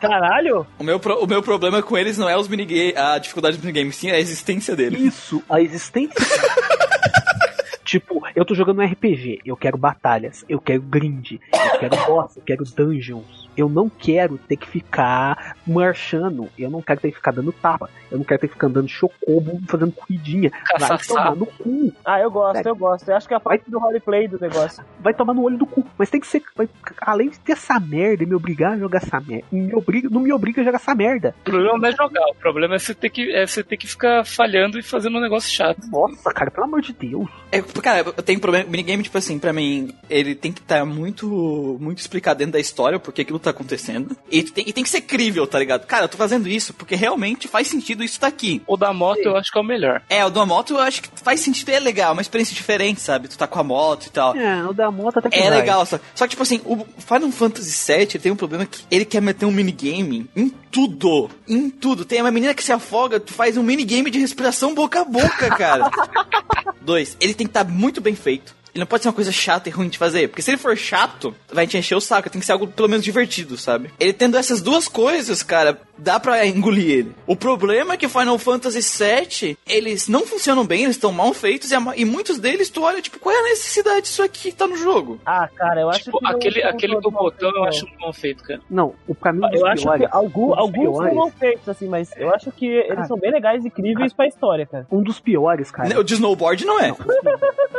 Caralho! 0.00 0.66
O 0.78 0.84
meu, 0.84 0.98
pro- 0.98 1.22
o 1.22 1.26
meu 1.26 1.42
problema 1.42 1.82
com 1.82 1.96
eles 1.96 2.18
não 2.18 2.28
é 2.28 2.36
os 2.36 2.48
minigames, 2.48 2.96
a 2.96 3.18
dificuldade 3.18 3.56
dos 3.56 3.64
minigames, 3.64 3.96
sim 3.96 4.10
a 4.10 4.18
existência 4.18 4.74
deles. 4.74 5.00
Isso, 5.00 5.42
a 5.48 5.60
existência. 5.60 6.14
tipo, 7.84 8.22
eu 8.34 8.44
tô 8.44 8.54
jogando 8.54 8.80
um 8.80 8.84
RPG, 8.86 9.40
eu 9.44 9.56
quero 9.56 9.76
batalhas, 9.78 10.44
eu 10.48 10.60
quero 10.60 10.82
grind, 10.82 11.32
eu 11.52 11.78
quero 11.78 11.96
boss, 12.06 12.36
eu 12.36 12.42
quero 12.42 12.64
dungeons. 12.64 13.41
Eu 13.56 13.68
não 13.68 13.88
quero 13.88 14.38
ter 14.38 14.56
que 14.56 14.68
ficar 14.68 15.56
marchando, 15.66 16.48
eu 16.58 16.70
não 16.70 16.80
quero 16.82 17.00
ter 17.00 17.10
que 17.10 17.16
ficar 17.16 17.32
dando 17.32 17.52
tapa, 17.52 17.88
eu 18.10 18.18
não 18.18 18.24
quero 18.24 18.40
ter 18.40 18.48
que 18.48 18.54
ficar 18.54 18.66
andando 18.68 18.88
chocobo, 18.88 19.60
fazendo 19.68 19.92
corridinha. 19.92 20.50
Vai 20.78 20.98
tomar 20.98 21.36
no 21.36 21.46
cu, 21.46 21.92
Ah, 22.04 22.20
eu 22.20 22.30
gosto, 22.30 22.66
eu 22.66 22.76
gosto. 22.76 23.08
Eu 23.08 23.16
acho 23.16 23.26
que 23.28 23.34
é 23.34 23.36
a 23.36 23.40
parte 23.40 23.70
do 23.70 23.78
roleplay 23.78 24.28
do 24.28 24.38
negócio. 24.40 24.84
vai 25.00 25.12
tomar 25.14 25.34
no 25.34 25.42
olho 25.42 25.58
do 25.58 25.66
cu. 25.66 25.84
Mas 25.98 26.10
tem 26.10 26.20
que 26.20 26.26
ser. 26.26 26.42
vai- 26.56 26.68
além 27.00 27.30
de 27.30 27.38
ter 27.40 27.52
essa 27.52 27.78
merda 27.80 28.22
e 28.22 28.26
me 28.26 28.34
obrigar 28.34 28.72
a 28.72 28.78
jogar 28.78 28.98
essa 29.02 29.20
merda, 29.20 29.44
me 29.50 29.74
obriga, 29.74 30.08
não 30.10 30.20
me 30.20 30.32
obriga 30.32 30.60
a 30.60 30.64
jogar 30.64 30.76
essa 30.76 30.94
merda. 30.94 31.34
O 31.40 31.44
problema 31.50 31.78
não 31.78 31.88
é 31.88 31.92
jogar, 31.92 32.24
o 32.30 32.34
problema 32.34 32.74
é 32.74 32.78
você 32.78 32.94
ter 32.94 33.10
que, 33.10 33.30
é 33.32 33.46
você 33.46 33.62
ter 33.62 33.76
que 33.76 33.86
ficar 33.86 34.24
falhando 34.24 34.78
e 34.78 34.82
fazendo 34.82 35.18
um 35.18 35.20
negócio 35.20 35.50
chato. 35.50 35.80
Nossa, 35.90 36.30
cara, 36.32 36.50
pelo 36.50 36.66
amor 36.66 36.80
de 36.80 36.92
Deus. 36.92 37.28
É, 37.50 37.60
cara, 37.62 38.00
eu 38.00 38.12
tenho 38.22 38.40
problema. 38.40 38.68
Minigame, 38.68 39.02
tipo 39.02 39.18
assim, 39.18 39.38
pra 39.38 39.52
mim, 39.52 39.92
ele 40.08 40.34
tem 40.34 40.52
que 40.52 40.60
estar 40.60 40.84
muito, 40.84 41.76
muito 41.80 41.98
explicado 41.98 42.38
dentro 42.38 42.52
da 42.54 42.60
história 42.60 42.98
porque 42.98 43.22
aquilo 43.22 43.38
tá 43.42 43.50
acontecendo. 43.50 44.16
E 44.30 44.42
tem, 44.42 44.64
e 44.68 44.72
tem 44.72 44.84
que 44.84 44.90
ser 44.90 45.02
crível, 45.02 45.46
tá 45.46 45.58
ligado? 45.58 45.86
Cara, 45.86 46.04
eu 46.04 46.08
tô 46.08 46.16
fazendo 46.16 46.48
isso 46.48 46.72
porque 46.74 46.94
realmente 46.94 47.48
faz 47.48 47.68
sentido 47.68 48.02
isso 48.04 48.18
tá 48.20 48.26
aqui. 48.26 48.62
O 48.66 48.76
da 48.76 48.92
moto 48.92 49.20
eu 49.20 49.36
acho 49.36 49.50
que 49.50 49.58
é 49.58 49.60
o 49.60 49.64
melhor. 49.64 50.02
É, 50.08 50.24
o 50.24 50.30
da 50.30 50.44
moto 50.46 50.74
eu 50.74 50.78
acho 50.80 51.02
que 51.02 51.08
faz 51.22 51.40
sentido 51.40 51.70
e 51.70 51.74
é 51.74 51.80
legal, 51.80 52.12
uma 52.12 52.22
experiência 52.22 52.54
diferente, 52.54 53.00
sabe? 53.00 53.28
Tu 53.28 53.36
tá 53.38 53.46
com 53.46 53.58
a 53.58 53.64
moto 53.64 54.06
e 54.06 54.10
tal. 54.10 54.36
É, 54.36 54.64
o 54.66 54.72
da 54.72 54.90
moto 54.90 55.18
até 55.18 55.30
que 55.30 55.38
É 55.38 55.48
vai. 55.50 55.60
legal, 55.60 55.84
só, 55.86 55.98
só 56.14 56.24
que, 56.26 56.30
tipo 56.30 56.42
assim, 56.42 56.60
o 56.64 56.86
Final 56.98 57.30
Fantasy 57.30 57.92
VII 57.92 58.06
tem 58.18 58.32
um 58.32 58.36
problema 58.36 58.64
que 58.66 58.84
ele 58.90 59.04
quer 59.04 59.20
meter 59.20 59.46
um 59.46 59.50
minigame 59.50 60.28
em 60.34 60.48
tudo. 60.70 61.30
Em 61.48 61.68
tudo. 61.70 62.04
Tem 62.04 62.20
uma 62.20 62.30
menina 62.30 62.54
que 62.54 62.64
se 62.64 62.72
afoga, 62.72 63.20
tu 63.20 63.32
faz 63.32 63.56
um 63.56 63.62
minigame 63.62 64.10
de 64.10 64.18
respiração 64.18 64.74
boca 64.74 65.00
a 65.00 65.04
boca, 65.04 65.48
cara. 65.56 65.90
Dois, 66.80 67.16
ele 67.20 67.34
tem 67.34 67.46
que 67.46 67.50
estar 67.50 67.64
muito 67.64 68.00
bem 68.00 68.14
feito. 68.14 68.54
Ele 68.74 68.80
não 68.80 68.86
pode 68.86 69.02
ser 69.02 69.08
uma 69.08 69.14
coisa 69.14 69.30
chata 69.30 69.68
e 69.68 69.72
ruim 69.72 69.88
de 69.88 69.98
fazer. 69.98 70.28
Porque 70.28 70.40
se 70.40 70.50
ele 70.50 70.56
for 70.56 70.76
chato, 70.76 71.34
vai 71.52 71.66
te 71.66 71.76
encher 71.76 71.94
o 71.94 72.00
saco. 72.00 72.30
Tem 72.30 72.40
que 72.40 72.46
ser 72.46 72.52
algo 72.52 72.66
pelo 72.66 72.88
menos 72.88 73.04
divertido, 73.04 73.58
sabe? 73.58 73.90
Ele 74.00 74.12
tendo 74.12 74.36
essas 74.36 74.62
duas 74.62 74.88
coisas, 74.88 75.42
cara, 75.42 75.80
dá 76.02 76.18
pra 76.18 76.44
engolir 76.46 76.90
ele. 76.90 77.12
O 77.26 77.36
problema 77.36 77.94
é 77.94 77.96
que 77.96 78.08
Final 78.08 78.38
Fantasy 78.38 78.80
VII, 78.80 79.56
eles 79.66 80.08
não 80.08 80.26
funcionam 80.26 80.64
bem, 80.66 80.84
eles 80.84 80.96
estão 80.96 81.12
mal 81.12 81.32
feitos. 81.32 81.70
E, 81.70 81.74
e 81.96 82.04
muitos 82.04 82.38
deles, 82.38 82.68
tu 82.70 82.82
olha, 82.82 83.00
tipo, 83.00 83.18
qual 83.18 83.34
é 83.34 83.38
a 83.38 83.42
necessidade 83.44 84.02
disso 84.02 84.22
aqui 84.22 84.50
que 84.50 84.56
tá 84.56 84.66
no 84.66 84.76
jogo? 84.76 85.20
Ah, 85.24 85.48
cara, 85.54 85.80
eu 85.80 85.88
acho 85.90 86.04
Tipo, 86.04 86.18
que. 86.18 86.24
não- 86.24 86.30
aquele, 86.32 86.62
não 86.62 86.70
aquele 86.70 86.94
do 87.00 87.10
não 87.10 87.10
botão 87.10 87.50
eu 87.54 87.64
acho 87.64 87.86
mal 88.00 88.12
feito, 88.12 88.42
cara. 88.42 88.60
Não, 88.68 88.94
o 89.06 89.14
dos 89.14 89.60
Eu 89.60 89.66
acho 89.66 89.86
que 89.98 90.06
algum, 90.10 90.48
um 90.50 90.54
alguns 90.58 90.96
são 90.96 91.14
mal 91.14 91.30
feitos, 91.30 91.68
assim, 91.68 91.88
mas 91.88 92.10
eu 92.16 92.34
acho 92.34 92.50
que 92.52 92.66
eles 92.66 92.88
Cara. 92.88 93.06
são 93.06 93.18
bem 93.18 93.30
legais 93.30 93.64
e 93.64 93.68
incríveis 93.68 94.12
pra 94.12 94.26
história, 94.26 94.66
cara. 94.66 94.86
um 94.90 95.02
dos 95.02 95.20
piores, 95.20 95.70
cara. 95.70 95.98
O 95.98 96.02
de 96.04 96.14
snowboard 96.14 96.64
não 96.64 96.80
é. 96.80 96.92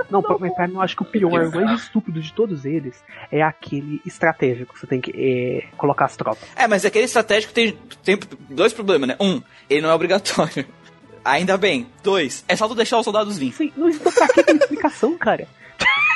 Não, 0.10 0.22
pra, 0.22 0.38
mas 0.40 0.54
pra 0.54 0.68
mim 0.68 0.76
eu 0.76 0.82
acho 0.82 0.96
que 0.96 1.02
o 1.02 1.06
pior, 1.06 1.48
o 1.48 1.52
mais 1.56 1.82
estúpido 1.82 2.22
de 2.22 2.32
todos 2.34 2.66
eles 2.66 3.04
é 3.32 3.42
aquele 3.42 4.02
estratégico. 4.06 4.78
Você 4.78 4.86
tem 4.88 5.02
que 5.02 5.12
é, 5.16 5.68
colocar 5.78 6.06
as 6.06 6.16
tropas. 6.16 6.44
É, 6.56 6.68
mas 6.68 6.86
aquele 6.86 7.06
estratégico 7.06 7.54
tem, 7.54 7.78
tem 8.04 8.13
dois 8.50 8.74
problemas, 8.74 9.10
né? 9.10 9.16
Um, 9.20 9.42
ele 9.70 9.82
não 9.82 9.90
é 9.90 9.94
obrigatório. 9.94 10.66
Ainda 11.24 11.58
bem. 11.58 11.88
Dois, 12.04 12.44
é 12.48 12.56
só 12.56 12.68
tu 12.68 12.76
deixar 12.76 13.00
os 13.00 13.04
soldados 13.04 13.38
vir. 13.38 13.54
Sim, 13.54 13.72
não 13.78 13.88
isso 13.88 14.00
pra 14.00 14.28
que 14.28 14.44
tem 14.44 14.56
explicação, 14.56 15.18
cara? 15.18 15.48
É. 15.80 16.14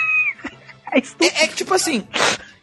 É, 0.90 1.44
é 1.44 1.48
que 1.48 1.56
tipo 1.56 1.74
assim, 1.74 2.08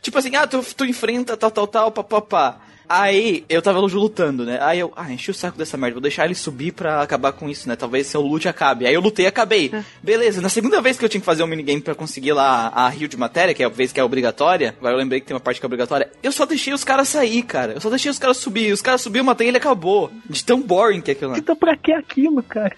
tipo 0.00 0.18
assim, 0.18 0.34
ah, 0.34 0.46
tu, 0.46 0.64
tu 0.74 0.84
enfrenta 0.86 1.36
tal, 1.36 1.50
tal, 1.50 1.66
tal, 1.66 1.92
papapá. 1.92 2.58
Aí 2.96 3.44
eu 3.48 3.60
tava 3.60 3.80
lutando, 3.80 4.44
né? 4.44 4.56
Aí 4.62 4.78
eu, 4.78 4.92
ah, 4.94 5.12
enchi 5.12 5.28
o 5.28 5.34
saco 5.34 5.58
dessa 5.58 5.76
merda, 5.76 5.94
vou 5.94 6.00
deixar 6.00 6.26
ele 6.26 6.34
subir 6.36 6.70
pra 6.70 7.02
acabar 7.02 7.32
com 7.32 7.48
isso, 7.48 7.68
né? 7.68 7.74
Talvez 7.74 8.06
seu 8.06 8.20
lute 8.20 8.48
acabe. 8.48 8.86
Aí 8.86 8.94
eu 8.94 9.00
lutei 9.00 9.24
e 9.24 9.28
acabei. 9.28 9.72
Beleza, 10.00 10.40
na 10.40 10.48
segunda 10.48 10.80
vez 10.80 10.96
que 10.96 11.04
eu 11.04 11.08
tinha 11.08 11.20
que 11.20 11.26
fazer 11.26 11.42
um 11.42 11.48
minigame 11.48 11.80
pra 11.80 11.96
conseguir 11.96 12.32
lá 12.34 12.68
a 12.68 12.88
rio 12.88 13.08
de 13.08 13.16
matéria, 13.16 13.52
que 13.52 13.64
é 13.64 13.66
a 13.66 13.68
vez 13.68 13.92
que 13.92 13.98
é 13.98 14.04
obrigatória, 14.04 14.76
agora 14.78 14.94
eu 14.94 14.98
lembrei 14.98 15.20
que 15.20 15.26
tem 15.26 15.34
uma 15.34 15.40
parte 15.40 15.58
que 15.58 15.66
é 15.66 15.68
obrigatória, 15.68 16.08
eu 16.22 16.30
só 16.30 16.46
deixei 16.46 16.72
os 16.72 16.84
caras 16.84 17.08
sair, 17.08 17.42
cara. 17.42 17.72
Eu 17.72 17.80
só 17.80 17.90
deixei 17.90 18.12
os 18.12 18.18
caras 18.20 18.36
subir. 18.36 18.72
Os 18.72 18.80
caras 18.80 19.00
subiram, 19.00 19.22
eu 19.22 19.26
matei 19.26 19.48
e 19.48 19.50
ele 19.50 19.56
acabou. 19.56 20.12
De 20.30 20.44
tão 20.44 20.62
boring 20.62 21.00
que 21.00 21.10
é 21.10 21.14
aquilo 21.14 21.32
lá. 21.32 21.38
Então 21.38 21.56
pra 21.56 21.76
que 21.76 21.90
aquilo, 21.90 22.44
cara? 22.44 22.76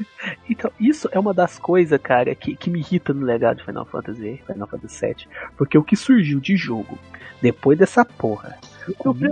Então, 0.49 0.73
isso 0.81 1.11
é 1.13 1.19
uma 1.19 1.35
das 1.35 1.59
coisas, 1.59 2.01
cara, 2.01 2.35
que, 2.35 2.57
que 2.57 2.71
me 2.71 2.79
irrita 2.79 3.13
no 3.13 3.27
legado 3.27 3.59
de 3.59 3.65
Final 3.65 3.85
Fantasy, 3.85 4.41
Final 4.47 4.67
Fantasy 4.67 5.07
VII. 5.07 5.29
Porque 5.59 5.77
o 5.77 5.85
que 5.85 5.95
surgiu 5.95 6.41
de 6.41 6.57
jogo 6.57 6.99
depois 7.43 7.79
dessa 7.79 8.05
porra. 8.05 8.59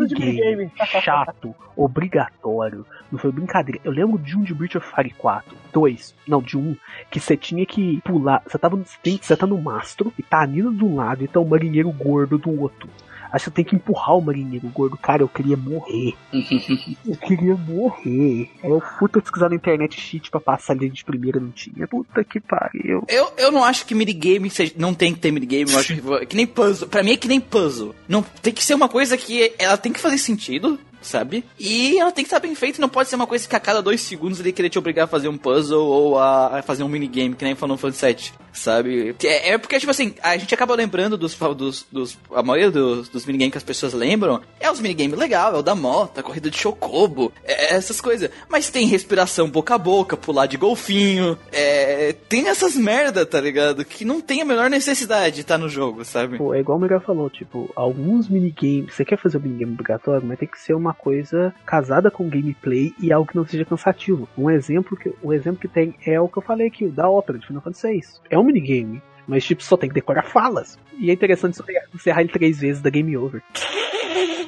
De 0.06 0.14
minigame 0.14 0.70
chato, 1.02 1.54
obrigatório, 1.76 2.86
não 3.10 3.18
foi 3.18 3.32
brincadeira. 3.32 3.80
Eu 3.84 3.92
lembro 3.92 4.18
de 4.18 4.36
um 4.36 4.42
de 4.42 4.54
Breath 4.54 4.76
of 4.76 4.94
Fire 4.94 5.14
4, 5.16 5.56
dois, 5.72 6.14
não, 6.26 6.40
de 6.40 6.56
um, 6.56 6.76
que 7.10 7.20
você 7.20 7.36
tinha 7.36 7.64
que 7.64 8.00
pular, 8.02 8.42
você 8.46 8.58
tava 8.58 8.76
no, 8.76 8.84
você 8.84 9.36
tá 9.36 9.46
no 9.46 9.60
mastro, 9.60 10.12
e 10.18 10.22
tá 10.22 10.42
a 10.42 10.46
Nina 10.46 10.72
de 10.72 10.84
um 10.84 10.96
lado 10.96 11.24
e 11.24 11.28
tá 11.28 11.40
o 11.40 11.48
marinheiro 11.48 11.90
gordo 11.92 12.38
do 12.38 12.60
outro. 12.60 12.88
Aí 13.34 13.40
você 13.40 13.50
tem 13.50 13.64
que 13.64 13.74
empurrar 13.74 14.16
o 14.16 14.20
marinheiro 14.20 14.68
gordo. 14.68 14.96
Cara, 14.96 15.22
eu 15.22 15.28
queria 15.28 15.56
morrer. 15.56 16.14
Eu 17.04 17.16
queria 17.16 17.56
morrer. 17.56 18.48
Aí 18.62 18.70
eu 18.70 18.80
fui 18.80 19.08
pesquisar 19.08 19.48
na 19.48 19.56
internet 19.56 20.00
cheat 20.00 20.30
pra 20.30 20.40
passar 20.40 20.72
ali 20.72 20.88
de 20.88 21.04
primeira, 21.04 21.40
não 21.40 21.50
tinha. 21.50 21.86
Puta 21.88 22.22
que 22.22 22.38
pariu. 22.40 23.04
Eu, 23.08 23.32
eu 23.36 23.50
não 23.50 23.64
acho 23.64 23.86
que 23.86 23.94
minigame 23.94 24.48
seja, 24.48 24.72
não 24.76 24.94
tem 24.94 25.12
que 25.12 25.20
ter 25.20 25.32
minigame, 25.32 25.72
eu 25.72 25.78
acho 25.78 25.94
que, 26.00 26.26
que 26.26 26.36
nem 26.36 26.46
puzzle. 26.46 26.88
Pra 26.88 27.02
mim 27.02 27.12
é 27.12 27.16
que 27.16 27.28
nem 27.28 27.40
puzzle. 27.40 27.94
Não, 28.08 28.22
tem 28.22 28.52
que 28.52 28.62
ser 28.62 28.74
uma 28.74 28.88
coisa 28.88 29.16
que 29.16 29.52
ela 29.58 29.76
tem 29.76 29.92
que 29.92 30.00
fazer 30.00 30.18
sentido, 30.18 30.78
sabe? 31.04 31.44
E 31.58 31.98
ela 31.98 32.10
tem 32.10 32.24
que 32.24 32.28
estar 32.28 32.40
bem 32.40 32.54
feita, 32.54 32.80
não 32.80 32.88
pode 32.88 33.08
ser 33.08 33.16
uma 33.16 33.26
coisa 33.26 33.46
que 33.46 33.54
a 33.54 33.60
cada 33.60 33.82
dois 33.82 34.00
segundos 34.00 34.40
ele 34.40 34.52
querer 34.52 34.70
te 34.70 34.78
obrigar 34.78 35.04
a 35.04 35.08
fazer 35.08 35.28
um 35.28 35.36
puzzle 35.36 35.86
ou 35.86 36.18
a, 36.18 36.58
a 36.58 36.62
fazer 36.62 36.82
um 36.82 36.88
minigame, 36.88 37.34
que 37.34 37.44
nem 37.44 37.54
Final 37.54 37.76
Fantasy 37.76 38.06
VII, 38.06 38.32
sabe? 38.52 39.14
É, 39.22 39.50
é 39.50 39.58
porque, 39.58 39.78
tipo 39.78 39.90
assim, 39.90 40.14
a 40.22 40.36
gente 40.36 40.54
acaba 40.54 40.74
lembrando 40.74 41.16
dos, 41.16 41.36
dos, 41.36 41.86
dos 41.90 42.18
a 42.32 42.42
maioria 42.42 42.70
dos, 42.70 43.08
dos 43.08 43.26
minigames 43.26 43.52
que 43.52 43.58
as 43.58 43.64
pessoas 43.64 43.92
lembram, 43.92 44.40
é 44.58 44.70
os 44.70 44.80
minigames 44.80 45.18
legal, 45.18 45.54
é 45.54 45.58
o 45.58 45.62
da 45.62 45.74
moto, 45.74 46.18
a 46.18 46.22
corrida 46.22 46.50
de 46.50 46.56
chocobo, 46.56 47.32
é, 47.44 47.74
essas 47.74 48.00
coisas. 48.00 48.30
Mas 48.48 48.70
tem 48.70 48.86
respiração 48.86 49.48
boca 49.48 49.74
a 49.74 49.78
boca, 49.78 50.16
pular 50.16 50.46
de 50.46 50.56
golfinho, 50.56 51.38
é, 51.52 52.14
tem 52.28 52.48
essas 52.48 52.76
merda, 52.76 53.26
tá 53.26 53.40
ligado? 53.40 53.84
Que 53.84 54.04
não 54.04 54.20
tem 54.20 54.40
a 54.40 54.44
menor 54.44 54.70
necessidade 54.70 55.36
de 55.36 55.40
estar 55.42 55.58
no 55.58 55.68
jogo, 55.68 56.04
sabe? 56.04 56.38
Pô, 56.38 56.54
é 56.54 56.60
igual 56.60 56.78
o 56.78 56.80
Miguel 56.80 57.00
falou, 57.00 57.28
tipo, 57.28 57.70
alguns 57.74 58.28
minigames, 58.28 58.94
você 58.94 59.04
quer 59.04 59.18
fazer 59.18 59.38
um 59.38 59.40
minigame 59.40 59.72
obrigatório, 59.72 60.26
mas 60.26 60.38
tem 60.38 60.48
que 60.48 60.60
ser 60.60 60.74
uma 60.74 60.93
coisa 60.94 61.54
casada 61.66 62.10
com 62.10 62.28
gameplay 62.28 62.92
e 63.00 63.12
algo 63.12 63.28
que 63.28 63.36
não 63.36 63.46
seja 63.46 63.64
cansativo. 63.64 64.28
Um 64.36 64.50
exemplo 64.50 64.96
que, 64.96 65.12
o 65.22 65.32
exemplo 65.32 65.60
que 65.60 65.68
tem 65.68 65.94
é 66.06 66.20
o 66.20 66.28
que 66.28 66.38
eu 66.38 66.42
falei 66.42 66.68
aqui, 66.68 66.84
o 66.84 66.92
da 66.92 67.08
ópera 67.08 67.38
de 67.38 67.46
Final 67.46 67.62
Fantasy 67.62 67.88
VI. 67.92 68.02
É 68.30 68.38
um 68.38 68.44
minigame, 68.44 69.02
mas 69.26 69.44
tipo, 69.44 69.62
só 69.62 69.76
tem 69.76 69.88
que 69.88 69.94
decorar 69.94 70.22
falas. 70.24 70.78
E 70.98 71.10
é 71.10 71.12
interessante 71.12 71.56
você 71.56 71.72
encerrar 71.94 72.20
ele 72.20 72.30
três 72.30 72.60
vezes 72.60 72.80
da 72.82 72.90
Game 72.90 73.16
Over. 73.16 73.42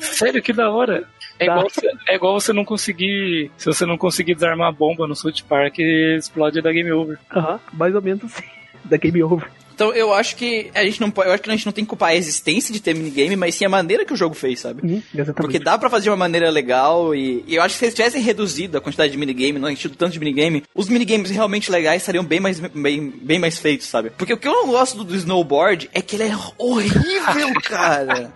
Sério, 0.00 0.42
que 0.42 0.52
da 0.52 0.70
hora. 0.70 1.04
É 1.38 1.44
Tá. 1.46 1.52
igual, 1.52 1.68
você, 1.68 1.90
é 2.08 2.14
igual 2.14 2.40
você 2.40 2.52
não 2.52 2.64
conseguir. 2.64 3.50
Se 3.58 3.66
você 3.66 3.84
não 3.84 3.98
conseguir 3.98 4.34
desarmar 4.34 4.68
a 4.68 4.72
bomba 4.72 5.06
no 5.06 5.14
South 5.14 5.42
Park, 5.46 5.78
explode 5.78 6.62
da 6.62 6.72
game 6.72 6.90
over. 6.92 7.18
Aham, 7.34 7.60
mais 7.74 7.94
ou 7.94 8.00
menos 8.00 8.24
assim, 8.24 8.44
da 8.84 8.96
Game 8.96 9.22
Over. 9.22 9.46
Então 9.76 9.92
eu 9.92 10.14
acho 10.14 10.36
que 10.36 10.70
a 10.74 10.82
gente 10.82 11.02
não 11.02 11.10
pode, 11.10 11.28
eu 11.28 11.34
acho 11.34 11.42
que 11.42 11.50
a 11.50 11.52
gente 11.54 11.66
não 11.66 11.72
tem 11.72 11.84
que 11.84 11.88
culpar 11.90 12.08
a 12.08 12.16
existência 12.16 12.72
de 12.72 12.80
ter 12.80 12.94
minigame, 12.94 13.36
mas 13.36 13.54
sim 13.54 13.66
a 13.66 13.68
maneira 13.68 14.06
que 14.06 14.12
o 14.14 14.16
jogo 14.16 14.34
fez, 14.34 14.60
sabe? 14.60 14.80
Uhum, 14.82 15.02
exatamente. 15.14 15.34
Porque 15.34 15.58
dá 15.58 15.76
pra 15.76 15.90
fazer 15.90 16.04
de 16.04 16.10
uma 16.10 16.16
maneira 16.16 16.48
legal 16.48 17.14
e, 17.14 17.44
e 17.46 17.56
eu 17.56 17.62
acho 17.62 17.74
que 17.74 17.80
se 17.80 17.84
eles 17.84 17.94
tivessem 17.94 18.22
reduzido 18.22 18.78
a 18.78 18.80
quantidade 18.80 19.12
de 19.12 19.18
minigame, 19.18 19.58
não 19.58 19.68
enchido 19.70 19.94
tanto 19.94 20.12
de 20.12 20.18
minigame, 20.18 20.64
os 20.74 20.88
minigames 20.88 21.30
realmente 21.30 21.70
legais 21.70 22.00
estariam 22.00 22.24
bem 22.24 22.40
mais, 22.40 22.58
bem, 22.58 23.10
bem 23.10 23.38
mais 23.38 23.58
feitos, 23.58 23.86
sabe? 23.86 24.08
Porque 24.16 24.32
o 24.32 24.38
que 24.38 24.48
eu 24.48 24.52
não 24.52 24.68
gosto 24.68 24.96
do, 24.96 25.04
do 25.04 25.14
snowboard 25.14 25.90
é 25.92 26.00
que 26.00 26.16
ele 26.16 26.24
é 26.24 26.36
horrível, 26.56 27.52
cara. 27.62 28.32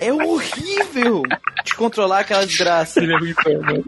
É 0.00 0.12
horrível 0.12 1.22
de 1.64 1.74
controlar 1.74 2.20
aquela 2.20 2.46
desgraça. 2.46 3.00
Ele 3.00 3.12
é 3.12 3.18
ruim 3.18 3.34
mano. 3.44 3.84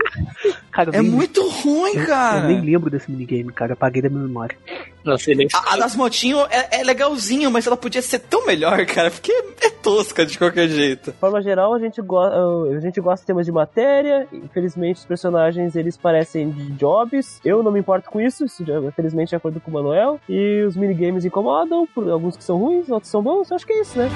Cara, 0.79 0.91
eu 0.91 0.95
É 1.01 1.03
nem- 1.03 1.11
muito 1.11 1.43
ruim, 1.49 1.93
eu, 1.97 2.07
cara. 2.07 2.45
eu 2.45 2.49
nem 2.51 2.61
lembro 2.61 2.89
desse 2.89 3.11
minigame, 3.11 3.53
cara. 3.53 3.73
Eu 3.73 3.75
apaguei 3.75 4.01
da 4.01 4.09
minha 4.09 4.23
memória. 4.23 4.57
Nossa, 5.05 5.29
ele 5.29 5.43
é 5.45 5.47
A, 5.53 5.75
a 5.75 5.77
das 5.77 5.97
motinhos 5.97 6.47
é, 6.51 6.81
é 6.81 6.85
legalzinho, 6.85 7.51
mas 7.51 7.67
ela 7.67 7.77
podia 7.77 8.01
ser 8.01 8.21
tão 8.21 8.47
melhor, 8.47 8.87
cara, 8.87 9.11
porque 9.11 9.33
é 9.61 9.71
tosca 9.71 10.25
de 10.25 10.39
qualquer 10.39 10.69
jeito. 10.69 11.11
De 11.11 11.17
forma 11.19 11.43
geral, 11.43 11.75
a 11.75 11.81
gente, 11.81 12.01
go 12.01 12.19
a 12.21 12.79
gente 12.81 13.01
gosta 13.01 13.23
de 13.25 13.27
temas 13.27 13.45
de 13.45 13.51
matéria. 13.51 14.29
Infelizmente, 14.33 14.99
os 14.99 15.05
personagens 15.05 15.75
eles 15.75 15.97
parecem 15.97 16.49
de 16.51 16.71
jobs. 16.75 17.41
Eu 17.45 17.61
não 17.61 17.73
me 17.73 17.81
importo 17.81 18.09
com 18.09 18.21
isso, 18.21 18.45
isso 18.45 18.63
infelizmente, 18.87 19.31
de 19.31 19.35
acordo 19.37 19.59
com 19.61 19.73
o 19.73 19.75
Manuel. 19.75 20.21
E 20.29 20.63
os 20.63 20.77
minigames 20.77 21.25
incomodam, 21.25 21.89
por 21.93 22.09
alguns 22.09 22.37
que 22.37 22.45
são 22.45 22.57
ruins, 22.57 22.89
outros 22.89 23.11
são 23.11 23.21
bons. 23.21 23.51
Acho 23.51 23.67
que 23.67 23.73
é 23.73 23.81
isso, 23.81 23.99
né? 23.99 24.09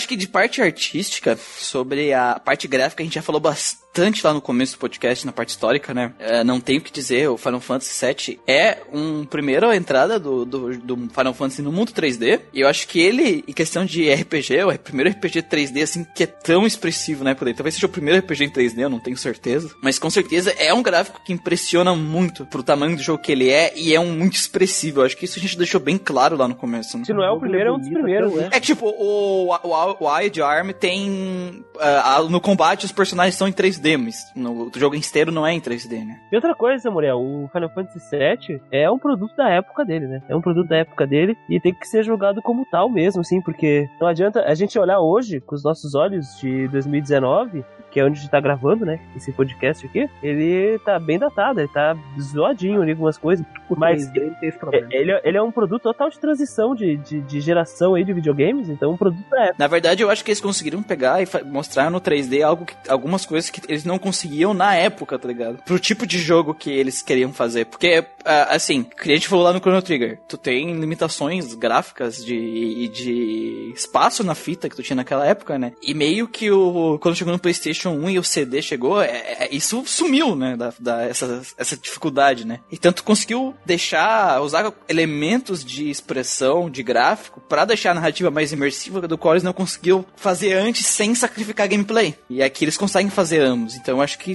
Acho 0.00 0.08
que 0.08 0.16
de 0.16 0.26
parte 0.26 0.62
artística, 0.62 1.36
sobre 1.36 2.12
a 2.14 2.40
parte 2.42 2.66
gráfica, 2.66 3.02
a 3.02 3.04
gente 3.04 3.14
já 3.14 3.22
falou 3.22 3.40
bastante 3.40 3.89
lá 4.22 4.32
no 4.32 4.40
começo 4.40 4.76
do 4.76 4.78
podcast, 4.78 5.26
na 5.26 5.32
parte 5.32 5.50
histórica, 5.50 5.92
né? 5.92 6.12
É, 6.18 6.42
não 6.42 6.60
tenho 6.60 6.80
o 6.80 6.82
que 6.82 6.92
dizer, 6.92 7.28
o 7.28 7.36
Final 7.36 7.60
Fantasy 7.60 8.06
VII 8.06 8.40
é 8.46 8.78
um 8.92 9.24
primeira 9.24 9.74
entrada 9.76 10.18
do, 10.18 10.44
do, 10.44 10.78
do 10.78 10.96
Final 10.96 11.34
Fantasy 11.34 11.62
no 11.62 11.70
mundo 11.70 11.92
3D. 11.92 12.40
E 12.52 12.60
eu 12.60 12.68
acho 12.68 12.88
que 12.88 13.00
ele, 13.00 13.44
em 13.46 13.52
questão 13.52 13.84
de 13.84 14.12
RPG, 14.12 14.56
é 14.56 14.66
o 14.66 14.78
primeiro 14.78 15.10
RPG 15.10 15.42
3D, 15.42 15.82
assim, 15.82 16.04
que 16.14 16.24
é 16.24 16.26
tão 16.26 16.66
expressivo, 16.66 17.24
né? 17.24 17.34
Por 17.34 17.46
aí. 17.46 17.54
Talvez 17.54 17.74
seja 17.74 17.86
o 17.86 17.90
primeiro 17.90 18.18
RPG 18.20 18.44
em 18.44 18.50
3D, 18.50 18.78
eu 18.78 18.90
não 18.90 19.00
tenho 19.00 19.16
certeza. 19.16 19.70
Mas 19.82 19.98
com 19.98 20.10
certeza 20.10 20.50
é 20.58 20.72
um 20.72 20.82
gráfico 20.82 21.20
que 21.24 21.32
impressiona 21.32 21.94
muito 21.94 22.46
pro 22.46 22.62
tamanho 22.62 22.96
do 22.96 23.02
jogo 23.02 23.22
que 23.22 23.32
ele 23.32 23.50
é 23.50 23.72
e 23.76 23.94
é 23.94 24.00
um 24.00 24.12
muito 24.12 24.36
expressivo. 24.36 25.00
Eu 25.00 25.06
acho 25.06 25.16
que 25.16 25.24
isso 25.24 25.38
a 25.38 25.42
gente 25.42 25.56
deixou 25.56 25.80
bem 25.80 25.98
claro 25.98 26.36
lá 26.36 26.48
no 26.48 26.54
começo, 26.54 26.96
né? 26.96 27.04
Se 27.04 27.12
não 27.12 27.22
é 27.22 27.30
o 27.30 27.38
primeiro, 27.38 27.70
é 27.70 27.72
um 27.72 27.78
dos 27.78 27.88
primeiros, 27.88 28.34
né? 28.34 28.48
É 28.52 28.60
tipo, 28.60 28.86
o, 28.86 29.50
o, 29.50 29.96
o 30.00 30.08
Wild 30.08 30.42
Arm 30.42 30.70
tem. 30.70 31.64
ah, 31.78 32.24
no 32.28 32.40
combate 32.40 32.84
os 32.84 32.92
personagens 32.92 33.34
são 33.34 33.48
em 33.48 33.52
3D, 33.52 33.89
mas 33.96 34.32
no 34.34 34.70
o 34.70 34.78
jogo 34.78 34.94
inteiro 34.94 35.32
não 35.32 35.46
é 35.46 35.52
em 35.52 35.60
3D, 35.60 36.04
né? 36.04 36.20
E 36.30 36.36
outra 36.36 36.54
coisa, 36.54 36.90
Muriel, 36.90 37.18
o 37.18 37.48
Final 37.52 37.70
Fantasy 37.70 37.98
VII 38.10 38.60
é 38.70 38.90
um 38.90 38.98
produto 38.98 39.34
da 39.36 39.48
época 39.48 39.84
dele, 39.84 40.06
né? 40.06 40.22
É 40.28 40.36
um 40.36 40.40
produto 40.40 40.68
da 40.68 40.76
época 40.78 41.06
dele 41.06 41.36
e 41.48 41.60
tem 41.60 41.74
que 41.74 41.86
ser 41.86 42.02
jogado 42.02 42.42
como 42.42 42.66
tal 42.70 42.88
mesmo, 42.88 43.20
assim, 43.20 43.40
porque 43.40 43.88
não 44.00 44.08
adianta 44.08 44.42
a 44.44 44.54
gente 44.54 44.78
olhar 44.78 45.00
hoje 45.00 45.40
com 45.40 45.54
os 45.54 45.64
nossos 45.64 45.94
olhos 45.94 46.38
de 46.40 46.68
2019, 46.68 47.64
que 47.90 47.98
é 48.00 48.04
onde 48.04 48.18
a 48.18 48.22
gente 48.22 48.30
tá 48.30 48.40
gravando, 48.40 48.84
né? 48.86 49.00
Esse 49.16 49.32
podcast 49.32 49.84
aqui, 49.86 50.08
ele 50.22 50.78
tá 50.80 50.98
bem 50.98 51.18
datado, 51.18 51.60
ele 51.60 51.68
tá 51.68 51.96
zoadinho 52.20 52.82
ali 52.82 52.92
algumas 52.92 53.18
coisas, 53.18 53.44
O 53.68 53.76
mas 53.76 54.02
3D 54.06 54.16
ele 54.16 54.34
tem 54.40 54.48
esse 54.48 54.58
problema. 54.58 54.88
é- 54.92 54.96
ele, 54.96 55.12
é- 55.12 55.20
ele 55.24 55.36
é 55.36 55.42
um 55.42 55.50
produto 55.50 55.82
total 55.82 56.08
de 56.10 56.18
transição 56.18 56.74
de, 56.74 56.96
de, 56.96 57.20
de 57.20 57.40
geração 57.40 57.94
aí 57.94 58.04
de 58.04 58.12
videogames, 58.12 58.68
então 58.68 58.92
um 58.92 58.96
produto 58.96 59.28
da 59.28 59.42
época. 59.44 59.56
Na 59.58 59.66
verdade, 59.66 60.02
eu 60.02 60.10
acho 60.10 60.24
que 60.24 60.30
eles 60.30 60.40
conseguiram 60.40 60.82
pegar 60.82 61.22
e 61.22 61.26
mostrar 61.44 61.90
no 61.90 62.00
3D 62.00 62.42
algo 62.42 62.64
que, 62.64 62.74
algumas 62.88 63.24
coisas 63.26 63.50
que 63.50 63.60
eles 63.68 63.84
não 63.84 63.98
conseguiam 63.98 64.54
na 64.54 64.74
época, 64.74 65.18
tá 65.18 65.26
ligado? 65.28 65.62
Pro 65.64 65.78
tipo 65.78 66.06
de 66.06 66.18
jogo 66.18 66.54
que 66.54 66.70
eles 66.70 67.02
queriam 67.02 67.32
fazer. 67.32 67.66
Porque 67.66 68.04
ah, 68.24 68.54
assim, 68.54 68.82
que 68.84 69.10
a 69.10 69.14
gente 69.14 69.28
falou 69.28 69.44
lá 69.44 69.52
no 69.52 69.58
Chrono 69.60 69.82
Trigger, 69.82 70.20
tu 70.28 70.36
tem 70.36 70.74
limitações 70.78 71.54
gráficas 71.54 72.24
de, 72.24 72.34
e 72.36 72.88
de 72.88 73.72
espaço 73.74 74.22
na 74.24 74.34
fita 74.34 74.68
que 74.68 74.76
tu 74.76 74.82
tinha 74.82 74.96
naquela 74.96 75.26
época, 75.26 75.58
né? 75.58 75.72
E 75.82 75.94
meio 75.94 76.28
que 76.28 76.50
o 76.50 76.98
quando 77.00 77.16
chegou 77.16 77.32
no 77.32 77.38
PlayStation 77.38 77.79
1 77.88 78.10
e 78.10 78.18
o 78.18 78.24
CD 78.24 78.60
chegou, 78.60 79.00
é, 79.00 79.08
é, 79.08 79.48
isso 79.50 79.84
sumiu, 79.86 80.36
né? 80.36 80.56
Da, 80.56 80.72
da, 80.78 81.02
essa, 81.02 81.42
essa 81.56 81.76
dificuldade, 81.76 82.46
né? 82.46 82.60
E 82.70 82.76
tanto 82.76 83.04
conseguiu 83.04 83.54
deixar, 83.64 84.40
usar 84.42 84.72
elementos 84.88 85.64
de 85.64 85.90
expressão, 85.90 86.70
de 86.70 86.82
gráfico, 86.82 87.40
para 87.40 87.64
deixar 87.64 87.92
a 87.92 87.94
narrativa 87.94 88.30
mais 88.30 88.52
imersiva, 88.52 89.06
do 89.06 89.18
qual 89.18 89.34
eles 89.34 89.42
não 89.42 89.52
conseguiu 89.52 90.04
fazer 90.16 90.54
antes 90.54 90.86
sem 90.86 91.14
sacrificar 91.14 91.68
gameplay. 91.68 92.14
E 92.28 92.42
aqui 92.42 92.64
eles 92.64 92.76
conseguem 92.76 93.10
fazer 93.10 93.40
ambos. 93.40 93.74
Então 93.76 94.00
acho 94.00 94.18
que 94.18 94.34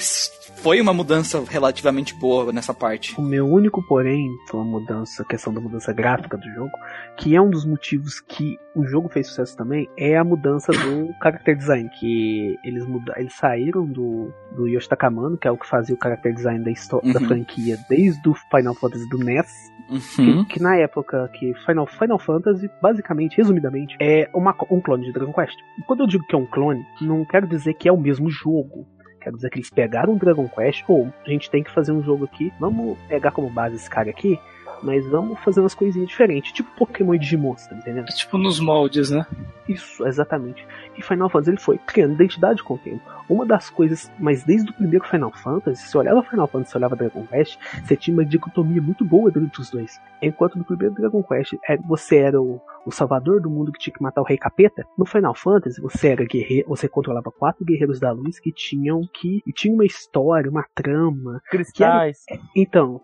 foi 0.66 0.82
uma 0.82 0.96
mudança 0.96 1.44
relativamente 1.48 2.16
boa 2.16 2.52
nessa 2.52 2.74
parte. 2.74 3.14
O 3.20 3.22
meu 3.22 3.46
único 3.48 3.84
porém 3.88 4.32
foi 4.50 4.60
uma 4.62 4.80
mudança, 4.80 5.22
a 5.22 5.26
questão 5.28 5.54
da 5.54 5.62
mudança 5.62 5.94
gráfica 5.94 6.36
do 6.36 6.50
jogo, 6.56 6.72
que 7.18 7.36
é 7.36 7.40
um 7.40 7.52
dos 7.52 7.64
motivos 7.64 8.20
que 8.20 8.58
o 8.76 8.84
jogo 8.84 9.08
fez 9.08 9.28
sucesso 9.28 9.56
também, 9.56 9.88
é 9.96 10.18
a 10.18 10.24
mudança 10.24 10.72
do 10.72 11.14
character 11.22 11.56
design, 11.56 11.88
que 12.00 12.58
eles 12.64 12.84
mudaram, 12.88 13.22
eles 13.22 13.36
saíram 13.36 13.86
do, 13.86 14.34
do 14.56 14.68
Yoshi 14.68 14.90
Takamano, 14.90 15.38
que 15.38 15.48
é 15.48 15.52
o 15.52 15.58
que 15.58 15.68
fazia 15.68 15.94
o 15.96 16.00
character 16.02 16.34
design 16.34 16.66
da, 16.66 16.72
história, 16.72 17.14
da 17.14 17.20
Uhum. 17.20 17.28
franquia 17.28 17.78
desde 17.88 18.28
o 18.28 18.34
Final 18.34 18.74
Fantasy 18.74 19.08
do 19.08 19.20
NES, 19.20 19.72
Uhum. 19.88 20.46
que, 20.46 20.56
que 20.56 20.64
na 20.64 20.76
época 20.78 21.30
que 21.32 21.54
Final, 21.64 21.86
Final 21.86 22.18
Fantasy, 22.18 22.68
basicamente, 22.82 23.38
resumidamente, 23.38 23.96
é 24.02 24.28
uma, 24.34 24.56
um 24.72 24.82
clone 24.82 25.06
de 25.06 25.14
Dragon 25.14 25.32
Quest. 25.32 25.60
E 25.78 25.84
quando 25.84 26.00
eu 26.00 26.08
digo 26.08 26.26
que 26.26 26.34
é 26.34 26.38
um 26.40 26.48
clone, 26.48 26.84
não 27.00 27.24
quero 27.24 27.46
dizer 27.48 27.76
que 27.76 27.88
é 27.88 27.92
o 27.92 28.02
mesmo 28.02 28.28
jogo. 28.32 28.88
Quero 29.26 29.38
dizer 29.38 29.50
que 29.50 29.58
eles 29.58 29.72
pegaram 29.72 30.16
Dragon 30.16 30.48
Quest, 30.48 30.84
ou 30.88 31.12
a 31.26 31.30
gente 31.32 31.50
tem 31.50 31.64
que 31.64 31.72
fazer 31.72 31.92
um 31.92 32.04
jogo 32.04 32.26
aqui, 32.26 32.54
vamos 32.60 32.96
pegar 33.08 33.32
como 33.32 33.50
base 33.50 33.76
esse 33.76 33.90
cara 33.90 34.08
aqui, 34.08 34.40
mas 34.82 35.06
vamos 35.08 35.40
fazer 35.40 35.60
umas 35.60 35.76
coisinhas 35.76 36.08
diferentes, 36.08 36.52
tipo 36.52 36.70
Pokémon 36.76 37.14
e 37.14 37.20
Digimon, 37.20 37.56
tá 37.56 37.76
entendendo? 37.76 38.08
É 38.10 38.12
tipo 38.12 38.38
nos 38.38 38.60
moldes, 38.60 39.10
né? 39.10 39.26
Isso, 39.68 40.06
exatamente. 40.06 40.66
E 40.98 41.02
Final 41.02 41.30
Fantasy 41.30 41.52
ele 41.52 41.60
foi 41.60 41.78
criando 41.78 42.14
identidade 42.14 42.64
com 42.64 42.76
o 42.76 42.78
tempo. 42.78 43.02
Uma 43.28 43.46
das 43.46 43.70
coisas, 43.70 44.12
mas 44.20 44.44
desde 44.44 44.70
o 44.70 44.74
primeiro 44.74 45.06
Final 45.06 45.32
Fantasy, 45.32 45.82
se 45.82 45.90
você 45.90 45.98
olhava 45.98 46.24
Final 46.24 46.48
Fantasy, 46.48 46.72
você 46.72 46.78
olhava 46.78 46.96
Dragon 46.96 47.26
Quest, 47.26 47.58
você 47.84 47.96
tinha 47.96 48.16
uma 48.16 48.26
dicotomia 48.26 48.82
muito 48.82 49.04
boa 49.04 49.30
entre 49.30 49.62
os 49.62 49.70
dois. 49.70 50.00
Enquanto 50.22 50.58
no 50.58 50.64
primeiro 50.64 50.94
Dragon 50.94 51.24
Quest 51.24 51.54
é, 51.68 51.78
você 51.78 52.18
era 52.18 52.40
o, 52.40 52.62
o 52.86 52.92
salvador 52.92 53.42
do 53.42 53.50
mundo 53.50 53.72
que 53.72 53.80
tinha 53.80 53.94
que 53.94 54.04
matar 54.04 54.22
o 54.22 54.26
Rei 54.26 54.38
Capeta, 54.38 54.86
no 54.98 55.06
Final 55.06 55.34
Fantasy 55.34 55.82
você 55.82 56.10
era 56.10 56.26
guerreiro, 56.26 56.70
você 56.70 56.88
controlava 56.88 57.32
quatro 57.32 57.66
guerreiros 57.66 58.00
da 58.00 58.12
luz 58.12 58.40
que 58.40 58.52
tinham 58.52 59.02
que 59.12 59.42
e 59.46 59.52
tinha 59.52 59.74
uma 59.74 59.86
história, 59.86 60.50
uma 60.50 60.66
trama. 60.76 61.42
Cristais. 61.50 62.24
Então, 62.56 63.02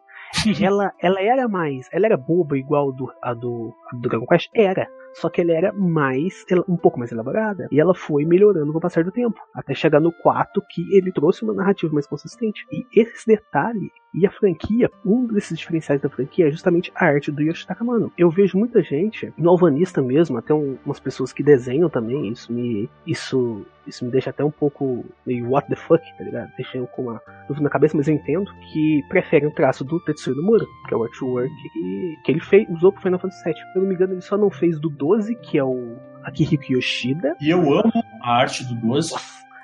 ela, 0.59 0.93
ela 0.99 1.21
era 1.21 1.47
mais. 1.47 1.87
Ela 1.91 2.07
era 2.07 2.17
boba 2.17 2.57
igual 2.57 2.91
do, 2.91 3.11
a, 3.21 3.33
do, 3.33 3.73
a 3.91 3.95
do 3.95 4.09
Dragon 4.09 4.25
Quest? 4.25 4.49
Era. 4.53 4.87
Só 5.13 5.29
que 5.29 5.41
ela 5.41 5.51
era 5.51 5.73
mais. 5.73 6.45
um 6.67 6.77
pouco 6.77 6.97
mais 6.99 7.11
elaborada. 7.11 7.67
E 7.71 7.79
ela 7.79 7.93
foi 7.93 8.25
melhorando 8.25 8.71
com 8.71 8.77
o 8.77 8.81
passar 8.81 9.03
do 9.03 9.11
tempo. 9.11 9.39
Até 9.53 9.73
chegar 9.73 9.99
no 9.99 10.11
4, 10.11 10.61
que 10.69 10.81
ele 10.95 11.11
trouxe 11.11 11.43
uma 11.43 11.53
narrativa 11.53 11.93
mais 11.93 12.07
consistente. 12.07 12.65
E 12.71 12.85
esse 12.99 13.25
detalhe. 13.27 13.91
E 14.13 14.25
a 14.27 14.31
franquia, 14.31 14.91
um 15.05 15.25
desses 15.25 15.57
diferenciais 15.57 16.01
da 16.01 16.09
franquia 16.09 16.47
é 16.47 16.51
justamente 16.51 16.91
a 16.93 17.05
arte 17.05 17.31
do 17.31 17.41
Yoshi 17.41 17.65
Takamano. 17.65 18.11
Eu 18.17 18.29
vejo 18.29 18.57
muita 18.57 18.81
gente, 18.83 19.31
no 19.37 19.49
Alvanista 19.49 20.01
mesmo, 20.01 20.37
até 20.37 20.53
um- 20.53 20.77
umas 20.85 20.99
pessoas 20.99 21.31
que 21.31 21.41
desenham 21.41 21.89
também, 21.89 22.27
isso 22.29 22.51
me. 22.51 22.89
Isso. 23.07 23.65
Isso 23.87 24.05
me 24.05 24.11
deixa 24.11 24.29
até 24.29 24.43
um 24.43 24.51
pouco 24.51 25.03
meio 25.25 25.49
what 25.49 25.67
the 25.67 25.75
fuck, 25.75 26.03
tá 26.17 26.23
ligado? 26.23 26.51
Deixa 26.55 26.77
eu 26.77 26.85
com 26.87 27.03
uma 27.03 27.19
dúvida 27.47 27.63
na 27.63 27.69
cabeça, 27.69 27.97
mas 27.97 28.07
eu 28.07 28.13
entendo 28.13 28.51
que 28.71 29.01
preferem 29.09 29.47
o 29.49 29.53
traço 29.53 29.83
do 29.83 29.99
Tetsuya 30.01 30.35
Nomura, 30.35 30.63
que 30.87 30.93
é 30.93 30.97
o 30.97 31.03
artwork 31.03 31.49
que, 31.73 32.15
que 32.23 32.31
ele 32.31 32.39
fez, 32.41 32.69
usou 32.69 32.91
pro 32.91 33.01
Final 33.01 33.17
Fantasy 33.17 33.43
VII. 33.43 33.53
Se 33.55 33.61
eu 33.77 33.81
não 33.81 33.89
me 33.89 33.95
engano, 33.95 34.13
ele 34.13 34.21
só 34.21 34.37
não 34.37 34.51
fez 34.51 34.79
do 34.79 34.87
12, 35.01 35.35
que 35.35 35.57
é 35.57 35.63
o 35.63 35.97
Akihiko 36.23 36.73
Yoshida. 36.73 37.35
E 37.41 37.49
eu 37.49 37.59
amo 37.73 37.91
a 38.21 38.35
arte 38.35 38.63
do 38.63 38.75
12. 38.75 39.15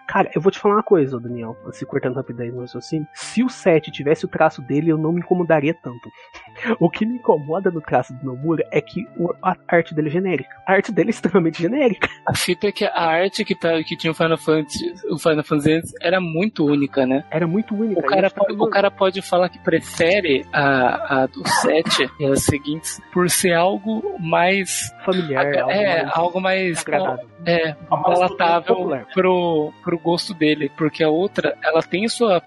Cara, 0.08 0.30
eu 0.34 0.42
vou 0.42 0.52
te 0.52 0.58
falar 0.60 0.76
uma 0.76 0.84
coisa, 0.84 1.20
Daniel, 1.20 1.56
se 1.72 1.86
cortando 1.86 2.16
rapidez 2.16 2.54
no 2.54 2.62
raciocínio. 2.62 3.06
Se 3.14 3.44
o 3.44 3.50
7 3.50 3.92
tivesse 3.92 4.24
o 4.26 4.28
traço 4.30 4.62
dele, 4.62 4.90
eu 4.92 4.98
não 4.98 5.12
me 5.12 5.20
incomodaria 5.20 5.74
tanto. 5.74 6.10
O 6.80 6.90
que 6.90 7.06
me 7.06 7.18
incomoda 7.18 7.70
no 7.70 7.80
traço 7.80 8.14
do 8.16 8.26
Nomura 8.26 8.64
é 8.72 8.82
que 8.82 9.06
o- 9.16 9.32
a 9.44 9.56
arte 9.68 9.94
dele 9.94 10.08
é 10.08 10.12
genérica. 10.12 10.50
A 10.66 10.74
arte 10.74 10.92
dele 10.92 11.10
é 11.10 11.12
extremamente 11.12 11.62
genérica. 11.62 12.10
A 12.28 12.36
fita 12.36 12.68
é 12.68 12.72
que 12.72 12.84
a 12.84 13.00
arte 13.00 13.46
que, 13.46 13.54
tá, 13.54 13.84
que 13.84 13.96
tinha 13.96 14.10
o 14.10 14.16
Final 14.16 14.38
Fantasy, 14.40 14.92
o 15.12 15.20
Final 15.20 15.44
Fantasy 15.44 15.74
antes 15.74 15.94
era 16.02 16.20
muito 16.20 16.66
única, 16.66 17.06
né? 17.06 17.24
Era 17.30 17.46
muito 17.46 17.76
única. 17.76 18.00
O 18.00 18.04
cara, 18.04 18.26
A 18.28 18.32
pode, 18.32 18.54
o 18.54 18.70
cara 18.72 18.90
pode 18.90 19.22
falar 19.22 19.50
que 19.50 19.60
prefere 19.60 20.48
a, 20.52 21.22
a 21.22 21.26
do 21.28 21.48
7 21.48 22.10
e 22.20 22.26
as 22.26 22.42
seguintes 22.44 23.00
por 23.14 23.30
ser 23.30 23.54
algo 23.54 24.16
mais. 24.20 24.92
familiar, 25.06 25.46
algo 25.60 25.72
é, 25.72 26.04
mais 26.04 26.18
algo 26.18 26.42
mais. 26.42 26.80
agradável. 26.82 27.28
É, 27.46 27.76
A 27.90 27.98
mais 27.98 28.18
palatável 28.20 28.76
popular. 28.76 29.06
pro, 29.14 29.72
pro 29.98 30.12
gosto 30.12 30.34
dele. 30.34 30.72
Porque 30.76 31.04
a 31.04 31.10
outra, 31.10 31.58
ela 31.64 31.82
tem 31.82 32.08
sua 32.08 32.42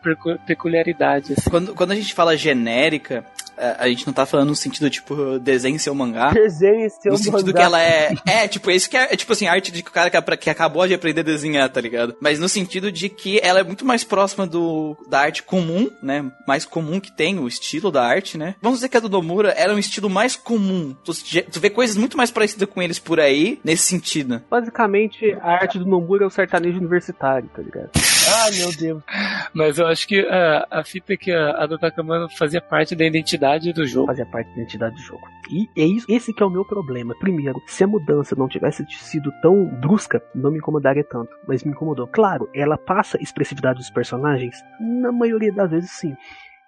peculiaridade. 0.47 1.35
Assim. 1.35 1.51
Quando, 1.51 1.74
quando 1.74 1.93
a 1.93 1.97
gente 1.97 2.14
fala 2.14 2.36
genérica, 2.36 3.24
a, 3.60 3.84
a 3.84 3.88
gente 3.88 4.06
não 4.06 4.12
tá 4.12 4.24
falando 4.26 4.48
no 4.48 4.56
sentido, 4.56 4.88
tipo, 4.90 5.38
desenho 5.38 5.78
seu 5.78 5.94
mangá. 5.94 6.30
Desenhe 6.32 6.88
seu 6.90 7.12
No 7.12 7.18
sentido 7.18 7.46
mangá. 7.46 7.58
que 7.58 7.62
ela 7.62 7.82
é. 7.82 8.14
É, 8.26 8.48
tipo, 8.48 8.70
isso 8.70 8.88
que 8.88 8.96
é, 8.96 9.12
é 9.12 9.16
tipo 9.16 9.32
assim, 9.32 9.46
arte 9.46 9.70
de 9.70 9.82
cara 9.82 10.10
que, 10.10 10.36
que 10.36 10.50
acabou 10.50 10.86
de 10.86 10.94
aprender 10.94 11.20
a 11.20 11.24
desenhar, 11.24 11.68
tá 11.68 11.80
ligado? 11.80 12.16
Mas 12.20 12.38
no 12.38 12.48
sentido 12.48 12.90
de 12.90 13.08
que 13.08 13.38
ela 13.42 13.60
é 13.60 13.62
muito 13.62 13.84
mais 13.84 14.04
próxima 14.04 14.46
do 14.46 14.96
da 15.08 15.20
arte 15.20 15.42
comum, 15.42 15.90
né? 16.02 16.30
Mais 16.46 16.64
comum 16.64 16.98
que 17.00 17.12
tem, 17.12 17.38
o 17.38 17.46
estilo 17.48 17.90
da 17.90 18.04
arte, 18.04 18.38
né? 18.38 18.54
Vamos 18.62 18.78
dizer 18.78 18.88
que 18.88 18.96
a 18.96 19.00
do 19.00 19.08
Nomura 19.08 19.50
era 19.56 19.74
um 19.74 19.78
estilo 19.78 20.08
mais 20.08 20.36
comum. 20.36 20.94
Tu, 21.04 21.12
tu 21.50 21.60
vê 21.60 21.70
coisas 21.70 21.96
muito 21.96 22.16
mais 22.16 22.30
parecidas 22.30 22.68
com 22.68 22.80
eles 22.80 22.98
por 22.98 23.20
aí, 23.20 23.60
nesse 23.64 23.84
sentido. 23.84 24.40
Basicamente, 24.50 25.36
a 25.40 25.52
arte 25.52 25.78
do 25.78 25.86
Nomura 25.86 26.24
é 26.24 26.26
o 26.26 26.30
sertanejo 26.30 26.78
universitário, 26.78 27.48
tá 27.54 27.62
ligado? 27.62 27.90
Ai, 28.44 28.51
meu 28.52 28.77
Deus. 28.77 29.02
Mas 29.52 29.78
eu 29.78 29.86
acho 29.86 30.07
que 30.07 30.20
a, 30.20 30.66
a 30.70 30.85
fita 30.85 31.15
é 31.15 31.16
que 31.16 31.32
a, 31.32 31.62
a 31.62 31.66
do 31.66 31.78
Takamano 31.78 32.28
fazia 32.31 32.61
parte 32.61 32.94
da 32.94 33.05
identidade 33.05 33.73
do 33.73 33.86
jogo. 33.86 34.07
Fazia 34.07 34.27
parte 34.27 34.48
da 34.48 34.55
identidade 34.55 34.94
do 34.94 35.02
jogo. 35.02 35.27
E 35.51 35.69
é 35.77 35.85
isso, 35.85 36.07
esse 36.09 36.32
que 36.32 36.43
é 36.43 36.47
o 36.47 36.51
meu 36.51 36.65
problema. 36.65 37.15
Primeiro, 37.19 37.61
se 37.66 37.82
a 37.82 37.86
mudança 37.86 38.36
não 38.36 38.48
tivesse 38.48 38.86
sido 38.90 39.32
tão 39.43 39.66
brusca, 39.81 40.23
não 40.35 40.51
me 40.51 40.59
incomodaria 40.59 41.05
tanto. 41.05 41.31
Mas 41.47 41.65
me 41.65 41.73
incomodou. 41.73 42.07
Claro, 42.07 42.48
ela 42.55 42.78
passa 42.78 43.20
expressividade 43.20 43.78
dos 43.78 43.90
personagens? 43.90 44.57
Na 44.81 45.11
maioria 45.11 45.52
das 45.52 45.70
vezes, 45.70 45.90
sim. 45.90 46.15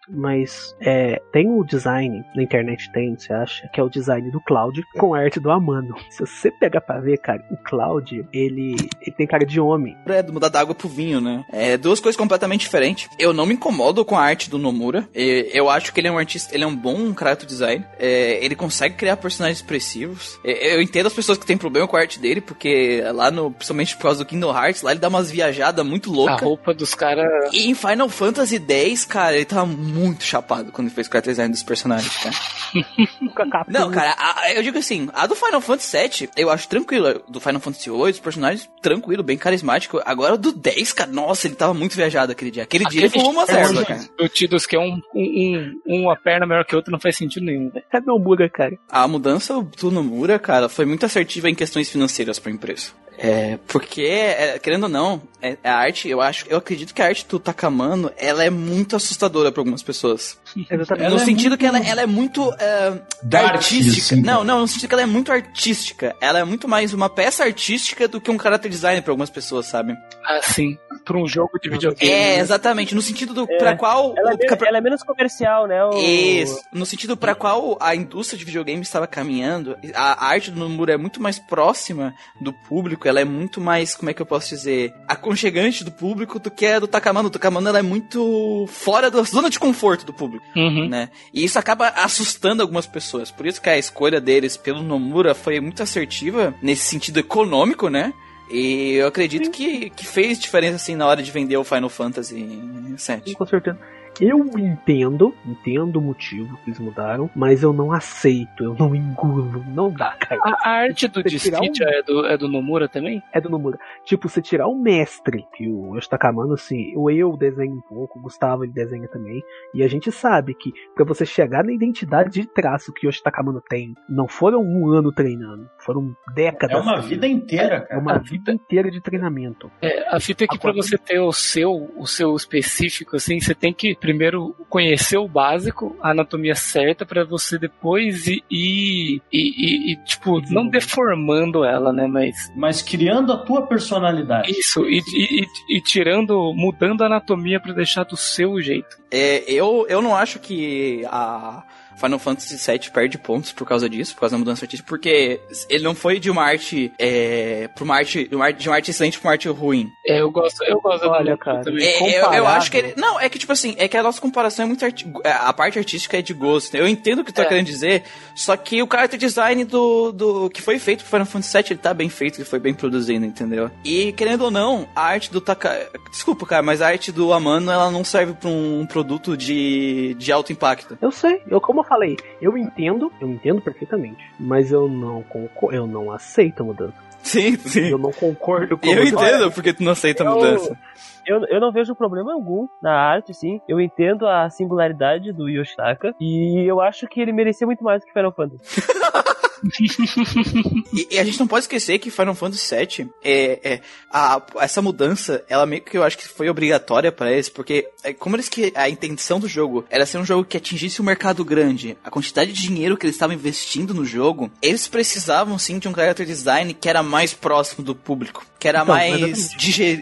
Mas 0.09 0.75
é, 0.81 1.21
tem 1.33 1.49
o 1.51 1.65
design, 1.65 2.25
na 2.35 2.43
internet 2.43 2.91
tem, 2.93 3.17
você 3.17 3.33
acha, 3.33 3.69
que 3.73 3.81
é 3.81 3.83
o 3.83 3.89
design 3.89 4.31
do 4.31 4.41
Cloud 4.41 4.83
com 4.99 5.15
a 5.15 5.21
arte 5.21 5.39
do 5.41 5.51
Amano. 5.51 5.95
Se 6.11 6.21
você 6.27 6.51
pegar 6.51 6.81
pra 6.81 7.01
ver, 7.01 7.19
cara, 7.19 7.43
o 7.51 7.57
Cloud, 7.57 8.27
ele, 8.33 8.77
ele 9.01 9.17
tem 9.17 9.27
cara 9.27 9.47
de 9.47 9.61
homem. 9.61 9.97
É 10.07 10.23
mudar 10.23 10.49
da 10.49 10.61
água 10.61 10.75
pro 10.75 10.89
vinho, 10.89 11.21
né? 11.21 11.45
É 11.53 11.77
duas 11.77 12.01
coisas 12.01 12.17
completamente 12.17 12.61
diferentes. 12.63 13.09
Eu 13.19 13.33
não 13.33 13.47
me 13.47 13.55
incomodo 13.55 14.05
com 14.05 14.17
a 14.17 14.23
arte 14.23 14.51
do 14.51 14.59
Nomura. 14.59 15.09
Eu 15.15 15.71
acho 15.71 15.93
que 15.93 16.01
ele 16.01 16.09
é 16.09 16.13
um 16.13 16.19
artista, 16.19 16.55
ele 16.55 16.65
é 16.65 16.67
um 16.67 16.77
bom 16.77 17.15
character 17.17 17.47
design. 17.47 17.85
É, 17.99 18.45
ele 18.45 18.55
consegue 18.57 18.97
criar 18.97 19.17
personagens 19.17 19.59
expressivos. 19.59 20.39
É, 20.45 20.75
Eu 20.75 20.83
entendo 20.83 21.07
as 21.07 21.15
pessoas 21.15 21.39
que 21.39 21.47
têm 21.47 21.57
problema 21.57 21.87
com 21.87 21.97
a 21.97 22.01
arte 22.01 22.19
dele, 22.19 22.41
porque 22.41 23.03
lá 23.15 23.31
no, 23.31 23.51
principalmente 23.51 23.97
por 23.97 24.03
causa 24.03 24.19
do 24.25 24.27
Kingdom 24.27 24.53
Hearts, 24.55 24.83
lá 24.83 24.91
ele 24.91 25.01
dá 25.01 25.09
umas 25.09 25.31
viajadas 25.31 25.87
muito 25.87 26.11
A 26.13 26.17
loucas. 26.17 26.41
roupa 26.41 26.75
dos 26.75 26.95
caras. 26.95 27.53
E 27.53 27.71
em 27.71 27.75
Final 27.75 28.09
Fantasy 28.09 28.59
X, 28.69 29.05
cara, 29.05 29.37
ele 29.37 29.45
tava 29.45 29.67
muito 29.67 29.92
chapado 30.21 30.73
quando 30.73 30.91
fez 30.91 31.07
o 31.07 31.11
character 31.11 31.33
design 31.33 31.53
dos 31.53 31.63
personagens, 31.63 32.17
cara. 32.19 32.35
Não, 33.69 33.91
cara, 33.91 34.15
a- 34.19 34.53
eu 34.53 34.63
digo 34.63 34.79
assim, 34.79 35.09
a 35.13 35.27
do 35.27 35.35
Final 35.35 35.61
Fantasy 35.61 35.97
VII, 35.97 36.31
eu 36.37 36.51
acho 36.51 36.69
tranquila. 36.69 37.23
Do 37.29 37.41
Final 37.41 37.61
Fantasy 37.61 37.91
VIII, 37.91 38.03
os 38.11 38.21
personagens 38.21 38.69
tranquilo, 38.83 39.23
bem 39.23 39.37
carismático. 39.39 40.01
Agora 40.05 40.37
do 40.37 40.53
10, 40.53 40.93
cara, 40.93 41.11
nossa, 41.11 41.47
ele 41.47 41.55
tava 41.55 41.75
muito 41.75 41.95
viajado 41.97 42.33
aquele 42.33 42.51
dia. 42.51 42.63
Aquele, 42.63 42.85
dia 42.87 43.01
ele 43.01 43.07
Aquele 43.09 43.25
fumou 43.25 43.39
uma 43.39 43.47
personagem 43.47 43.77
erva, 43.79 43.85
cara. 43.87 44.09
do 44.19 44.29
Tidus 44.29 44.67
que 44.67 44.77
é 44.77 44.79
um, 44.81 45.01
um, 45.15 45.73
um- 45.87 46.03
uma 46.05 46.17
perna 46.17 46.47
maior 46.47 46.65
que 46.65 46.75
a 46.75 46.79
outra 46.79 46.91
não 46.91 46.99
faz 47.01 47.17
sentido 47.17 47.45
nenhum, 47.47 47.71
velho. 47.71 47.85
É 47.93 48.01
Nomura, 48.01 48.49
cara. 48.49 48.77
A 48.91 49.07
mudança 49.07 49.61
do 49.79 49.91
Nomura, 49.91 50.39
cara, 50.39 50.69
foi 50.69 50.85
muito 50.85 51.07
assertiva 51.07 51.49
em 51.49 51.55
questões 51.55 51.89
financeiras 51.91 52.39
pra 52.39 52.51
empresa. 52.51 52.91
É, 53.25 53.57
porque, 53.69 54.03
é, 54.03 54.59
querendo 54.59 54.83
ou 54.83 54.89
não, 54.89 55.23
é, 55.41 55.57
a 55.63 55.75
arte, 55.75 56.09
eu 56.09 56.21
acho, 56.21 56.45
eu 56.49 56.59
acredito 56.59 56.93
que 56.93 57.01
a 57.01 57.07
arte 57.07 57.25
do 57.29 57.39
Takamano, 57.39 58.11
ela 58.17 58.43
é 58.43 58.51
muito 58.51 58.97
assustadora 58.97 59.53
pra 59.53 59.61
algumas 59.61 59.81
pessoas. 59.81 60.37
Exatamente. 60.71 60.89
no 61.11 61.15
Ela 61.15 61.23
é 61.23 61.25
sentido 61.25 61.49
muito 61.51 61.59
que 61.61 61.67
ela, 61.67 61.79
ela 61.79 62.03
é 62.03 62.07
muito 62.07 62.53
é, 62.59 63.01
dark, 63.23 63.55
artística. 63.57 64.15
assim, 64.15 64.21
não, 64.23 64.45
não, 64.45 64.61
no 64.61 64.69
sentido 64.69 64.89
que 64.89 64.95
ela 64.95 65.03
é 65.03 65.07
muito 65.07 65.33
artística. 65.33 66.15
Ela 66.21 66.41
é 66.41 66.45
muito 66.45 66.69
mais 66.69 66.93
uma 66.93 67.09
peça 67.09 67.45
artística 67.45 68.07
do 68.09 68.21
que 68.21 68.31
um 68.31 68.39
character 68.39 68.71
design 68.71 69.01
pra 69.03 69.13
algumas 69.13 69.31
pessoas, 69.31 69.67
sabe? 69.67 69.95
Assim, 70.25 70.77
pra 71.05 71.17
um 71.19 71.27
jogo 71.27 71.59
de 71.63 71.69
videogame. 71.71 72.11
É, 72.13 72.37
né? 72.37 72.39
exatamente. 72.39 72.95
No 72.95 73.03
sentido 73.03 73.35
do 73.35 73.47
pra 73.47 73.77
qual. 73.77 74.15
Ela 74.17 74.31
é, 74.33 74.35
o- 74.35 74.39
menos, 74.39 74.57
pra- 74.59 74.69
ela 74.69 74.79
é 74.79 74.81
menos 74.81 75.03
comercial, 75.03 75.67
né? 75.67 75.85
O... 75.85 75.99
Isso. 75.99 76.61
No 76.73 76.87
sentido 76.87 77.17
pra 77.17 77.35
qual 77.35 77.77
a 77.81 77.95
indústria 77.95 78.39
de 78.39 78.45
videogame 78.45 78.83
estava 78.83 79.07
caminhando, 79.07 79.77
a 79.95 80.27
arte 80.27 80.51
do 80.51 80.59
Nomura 80.61 80.93
é 80.95 80.97
muito 80.97 81.21
mais 81.21 81.39
próxima 81.39 82.15
do 82.41 82.53
público, 82.53 83.09
ela 83.09 83.21
é 83.21 83.25
muito 83.25 83.61
mais, 83.61 83.95
como 83.95 84.11
é 84.11 84.15
que 84.15 84.23
eu 84.23 84.27
posso 84.27 84.49
dizer, 84.51 84.93
aconchegante 85.09 85.85
do 85.85 85.91
público 85.91 86.39
do 86.39 86.51
que 86.51 86.67
a 86.67 86.79
do 86.79 86.87
Takamano. 86.87 87.29
O 87.29 87.31
Takamano 87.31 87.69
ela 87.69 87.79
é 87.79 87.83
muito 87.83 88.67
fora 88.69 89.11
da 89.11 89.23
zona 89.23 89.49
de 89.51 89.59
conforto 89.59 90.05
do 90.07 90.13
público, 90.13 90.42
Uhum. 90.55 90.89
né? 90.89 91.09
E 91.33 91.45
isso 91.45 91.59
acaba 91.59 91.89
assustando 91.89 92.61
algumas 92.61 92.87
pessoas. 92.87 93.31
Por 93.31 93.47
isso 93.47 93.61
que 93.61 93.71
a 93.71 93.79
escolha 93.79 94.21
deles 94.21 94.57
pelo 94.57 94.83
Nomura 94.83 95.35
foi 95.35 95.61
muito 95.61 95.83
assertiva 95.83 96.55
nesse 96.61 96.85
sentido 96.85 97.19
econômico, 97.21 97.89
né? 97.89 98.13
E 98.51 98.95
eu 98.95 99.07
acredito 99.07 99.51
que, 99.51 99.89
que 99.91 100.07
fez 100.07 100.39
diferença 100.39 100.77
assim 100.77 100.95
na 100.95 101.07
hora 101.07 101.23
de 101.23 101.31
vender 101.31 101.57
o 101.57 101.65
Final 101.65 101.89
Fantasy 101.89 102.35
VII. 102.35 103.35
Com 103.35 103.47
certeza. 103.47 103.79
Eu 104.21 104.45
entendo, 104.59 105.35
entendo 105.45 105.97
o 105.99 106.03
motivo 106.03 106.57
que 106.59 106.71
eles 106.71 106.79
mudaram, 106.79 107.31
mas 107.35 107.63
eu 107.63 107.73
não 107.73 107.93
aceito, 107.93 108.63
eu 108.63 108.75
não 108.79 108.95
engulo, 108.95 109.65
não 109.69 109.91
dá, 109.91 110.15
cara. 110.19 110.41
A, 110.45 110.69
a 110.69 110.73
arte 110.83 111.09
do 111.09 111.23
Dispute 111.23 111.83
um- 111.83 111.89
é, 111.89 112.03
do, 112.03 112.27
é 112.27 112.37
do 112.37 112.49
Nomura 112.49 112.89
também? 112.89 113.23
É 113.33 113.41
do 113.41 113.49
Nomura. 113.49 113.79
Tipo, 114.05 114.29
você 114.29 114.41
tirar 114.43 114.69
o 114.69 114.79
mestre, 114.79 115.47
que 115.55 115.67
o 115.69 115.95
Yoshitaka 115.97 116.29
Amano, 116.29 116.55
assim, 116.55 116.93
o 116.97 117.11
eu 117.11 117.37
desenho 117.37 117.75
um 117.77 117.81
pouco, 117.81 118.19
o 118.19 118.23
Gustavo 118.23 118.65
ele 118.65 118.73
desenha 118.73 119.09
também, 119.09 119.43
e 119.75 119.83
a 119.83 119.89
gente 119.89 120.13
sabe 120.13 120.55
que 120.55 120.71
pra 120.95 121.05
você 121.05 121.25
chegar 121.27 121.65
na 121.65 121.73
identidade 121.73 122.31
de 122.31 122.47
traço 122.47 122.93
que 122.93 123.07
o 123.07 123.09
Yoshitaka 123.09 123.41
Amano 123.41 123.63
tem, 123.69 123.95
não 124.09 124.29
foram 124.29 124.61
um 124.63 124.89
ano 124.89 125.11
treinando, 125.13 125.69
foram 125.79 126.15
décadas. 126.35 126.77
É 126.77 126.81
uma 126.81 126.93
treinando. 127.01 127.09
vida 127.09 127.27
inteira, 127.27 127.75
É 127.77 127.81
cara. 127.81 128.01
uma 128.01 128.19
vida 128.19 128.53
inteira 128.53 128.91
de 128.91 129.01
treinamento. 129.01 129.71
É, 129.81 130.15
a 130.15 130.21
fita 130.21 130.45
é 130.45 130.47
que 130.47 130.59
pra 130.59 130.73
você 130.73 130.97
ter 130.99 131.19
o 131.19 131.33
seu, 131.33 131.91
o 131.97 132.07
seu 132.07 132.35
específico, 132.37 133.17
assim, 133.17 133.41
você 133.41 133.55
tem 133.55 133.73
que 133.73 133.95
primeiro 134.03 134.55
conhecer 134.69 135.17
o 135.17 135.29
básico, 135.29 135.97
a 136.03 136.11
anatomia 136.11 136.55
certa, 136.55 137.07
pra 137.07 137.25
você 137.25 137.57
depois 137.59 138.27
ir, 138.27 138.43
ir, 138.51 139.23
ir- 139.33 139.93
ir, 139.93 140.05
tipo, 140.05 140.43
não 140.53 140.67
deformando 140.69 141.65
ela, 141.65 141.93
né, 141.93 142.07
mas 142.07 142.53
Mas 142.57 142.83
criando 142.83 143.33
a 143.33 143.39
tua 143.39 143.67
personalidade. 143.67 144.51
isso, 144.51 144.85
e, 144.89 144.99
e- 144.99 145.43
e- 145.45 145.77
e 145.77 145.81
tirando, 145.81 146.53
mudando 146.55 147.03
a 147.03 147.07
anatomia 147.07 147.61
pra 147.61 147.73
deixar 147.73 148.05
do 148.05 148.17
seu 148.17 148.61
jeito. 148.61 148.97
É, 149.11 149.45
eu, 149.51 149.87
eu 149.89 150.03
não 150.03 150.15
acho 150.17 150.39
que 150.41 151.05
a 151.07 151.63
Final 151.97 152.19
Fantasy 152.19 152.57
VII 152.71 152.91
perde 152.91 153.19
pontos 153.19 153.53
por 153.53 153.67
causa 153.67 153.89
disso, 153.89 154.15
por 154.15 154.21
causa 154.21 154.35
da 154.35 154.39
mudança 154.39 154.65
artística, 154.65 154.89
porque 154.89 155.41
ele 155.69 155.85
não 155.85 155.95
foi 155.95 156.19
de 156.19 156.31
uma 156.31 156.43
arte, 156.43 156.93
é, 156.99 157.69
pra 157.75 157.85
uma 157.85 157.97
arte, 157.97 158.27
de 158.29 158.35
uma 158.35 158.45
arte, 158.47 158.59
de 158.63 158.69
uma 158.69 158.77
arte 158.77 158.91
excelente 158.91 159.19
pra 159.19 159.29
uma 159.29 159.33
arte 159.33 159.49
ruim. 159.49 159.91
É, 160.07 160.21
eu 160.21 160.31
gosto, 160.31 160.63
eu 160.65 160.81
gosto 160.81 161.07
Olha, 161.09 161.37
cara. 161.37 161.63
É, 161.81 162.19
eu, 162.21 162.33
eu 162.33 162.47
acho 162.47 162.71
que 162.71 162.77
ele. 162.79 162.95
Não, 162.97 163.19
é 163.21 163.29
que 163.29 163.39
tipo 163.39 163.53
assim, 163.53 163.75
é 163.79 163.87
que 163.89 163.97
a 163.97 164.03
nossa 164.03 164.21
comparação 164.21 164.65
é 164.65 164.69
muito. 164.69 164.85
arti- 164.85 165.07
A 165.25 165.53
parte 165.53 165.79
artística 165.79 166.19
é 166.19 166.23
de 166.23 166.33
gosto. 166.35 166.75
Eu 166.75 166.89
entendo 166.89 167.21
o 167.21 167.25
que 167.25 167.33
tu 167.33 167.37
tá 167.37 167.43
É. 167.43 167.47
querendo 167.47 167.67
dizer, 167.67 168.03
só 168.35 168.57
que 168.57 168.83
o 168.83 168.89
character 168.91 169.19
design 169.19 169.65
do, 169.65 170.13
do. 170.13 170.51
que 170.51 170.63
foi 170.63 170.79
feito 170.79 171.01
pro 171.01 171.11
Final 171.11 171.27
Fantasy 171.27 171.57
VII, 171.59 171.67
ele 171.71 171.79
tá 171.81 171.93
bem 171.95 172.09
feito, 172.09 172.37
ele 172.39 172.45
foi 172.45 172.59
bem 172.59 172.73
produzido, 172.75 173.25
entendeu? 173.25 173.71
E 173.85 174.13
querendo 174.13 174.43
ou 174.43 174.51
não, 174.51 174.89
a 174.95 175.03
arte 175.03 175.31
do 175.31 175.41
Taka. 175.41 175.89
Desculpa, 176.11 176.47
cara, 176.47 176.63
mas 176.63 176.81
a 176.81 176.89
arte 176.89 177.13
do 177.13 177.33
Amano, 177.33 177.71
ela 177.71 177.91
não 177.91 178.05
serve 178.05 178.33
pra 178.35 178.49
um 178.49 178.87
produto 178.87 179.37
de, 179.37 180.15
de 180.19 180.33
alto 180.33 180.53
impacto. 180.53 180.97
Eu 181.01 181.11
sei, 181.11 181.43
eu 181.49 181.61
como 181.61 181.82
eu 181.83 181.89
falei, 181.89 182.17
eu 182.41 182.57
entendo, 182.57 183.13
eu 183.21 183.29
entendo 183.29 183.61
perfeitamente, 183.61 184.25
mas 184.39 184.73
eu 184.73 184.89
não 184.89 185.23
concordo, 185.23 185.77
eu 185.77 185.87
não 185.87 186.11
aceito 186.11 186.63
a 186.63 186.65
mudança. 186.65 187.13
Sim, 187.23 187.57
sim. 187.57 187.89
Eu 187.89 187.99
não 187.99 188.11
concordo 188.11 188.77
com 188.77 188.89
a 188.89 188.93
Eu 188.93 189.05
entendo 189.05 189.51
porque 189.53 189.73
tu 189.73 189.83
não 189.83 189.93
aceita 189.93 190.25
a 190.25 190.35
mudança. 190.35 190.77
Eu, 191.25 191.45
eu 191.47 191.61
não 191.61 191.71
vejo 191.71 191.95
problema 191.95 192.33
algum 192.33 192.67
na 192.83 192.93
arte, 192.93 193.33
sim. 193.33 193.61
Eu 193.69 193.81
entendo 193.81 194.27
a 194.27 194.51
singularidade 194.51 195.33
do 195.33 195.49
Yoshitaka. 195.49 196.15
E 196.21 196.65
eu 196.69 196.81
acho 196.81 197.07
que 197.07 197.21
ele 197.21 197.33
merecia 197.33 197.67
muito 197.67 197.85
mais 197.85 198.01
do 198.01 198.07
que 198.07 198.13
Final 198.13 198.33
Fantasy. 198.33 198.83
E, 200.93 201.09
e 201.13 201.19
a 201.19 201.25
gente 201.25 201.39
não 201.41 201.47
pode 201.47 201.65
esquecer 201.65 201.99
que 201.99 202.11
Final 202.11 202.35
Fantasy 202.35 202.75
VII, 202.77 203.09
é, 203.25 203.61
é, 203.65 203.81
a, 204.11 204.43
essa 204.61 204.83
mudança, 204.83 205.43
ela 205.49 205.65
meio 205.65 205.81
que 205.83 205.97
eu 205.97 206.03
acho 206.05 206.19
que 206.19 206.29
foi 206.29 206.49
obrigatória 206.51 207.11
pra 207.11 207.33
eles, 207.33 207.49
porque 207.49 207.89
é, 208.05 208.13
como 208.13 208.37
eles 208.37 208.49
que 208.49 208.73
a 208.75 208.89
intenção 208.91 209.41
do 209.41 209.49
jogo 209.49 209.85
era 209.89 210.05
ser 210.05 210.19
um 210.19 210.25
jogo 210.25 210.45
que 210.45 210.57
atingisse 210.57 211.01
o 211.01 211.05
mercado 211.05 211.45
grande, 211.45 211.97
a 212.05 212.11
quantidade 212.11 212.53
de 212.53 212.61
dinheiro 212.61 212.97
que 212.97 213.07
eles 213.07 213.17
estavam 213.17 213.35
investindo 213.35 213.95
no 213.95 214.05
jogo, 214.05 214.51
eles 214.61 214.87
precisavam 214.87 215.59
sim 215.59 215.79
de 215.79 215.89
um 215.89 215.95
character 215.95 216.27
design 216.27 216.75
que 216.75 216.89
era 216.89 217.03
mais 217.03 217.33
próximo 217.33 217.83
do 217.85 217.95
público, 217.95 218.45
que 218.59 218.69
era 218.69 218.83
Então, 218.83 218.95
mais 218.95 219.15
exatamente. 219.23 219.57
dige- 219.57 219.97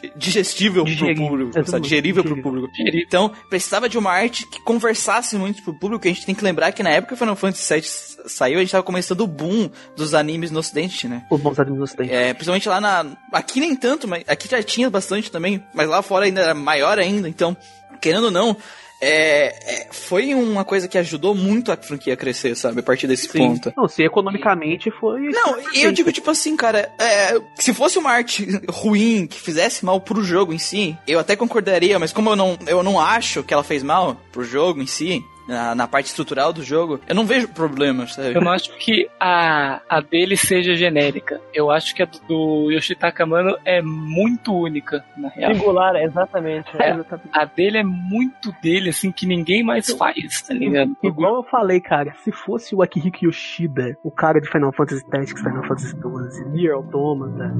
digest- 0.00 0.16
digestível 0.16 0.84
pro 0.84 0.92
Digerível, 0.92 1.28
público, 1.28 1.52
sabe? 1.52 1.64
exatamente, 1.64 1.88
digerível 1.88 2.22
pro 2.24 2.34
digerível. 2.34 2.68
público. 2.68 2.98
Então, 3.06 3.32
precisava 3.48 3.88
de 3.88 3.98
uma 3.98 4.10
arte 4.10 4.46
que 4.46 4.60
conversasse 4.62 5.36
muito 5.36 5.62
pro 5.62 5.74
público. 5.74 6.06
A 6.06 6.10
gente 6.10 6.24
tem 6.26 6.34
que 6.34 6.44
lembrar 6.44 6.72
que 6.72 6.82
na 6.82 6.90
época 6.90 7.14
que 7.14 7.18
Final 7.18 7.36
Fantasy 7.36 7.74
VII 7.74 7.82
saiu, 8.28 8.58
a 8.58 8.60
gente 8.60 8.70
tava 8.72 8.82
começando 8.82 9.20
o 9.22 9.26
boom 9.26 9.70
dos 9.96 10.14
animes 10.14 10.50
no 10.50 10.58
ocidente, 10.60 11.08
né? 11.08 11.24
Os 11.30 11.40
bons 11.40 11.58
animes 11.58 11.78
no 11.78 11.84
ocidente. 11.84 12.12
É, 12.12 12.32
principalmente 12.34 12.68
lá 12.68 12.80
na. 12.80 13.06
Aqui 13.32 13.60
nem 13.60 13.74
tanto, 13.76 14.06
mas 14.08 14.24
aqui 14.26 14.48
já 14.48 14.62
tinha 14.62 14.90
bastante 14.90 15.30
também, 15.30 15.62
mas 15.74 15.88
lá 15.88 16.02
fora 16.02 16.24
ainda 16.26 16.40
era 16.40 16.54
maior 16.54 16.98
ainda, 16.98 17.28
então, 17.28 17.56
querendo 18.00 18.24
ou 18.24 18.30
não. 18.30 18.56
É, 19.00 19.46
é, 19.46 19.88
foi 19.90 20.34
uma 20.34 20.64
coisa 20.64 20.86
que 20.86 20.98
ajudou 20.98 21.34
muito 21.34 21.72
a 21.72 21.76
franquia 21.76 22.14
a 22.14 22.16
crescer, 22.16 22.54
sabe? 22.54 22.80
A 22.80 22.82
partir 22.82 23.06
desse 23.06 23.28
ponto. 23.28 23.72
Não, 23.76 23.88
se 23.88 24.02
economicamente 24.02 24.90
foi. 24.90 25.20
Não, 25.30 25.56
e 25.72 25.82
eu 25.82 25.92
digo 25.92 26.12
tipo 26.12 26.30
assim, 26.30 26.56
cara, 26.56 26.92
é, 26.98 27.40
se 27.54 27.72
fosse 27.72 27.98
uma 27.98 28.10
arte 28.10 28.46
ruim 28.68 29.26
que 29.26 29.40
fizesse 29.40 29.84
mal 29.84 30.00
pro 30.00 30.22
jogo 30.22 30.52
em 30.52 30.58
si, 30.58 30.96
eu 31.06 31.18
até 31.18 31.34
concordaria, 31.34 31.98
mas 31.98 32.12
como 32.12 32.30
eu 32.30 32.36
não, 32.36 32.58
eu 32.66 32.82
não 32.82 33.00
acho 33.00 33.42
que 33.42 33.54
ela 33.54 33.64
fez 33.64 33.82
mal 33.82 34.20
pro 34.30 34.44
jogo 34.44 34.82
em 34.82 34.86
si, 34.86 35.24
na, 35.50 35.74
na 35.74 35.88
parte 35.88 36.06
estrutural 36.06 36.52
do 36.52 36.62
jogo, 36.62 37.00
eu 37.08 37.14
não 37.14 37.26
vejo 37.26 37.48
problema, 37.48 38.06
sabe? 38.06 38.34
Eu 38.34 38.40
não 38.40 38.52
acho 38.52 38.74
que 38.76 39.08
a, 39.18 39.80
a 39.88 40.00
dele 40.00 40.36
seja 40.36 40.74
genérica. 40.74 41.40
Eu 41.52 41.70
acho 41.70 41.94
que 41.94 42.02
a 42.02 42.08
do, 42.28 42.70
Yoshitaka 42.70 43.24
Amano 43.24 43.56
é 43.64 43.82
muito 43.82 44.54
única, 44.54 45.04
na 45.16 45.28
real. 45.28 45.54
Singular, 45.54 45.96
exatamente. 45.96 46.70
É. 46.78 46.90
Exatamente. 46.90 47.28
A 47.32 47.44
dele 47.44 47.78
é 47.78 47.82
muito 47.82 48.52
dele, 48.62 48.90
assim, 48.90 49.10
que 49.10 49.26
ninguém 49.26 49.62
mais 49.62 49.90
faz, 49.90 50.42
tá 50.42 50.54
ligado? 50.54 50.96
Igual 51.02 51.36
eu 51.36 51.42
falei, 51.44 51.80
cara, 51.80 52.14
se 52.24 52.30
fosse 52.30 52.74
o 52.74 52.82
Akihiko 52.82 53.24
Yoshida, 53.26 53.96
o 54.04 54.10
cara 54.10 54.40
de 54.40 54.48
Final 54.48 54.72
Fantasy 54.72 55.04
Tactics, 55.10 55.42
Final 55.42 55.62
Fantasy 55.64 55.90
XII, 55.90 56.50
Nier 56.52 56.74
Automata, 56.74 57.52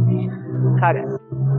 cara, 0.79 1.05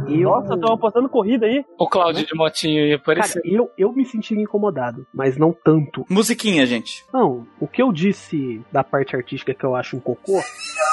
eu... 0.08 0.32
Nossa, 0.32 0.54
estão 0.56 0.74
apostando 0.74 1.10
corrida 1.10 1.46
aí. 1.46 1.64
O 1.78 1.88
Cláudio 1.88 2.26
de 2.26 2.36
Motinho 2.36 2.86
ia 2.86 3.00
Cara, 3.00 3.20
aparecer. 3.20 3.42
eu, 3.46 3.70
eu 3.78 3.92
me 3.92 4.06
sentiria 4.06 4.44
incomodado, 4.44 5.06
mas 5.14 5.38
não 5.38 5.54
tanto. 5.54 6.06
Musiquinha, 6.22 6.68
gente. 6.68 7.04
Não, 7.12 7.48
o 7.60 7.68
que 7.68 7.82
eu 7.82 7.92
disse 7.92 8.62
da 8.72 8.84
parte 8.84 9.16
artística 9.16 9.56
que 9.56 9.64
eu 9.66 9.76
acho 9.76 9.98
um 9.98 10.00
cocô, 10.00 10.40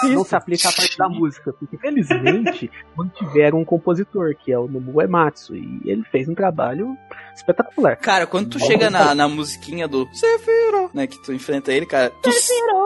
não 0.05 0.25
se 0.25 0.35
aplica 0.35 0.71
à 0.71 0.73
parte 0.73 0.97
da 0.97 1.07
música, 1.07 1.53
porque 1.53 1.77
felizmente 1.77 2.71
mantiveram 2.97 3.59
um 3.61 3.65
compositor, 3.65 4.35
que 4.35 4.51
é 4.51 4.59
o 4.59 4.67
Nobu 4.67 5.03
Ematsu, 5.03 5.55
e 5.55 5.83
ele 5.85 6.03
fez 6.05 6.29
um 6.31 6.35
trabalho 6.35 6.97
espetacular. 7.37 7.97
Cara, 7.97 8.27
quando 8.27 8.49
tu 8.49 8.59
chega 8.59 8.89
na, 8.89 9.15
na 9.15 9.29
musiquinha 9.29 9.87
do 9.87 10.09
Sephiroth, 10.15 10.95
né, 10.95 11.07
que 11.07 11.23
tu 11.23 11.33
enfrenta 11.33 11.73
ele, 11.73 11.85
cara, 11.85 12.11
tu, 12.23 12.31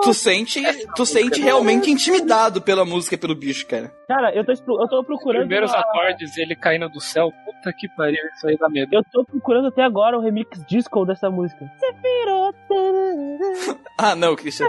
tu 0.02 0.12
sente, 0.12 0.60
tu 0.97 1.06
sente 1.06 1.40
realmente 1.40 1.90
intimidado 1.93 2.60
pela 2.60 2.85
música 2.85 3.14
e 3.14 3.19
pelo 3.19 3.36
bicho, 3.36 3.66
cara. 3.69 3.94
Cara, 4.09 4.35
eu 4.35 4.44
tô, 4.44 4.52
eu 4.82 4.89
tô 4.89 5.05
procurando. 5.05 5.43
Primeiros 5.43 5.70
uma- 5.70 5.81
acordes, 5.81 6.36
ele 6.36 6.56
caindo 6.56 6.89
do 6.89 7.01
céu. 7.01 7.31
Puta 7.47 7.73
que 7.73 7.89
pariu, 7.97 8.19
isso 8.36 8.47
aí 8.48 8.59
dá 8.59 8.69
medo. 8.69 8.93
Eu 8.94 9.02
tô 9.10 9.24
procurando 9.24 9.69
até 9.69 9.82
agora 9.82 10.19
um 10.19 10.23
remix 10.23 10.62
disco 10.66 11.06
dessa 11.06 11.31
música. 11.31 11.64
Ah, 13.98 14.16
não, 14.16 14.34
Christian. 14.34 14.68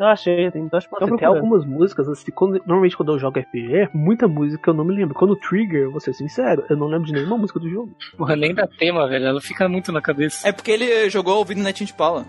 Não 0.00 0.06
achei, 0.08 0.50
tem, 0.50 0.68
tô, 0.68 0.78
tô 0.80 0.86
Nossa, 1.00 1.16
tem 1.16 1.26
algumas 1.28 1.64
músicas, 1.64 2.08
assim, 2.08 2.32
quando- 2.32 2.58
normalmente 2.66 2.96
quando 2.96 3.12
eu 3.12 3.18
jogo 3.18 3.38
RPG, 3.38 3.90
muita 3.94 4.26
música 4.26 4.70
eu 4.70 4.74
não 4.74 4.84
me 4.84 4.94
lembro. 4.94 5.14
Quando 5.14 5.36
Trigger, 5.36 5.90
vou 5.90 6.00
ser 6.00 6.12
sincero, 6.14 6.64
eu 6.68 6.76
não 6.76 6.86
lembro 6.88 7.06
de 7.06 7.12
nenhuma 7.12 7.36
música 7.36 7.60
do 7.60 7.68
jogo. 7.68 7.94
Porra, 8.16 8.34
nem 8.34 8.54
dá 8.54 8.66
tema, 8.66 9.06
velho. 9.08 9.26
Ela 9.26 9.40
fica 9.40 9.68
muito 9.68 9.92
na 9.92 10.00
cabeça. 10.00 10.48
É 10.48 10.52
porque 10.52 10.70
ele 10.72 11.08
jogou 11.10 11.36
ouvindo 11.36 11.62
Netinho 11.62 11.86
de 11.86 11.94
Paula. 11.94 12.24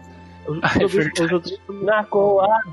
Ah, 0.62 0.72
é 0.80 1.84
Na 1.84 2.04
Coab. 2.04 2.72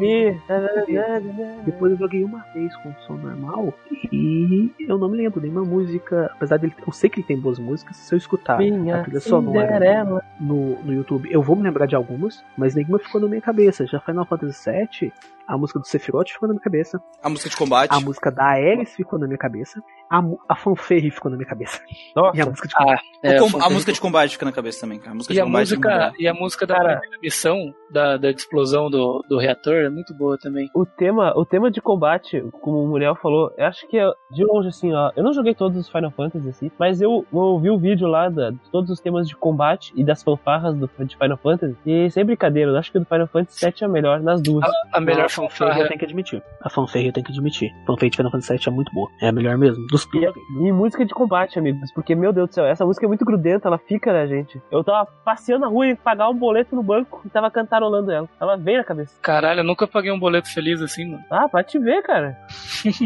depois 1.64 1.92
eu 1.92 1.98
joguei 1.98 2.24
uma 2.24 2.40
vez 2.54 2.74
com 2.76 2.92
som 3.06 3.14
normal 3.14 3.74
e 4.12 4.72
eu 4.80 4.98
não 4.98 5.08
me 5.08 5.16
lembro 5.18 5.40
nenhuma 5.40 5.64
música, 5.64 6.30
apesar 6.34 6.58
dele, 6.58 6.74
eu 6.86 6.92
sei 6.92 7.10
que 7.10 7.20
ele 7.20 7.26
tem 7.26 7.38
boas 7.38 7.58
músicas, 7.58 7.96
se 7.96 8.14
eu 8.14 8.18
escutar 8.18 8.54
a 8.54 8.58
Minha 8.58 9.02
trilha 9.02 9.20
sonora 9.20 10.22
no, 10.40 10.82
no 10.82 10.92
YouTube, 10.92 11.28
eu 11.30 11.42
vou 11.42 11.56
me 11.56 11.62
lembrar 11.62 11.86
de 11.86 11.94
algumas, 11.94 12.44
mas 12.56 12.74
nenhuma 12.74 12.98
ficou 12.98 13.20
na 13.20 13.28
minha 13.28 13.40
cabeça. 13.40 13.86
Já 13.86 14.00
Final 14.00 14.24
Fantasy 14.24 14.70
VII, 14.70 15.12
a 15.46 15.56
música 15.56 15.78
do 15.78 15.86
Sephiroth 15.86 16.28
ficou 16.30 16.48
na 16.48 16.54
minha 16.54 16.62
cabeça, 16.62 17.00
A 17.22 17.28
música 17.28 17.48
de 17.50 17.56
combate. 17.56 17.90
a 17.92 18.00
música 18.00 18.30
da 18.30 18.44
Ares 18.44 18.94
ficou 18.94 19.18
na 19.18 19.26
minha 19.26 19.38
cabeça, 19.38 19.80
a, 20.10 20.22
a 20.48 20.56
fanfare 20.56 21.10
ficou 21.10 21.30
na 21.30 21.36
minha 21.36 21.48
cabeça. 21.48 21.80
Nossa. 22.14 22.36
E 22.36 22.40
a 22.40 22.46
música 22.46 22.68
de 22.68 22.74
Ah, 22.76 22.84
O 23.22 23.26
é, 23.26 23.38
com- 23.38 23.48
foi 23.50 23.60
a 23.62 23.70
música 23.70 23.92
de 23.92 24.00
combate 24.00 24.30
fica 24.32 24.44
na 24.44 24.52
cabeça 24.52 24.80
também, 24.80 24.98
cara. 24.98 25.12
A 25.12 25.14
música 25.14 25.32
E 25.32 25.36
de 25.36 25.40
a 25.40 25.44
combate 25.44 25.70
não 25.70 25.76
música, 25.80 26.12
e 26.18 26.28
a 26.28 26.34
música 26.34 26.66
da 26.66 26.74
Cara. 26.76 26.98
primeira 27.00 27.18
missão 27.22 27.74
da, 27.90 28.16
da 28.16 28.30
explosão 28.30 28.90
do, 28.90 29.24
do 29.28 29.38
reator 29.38 29.74
é 29.74 29.88
muito 29.88 30.12
boa 30.14 30.36
também. 30.38 30.68
O 30.74 30.84
tema, 30.84 31.32
o 31.36 31.44
tema 31.44 31.70
de 31.70 31.80
combate, 31.80 32.42
como 32.60 32.82
o 32.82 32.88
Muriel 32.88 33.14
falou, 33.16 33.52
eu 33.56 33.66
acho 33.66 33.86
que 33.88 33.98
é 33.98 34.10
de 34.30 34.44
longe 34.44 34.68
assim, 34.68 34.92
ó. 34.92 35.10
Eu 35.16 35.22
não 35.24 35.32
joguei 35.32 35.54
todos 35.54 35.76
os 35.78 35.88
Final 35.88 36.10
Fantasy 36.10 36.48
assim, 36.48 36.70
mas 36.78 37.00
eu, 37.00 37.24
eu 37.32 37.58
vi 37.58 37.70
o 37.70 37.78
vídeo 37.78 38.06
lá 38.08 38.28
da, 38.28 38.50
de 38.50 38.58
todos 38.72 38.90
os 38.90 39.00
temas 39.00 39.28
de 39.28 39.36
combate 39.36 39.92
e 39.96 40.04
das 40.04 40.22
fanfarras 40.22 40.74
do, 40.76 40.90
de 41.04 41.16
Final 41.16 41.36
Fantasy. 41.36 41.76
E 41.86 42.10
sem 42.10 42.24
brincadeira, 42.24 42.70
eu 42.70 42.76
acho 42.76 42.90
que 42.90 42.98
o 42.98 43.00
do 43.00 43.06
Final 43.06 43.26
Fantasy 43.28 43.64
VII 43.64 43.74
é 43.82 43.84
a 43.84 43.88
melhor 43.88 44.20
nas 44.20 44.40
duas. 44.42 44.64
A, 44.64 44.98
a 44.98 45.00
melhor 45.00 45.28
a 45.44 45.48
fanfare 45.48 45.70
fanfarra. 45.70 45.80
eu 45.82 45.88
tenho 45.88 45.98
que 45.98 46.04
admitir. 46.04 46.42
A 46.62 46.70
fanfare 46.70 47.06
eu 47.06 47.12
tenho 47.12 47.26
que 47.26 47.32
admitir. 47.32 47.70
A 47.82 47.86
fanfare 47.86 48.10
de 48.10 48.16
Final 48.16 48.32
Fantasy 48.32 48.52
VII 48.54 48.62
é 48.66 48.70
muito 48.70 48.92
boa. 48.92 49.08
É 49.20 49.28
a 49.28 49.32
melhor 49.32 49.56
mesmo. 49.58 49.86
Dos 49.88 50.06
E, 50.14 50.68
e 50.68 50.72
música 50.72 51.04
de 51.04 51.12
combate, 51.14 51.58
amigos, 51.58 51.92
porque, 51.92 52.14
meu 52.14 52.32
Deus 52.32 52.48
do 52.48 52.54
céu, 52.54 52.66
essa 52.66 52.84
música 52.84 53.06
é 53.06 53.08
muito 53.08 53.24
grudenta, 53.24 53.68
ela 53.68 53.78
fica 53.78 54.12
na 54.12 54.26
gente. 54.26 54.60
Eu 54.70 54.82
tava 54.84 55.06
passeando 55.24 55.62
na 55.62 55.68
rua 55.68 55.88
e 55.88 55.94
pagar 55.96 56.28
um 56.28 56.34
boleto 56.36 56.74
no 56.74 56.82
banco 56.82 57.22
e 57.24 57.28
tava 57.28 57.50
cantarolando 57.50 58.10
ela. 58.10 58.28
Ela 58.40 58.56
veio 58.56 58.78
na 58.78 58.84
cabeça. 58.84 59.14
Caralho, 59.22 59.60
eu 59.60 59.64
nunca 59.64 59.86
paguei 59.86 60.10
um 60.10 60.18
boleto 60.18 60.52
feliz 60.52 60.80
assim, 60.82 61.04
mano. 61.10 61.22
Ah, 61.30 61.48
pode 61.48 61.68
te 61.68 61.78
ver, 61.78 62.02
cara. 62.02 62.36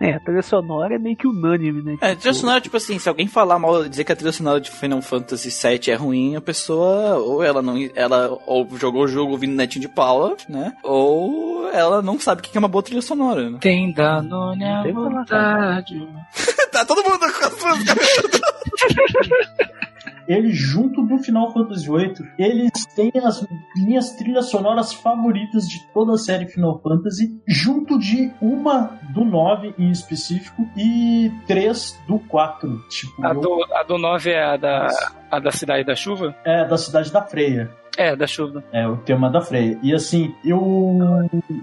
É, 0.00 0.12
a 0.12 0.20
trilha 0.20 0.42
sonora 0.42 0.94
é 0.94 0.98
meio 0.98 1.16
que 1.16 1.26
unânime, 1.26 1.82
né? 1.82 1.96
É, 2.00 2.14
trilha 2.14 2.34
sonora, 2.34 2.60
tipo 2.60 2.76
assim, 2.76 2.98
se 2.98 3.08
alguém 3.08 3.26
falar 3.26 3.58
mal, 3.58 3.88
dizer 3.88 4.04
que 4.04 4.12
a 4.12 4.16
trilha 4.16 4.32
sonora 4.32 4.60
de 4.60 4.70
Final 4.70 5.00
Fantasy 5.00 5.48
VII 5.50 5.90
é 5.92 5.94
ruim, 5.94 6.36
a 6.36 6.40
pessoa, 6.40 7.16
ou 7.16 7.42
ela 7.42 7.62
não, 7.62 7.74
ela 7.94 8.36
ou 8.46 8.68
jogou 8.76 9.04
o 9.04 9.08
jogo 9.08 9.32
ouvindo 9.32 9.54
netinho 9.54 9.82
de 9.82 9.88
Paula, 9.88 10.36
né? 10.48 10.74
Ou 10.82 11.65
ela 11.72 12.02
não 12.02 12.18
sabe 12.18 12.40
o 12.40 12.44
que 12.44 12.56
é 12.56 12.60
uma 12.60 12.68
boa 12.68 12.82
trilha 12.82 13.02
sonora, 13.02 13.48
né? 13.50 13.58
Tem 13.60 13.92
Danone 13.92 14.64
à 14.64 14.82
falar, 14.82 14.92
vontade. 14.92 16.08
tá 16.72 16.84
todo 16.84 17.02
mundo 17.02 17.18
com 17.18 17.24
as 17.46 17.62
músicas. 17.62 17.96
Ele, 20.28 20.50
junto 20.52 21.02
do 21.06 21.18
Final 21.18 21.52
Fantasy 21.52 21.88
VIII, 21.88 22.14
eles 22.36 22.72
têm 22.96 23.12
as 23.24 23.46
minhas 23.76 24.10
trilhas 24.16 24.50
sonoras 24.50 24.92
favoritas 24.92 25.68
de 25.68 25.78
toda 25.94 26.14
a 26.14 26.18
série 26.18 26.46
Final 26.46 26.80
Fantasy, 26.82 27.40
junto 27.46 27.96
de 27.96 28.32
uma 28.42 28.98
do 29.14 29.24
9 29.24 29.72
em 29.78 29.88
específico 29.92 30.68
e 30.76 31.30
três 31.46 31.96
do 32.08 32.18
4. 32.18 32.76
Tipo, 32.88 33.24
A 33.24 33.28
eu- 33.34 33.40
do, 33.40 33.64
a 33.72 33.82
do 33.84 33.98
9 33.98 34.30
é 34.32 34.42
a 34.44 34.56
da, 34.56 34.88
a 35.30 35.38
da 35.38 35.52
Cidade 35.52 35.84
da 35.84 35.94
Chuva? 35.94 36.34
é 36.44 36.64
da 36.64 36.76
cidade 36.76 37.12
da 37.12 37.22
Freia. 37.22 37.70
É, 37.96 38.14
da 38.14 38.26
chuva. 38.26 38.62
É, 38.72 38.86
o 38.86 38.96
tema 38.98 39.30
da 39.30 39.40
Freya. 39.40 39.78
E 39.82 39.94
assim, 39.94 40.34
eu 40.44 40.60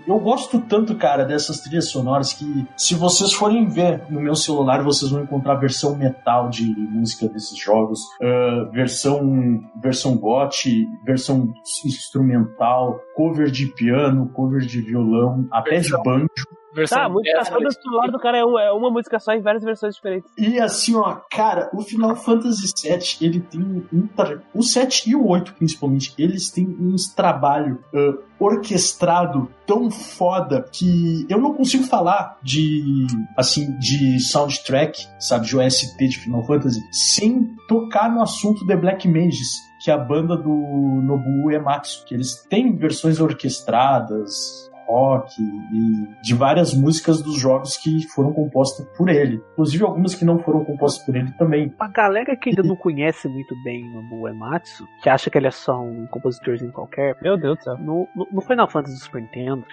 eu 0.07 0.19
gosto 0.19 0.59
tanto, 0.61 0.95
cara, 0.95 1.23
dessas 1.23 1.59
trilhas 1.61 1.89
sonoras 1.89 2.33
que 2.33 2.65
se 2.77 2.95
vocês 2.95 3.33
forem 3.33 3.67
ver 3.67 4.03
no 4.09 4.19
meu 4.19 4.35
celular, 4.35 4.83
vocês 4.83 5.11
vão 5.11 5.23
encontrar 5.23 5.55
versão 5.55 5.95
metal 5.95 6.49
de 6.49 6.65
música 6.65 7.27
desses 7.27 7.57
jogos, 7.57 7.99
ah, 8.21 8.69
versão 8.71 9.61
versão 9.81 10.17
goth, 10.17 10.65
versão 11.05 11.53
instrumental, 11.85 12.99
cover 13.15 13.49
de 13.49 13.67
piano, 13.67 14.29
cover 14.33 14.61
de 14.61 14.81
violão, 14.81 15.47
até 15.51 15.71
de 15.79 15.89
Versão- 15.89 16.03
banjo. 16.03 16.27
Versão 16.73 16.97
Tá, 16.97 17.05
a 17.05 17.09
música 17.09 17.59
do 17.59 17.71
celular 17.73 18.07
do 18.11 18.19
cara 18.19 18.37
é, 18.37 18.45
um- 18.45 18.57
é 18.59 18.71
uma 18.71 18.89
música 18.89 19.19
só 19.19 19.31
em 19.33 19.41
várias 19.41 19.63
versões 19.63 19.95
diferentes. 19.95 20.31
E 20.37 20.59
assim, 20.59 20.95
ó, 20.95 21.17
cara, 21.31 21.69
o 21.73 21.81
Final 21.81 22.15
Fantasy 22.15 22.73
VII, 22.81 23.17
ele 23.27 23.39
tem 23.41 23.61
um. 23.61 24.09
O 24.53 24.63
7 24.63 25.09
e 25.09 25.15
o 25.15 25.27
8, 25.27 25.53
principalmente, 25.53 26.13
eles 26.17 26.49
têm 26.49 26.67
uns 26.79 27.13
trabalho 27.13 27.79
ah, 27.93 28.13
orquestrado 28.39 29.49
tão 29.67 29.89
foda 29.91 30.65
que 30.71 31.25
eu 31.29 31.39
não 31.39 31.53
consigo 31.53 31.83
falar 31.83 32.37
de. 32.41 33.05
Assim, 33.37 33.77
de 33.79 34.19
soundtrack, 34.19 35.05
sabe, 35.19 35.45
de 35.45 35.57
OST 35.57 36.07
de 36.07 36.17
Final 36.19 36.45
Fantasy, 36.45 36.79
sem 36.91 37.55
tocar 37.67 38.11
no 38.11 38.21
assunto 38.21 38.65
The 38.65 38.75
Black 38.75 39.07
Mages. 39.07 39.49
Que 39.83 39.91
é 39.91 39.93
a 39.93 39.97
banda 39.97 40.37
do 40.37 40.49
Nobuo 40.49 41.51
Ematsu, 41.51 42.05
que 42.05 42.13
eles 42.15 42.35
têm 42.49 42.73
versões 42.73 43.19
orquestradas, 43.19 44.71
rock 44.87 45.41
e 45.41 46.21
de 46.21 46.33
várias 46.33 46.73
músicas 46.73 47.21
dos 47.21 47.39
jogos 47.39 47.77
que 47.77 48.07
foram 48.13 48.33
compostas 48.33 48.85
por 48.97 49.09
ele. 49.09 49.41
Inclusive 49.53 49.83
algumas 49.83 50.15
que 50.15 50.25
não 50.25 50.39
foram 50.39 50.63
compostas 50.63 51.05
por 51.05 51.15
ele 51.15 51.31
também. 51.33 51.73
A 51.79 51.87
galera 51.87 52.35
que 52.35 52.49
ainda 52.49 52.63
não 52.63 52.75
conhece 52.75 53.27
muito 53.27 53.55
bem 53.63 53.83
o 54.11 54.27
Ematsu, 54.27 54.85
que 55.01 55.09
acha 55.09 55.29
que 55.29 55.37
ele 55.37 55.47
é 55.47 55.51
só 55.51 55.79
um 55.79 56.07
compositorzinho 56.07 56.71
qualquer, 56.71 57.15
Meu 57.21 57.37
Deus 57.37 57.57
do 57.57 57.63
céu. 57.63 57.77
no, 57.77 58.07
no, 58.15 58.27
no 58.31 58.41
Final 58.41 58.69
Fantasy 58.69 58.95
do 58.97 59.03
Super 59.03 59.21
Nintendo, 59.21 59.65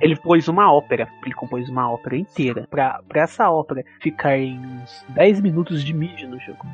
ele 0.00 0.16
pôs 0.16 0.48
uma 0.48 0.72
ópera, 0.72 1.08
ele 1.24 1.34
compôs 1.34 1.68
uma 1.68 1.90
ópera 1.90 2.16
inteira. 2.16 2.66
Pra, 2.70 3.00
pra 3.08 3.22
essa 3.22 3.50
ópera 3.50 3.84
ficar 4.00 4.38
em 4.38 4.58
uns 4.58 5.04
10 5.10 5.40
minutos 5.40 5.84
de 5.84 5.92
mídia 5.92 6.28
no 6.28 6.38
jogo. 6.40 6.66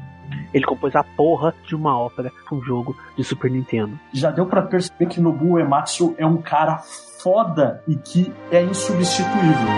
Ele 0.52 0.64
compôs 0.64 0.94
a 0.94 1.02
porra 1.02 1.54
de 1.66 1.74
uma 1.74 1.98
ópera 1.98 2.30
pra 2.48 2.56
um 2.56 2.62
jogo 2.62 2.96
de 3.16 3.24
Super 3.24 3.50
Nintendo. 3.50 3.98
Já 4.12 4.30
deu 4.30 4.46
pra 4.46 4.62
perceber 4.62 5.06
que 5.06 5.20
Nobuo 5.20 5.58
Ematsu 5.58 6.14
é 6.18 6.26
um 6.26 6.38
cara 6.38 6.78
foda 6.78 7.82
e 7.86 7.96
que 7.96 8.32
é 8.50 8.62
insubstituível. 8.62 9.68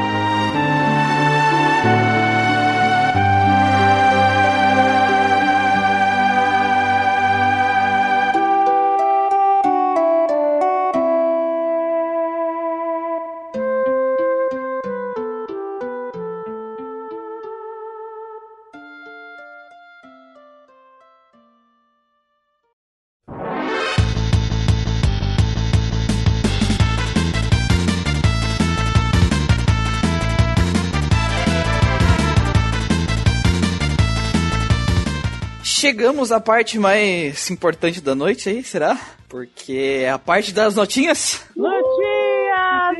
Chegamos 35.94 36.32
à 36.32 36.40
parte 36.40 36.76
mais 36.76 37.48
importante 37.52 38.00
da 38.00 38.16
noite 38.16 38.48
aí, 38.48 38.64
será? 38.64 38.98
Porque 39.28 40.00
é 40.02 40.10
a 40.10 40.18
parte 40.18 40.50
das 40.52 40.74
notinhas. 40.74 41.40
Notinhas! 41.54 42.98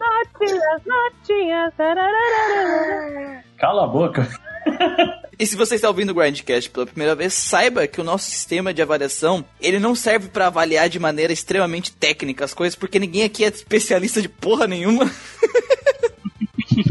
Notinhas, 0.00 0.82
notinhas. 0.84 1.72
Cala 3.58 3.84
a 3.84 3.86
boca. 3.86 4.28
E 5.38 5.46
se 5.46 5.54
você 5.54 5.76
está 5.76 5.86
ouvindo 5.86 6.10
o 6.10 6.14
Grindcast 6.14 6.68
pela 6.68 6.86
primeira 6.86 7.14
vez, 7.14 7.32
saiba 7.32 7.86
que 7.86 8.00
o 8.00 8.04
nosso 8.04 8.28
sistema 8.28 8.74
de 8.74 8.82
avaliação, 8.82 9.44
ele 9.60 9.78
não 9.78 9.94
serve 9.94 10.30
para 10.30 10.48
avaliar 10.48 10.88
de 10.88 10.98
maneira 10.98 11.32
extremamente 11.32 11.92
técnica 11.92 12.44
as 12.44 12.52
coisas, 12.52 12.74
porque 12.74 12.98
ninguém 12.98 13.22
aqui 13.22 13.44
é 13.44 13.48
especialista 13.48 14.20
de 14.20 14.28
porra 14.28 14.66
nenhuma. 14.66 15.08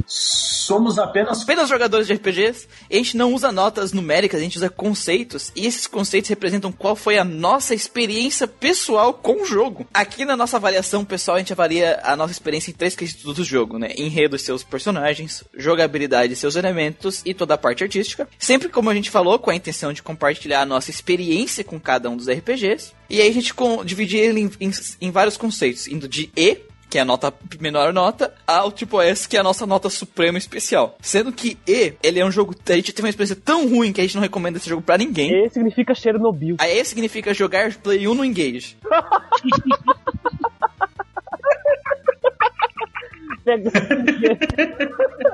Somos 0.10 0.98
apenas 0.98 1.44
apenas 1.44 1.70
jogadores 1.70 2.08
de 2.08 2.14
RPGs, 2.14 2.68
a 2.90 2.96
gente 2.96 3.16
não 3.16 3.32
usa 3.32 3.52
notas 3.52 3.94
numéricas, 3.94 4.40
a 4.40 4.44
gente 4.44 4.58
usa 4.58 4.68
conceitos, 4.68 5.52
e 5.56 5.68
esses 5.68 5.86
conceitos 5.86 6.30
representam 6.30 6.72
qual 6.72 6.96
foi 6.96 7.20
a 7.20 7.24
nossa 7.24 7.76
experiência 7.76 8.48
pessoal 8.48 9.14
com 9.14 9.44
o 9.44 9.46
jogo. 9.46 9.86
Aqui 9.94 10.26
na 10.26 10.36
nossa 10.36 10.58
avaliação 10.58 11.06
pessoal, 11.06 11.36
a 11.36 11.40
gente 11.40 11.54
avalia 11.54 12.00
a 12.04 12.16
nossa 12.16 12.32
experiência 12.32 12.72
em 12.72 12.74
três 12.74 12.96
quesitos 12.96 13.36
do 13.36 13.44
jogo, 13.44 13.78
né? 13.78 13.92
Enredo 13.96 14.36
e 14.36 14.40
seus 14.40 14.64
personagens, 14.64 15.44
jogabilidade 15.56 16.34
e 16.34 16.36
seus 16.36 16.56
elementos, 16.56 17.22
e 17.24 17.34
toda 17.34 17.54
a 17.54 17.58
parte 17.58 17.84
artística. 17.84 18.28
Sempre 18.40 18.70
como 18.70 18.90
a 18.90 18.96
gente 18.96 19.12
falou, 19.12 19.38
com 19.38 19.52
a 19.52 19.56
intenção 19.56 19.94
de 19.94 20.02
compartilhar 20.02 20.62
a 20.62 20.66
nossa 20.66 20.90
experiência 20.90 21.64
com 21.64 21.80
cada 21.80 22.10
um 22.10 22.18
dos 22.18 22.28
RPGs. 22.28 22.94
E 23.10 23.22
aí 23.22 23.30
a 23.30 23.34
gente 23.34 23.54
com, 23.54 23.86
divide 23.86 24.18
ele 24.18 24.42
em, 24.42 24.52
em, 24.60 24.72
em 25.02 25.12
vários 25.12 25.38
conceitos, 25.38 25.88
indo 25.88 26.08
de 26.08 26.32
E, 26.36 26.69
que 26.90 26.98
é 26.98 27.02
a 27.02 27.06
nota 27.06 27.34
menor 27.60 27.94
nota, 27.94 28.34
ao 28.48 28.72
tipo 28.72 29.02
S, 29.02 29.28
que 29.28 29.38
é 29.38 29.40
a 29.40 29.44
nossa 29.44 29.66
nota 29.66 29.90
suprema 29.90 30.38
especial. 30.38 30.98
Sendo 31.02 31.32
que 31.32 31.58
E, 31.68 31.94
ele 32.02 32.20
é 32.20 32.26
um 32.26 32.32
jogo, 32.32 32.56
a 32.68 32.74
gente 32.74 32.92
teve 32.92 33.06
uma 33.06 33.10
experiência 33.10 33.36
tão 33.36 33.70
ruim 33.70 33.94
que 33.94 34.02
a 34.02 34.04
gente 34.04 34.16
não 34.16 34.22
recomenda 34.22 34.58
esse 34.58 34.68
jogo 34.68 34.82
pra 34.82 34.98
ninguém. 34.98 35.46
E 35.46 35.50
significa 35.50 35.94
Chernobyl. 35.94 36.56
A 36.58 36.68
E 36.68 36.84
significa 36.84 37.34
jogar 37.34 37.74
Play 37.76 38.08
1 38.08 38.14
no 38.14 38.26
Engage. 38.26 38.78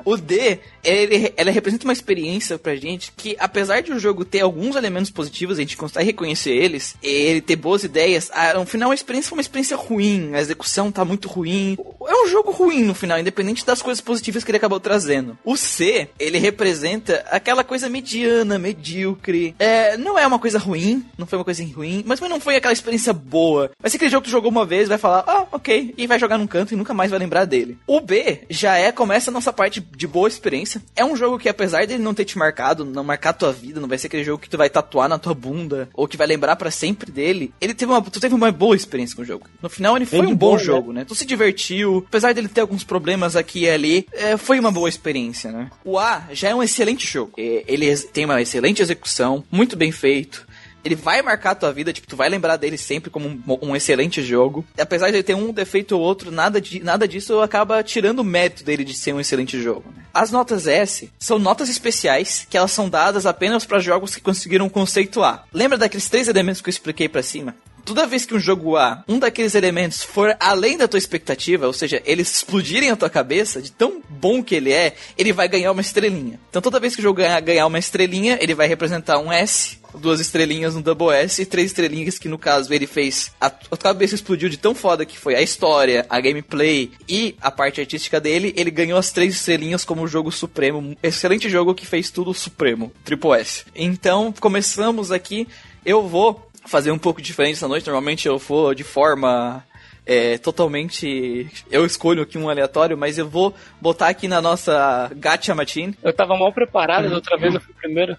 O 0.04 0.16
D, 0.16 0.58
ele, 0.84 1.32
ela 1.36 1.50
representa 1.50 1.84
uma 1.84 1.92
experiência 1.92 2.58
pra 2.58 2.76
gente 2.76 3.12
que, 3.16 3.36
apesar 3.38 3.80
de 3.82 3.92
o 3.92 3.98
jogo 3.98 4.24
ter 4.24 4.40
alguns 4.40 4.76
elementos 4.76 5.10
positivos, 5.10 5.58
a 5.58 5.60
gente 5.60 5.76
consegue 5.76 6.06
reconhecer 6.06 6.52
eles, 6.52 6.96
ele 7.02 7.40
ter 7.40 7.56
boas 7.56 7.84
ideias, 7.84 8.30
ah, 8.32 8.54
no 8.54 8.66
final 8.66 8.90
a 8.90 8.94
experiência 8.94 9.28
foi 9.28 9.38
uma 9.38 9.42
experiência 9.42 9.76
ruim, 9.76 10.30
a 10.34 10.40
execução 10.40 10.92
tá 10.92 11.04
muito 11.04 11.28
ruim, 11.28 11.76
é 12.06 12.24
um 12.24 12.28
jogo 12.28 12.50
ruim 12.50 12.84
no 12.84 12.94
final, 12.94 13.18
independente 13.18 13.66
das 13.66 13.82
coisas 13.82 14.00
positivas 14.00 14.44
que 14.44 14.50
ele 14.50 14.58
acabou 14.58 14.78
trazendo. 14.78 15.36
O 15.44 15.56
C, 15.56 16.08
ele 16.18 16.38
representa 16.38 17.24
aquela 17.30 17.64
coisa 17.64 17.88
mediana, 17.88 18.58
medíocre. 18.58 19.54
É, 19.58 19.96
não 19.96 20.18
é 20.18 20.26
uma 20.26 20.38
coisa 20.38 20.58
ruim, 20.58 21.04
não 21.18 21.26
foi 21.26 21.38
uma 21.38 21.44
coisa 21.44 21.64
ruim, 21.64 22.04
mas 22.06 22.20
não 22.20 22.40
foi 22.40 22.56
aquela 22.56 22.72
experiência 22.72 23.12
boa. 23.12 23.70
Ser 23.84 23.96
aquele 23.96 24.10
jogo 24.10 24.22
que 24.22 24.28
tu 24.28 24.32
jogou 24.32 24.50
uma 24.50 24.64
vez, 24.64 24.88
vai 24.88 24.98
falar, 24.98 25.24
ah, 25.26 25.46
ok, 25.52 25.94
e 25.96 26.06
vai 26.06 26.18
jogar 26.18 26.38
num 26.38 26.46
canto 26.46 26.72
e 26.72 26.76
nunca 26.76 26.94
mais 26.94 27.10
vai 27.10 27.18
lembrar 27.18 27.44
dele. 27.44 27.78
O 27.86 28.00
B 28.06 28.40
já 28.48 28.76
é, 28.76 28.90
começa 28.90 29.30
a 29.30 29.34
nossa 29.34 29.52
parte 29.52 29.80
de 29.80 30.06
boa 30.06 30.28
experiência. 30.28 30.82
É 30.94 31.04
um 31.04 31.16
jogo 31.16 31.38
que, 31.38 31.48
apesar 31.48 31.86
dele 31.86 32.02
não 32.02 32.14
ter 32.14 32.24
te 32.24 32.38
marcado, 32.38 32.84
não 32.84 33.04
marcar 33.04 33.32
tua 33.32 33.52
vida, 33.52 33.80
não 33.80 33.88
vai 33.88 33.98
ser 33.98 34.06
aquele 34.06 34.24
jogo 34.24 34.42
que 34.42 34.48
tu 34.48 34.56
vai 34.56 34.70
tatuar 34.70 35.08
na 35.08 35.18
tua 35.18 35.34
bunda, 35.34 35.88
ou 35.92 36.08
que 36.08 36.16
vai 36.16 36.26
lembrar 36.26 36.56
para 36.56 36.70
sempre 36.70 37.10
dele, 37.10 37.52
ele 37.60 37.74
teve 37.74 37.92
uma, 37.92 38.00
tu 38.02 38.20
teve 38.20 38.34
uma 38.34 38.50
boa 38.50 38.76
experiência 38.76 39.14
com 39.14 39.22
o 39.22 39.24
jogo. 39.24 39.46
No 39.60 39.68
final, 39.68 39.96
ele 39.96 40.06
foi 40.06 40.20
Bem 40.20 40.32
um 40.32 40.36
bom 40.36 40.50
bom, 40.50 40.56
né? 40.56 40.62
jogo, 40.62 40.92
né? 40.92 41.04
Tu 41.04 41.14
se 41.14 41.26
divertiu, 41.26 42.04
apesar 42.08 42.32
dele 42.32 42.48
ter 42.48 42.60
alguns 42.60 42.84
problemas 42.84 43.36
aqui 43.36 43.60
e 43.60 43.70
ali, 43.70 44.06
é, 44.12 44.36
foi 44.36 44.58
uma 44.58 44.70
boa 44.70 44.88
experiência, 44.88 45.50
né? 45.50 45.70
O 45.84 45.98
A 45.98 46.28
já 46.32 46.50
é 46.50 46.54
um 46.54 46.62
excelente 46.62 47.06
jogo. 47.06 47.32
É, 47.38 47.64
ele 47.66 47.96
tem 47.96 48.24
uma 48.24 48.40
excelente 48.40 48.82
execução, 48.82 49.44
muito 49.50 49.76
bem 49.76 49.90
feito. 49.92 50.45
Ele 50.86 50.94
vai 50.94 51.20
marcar 51.20 51.50
a 51.50 51.54
tua 51.56 51.72
vida, 51.72 51.92
tipo, 51.92 52.06
tu 52.06 52.16
vai 52.16 52.28
lembrar 52.28 52.56
dele 52.56 52.78
sempre 52.78 53.10
como 53.10 53.28
um, 53.28 53.58
um 53.60 53.74
excelente 53.74 54.22
jogo. 54.22 54.64
E 54.78 54.80
apesar 54.80 55.10
de 55.10 55.16
ele 55.16 55.22
ter 55.24 55.34
um 55.34 55.52
defeito 55.52 55.96
ou 55.96 56.00
outro, 56.00 56.30
nada, 56.30 56.60
de, 56.60 56.80
nada 56.80 57.08
disso 57.08 57.40
acaba 57.40 57.82
tirando 57.82 58.20
o 58.20 58.24
mérito 58.24 58.62
dele 58.62 58.84
de 58.84 58.94
ser 58.94 59.12
um 59.12 59.18
excelente 59.18 59.60
jogo. 59.60 59.84
né? 59.96 60.04
As 60.14 60.30
notas 60.30 60.68
S 60.68 61.10
são 61.18 61.40
notas 61.40 61.68
especiais 61.68 62.46
que 62.48 62.56
elas 62.56 62.70
são 62.70 62.88
dadas 62.88 63.26
apenas 63.26 63.66
para 63.66 63.80
jogos 63.80 64.14
que 64.14 64.20
conseguiram 64.20 64.68
conceituar. 64.68 65.44
Lembra 65.52 65.76
daqueles 65.76 66.08
três 66.08 66.28
elementos 66.28 66.60
que 66.60 66.68
eu 66.68 66.72
expliquei 66.72 67.08
pra 67.08 67.22
cima? 67.22 67.56
Toda 67.86 68.04
vez 68.04 68.26
que 68.26 68.34
um 68.34 68.40
jogo 68.40 68.76
A, 68.76 69.04
um 69.06 69.16
daqueles 69.16 69.54
elementos 69.54 70.02
for 70.02 70.36
além 70.40 70.76
da 70.76 70.88
tua 70.88 70.98
expectativa, 70.98 71.68
ou 71.68 71.72
seja, 71.72 72.02
eles 72.04 72.38
explodirem 72.38 72.90
a 72.90 72.96
tua 72.96 73.08
cabeça, 73.08 73.62
de 73.62 73.70
tão 73.70 74.02
bom 74.10 74.42
que 74.42 74.56
ele 74.56 74.72
é, 74.72 74.96
ele 75.16 75.32
vai 75.32 75.46
ganhar 75.46 75.70
uma 75.70 75.80
estrelinha. 75.80 76.40
Então 76.50 76.60
toda 76.60 76.80
vez 76.80 76.96
que 76.96 77.00
o 77.00 77.02
jogo 77.02 77.18
ganhar, 77.18 77.40
ganhar 77.40 77.64
uma 77.64 77.78
estrelinha, 77.78 78.38
ele 78.40 78.56
vai 78.56 78.66
representar 78.66 79.20
um 79.20 79.32
S, 79.32 79.78
duas 79.94 80.18
estrelinhas 80.18 80.74
no 80.74 80.82
Double 80.82 81.10
S 81.10 81.40
e 81.40 81.46
três 81.46 81.68
estrelinhas 81.68 82.18
que 82.18 82.28
no 82.28 82.36
caso 82.36 82.74
ele 82.74 82.88
fez. 82.88 83.30
A, 83.40 83.46
a 83.46 83.76
cabeça 83.76 84.16
explodiu 84.16 84.48
de 84.48 84.56
tão 84.56 84.74
foda 84.74 85.06
que 85.06 85.16
foi 85.16 85.36
a 85.36 85.42
história, 85.42 86.04
a 86.10 86.20
gameplay 86.20 86.90
e 87.08 87.36
a 87.40 87.52
parte 87.52 87.80
artística 87.80 88.20
dele. 88.20 88.52
Ele 88.56 88.70
ganhou 88.70 88.98
as 88.98 89.12
três 89.12 89.32
estrelinhas 89.34 89.84
como 89.84 90.08
jogo 90.08 90.32
supremo. 90.32 90.78
Um 90.78 90.96
excelente 91.02 91.48
jogo 91.48 91.72
que 91.72 91.86
fez 91.86 92.10
tudo 92.10 92.34
supremo, 92.34 92.92
Triple 93.04 93.30
S. 93.32 93.64
Então 93.74 94.34
começamos 94.38 95.12
aqui. 95.12 95.46
Eu 95.84 96.08
vou 96.08 96.45
fazer 96.66 96.90
um 96.90 96.98
pouco 96.98 97.22
diferente 97.22 97.56
essa 97.56 97.68
noite. 97.68 97.86
Normalmente 97.86 98.26
eu 98.28 98.38
vou 98.38 98.74
de 98.74 98.84
forma 98.84 99.64
é, 100.06 100.38
totalmente. 100.38 101.48
Eu 101.70 101.84
escolho 101.84 102.22
aqui 102.22 102.38
um 102.38 102.48
aleatório, 102.48 102.96
mas 102.96 103.18
eu 103.18 103.28
vou 103.28 103.54
botar 103.80 104.08
aqui 104.08 104.28
na 104.28 104.40
nossa 104.40 105.10
Gacha 105.16 105.54
Machine. 105.54 105.96
Eu 106.02 106.12
tava 106.12 106.36
mal 106.36 106.52
preparado, 106.52 107.08
da 107.08 107.16
outra 107.16 107.36
vez 107.36 107.54
eu 107.54 107.60
fui 107.60 107.74
primeiro. 107.80 108.16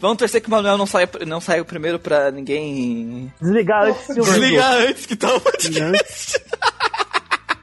Vamos 0.00 0.18
torcer 0.18 0.40
que 0.40 0.46
o 0.46 0.50
Manuel 0.50 0.78
não 0.78 0.86
saia, 0.86 1.08
não 1.26 1.40
saia 1.40 1.64
primeiro 1.64 1.98
pra 1.98 2.30
ninguém 2.30 3.32
Desligar 3.40 3.88
antes 3.88 4.14
desligar 4.14 4.74
antes 4.74 5.06
que 5.06 5.16
tá 5.16 5.34
o 5.34 5.40
podcast. 5.40 6.40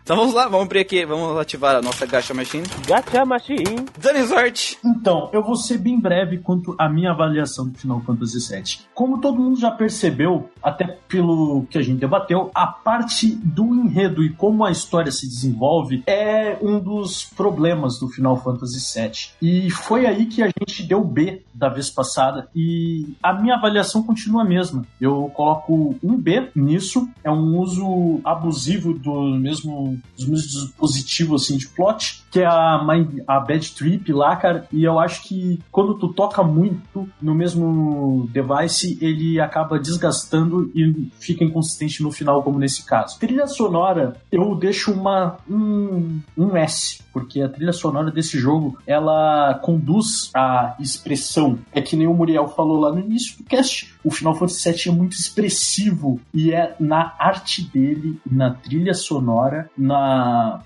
então 0.06 0.18
vamos 0.18 0.36
lá, 0.36 0.48
vamos 0.48 0.68
abrir 0.68 0.82
aqui, 0.82 1.04
vamos 1.04 1.36
ativar 1.36 1.76
a 1.76 1.82
nossa 1.82 2.06
Gacha 2.06 2.32
Machine. 2.32 2.64
Gacha 2.86 3.26
Machine. 3.26 3.88
Dani 4.00 4.22
Zort, 4.22 4.76
Então, 4.86 5.32
eu 5.34 5.42
vou 5.42 5.56
ser 5.56 5.80
bem 5.80 6.00
breve 6.00 6.38
quanto 6.38 6.76
à 6.78 6.88
minha 6.88 7.10
avaliação 7.10 7.68
do 7.68 7.76
Final 7.76 8.02
Fantasy 8.02 8.38
VII. 8.38 8.86
Como 8.94 9.20
todo 9.20 9.42
mundo 9.42 9.60
já 9.60 9.72
percebeu, 9.72 10.48
até 10.62 11.00
pelo 11.08 11.66
que 11.72 11.80
a 11.80 11.82
gente 11.82 11.98
debateu, 11.98 12.52
a 12.54 12.68
parte 12.68 13.36
do 13.36 13.74
enredo 13.74 14.24
e 14.24 14.30
como 14.30 14.64
a 14.64 14.70
história 14.70 15.12
se 15.12 15.28
desenvolve 15.28 16.04
é 16.06 16.56
um 16.62 16.80
dos 16.80 17.24
problemas 17.24 17.98
do 17.98 18.08
Final 18.08 18.38
Fantasy 18.44 18.78
VII. 19.00 19.12
E 19.42 19.72
foi 19.72 20.06
aí 20.06 20.28
que 20.28 20.44
a 20.44 20.48
gente 20.48 20.84
deu 20.84 21.04
B 21.04 21.42
da 21.52 21.70
vez 21.70 21.90
passada 21.90 22.48
e 22.54 23.16
a 23.24 23.34
minha 23.34 23.56
avaliação 23.56 24.04
continua 24.04 24.44
a 24.44 24.46
mesma. 24.46 24.86
Eu 25.00 25.32
coloco 25.34 25.96
um 26.04 26.16
B 26.16 26.50
nisso, 26.54 27.10
é 27.24 27.32
um 27.32 27.58
uso 27.58 28.20
abusivo 28.24 28.94
do 28.94 29.36
mesmo, 29.36 29.95
dos 30.18 30.28
mesmos 30.28 30.68
dispositivos 30.68 31.44
assim, 31.44 31.58
de 31.58 31.68
plot, 31.68 32.25
que 32.36 32.42
é 32.42 32.46
a, 32.46 32.76
a 33.28 33.40
Bad 33.40 33.72
Trip 33.76 34.12
lá, 34.12 34.36
cara, 34.36 34.68
e 34.70 34.84
eu 34.84 35.00
acho 35.00 35.24
que 35.24 35.58
quando 35.72 35.94
tu 35.94 36.10
toca 36.10 36.44
muito 36.44 37.08
no 37.22 37.34
mesmo 37.34 38.28
device, 38.30 38.98
ele 39.00 39.40
acaba 39.40 39.80
desgastando 39.80 40.70
e 40.76 41.08
fica 41.18 41.46
inconsistente 41.46 42.04
no 42.04 42.12
final, 42.12 42.44
como 42.44 42.60
nesse 42.60 42.84
caso. 42.86 43.18
Trilha 43.18 43.48
sonora, 43.48 44.18
eu 44.30 44.54
deixo 44.54 44.92
uma 44.92 45.38
um, 45.50 46.20
um 46.38 46.58
S, 46.58 47.00
porque 47.14 47.42
a 47.42 47.48
trilha 47.48 47.72
sonora 47.72 48.12
desse 48.12 48.38
jogo, 48.38 48.78
ela 48.86 49.54
conduz 49.64 50.30
a 50.36 50.76
expressão. 50.78 51.58
É 51.72 51.82
que 51.82 51.96
nem 51.96 52.06
o 52.06 52.14
Muriel 52.14 52.50
falou 52.50 52.82
lá 52.82 52.92
no 52.92 53.00
início 53.00 53.38
do 53.38 53.46
cast, 53.46 53.96
o 54.04 54.12
Final 54.12 54.36
Fantasy 54.36 54.72
VII 54.74 54.90
é 54.90 54.92
muito 54.92 55.14
expressivo 55.14 56.20
e 56.34 56.52
é 56.52 56.76
na 56.82 57.14
arte 57.18 57.62
dele, 57.74 58.20
na 58.30 58.50
trilha 58.52 58.94
sonora, 58.94 59.70
na, 59.78 60.60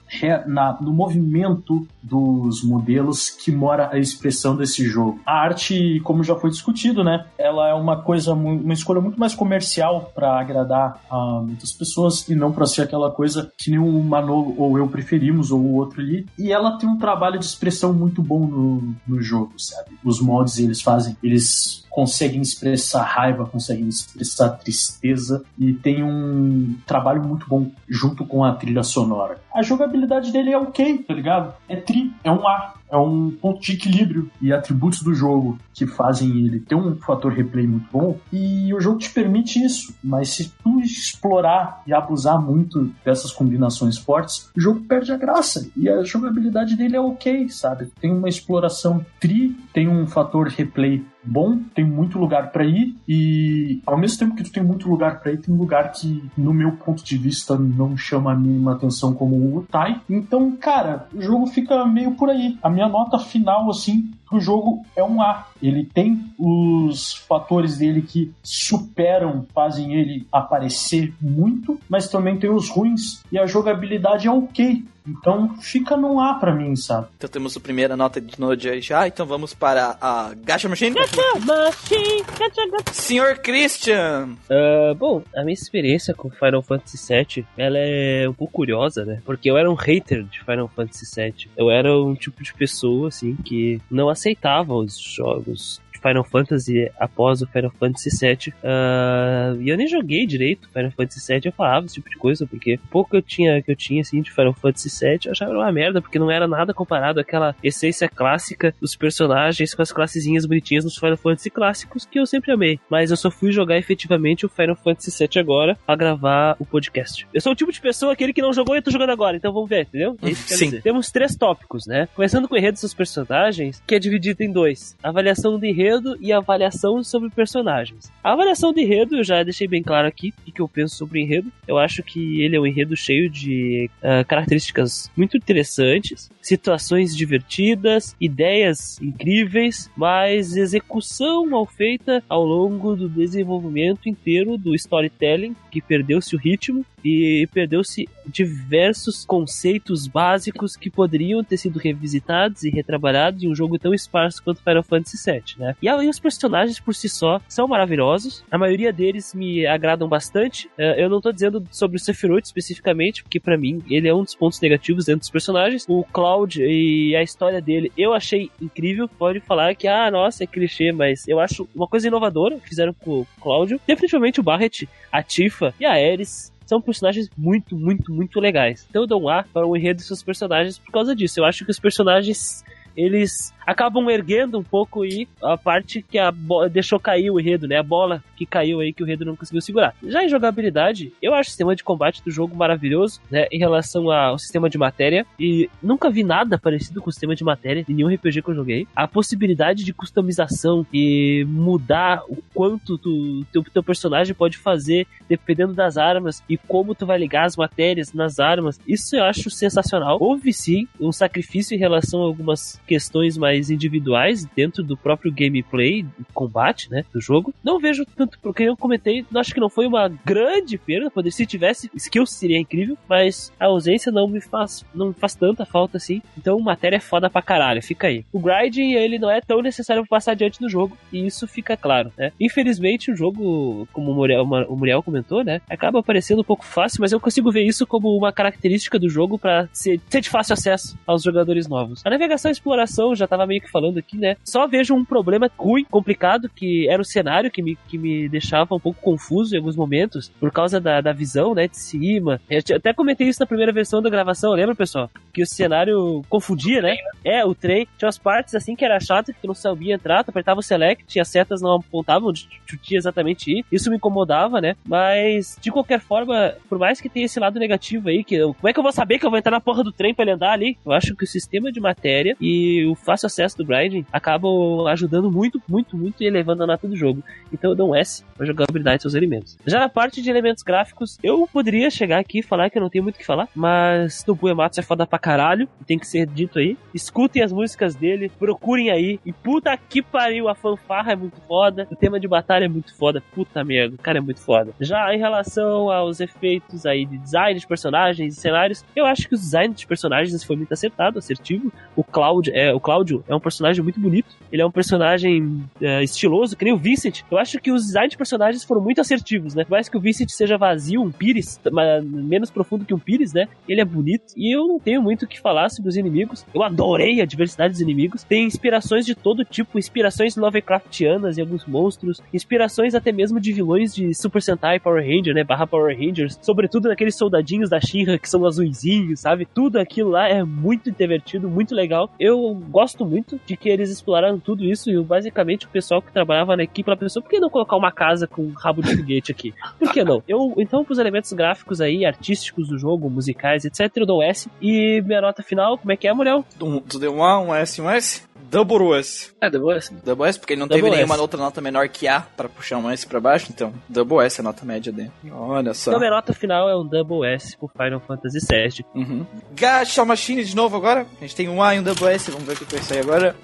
na- 0.47 0.77
no 0.81 0.91
movimento 0.91 1.58
dos 2.01 2.63
modelos 2.63 3.29
que 3.29 3.51
mora 3.51 3.89
a 3.91 3.97
expressão 3.97 4.55
desse 4.55 4.85
jogo. 4.85 5.19
A 5.25 5.39
arte, 5.39 5.99
como 6.03 6.23
já 6.23 6.35
foi 6.35 6.49
discutido, 6.49 7.03
né? 7.03 7.25
Ela 7.37 7.69
é 7.69 7.73
uma 7.73 8.01
coisa, 8.01 8.33
uma 8.33 8.73
escolha 8.73 9.01
muito 9.01 9.19
mais 9.19 9.33
comercial 9.33 10.11
para 10.13 10.39
agradar 10.39 11.01
a 11.09 11.41
muitas 11.41 11.71
pessoas 11.71 12.27
e 12.27 12.35
não 12.35 12.51
para 12.51 12.65
ser 12.65 12.83
aquela 12.83 13.11
coisa 13.11 13.51
que 13.57 13.69
nem 13.69 13.79
o 13.79 14.03
Manolo 14.03 14.55
ou 14.57 14.77
eu 14.77 14.87
preferimos 14.87 15.51
ou 15.51 15.59
o 15.59 15.75
outro 15.75 16.01
ali. 16.01 16.25
E 16.37 16.51
ela 16.51 16.77
tem 16.77 16.87
um 16.87 16.97
trabalho 16.97 17.39
de 17.39 17.45
expressão 17.45 17.93
muito 17.93 18.21
bom 18.21 18.45
no, 18.45 18.95
no 19.07 19.21
jogo, 19.21 19.53
sabe? 19.57 19.91
Os 20.03 20.21
mods 20.21 20.57
eles 20.59 20.81
fazem, 20.81 21.15
eles 21.23 21.85
conseguem 21.89 22.41
expressar 22.41 23.03
raiva, 23.03 23.45
conseguem 23.45 23.87
expressar 23.87 24.49
tristeza 24.49 25.43
e 25.57 25.73
tem 25.73 26.03
um 26.03 26.77
trabalho 26.85 27.23
muito 27.23 27.47
bom 27.47 27.71
junto 27.87 28.25
com 28.25 28.43
a 28.43 28.53
trilha 28.53 28.83
sonora. 28.83 29.39
A 29.53 29.61
jogabilidade 29.61 30.31
dele 30.31 30.51
é 30.51 30.57
ok, 30.57 30.99
tá 30.99 31.13
ligado? 31.13 31.53
É 31.67 31.75
tri, 31.75 32.13
é 32.23 32.31
um 32.31 32.47
A, 32.47 32.73
é 32.89 32.97
um 32.97 33.31
ponto 33.31 33.61
de 33.61 33.73
equilíbrio 33.73 34.29
e 34.41 34.51
atributos 34.51 35.01
do 35.01 35.13
jogo 35.13 35.57
que 35.73 35.85
fazem 35.85 36.29
ele 36.45 36.59
ter 36.59 36.75
um 36.75 36.95
fator 36.95 37.31
replay 37.31 37.65
muito 37.65 37.87
bom 37.91 38.17
e 38.31 38.73
o 38.73 38.79
jogo 38.79 38.97
te 38.97 39.09
permite 39.11 39.63
isso, 39.63 39.93
mas 40.03 40.29
se 40.29 40.51
tu 40.63 40.79
explorar 40.79 41.83
e 41.85 41.93
abusar 41.93 42.41
muito 42.41 42.91
dessas 43.03 43.31
combinações 43.31 43.97
fortes, 43.97 44.49
o 44.55 44.61
jogo 44.61 44.81
perde 44.81 45.11
a 45.11 45.17
graça 45.17 45.69
e 45.75 45.87
a 45.87 46.03
jogabilidade 46.03 46.75
dele 46.75 46.95
é 46.95 47.01
ok, 47.01 47.47
sabe? 47.49 47.91
Tem 47.99 48.11
uma 48.11 48.29
exploração 48.29 49.05
tri, 49.19 49.55
tem 49.73 49.87
um 49.87 50.05
fator 50.07 50.47
replay 50.47 51.03
bom, 51.23 51.59
tem 51.75 51.85
muito 51.85 52.17
lugar 52.17 52.51
pra 52.51 52.65
ir 52.65 52.95
e 53.07 53.81
ao 53.85 53.97
mesmo 53.97 54.19
tempo 54.19 54.35
que 54.35 54.43
tu 54.43 54.51
tem 54.51 54.63
muito 54.63 54.89
lugar 54.89 55.19
pra 55.19 55.31
ir, 55.31 55.37
tem 55.37 55.53
um 55.53 55.57
lugar 55.57 55.91
que 55.91 56.23
no 56.37 56.53
meu 56.53 56.71
ponto 56.71 57.03
de 57.03 57.17
vista 57.17 57.57
não 57.57 57.95
chama 57.95 58.31
a 58.31 58.35
mínima 58.35 58.73
atenção 58.73 59.13
como 59.13 59.35
o 59.35 59.57
Utai. 59.57 60.01
Então, 60.09 60.51
cara, 60.55 61.07
o 61.13 61.21
jogo 61.21 61.47
fica 61.47 61.85
meio 61.85 62.11
por 62.11 62.29
aí. 62.29 62.57
A 62.61 62.69
minha 62.79 62.87
nota 62.87 63.19
final 63.19 63.69
assim 63.69 64.09
pro 64.25 64.39
jogo 64.39 64.85
é 64.95 65.03
um 65.03 65.21
A. 65.21 65.47
Ele 65.61 65.83
tem 65.83 66.31
os 66.39 67.15
fatores 67.27 67.77
dele 67.77 68.01
que 68.01 68.31
superam, 68.41 69.45
fazem 69.53 69.93
ele 69.95 70.25
aparecer 70.31 71.13
muito, 71.19 71.77
mas 71.89 72.07
também 72.07 72.37
tem 72.37 72.49
os 72.49 72.69
ruins 72.69 73.21
e 73.29 73.37
a 73.37 73.45
jogabilidade 73.45 74.27
é 74.27 74.31
ok. 74.31 74.85
Então 75.09 75.55
fica 75.61 75.95
no 75.97 76.19
A 76.19 76.35
pra 76.35 76.53
mim, 76.53 76.75
sabe? 76.75 77.07
então 77.17 77.29
temos 77.29 77.55
a 77.55 77.59
primeira 77.59 77.95
nota 77.97 78.19
de 78.21 78.39
Node 78.39 78.69
aí 78.69 78.81
já, 78.81 79.07
então 79.07 79.25
vamos 79.25 79.53
para 79.53 79.97
a 80.01 80.31
Gacha 80.43 80.69
Machine. 80.69 80.95
Machine. 80.95 82.23
Gacha, 82.37 82.67
gacha. 82.71 82.93
Senhor 82.93 83.37
Christian, 83.39 84.29
Ah, 84.49 84.93
bom, 84.97 85.21
a 85.35 85.41
minha 85.43 85.53
experiência 85.53 86.13
com 86.13 86.29
Final 86.29 86.61
Fantasy 86.61 86.97
VII, 87.13 87.45
ela 87.57 87.77
é 87.77 88.27
um 88.27 88.33
pouco 88.33 88.53
curiosa, 88.53 89.05
né? 89.05 89.21
Porque 89.25 89.49
eu 89.49 89.57
era 89.57 89.69
um 89.69 89.75
hater 89.75 90.23
de 90.23 90.39
Final 90.43 90.67
Fantasy 90.75 91.05
VII. 91.15 91.49
Eu 91.57 91.69
era 91.69 91.95
um 91.97 92.15
tipo 92.15 92.41
de 92.43 92.53
pessoa, 92.53 93.07
assim, 93.09 93.35
que 93.35 93.81
não 93.89 94.09
aceitava 94.09 94.73
os 94.73 94.97
jogos 94.99 95.81
Final 96.01 96.23
Fantasy 96.23 96.89
após 96.99 97.41
o 97.41 97.47
Final 97.47 97.71
Fantasy 97.71 98.09
VII. 98.09 98.53
Ah, 98.63 99.55
e 99.59 99.69
eu 99.69 99.77
nem 99.77 99.87
joguei 99.87 100.25
direito 100.25 100.69
Final 100.69 100.91
Fantasy 100.91 101.33
VII, 101.33 101.41
eu 101.45 101.51
falava 101.51 101.85
esse 101.85 101.95
tipo 101.95 102.09
de 102.09 102.17
coisa, 102.17 102.45
porque 102.47 102.79
pouco 102.89 103.15
eu 103.15 103.21
tinha, 103.21 103.61
que 103.61 103.71
eu 103.71 103.75
tinha 103.75 104.01
assim, 104.01 104.21
de 104.21 104.31
Final 104.31 104.53
Fantasy 104.53 104.89
VII, 104.89 105.19
eu 105.25 105.31
achava 105.31 105.51
uma 105.51 105.71
merda, 105.71 106.01
porque 106.01 106.19
não 106.19 106.31
era 106.31 106.47
nada 106.47 106.73
comparado 106.73 107.19
àquela 107.19 107.55
essência 107.63 108.07
clássica 108.07 108.73
dos 108.79 108.95
personagens 108.95 109.73
com 109.73 109.81
as 109.81 109.91
classezinhas 109.91 110.45
bonitinhas 110.45 110.83
dos 110.83 110.95
Final 110.95 111.17
Fantasy 111.17 111.49
clássicos 111.49 112.05
que 112.05 112.19
eu 112.19 112.25
sempre 112.25 112.51
amei. 112.51 112.79
Mas 112.89 113.11
eu 113.11 113.17
só 113.17 113.29
fui 113.29 113.51
jogar 113.51 113.77
efetivamente 113.77 114.45
o 114.45 114.49
Final 114.49 114.75
Fantasy 114.75 115.11
VII 115.17 115.39
agora 115.39 115.77
pra 115.85 115.95
gravar 115.95 116.55
o 116.59 116.65
podcast. 116.65 117.27
Eu 117.33 117.41
sou 117.41 117.51
o 117.51 117.55
tipo 117.55 117.71
de 117.71 117.81
pessoa 117.81 118.13
aquele 118.13 118.33
que 118.33 118.41
não 118.41 118.53
jogou 118.53 118.75
e 118.75 118.79
eu 118.79 118.83
tô 118.83 118.91
jogando 118.91 119.11
agora, 119.11 119.37
então 119.37 119.53
vamos 119.53 119.69
ver, 119.69 119.81
entendeu? 119.83 120.17
É 120.21 120.29
isso 120.29 120.45
que 120.45 120.53
Sim. 120.53 120.65
dizer. 120.65 120.81
Temos 120.81 121.11
três 121.11 121.35
tópicos, 121.35 121.85
né? 121.85 122.07
Começando 122.15 122.47
com 122.47 122.55
o 122.55 122.57
enredo 122.57 122.73
dos 122.73 122.81
seus 122.81 122.93
personagens, 122.93 123.81
que 123.85 123.95
é 123.95 123.99
dividido 123.99 124.43
em 124.43 124.51
dois. 124.51 124.95
Avaliação 125.03 125.57
do 125.57 125.65
enredo 125.65 125.88
enredo 125.89 126.17
e 126.21 126.31
avaliação 126.31 127.03
sobre 127.03 127.29
personagens. 127.29 128.11
A 128.23 128.33
avaliação 128.33 128.71
de 128.71 128.81
enredo 128.81 129.17
eu 129.17 129.23
já 129.23 129.43
deixei 129.43 129.67
bem 129.67 129.81
claro 129.81 130.07
aqui 130.07 130.33
o 130.47 130.51
que 130.51 130.61
eu 130.61 130.67
penso 130.67 130.95
sobre 130.95 131.19
o 131.19 131.21
enredo. 131.21 131.51
Eu 131.67 131.77
acho 131.77 132.03
que 132.03 132.41
ele 132.41 132.55
é 132.55 132.59
um 132.59 132.65
enredo 132.65 132.95
cheio 132.95 133.29
de 133.29 133.89
uh, 134.01 134.25
características 134.25 135.09
muito 135.15 135.37
interessantes, 135.37 136.29
situações 136.41 137.15
divertidas, 137.15 138.15
ideias 138.19 138.99
incríveis, 139.01 139.89
mas 139.95 140.55
execução 140.55 141.45
mal 141.47 141.65
feita 141.65 142.23
ao 142.29 142.45
longo 142.45 142.95
do 142.95 143.09
desenvolvimento 143.09 144.07
inteiro 144.07 144.57
do 144.57 144.75
storytelling, 144.75 145.55
que 145.71 145.81
perdeu-se 145.81 146.35
o 146.35 146.39
ritmo 146.39 146.85
e 147.03 147.47
perdeu-se 147.53 148.07
diversos 148.27 149.25
conceitos 149.25 150.07
básicos 150.07 150.75
que 150.75 150.89
poderiam 150.89 151.43
ter 151.43 151.57
sido 151.57 151.79
revisitados 151.79 152.63
e 152.63 152.69
retrabalhados 152.69 153.43
em 153.43 153.49
um 153.49 153.55
jogo 153.55 153.79
tão 153.79 153.93
esparso 153.93 154.43
quanto 154.43 154.61
Final 154.61 154.83
Fantasy 154.83 155.17
VII, 155.23 155.43
né? 155.57 155.75
E 155.81 155.87
aí 155.87 156.09
os 156.09 156.19
personagens 156.19 156.79
por 156.79 156.93
si 156.93 157.07
só 157.07 157.39
são 157.47 157.67
maravilhosos, 157.67 158.43
a 158.51 158.57
maioria 158.57 158.91
deles 158.91 159.33
me 159.33 159.65
agradam 159.65 160.07
bastante. 160.07 160.69
É, 160.77 161.03
eu 161.03 161.09
não 161.09 161.21
tô 161.21 161.31
dizendo 161.31 161.63
sobre 161.71 161.97
o 161.97 161.99
Sephiroth 161.99 162.45
especificamente, 162.45 163.23
porque 163.23 163.39
para 163.39 163.57
mim 163.57 163.81
ele 163.89 164.07
é 164.07 164.13
um 164.13 164.23
dos 164.23 164.35
pontos 164.35 164.59
negativos 164.59 165.05
dentro 165.05 165.21
dos 165.21 165.29
personagens. 165.29 165.85
O 165.87 166.03
Cloud 166.03 166.61
e 166.61 167.15
a 167.15 167.23
história 167.23 167.61
dele 167.61 167.91
eu 167.97 168.13
achei 168.13 168.51
incrível. 168.61 169.07
Pode 169.07 169.39
falar 169.39 169.75
que, 169.75 169.87
ah, 169.87 170.11
nossa, 170.11 170.43
é 170.43 170.47
clichê, 170.47 170.91
mas 170.91 171.27
eu 171.27 171.39
acho 171.39 171.67
uma 171.73 171.87
coisa 171.87 172.07
inovadora 172.07 172.59
que 172.59 172.69
fizeram 172.69 172.93
com 172.93 173.21
o 173.21 173.27
Cláudio. 173.41 173.79
Definitivamente 173.87 174.39
o 174.39 174.43
Barret, 174.43 174.87
a 175.11 175.23
Tifa 175.23 175.73
e 175.79 175.85
a 175.85 175.91
Ares 175.91 176.53
são 176.65 176.79
personagens 176.79 177.29
muito, 177.35 177.75
muito, 177.75 178.13
muito 178.13 178.39
legais. 178.39 178.85
Então 178.89 179.03
eu 179.03 179.07
dou 179.07 179.23
um 179.23 179.29
A 179.29 179.43
para 179.43 179.65
o 179.65 179.75
enredo 179.75 179.97
dos 179.97 180.07
seus 180.07 180.21
personagens 180.21 180.77
por 180.77 180.91
causa 180.91 181.15
disso. 181.15 181.39
Eu 181.39 181.45
acho 181.45 181.65
que 181.65 181.71
os 181.71 181.79
personagens 181.79 182.63
eles 182.95 183.53
acabam 183.69 184.09
erguendo 184.09 184.57
um 184.57 184.63
pouco 184.63 185.05
e 185.05 185.27
a 185.41 185.57
parte 185.57 186.01
que 186.01 186.17
a 186.17 186.33
deixou 186.71 186.99
cair 186.99 187.29
o 187.29 187.39
enredo, 187.39 187.67
né? 187.67 187.77
A 187.77 187.83
bola 187.83 188.23
que 188.35 188.45
caiu 188.45 188.79
aí 188.79 188.91
que 188.91 189.03
o 189.03 189.05
enredo 189.05 189.25
não 189.25 189.35
conseguiu 189.35 189.61
segurar. 189.61 189.93
Já 190.03 190.23
em 190.23 190.29
jogabilidade, 190.29 191.13
eu 191.21 191.33
acho 191.33 191.49
o 191.49 191.51
sistema 191.51 191.75
de 191.75 191.83
combate 191.83 192.23
do 192.23 192.31
jogo 192.31 192.55
maravilhoso, 192.55 193.21
né? 193.29 193.47
Em 193.51 193.59
relação 193.59 194.09
ao 194.09 194.39
sistema 194.39 194.69
de 194.69 194.77
matéria. 194.77 195.25
E 195.39 195.69
nunca 195.83 196.09
vi 196.09 196.23
nada 196.23 196.57
parecido 196.57 197.01
com 197.01 197.09
o 197.09 197.13
sistema 197.13 197.35
de 197.35 197.43
matéria 197.43 197.85
em 197.87 197.93
nenhum 197.93 198.13
RPG 198.13 198.41
que 198.41 198.49
eu 198.49 198.55
joguei. 198.55 198.87
A 198.95 199.07
possibilidade 199.07 199.83
de 199.83 199.93
customização 199.93 200.85
e 200.91 201.45
mudar 201.47 202.23
o 202.27 202.37
quanto 202.53 202.97
tu, 202.97 203.45
teu, 203.51 203.63
teu 203.63 203.83
personagem 203.83 204.33
pode 204.33 204.57
fazer 204.57 205.05
dependendo 205.27 205.73
das 205.73 205.97
armas 205.97 206.43
e 206.49 206.57
como 206.57 206.95
tu 206.95 207.05
vai 207.05 207.17
ligar 207.17 207.45
as 207.45 207.55
matérias 207.55 208.13
nas 208.13 208.39
armas. 208.39 208.79
Isso 208.87 209.15
eu 209.15 209.23
acho 209.23 209.49
sensacional. 209.49 210.17
Houve 210.19 210.53
sim 210.53 210.87
um 210.99 211.11
sacrifício 211.11 211.75
em 211.75 211.79
relação 211.79 212.21
a 212.21 212.25
algumas 212.25 212.79
questões 212.87 213.37
mais 213.37 213.58
individuais 213.67 214.45
dentro 214.55 214.83
do 214.83 214.95
próprio 214.95 215.31
gameplay, 215.31 216.05
combate, 216.33 216.89
né, 216.91 217.03
do 217.11 217.19
jogo. 217.19 217.51
Não 217.63 217.79
vejo 217.79 218.05
tanto, 218.05 218.37
porque 218.39 218.63
eu 218.63 218.77
comentei, 218.77 219.25
acho 219.35 219.53
que 219.53 219.59
não 219.59 219.69
foi 219.69 219.87
uma 219.87 220.07
grande 220.23 220.77
perda, 220.77 221.09
poder 221.09 221.31
se 221.31 221.45
tivesse 221.45 221.89
skills 221.95 222.31
seria 222.31 222.59
incrível, 222.59 222.97
mas 223.07 223.51
a 223.59 223.65
ausência 223.65 224.11
não 224.11 224.27
me 224.27 224.39
faz, 224.39 224.85
não 224.93 225.11
faz 225.13 225.33
tanta 225.33 225.65
falta 225.65 225.97
assim. 225.97 226.21
Então, 226.37 226.59
matéria 226.59 226.97
é 226.97 226.99
foda 226.99 227.29
pra 227.29 227.41
caralho, 227.41 227.81
fica 227.81 228.07
aí. 228.07 228.23
O 228.31 228.39
grinding, 228.39 228.93
ele 228.93 229.17
não 229.17 229.31
é 229.31 229.41
tão 229.41 229.61
necessário 229.61 230.03
pra 230.03 230.17
passar 230.17 230.33
adiante 230.33 230.59
do 230.59 230.69
jogo, 230.69 230.97
e 231.11 231.25
isso 231.25 231.47
fica 231.47 231.75
claro, 231.75 232.11
né? 232.17 232.31
Infelizmente, 232.39 233.11
o 233.11 233.15
jogo, 233.15 233.87
como 233.91 234.11
o 234.11 234.15
Muriel, 234.15 234.43
o 234.43 234.75
Muriel 234.75 235.01
comentou, 235.01 235.43
né, 235.43 235.61
acaba 235.69 236.03
parecendo 236.03 236.41
um 236.41 236.43
pouco 236.43 236.65
fácil, 236.65 237.01
mas 237.01 237.11
eu 237.11 237.19
consigo 237.19 237.51
ver 237.51 237.63
isso 237.63 237.87
como 237.87 238.15
uma 238.15 238.31
característica 238.31 238.99
do 238.99 239.09
jogo 239.09 239.39
para 239.39 239.67
ser, 239.71 239.99
ser 240.09 240.21
de 240.21 240.29
fácil 240.29 240.53
acesso 240.53 240.97
aos 241.07 241.23
jogadores 241.23 241.67
novos. 241.67 242.05
A 242.05 242.09
navegação 242.09 242.51
e 242.51 242.51
exploração 242.51 243.15
já 243.15 243.27
tava 243.27 243.45
meio 243.49 243.61
que 243.61 243.69
falando 243.69 243.97
aqui, 243.97 244.17
né? 244.17 244.35
Só 244.43 244.67
vejo 244.67 244.95
um 244.95 245.05
problema 245.05 245.49
ruim, 245.57 245.83
complicado, 245.85 246.49
que 246.49 246.87
era 246.89 247.01
o 247.01 247.05
cenário 247.05 247.51
que 247.51 247.61
me, 247.61 247.77
que 247.87 247.97
me 247.97 248.29
deixava 248.29 248.75
um 248.75 248.79
pouco 248.79 249.01
confuso 249.01 249.53
em 249.53 249.57
alguns 249.57 249.75
momentos, 249.75 250.31
por 250.39 250.51
causa 250.51 250.79
da, 250.79 251.01
da 251.01 251.11
visão, 251.11 251.53
né, 251.53 251.67
de 251.67 251.77
cima. 251.77 252.39
Eu 252.49 252.61
até 252.75 252.93
comentei 252.93 253.27
isso 253.27 253.39
na 253.39 253.45
primeira 253.45 253.71
versão 253.71 254.01
da 254.01 254.09
gravação, 254.09 254.53
lembra, 254.53 254.75
pessoal? 254.75 255.09
Que 255.33 255.43
o 255.43 255.47
cenário 255.47 256.23
confundia, 256.29 256.81
né? 256.81 256.95
É, 257.23 257.45
o 257.45 257.53
trem. 257.53 257.87
Tinha 257.97 258.07
umas 258.07 258.17
partes 258.17 258.55
assim 258.55 258.75
que 258.75 258.85
era 258.85 258.99
chato, 258.99 259.33
que 259.33 259.41
tu 259.41 259.47
não 259.47 259.53
sabia 259.53 259.95
entrar, 259.95 260.23
tu 260.23 260.29
apertava 260.29 260.59
o 260.59 260.63
select 260.63 261.19
as 261.19 261.27
setas 261.27 261.61
não 261.61 261.75
apontavam 261.75 262.29
onde 262.29 262.47
tu 262.67 262.77
tinha 262.77 262.97
exatamente 262.97 263.51
ir. 263.51 263.65
Isso 263.71 263.89
me 263.89 263.97
incomodava, 263.97 264.59
né? 264.59 264.75
Mas, 264.85 265.57
de 265.61 265.71
qualquer 265.71 265.99
forma, 265.99 266.53
por 266.67 266.79
mais 266.79 266.99
que 266.99 267.09
tenha 267.09 267.25
esse 267.25 267.39
lado 267.39 267.59
negativo 267.59 268.09
aí, 268.09 268.23
que 268.23 268.35
eu, 268.35 268.53
como 268.53 268.67
é 268.67 268.73
que 268.73 268.79
eu 268.79 268.83
vou 268.83 268.91
saber 268.91 269.19
que 269.19 269.25
eu 269.25 269.29
vou 269.29 269.39
entrar 269.39 269.51
na 269.51 269.61
porra 269.61 269.83
do 269.83 269.91
trem 269.91 270.13
pra 270.13 270.23
ele 270.23 270.31
andar 270.31 270.51
ali? 270.51 270.77
Eu 270.85 270.91
acho 270.91 271.15
que 271.15 271.23
o 271.23 271.27
sistema 271.27 271.71
de 271.71 271.79
matéria 271.79 272.35
e 272.39 272.85
o 272.85 272.95
fácil 272.95 273.27
acesso 273.29 273.57
do 273.57 273.65
grinding 273.65 274.05
acabam 274.11 274.87
ajudando 274.87 275.31
muito, 275.31 275.61
muito, 275.67 275.95
muito 275.95 276.21
e 276.21 276.27
elevando 276.27 276.63
a 276.63 276.67
nota 276.67 276.87
do 276.87 276.95
jogo. 276.95 277.23
Então 277.51 277.71
eu 277.71 277.75
dou 277.75 277.91
um 277.91 277.95
S 277.95 278.23
pra 278.35 278.45
jogabilidade 278.45 278.97
dos 278.97 279.03
seus 279.03 279.15
elementos. 279.15 279.57
Já 279.65 279.79
na 279.79 279.89
parte 279.89 280.21
de 280.21 280.29
elementos 280.29 280.63
gráficos, 280.63 281.17
eu 281.23 281.47
poderia 281.51 281.89
chegar 281.89 282.19
aqui 282.19 282.39
e 282.39 282.43
falar 282.43 282.69
que 282.69 282.77
eu 282.77 282.81
não 282.81 282.89
tenho 282.89 283.03
muito 283.03 283.15
o 283.15 283.19
que 283.19 283.25
falar, 283.25 283.47
mas 283.55 284.23
Nobu 284.25 284.49
Ematsu 284.49 284.79
é 284.79 284.83
foda 284.83 285.05
pra 285.05 285.19
caralho, 285.19 285.67
tem 285.85 285.97
que 285.97 286.07
ser 286.07 286.25
dito 286.25 286.59
aí. 286.59 286.77
Escutem 286.93 287.41
as 287.41 287.51
músicas 287.51 287.95
dele, 287.95 288.31
procurem 288.37 288.89
aí. 288.89 289.19
E 289.25 289.31
puta 289.31 289.77
que 289.77 290.01
pariu, 290.01 290.47
a 290.47 290.55
fanfarra 290.55 291.13
é 291.13 291.15
muito 291.15 291.39
foda, 291.47 291.87
o 291.91 291.95
tema 291.95 292.19
de 292.19 292.27
batalha 292.27 292.65
é 292.65 292.67
muito 292.67 292.95
foda, 292.95 293.21
puta 293.33 293.63
merda, 293.63 293.95
o 293.95 293.99
cara 293.99 294.17
é 294.17 294.21
muito 294.21 294.41
foda. 294.41 294.71
Já 294.79 295.13
em 295.13 295.17
relação 295.17 295.91
aos 295.91 296.19
efeitos 296.19 296.85
aí 296.85 297.05
de 297.05 297.17
design 297.17 297.59
de 297.59 297.67
personagens 297.67 298.37
e 298.37 298.39
cenários, 298.39 298.83
eu 298.95 299.05
acho 299.05 299.27
que 299.27 299.35
o 299.35 299.37
design 299.37 299.73
de 299.73 299.85
personagens 299.85 300.43
foi 300.43 300.55
muito 300.55 300.73
acertado, 300.73 301.19
assertivo. 301.19 301.71
O 301.95 302.03
Cloud 302.03 302.49
é, 302.51 302.73
o 302.73 302.79
Cláudio 302.79 303.18
é 303.27 303.35
um 303.35 303.39
personagem 303.39 303.83
muito 303.83 303.99
bonito. 303.99 304.35
Ele 304.51 304.61
é 304.61 304.65
um 304.65 304.71
personagem 304.71 305.63
é, 305.81 306.03
estiloso, 306.03 306.55
que 306.55 306.65
nem 306.65 306.73
o 306.73 306.77
Vincent. 306.77 307.21
Eu 307.29 307.37
acho 307.37 307.59
que 307.59 307.71
os 307.71 307.85
designs 307.85 308.11
de 308.11 308.17
personagens 308.17 308.63
foram 308.63 308.81
muito 308.81 309.01
assertivos, 309.01 309.55
né? 309.55 309.63
Por 309.63 309.71
mais 309.71 309.89
que 309.89 309.97
o 309.97 309.99
Vincent 309.99 310.29
seja 310.29 310.57
vazio, 310.57 311.01
um 311.01 311.11
Pires, 311.11 311.59
menos 312.03 312.49
profundo 312.49 312.85
que 312.85 312.93
um 312.93 312.99
Pires, 312.99 313.33
né? 313.33 313.47
Ele 313.67 313.81
é 313.81 313.85
bonito. 313.85 314.33
E 314.35 314.55
eu 314.55 314.67
não 314.67 314.79
tenho 314.79 315.01
muito 315.01 315.23
o 315.23 315.27
que 315.27 315.39
falar 315.39 315.69
sobre 315.69 315.89
os 315.89 315.97
inimigos. 315.97 316.45
Eu 316.53 316.63
adorei 316.63 317.21
a 317.21 317.25
diversidade 317.25 317.73
dos 317.73 317.81
inimigos. 317.81 318.23
Tem 318.23 318.45
inspirações 318.45 319.05
de 319.05 319.15
todo 319.15 319.43
tipo, 319.43 319.77
inspirações 319.77 320.35
Lovecraftianas 320.35 321.37
em 321.37 321.41
alguns 321.41 321.65
monstros, 321.65 322.21
inspirações 322.33 322.95
até 322.95 323.11
mesmo 323.11 323.39
de 323.39 323.51
vilões 323.51 323.93
de 323.93 324.13
Super 324.13 324.41
Sentai 324.41 324.79
Power 324.79 325.03
Ranger, 325.03 325.33
né? 325.33 325.43
Barra 325.43 325.67
Power 325.67 325.97
Rangers. 325.97 326.37
Sobretudo 326.41 326.89
naqueles 326.89 327.15
soldadinhos 327.15 327.69
da 327.69 327.79
Shinra 327.79 328.17
que 328.17 328.29
são 328.29 328.45
azuizinhos, 328.45 329.19
sabe? 329.19 329.45
Tudo 329.45 329.79
aquilo 329.79 330.09
lá 330.09 330.27
é 330.27 330.43
muito 330.43 330.91
divertido, 330.91 331.49
muito 331.49 331.75
legal. 331.75 332.09
Eu 332.19 332.53
gosto 332.69 333.05
muito 333.09 333.39
de 333.45 333.57
que 333.57 333.69
eles 333.69 333.89
exploraram 333.89 334.39
tudo 334.39 334.63
isso 334.63 334.89
e 334.89 335.01
basicamente 335.01 335.65
o 335.65 335.69
pessoal 335.69 336.01
que 336.01 336.11
trabalhava 336.11 336.55
na 336.55 336.63
equipe 336.63 336.89
ela 336.89 336.97
pensou, 336.97 337.21
por 337.21 337.29
que 337.29 337.39
não 337.39 337.49
colocar 337.49 337.75
uma 337.75 337.91
casa 337.91 338.27
com 338.27 338.43
um 338.43 338.53
rabo 338.53 338.81
de 338.81 338.95
foguete 338.95 339.31
aqui? 339.31 339.53
Por 339.79 339.91
que 339.91 340.03
não? 340.03 340.21
Eu, 340.27 340.53
então, 340.57 340.83
pros 340.83 340.99
elementos 340.99 341.31
gráficos 341.33 341.81
aí, 341.81 342.05
artísticos 342.05 342.67
do 342.67 342.77
jogo, 342.77 343.09
musicais, 343.09 343.65
etc, 343.65 343.89
eu 343.95 344.05
dou 344.05 344.21
S. 344.21 344.49
E 344.61 345.01
minha 345.01 345.21
nota 345.21 345.41
final, 345.41 345.77
como 345.77 345.91
é 345.91 345.95
que 345.95 346.07
é, 346.07 346.13
Muriel? 346.13 346.45
Um, 346.61 346.79
tu 346.79 346.99
deu 346.99 347.13
um 347.13 347.23
A, 347.23 347.39
um 347.39 347.55
S, 347.55 347.81
um 347.81 347.89
S? 347.89 348.29
Double 348.49 348.97
S. 348.97 349.31
É, 349.39 349.49
Double 349.49 349.77
S. 349.77 349.93
Double 350.03 350.27
S, 350.27 350.39
porque 350.39 350.53
ele 350.53 350.59
não 350.59 350.67
Double 350.67 350.83
teve 350.83 350.95
nenhuma 350.95 351.13
S. 351.13 351.21
outra 351.21 351.39
nota 351.39 351.61
menor 351.61 351.87
que 351.87 352.07
A 352.07 352.21
pra 352.21 352.49
puxar 352.49 352.77
um 352.77 352.89
S 352.89 353.05
pra 353.05 353.19
baixo, 353.19 353.47
então 353.53 353.71
Double 353.87 354.25
S 354.25 354.39
é 354.39 354.41
a 354.41 354.43
nota 354.43 354.65
média 354.65 354.91
dele. 354.91 355.11
Olha 355.31 355.73
só. 355.73 355.91
Então, 355.91 355.99
minha 355.99 356.11
nota 356.11 356.33
final 356.33 356.67
é 356.67 356.75
um 356.75 356.85
Double 356.85 357.25
S 357.27 357.55
pro 357.55 357.67
Final 357.67 357.99
Fantasy 357.99 358.39
VII. 358.39 358.85
Uhum. 358.95 359.25
Gacha 359.51 360.03
Machine 360.03 360.43
de 360.43 360.55
novo 360.55 360.75
agora. 360.75 361.05
A 361.19 361.21
gente 361.21 361.35
tem 361.35 361.47
um 361.47 361.61
A 361.61 361.75
e 361.75 361.79
um 361.79 361.83
Double 361.83 362.07
S, 362.07 362.31
vamos 362.31 362.47
ver 362.47 362.53
o 362.53 362.55
que 362.55 362.73
vai 362.73 362.83
sair 362.83 362.98
agora. 362.99 363.35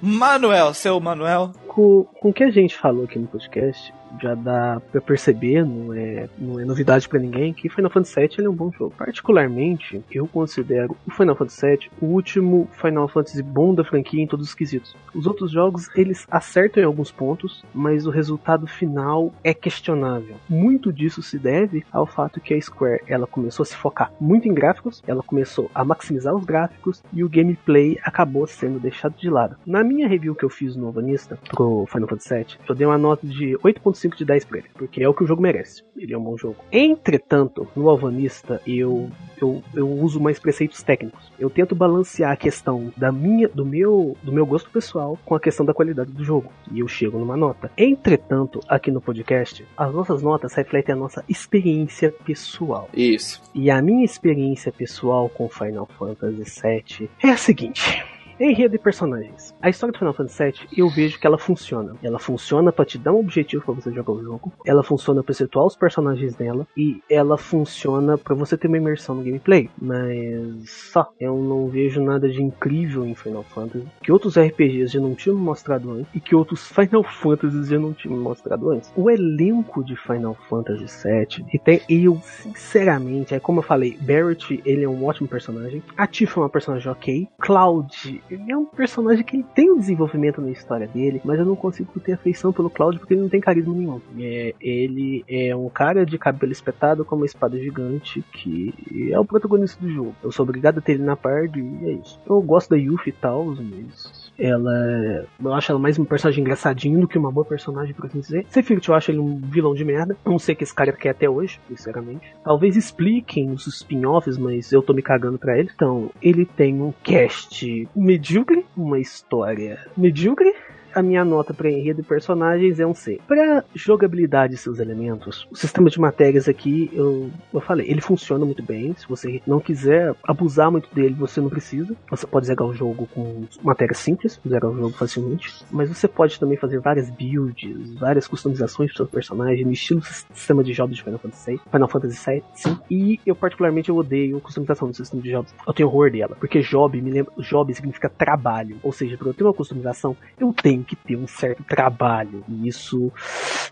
Manuel, 0.00 0.74
seu 0.74 1.00
Manuel. 1.00 1.52
Com, 1.66 2.04
com 2.20 2.30
o 2.30 2.32
que 2.32 2.44
a 2.44 2.50
gente 2.50 2.76
falou 2.76 3.04
aqui 3.04 3.18
no 3.18 3.26
podcast, 3.26 3.92
já 4.20 4.34
dá 4.34 4.80
pra 4.92 5.00
perceber, 5.00 5.64
não 5.64 5.92
é, 5.92 6.28
não 6.38 6.60
é 6.60 6.64
novidade 6.64 7.08
pra 7.08 7.18
ninguém, 7.18 7.52
que 7.52 7.68
Final 7.68 7.90
Fantasy 7.90 8.20
VII 8.20 8.44
é 8.46 8.48
um 8.48 8.54
bom 8.54 8.70
jogo. 8.72 8.94
Particularmente, 8.96 10.02
eu 10.10 10.26
considero 10.26 10.96
o 11.06 11.10
Final 11.10 11.36
Fantasy 11.36 11.66
VII 11.66 11.90
o 12.00 12.06
último 12.06 12.68
Final 12.72 13.08
Fantasy 13.08 13.42
bom 13.42 13.74
da 13.74 13.84
franquia 13.84 14.22
em 14.22 14.26
todos 14.26 14.48
os 14.48 14.54
quesitos. 14.54 14.96
Os 15.14 15.26
outros 15.26 15.50
jogos, 15.50 15.88
eles 15.96 16.26
acertam 16.30 16.82
em 16.82 16.86
alguns 16.86 17.10
pontos, 17.10 17.64
mas 17.74 18.06
o 18.06 18.10
resultado 18.10 18.66
final 18.66 19.32
é 19.42 19.52
questionável. 19.52 20.36
Muito 20.48 20.92
disso 20.92 21.22
se 21.22 21.38
deve 21.38 21.84
ao 21.92 22.06
fato 22.06 22.40
que 22.40 22.54
a 22.54 22.60
Square, 22.60 23.02
ela 23.06 23.26
começou 23.26 23.62
a 23.62 23.66
se 23.66 23.76
focar 23.76 24.12
muito 24.20 24.48
em 24.48 24.54
gráficos, 24.54 25.02
ela 25.06 25.22
começou 25.22 25.70
a 25.74 25.84
maximizar 25.84 26.34
os 26.34 26.44
gráficos 26.44 27.02
e 27.12 27.22
o 27.22 27.28
gameplay 27.28 27.98
acabou 28.02 28.46
sendo 28.46 28.78
deixado 28.78 29.16
de 29.16 29.30
lado. 29.30 29.56
Na 29.66 29.82
minha 29.82 30.08
review 30.08 30.34
que 30.34 30.44
eu 30.44 30.50
fiz 30.50 30.76
no 30.76 30.86
Alvanista 30.86 31.38
pro 31.50 31.86
Final 31.86 32.08
Fantasy 32.08 32.34
VII, 32.34 32.46
eu 32.68 32.74
dei 32.74 32.86
uma 32.86 32.98
nota 32.98 33.26
de 33.26 33.56
8.5 33.58 33.97
de 34.06 34.24
10 34.24 34.44
pra 34.44 34.58
ele, 34.58 34.68
porque 34.74 35.02
é 35.02 35.08
o 35.08 35.14
que 35.14 35.24
o 35.24 35.26
jogo 35.26 35.42
merece. 35.42 35.82
Ele 35.96 36.14
é 36.14 36.18
um 36.18 36.22
bom 36.22 36.36
jogo. 36.36 36.56
Entretanto, 36.70 37.66
no 37.74 37.88
Alvanista 37.88 38.60
eu, 38.66 39.10
eu, 39.40 39.62
eu 39.74 39.88
uso 39.88 40.20
mais 40.20 40.38
preceitos 40.38 40.82
técnicos. 40.82 41.32
Eu 41.38 41.50
tento 41.50 41.74
balancear 41.74 42.32
a 42.32 42.36
questão 42.36 42.92
da 42.96 43.10
minha, 43.10 43.48
do 43.48 43.64
meu, 43.64 44.16
do 44.22 44.32
meu 44.32 44.46
gosto 44.46 44.70
pessoal 44.70 45.18
com 45.24 45.34
a 45.34 45.40
questão 45.40 45.64
da 45.64 45.74
qualidade 45.74 46.10
do 46.12 46.24
jogo. 46.24 46.52
E 46.70 46.80
eu 46.80 46.88
chego 46.88 47.18
numa 47.18 47.36
nota. 47.36 47.70
Entretanto, 47.76 48.60
aqui 48.68 48.90
no 48.90 49.00
podcast, 49.00 49.64
as 49.76 49.92
nossas 49.92 50.22
notas 50.22 50.54
refletem 50.54 50.94
a 50.94 50.98
nossa 50.98 51.24
experiência 51.28 52.12
pessoal. 52.24 52.88
Isso. 52.94 53.42
E 53.54 53.70
a 53.70 53.80
minha 53.82 54.04
experiência 54.04 54.72
pessoal 54.72 55.28
com 55.28 55.48
Final 55.48 55.88
Fantasy 55.98 56.60
VII 56.62 57.10
é 57.22 57.30
a 57.30 57.36
seguinte. 57.36 58.04
Enredo 58.40 58.76
e 58.76 58.78
personagens. 58.78 59.54
A 59.60 59.68
história 59.68 59.92
do 59.92 59.98
Final 59.98 60.14
Fantasy 60.14 60.44
VII, 60.44 60.68
eu 60.76 60.88
vejo 60.88 61.18
que 61.18 61.26
ela 61.26 61.38
funciona. 61.38 61.96
Ela 62.02 62.18
funciona 62.18 62.70
pra 62.70 62.84
te 62.84 62.96
dar 62.96 63.12
um 63.12 63.18
objetivo 63.18 63.64
pra 63.64 63.74
você 63.74 63.92
jogar 63.92 64.12
o 64.12 64.22
jogo. 64.22 64.52
Ela 64.64 64.82
funciona 64.82 65.22
pra 65.22 65.34
situar 65.34 65.66
os 65.66 65.76
personagens 65.76 66.34
dela. 66.36 66.66
E 66.76 67.02
ela 67.10 67.36
funciona 67.36 68.16
pra 68.16 68.34
você 68.34 68.56
ter 68.56 68.68
uma 68.68 68.76
imersão 68.76 69.16
no 69.16 69.22
gameplay. 69.22 69.68
Mas 69.80 70.70
só. 70.70 71.12
Eu 71.18 71.36
não 71.36 71.68
vejo 71.68 72.00
nada 72.00 72.28
de 72.28 72.40
incrível 72.40 73.04
em 73.04 73.14
Final 73.14 73.42
Fantasy. 73.42 73.84
Que 74.02 74.12
outros 74.12 74.38
RPGs 74.38 74.92
já 74.92 75.00
não 75.00 75.14
tinham 75.14 75.36
mostrado 75.36 75.90
antes. 75.90 76.14
E 76.14 76.20
que 76.20 76.34
outros 76.34 76.68
Final 76.68 77.02
Fantasies 77.02 77.68
já 77.68 77.78
não 77.78 77.92
tinham 77.92 78.16
mostrado 78.16 78.70
antes. 78.70 78.92
O 78.94 79.10
elenco 79.10 79.82
de 79.82 79.96
Final 79.96 80.36
Fantasy 80.48 80.84
VII. 80.84 81.46
E 81.52 81.58
tem, 81.58 81.80
eu, 81.88 82.20
sinceramente, 82.22 83.34
é 83.34 83.40
como 83.40 83.58
eu 83.58 83.64
falei, 83.64 83.96
Barrett, 84.00 84.60
ele 84.64 84.84
é 84.84 84.88
um 84.88 85.04
ótimo 85.04 85.28
personagem. 85.28 85.82
A 85.96 86.06
Tifa 86.06 86.38
é 86.38 86.42
uma 86.42 86.48
personagem 86.48 86.90
ok. 86.90 87.28
Cloud, 87.40 88.22
ele 88.30 88.50
é 88.50 88.56
um 88.56 88.64
personagem 88.64 89.24
que 89.24 89.36
ele 89.36 89.46
tem 89.54 89.70
um 89.70 89.78
desenvolvimento 89.78 90.40
na 90.40 90.50
história 90.50 90.86
dele, 90.86 91.20
mas 91.24 91.38
eu 91.38 91.44
não 91.44 91.56
consigo 91.56 91.98
ter 92.00 92.12
afeição 92.12 92.52
pelo 92.52 92.70
Cloud 92.70 92.98
porque 92.98 93.14
ele 93.14 93.22
não 93.22 93.28
tem 93.28 93.40
carisma 93.40 93.74
nenhum. 93.74 94.00
É, 94.18 94.54
ele 94.60 95.24
é 95.28 95.54
um 95.54 95.68
cara 95.68 96.04
de 96.04 96.18
cabelo 96.18 96.52
espetado 96.52 97.04
com 97.04 97.16
uma 97.16 97.26
espada 97.26 97.58
gigante 97.58 98.22
que 98.32 98.74
é 99.10 99.18
o 99.18 99.24
protagonista 99.24 99.80
do 99.80 99.90
jogo. 99.90 100.14
Eu 100.22 100.32
sou 100.32 100.44
obrigado 100.44 100.78
a 100.78 100.80
ter 100.80 100.92
ele 100.92 101.04
na 101.04 101.16
parte 101.16 101.58
e 101.58 101.88
é 101.88 101.92
isso. 101.92 102.20
Eu 102.26 102.40
gosto 102.40 102.70
da 102.70 102.76
Yuffie 102.76 103.10
e 103.10 103.12
tal, 103.12 103.44
mas 103.44 104.17
ela. 104.38 105.26
Eu 105.42 105.52
acho 105.52 105.72
ela 105.72 105.80
mais 105.80 105.98
um 105.98 106.04
personagem 106.04 106.40
engraçadinho 106.40 107.00
do 107.00 107.08
que 107.08 107.18
uma 107.18 107.32
boa 107.32 107.44
personagem, 107.44 107.94
por 107.94 108.06
assim 108.06 108.20
dizer. 108.20 108.46
Sephiroth, 108.48 108.88
eu 108.88 108.94
acho 108.94 109.10
ele 109.10 109.18
um 109.18 109.36
vilão 109.36 109.74
de 109.74 109.84
merda. 109.84 110.16
Não 110.24 110.38
sei 110.38 110.54
o 110.54 110.58
que 110.58 110.64
esse 110.64 110.74
cara 110.74 110.92
quer 110.92 111.10
até 111.10 111.28
hoje, 111.28 111.60
sinceramente. 111.68 112.34
Talvez 112.44 112.76
expliquem 112.76 113.50
os 113.50 113.66
spin-offs, 113.66 114.38
mas 114.38 114.72
eu 114.72 114.82
tô 114.82 114.92
me 114.92 115.02
cagando 115.02 115.38
pra 115.38 115.58
ele. 115.58 115.70
Então, 115.74 116.10
ele 116.22 116.44
tem 116.44 116.80
um 116.80 116.92
cast 117.02 117.88
medíocre, 117.94 118.64
uma 118.76 118.98
história 118.98 119.86
medíocre 119.96 120.54
a 120.94 121.02
minha 121.02 121.24
nota 121.24 121.54
para 121.54 121.70
enredo 121.70 122.00
e 122.00 122.04
personagens 122.04 122.80
é 122.80 122.86
um 122.86 122.94
C. 122.94 123.20
Para 123.26 123.64
jogabilidade 123.74 124.54
e 124.54 124.56
seus 124.56 124.78
elementos, 124.78 125.46
o 125.50 125.56
sistema 125.56 125.90
de 125.90 126.00
matérias 126.00 126.48
aqui, 126.48 126.90
eu, 126.92 127.30
eu 127.52 127.60
falei, 127.60 127.90
ele 127.90 128.00
funciona 128.00 128.44
muito 128.44 128.62
bem. 128.62 128.94
Se 128.96 129.08
você 129.08 129.40
não 129.46 129.60
quiser 129.60 130.14
abusar 130.24 130.70
muito 130.70 130.92
dele, 130.94 131.14
você 131.14 131.40
não 131.40 131.48
precisa. 131.48 131.94
Você 132.10 132.26
pode 132.26 132.46
zerar 132.46 132.66
o 132.66 132.74
jogo 132.74 133.08
com 133.14 133.44
matérias 133.62 133.98
simples, 133.98 134.40
zerar 134.46 134.70
o 134.70 134.76
jogo 134.76 134.90
facilmente. 134.90 135.64
Mas 135.70 135.88
você 135.88 136.08
pode 136.08 136.38
também 136.38 136.56
fazer 136.56 136.80
várias 136.80 137.10
builds, 137.10 137.94
várias 137.94 138.26
customizações 138.26 138.90
para 138.90 138.96
seu 138.96 139.06
personagem, 139.06 139.64
no 139.64 139.72
estilo 139.72 140.02
sistema 140.02 140.62
de 140.62 140.72
jogos 140.72 140.96
de 140.96 141.02
Final 141.02 141.18
Fantasy 141.18 141.52
VI, 141.52 141.60
Final 141.70 141.88
Fantasy 141.88 142.30
VII, 142.30 142.44
sim. 142.54 142.78
E 142.90 143.20
eu 143.26 143.34
particularmente 143.34 143.88
eu 143.88 143.96
odeio 143.96 144.40
customização 144.40 144.88
do 144.88 144.96
sistema 144.96 145.22
de 145.22 145.30
jogos. 145.30 145.54
Eu 145.66 145.72
tenho 145.72 145.88
horror 145.88 146.10
dela, 146.10 146.36
porque 146.38 146.60
job 146.60 147.00
me 147.00 147.10
lembra, 147.10 147.32
job 147.38 147.72
significa 147.74 148.08
trabalho. 148.08 148.78
Ou 148.82 148.92
seja, 148.92 149.16
para 149.16 149.28
eu 149.28 149.34
ter 149.34 149.44
uma 149.44 149.52
customização, 149.52 150.16
eu 150.38 150.52
tenho 150.52 150.77
que 150.82 150.96
ter 150.96 151.16
um 151.16 151.26
certo 151.26 151.62
trabalho. 151.64 152.44
E 152.48 152.68
isso 152.68 153.12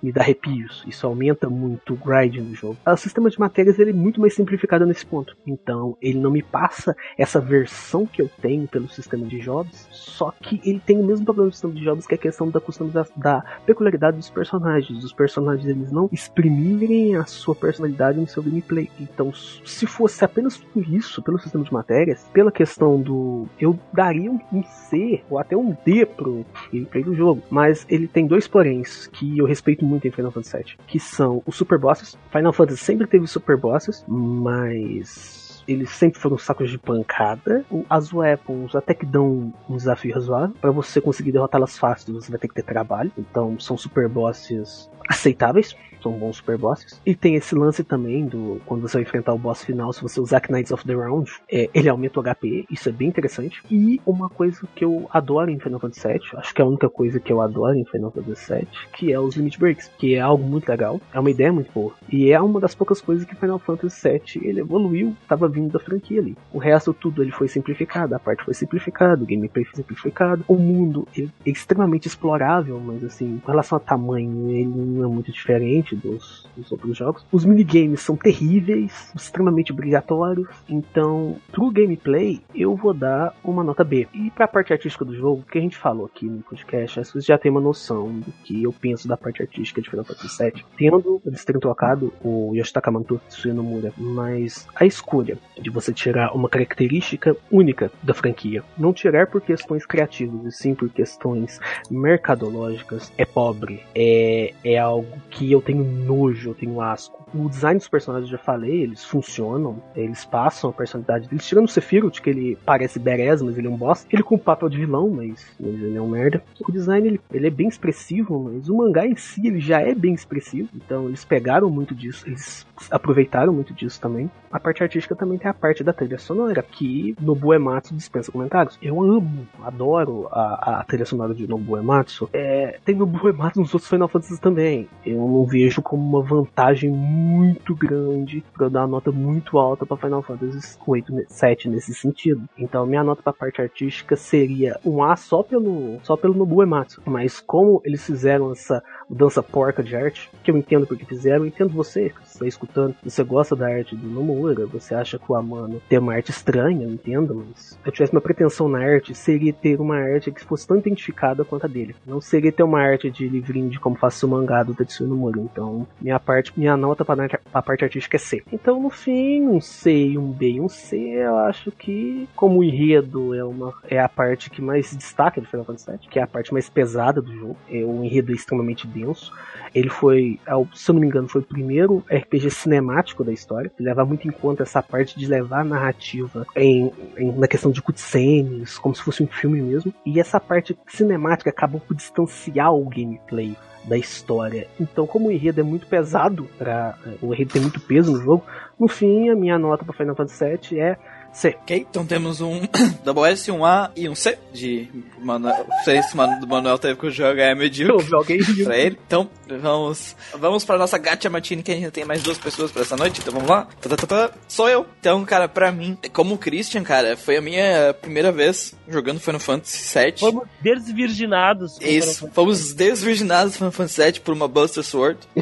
me 0.03 0.13
dá 0.13 0.23
arrepios. 0.23 0.85
Isso 0.87 1.07
aumenta 1.07 1.49
muito 1.49 1.95
o 1.95 1.97
grind 1.97 2.37
do 2.37 2.55
jogo. 2.55 2.77
O 2.87 2.97
sistema 2.97 3.31
de 3.31 3.39
matérias 3.39 3.79
ele 3.79 3.91
é 3.91 3.95
muito 3.95 4.21
mais 4.21 4.35
simplificado 4.35 4.87
nesse 4.87 5.05
ponto. 5.05 5.37
Então, 5.47 5.97
ele 6.01 6.19
não 6.19 6.31
me 6.31 6.43
passa 6.43 6.97
essa 7.17 7.41
versão 7.41 8.07
que 8.07 8.23
eu 8.23 8.31
tenho 8.41 8.67
pelo 8.69 8.89
sistema 8.89 9.27
de 9.27 9.41
jobs. 9.41 9.89
Só 9.91 10.31
que 10.31 10.61
ele 10.65 10.81
tem 10.81 10.99
o 10.99 11.05
mesmo 11.05 11.25
problema 11.25 11.51
do 11.51 11.53
sistema 11.53 11.75
de 11.75 11.83
jobs, 11.83 12.07
que 12.07 12.15
é 12.15 12.19
a 12.19 12.21
questão 12.21 12.51
da 12.51 12.61
customização, 12.61 13.15
da 13.17 13.45
peculiaridade 13.65 14.17
dos 14.17 14.31
personagens. 14.31 15.05
Os 15.05 15.13
personagens 15.13 15.67
eles 15.69 15.91
não 15.91 16.09
exprimirem 16.13 17.17
a 17.17 17.25
sua 17.25 17.55
personalidade 17.55 18.19
no 18.19 18.27
seu 18.27 18.43
gameplay. 18.43 18.91
Então, 19.01 19.33
se 19.33 19.87
fosse 19.87 20.25
apenas 20.25 20.57
por 20.57 20.87
isso, 20.87 21.23
pelo 21.23 21.39
sistema 21.39 21.65
de 21.65 21.73
matérias, 21.73 22.29
pela 22.33 22.53
questão 22.53 23.01
do. 23.01 23.47
Eu 23.59 23.79
daria 23.93 24.31
um 24.31 24.63
C 24.63 25.23
ou 25.29 25.39
até 25.39 25.57
um 25.57 25.77
D 25.85 26.07
pro 26.07 26.45
gameplay 26.73 26.96
do 27.03 27.15
jogo. 27.15 27.43
Mas 27.51 27.87
ele 27.89 28.07
tem 28.07 28.27
dois 28.27 28.47
poréns 28.47 29.07
que 29.09 29.39
eu 29.39 29.47
respeito 29.47 29.85
muito 29.85 30.07
em 30.07 30.11
Final 30.11 30.31
Fantasy 30.31 30.57
VII, 30.57 30.77
que 30.87 30.99
são 30.99 31.43
os 31.47 31.57
super 31.57 31.79
bosses. 31.79 32.17
Final 32.31 32.53
Fantasy 32.53 32.83
sempre 32.83 33.07
teve 33.07 33.27
super 33.27 33.57
bosses, 33.57 34.05
mas 34.07 35.47
eles 35.67 35.91
sempre 35.91 36.21
foram 36.21 36.39
sacos 36.39 36.71
de 36.71 36.79
pancada. 36.79 37.65
As 37.91 38.13
weapons 38.13 38.75
até 38.75 38.95
que 38.95 39.05
dão 39.05 39.53
um 39.69 39.77
desafio 39.77 40.15
razoável. 40.15 40.55
Para 40.61 40.71
você 40.71 41.01
conseguir 41.01 41.33
derrotá-las 41.33 41.77
fácil, 41.77 42.15
você 42.15 42.31
vai 42.31 42.39
ter 42.39 42.49
que 42.49 42.55
ter 42.55 42.63
trabalho. 42.63 43.11
Então 43.19 43.59
são 43.59 43.77
super 43.77 44.09
bosses 44.09 44.91
aceitáveis 45.09 45.75
são 46.07 46.13
bons 46.13 46.37
super 46.37 46.57
bosses. 46.57 47.01
E 47.05 47.15
tem 47.15 47.35
esse 47.35 47.55
lance 47.55 47.83
também 47.83 48.27
do 48.27 48.61
quando 48.65 48.83
você 48.83 49.01
enfrentar 49.01 49.35
o 49.35 49.39
boss 49.39 49.65
final, 49.65 49.93
se 49.93 50.01
você 50.01 50.21
usar 50.21 50.41
Knights 50.49 50.71
of 50.71 50.87
the 50.87 50.95
Round, 50.95 51.31
é, 51.51 51.69
ele 51.75 51.89
aumenta 51.89 52.21
o 52.21 52.23
HP, 52.23 52.67
isso 52.71 52.89
é 52.89 52.93
bem 52.93 53.09
interessante. 53.09 53.63
E 53.71 54.01
uma 54.07 54.29
coisa 54.29 54.61
que 54.75 54.85
eu 54.85 55.09
adoro 55.13 55.51
em 55.51 55.59
Final 55.59 55.81
Fantasy 55.81 56.07
VII, 56.07 56.21
acho 56.37 56.55
que 56.55 56.63
é 56.63 56.65
a 56.65 56.69
única 56.69 56.89
coisa 56.89 57.19
que 57.19 57.33
eu 57.33 57.41
adoro 57.41 57.77
em 57.77 57.85
Final 57.85 58.13
Fantasy 58.13 58.55
VII, 58.55 58.69
que 58.93 59.13
é 59.13 59.19
os 59.19 59.35
Limit 59.35 59.59
Breaks, 59.59 59.91
que 59.99 60.15
é 60.15 60.21
algo 60.21 60.45
muito 60.45 60.69
legal, 60.69 61.01
é 61.13 61.19
uma 61.19 61.31
ideia 61.31 61.53
muito 61.53 61.73
boa. 61.73 61.93
E 62.09 62.31
é 62.31 62.41
uma 62.41 62.61
das 62.61 62.75
poucas 62.75 63.01
coisas 63.01 63.25
que 63.25 63.35
Final 63.35 63.59
Fantasy 63.59 64.09
VII 64.09 64.49
ele 64.49 64.61
evoluiu, 64.61 65.15
estava 65.23 65.49
vindo 65.49 65.73
da 65.73 65.81
franquia 65.81 66.21
ali. 66.21 66.37
O 66.53 66.59
resto 66.59 66.95
tudo 66.95 67.23
ele 67.23 67.33
foi 67.33 67.49
simplificado, 67.49 68.15
a 68.15 68.19
parte 68.19 68.45
foi 68.45 68.55
simplificada, 68.55 69.23
o 69.23 69.27
gameplay 69.27 69.65
foi 69.65 69.77
simplificado, 69.77 70.45
o 70.47 70.55
mundo 70.55 71.09
é 71.17 71.27
extremamente 71.45 72.07
explorável, 72.07 72.81
mas 72.81 73.03
assim, 73.03 73.41
com 73.45 73.51
relação 73.51 73.77
a 73.77 73.81
tamanho, 73.81 74.51
ele 74.51 74.67
não 74.67 75.05
é 75.05 75.09
muito 75.09 75.33
diferente 75.33 75.96
dos, 75.97 76.47
dos 76.57 76.71
outros 76.73 76.97
jogos. 76.97 77.25
Os 77.31 77.45
minigames 77.45 78.01
são 78.01 78.17
terríveis, 78.17 79.13
extremamente 79.15 79.73
obrigatórios, 79.73 80.49
então, 80.69 81.37
pro 81.51 81.71
gameplay, 81.71 82.41
eu 82.55 82.75
vou 82.75 82.95
dar 82.95 83.35
uma 83.43 83.63
nota 83.63 83.85
B. 83.85 84.09
E 84.13 84.31
pra 84.31 84.49
parte 84.49 84.73
artística 84.73 85.05
do 85.05 85.15
jogo, 85.15 85.43
o 85.43 85.51
que 85.51 85.59
a 85.59 85.61
gente 85.61 85.77
falou 85.77 86.07
aqui 86.07 86.27
no 86.27 86.43
podcast, 86.43 87.05
vocês 87.05 87.25
já 87.25 87.39
tem 87.39 87.51
uma 87.51 87.61
noção 87.61 88.21
do 88.21 88.33
que 88.45 88.63
eu 88.63 88.73
penso 88.73 89.09
da 89.09 89.17
parte 89.17 89.43
artística 89.43 89.81
de 89.81 89.91
Final 89.91 90.05
Fantasy 90.05 90.43
VII. 90.43 90.65
Tendo 90.77 91.21
eles 91.25 91.45
terem 91.45 91.61
trocado 91.61 92.13
o 92.23 92.55
Yoshitaka 92.55 92.91
Manto 92.91 93.21
Tsunomura, 93.29 93.93
mas 93.97 94.67
a 94.75 94.85
escolha 94.85 95.39
de 95.61 95.71
você 95.71 95.93
tirar 95.93 96.35
uma 96.35 96.49
característica 96.49 97.37
única 97.51 97.91
da 98.03 98.15
franquia, 98.15 98.63
não 98.79 98.93
tirar 98.93 99.27
por 99.27 99.41
questões 99.41 99.87
criativas, 99.87 100.47
e 100.47 100.53
sim 100.53 100.75
por 100.75 100.89
questões 100.89 101.61
mercadológicas, 101.91 103.13
é 103.17 103.25
pobre. 103.25 103.83
É, 103.95 104.53
é 104.65 104.79
algo 104.79 105.07
que 105.31 105.51
eu 105.51 105.61
tenho 105.61 105.76
nojo, 105.83 106.51
eu 106.51 106.55
tenho 106.55 106.81
asco. 106.81 107.27
O 107.35 107.49
design 107.49 107.79
dos 107.79 107.89
personagens, 107.89 108.31
eu 108.31 108.39
já 108.39 108.43
falei, 108.43 108.83
eles 108.83 109.05
funcionam, 109.05 109.83
eles 109.95 110.25
passam 110.25 110.71
a 110.71 110.73
personalidade 110.73 111.29
deles. 111.29 111.47
Tirando 111.47 111.67
o 111.67 111.69
Sephiroth, 111.69 112.21
que 112.21 112.31
ele 112.31 112.59
parece 112.65 112.99
berés, 112.99 113.43
mas 113.43 113.59
ele 113.59 113.67
é 113.67 113.71
um 113.71 113.77
boss. 113.77 114.07
Ele 114.11 114.23
com 114.23 114.37
o 114.37 114.39
papel 114.39 114.69
de 114.69 114.79
vilão, 114.79 115.11
mas 115.11 115.47
ele 115.61 115.97
é 115.97 116.01
um 116.01 116.09
merda. 116.09 116.43
O 116.67 116.73
design, 116.73 117.07
ele, 117.07 117.21
ele 117.33 117.47
é 117.47 117.51
bem 117.51 117.69
expressivo, 117.69 118.39
mas 118.39 118.69
o 118.69 118.77
mangá 118.77 119.07
em 119.07 119.17
si, 119.17 119.47
ele 119.47 119.61
já 119.61 119.81
é 119.81 119.95
bem 119.95 120.15
expressivo. 120.15 120.69
Então, 120.75 121.07
eles 121.07 121.25
pegaram 121.25 121.71
muito 121.71 121.95
disso, 121.95 122.27
eles 122.27 122.67
aproveitaram 122.91 123.53
muito 123.53 123.73
disso 123.75 124.01
também. 124.01 124.31
A 124.51 124.61
parte 124.61 124.83
artística 124.83 125.15
também 125.15 125.39
tem 125.39 125.51
a 125.51 125.55
parte 125.55 125.83
da 125.85 125.93
trilha 125.93 126.19
sonora, 126.19 126.63
que 126.63 127.15
Nobu 127.21 127.53
Ematsu 127.53 127.95
dispensa 127.95 128.33
comentários. 128.33 128.79
Eu 128.81 129.03
amo, 129.03 129.47
adoro 129.63 130.29
a, 130.31 130.81
a 130.81 130.85
trilha 130.85 131.05
sonora 131.05 131.35
de 131.35 131.47
Nobu 131.47 131.77
Ematsu. 131.77 132.29
É, 132.33 132.79
tem 132.85 132.95
Nobu 132.95 133.29
Ematsu 133.29 133.61
nos 133.61 133.75
outros 133.75 133.91
Final 133.91 134.09
Fantasy 134.09 134.41
também. 134.41 134.89
Eu 135.05 135.17
não 135.17 135.45
vejo 135.67 135.83
como 135.83 136.03
uma 136.03 136.23
vantagem 136.23 136.91
muito 136.91 137.75
grande 137.75 138.45
para 138.55 138.69
dar 138.69 138.83
uma 138.83 138.87
nota 138.87 139.11
muito 139.11 139.59
alta 139.59 139.85
para 139.85 139.97
Final 139.97 140.23
Fantasy 140.23 140.79
8, 140.87 141.25
7 141.27 141.69
nesse 141.69 141.93
sentido. 141.93 142.49
Então 142.57 142.87
minha 142.87 143.03
nota 143.03 143.21
para 143.23 143.33
a 143.33 143.35
parte 143.35 143.61
artística 143.61 144.15
seria 144.15 144.79
um 144.85 145.03
A 145.03 145.17
só 145.17 145.43
pelo 145.43 145.99
só 146.03 146.17
pelo 146.17 146.35
Nobu 146.35 146.63
Ematsu, 146.63 147.03
mas 147.05 147.41
como 147.41 147.83
eles 147.85 148.05
fizeram 148.07 148.53
essa 148.53 148.83
mudança 149.09 149.43
porca 149.43 149.83
de 149.83 149.95
arte, 149.97 150.31
que 150.43 150.51
eu 150.51 150.57
entendo 150.57 150.87
porque 150.87 151.05
fizeram, 151.05 151.45
eu 151.45 151.47
entendo 151.47 151.73
você, 151.73 152.11
que 152.11 152.27
está 152.27 152.47
escutando, 152.47 152.95
você 153.03 153.23
gosta 153.23 153.55
da 153.57 153.67
arte 153.67 153.95
do 153.95 154.09
Nomura, 154.09 154.67
você 154.67 154.95
acha 154.95 155.19
que 155.19 155.31
o 155.31 155.35
Amano 155.35 155.81
tem 155.89 155.99
uma 155.99 156.15
arte 156.15 156.31
estranha, 156.31 156.85
eu 156.85 156.91
entendo, 156.91 157.47
mas 157.49 157.79
eu 157.85 157.93
tivesse 157.93 158.13
uma 158.13 158.21
pretensão 158.21 158.69
na 158.69 158.79
arte, 158.79 159.15
seria 159.15 159.53
ter 159.53 159.81
uma 159.81 159.97
arte 159.97 160.31
que 160.31 160.45
fosse 160.45 160.67
tão 160.67 160.77
identificada 160.77 161.45
quanto 161.45 161.65
a 161.65 161.69
dele. 161.69 161.95
Não 162.07 162.21
seria 162.21 162.53
ter 162.53 162.63
uma 162.63 162.81
arte 162.81 163.11
de 163.11 163.29
livrinho 163.29 163.69
de 163.69 163.79
como 163.79 163.97
faço 163.97 164.27
o 164.27 164.31
mangá 164.31 164.63
do 164.63 164.75
Tetsuya 164.75 165.09
Nomura. 165.09 165.41
Então, 165.41 165.87
minha 166.01 166.19
parte, 166.19 166.53
minha 166.57 166.77
nota 166.77 167.05
para 167.05 167.41
a 167.53 167.63
parte 167.63 167.85
artística 167.85 168.17
é 168.17 168.19
C. 168.19 168.43
Então, 168.53 168.83
no 168.83 168.91
fim, 168.91 169.47
um 169.47 169.61
C 169.61 170.09
e 170.09 170.19
um 170.19 170.31
B 170.31 170.53
e 170.53 170.61
um 170.61 170.69
C, 170.69 170.97
eu 170.97 171.37
acho 171.39 171.71
que 171.71 172.29
como 172.35 172.61
o 172.61 172.65
enredo 172.65 173.35
é 173.35 173.45
uma 173.45 173.75
é 173.89 173.99
a 173.99 174.09
parte 174.09 174.51
que 174.51 174.63
mais 174.63 174.87
se 174.89 174.97
destaca 174.97 175.41
do 175.41 175.47
Final 175.47 175.65
Fantasy 175.65 175.91
VII, 175.91 176.09
que 176.11 176.19
é 176.19 176.23
a 176.23 176.27
parte 176.27 176.53
mais 176.53 176.69
pesada 176.69 177.21
do 177.21 177.33
jogo. 177.33 177.57
É 177.71 177.85
um 177.85 178.05
enredo 178.05 178.33
extremamente 178.33 178.87
denso. 179.01 179.33
Ele 179.75 179.89
foi, 179.89 180.39
se 180.75 180.91
eu 180.91 180.95
não 180.95 181.01
me 181.01 181.07
engano, 181.07 181.29
foi 181.29 181.43
o 181.43 181.45
primeiro 181.45 182.03
RPG 182.11 182.51
cinemático 182.51 183.23
da 183.23 183.33
história. 183.33 183.71
Ele 183.79 183.89
leva 183.89 184.05
muito 184.05 184.27
em 184.27 184.31
conta 184.31 184.63
essa 184.63 184.83
parte 184.83 185.19
de 185.19 185.27
levar 185.27 185.61
a 185.61 185.65
narrativa 185.65 186.47
em, 186.57 186.91
em, 187.17 187.33
na 187.33 187.47
questão 187.47 187.71
de 187.71 187.83
cutscenes, 187.83 188.79
como 188.79 188.95
se 188.95 189.03
fosse 189.03 189.23
um 189.23 189.27
filme 189.27 189.61
mesmo. 189.61 189.93
E 190.05 190.19
essa 190.19 190.41
parte 190.41 190.77
cinemática 190.87 191.51
acabou 191.51 191.81
por 191.81 191.95
distanciar 191.95 192.73
o 192.75 192.85
gameplay 192.85 193.57
da 193.85 193.97
história. 193.97 194.67
Então, 194.81 195.07
como 195.07 195.29
o 195.29 195.33
enredo 195.33 195.61
é 195.61 195.63
muito 195.63 195.87
pesado, 195.87 196.49
pra, 196.59 196.99
o 197.23 197.33
enredo 197.33 197.53
tem 197.53 197.63
muito 197.63 197.81
peso 197.81 198.13
no 198.13 198.21
jogo, 198.21 198.45
no 198.79 198.89
fim, 198.89 199.29
a 199.29 199.37
minha 199.37 199.59
nota 199.59 199.85
para 199.85 199.95
Final 199.95 200.17
Fantasy 200.17 200.45
VII 200.45 200.81
é 200.81 200.99
C. 201.37 201.49
Ok, 201.63 201.87
então 201.91 202.07
temos 202.07 202.41
um 202.41 202.63
WS, 203.05 203.51
um 203.51 203.63
A 203.63 203.91
e 203.95 204.09
um 204.09 204.15
C 204.15 204.39
de 204.55 204.89
Manuel. 205.19 205.67
Esse 205.87 206.17
mano 206.17 206.41
do 206.41 206.47
Manuel 206.47 206.79
teve 206.79 206.99
que 206.99 207.07
o 207.07 207.11
jogo 207.11 207.39
é 207.39 207.53
Eu 207.53 207.57
medíocre 207.57 208.15
alguém 208.15 208.41
rindo. 208.41 208.65
pra 208.65 208.79
ele. 208.79 208.99
Então, 209.07 209.29
vamos 209.61 210.17
vamos 210.35 210.65
pra 210.65 210.79
nossa 210.79 210.97
Gacha 210.97 211.29
Martini, 211.29 211.63
que 211.63 211.73
a 211.73 211.75
gente 211.75 211.91
tem 211.91 212.07
mais 212.07 212.23
duas 212.23 212.39
pessoas 212.39 212.73
pra 212.73 212.81
essa 212.81 212.97
noite. 212.97 213.21
Então 213.21 213.35
vamos 213.35 213.51
lá. 213.51 213.69
Tá, 213.83 213.97
tá, 213.97 214.07
tá. 214.07 214.31
Sou 214.49 214.67
eu. 214.69 214.87
Então, 214.99 215.25
cara, 215.27 215.47
pra 215.47 215.71
mim, 215.71 215.99
como 216.13 216.39
Christian, 216.39 216.83
cara, 216.83 217.19
foi 217.19 217.37
a 217.37 217.43
minha 217.43 217.95
primeira 218.01 218.33
vez 218.33 218.75
jogando 218.89 219.21
Final 219.21 219.41
Fantasy 219.41 219.99
VII. 219.99 220.19
Fomos 220.19 220.49
desvirginados. 220.63 221.79
Isso, 221.83 222.31
fomos 222.33 222.73
desvirginados 222.73 223.53
do 223.53 223.57
Final 223.59 223.73
Fantasy 223.73 224.03
VII 224.03 224.21
por 224.21 224.33
uma 224.33 224.49
Buster 224.49 224.83
Sword. 224.83 225.19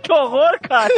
que 0.00 0.12
horror, 0.12 0.60
cara. 0.62 0.94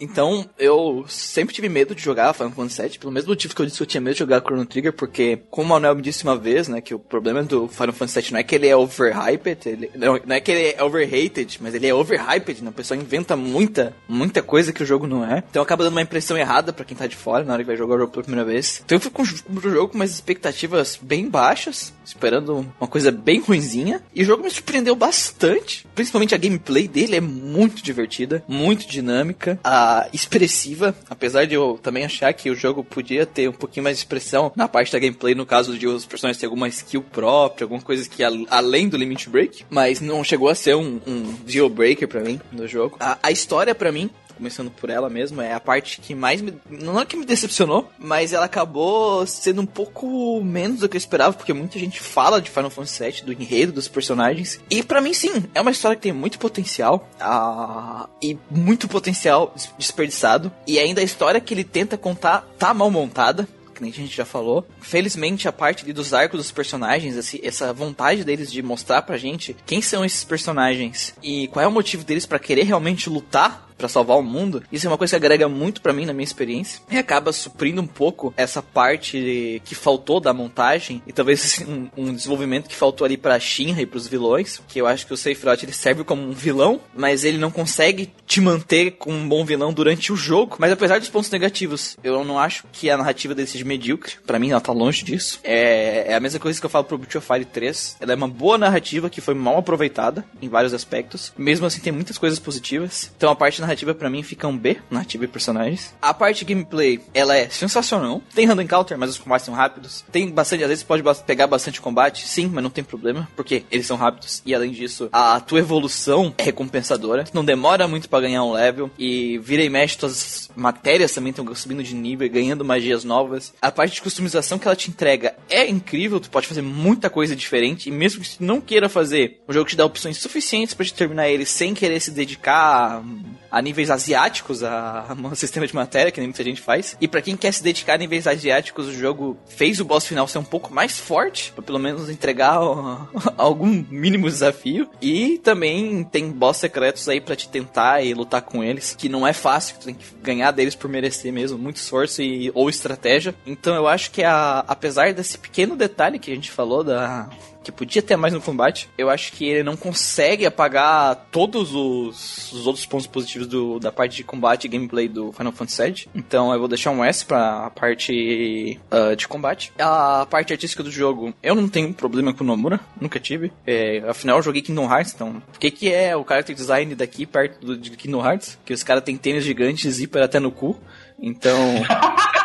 Então, 0.00 0.48
eu 0.58 1.04
sempre 1.08 1.54
tive 1.54 1.68
medo 1.68 1.94
de 1.94 2.02
jogar 2.02 2.32
Final 2.32 2.52
Fantasy 2.52 2.82
VII, 2.82 2.98
pelo 2.98 3.12
mesmo 3.12 3.30
motivo 3.30 3.47
que 3.54 3.62
eu 3.62 3.66
disse 3.66 3.78
que 3.78 3.82
eu 3.82 3.86
tinha 3.86 4.00
medo 4.00 4.14
de 4.14 4.20
jogar 4.20 4.40
Chrono 4.40 4.66
Trigger, 4.66 4.92
porque, 4.92 5.40
como 5.50 5.68
o 5.68 5.70
Manuel 5.70 5.96
me 5.96 6.02
disse 6.02 6.24
uma 6.24 6.36
vez, 6.36 6.68
né, 6.68 6.80
que 6.80 6.94
o 6.94 6.98
problema 6.98 7.42
do 7.42 7.68
Final 7.68 7.92
Fantasy 7.92 8.20
VII 8.20 8.32
não 8.32 8.40
é 8.40 8.42
que 8.42 8.54
ele 8.54 8.66
é 8.66 8.76
overhyped, 8.76 9.68
ele, 9.68 9.90
não, 9.94 10.20
não 10.24 10.36
é 10.36 10.40
que 10.40 10.50
ele 10.50 10.74
é 10.76 10.82
overrated, 10.82 11.58
mas 11.60 11.74
ele 11.74 11.86
é 11.86 11.94
overhyped, 11.94 12.62
né, 12.62 12.70
o 12.70 12.72
pessoal 12.72 13.00
inventa 13.00 13.36
muita, 13.36 13.94
muita 14.08 14.42
coisa 14.42 14.72
que 14.72 14.82
o 14.82 14.86
jogo 14.86 15.06
não 15.06 15.24
é. 15.24 15.42
Então 15.50 15.62
acaba 15.62 15.84
dando 15.84 15.94
uma 15.94 16.02
impressão 16.02 16.36
errada 16.36 16.72
pra 16.72 16.84
quem 16.84 16.96
tá 16.96 17.06
de 17.06 17.16
fora 17.16 17.44
na 17.44 17.52
hora 17.52 17.62
que 17.62 17.66
vai 17.66 17.76
jogar 17.76 17.96
o 17.96 17.98
jogo 17.98 18.12
pela 18.12 18.24
primeira 18.24 18.48
vez. 18.48 18.82
Então 18.84 18.96
eu 18.96 19.00
fui 19.00 19.10
com 19.10 19.22
o 19.22 19.60
jogo 19.70 19.88
com 19.88 19.94
umas 19.94 20.10
expectativas 20.10 20.98
bem 21.00 21.28
baixas, 21.28 21.92
esperando 22.04 22.66
uma 22.80 22.88
coisa 22.88 23.10
bem 23.10 23.40
ruinzinha, 23.40 24.02
e 24.14 24.22
o 24.22 24.24
jogo 24.24 24.42
me 24.42 24.50
surpreendeu 24.50 24.94
bastante, 24.94 25.86
principalmente 25.94 26.34
a 26.34 26.38
gameplay 26.38 26.88
dele 26.88 27.16
é 27.16 27.20
muito 27.20 27.82
divertida, 27.82 28.42
muito 28.48 28.88
dinâmica, 28.88 29.58
a 29.62 30.08
expressiva, 30.12 30.94
apesar 31.08 31.46
de 31.46 31.54
eu 31.54 31.78
também 31.82 32.04
achar 32.04 32.32
que 32.32 32.50
o 32.50 32.54
jogo 32.54 32.82
podia 32.82 33.26
ter 33.28 33.48
um 33.48 33.52
pouquinho 33.52 33.84
mais 33.84 33.96
de 33.96 34.00
expressão 34.02 34.52
na 34.56 34.66
parte 34.66 34.92
da 34.92 34.98
gameplay, 34.98 35.34
no 35.34 35.46
caso 35.46 35.78
de 35.78 35.86
os 35.86 36.04
personagens 36.04 36.40
ter 36.40 36.46
alguma 36.46 36.68
skill 36.68 37.02
própria, 37.02 37.64
alguma 37.64 37.80
coisa 37.80 38.08
que 38.08 38.22
além 38.22 38.88
do 38.88 38.96
limit 38.96 39.28
break, 39.28 39.64
mas 39.70 40.00
não 40.00 40.24
chegou 40.24 40.48
a 40.48 40.54
ser 40.54 40.74
um, 40.74 41.00
um 41.06 41.34
deal 41.44 41.68
breaker 41.68 42.08
pra 42.08 42.20
mim 42.20 42.40
no 42.50 42.66
jogo. 42.66 42.96
A, 43.00 43.18
a 43.22 43.30
história 43.30 43.74
pra 43.74 43.92
mim 43.92 44.10
começando 44.38 44.70
por 44.70 44.88
ela 44.88 45.10
mesmo, 45.10 45.40
é 45.42 45.52
a 45.52 45.60
parte 45.60 46.00
que 46.00 46.14
mais 46.14 46.40
me. 46.40 46.54
Não 46.70 46.98
é 46.98 47.04
que 47.04 47.16
me 47.16 47.26
decepcionou, 47.26 47.90
mas 47.98 48.32
ela 48.32 48.46
acabou 48.46 49.26
sendo 49.26 49.60
um 49.60 49.66
pouco 49.66 50.40
menos 50.42 50.80
do 50.80 50.88
que 50.88 50.96
eu 50.96 50.98
esperava, 50.98 51.34
porque 51.36 51.52
muita 51.52 51.78
gente 51.78 52.00
fala 52.00 52.40
de 52.40 52.48
Final 52.50 52.70
Fantasy 52.70 53.02
VII, 53.04 53.22
do 53.24 53.32
enredo 53.32 53.72
dos 53.72 53.88
personagens. 53.88 54.58
E 54.70 54.82
pra 54.82 55.00
mim, 55.00 55.12
sim, 55.12 55.44
é 55.54 55.60
uma 55.60 55.70
história 55.70 55.96
que 55.96 56.02
tem 56.02 56.12
muito 56.12 56.38
potencial. 56.38 57.06
ah, 57.20 58.08
e 58.22 58.38
muito 58.50 58.88
potencial 58.88 59.52
des- 59.54 59.70
desperdiçado. 59.78 60.50
E 60.66 60.78
ainda 60.78 61.00
a 61.00 61.04
história 61.04 61.40
que 61.40 61.52
ele 61.52 61.64
tenta 61.64 61.96
contar 61.98 62.46
tá 62.58 62.72
mal 62.72 62.90
montada 62.90 63.46
que 63.74 63.82
nem 63.82 63.92
a 63.92 63.94
gente 63.94 64.16
já 64.16 64.24
falou. 64.24 64.66
Felizmente, 64.80 65.46
a 65.46 65.52
parte 65.52 65.84
ali 65.84 65.92
dos 65.92 66.12
arcos 66.12 66.38
dos 66.40 66.50
personagens, 66.50 67.16
assim, 67.16 67.38
essa 67.44 67.72
vontade 67.72 68.24
deles 68.24 68.50
de 68.50 68.60
mostrar 68.60 69.02
pra 69.02 69.16
gente 69.16 69.54
quem 69.64 69.80
são 69.80 70.04
esses 70.04 70.24
personagens 70.24 71.14
e 71.22 71.46
qual 71.46 71.64
é 71.64 71.68
o 71.68 71.70
motivo 71.70 72.02
deles 72.02 72.26
pra 72.26 72.40
querer 72.40 72.64
realmente 72.64 73.08
lutar 73.08 73.67
pra 73.78 73.88
salvar 73.88 74.18
o 74.18 74.22
mundo, 74.22 74.62
isso 74.70 74.86
é 74.86 74.90
uma 74.90 74.98
coisa 74.98 75.12
que 75.12 75.24
agrega 75.24 75.48
muito 75.48 75.80
pra 75.80 75.92
mim 75.92 76.04
na 76.04 76.12
minha 76.12 76.24
experiência 76.24 76.82
e 76.90 76.98
acaba 76.98 77.32
suprindo 77.32 77.80
um 77.80 77.86
pouco 77.86 78.34
essa 78.36 78.60
parte 78.60 79.62
que 79.64 79.74
faltou 79.74 80.20
da 80.20 80.32
montagem 80.32 81.02
e 81.06 81.12
talvez 81.12 81.44
assim, 81.44 81.90
um, 81.96 82.08
um 82.08 82.12
desenvolvimento 82.12 82.68
que 82.68 82.76
faltou 82.76 83.04
ali 83.04 83.16
pra 83.16 83.38
Shinra 83.38 83.80
e 83.80 83.86
pros 83.86 84.06
vilões, 84.06 84.60
que 84.68 84.80
eu 84.80 84.86
acho 84.86 85.06
que 85.06 85.14
o 85.14 85.16
Sephiroth 85.16 85.62
ele 85.62 85.72
serve 85.72 86.04
como 86.04 86.22
um 86.22 86.32
vilão, 86.32 86.80
mas 86.94 87.24
ele 87.24 87.38
não 87.38 87.50
consegue 87.50 88.12
te 88.26 88.40
manter 88.40 88.92
como 88.92 89.16
um 89.16 89.28
bom 89.28 89.44
vilão 89.44 89.72
durante 89.72 90.12
o 90.12 90.16
jogo. 90.16 90.56
Mas 90.58 90.72
apesar 90.72 90.98
dos 90.98 91.08
pontos 91.08 91.30
negativos, 91.30 91.96
eu 92.02 92.24
não 92.24 92.38
acho 92.38 92.64
que 92.72 92.90
a 92.90 92.96
narrativa 92.96 93.34
dele 93.34 93.48
seja 93.48 93.64
medíocre. 93.64 94.14
Pra 94.26 94.38
mim, 94.38 94.50
ela 94.50 94.60
tá 94.60 94.72
longe 94.72 95.04
disso. 95.04 95.40
É, 95.42 96.12
é 96.12 96.14
a 96.14 96.20
mesma 96.20 96.38
coisa 96.38 96.60
que 96.60 96.66
eu 96.66 96.70
falo 96.70 96.84
pro 96.84 96.98
Breath 96.98 97.16
of 97.16 97.26
Fire 97.26 97.44
3. 97.44 97.96
Ela 98.00 98.12
é 98.12 98.14
uma 98.16 98.28
boa 98.28 98.58
narrativa 98.58 99.08
que 99.08 99.20
foi 99.20 99.34
mal 99.34 99.58
aproveitada 99.58 100.24
em 100.40 100.48
vários 100.48 100.74
aspectos. 100.74 101.32
Mesmo 101.36 101.66
assim, 101.66 101.80
tem 101.80 101.92
muitas 101.92 102.18
coisas 102.18 102.38
positivas. 102.38 103.10
Então 103.16 103.30
a 103.30 103.36
parte 103.36 103.60
narrativa 103.68 103.94
pra 103.94 104.10
mim 104.10 104.22
fica 104.22 104.48
um 104.48 104.56
B, 104.56 104.78
narrativa 104.90 105.24
e 105.24 105.28
personagens. 105.28 105.94
A 106.00 106.14
parte 106.14 106.44
gameplay, 106.44 107.00
ela 107.12 107.36
é 107.36 107.48
sensacional. 107.48 108.22
Tem 108.34 108.46
random 108.46 108.62
encounter, 108.62 108.98
mas 108.98 109.10
os 109.10 109.18
combates 109.18 109.44
são 109.44 109.54
rápidos. 109.54 110.04
Tem 110.10 110.28
bastante, 110.30 110.62
às 110.62 110.68
vezes 110.68 110.84
pode 110.84 111.02
pegar 111.26 111.46
bastante 111.46 111.80
combate, 111.80 112.26
sim, 112.26 112.50
mas 112.52 112.62
não 112.62 112.70
tem 112.70 112.82
problema, 112.82 113.28
porque 113.36 113.64
eles 113.70 113.86
são 113.86 113.96
rápidos. 113.96 114.42
E 114.44 114.54
além 114.54 114.70
disso, 114.70 115.08
a 115.12 115.38
tua 115.40 115.58
evolução 115.58 116.34
é 116.38 116.42
recompensadora. 116.42 117.24
Não 117.32 117.44
demora 117.44 117.86
muito 117.86 118.08
pra 118.08 118.20
ganhar 118.20 118.42
um 118.44 118.52
level. 118.52 118.90
E 118.98 119.38
vira 119.38 119.62
e 119.62 119.68
mexe, 119.68 119.98
tuas 119.98 120.50
matérias 120.56 121.12
também 121.12 121.30
estão 121.30 121.54
subindo 121.54 121.82
de 121.82 121.94
nível 121.94 122.28
ganhando 122.28 122.64
magias 122.64 123.04
novas. 123.04 123.52
A 123.60 123.70
parte 123.70 123.94
de 123.94 124.02
customização 124.02 124.58
que 124.58 124.66
ela 124.66 124.76
te 124.76 124.90
entrega 124.90 125.34
é 125.48 125.68
incrível, 125.68 126.20
tu 126.20 126.30
pode 126.30 126.46
fazer 126.46 126.62
muita 126.62 127.10
coisa 127.10 127.36
diferente. 127.36 127.88
E 127.88 127.92
mesmo 127.92 128.22
que 128.22 128.38
tu 128.38 128.44
não 128.44 128.60
queira 128.60 128.88
fazer, 128.88 129.40
o 129.46 129.52
jogo 129.52 129.68
te 129.68 129.76
dá 129.76 129.84
opções 129.84 130.16
suficientes 130.18 130.74
pra 130.74 130.86
te 130.86 130.94
terminar 130.94 131.28
ele 131.28 131.44
sem 131.44 131.74
querer 131.74 132.00
se 132.00 132.10
dedicar 132.10 133.02
a, 133.50 133.57
a 133.58 133.62
níveis 133.62 133.90
asiáticos, 133.90 134.62
a, 134.62 135.06
a 135.30 135.34
sistema 135.34 135.66
de 135.66 135.74
matéria, 135.74 136.12
que 136.12 136.20
nem 136.20 136.28
muita 136.28 136.44
gente 136.44 136.60
faz. 136.60 136.96
E 137.00 137.08
pra 137.08 137.20
quem 137.20 137.36
quer 137.36 137.52
se 137.52 137.62
dedicar 137.62 137.94
a 137.94 137.98
níveis 137.98 138.26
asiáticos, 138.26 138.86
o 138.86 138.92
jogo 138.92 139.36
fez 139.46 139.80
o 139.80 139.84
boss 139.84 140.06
final 140.06 140.28
ser 140.28 140.38
um 140.38 140.44
pouco 140.44 140.72
mais 140.72 140.98
forte, 140.98 141.52
pra 141.52 141.62
pelo 141.62 141.78
menos 141.78 142.08
entregar 142.08 142.60
ó, 142.60 143.06
algum 143.36 143.84
mínimo 143.90 144.28
desafio. 144.28 144.88
E 145.00 145.38
também 145.38 146.04
tem 146.04 146.30
boss 146.30 146.58
secretos 146.58 147.08
aí 147.08 147.20
pra 147.20 147.36
te 147.36 147.48
tentar 147.48 148.02
e 148.02 148.14
lutar 148.14 148.42
com 148.42 148.62
eles, 148.62 148.94
que 148.96 149.08
não 149.08 149.26
é 149.26 149.32
fácil, 149.32 149.76
tu 149.78 149.86
tem 149.86 149.94
que 149.94 150.04
ganhar 150.22 150.50
deles 150.50 150.74
por 150.74 150.88
merecer 150.88 151.32
mesmo, 151.32 151.58
muito 151.58 151.76
esforço 151.76 152.22
e, 152.22 152.50
ou 152.54 152.68
estratégia. 152.68 153.34
Então 153.46 153.74
eu 153.74 153.88
acho 153.88 154.10
que 154.10 154.22
a, 154.22 154.64
apesar 154.66 155.12
desse 155.12 155.38
pequeno 155.38 155.76
detalhe 155.76 156.18
que 156.18 156.30
a 156.30 156.34
gente 156.34 156.50
falou 156.50 156.84
da 156.84 157.28
que 157.62 157.72
podia 157.72 158.02
ter 158.02 158.16
mais 158.16 158.32
no 158.32 158.40
combate. 158.40 158.88
Eu 158.96 159.10
acho 159.10 159.32
que 159.32 159.44
ele 159.44 159.62
não 159.62 159.76
consegue 159.76 160.46
apagar 160.46 161.26
todos 161.30 161.74
os, 161.74 162.52
os 162.52 162.66
outros 162.66 162.86
pontos 162.86 163.06
positivos 163.06 163.46
do, 163.46 163.78
da 163.78 163.92
parte 163.92 164.16
de 164.16 164.24
combate 164.24 164.64
e 164.64 164.68
gameplay 164.68 165.08
do 165.08 165.32
Final 165.32 165.52
Fantasy 165.52 165.82
VII. 165.82 166.08
Então 166.14 166.52
eu 166.52 166.58
vou 166.58 166.68
deixar 166.68 166.90
um 166.90 167.04
S 167.04 167.24
pra 167.24 167.70
parte 167.70 168.78
ah, 168.90 169.14
de 169.14 169.28
combate. 169.28 169.72
A 169.78 170.26
parte 170.30 170.52
artística 170.52 170.82
do 170.82 170.90
jogo, 170.90 171.34
eu 171.42 171.54
não 171.54 171.68
tenho 171.68 171.92
problema 171.92 172.32
com 172.32 172.44
o 172.44 172.46
Nomura, 172.46 172.80
nunca 173.00 173.20
tive. 173.20 173.52
É, 173.66 174.02
afinal, 174.08 174.38
eu 174.38 174.42
joguei 174.42 174.62
Kingdom 174.62 174.90
Hearts, 174.90 175.14
então 175.14 175.42
o 175.54 175.58
que, 175.58 175.70
que 175.70 175.92
é 175.92 176.16
o 176.16 176.24
character 176.24 176.54
design 176.54 176.94
daqui 176.94 177.26
perto 177.26 177.64
do, 177.64 177.76
de 177.76 177.90
Kingdom 177.90 178.24
Hearts? 178.24 178.58
Que 178.64 178.72
os 178.72 178.82
caras 178.82 179.02
têm 179.02 179.16
tênis 179.16 179.44
gigantes, 179.44 179.94
zíper 179.94 180.22
até 180.22 180.40
no 180.40 180.50
cu. 180.50 180.78
Então. 181.20 181.58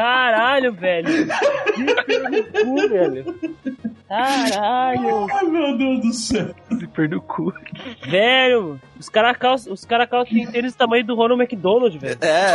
Caralho, 0.00 0.72
velho. 0.72 1.26
Que 2.06 2.18
no 2.18 2.44
cu, 2.64 2.88
velho. 2.88 3.24
Caralho. 4.08 5.26
Ai, 5.30 5.44
meu 5.44 5.76
Deus 5.76 6.00
do 6.00 6.12
céu. 6.14 6.54
Zíper 6.74 7.06
do 7.10 7.20
cu. 7.20 7.52
Velho, 8.08 8.80
os 9.00 9.08
caras 9.08 9.66
os 9.66 9.84
cara 9.84 10.06
tem 10.06 10.46
tênis 10.46 10.72
do 10.72 10.76
tamanho 10.76 11.04
do 11.04 11.14
Ronald 11.16 11.40
McDonald, 11.42 11.98
velho. 11.98 12.18
É. 12.20 12.52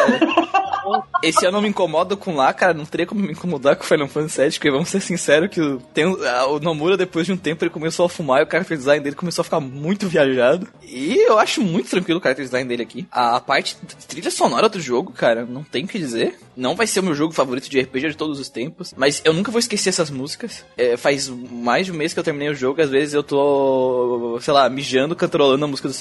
Esse 1.24 1.44
eu 1.46 1.52
não 1.52 1.62
me 1.62 1.68
incomodo 1.70 2.16
com 2.16 2.36
lá, 2.36 2.54
cara. 2.54 2.74
Não 2.74 2.86
teria 2.86 3.08
como 3.08 3.22
me 3.22 3.32
incomodar 3.32 3.76
com 3.76 3.84
o 3.84 3.88
Final 3.88 4.08
Fantasy 4.08 4.42
VII, 4.42 4.52
porque 4.52 4.72
vamos 4.72 4.90
ser 4.90 5.00
sinceros 5.00 5.50
que 5.50 5.60
o, 5.60 5.80
tem, 5.94 6.06
a- 6.06 6.46
o 6.48 6.60
Nomura, 6.60 6.96
depois 6.96 7.26
de 7.26 7.34
um 7.34 7.38
tempo, 7.38 7.64
ele 7.64 7.72
começou 7.72 8.06
a 8.06 8.10
fumar 8.10 8.42
e 8.42 8.44
o 8.46 8.50
character 8.50 8.78
design 8.78 9.04
dele 9.04 9.16
começou 9.16 9.42
a 9.42 9.44
ficar 9.44 9.60
muito 9.60 10.08
viajado. 10.08 10.68
E 10.84 11.16
eu 11.28 11.40
acho 11.40 11.62
muito 11.62 11.90
tranquilo 11.90 12.20
o 12.20 12.24
character 12.24 12.46
design 12.46 12.70
dele 12.70 12.84
aqui. 12.84 13.08
A 13.12 13.40
parte 13.40 13.76
de 13.84 14.06
trilha 14.06 14.30
sonora 14.30 14.70
do 14.70 14.80
jogo, 14.80 15.12
cara, 15.12 15.44
não 15.46 15.64
tem 15.64 15.86
o 15.86 15.88
que 15.88 15.98
dizer. 15.98 16.38
Não 16.56 16.76
vai 16.76 16.86
ser 16.88 17.00
o 17.00 17.04
meu 17.04 17.16
jogo 17.16 17.34
favorito 17.34 17.70
de 17.70 17.80
RPG 17.82 18.10
de 18.10 18.18
todos 18.18 18.40
os 18.40 18.48
tempos, 18.48 18.94
mas 18.96 19.22
eu 19.26 19.34
nunca 19.34 19.52
vou 19.52 19.60
esquecer 19.60 19.90
essas 19.90 20.10
músicas. 20.12 20.64
É, 20.78 20.96
faz 20.96 21.28
mais 21.28 21.88
de 21.88 21.92
um 21.92 21.96
mês 21.96 22.14
que 22.14 22.20
eu 22.20 22.24
terminei 22.24 22.50
o 22.50 22.56
jogo, 22.56 22.82
às 22.82 22.90
vezes 22.90 23.14
eu 23.14 23.24
tô, 23.24 24.38
sei 24.40 24.54
lá, 24.54 24.70
mijando, 24.70 25.16
cantarolando 25.16 25.66
a 25.66 25.68
música 25.68 25.88
do 25.88 25.94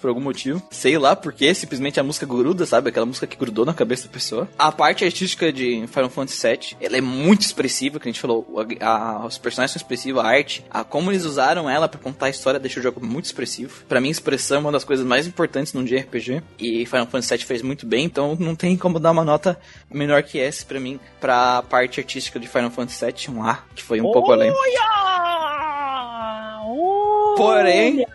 Por 0.00 0.08
algum 0.08 0.20
motivo. 0.20 0.62
Sei 0.70 0.96
lá 0.98 1.14
porque, 1.16 1.54
simplesmente 1.54 1.98
a 2.00 2.02
música 2.02 2.26
gruda, 2.26 2.64
sabe? 2.66 2.88
Aquela 2.90 3.06
música 3.06 3.26
que 3.26 3.36
grudou 3.36 3.64
na 3.64 3.74
cabeça 3.74 4.06
da 4.06 4.12
pessoa. 4.12 4.48
A 4.58 4.70
parte 4.72 5.04
artística 5.04 5.52
de 5.52 5.86
Final 5.86 6.10
Fantasy 6.10 6.46
VII, 6.48 6.76
ela 6.80 6.96
é 6.96 7.00
muito 7.00 7.42
expressiva, 7.42 7.98
que 8.00 8.08
a 8.08 8.12
gente 8.12 8.20
falou. 8.20 8.46
A- 8.80 8.86
a- 8.86 9.26
os 9.26 9.38
personagens 9.38 9.72
são 9.72 9.80
expressivos, 9.80 10.22
a 10.22 10.26
arte, 10.26 10.64
a 10.70 10.82
como 10.84 11.10
eles 11.10 11.24
usaram 11.24 11.68
ela 11.68 11.88
pra 11.88 12.00
contar 12.00 12.26
a 12.26 12.30
história 12.30 12.58
deixa 12.60 12.80
o 12.80 12.82
jogo 12.82 13.04
muito 13.04 13.24
expressivo. 13.26 13.84
Pra 13.88 14.00
mim, 14.00 14.08
expressão 14.10 14.58
é 14.58 14.60
uma 14.60 14.72
das 14.72 14.84
coisas 14.84 15.04
mais 15.06 15.26
importantes 15.26 15.72
num 15.72 15.84
JRPG. 15.84 16.42
E 16.58 16.84
Final 16.86 17.06
Fantasy 17.06 17.36
VII 17.36 17.44
fez 17.46 17.62
muito 17.62 17.86
bem, 17.86 18.04
então 18.04 18.36
não 18.38 18.54
tem 18.54 18.76
como 18.76 18.98
dar 18.98 19.10
uma 19.12 19.24
nota 19.24 19.58
menor 19.92 20.22
que 20.22 20.38
essa 20.40 20.64
pra 20.64 20.80
mim, 20.80 20.98
pra 21.20 21.62
parte 21.62 22.00
artística 22.00 22.38
de 22.40 22.48
Final 22.48 22.70
Fantasy 22.70 23.04
VII, 23.04 23.34
um 23.36 23.42
A, 23.44 23.58
que 23.74 23.82
foi 23.82 24.00
um 24.00 24.10
pouco 24.12 24.32
além. 24.32 24.50
Olha! 24.50 24.80
Olha! 26.64 27.36
Porém, 27.36 28.06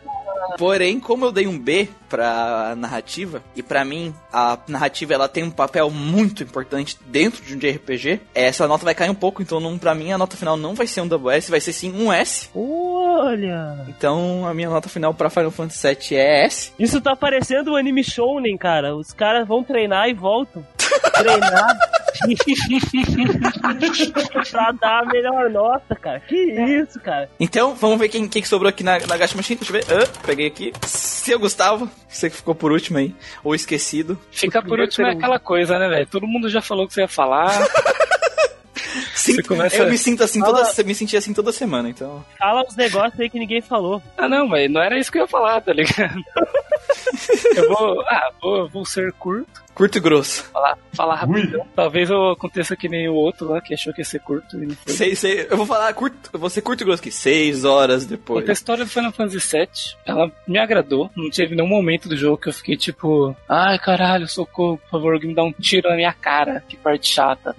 porém, 0.58 1.00
como 1.00 1.26
eu 1.26 1.32
dei 1.32 1.48
um 1.48 1.58
B 1.58 1.88
pra 2.10 2.76
narrativa, 2.76 3.42
e 3.56 3.64
pra 3.64 3.86
mim 3.86 4.14
a 4.32 4.58
narrativa 4.68 5.14
ela 5.14 5.28
tem 5.28 5.44
um 5.44 5.52
papel 5.52 5.90
muito 5.90 6.44
importante 6.44 6.98
dentro 7.08 7.44
de 7.44 7.56
um 7.56 7.60
JRPG, 7.60 8.22
essa 8.34 8.68
nota 8.68 8.86
vai 8.86 8.96
cair 8.96 9.10
um 9.10 9.16
pouco, 9.16 9.42
então 9.42 9.60
não, 9.60 9.78
pra 9.78 9.96
mim 9.96 10.12
a 10.12 10.18
nota 10.18 10.38
final 10.38 10.58
não 10.58 10.74
vai 10.74 10.88
ser 10.88 11.02
um 11.02 11.08
double 11.08 11.36
S, 11.36 11.50
vai 11.50 11.60
ser 11.60 11.74
sim 11.74 11.94
um 11.94 12.12
S. 12.12 12.50
Olha! 12.56 13.86
Então 13.88 14.46
a 14.46 14.54
minha 14.54 14.70
nota 14.70 14.90
final 14.90 15.14
pra 15.14 15.30
Final 15.30 15.52
Fantasy 15.52 15.88
VII 15.88 16.18
é 16.18 16.46
S. 16.46 16.74
Isso 16.78 17.02
tá 17.02 17.16
parecendo 17.16 17.72
um 17.72 17.76
anime 17.76 18.04
shounen, 18.04 18.58
cara. 18.58 18.96
Os 18.96 19.12
caras 19.12 19.48
vão 19.48 19.64
treinar 19.64 20.10
e 20.10 20.14
voltam. 20.14 20.66
treinar. 21.14 21.78
pra 24.52 24.72
dar 24.72 25.04
a 25.04 25.06
melhor 25.06 25.50
nota, 25.50 25.96
cara. 25.96 26.20
Que 26.20 26.36
isso, 26.36 27.00
cara. 27.00 27.30
Então, 27.40 27.76
vamos 27.76 28.00
ver 28.00 28.10
quem, 28.10 28.28
quem 28.28 28.42
que 28.42 28.48
sobrou 28.48 28.70
aqui 28.70 28.84
na, 28.84 29.00
na 29.00 29.18
Gacha 29.18 29.36
Machine. 29.36 29.60
Deixa 29.60 29.76
eu 29.76 29.82
ver. 29.82 30.04
Ah, 30.04 30.08
peguei 30.26 30.48
aqui. 30.48 30.74
Seu 30.86 31.40
Gustavo, 31.40 31.90
você 32.08 32.30
que 32.30 32.36
ficou 32.38 32.56
por 32.56 32.72
último 32.72 32.98
aí. 32.98 33.14
Ou 33.44 33.54
esquecido. 33.56 34.18
Ficar 34.32 34.62
por 34.62 34.80
último 34.80 35.08
é 35.08 35.12
aquela 35.12 35.40
coisa, 35.40 35.78
né, 35.80 35.88
velho? 35.90 36.08
Todo 36.08 36.28
mundo 36.28 36.50
já 36.50 36.62
falou 36.62 36.86
o 36.86 36.88
que 36.88 36.94
você 36.94 37.02
ia 37.02 37.08
falar. 37.08 37.50
Sim, 39.14 39.34
Você 39.36 39.44
começa- 39.44 39.78
eu 39.78 39.90
me 39.90 39.98
sinto 39.98 40.24
assim 40.24 40.40
toda, 40.40 40.64
Fala- 40.64 40.84
me 40.86 40.96
senti 40.96 41.18
assim 41.18 41.34
toda 41.34 41.52
semana, 41.52 41.90
então. 41.90 42.24
Fala 42.38 42.64
uns 42.64 42.76
negócios 42.76 43.20
aí 43.20 43.30
que 43.30 43.40
ninguém 43.40 43.62
falou. 43.62 44.02
Ah, 44.16 44.30
não, 44.30 44.48
mas 44.48 44.70
não 44.72 44.82
era 44.82 44.98
isso 44.98 45.12
que 45.12 45.18
eu 45.18 45.24
ia 45.24 45.28
falar, 45.28 45.60
tá 45.62 45.74
ligado? 45.74 46.22
eu 47.56 47.68
vou. 47.68 48.02
Ah, 48.08 48.30
vou, 48.42 48.70
vou 48.70 48.86
ser 48.86 49.12
curto. 49.14 49.67
Curto 49.78 50.00
e 50.00 50.02
grosso. 50.02 50.44
Falar, 50.46 50.76
falar 50.92 51.30
Ui. 51.30 51.40
rapidão. 51.40 51.68
Talvez 51.76 52.10
eu 52.10 52.32
aconteça 52.32 52.76
que 52.76 52.90
nem 52.90 53.08
o 53.08 53.14
outro 53.14 53.48
lá, 53.48 53.62
que 53.62 53.76
achou 53.76 53.94
que 53.94 54.02
ia 54.02 54.06
ser 54.06 54.20
curto 54.22 54.58
e 54.58 54.66
não 54.66 54.76
foi. 54.76 54.92
Sei, 54.92 55.16
sei, 55.16 55.48
eu 55.48 55.56
vou 55.56 55.68
falar 55.68 55.94
curto, 55.94 56.32
eu 56.34 56.40
vou 56.40 56.50
ser 56.50 56.64
curto 56.64 56.82
e 56.82 56.86
grosso 56.86 57.00
aqui. 57.00 57.12
Seis 57.12 57.64
horas 57.64 58.04
depois. 58.04 58.50
A 58.50 58.52
história 58.52 58.84
do 58.84 58.90
Final 58.90 59.12
Fantasy 59.12 59.38
VII, 59.38 59.96
ela 60.04 60.32
me 60.48 60.58
agradou. 60.58 61.12
Não 61.16 61.30
teve 61.30 61.56
nenhum 61.56 61.68
momento 61.68 62.10
do 62.10 62.18
jogo 62.18 62.40
que 62.40 62.50
eu 62.50 62.54
fiquei 62.54 62.76
tipo, 62.76 63.36
ai 63.48 63.78
caralho, 63.78 64.28
socorro, 64.28 64.80
por 64.80 64.90
favor, 64.90 65.14
alguém 65.14 65.30
me 65.30 65.36
dá 65.36 65.44
um 65.44 65.52
tiro 65.52 65.90
na 65.90 65.96
minha 65.96 66.14
cara, 66.14 66.64
que 66.68 66.76
parte 66.76 67.08
chata. 67.08 67.56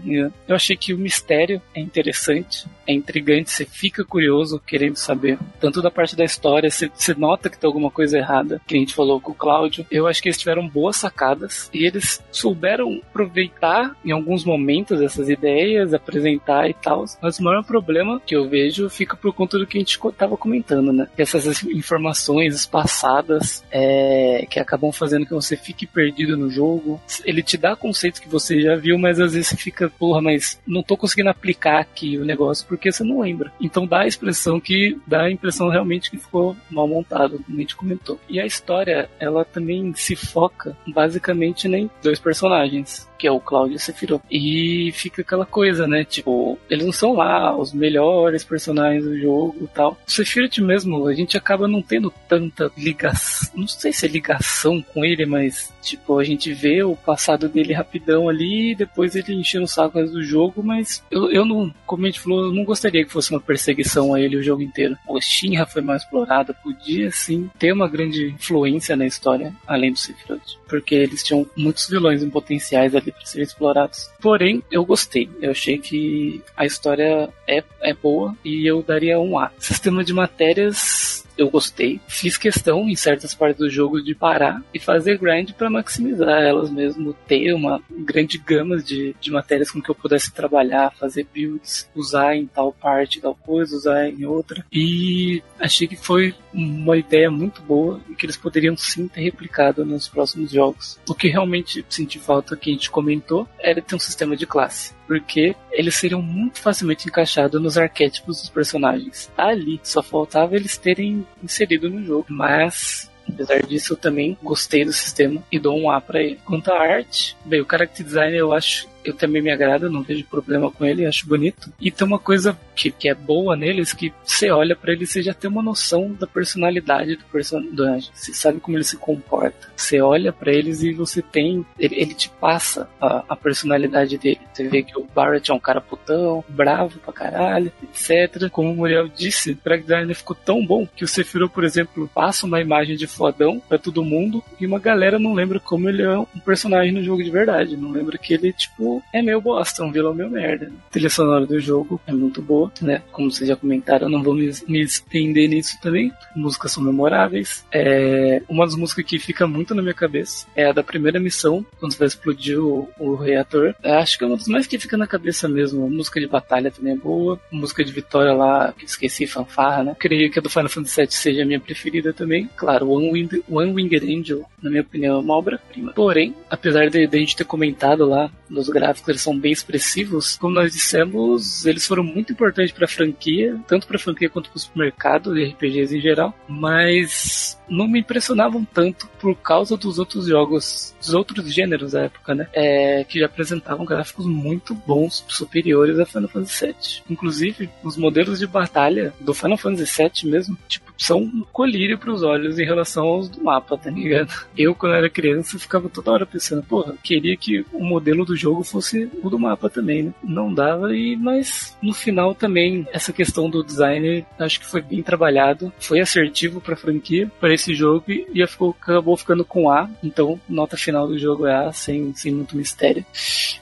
Eu 0.48 0.56
achei 0.56 0.76
que 0.76 0.92
o 0.92 0.98
mistério 0.98 1.62
é 1.72 1.78
interessante, 1.78 2.66
é 2.84 2.92
intrigante, 2.92 3.52
você 3.52 3.64
fica 3.64 4.04
curioso 4.04 4.60
querendo 4.66 4.96
saber. 4.96 5.38
Tanto 5.60 5.80
da 5.80 5.90
parte 5.90 6.16
da 6.16 6.24
história, 6.24 6.68
você, 6.68 6.90
você 6.92 7.14
nota 7.14 7.48
que 7.48 7.56
tem 7.56 7.68
alguma 7.68 7.92
coisa 7.92 8.18
errada, 8.18 8.60
que 8.66 8.74
a 8.74 8.78
gente 8.80 8.94
falou 8.94 9.20
com 9.20 9.30
o 9.30 9.36
Cláudio. 9.36 9.86
Eu 9.88 10.08
acho 10.08 10.20
que 10.20 10.28
eles 10.28 10.38
tiveram 10.38 10.66
boas 10.66 10.96
sacadas 10.96 11.70
e 11.72 11.86
eles 11.86 12.07
souberam 12.30 13.00
aproveitar 13.10 13.96
em 14.04 14.10
alguns 14.10 14.44
momentos 14.44 15.00
essas 15.00 15.28
ideias, 15.28 15.92
apresentar 15.94 16.68
e 16.68 16.74
tal. 16.74 17.04
Mas 17.20 17.38
o 17.38 17.42
maior 17.44 17.64
problema 17.64 18.20
que 18.24 18.34
eu 18.36 18.48
vejo 18.48 18.88
fica 18.88 19.16
por 19.16 19.32
conta 19.34 19.58
do 19.58 19.66
que 19.66 19.78
a 19.78 19.80
gente 19.80 19.98
co- 19.98 20.12
tava 20.12 20.36
comentando, 20.36 20.92
né? 20.92 21.06
Que 21.14 21.22
Essas 21.22 21.62
informações 21.64 22.54
espaçadas 22.54 23.64
é, 23.70 24.46
que 24.48 24.58
acabam 24.58 24.92
fazendo 24.92 25.26
que 25.26 25.34
você 25.34 25.56
fique 25.56 25.86
perdido 25.86 26.36
no 26.36 26.50
jogo. 26.50 27.00
Ele 27.24 27.42
te 27.42 27.56
dá 27.56 27.76
conceitos 27.76 28.20
que 28.20 28.28
você 28.28 28.60
já 28.60 28.74
viu, 28.76 28.98
mas 28.98 29.20
às 29.20 29.32
vezes 29.32 29.48
você 29.48 29.56
fica, 29.56 29.90
porra, 29.98 30.20
mas 30.20 30.60
não 30.66 30.82
tô 30.82 30.96
conseguindo 30.96 31.28
aplicar 31.30 31.80
aqui 31.80 32.18
o 32.18 32.24
negócio 32.24 32.66
porque 32.66 32.90
você 32.90 33.04
não 33.04 33.20
lembra. 33.20 33.52
Então 33.60 33.86
dá 33.86 34.00
a 34.00 34.06
expressão 34.06 34.60
que 34.60 34.98
dá 35.06 35.22
a 35.22 35.30
impressão 35.30 35.68
realmente 35.68 36.10
que 36.10 36.18
ficou 36.18 36.56
mal 36.70 36.88
montado, 36.88 37.38
como 37.44 37.56
a 37.58 37.60
gente 37.60 37.76
comentou. 37.76 38.18
E 38.28 38.40
a 38.40 38.46
história, 38.46 39.08
ela 39.18 39.44
também 39.44 39.92
se 39.94 40.16
foca 40.16 40.76
basicamente 40.86 41.66
em 41.66 41.70
dois 42.02 42.18
personagens, 42.18 43.08
que 43.18 43.26
é 43.26 43.30
o 43.30 43.40
Cláudio 43.40 43.74
e 43.74 43.76
o 43.76 43.80
Sephiroth. 43.80 44.22
E 44.30 44.90
fica 44.92 45.22
aquela 45.22 45.44
coisa, 45.44 45.86
né? 45.86 46.04
Tipo, 46.04 46.58
eles 46.70 46.84
não 46.84 46.92
são 46.92 47.14
lá 47.14 47.56
os 47.56 47.72
melhores 47.72 48.44
personagens 48.44 49.04
do 49.04 49.18
jogo 49.18 49.56
e 49.62 49.66
tal. 49.68 49.98
O 50.06 50.10
Sephiroth 50.10 50.58
mesmo, 50.58 51.06
a 51.06 51.14
gente 51.14 51.36
acaba 51.36 51.66
não 51.66 51.82
tendo 51.82 52.12
tanta 52.28 52.70
ligação, 52.76 53.50
não 53.54 53.66
sei 53.66 53.92
se 53.92 54.06
é 54.06 54.08
ligação 54.08 54.82
com 54.82 55.04
ele, 55.04 55.26
mas 55.26 55.72
tipo, 55.82 56.18
a 56.18 56.24
gente 56.24 56.52
vê 56.52 56.82
o 56.82 56.94
passado 56.94 57.48
dele 57.48 57.72
rapidão 57.72 58.28
ali, 58.28 58.74
depois 58.74 59.14
ele 59.16 59.34
enchendo 59.34 59.64
o 59.64 59.68
saco 59.68 60.02
do 60.04 60.22
jogo, 60.22 60.62
mas 60.62 61.02
eu, 61.10 61.30
eu 61.30 61.44
não, 61.44 61.72
como 61.86 62.04
a 62.04 62.06
gente 62.06 62.20
falou, 62.20 62.46
eu 62.46 62.52
não 62.52 62.64
gostaria 62.64 63.04
que 63.04 63.12
fosse 63.12 63.30
uma 63.30 63.40
perseguição 63.40 64.12
a 64.12 64.20
ele 64.20 64.36
o 64.36 64.42
jogo 64.42 64.62
inteiro. 64.62 64.96
O 65.06 65.20
Shinra 65.20 65.66
foi 65.66 65.82
mais 65.82 66.02
explorada, 66.02 66.52
podia 66.52 67.10
sim 67.10 67.50
ter 67.58 67.72
uma 67.72 67.88
grande 67.88 68.28
influência 68.28 68.96
na 68.96 69.06
história, 69.06 69.52
além 69.66 69.92
do 69.92 69.98
Sephiroth, 69.98 70.57
porque 70.68 70.94
eles 70.94 71.22
tinham 71.22 71.46
muitos 71.56 71.88
vilões 71.88 72.22
em 72.22 72.30
potenciais 72.30 72.94
ali 72.94 73.10
para 73.10 73.24
serem 73.24 73.44
explorados. 73.44 74.10
Porém, 74.20 74.62
eu 74.70 74.84
gostei. 74.84 75.28
Eu 75.40 75.50
achei 75.50 75.78
que 75.78 76.42
a 76.56 76.66
história 76.66 77.28
é, 77.46 77.64
é 77.80 77.94
boa 77.94 78.36
e 78.44 78.66
eu 78.66 78.82
daria 78.82 79.18
um 79.18 79.38
A. 79.38 79.50
Sistema 79.58 80.04
de 80.04 80.12
matérias 80.12 81.24
eu 81.38 81.48
gostei. 81.48 82.00
Fiz 82.08 82.36
questão 82.36 82.88
em 82.88 82.96
certas 82.96 83.34
partes 83.34 83.58
do 83.58 83.70
jogo 83.70 84.02
de 84.02 84.14
parar 84.14 84.60
e 84.74 84.78
fazer 84.78 85.16
grind 85.18 85.52
para 85.52 85.70
maximizar 85.70 86.42
elas 86.42 86.68
mesmo, 86.68 87.14
ter 87.26 87.54
uma 87.54 87.80
grande 87.90 88.36
gama 88.36 88.78
de, 88.78 89.14
de 89.20 89.30
matérias 89.30 89.70
com 89.70 89.80
que 89.80 89.88
eu 89.88 89.94
pudesse 89.94 90.32
trabalhar, 90.32 90.92
fazer 90.96 91.26
builds, 91.32 91.88
usar 91.94 92.34
em 92.34 92.46
tal 92.46 92.72
parte, 92.72 93.20
tal 93.20 93.34
coisa, 93.34 93.76
usar 93.76 94.08
em 94.08 94.24
outra. 94.24 94.64
E 94.72 95.42
achei 95.60 95.86
que 95.86 95.96
foi 95.96 96.34
uma 96.52 96.96
ideia 96.96 97.30
muito 97.30 97.62
boa 97.62 98.00
e 98.10 98.14
que 98.14 98.26
eles 98.26 98.36
poderiam 98.36 98.76
sim 98.76 99.06
ter 99.06 99.20
replicado 99.20 99.84
nos 99.84 100.08
próximos 100.08 100.50
jogos. 100.50 100.98
O 101.08 101.14
que 101.14 101.28
realmente 101.28 101.84
senti 101.88 102.18
falta 102.18 102.56
que 102.56 102.70
a 102.70 102.72
gente 102.72 102.90
comentou 102.90 103.46
era 103.60 103.80
ter 103.80 103.94
um 103.94 104.00
sistema 104.00 104.36
de 104.36 104.46
classe 104.46 104.98
porque 105.08 105.56
eles 105.72 105.94
seriam 105.94 106.20
muito 106.20 106.60
facilmente 106.60 107.08
encaixados 107.08 107.60
nos 107.60 107.78
arquétipos 107.78 108.42
dos 108.42 108.50
personagens. 108.50 109.32
Ali, 109.36 109.80
só 109.82 110.02
faltava 110.02 110.54
eles 110.54 110.76
terem 110.76 111.26
inserido 111.42 111.88
no 111.88 112.04
jogo, 112.04 112.26
mas 112.28 113.10
Apesar 113.28 113.62
disso, 113.62 113.92
eu 113.92 113.96
também 113.96 114.36
gostei 114.42 114.84
do 114.84 114.92
sistema 114.92 115.42
e 115.52 115.58
dou 115.58 115.78
um 115.78 115.90
A 115.90 116.00
pra 116.00 116.22
ele. 116.22 116.40
Quanto 116.46 116.72
à 116.72 116.80
arte, 116.80 117.36
bem, 117.44 117.60
o 117.60 117.66
character 117.70 118.04
design 118.04 118.34
eu 118.36 118.52
acho, 118.52 118.88
eu 119.08 119.14
também 119.14 119.42
me 119.42 119.50
agrada, 119.50 119.90
não 119.90 120.02
vejo 120.02 120.24
problema 120.24 120.70
com 120.70 120.84
ele, 120.84 121.06
acho 121.06 121.26
bonito. 121.26 121.72
E 121.80 121.90
tem 121.90 122.06
uma 122.06 122.18
coisa 122.18 122.58
que, 122.74 122.90
que 122.90 123.08
é 123.08 123.14
boa 123.14 123.56
neles, 123.56 123.92
que 123.92 124.12
você 124.24 124.50
olha 124.50 124.76
pra 124.76 124.92
ele 124.92 125.06
você 125.06 125.22
já 125.22 125.34
tem 125.34 125.50
uma 125.50 125.62
noção 125.62 126.12
da 126.12 126.26
personalidade 126.26 127.16
do 127.16 127.24
personagem. 127.24 128.10
Você 128.14 128.32
sabe 128.32 128.60
como 128.60 128.76
ele 128.76 128.84
se 128.84 128.96
comporta. 128.96 129.68
Você 129.76 130.00
olha 130.00 130.32
pra 130.32 130.52
eles 130.52 130.82
e 130.82 130.92
você 130.92 131.22
tem, 131.22 131.64
ele, 131.78 131.96
ele 131.96 132.14
te 132.14 132.28
passa 132.28 132.88
a, 133.00 133.24
a 133.28 133.36
personalidade 133.36 134.18
dele. 134.18 134.40
Você 134.52 134.68
vê 134.68 134.82
que 134.82 134.98
o 134.98 135.06
Barrett 135.14 135.50
é 135.50 135.54
um 135.54 135.60
cara 135.60 135.80
putão, 135.80 136.44
bravo 136.48 136.98
pra 137.00 137.12
caralho, 137.12 137.72
etc. 137.82 138.50
Como 138.50 138.70
o 138.70 138.76
Muriel 138.76 139.08
disse, 139.08 139.52
o 139.52 139.58
character 139.62 139.88
design 139.88 140.14
ficou 140.14 140.36
tão 140.36 140.64
bom 140.64 140.86
que 140.86 141.04
o 141.04 141.08
Sephiroth, 141.08 141.52
por 141.52 141.64
exemplo, 141.64 142.10
passa 142.14 142.46
uma 142.46 142.60
imagem 142.60 142.96
de 142.96 143.06
fodão 143.06 143.60
pra 143.68 143.78
todo 143.78 144.04
mundo 144.04 144.42
e 144.60 144.66
uma 144.66 144.78
galera 144.78 145.18
não 145.18 145.34
lembra 145.34 145.58
como 145.58 145.88
ele 145.88 146.02
é 146.02 146.18
um 146.18 146.26
personagem 146.44 146.92
no 146.92 147.02
jogo 147.02 147.22
de 147.22 147.30
verdade. 147.30 147.76
Não 147.76 147.90
lembra 147.90 148.18
que 148.18 148.34
ele, 148.34 148.52
tipo, 148.52 148.97
é 149.12 149.22
meio 149.22 149.40
bosta, 149.40 149.84
um 149.84 149.92
vilão 149.92 150.14
meio 150.14 150.30
merda. 150.30 150.70
A 150.88 150.90
trilha 150.90 151.10
sonora 151.10 151.46
do 151.46 151.58
jogo 151.60 152.00
é 152.06 152.12
muito 152.12 152.42
boa, 152.42 152.72
né? 152.80 153.02
Como 153.12 153.30
vocês 153.30 153.48
já 153.48 153.56
comentaram, 153.56 154.08
não 154.08 154.22
vou 154.22 154.34
me, 154.34 154.50
me 154.66 154.80
estender 154.80 155.48
nisso 155.48 155.78
também. 155.80 156.12
Músicas 156.34 156.72
são 156.72 156.82
memoráveis. 156.82 157.64
É, 157.72 158.42
uma 158.48 158.64
das 158.64 158.74
músicas 158.74 159.04
que 159.04 159.18
fica 159.18 159.46
muito 159.46 159.74
na 159.74 159.82
minha 159.82 159.94
cabeça 159.94 160.46
é 160.54 160.66
a 160.66 160.72
da 160.72 160.82
primeira 160.82 161.20
missão, 161.20 161.64
quando 161.78 161.92
você 161.92 161.98
vai 161.98 162.08
explodir 162.08 162.58
o, 162.58 162.88
o 162.98 163.14
reator. 163.14 163.74
Acho 163.82 164.18
que 164.18 164.24
é 164.24 164.26
uma 164.26 164.36
das 164.36 164.48
mais 164.48 164.66
que 164.66 164.78
fica 164.78 164.96
na 164.96 165.06
cabeça 165.06 165.48
mesmo. 165.48 165.86
A 165.86 165.90
música 165.90 166.20
de 166.20 166.26
batalha 166.26 166.70
também 166.70 166.94
é 166.94 166.96
boa. 166.96 167.40
A 167.52 167.56
música 167.56 167.84
de 167.84 167.92
vitória 167.92 168.32
lá, 168.32 168.72
que 168.72 168.84
esqueci, 168.84 169.26
fanfarra, 169.26 169.84
né? 169.84 169.96
Creio 169.98 170.30
que 170.30 170.38
a 170.38 170.42
do 170.42 170.50
Final 170.50 170.68
Fantasy 170.68 171.00
VII 171.00 171.10
seja 171.10 171.42
a 171.42 171.46
minha 171.46 171.60
preferida 171.60 172.12
também. 172.12 172.48
Claro, 172.56 172.90
One, 172.90 173.10
Winged, 173.10 173.44
One 173.48 173.72
Winged 173.72 174.04
Angel, 174.04 174.44
na 174.62 174.70
minha 174.70 174.82
opinião, 174.82 175.16
é 175.16 175.20
uma 175.20 175.34
obra-prima. 175.34 175.92
Porém, 175.92 176.34
apesar 176.50 176.88
de, 176.88 177.06
de 177.06 177.16
a 177.16 177.20
gente 177.20 177.36
ter 177.36 177.44
comentado 177.44 178.04
lá 178.04 178.30
nos 178.48 178.68
gráficos, 178.68 178.87
eles 179.08 179.22
são 179.22 179.38
bem 179.38 179.52
expressivos, 179.52 180.36
como 180.36 180.54
nós 180.54 180.72
dissemos, 180.72 181.64
eles 181.66 181.86
foram 181.86 182.02
muito 182.02 182.32
importantes 182.32 182.72
para 182.72 182.84
a 182.84 182.88
franquia, 182.88 183.58
tanto 183.66 183.86
para 183.86 183.96
a 183.96 184.00
franquia 184.00 184.30
quanto 184.30 184.50
para 184.50 184.60
o 184.74 184.78
mercado 184.78 185.34
de 185.34 185.44
RPGs 185.44 185.96
em 185.96 186.00
geral, 186.00 186.34
mas 186.48 187.57
não 187.68 187.88
me 187.88 188.00
impressionavam 188.00 188.64
tanto 188.64 189.08
por 189.20 189.34
causa 189.36 189.76
dos 189.76 189.98
outros 189.98 190.26
jogos, 190.26 190.94
dos 190.98 191.14
outros 191.14 191.52
gêneros 191.52 191.92
da 191.92 192.02
época, 192.02 192.34
né? 192.34 192.48
É, 192.52 193.04
que 193.04 193.20
já 193.20 193.26
apresentavam 193.26 193.84
gráficos 193.84 194.26
muito 194.26 194.74
bons, 194.74 195.24
superiores 195.28 195.98
a 195.98 196.06
Final 196.06 196.28
Fantasy 196.28 196.66
VII. 196.66 196.74
Inclusive, 197.10 197.70
os 197.82 197.96
modelos 197.96 198.38
de 198.38 198.46
batalha 198.46 199.12
do 199.20 199.34
Final 199.34 199.58
Fantasy 199.58 200.02
VII 200.02 200.30
mesmo, 200.30 200.56
tipo, 200.68 200.92
são 200.96 201.20
um 201.20 201.44
colírio 201.52 201.98
para 201.98 202.12
os 202.12 202.22
olhos 202.22 202.58
em 202.58 202.64
relação 202.64 203.06
aos 203.06 203.28
do 203.28 203.42
mapa, 203.42 203.76
tá 203.78 203.90
ligado? 203.90 204.32
Eu, 204.56 204.74
quando 204.74 204.94
era 204.94 205.08
criança, 205.08 205.58
ficava 205.58 205.88
toda 205.88 206.10
hora 206.10 206.26
pensando, 206.26 206.62
porra, 206.62 206.94
queria 207.02 207.36
que 207.36 207.64
o 207.72 207.84
modelo 207.84 208.24
do 208.24 208.36
jogo 208.36 208.64
fosse 208.64 209.10
o 209.22 209.30
do 209.30 209.38
mapa 209.38 209.70
também, 209.70 210.04
né? 210.04 210.14
Não 210.22 210.52
dava, 210.52 210.94
e 210.94 211.16
mas 211.16 211.76
no 211.82 211.92
final 211.92 212.34
também, 212.34 212.86
essa 212.92 213.12
questão 213.12 213.48
do 213.48 213.64
design, 213.64 214.26
acho 214.38 214.60
que 214.60 214.66
foi 214.66 214.82
bem 214.82 215.02
trabalhado, 215.02 215.72
foi 215.78 216.00
assertivo 216.00 216.60
pra 216.60 216.76
franquia, 216.76 217.30
para 217.40 217.54
esse 217.58 217.74
jogo, 217.74 218.04
e 218.08 218.46
ficou, 218.46 218.74
acabou 218.80 219.16
ficando 219.16 219.44
com 219.44 219.70
A, 219.70 219.88
então 220.02 220.40
nota 220.48 220.76
final 220.76 221.06
do 221.06 221.18
jogo 221.18 221.46
é 221.46 221.66
A, 221.66 221.72
sem, 221.72 222.14
sem 222.14 222.32
muito 222.32 222.56
mistério. 222.56 223.04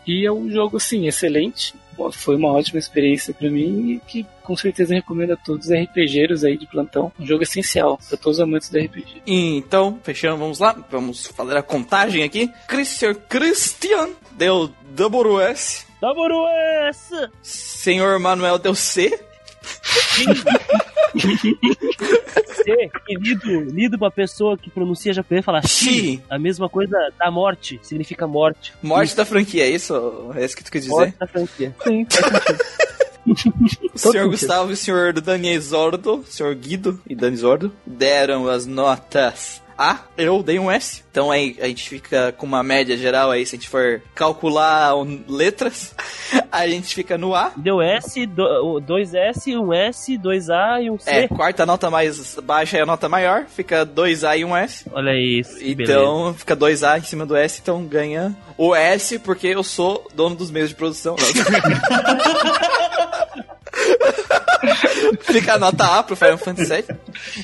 E 0.07 0.25
é 0.25 0.33
um 0.33 0.50
jogo, 0.50 0.76
assim, 0.76 1.07
excelente, 1.07 1.75
foi 2.12 2.36
uma 2.36 2.52
ótima 2.52 2.78
experiência 2.78 3.33
para 3.33 3.50
mim 3.50 3.92
e 3.92 4.00
que 4.00 4.26
com 4.42 4.57
certeza 4.57 4.94
recomendo 4.94 5.33
a 5.33 5.36
todos 5.36 5.66
os 5.66 5.73
RPGeiros 5.73 6.44
aí 6.44 6.57
de 6.57 6.66
plantão. 6.66 7.10
Um 7.18 7.26
jogo 7.26 7.42
essencial 7.42 7.99
para 8.08 8.16
todos 8.16 8.39
os 8.39 8.42
amantes 8.42 8.68
do 8.68 8.78
RPG. 8.78 9.23
Então, 9.26 9.99
fechando, 10.02 10.36
vamos 10.36 10.58
lá. 10.58 10.76
Vamos 10.91 11.26
fazer 11.26 11.57
a 11.57 11.62
contagem 11.62 12.23
aqui. 12.23 12.52
Christian 12.68 13.15
Christian 13.15 14.10
deu 14.33 14.70
WS. 14.94 15.86
WS! 16.00 17.31
Senhor 17.42 18.18
Manuel 18.18 18.58
deu 18.58 18.75
C. 18.75 19.18
Que 23.06 23.16
lido, 23.16 23.60
lido 23.70 23.98
pra 23.98 24.10
pessoa 24.10 24.58
que 24.58 24.68
pronuncia 24.68 25.12
japonês 25.12 25.44
fala 25.44 25.62
Shi. 25.62 25.92
Shi. 25.92 26.22
A 26.28 26.38
mesma 26.38 26.68
coisa 26.68 26.96
da 27.18 27.30
morte, 27.30 27.78
significa 27.82 28.26
morte. 28.26 28.72
Morte 28.82 29.14
da 29.16 29.24
franquia, 29.24 29.64
é 29.64 29.70
isso? 29.70 29.94
É 30.34 30.44
isso 30.44 30.56
que 30.56 30.64
tu 30.64 30.72
quer 30.72 30.78
dizer? 30.80 30.90
Morte 30.90 31.16
da 31.18 31.26
franquia. 31.26 31.74
Sim. 31.84 32.06
O 33.92 33.98
senhor. 33.98 34.28
Gustavo 34.28 34.70
e 34.70 34.74
o 34.74 34.76
senhor 34.76 35.12
Daniel 35.20 35.60
Zordo, 35.60 36.24
senhor 36.28 36.54
Guido 36.54 37.00
e 37.08 37.14
Dani 37.14 37.36
Zordo, 37.36 37.72
deram 37.84 38.48
as 38.48 38.66
notas 38.66 39.60
A, 39.78 40.00
eu 40.16 40.42
dei 40.42 40.58
um 40.58 40.70
S. 40.70 41.02
Então 41.10 41.30
aí 41.30 41.56
a 41.60 41.66
gente 41.66 41.88
fica 41.88 42.32
com 42.32 42.46
uma 42.46 42.62
média 42.62 42.96
geral 42.96 43.30
aí, 43.30 43.44
se 43.44 43.56
a 43.56 43.58
gente 43.58 43.68
for 43.68 44.00
calcular 44.14 44.92
letras, 45.28 45.94
a 46.52 46.66
gente 46.66 46.94
fica 46.94 47.16
no 47.18 47.34
A. 47.34 47.52
Deu 47.56 47.80
S, 47.82 48.24
do- 48.26 48.80
dois 48.80 49.12
S, 49.14 49.56
um 49.56 49.72
S, 49.72 50.16
dois 50.18 50.48
A 50.50 50.80
e 50.80 50.90
um 50.90 50.98
C. 50.98 51.10
É, 51.10 51.28
quarta 51.28 51.64
nota 51.66 51.90
mais 51.90 52.36
baixa 52.42 52.78
é 52.78 52.82
a 52.82 52.86
nota 52.86 53.08
maior, 53.08 53.44
fica 53.46 53.84
2A 53.86 54.38
e 54.38 54.44
um 54.44 54.56
S. 54.56 54.84
Olha 54.92 55.12
isso. 55.18 55.56
que 55.58 55.74
beleza. 55.74 55.98
Então 55.98 56.34
fica 56.34 56.56
2A 56.56 56.98
em 56.98 57.02
cima 57.02 57.24
do 57.26 57.36
S, 57.36 57.60
então 57.62 57.84
ganha 57.84 58.34
o 58.56 58.74
S 58.74 59.18
porque 59.18 59.48
eu 59.48 59.62
sou 59.62 60.06
dono 60.14 60.34
dos 60.36 60.50
meios 60.50 60.68
de 60.70 60.74
produção. 60.74 61.16
Fica 65.22 65.54
a 65.54 65.58
nota 65.58 65.98
A 65.98 66.02
pro 66.02 66.16
Final 66.16 66.38
Fantasy 66.38 66.70
VII. 66.70 66.96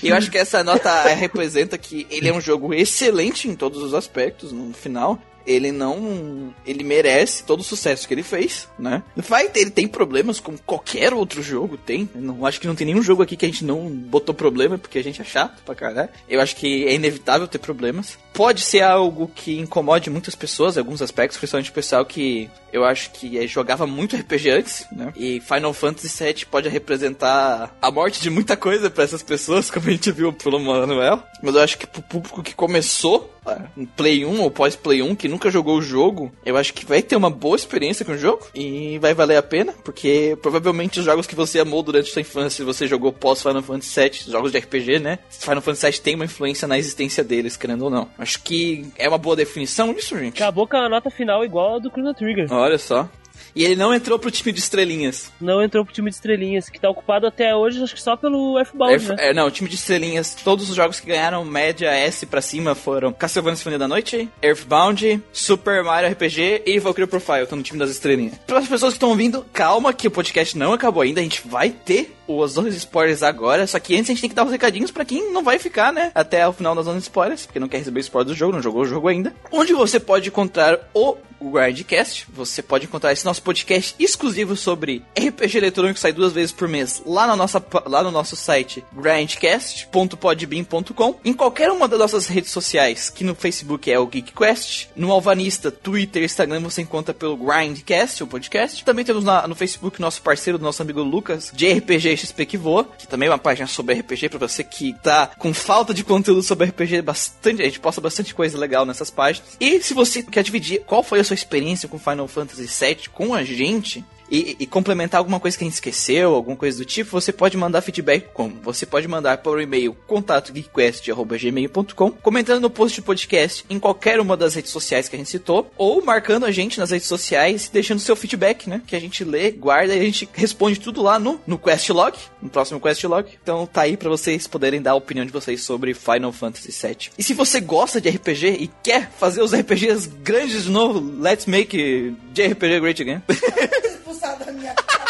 E 0.02 0.08
eu 0.08 0.16
acho 0.16 0.30
que 0.30 0.38
essa 0.38 0.62
nota 0.62 1.02
representa 1.14 1.76
que 1.78 2.06
ele 2.10 2.28
é 2.28 2.32
um 2.32 2.40
jogo 2.40 2.72
excelente 2.74 3.48
em 3.48 3.54
todos 3.54 3.82
os 3.82 3.94
aspectos, 3.94 4.52
no 4.52 4.72
final. 4.72 5.18
Ele 5.46 5.72
não. 5.72 6.54
Ele 6.66 6.84
merece 6.84 7.44
todo 7.44 7.60
o 7.60 7.64
sucesso 7.64 8.06
que 8.06 8.14
ele 8.14 8.22
fez, 8.22 8.68
né? 8.78 9.02
Vai 9.16 9.48
ter, 9.48 9.60
ele 9.60 9.70
tem 9.70 9.88
problemas 9.88 10.40
como 10.40 10.58
qualquer 10.58 11.12
outro 11.12 11.42
jogo 11.42 11.76
tem. 11.76 12.08
Não 12.14 12.46
acho 12.46 12.60
que 12.60 12.66
não 12.66 12.74
tem 12.74 12.86
nenhum 12.86 13.02
jogo 13.02 13.22
aqui 13.22 13.36
que 13.36 13.44
a 13.44 13.48
gente 13.48 13.64
não 13.64 13.88
botou 13.88 14.34
problema, 14.34 14.78
porque 14.78 14.98
a 14.98 15.04
gente 15.04 15.20
é 15.20 15.24
chato 15.24 15.62
pra 15.64 15.74
caralho. 15.74 16.08
Eu 16.28 16.40
acho 16.40 16.56
que 16.56 16.86
é 16.86 16.94
inevitável 16.94 17.46
ter 17.46 17.58
problemas. 17.58 18.18
Pode 18.32 18.62
ser 18.62 18.82
algo 18.82 19.30
que 19.34 19.58
incomode 19.58 20.10
muitas 20.10 20.34
pessoas, 20.34 20.78
alguns 20.78 21.02
aspectos, 21.02 21.38
principalmente 21.38 21.70
o 21.70 21.74
pessoal 21.74 22.04
que 22.04 22.50
eu 22.72 22.84
acho 22.84 23.10
que 23.10 23.38
eh, 23.38 23.46
jogava 23.46 23.86
muito 23.86 24.16
RPG 24.16 24.50
antes, 24.50 24.86
né? 24.90 25.12
E 25.14 25.40
Final 25.40 25.74
Fantasy 25.74 26.24
VII 26.24 26.46
pode 26.46 26.68
representar 26.68 27.76
a 27.80 27.90
morte 27.90 28.20
de 28.20 28.30
muita 28.30 28.56
coisa 28.56 28.88
pra 28.88 29.04
essas 29.04 29.22
pessoas, 29.22 29.68
como 29.70 29.88
a 29.88 29.90
gente 29.90 30.10
viu 30.10 30.32
pelo 30.32 30.58
Manuel. 30.58 31.22
Mas 31.42 31.54
eu 31.54 31.60
acho 31.60 31.78
que 31.78 31.86
pro 31.86 32.02
público 32.02 32.42
que 32.42 32.54
começou 32.54 33.31
em 33.76 33.84
Play 33.84 34.24
1 34.24 34.40
ou 34.40 34.50
pós-Play 34.50 35.02
1, 35.02 35.14
que 35.14 35.28
nunca 35.28 35.50
jogou 35.50 35.78
o 35.78 35.82
jogo, 35.82 36.32
eu 36.44 36.56
acho 36.56 36.72
que 36.72 36.86
vai 36.86 37.02
ter 37.02 37.16
uma 37.16 37.30
boa 37.30 37.56
experiência 37.56 38.04
com 38.04 38.12
o 38.12 38.18
jogo 38.18 38.46
e 38.54 38.98
vai 38.98 39.14
valer 39.14 39.36
a 39.36 39.42
pena, 39.42 39.74
porque 39.84 40.36
provavelmente 40.40 41.00
os 41.00 41.04
jogos 41.04 41.26
que 41.26 41.34
você 41.34 41.60
amou 41.60 41.82
durante 41.82 42.10
sua 42.10 42.22
infância, 42.22 42.64
você 42.64 42.86
jogou 42.86 43.12
pós-Final 43.12 43.62
Fantasy 43.62 44.00
VII, 44.00 44.32
jogos 44.32 44.52
de 44.52 44.58
RPG, 44.58 44.98
né? 44.98 45.18
Final 45.30 45.62
Fantasy 45.62 45.86
VII 45.86 46.00
tem 46.00 46.14
uma 46.14 46.24
influência 46.24 46.68
na 46.68 46.78
existência 46.78 47.24
deles, 47.24 47.56
querendo 47.56 47.84
ou 47.84 47.90
não. 47.90 48.08
Acho 48.18 48.42
que 48.42 48.86
é 48.96 49.08
uma 49.08 49.18
boa 49.18 49.36
definição 49.36 49.92
isso, 49.92 50.18
gente. 50.18 50.42
Acabou 50.42 50.66
com 50.66 50.76
a 50.76 50.88
nota 50.88 51.10
final 51.10 51.44
igual 51.44 51.76
a 51.76 51.78
do 51.78 51.90
Chrono 51.90 52.14
Trigger. 52.14 52.52
Olha 52.52 52.78
só. 52.78 53.08
E 53.54 53.64
ele 53.64 53.76
não 53.76 53.92
entrou 53.94 54.18
pro 54.18 54.30
time 54.30 54.52
de 54.52 54.58
estrelinhas. 54.60 55.30
Não 55.40 55.62
entrou 55.62 55.84
pro 55.84 55.92
time 55.94 56.08
de 56.10 56.16
estrelinhas, 56.16 56.68
que 56.68 56.80
tá 56.80 56.88
ocupado 56.88 57.26
até 57.26 57.54
hoje, 57.54 57.82
acho 57.82 57.94
que 57.94 58.00
só 58.02 58.16
pelo 58.16 58.58
F-Bound, 58.60 58.94
É, 59.04 59.08
né? 59.08 59.16
é, 59.30 59.34
não, 59.34 59.46
o 59.46 59.50
time 59.50 59.68
de 59.68 59.74
estrelinhas, 59.76 60.34
todos 60.42 60.70
os 60.70 60.76
jogos 60.76 60.98
que 61.00 61.06
ganharam 61.06 61.44
média 61.44 61.90
S 61.90 62.24
pra 62.26 62.40
cima 62.40 62.74
foram 62.74 63.12
Castlevania 63.12 63.56
Sinfonia 63.56 63.78
da 63.78 63.88
Noite, 63.88 64.28
Earthbound, 64.42 65.22
Super 65.32 65.82
Mario 65.82 66.10
RPG 66.10 66.62
e 66.66 66.78
Valkyrie 66.78 67.06
Profile, 67.08 67.42
estão 67.42 67.58
no 67.58 67.64
time 67.64 67.78
das 67.78 67.90
estrelinhas. 67.90 68.34
Para 68.46 68.58
as 68.58 68.68
pessoas 68.68 68.92
que 68.92 68.96
estão 68.96 69.10
ouvindo, 69.10 69.44
calma 69.52 69.92
que 69.92 70.06
o 70.08 70.10
podcast 70.10 70.56
não 70.56 70.72
acabou 70.72 71.02
ainda, 71.02 71.20
a 71.20 71.22
gente 71.22 71.42
vai 71.46 71.70
ter 71.70 72.14
os 72.38 72.52
zonas 72.52 72.74
spoilers 72.74 73.22
agora, 73.22 73.66
só 73.66 73.78
que 73.78 73.94
antes 73.94 74.10
a 74.10 74.12
gente 74.12 74.20
tem 74.20 74.30
que 74.30 74.36
dar 74.36 74.44
os 74.44 74.52
recadinhos 74.52 74.90
pra 74.90 75.04
quem 75.04 75.32
não 75.32 75.42
vai 75.42 75.58
ficar, 75.58 75.92
né, 75.92 76.10
até 76.14 76.46
o 76.46 76.52
final 76.52 76.74
das 76.74 76.84
zonas 76.84 77.02
spoilers, 77.04 77.46
porque 77.46 77.60
não 77.60 77.68
quer 77.68 77.78
receber 77.78 78.00
spoiler 78.00 78.28
do 78.28 78.34
jogo, 78.34 78.52
não 78.54 78.62
jogou 78.62 78.82
o 78.82 78.86
jogo 78.86 79.08
ainda. 79.08 79.32
Onde 79.50 79.72
você 79.72 79.98
pode 80.00 80.28
encontrar 80.28 80.78
o 80.94 81.16
Grindcast, 81.44 82.26
você 82.32 82.62
pode 82.62 82.84
encontrar 82.86 83.12
esse 83.12 83.24
nosso 83.24 83.42
podcast 83.42 83.96
exclusivo 83.98 84.54
sobre 84.56 85.02
RPG 85.18 85.58
eletrônico, 85.58 85.98
sai 85.98 86.12
duas 86.12 86.32
vezes 86.32 86.52
por 86.52 86.68
mês, 86.68 87.02
lá, 87.04 87.26
na 87.26 87.34
nossa, 87.34 87.60
lá 87.86 88.00
no 88.00 88.12
nosso 88.12 88.36
site 88.36 88.84
grindcast.podbean.com, 88.92 91.16
em 91.24 91.32
qualquer 91.32 91.68
uma 91.70 91.88
das 91.88 91.98
nossas 91.98 92.28
redes 92.28 92.52
sociais, 92.52 93.10
que 93.10 93.24
no 93.24 93.34
Facebook 93.34 93.90
é 93.90 93.98
o 93.98 94.08
GeekQuest, 94.10 94.90
no 94.94 95.10
Alvanista, 95.10 95.72
Twitter, 95.72 96.22
Instagram 96.22 96.60
você 96.60 96.82
encontra 96.82 97.12
pelo 97.12 97.36
Grindcast, 97.36 98.22
o 98.22 98.26
podcast. 98.28 98.84
Também 98.84 99.04
temos 99.04 99.24
na- 99.24 99.48
no 99.48 99.56
Facebook 99.56 100.00
nosso 100.00 100.22
parceiro, 100.22 100.60
nosso 100.60 100.80
amigo 100.82 101.02
Lucas, 101.02 101.50
de 101.52 101.72
RPG 101.72 102.10
XP 102.26 102.46
que 102.46 102.56
voa, 102.56 102.84
que 102.84 103.06
também 103.06 103.28
é 103.28 103.32
uma 103.32 103.38
página 103.38 103.66
sobre 103.66 103.94
RPG 103.94 104.28
pra 104.28 104.38
você 104.38 104.64
que 104.64 104.94
tá 105.02 105.30
com 105.38 105.52
falta 105.52 105.92
de 105.92 106.04
conteúdo 106.04 106.42
sobre 106.42 106.66
RPG, 106.66 107.02
bastante, 107.02 107.62
a 107.62 107.64
gente 107.64 107.80
posta 107.80 108.00
bastante 108.00 108.34
coisa 108.34 108.58
legal 108.58 108.86
nessas 108.86 109.10
páginas. 109.10 109.56
E 109.60 109.80
se 109.82 109.94
você 109.94 110.22
quer 110.22 110.42
dividir 110.42 110.82
qual 110.84 111.02
foi 111.02 111.20
a 111.20 111.24
sua 111.24 111.34
experiência 111.34 111.88
com 111.88 111.98
Final 111.98 112.28
Fantasy 112.28 112.66
VII 112.66 113.08
com 113.12 113.34
a 113.34 113.44
gente, 113.44 114.04
e, 114.32 114.56
e 114.60 114.66
complementar 114.66 115.18
alguma 115.18 115.38
coisa 115.38 115.58
que 115.58 115.62
a 115.62 115.66
gente 115.66 115.74
esqueceu, 115.74 116.34
alguma 116.34 116.56
coisa 116.56 116.78
do 116.78 116.86
tipo, 116.86 117.10
você 117.10 117.30
pode 117.30 117.54
mandar 117.58 117.82
feedback 117.82 118.28
como? 118.32 118.56
Você 118.62 118.86
pode 118.86 119.06
mandar 119.06 119.36
por 119.38 119.60
e-mail 119.60 119.94
contatogeekquest.gmail.com, 120.06 122.10
comentando 122.12 122.62
no 122.62 122.70
post 122.70 123.02
do 123.02 123.04
podcast 123.04 123.62
em 123.68 123.78
qualquer 123.78 124.18
uma 124.18 124.34
das 124.34 124.54
redes 124.54 124.70
sociais 124.70 125.06
que 125.06 125.16
a 125.16 125.18
gente 125.18 125.28
citou, 125.28 125.70
ou 125.76 126.02
marcando 126.02 126.46
a 126.46 126.50
gente 126.50 126.80
nas 126.80 126.90
redes 126.90 127.06
sociais 127.06 127.66
e 127.66 127.72
deixando 127.72 128.00
seu 128.00 128.16
feedback, 128.16 128.70
né? 128.70 128.80
Que 128.86 128.96
a 128.96 129.00
gente 129.00 129.22
lê, 129.22 129.50
guarda 129.50 129.94
e 129.94 130.00
a 130.00 130.04
gente 130.04 130.26
responde 130.32 130.80
tudo 130.80 131.02
lá 131.02 131.18
no, 131.18 131.38
no 131.46 131.58
Questlog, 131.58 132.16
no 132.40 132.48
próximo 132.48 132.80
Questlog. 132.80 133.28
Então 133.42 133.66
tá 133.66 133.82
aí 133.82 133.98
pra 133.98 134.08
vocês 134.08 134.46
poderem 134.46 134.80
dar 134.80 134.92
a 134.92 134.94
opinião 134.94 135.26
de 135.26 135.32
vocês 135.32 135.62
sobre 135.62 135.92
Final 135.92 136.32
Fantasy 136.32 136.70
VII. 136.70 137.10
E 137.18 137.22
se 137.22 137.34
você 137.34 137.60
gosta 137.60 138.00
de 138.00 138.08
RPG 138.08 138.46
e 138.60 138.70
quer 138.82 139.10
fazer 139.10 139.42
os 139.42 139.54
RPGs 139.54 140.08
grandes 140.22 140.64
de 140.64 140.70
novo, 140.70 141.00
let's 141.20 141.44
make 141.44 142.14
JRPG 142.32 142.80
great 142.80 143.02
again. 143.02 143.20
Expulsar 144.22 144.38
da 144.46 144.52
minha 144.52 144.74
casa. 144.74 145.02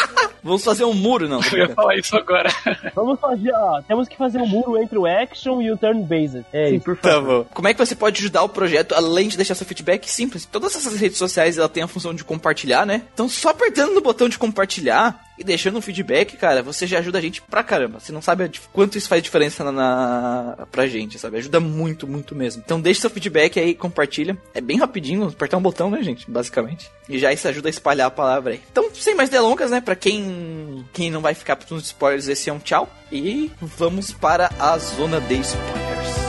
Vamos 0.43 0.63
fazer 0.63 0.83
um 0.83 0.93
muro, 0.93 1.29
não. 1.29 1.39
Eu 1.53 1.57
ia 1.59 1.69
falar 1.69 1.95
isso 1.95 2.15
agora. 2.17 2.49
Vamos 2.95 3.19
fazer, 3.19 3.51
ó, 3.53 3.81
temos 3.81 4.07
que 4.09 4.17
fazer 4.17 4.39
um 4.39 4.47
muro 4.47 4.77
entre 4.81 4.97
o 4.97 5.05
action 5.05 5.61
e 5.61 5.71
o 5.71 5.77
turn-based. 5.77 6.45
É 6.51 6.67
Sim, 6.69 6.75
isso. 6.75 6.85
por 6.85 6.97
Tá 6.97 7.11
favor. 7.13 7.43
bom. 7.43 7.49
Como 7.53 7.67
é 7.67 7.73
que 7.73 7.79
você 7.85 7.95
pode 7.95 8.19
ajudar 8.19 8.43
o 8.43 8.49
projeto, 8.49 8.93
além 8.93 9.27
de 9.29 9.37
deixar 9.37 9.55
seu 9.55 9.65
feedback? 9.65 10.09
Simples. 10.09 10.45
Todas 10.45 10.75
essas 10.75 10.99
redes 10.99 11.17
sociais, 11.17 11.57
ela 11.57 11.69
tem 11.69 11.83
a 11.83 11.87
função 11.87 12.13
de 12.13 12.23
compartilhar, 12.23 12.85
né? 12.85 13.03
Então, 13.13 13.29
só 13.29 13.49
apertando 13.49 13.93
no 13.93 14.01
botão 14.01 14.27
de 14.27 14.37
compartilhar 14.37 15.23
e 15.37 15.43
deixando 15.43 15.77
um 15.77 15.81
feedback, 15.81 16.37
cara, 16.37 16.61
você 16.61 16.85
já 16.85 16.99
ajuda 16.99 17.17
a 17.17 17.21
gente 17.21 17.41
pra 17.41 17.63
caramba. 17.63 17.99
Você 17.99 18.11
não 18.11 18.21
sabe 18.21 18.49
quanto 18.71 18.97
isso 18.97 19.07
faz 19.09 19.21
diferença 19.23 19.63
na, 19.63 19.71
na- 19.71 20.67
pra 20.71 20.87
gente, 20.87 21.17
sabe? 21.17 21.37
Ajuda 21.37 21.59
muito, 21.59 22.07
muito 22.07 22.35
mesmo. 22.35 22.61
Então, 22.65 22.79
deixa 22.79 23.01
seu 23.01 23.09
feedback 23.09 23.59
aí, 23.59 23.73
compartilha. 23.73 24.37
É 24.53 24.61
bem 24.61 24.77
rapidinho, 24.77 25.27
apertar 25.27 25.57
um 25.57 25.61
botão, 25.61 25.89
né, 25.89 26.01
gente? 26.03 26.29
Basicamente. 26.29 26.89
E 27.09 27.17
já 27.17 27.33
isso 27.33 27.47
ajuda 27.47 27.67
a 27.67 27.71
espalhar 27.71 28.07
a 28.07 28.11
palavra 28.11 28.53
aí. 28.53 28.61
Então, 28.71 28.89
sem 28.93 29.15
mais 29.15 29.29
delongas, 29.29 29.71
né? 29.71 29.81
Pra 29.81 29.95
quem, 29.95 30.85
quem 30.93 31.09
não 31.11 31.21
vai 31.21 31.33
ficar 31.33 31.57
nos 31.69 31.85
spoilers, 31.85 32.27
esse 32.27 32.49
é 32.49 32.53
um 32.53 32.59
tchau. 32.59 32.87
E 33.11 33.51
vamos 33.61 34.11
para 34.11 34.49
a 34.59 34.77
zona 34.77 35.19
de 35.21 35.35
spoilers. 35.35 36.22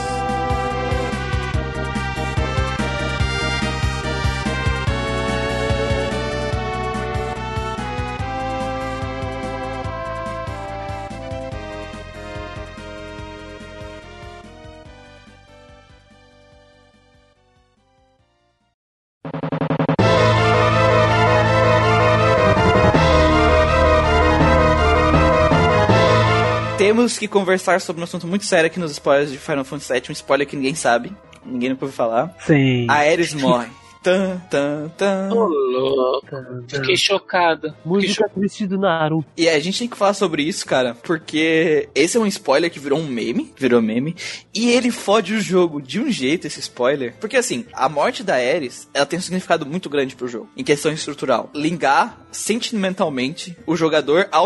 Temos 26.94 27.18
que 27.18 27.26
conversar 27.26 27.81
sobre 27.81 28.00
um 28.00 28.05
assunto 28.05 28.24
muito 28.24 28.44
sério 28.44 28.68
aqui 28.68 28.78
nos 28.78 28.92
spoilers 28.92 29.32
de 29.32 29.36
Final 29.36 29.64
Fantasy 29.64 29.92
VII, 29.92 30.02
um 30.10 30.12
spoiler 30.12 30.47
que 30.47 30.55
ninguém 30.55 30.76
sabe, 30.76 31.12
ninguém 31.44 31.70
nunca 31.70 31.84
ouviu 31.84 31.97
falar. 31.97 32.32
Sim. 32.47 32.86
A 32.89 32.98
Ares 32.98 33.34
morre. 33.34 33.66
Tan, 34.05 34.39
tan, 34.50 34.91
tan. 34.99 35.31
Ô, 35.33 35.47
louco. 35.47 36.36
Fiquei 36.68 36.94
chocado. 36.94 37.68
Fiquei 37.68 37.81
Música 37.86 38.28
triste 38.28 38.66
do 38.66 38.76
Naruto. 38.76 39.26
E 39.34 39.49
a 39.49 39.58
gente 39.58 39.78
tem 39.78 39.89
que 39.89 39.97
falar 39.97 40.12
sobre 40.12 40.42
isso, 40.42 40.66
cara, 40.66 40.94
porque 40.94 41.89
esse 41.94 42.18
é 42.18 42.20
um 42.20 42.26
spoiler 42.26 42.70
que 42.70 42.78
virou 42.78 42.99
um 42.99 43.07
meme, 43.07 43.50
virou 43.57 43.81
meme, 43.81 44.15
e 44.55 44.70
ele 44.70 44.91
fode 44.91 45.33
o 45.33 45.41
jogo 45.41 45.81
de 45.81 45.99
um 46.00 46.10
jeito, 46.10 46.47
esse 46.47 46.60
spoiler. 46.60 47.15
Porque 47.18 47.39
assim, 47.39 47.65
a 47.73 47.89
morte 47.89 48.23
da 48.23 48.34
Ares, 48.34 48.86
ela 48.92 49.07
tem 49.07 49.18
um 49.18 49.23
significado 49.23 49.65
muito 49.65 49.89
grande 49.89 50.15
pro 50.15 50.28
jogo, 50.28 50.50
em 50.55 50.62
questão 50.62 50.92
estrutural. 50.92 51.49
Ligar 51.55 52.26
sentimentalmente 52.31 53.57
o 53.66 53.74
jogador 53.74 54.28
ao. 54.31 54.44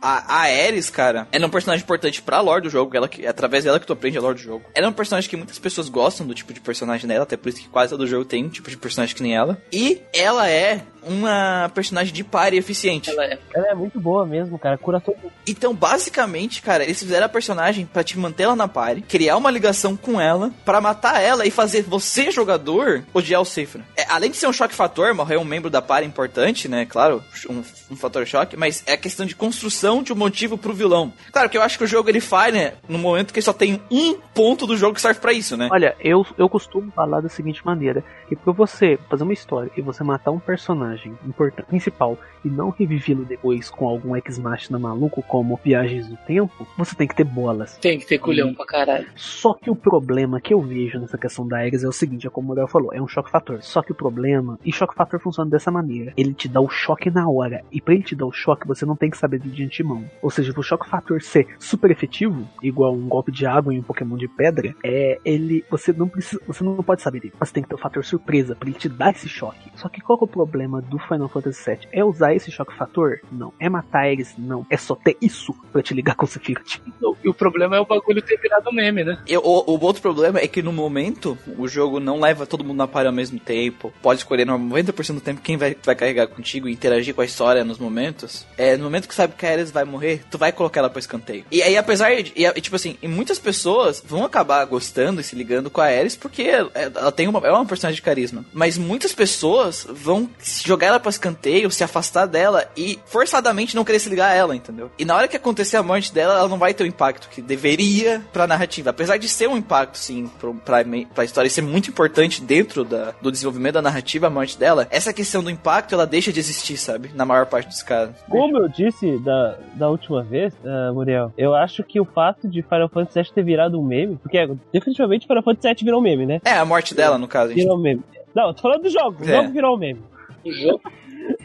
A, 0.00 0.34
a 0.36 0.40
Ares, 0.44 0.88
cara, 0.88 1.28
ela 1.30 1.44
é 1.44 1.46
um 1.46 1.50
personagem 1.50 1.84
importante 1.84 2.22
pra 2.22 2.40
lore 2.40 2.62
do 2.62 2.70
jogo, 2.70 2.96
ela 2.96 3.06
que, 3.06 3.26
é 3.26 3.28
através 3.28 3.64
dela 3.64 3.78
que 3.78 3.86
tu 3.86 3.92
aprende 3.92 4.16
a 4.16 4.20
lore 4.22 4.36
do 4.36 4.40
jogo. 4.40 4.64
Ela 4.74 4.86
é 4.86 4.88
um 4.88 4.94
personagem 4.94 5.28
que 5.28 5.36
muitas 5.36 5.58
pessoas 5.58 5.90
gostam 5.90 6.26
do 6.26 6.34
tipo 6.34 6.54
de 6.54 6.60
personagem 6.60 7.06
dela, 7.06 7.24
até 7.24 7.36
por 7.36 7.50
isso 7.50 7.60
que 7.60 7.68
quase 7.68 7.90
todo 7.90 8.06
jogo 8.06 8.24
tem 8.24 8.46
um 8.46 8.48
tipo 8.48 8.70
de 8.70 8.76
personagem 8.76 8.93
personagem 8.94 9.16
que 9.16 9.22
nem 9.22 9.34
ela. 9.34 9.58
E 9.72 10.00
ela 10.12 10.48
é 10.48 10.82
uma 11.06 11.70
personagem 11.74 12.12
de 12.12 12.24
pare 12.24 12.56
eficiente. 12.56 13.10
Ela 13.10 13.24
é. 13.24 13.38
Ela 13.54 13.68
é 13.68 13.74
muito 13.74 14.00
boa 14.00 14.26
mesmo, 14.26 14.58
cara. 14.58 14.78
Cura 14.78 15.00
todo 15.00 15.16
mundo. 15.16 15.32
Então, 15.46 15.74
basicamente, 15.74 16.62
cara, 16.62 16.84
eles 16.84 16.98
fizeram 16.98 17.26
a 17.26 17.28
personagem 17.28 17.86
pra 17.86 18.02
te 18.02 18.18
manter 18.18 18.44
ela 18.44 18.56
na 18.56 18.68
pare, 18.68 19.02
criar 19.02 19.36
uma 19.36 19.50
ligação 19.50 19.96
com 19.96 20.20
ela, 20.20 20.50
pra 20.64 20.80
matar 20.80 21.20
ela 21.20 21.46
e 21.46 21.50
fazer 21.50 21.82
você, 21.82 22.30
jogador, 22.30 23.04
odiar 23.12 23.40
o 23.40 23.44
Seifra. 23.44 23.84
É, 23.96 24.06
além 24.08 24.30
de 24.30 24.36
ser 24.36 24.46
um 24.46 24.52
choque 24.52 24.74
fator, 24.74 25.12
morrer 25.14 25.36
um 25.36 25.44
membro 25.44 25.70
da 25.70 25.82
pare 25.82 26.06
importante, 26.06 26.68
né? 26.68 26.86
Claro, 26.86 27.22
um, 27.48 27.62
um 27.90 27.96
fator 27.96 28.26
choque, 28.26 28.56
mas 28.56 28.82
é 28.86 28.94
a 28.94 28.98
questão 28.98 29.26
de 29.26 29.36
construção 29.36 30.02
de 30.02 30.12
um 30.12 30.16
motivo 30.16 30.56
pro 30.56 30.72
vilão. 30.72 31.12
Claro 31.32 31.50
que 31.50 31.58
eu 31.58 31.62
acho 31.62 31.78
que 31.78 31.84
o 31.84 31.88
jogo 31.88 32.08
ele 32.08 32.20
falha 32.20 32.74
no 32.88 32.98
momento 32.98 33.34
que 33.34 33.42
só 33.42 33.52
tem 33.52 33.80
um 33.90 34.14
ponto 34.34 34.66
do 34.66 34.76
jogo 34.76 34.94
que 34.94 35.00
serve 35.00 35.20
pra 35.20 35.32
isso, 35.32 35.56
né? 35.56 35.68
Olha, 35.70 35.94
eu, 36.00 36.24
eu 36.38 36.48
costumo 36.48 36.90
falar 36.92 37.20
da 37.20 37.28
seguinte 37.28 37.64
maneira: 37.64 38.02
que 38.28 38.36
pra 38.36 38.52
você 38.52 38.83
fazer 39.08 39.22
uma 39.22 39.32
história 39.32 39.70
e 39.76 39.80
você 39.80 40.02
matar 40.04 40.30
um 40.30 40.38
personagem 40.38 41.16
importante, 41.26 41.66
principal 41.66 42.18
e 42.44 42.48
não 42.48 42.70
revivê-lo 42.70 43.24
depois 43.24 43.70
com 43.70 43.88
algum 43.88 44.14
ex-machina 44.14 44.78
maluco 44.78 45.22
como 45.22 45.58
Viagens 45.64 46.08
do 46.08 46.16
Tempo, 46.18 46.66
você 46.76 46.94
tem 46.94 47.08
que 47.08 47.14
ter 47.14 47.24
bolas. 47.24 47.78
Tem 47.78 47.98
que 47.98 48.06
ter 48.06 48.18
culhão 48.18 48.54
pra 48.54 48.66
caralho. 48.66 49.06
Só 49.16 49.54
que 49.54 49.70
o 49.70 49.76
problema 49.76 50.40
que 50.40 50.52
eu 50.52 50.60
vejo 50.60 50.98
nessa 50.98 51.16
questão 51.16 51.46
da 51.46 51.58
Ares 51.58 51.84
é 51.84 51.88
o 51.88 51.92
seguinte, 51.92 52.26
é 52.26 52.30
como 52.30 52.46
o 52.46 52.48
Muriel 52.48 52.68
falou, 52.68 52.92
é 52.92 53.00
um 53.00 53.08
choque 53.08 53.30
fator. 53.30 53.62
Só 53.62 53.82
que 53.82 53.92
o 53.92 53.94
problema, 53.94 54.58
e 54.64 54.72
choque 54.72 54.94
fator 54.94 55.18
funciona 55.20 55.50
dessa 55.50 55.70
maneira, 55.70 56.12
ele 56.16 56.34
te 56.34 56.48
dá 56.48 56.60
o 56.60 56.68
choque 56.68 57.10
na 57.10 57.28
hora, 57.28 57.64
e 57.72 57.80
pra 57.80 57.94
ele 57.94 58.02
te 58.02 58.14
dar 58.14 58.26
o 58.26 58.32
choque, 58.32 58.66
você 58.66 58.84
não 58.84 58.96
tem 58.96 59.10
que 59.10 59.16
saber 59.16 59.38
de 59.38 59.64
antemão. 59.64 60.04
Ou 60.20 60.30
seja, 60.30 60.52
o 60.56 60.62
choque 60.62 60.88
fator 60.88 61.22
ser 61.22 61.46
super 61.58 61.90
efetivo, 61.90 62.46
igual 62.62 62.94
um 62.94 63.08
golpe 63.08 63.32
de 63.32 63.46
água 63.46 63.72
em 63.72 63.78
um 63.78 63.82
Pokémon 63.82 64.16
de 64.16 64.28
pedra, 64.28 64.74
é 64.84 65.18
ele, 65.24 65.64
você 65.70 65.92
não 65.92 66.08
precisa, 66.08 66.40
você 66.46 66.62
não 66.62 66.76
pode 66.82 67.02
saber 67.02 67.20
dele. 67.20 67.34
Você 67.38 67.52
tem 67.52 67.62
que 67.62 67.68
ter 67.68 67.74
o 67.74 67.78
fator 67.78 68.04
surpresa 68.04 68.54
pra 68.54 68.68
ele 68.74 68.80
te 68.80 68.88
dar 68.88 69.10
esse 69.12 69.28
choque. 69.28 69.70
Só 69.76 69.88
que 69.88 70.00
qual 70.00 70.16
que 70.18 70.24
é 70.24 70.26
o 70.26 70.28
problema 70.28 70.80
do 70.80 70.98
Final 70.98 71.28
Fantasy 71.28 71.70
VII? 71.70 71.88
É 71.92 72.04
usar 72.04 72.34
esse 72.34 72.50
choque 72.50 72.76
fator? 72.76 73.20
Não. 73.32 73.52
É 73.58 73.68
matar 73.68 74.08
eles? 74.08 74.34
Não. 74.38 74.66
É 74.70 74.76
só 74.76 74.94
ter 74.94 75.16
isso 75.20 75.54
pra 75.72 75.82
te 75.82 75.92
ligar 75.94 76.14
com 76.14 76.24
o 76.24 76.28
Sephiroth. 76.28 76.80
E 77.24 77.28
o 77.28 77.32
problema 77.32 77.74
é 77.74 77.80
o 77.80 77.86
bagulho 77.86 78.20
ter 78.20 78.36
virado 78.38 78.70
meme, 78.70 79.02
né? 79.02 79.18
Eu- 79.26 79.40
o, 79.42 79.76
o 79.76 79.82
outro 79.82 80.02
problema 80.02 80.38
é 80.40 80.46
que 80.46 80.60
no 80.62 80.74
momento 80.74 81.38
o 81.56 81.66
jogo 81.66 81.98
não 81.98 82.20
leva 82.20 82.44
todo 82.44 82.62
mundo 82.62 82.76
na 82.76 82.86
par 82.86 83.06
ao 83.06 83.12
mesmo 83.12 83.38
tempo. 83.40 83.90
Pode 84.02 84.20
escolher 84.20 84.44
no 84.44 84.58
90% 84.58 85.14
do 85.14 85.20
tempo 85.22 85.40
quem 85.40 85.56
vai, 85.56 85.74
vai 85.82 85.94
carregar 85.94 86.26
contigo 86.26 86.68
e 86.68 86.72
interagir 86.72 87.14
com 87.14 87.22
a 87.22 87.24
história 87.24 87.64
nos 87.64 87.78
momentos. 87.78 88.46
É, 88.58 88.76
no 88.76 88.84
momento 88.84 89.08
que 89.08 89.14
sabe 89.14 89.34
que 89.38 89.46
a 89.46 89.50
Ares 89.52 89.70
vai 89.70 89.84
morrer, 89.84 90.22
tu 90.30 90.36
vai 90.36 90.52
colocar 90.52 90.80
ela 90.80 90.90
pro 90.90 90.98
escanteio. 90.98 91.46
E 91.50 91.62
aí, 91.62 91.78
apesar 91.78 92.14
de. 92.22 92.32
E, 92.36 92.44
e, 92.44 92.60
tipo 92.60 92.76
assim, 92.76 92.98
e 93.02 93.08
muitas 93.08 93.38
pessoas 93.38 94.02
vão 94.06 94.22
acabar 94.24 94.62
gostando 94.66 95.20
e 95.20 95.24
se 95.24 95.34
ligando 95.34 95.70
com 95.70 95.80
a 95.80 95.84
Ares 95.86 96.16
porque 96.16 96.42
ela 96.42 96.70
ela 96.74 97.12
tem 97.12 97.26
uma, 97.26 97.38
é 97.46 97.50
uma 97.50 97.64
personagem 97.64 97.96
de 97.96 98.02
carisma. 98.02 98.44
Mas 98.52 98.63
muitas 98.78 99.12
pessoas 99.12 99.86
vão 99.88 100.28
jogar 100.64 100.88
ela 100.88 101.00
pro 101.00 101.10
escanteio, 101.10 101.70
se 101.70 101.84
afastar 101.84 102.26
dela 102.26 102.66
e 102.76 102.98
forçadamente 103.06 103.76
não 103.76 103.84
querer 103.84 103.98
se 103.98 104.08
ligar 104.08 104.30
a 104.30 104.34
ela, 104.34 104.56
entendeu? 104.56 104.90
E 104.98 105.04
na 105.04 105.14
hora 105.16 105.28
que 105.28 105.36
acontecer 105.36 105.76
a 105.76 105.82
morte 105.82 106.12
dela, 106.12 106.38
ela 106.38 106.48
não 106.48 106.58
vai 106.58 106.74
ter 106.74 106.84
o 106.84 106.86
impacto 106.86 107.28
que 107.28 107.42
deveria 107.42 108.22
pra 108.32 108.46
narrativa. 108.46 108.90
Apesar 108.90 109.16
de 109.16 109.28
ser 109.28 109.48
um 109.48 109.56
impacto, 109.56 109.98
sim, 109.98 110.30
pro, 110.38 110.54
pra, 110.54 110.84
pra 111.14 111.24
história 111.24 111.48
e 111.48 111.50
ser 111.50 111.62
muito 111.62 111.90
importante 111.90 112.42
dentro 112.42 112.84
da, 112.84 113.14
do 113.20 113.30
desenvolvimento 113.30 113.74
da 113.74 113.82
narrativa, 113.82 114.26
a 114.26 114.30
morte 114.30 114.58
dela, 114.58 114.86
essa 114.90 115.12
questão 115.12 115.42
do 115.42 115.50
impacto, 115.50 115.94
ela 115.94 116.06
deixa 116.06 116.32
de 116.32 116.40
existir, 116.40 116.76
sabe? 116.76 117.10
Na 117.14 117.24
maior 117.24 117.46
parte 117.46 117.68
dos 117.68 117.82
casos. 117.82 118.14
Como 118.28 118.58
eu 118.58 118.68
disse 118.68 119.18
da, 119.18 119.58
da 119.74 119.88
última 119.90 120.22
vez, 120.22 120.52
ah, 120.64 120.92
Muriel, 120.92 121.32
eu 121.36 121.54
acho 121.54 121.82
que 121.82 122.00
o 122.00 122.04
fato 122.04 122.48
de 122.48 122.62
Final 122.62 122.88
Fantasy 122.88 123.20
VII 123.20 123.34
ter 123.34 123.44
virado 123.44 123.80
um 123.80 123.84
meme, 123.84 124.16
porque 124.16 124.48
definitivamente 124.72 125.26
Final 125.26 125.42
Fantasy 125.42 125.68
VII 125.68 125.84
virou 125.84 126.00
um 126.00 126.02
meme, 126.02 126.26
né? 126.26 126.40
É, 126.44 126.52
a 126.52 126.64
morte 126.64 126.94
dela, 126.94 127.18
no 127.18 127.28
caso. 127.28 127.54
Virou 127.54 127.76
um 127.76 127.80
meme. 127.80 128.02
Não, 128.34 128.48
eu 128.48 128.54
tô 128.54 128.62
falando 128.62 128.82
do 128.82 128.90
jogo. 128.90 129.22
O 129.22 129.28
É. 129.28 129.36
jogo 129.36 129.52
virou 129.52 129.76
um 129.76 129.78
meme. 129.78 130.02
O 130.44 130.52
jogo 130.52 130.82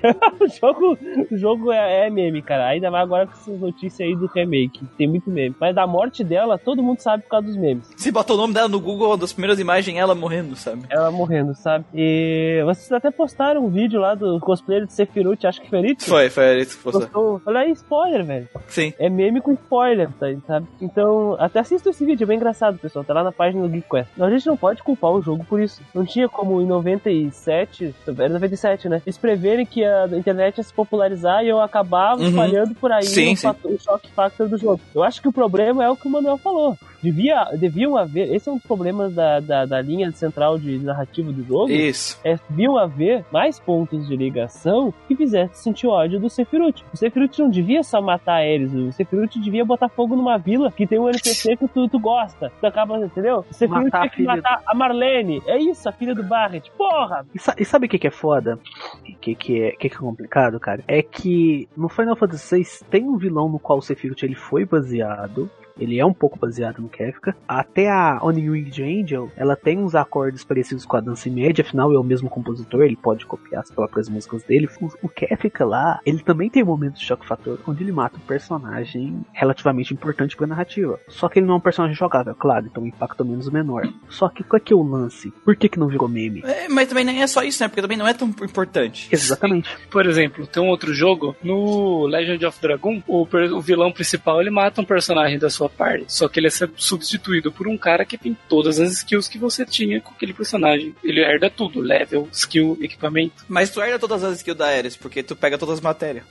o 0.39 0.47
jogo, 0.47 0.97
o 1.31 1.37
jogo 1.37 1.71
é, 1.71 2.07
é 2.07 2.09
meme, 2.09 2.41
cara. 2.41 2.67
Ainda 2.67 2.91
mais 2.91 3.03
agora 3.03 3.27
com 3.27 3.33
essas 3.33 3.59
notícias 3.59 4.07
aí 4.07 4.15
do 4.15 4.27
remake. 4.27 4.85
Tem 4.97 5.07
muito 5.07 5.29
meme. 5.29 5.55
Mas 5.59 5.75
da 5.75 5.85
morte 5.87 6.23
dela, 6.23 6.57
todo 6.57 6.83
mundo 6.83 6.99
sabe 6.99 7.23
por 7.23 7.29
causa 7.29 7.47
dos 7.47 7.57
memes. 7.57 7.89
Se 7.95 8.11
botou 8.11 8.35
o 8.35 8.39
nome 8.39 8.53
dela 8.53 8.67
no 8.67 8.79
Google, 8.79 9.07
uma 9.07 9.17
das 9.17 9.33
primeiras 9.33 9.59
imagens, 9.59 9.97
ela 9.97 10.15
morrendo, 10.15 10.55
sabe? 10.55 10.83
Ela 10.89 11.11
morrendo, 11.11 11.55
sabe? 11.55 11.85
E 11.93 12.61
vocês 12.65 12.91
até 12.91 13.11
postaram 13.11 13.65
um 13.65 13.69
vídeo 13.69 13.99
lá 13.99 14.15
do 14.15 14.39
cosplayer 14.39 14.85
de 14.85 14.93
Sephiroth, 14.93 15.45
acho 15.45 15.61
que 15.61 15.69
foi. 15.69 15.95
Foi, 15.99 16.29
foi 16.29 16.59
isso 16.59 16.77
que 16.77 16.83
postou. 16.83 17.01
Postou. 17.01 17.41
Olha 17.45 17.61
aí, 17.61 17.71
spoiler, 17.71 18.25
velho. 18.25 18.49
Sim. 18.67 18.93
É 18.99 19.09
meme 19.09 19.41
com 19.41 19.53
spoiler, 19.53 20.09
tá, 20.19 20.27
sabe? 20.45 20.67
Então, 20.81 21.35
até 21.39 21.59
assista 21.59 21.89
esse 21.89 22.05
vídeo, 22.05 22.23
é 22.23 22.27
bem 22.27 22.37
engraçado, 22.37 22.77
pessoal. 22.77 23.05
Tá 23.05 23.13
lá 23.13 23.23
na 23.23 23.31
página 23.31 23.61
do 23.63 23.69
Geek 23.69 23.89
Quest. 23.89 24.09
Não, 24.17 24.27
a 24.27 24.29
gente 24.29 24.47
não 24.47 24.57
pode 24.57 24.83
culpar 24.83 25.11
o 25.11 25.21
jogo 25.21 25.43
por 25.45 25.59
isso. 25.59 25.81
Não 25.93 26.05
tinha 26.05 26.27
como 26.27 26.61
em 26.61 26.65
97, 26.65 27.95
era 28.17 28.29
97, 28.29 28.89
né? 28.89 29.01
Eles 29.05 29.17
preverem 29.17 29.65
que 29.65 29.83
a 29.89 30.17
internet 30.17 30.57
ia 30.57 30.63
se 30.63 30.73
popularizar 30.73 31.43
e 31.43 31.49
eu 31.49 31.59
acabava 31.59 32.21
Uhum. 32.21 32.33
falhando 32.33 32.75
por 32.75 32.91
aí 32.91 33.03
Sim, 33.03 33.33
o, 33.33 33.37
sim. 33.37 33.47
o 33.65 33.79
choque 33.79 34.09
factor 34.11 34.47
do 34.47 34.57
jogo. 34.57 34.79
Eu 34.93 35.03
acho 35.03 35.21
que 35.21 35.27
o 35.27 35.33
problema 35.33 35.83
é 35.83 35.89
o 35.89 35.95
que 35.95 36.07
o 36.07 36.11
Manuel 36.11 36.37
falou. 36.37 36.77
Devia, 37.01 37.45
deviam 37.57 37.95
haver, 37.97 38.33
esse 38.33 38.49
é 38.49 38.51
um 38.51 38.55
dos 38.55 38.65
problemas 38.65 39.13
da, 39.13 39.39
da, 39.39 39.65
da 39.65 39.81
linha 39.81 40.11
central 40.11 40.57
de 40.57 40.77
narrativa 40.79 41.31
do 41.31 41.43
jogo. 41.43 41.71
Isso. 41.71 42.19
É, 42.23 42.37
deviam 42.49 42.77
haver 42.77 43.25
mais 43.31 43.59
pontos 43.59 44.07
de 44.07 44.15
ligação 44.15 44.93
que 45.07 45.15
fizesse 45.15 45.63
sentir 45.63 45.87
ódio 45.87 46.19
do 46.19 46.29
Sephiroth. 46.29 46.81
O 46.93 46.97
Sephiroth 46.97 47.37
não 47.39 47.49
devia 47.49 47.83
só 47.83 48.01
matar 48.01 48.43
eles, 48.43 48.73
o 48.73 48.91
Sephiroth 48.91 49.37
devia 49.39 49.63
botar 49.65 49.89
fogo 49.89 50.15
numa 50.15 50.37
vila 50.37 50.71
que 50.71 50.85
tem 50.87 50.99
um 50.99 51.07
NPC 51.09 51.55
que 51.57 51.67
tu, 51.67 51.87
tu 51.87 51.99
gosta. 51.99 52.51
Tu 52.59 52.65
acaba, 52.67 52.97
entendeu? 52.97 53.45
O 53.49 53.53
Sephiroth 53.53 53.83
Matar 53.85 54.09
que 54.09 54.23
matar 54.23 54.61
a 54.65 54.75
Marlene. 54.75 55.41
É 55.45 55.57
isso, 55.57 55.87
a 55.87 55.91
filha 55.91 56.13
do 56.13 56.23
Barret. 56.23 56.69
Porra! 56.77 57.25
E, 57.33 57.39
sa- 57.39 57.55
e 57.57 57.63
sabe 57.65 57.85
o 57.85 57.89
que, 57.89 57.97
que 57.99 58.07
é 58.07 58.11
foda? 58.11 58.59
O 58.99 59.15
que, 59.19 59.35
que, 59.35 59.61
é, 59.63 59.71
que, 59.71 59.89
que 59.89 59.95
é 59.95 59.99
complicado, 59.99 60.59
cara? 60.59 60.83
É 60.87 61.01
que 61.01 61.67
no 61.77 61.87
Final 61.89 62.15
Fantasy 62.15 62.57
VI 62.63 62.85
tem 62.89 63.03
um 63.07 63.17
vilão 63.17 63.47
no 63.49 63.59
qual 63.59 63.79
o 63.79 63.81
Sephiroth 63.81 64.23
ele 64.23 64.35
foi 64.35 64.65
baseado. 64.65 65.49
Ele 65.79 65.99
é 65.99 66.05
um 66.05 66.13
pouco 66.13 66.37
baseado 66.37 66.79
no 66.79 66.89
Kefka. 66.89 67.35
Até 67.47 67.89
a 67.89 68.19
On 68.21 68.33
Winged 68.33 68.83
Angel, 68.83 69.31
ela 69.35 69.55
tem 69.55 69.77
uns 69.77 69.95
acordes 69.95 70.43
parecidos 70.43 70.85
com 70.85 70.97
a 70.97 71.01
dança 71.01 71.29
em 71.29 71.31
média, 71.31 71.63
afinal 71.63 71.91
é 71.93 71.99
o 71.99 72.03
mesmo 72.03 72.29
compositor, 72.29 72.81
ele 72.81 72.95
pode 72.95 73.25
copiar 73.25 73.61
as 73.61 73.71
próprias 73.71 74.09
músicas 74.09 74.43
dele. 74.43 74.69
O, 74.81 74.89
o 75.03 75.09
Kefka 75.09 75.65
lá, 75.65 75.99
ele 76.05 76.19
também 76.19 76.49
tem 76.49 76.63
momentos 76.63 76.99
de 76.99 77.05
choque 77.05 77.27
fator, 77.27 77.59
onde 77.67 77.83
ele 77.83 77.91
mata 77.91 78.17
um 78.17 78.27
personagem 78.27 79.25
relativamente 79.33 79.93
importante 79.93 80.35
pra 80.35 80.47
narrativa. 80.47 80.99
Só 81.07 81.29
que 81.29 81.39
ele 81.39 81.45
não 81.45 81.55
é 81.55 81.57
um 81.57 81.61
personagem 81.61 81.95
jogável, 81.95 82.35
claro, 82.35 82.65
então 82.65 82.83
o 82.83 82.87
impacto 82.87 83.23
é 83.23 83.25
menos 83.25 83.49
menor. 83.49 83.87
Só 84.09 84.29
que 84.29 84.43
qual 84.43 84.57
é 84.57 84.59
que 84.59 84.73
é 84.73 84.75
o 84.75 84.83
lance? 84.83 85.31
Por 85.43 85.55
que 85.55 85.69
que 85.69 85.79
não 85.79 85.87
virou 85.87 86.07
meme? 86.07 86.41
É, 86.45 86.67
mas 86.67 86.87
também 86.87 87.05
nem 87.05 87.21
é 87.21 87.27
só 87.27 87.43
isso, 87.43 87.63
né? 87.63 87.67
Porque 87.67 87.81
também 87.81 87.97
não 87.97 88.07
é 88.07 88.13
tão 88.13 88.27
importante. 88.27 89.07
Exatamente. 89.11 89.69
Por 89.89 90.05
exemplo, 90.05 90.45
tem 90.47 90.61
um 90.61 90.67
outro 90.67 90.93
jogo, 90.93 91.35
no 91.43 92.05
Legend 92.07 92.45
of 92.45 92.61
Dragon, 92.61 93.01
o, 93.07 93.21
o 93.23 93.61
vilão 93.61 93.91
principal 93.91 94.41
ele 94.41 94.49
mata 94.49 94.81
um 94.81 94.85
personagem 94.85 95.39
da 95.39 95.49
sua 95.49 95.68
party, 95.69 96.05
só 96.07 96.27
que 96.27 96.39
ele 96.39 96.47
é 96.47 96.49
sub- 96.49 96.73
substituído 96.77 97.51
por 97.51 97.67
um 97.67 97.77
cara 97.77 98.03
que 98.05 98.17
tem 98.17 98.35
todas 98.47 98.79
as 98.79 98.91
skills 98.91 99.27
que 99.27 99.37
você 99.37 99.65
tinha 99.65 100.01
com 100.01 100.11
aquele 100.13 100.33
personagem. 100.33 100.95
Ele 101.03 101.21
herda 101.21 101.49
tudo, 101.49 101.79
level, 101.79 102.27
skill, 102.31 102.77
equipamento. 102.81 103.45
Mas 103.47 103.69
tu 103.69 103.81
herda 103.81 103.99
todas 103.99 104.23
as 104.23 104.37
skills 104.37 104.57
da 104.57 104.67
Ares, 104.67 104.95
porque 104.95 105.21
tu 105.23 105.35
pega 105.35 105.57
todas 105.57 105.75
as 105.75 105.81
matérias. 105.81 106.23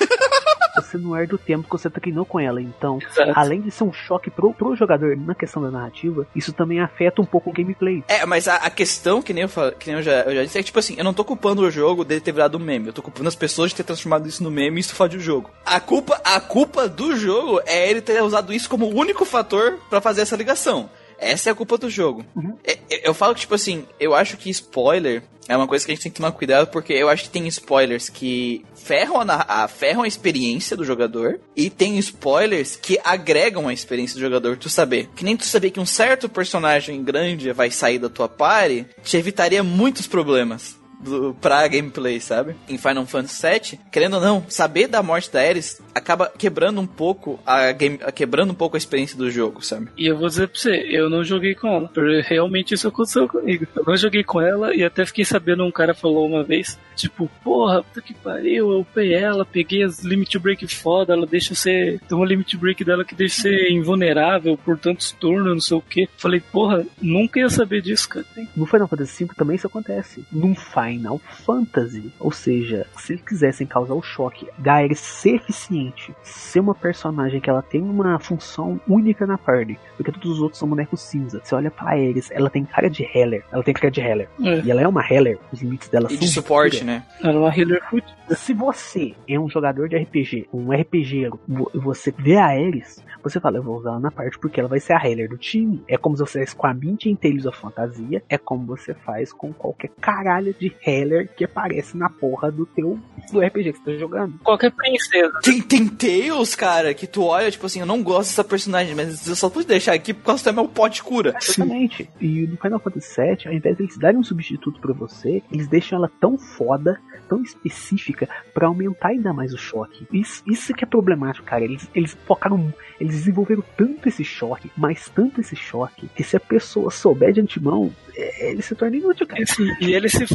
Você 0.76 0.98
não 0.98 1.16
herda 1.16 1.34
o 1.34 1.38
tempo 1.38 1.64
que 1.64 1.70
você 1.70 1.88
treinou 1.90 2.24
com 2.24 2.38
ela, 2.38 2.60
então, 2.60 2.98
Exato. 3.00 3.32
além 3.34 3.60
de 3.60 3.70
ser 3.70 3.84
um 3.84 3.92
choque 3.92 4.30
pro, 4.30 4.52
pro 4.52 4.76
jogador 4.76 5.16
na 5.16 5.34
questão 5.34 5.62
da 5.62 5.70
narrativa, 5.70 6.26
isso 6.34 6.52
também 6.52 6.80
afeta 6.80 7.20
um 7.20 7.24
pouco 7.26 7.50
o 7.50 7.52
gameplay. 7.52 8.04
É, 8.08 8.24
mas 8.26 8.46
a, 8.48 8.56
a 8.56 8.70
questão, 8.70 9.20
que 9.22 9.32
nem, 9.32 9.42
eu, 9.42 9.48
fal- 9.48 9.72
que 9.72 9.86
nem 9.88 9.96
eu, 9.96 10.02
já, 10.02 10.22
eu 10.22 10.34
já 10.34 10.42
disse, 10.44 10.58
é 10.58 10.60
que, 10.62 10.66
tipo 10.66 10.78
assim, 10.78 10.94
eu 10.98 11.04
não 11.04 11.14
tô 11.14 11.24
culpando 11.24 11.62
o 11.62 11.70
jogo 11.70 12.04
de 12.04 12.20
ter 12.20 12.32
virado 12.32 12.58
um 12.58 12.60
meme. 12.60 12.88
Eu 12.88 12.92
tô 12.92 13.02
culpando 13.02 13.28
as 13.28 13.34
pessoas 13.34 13.70
de 13.70 13.76
ter 13.76 13.84
transformado 13.84 14.28
isso 14.28 14.42
no 14.42 14.50
meme 14.50 14.76
e 14.76 14.80
isso 14.80 14.94
fode 14.94 15.16
o 15.16 15.20
jogo. 15.20 15.50
A 15.64 15.80
culpa, 15.80 16.20
a 16.24 16.40
culpa 16.40 16.88
do 16.88 17.16
jogo 17.16 17.60
é 17.66 17.90
ele 17.90 18.00
ter 18.00 18.22
usado 18.22 18.52
isso 18.52 18.68
como 18.68 18.86
o 18.86 18.94
único 18.94 19.24
fator 19.24 19.78
pra 19.88 20.00
fazer 20.00 20.22
essa 20.22 20.36
ligação. 20.36 20.88
Essa 21.18 21.50
é 21.50 21.52
a 21.52 21.54
culpa 21.56 21.78
do 21.78 21.88
jogo. 21.90 22.24
É- 22.64 22.78
é- 22.90 23.08
eu 23.08 23.14
falo 23.14 23.34
que, 23.34 23.40
tipo 23.40 23.54
assim, 23.54 23.84
eu 23.98 24.14
acho 24.14 24.36
que 24.36 24.50
spoiler 24.50 25.22
é 25.48 25.56
uma 25.56 25.68
coisa 25.68 25.84
que 25.86 25.92
a 25.92 25.94
gente 25.94 26.02
tem 26.02 26.10
que 26.12 26.16
tomar 26.16 26.32
cuidado, 26.32 26.66
porque 26.68 26.92
eu 26.92 27.08
acho 27.08 27.24
que 27.24 27.30
tem 27.30 27.46
spoilers 27.46 28.08
que 28.08 28.64
ferram 28.74 29.20
a, 29.20 29.44
a- 29.64 29.68
ferram 29.68 30.02
a 30.02 30.08
experiência 30.08 30.76
do 30.76 30.84
jogador, 30.84 31.38
e 31.54 31.70
tem 31.70 31.96
spoilers 31.98 32.74
que 32.76 32.98
agregam 33.04 33.68
a 33.68 33.72
experiência 33.72 34.14
do 34.16 34.20
jogador, 34.20 34.56
tu 34.56 34.68
saber. 34.68 35.08
Que 35.14 35.24
nem 35.24 35.36
tu 35.36 35.44
saber 35.46 35.70
que 35.70 35.78
um 35.80 35.86
certo 35.86 36.28
personagem 36.28 37.02
grande 37.04 37.52
vai 37.52 37.70
sair 37.70 37.98
da 37.98 38.08
tua 38.08 38.28
party, 38.28 38.86
te 39.04 39.16
evitaria 39.16 39.62
muitos 39.62 40.06
problemas. 40.06 40.76
Do, 41.00 41.34
pra 41.40 41.66
gameplay, 41.68 42.20
sabe? 42.20 42.54
Em 42.68 42.78
Final 42.78 43.06
Fantasy 43.06 43.46
VII, 43.46 43.80
querendo 43.90 44.14
ou 44.14 44.20
não, 44.20 44.44
saber 44.48 44.86
da 44.86 45.02
morte 45.02 45.30
da 45.32 45.40
Ares 45.40 45.80
acaba 45.94 46.30
quebrando 46.36 46.80
um 46.80 46.86
pouco 46.86 47.38
a 47.46 47.72
game, 47.72 47.98
quebrando 48.14 48.50
um 48.50 48.54
pouco 48.54 48.76
a 48.76 48.78
experiência 48.78 49.16
do 49.16 49.30
jogo, 49.30 49.64
sabe? 49.64 49.88
E 49.96 50.06
eu 50.06 50.16
vou 50.16 50.28
dizer 50.28 50.48
pra 50.48 50.58
você, 50.58 50.86
eu 50.90 51.08
não 51.08 51.24
joguei 51.24 51.54
com 51.54 51.68
ela. 51.68 51.88
porque 51.88 52.20
Realmente 52.26 52.74
isso 52.74 52.88
aconteceu 52.88 53.28
comigo. 53.28 53.66
Eu 53.74 53.84
não 53.86 53.96
joguei 53.96 54.22
com 54.22 54.40
ela 54.40 54.74
e 54.74 54.84
até 54.84 55.04
fiquei 55.06 55.24
sabendo, 55.24 55.64
um 55.64 55.70
cara 55.70 55.94
falou 55.94 56.26
uma 56.26 56.42
vez, 56.42 56.78
tipo, 56.94 57.30
porra, 57.42 57.82
puta 57.82 58.02
que 58.02 58.14
pariu, 58.14 58.72
eu 58.72 58.80
upei 58.80 59.14
ela, 59.14 59.44
peguei 59.44 59.82
as 59.82 60.02
limit 60.02 60.38
break 60.38 60.66
foda, 60.66 61.12
ela 61.12 61.26
deixa 61.26 61.54
ser. 61.54 62.00
Tem 62.00 62.16
uma 62.16 62.26
limit 62.26 62.56
break 62.56 62.84
dela 62.84 63.04
que 63.04 63.14
deixa 63.14 63.42
ser 63.42 63.70
invulnerável 63.70 64.56
por 64.56 64.78
tantos 64.78 65.12
turnos, 65.12 65.52
não 65.52 65.60
sei 65.60 65.76
o 65.76 65.82
que. 65.82 66.08
Falei, 66.16 66.40
porra, 66.40 66.84
nunca 67.00 67.40
ia 67.40 67.48
saber 67.48 67.80
disso, 67.80 68.08
cara. 68.08 68.26
No 68.54 68.66
Final 68.66 68.88
Fantasy 68.88 69.24
V 69.24 69.34
também 69.36 69.56
isso 69.56 69.66
acontece. 69.66 70.24
Num 70.30 70.54
Final 70.86 71.18
Fantasy. 71.18 72.12
Ou 72.20 72.30
seja, 72.32 72.86
se 72.96 73.14
eles 73.14 73.22
quisessem 73.24 73.66
causar 73.66 73.94
o 73.94 74.02
choque 74.02 74.46
da 74.58 74.74
Ares 74.74 74.98
ser 75.00 75.36
eficiente, 75.36 76.14
ser 76.22 76.60
uma 76.60 76.74
personagem 76.74 77.40
que 77.40 77.48
ela 77.50 77.62
tem 77.62 77.80
uma 77.82 78.18
função 78.18 78.80
única 78.88 79.26
na 79.26 79.38
party, 79.38 79.78
porque 79.96 80.12
todos 80.12 80.32
os 80.32 80.40
outros 80.40 80.58
são 80.58 80.68
bonecos 80.68 81.00
cinza. 81.00 81.40
Você 81.42 81.54
olha 81.54 81.70
pra 81.70 81.90
Ares, 81.90 82.30
ela 82.30 82.50
tem 82.50 82.64
cara 82.64 82.88
de 82.90 83.02
Heller. 83.02 83.44
Ela 83.52 83.62
tem 83.62 83.74
cara 83.74 83.90
de 83.90 84.00
Heller. 84.00 84.28
É. 84.42 84.60
E 84.60 84.70
ela 84.70 84.80
é 84.82 84.88
uma 84.88 85.02
Heller. 85.02 85.38
Os 85.52 85.60
limites 85.62 85.88
dela 85.88 86.06
E 86.10 86.12
são 86.12 86.20
de 86.20 86.28
suporte, 86.28 86.84
né? 86.84 87.04
Era 87.22 87.38
uma 87.38 87.56
healer 87.56 87.82
foot. 87.88 88.04
Se 88.30 88.52
você 88.52 89.14
é 89.28 89.38
um 89.38 89.48
jogador 89.48 89.88
de 89.88 89.96
RPG, 89.96 90.48
um 90.52 90.72
RPG, 90.72 91.30
vo- 91.46 91.70
você 91.74 92.12
vê 92.16 92.36
a 92.36 92.46
Ares, 92.46 93.02
você 93.22 93.40
fala, 93.40 93.56
eu 93.58 93.62
vou 93.62 93.76
usar 93.78 93.90
ela 93.90 94.00
na 94.00 94.10
parte 94.10 94.38
porque 94.38 94.58
ela 94.60 94.68
vai 94.68 94.80
ser 94.80 94.92
a 94.94 95.04
healer 95.08 95.28
do 95.28 95.36
time. 95.38 95.82
É 95.88 95.96
como 95.96 96.16
você 96.16 96.38
faz 96.40 96.52
com 96.54 96.66
a 96.66 96.74
Mint 96.74 97.06
em 97.06 97.14
Tales 97.16 97.46
of 97.46 97.58
Fantasia, 97.58 98.22
é 98.28 98.36
como 98.38 98.66
você 98.66 98.94
faz 98.94 99.32
com 99.32 99.52
qualquer 99.52 99.90
caralho 100.00 100.54
de 100.58 100.70
healer 100.84 101.28
que 101.34 101.44
aparece 101.44 101.96
na 101.96 102.08
porra 102.08 102.50
do 102.50 102.66
teu 102.66 102.98
do 103.30 103.40
RPG 103.40 103.72
que 103.72 103.78
você 103.78 103.92
tá 103.92 103.98
jogando. 103.98 104.38
Qualquer 104.42 104.70
princesa. 104.72 105.32
Tem, 105.42 105.60
tem 105.60 105.88
Tails, 105.88 106.54
cara, 106.54 106.94
que 106.94 107.06
tu 107.06 107.24
olha, 107.24 107.50
tipo 107.50 107.66
assim, 107.66 107.80
eu 107.80 107.86
não 107.86 108.02
gosto 108.02 108.30
dessa 108.30 108.44
personagem, 108.44 108.94
mas 108.94 109.26
eu 109.26 109.36
só 109.36 109.50
pude 109.50 109.66
deixar 109.66 109.94
aqui 109.94 110.14
por 110.14 110.24
causa 110.24 110.44
do 110.44 110.54
meu 110.54 110.68
pote 110.68 111.02
cura. 111.02 111.34
Exatamente. 111.40 112.08
E 112.20 112.46
no 112.46 112.56
Final 112.56 112.80
Fantasy 112.80 113.20
VII, 113.20 113.38
ao 113.46 113.52
invés 113.52 113.76
de 113.76 113.82
eles 113.82 113.98
darem 113.98 114.18
um 114.18 114.24
substituto 114.24 114.80
pra 114.80 114.92
você, 114.92 115.42
eles 115.50 115.66
deixam 115.66 115.98
ela 115.98 116.10
tão 116.20 116.38
foda, 116.38 117.00
tão 117.28 117.42
específica, 117.42 118.28
pra 118.54 118.68
aumentar 118.68 119.08
ainda 119.08 119.32
mais 119.32 119.52
o 119.52 119.58
choque. 119.58 120.06
Isso, 120.12 120.42
isso 120.46 120.72
que 120.74 120.84
é 120.84 120.86
problemático, 120.86 121.46
cara. 121.46 121.64
Eles, 121.64 121.88
eles 121.94 122.16
focaram, 122.26 122.72
eles 123.00 123.14
desenvolveram 123.14 123.64
tanto 123.76 124.08
esse 124.08 124.24
choque, 124.24 124.70
mas 124.76 125.08
tanto 125.08 125.40
esse 125.40 125.56
choque, 125.56 126.08
que 126.14 126.22
se 126.22 126.36
a 126.36 126.40
pessoa 126.40 126.90
souber 126.90 127.32
de 127.32 127.40
antemão, 127.40 127.92
é, 128.16 128.50
ele 128.50 128.62
se 128.62 128.74
torna 128.74 128.96
inútil, 128.96 129.26
cara. 129.26 129.44
Sim, 129.46 129.68
e 129.80 129.92
eles 129.94 130.12
se 130.12 130.26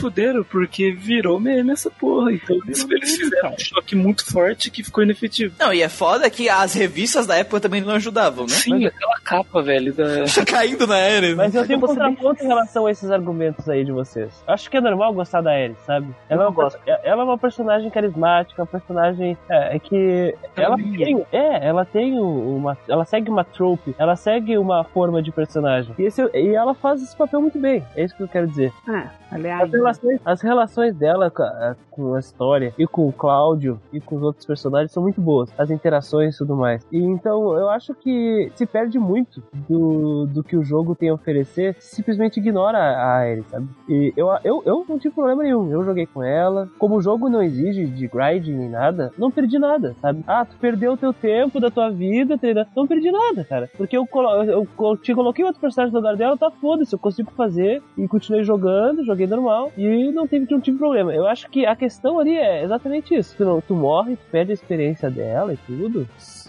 porque 0.49 0.91
virou 0.91 1.39
meme 1.39 1.71
essa 1.71 1.89
porra. 1.89 2.31
Então 2.33 2.57
eles, 2.65 2.85
eles 2.89 3.15
fizeram 3.17 3.51
um 3.53 3.59
choque 3.59 3.95
muito 3.95 4.25
forte 4.31 4.69
que 4.71 4.83
ficou 4.83 5.03
inefetivo. 5.03 5.55
Não, 5.59 5.73
e 5.73 5.81
é 5.81 5.89
foda 5.89 6.29
que 6.29 6.49
as 6.49 6.73
revistas 6.73 7.25
da 7.27 7.35
época 7.35 7.59
também 7.59 7.81
não 7.81 7.93
ajudavam, 7.95 8.43
né? 8.45 8.49
Sim, 8.53 8.85
aquela 8.85 9.19
capa, 9.23 9.61
velho, 9.61 9.93
da. 9.93 10.23
Tá 10.33 10.45
caindo 10.45 10.87
na 10.87 10.95
Ares. 10.95 11.35
Mas 11.35 11.53
eu 11.53 11.65
tenho 11.67 11.77
um 11.79 11.81
contraponto 11.81 12.43
em 12.43 12.47
relação 12.47 12.85
a 12.85 12.91
esses 12.91 13.09
argumentos 13.11 13.67
aí 13.69 13.83
de 13.83 13.91
vocês. 13.91 14.31
Acho 14.47 14.69
que 14.69 14.77
é 14.77 14.81
normal 14.81 15.13
gostar 15.13 15.41
da 15.41 15.51
Ares, 15.51 15.77
sabe? 15.85 16.07
Ela, 16.29 16.43
é 16.43 16.45
não 16.45 16.51
uma, 16.51 16.71
ela 17.03 17.21
é 17.21 17.25
uma 17.25 17.37
personagem 17.37 17.89
carismática, 17.89 18.61
uma 18.61 18.67
personagem 18.67 19.37
é, 19.49 19.75
é 19.75 19.79
que 19.79 20.35
ela 20.55 20.77
Família. 20.77 21.05
tem, 21.05 21.25
é, 21.31 21.67
ela 21.67 21.85
tem 21.85 22.13
um- 22.19 22.55
uma, 22.57 22.77
ela 22.87 23.05
segue 23.05 23.29
uma 23.29 23.43
trope, 23.43 23.95
ela 23.97 24.15
segue 24.15 24.57
uma 24.57 24.83
forma 24.83 25.21
de 25.21 25.31
personagem. 25.31 25.93
E, 25.97 26.03
esse- 26.03 26.29
e 26.33 26.55
ela 26.55 26.73
faz 26.73 27.01
esse 27.01 27.15
papel 27.15 27.41
muito 27.41 27.59
bem. 27.59 27.83
É 27.95 28.03
isso 28.03 28.15
que 28.15 28.23
eu 28.23 28.27
quero 28.27 28.47
dizer. 28.47 28.71
Ah, 28.87 29.09
aliás, 29.31 29.63
As 29.63 29.71
relações, 29.71 30.19
as 30.25 30.41
relações 30.41 30.95
dela 30.95 31.31
com 31.89 32.15
a, 32.15 32.19
história 32.19 32.73
e 32.77 32.85
com 32.87 33.07
o 33.07 33.13
Cláudio 33.13 33.79
e 33.91 33.99
com 33.99 34.15
os 34.15 34.23
outros 34.23 34.45
personagens 34.45 34.91
são 34.91 35.03
muito 35.03 35.19
boas. 35.21 35.49
As 35.57 35.69
interações 35.69 36.35
e 36.35 36.37
tudo 36.37 36.55
mais. 36.55 36.85
E 36.91 36.97
então 36.97 37.57
eu 37.57 37.69
acho 37.69 37.93
que 37.95 38.51
se 38.55 38.65
perde 38.65 38.97
muito 38.99 39.41
do, 39.69 40.25
do 40.27 40.43
que 40.43 40.55
o 40.55 40.63
jogo 40.63 40.95
tem 40.95 41.09
a 41.09 41.13
oferecer, 41.13 41.75
simplesmente 41.79 42.39
ignora 42.39 42.77
a 42.77 43.05
Ares, 43.17 43.45
sabe? 43.47 43.67
E 43.89 44.13
eu, 44.15 44.27
eu, 44.43 44.63
eu 44.65 44.85
não 44.87 44.97
tive 44.99 45.13
problema 45.15 45.43
nenhum. 45.43 45.69
Eu 45.71 45.83
joguei 45.83 46.05
com 46.05 46.23
ela. 46.23 46.67
Como 46.77 46.95
o 46.95 47.01
jogo 47.01 47.29
não 47.29 47.41
exige 47.41 47.85
de 47.85 48.07
grinding 48.07 48.53
nem 48.55 48.69
nada, 48.69 49.11
não 49.17 49.31
perdi 49.31 49.57
nada, 49.59 49.95
sabe? 50.01 50.23
Ah, 50.27 50.45
tu 50.45 50.55
perdeu 50.57 50.93
o 50.93 50.97
teu 50.97 51.13
tempo 51.13 51.59
da 51.59 51.69
tua 51.71 51.89
vida, 51.89 52.37
treinando. 52.37 52.67
Não 52.75 52.87
perdi 52.87 53.11
nada, 53.11 53.43
cara. 53.43 53.69
Porque 53.77 53.95
eu, 53.95 54.05
colo- 54.07 54.43
eu, 54.43 54.67
eu 54.79 54.97
te 54.97 55.13
coloquei 55.13 55.43
outro 55.45 55.61
personagem 55.61 55.93
no 55.93 55.99
lugar 55.99 56.15
dela, 56.15 56.37
tá 56.37 56.49
foda-se, 56.51 56.93
eu 56.93 56.99
consigo 56.99 57.31
fazer. 57.31 57.81
E 57.97 58.07
continuei 58.07 58.43
jogando, 58.43 59.03
joguei 59.05 59.20
normal. 59.27 59.71
E 59.77 60.11
não 60.11 60.27
tive, 60.27 60.47
não 60.49 60.61
tive 60.61 60.77
problema. 60.77 61.13
Eu 61.13 61.27
acho 61.27 61.49
que 61.49 61.65
a 61.65 61.75
questão 61.75 62.19
ali 62.19 62.35
é 62.35 62.63
exatamente 62.63 63.15
isso. 63.15 63.35
Tu, 63.37 63.45
não, 63.45 63.61
tu 63.61 63.75
morre, 63.75 64.15
tu 64.15 64.25
perde 64.31 64.51
a 64.51 64.53
experiência 64.53 65.09
dela 65.09 65.53
e 65.53 65.57
tudo. 65.57 66.07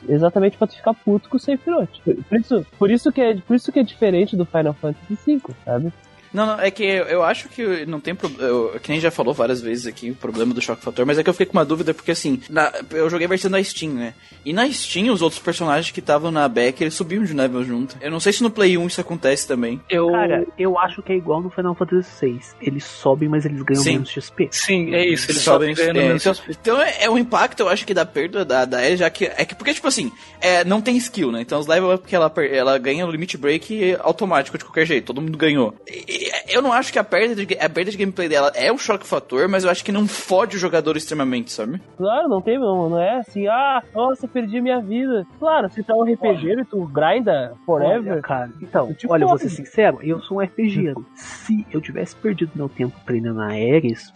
Exatamente 0.08 0.56
pra 0.56 0.66
tu 0.66 0.76
ficar 0.76 0.94
puto 0.94 1.28
com 1.28 1.36
o 1.36 1.70
Note. 1.70 2.02
Por, 2.02 2.14
por 2.24 2.38
isso, 2.38 2.66
por, 2.78 2.90
isso 2.90 3.12
que 3.12 3.20
é, 3.20 3.36
por 3.36 3.54
isso 3.54 3.72
que 3.72 3.78
é 3.78 3.82
diferente 3.82 4.36
do 4.36 4.44
Final 4.44 4.74
Fantasy 4.74 5.18
V, 5.26 5.40
sabe? 5.64 5.92
Não, 6.32 6.46
não, 6.46 6.60
é 6.60 6.70
que 6.70 6.82
eu, 6.82 7.04
eu 7.04 7.22
acho 7.22 7.48
que 7.48 7.84
não 7.86 8.00
tem 8.00 8.14
problema. 8.14 8.78
Que 8.78 8.90
nem 8.90 9.00
já 9.00 9.10
falou 9.10 9.34
várias 9.34 9.60
vezes 9.60 9.86
aqui 9.86 10.10
o 10.10 10.14
problema 10.14 10.54
do 10.54 10.60
choque 10.60 10.82
fator, 10.82 11.04
mas 11.04 11.18
é 11.18 11.22
que 11.22 11.28
eu 11.28 11.34
fiquei 11.34 11.46
com 11.46 11.52
uma 11.58 11.64
dúvida 11.64 11.92
porque 11.92 12.10
assim, 12.10 12.40
na- 12.48 12.72
eu 12.90 13.08
joguei 13.10 13.26
a 13.26 13.28
versão 13.28 13.50
da 13.50 13.62
Steam, 13.62 13.92
né? 13.92 14.14
E 14.44 14.52
na 14.52 14.68
Steam, 14.70 15.12
os 15.12 15.22
outros 15.22 15.40
personagens 15.40 15.90
que 15.92 16.00
estavam 16.00 16.30
na 16.30 16.48
back, 16.48 16.82
eles 16.82 16.94
subiam 16.94 17.22
de 17.24 17.32
level 17.32 17.62
junto. 17.64 17.96
Eu 18.00 18.10
não 18.10 18.18
sei 18.20 18.32
se 18.32 18.42
no 18.42 18.50
Play 18.50 18.76
1 18.78 18.86
isso 18.86 19.00
acontece 19.00 19.46
também. 19.46 19.80
Eu. 19.88 20.10
cara, 20.10 20.46
eu 20.58 20.78
acho 20.78 21.02
que 21.02 21.12
é 21.12 21.16
igual 21.16 21.40
no 21.42 21.50
Final 21.50 21.74
Fantasy 21.74 22.26
VI. 22.26 22.40
Eles 22.60 22.84
sobem, 22.84 23.28
mas 23.28 23.44
eles 23.44 23.62
ganham 23.62 23.82
Sim. 23.82 23.92
menos 23.94 24.10
XP. 24.10 24.48
Sim, 24.50 24.94
é 24.94 25.06
isso. 25.06 25.30
Eles 25.30 25.42
Sobem 25.42 25.74
sobem 25.74 25.92
ganhando 25.92 26.16
experiência. 26.16 26.32
menos 26.32 26.58
Então 26.60 26.80
é, 26.82 27.04
é 27.04 27.10
um 27.10 27.18
impacto, 27.18 27.60
eu 27.60 27.68
acho 27.68 27.86
que 27.86 27.94
da 27.94 28.04
perda 28.06 28.44
da, 28.44 28.64
da 28.64 28.84
Ellie, 28.84 28.96
já 28.96 29.10
que. 29.10 29.26
É 29.26 29.44
que 29.44 29.54
porque, 29.54 29.74
tipo 29.74 29.86
assim, 29.88 30.10
é, 30.40 30.64
não 30.64 30.80
tem 30.80 30.96
skill, 30.96 31.30
né? 31.30 31.40
Então 31.42 31.58
os 31.60 31.66
level 31.66 31.94
up 31.94 32.06
que 32.06 32.14
ela, 32.16 32.28
per- 32.30 32.52
ela 32.52 32.76
ganha 32.78 33.06
o 33.06 33.10
limit 33.10 33.36
break 33.36 33.96
automático 34.00 34.56
de 34.58 34.64
qualquer 34.64 34.86
jeito, 34.86 35.06
todo 35.06 35.20
mundo 35.20 35.36
ganhou. 35.38 35.74
E- 35.86 36.21
eu 36.48 36.62
não 36.62 36.72
acho 36.72 36.92
que 36.92 36.98
a 36.98 37.04
perda, 37.04 37.34
de, 37.34 37.54
a 37.58 37.68
perda 37.68 37.90
de 37.90 37.96
gameplay 37.96 38.28
dela 38.28 38.52
é 38.54 38.72
um 38.72 38.78
choque 38.78 39.06
fator, 39.06 39.48
mas 39.48 39.64
eu 39.64 39.70
acho 39.70 39.84
que 39.84 39.92
não 39.92 40.06
fode 40.06 40.56
o 40.56 40.58
jogador 40.58 40.96
extremamente, 40.96 41.52
sabe? 41.52 41.80
Claro, 41.96 42.28
não 42.28 42.40
tem, 42.40 42.58
não, 42.58 42.90
não 42.90 42.98
é 42.98 43.18
assim, 43.18 43.46
ah, 43.46 43.82
nossa, 43.94 44.28
perdi 44.28 44.60
minha 44.60 44.80
vida. 44.80 45.26
Claro, 45.38 45.70
se 45.70 45.82
tá 45.82 45.94
um 45.94 46.02
RPG 46.02 46.60
e 46.60 46.64
tu 46.64 46.84
grinda 46.86 47.54
forever, 47.64 48.12
Olha, 48.12 48.22
cara. 48.22 48.50
Então, 48.60 48.92
Tipo, 48.94 49.12
olha, 49.12 49.26
vou 49.26 49.38
ser 49.38 49.48
sincero, 49.48 49.98
eu 50.02 50.20
sou 50.20 50.38
um 50.38 50.40
RPG. 50.40 50.94
Se 51.14 51.66
eu 51.70 51.80
tivesse 51.80 52.14
perdido 52.16 52.52
meu 52.54 52.68
tempo 52.68 52.94
treinando 53.06 53.40
a 53.40 53.46
Ares, 53.46 54.12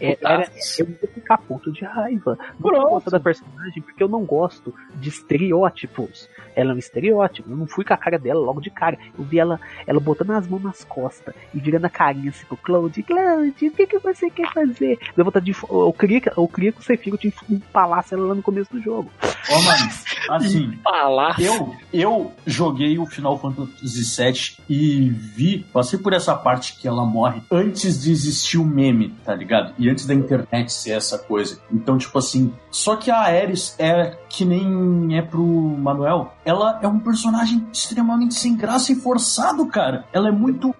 era, 0.00 0.48
eu 0.78 0.86
ia 0.88 1.08
ficar 1.08 1.38
puto 1.38 1.72
de 1.72 1.84
raiva. 1.84 2.38
Por 2.60 2.72
conta 2.74 3.10
da 3.10 3.20
personagem, 3.20 3.82
porque 3.82 4.02
eu 4.02 4.08
não 4.08 4.24
gosto 4.24 4.74
de 4.94 5.08
estereótipos. 5.08 6.28
Ela 6.54 6.72
é 6.72 6.74
um 6.74 6.78
estereótipo. 6.78 7.50
Eu 7.50 7.56
não 7.56 7.66
fui 7.66 7.84
com 7.84 7.94
a 7.94 7.96
cara 7.96 8.18
dela 8.18 8.40
logo 8.40 8.60
de 8.60 8.70
cara. 8.70 8.98
Eu 9.18 9.24
vi 9.24 9.38
ela, 9.38 9.60
ela 9.86 10.00
botando 10.00 10.30
as 10.32 10.46
mãos 10.46 10.62
nas 10.62 10.84
costas 10.84 11.34
e 11.54 11.58
virando 11.60 11.84
a 11.86 11.90
carinha 11.90 12.30
assim 12.30 12.44
pro 12.46 12.56
Claude. 12.56 13.02
Claude, 13.02 13.68
o 13.68 13.72
que, 13.72 13.86
que 13.86 13.98
você 13.98 14.30
quer 14.30 14.52
fazer? 14.52 14.98
Deu 15.16 15.24
vontade 15.24 15.46
de. 15.46 15.56
Eu 15.68 15.92
queria, 15.98 16.20
que- 16.20 16.30
eu 16.36 16.48
queria 16.48 16.72
que 16.72 16.80
o 16.80 16.82
Sephiroth 16.84 17.20
tinha 17.20 17.32
empalasse 17.48 18.14
ela 18.14 18.28
lá 18.28 18.34
no 18.34 18.42
começo 18.42 18.70
do 18.72 18.80
jogo. 18.82 19.10
Ó, 19.50 19.62
mas, 19.62 20.04
assim, 20.28 20.78
Palácio. 20.84 21.44
eu, 21.44 21.74
eu 21.92 22.32
joguei 22.46 22.98
o 22.98 23.06
Final 23.06 23.38
Fantasy 23.38 24.22
VII 24.22 24.64
e 24.68 25.08
vi, 25.10 25.66
passei 25.72 25.98
por 25.98 26.12
essa 26.12 26.34
parte 26.34 26.76
que 26.76 26.86
ela 26.86 27.04
morre 27.04 27.42
antes 27.50 28.00
de 28.02 28.10
existir 28.12 28.58
o 28.58 28.64
meme, 28.64 29.14
tá 29.24 29.34
ligado? 29.34 29.74
E 29.78 29.88
antes 29.88 30.06
da 30.06 30.14
internet 30.14 30.72
ser 30.72 30.90
essa 30.92 31.18
coisa. 31.18 31.60
Então, 31.72 31.98
tipo 31.98 32.16
assim, 32.18 32.52
só 32.70 32.96
que 32.96 33.10
a 33.10 33.18
Ares 33.20 33.74
é 33.78 34.16
que 34.28 34.44
nem 34.44 35.16
é 35.16 35.22
pro 35.22 35.44
Manuel, 35.44 36.34
ela 36.44 36.78
é 36.82 36.86
um 36.88 36.98
personagem 37.00 37.66
extremamente 37.72 38.34
sem 38.34 38.56
graça 38.56 38.92
e 38.92 38.94
forçado, 38.94 39.66
cara. 39.66 40.04
Ela 40.12 40.28
é 40.28 40.32
muito 40.32 40.74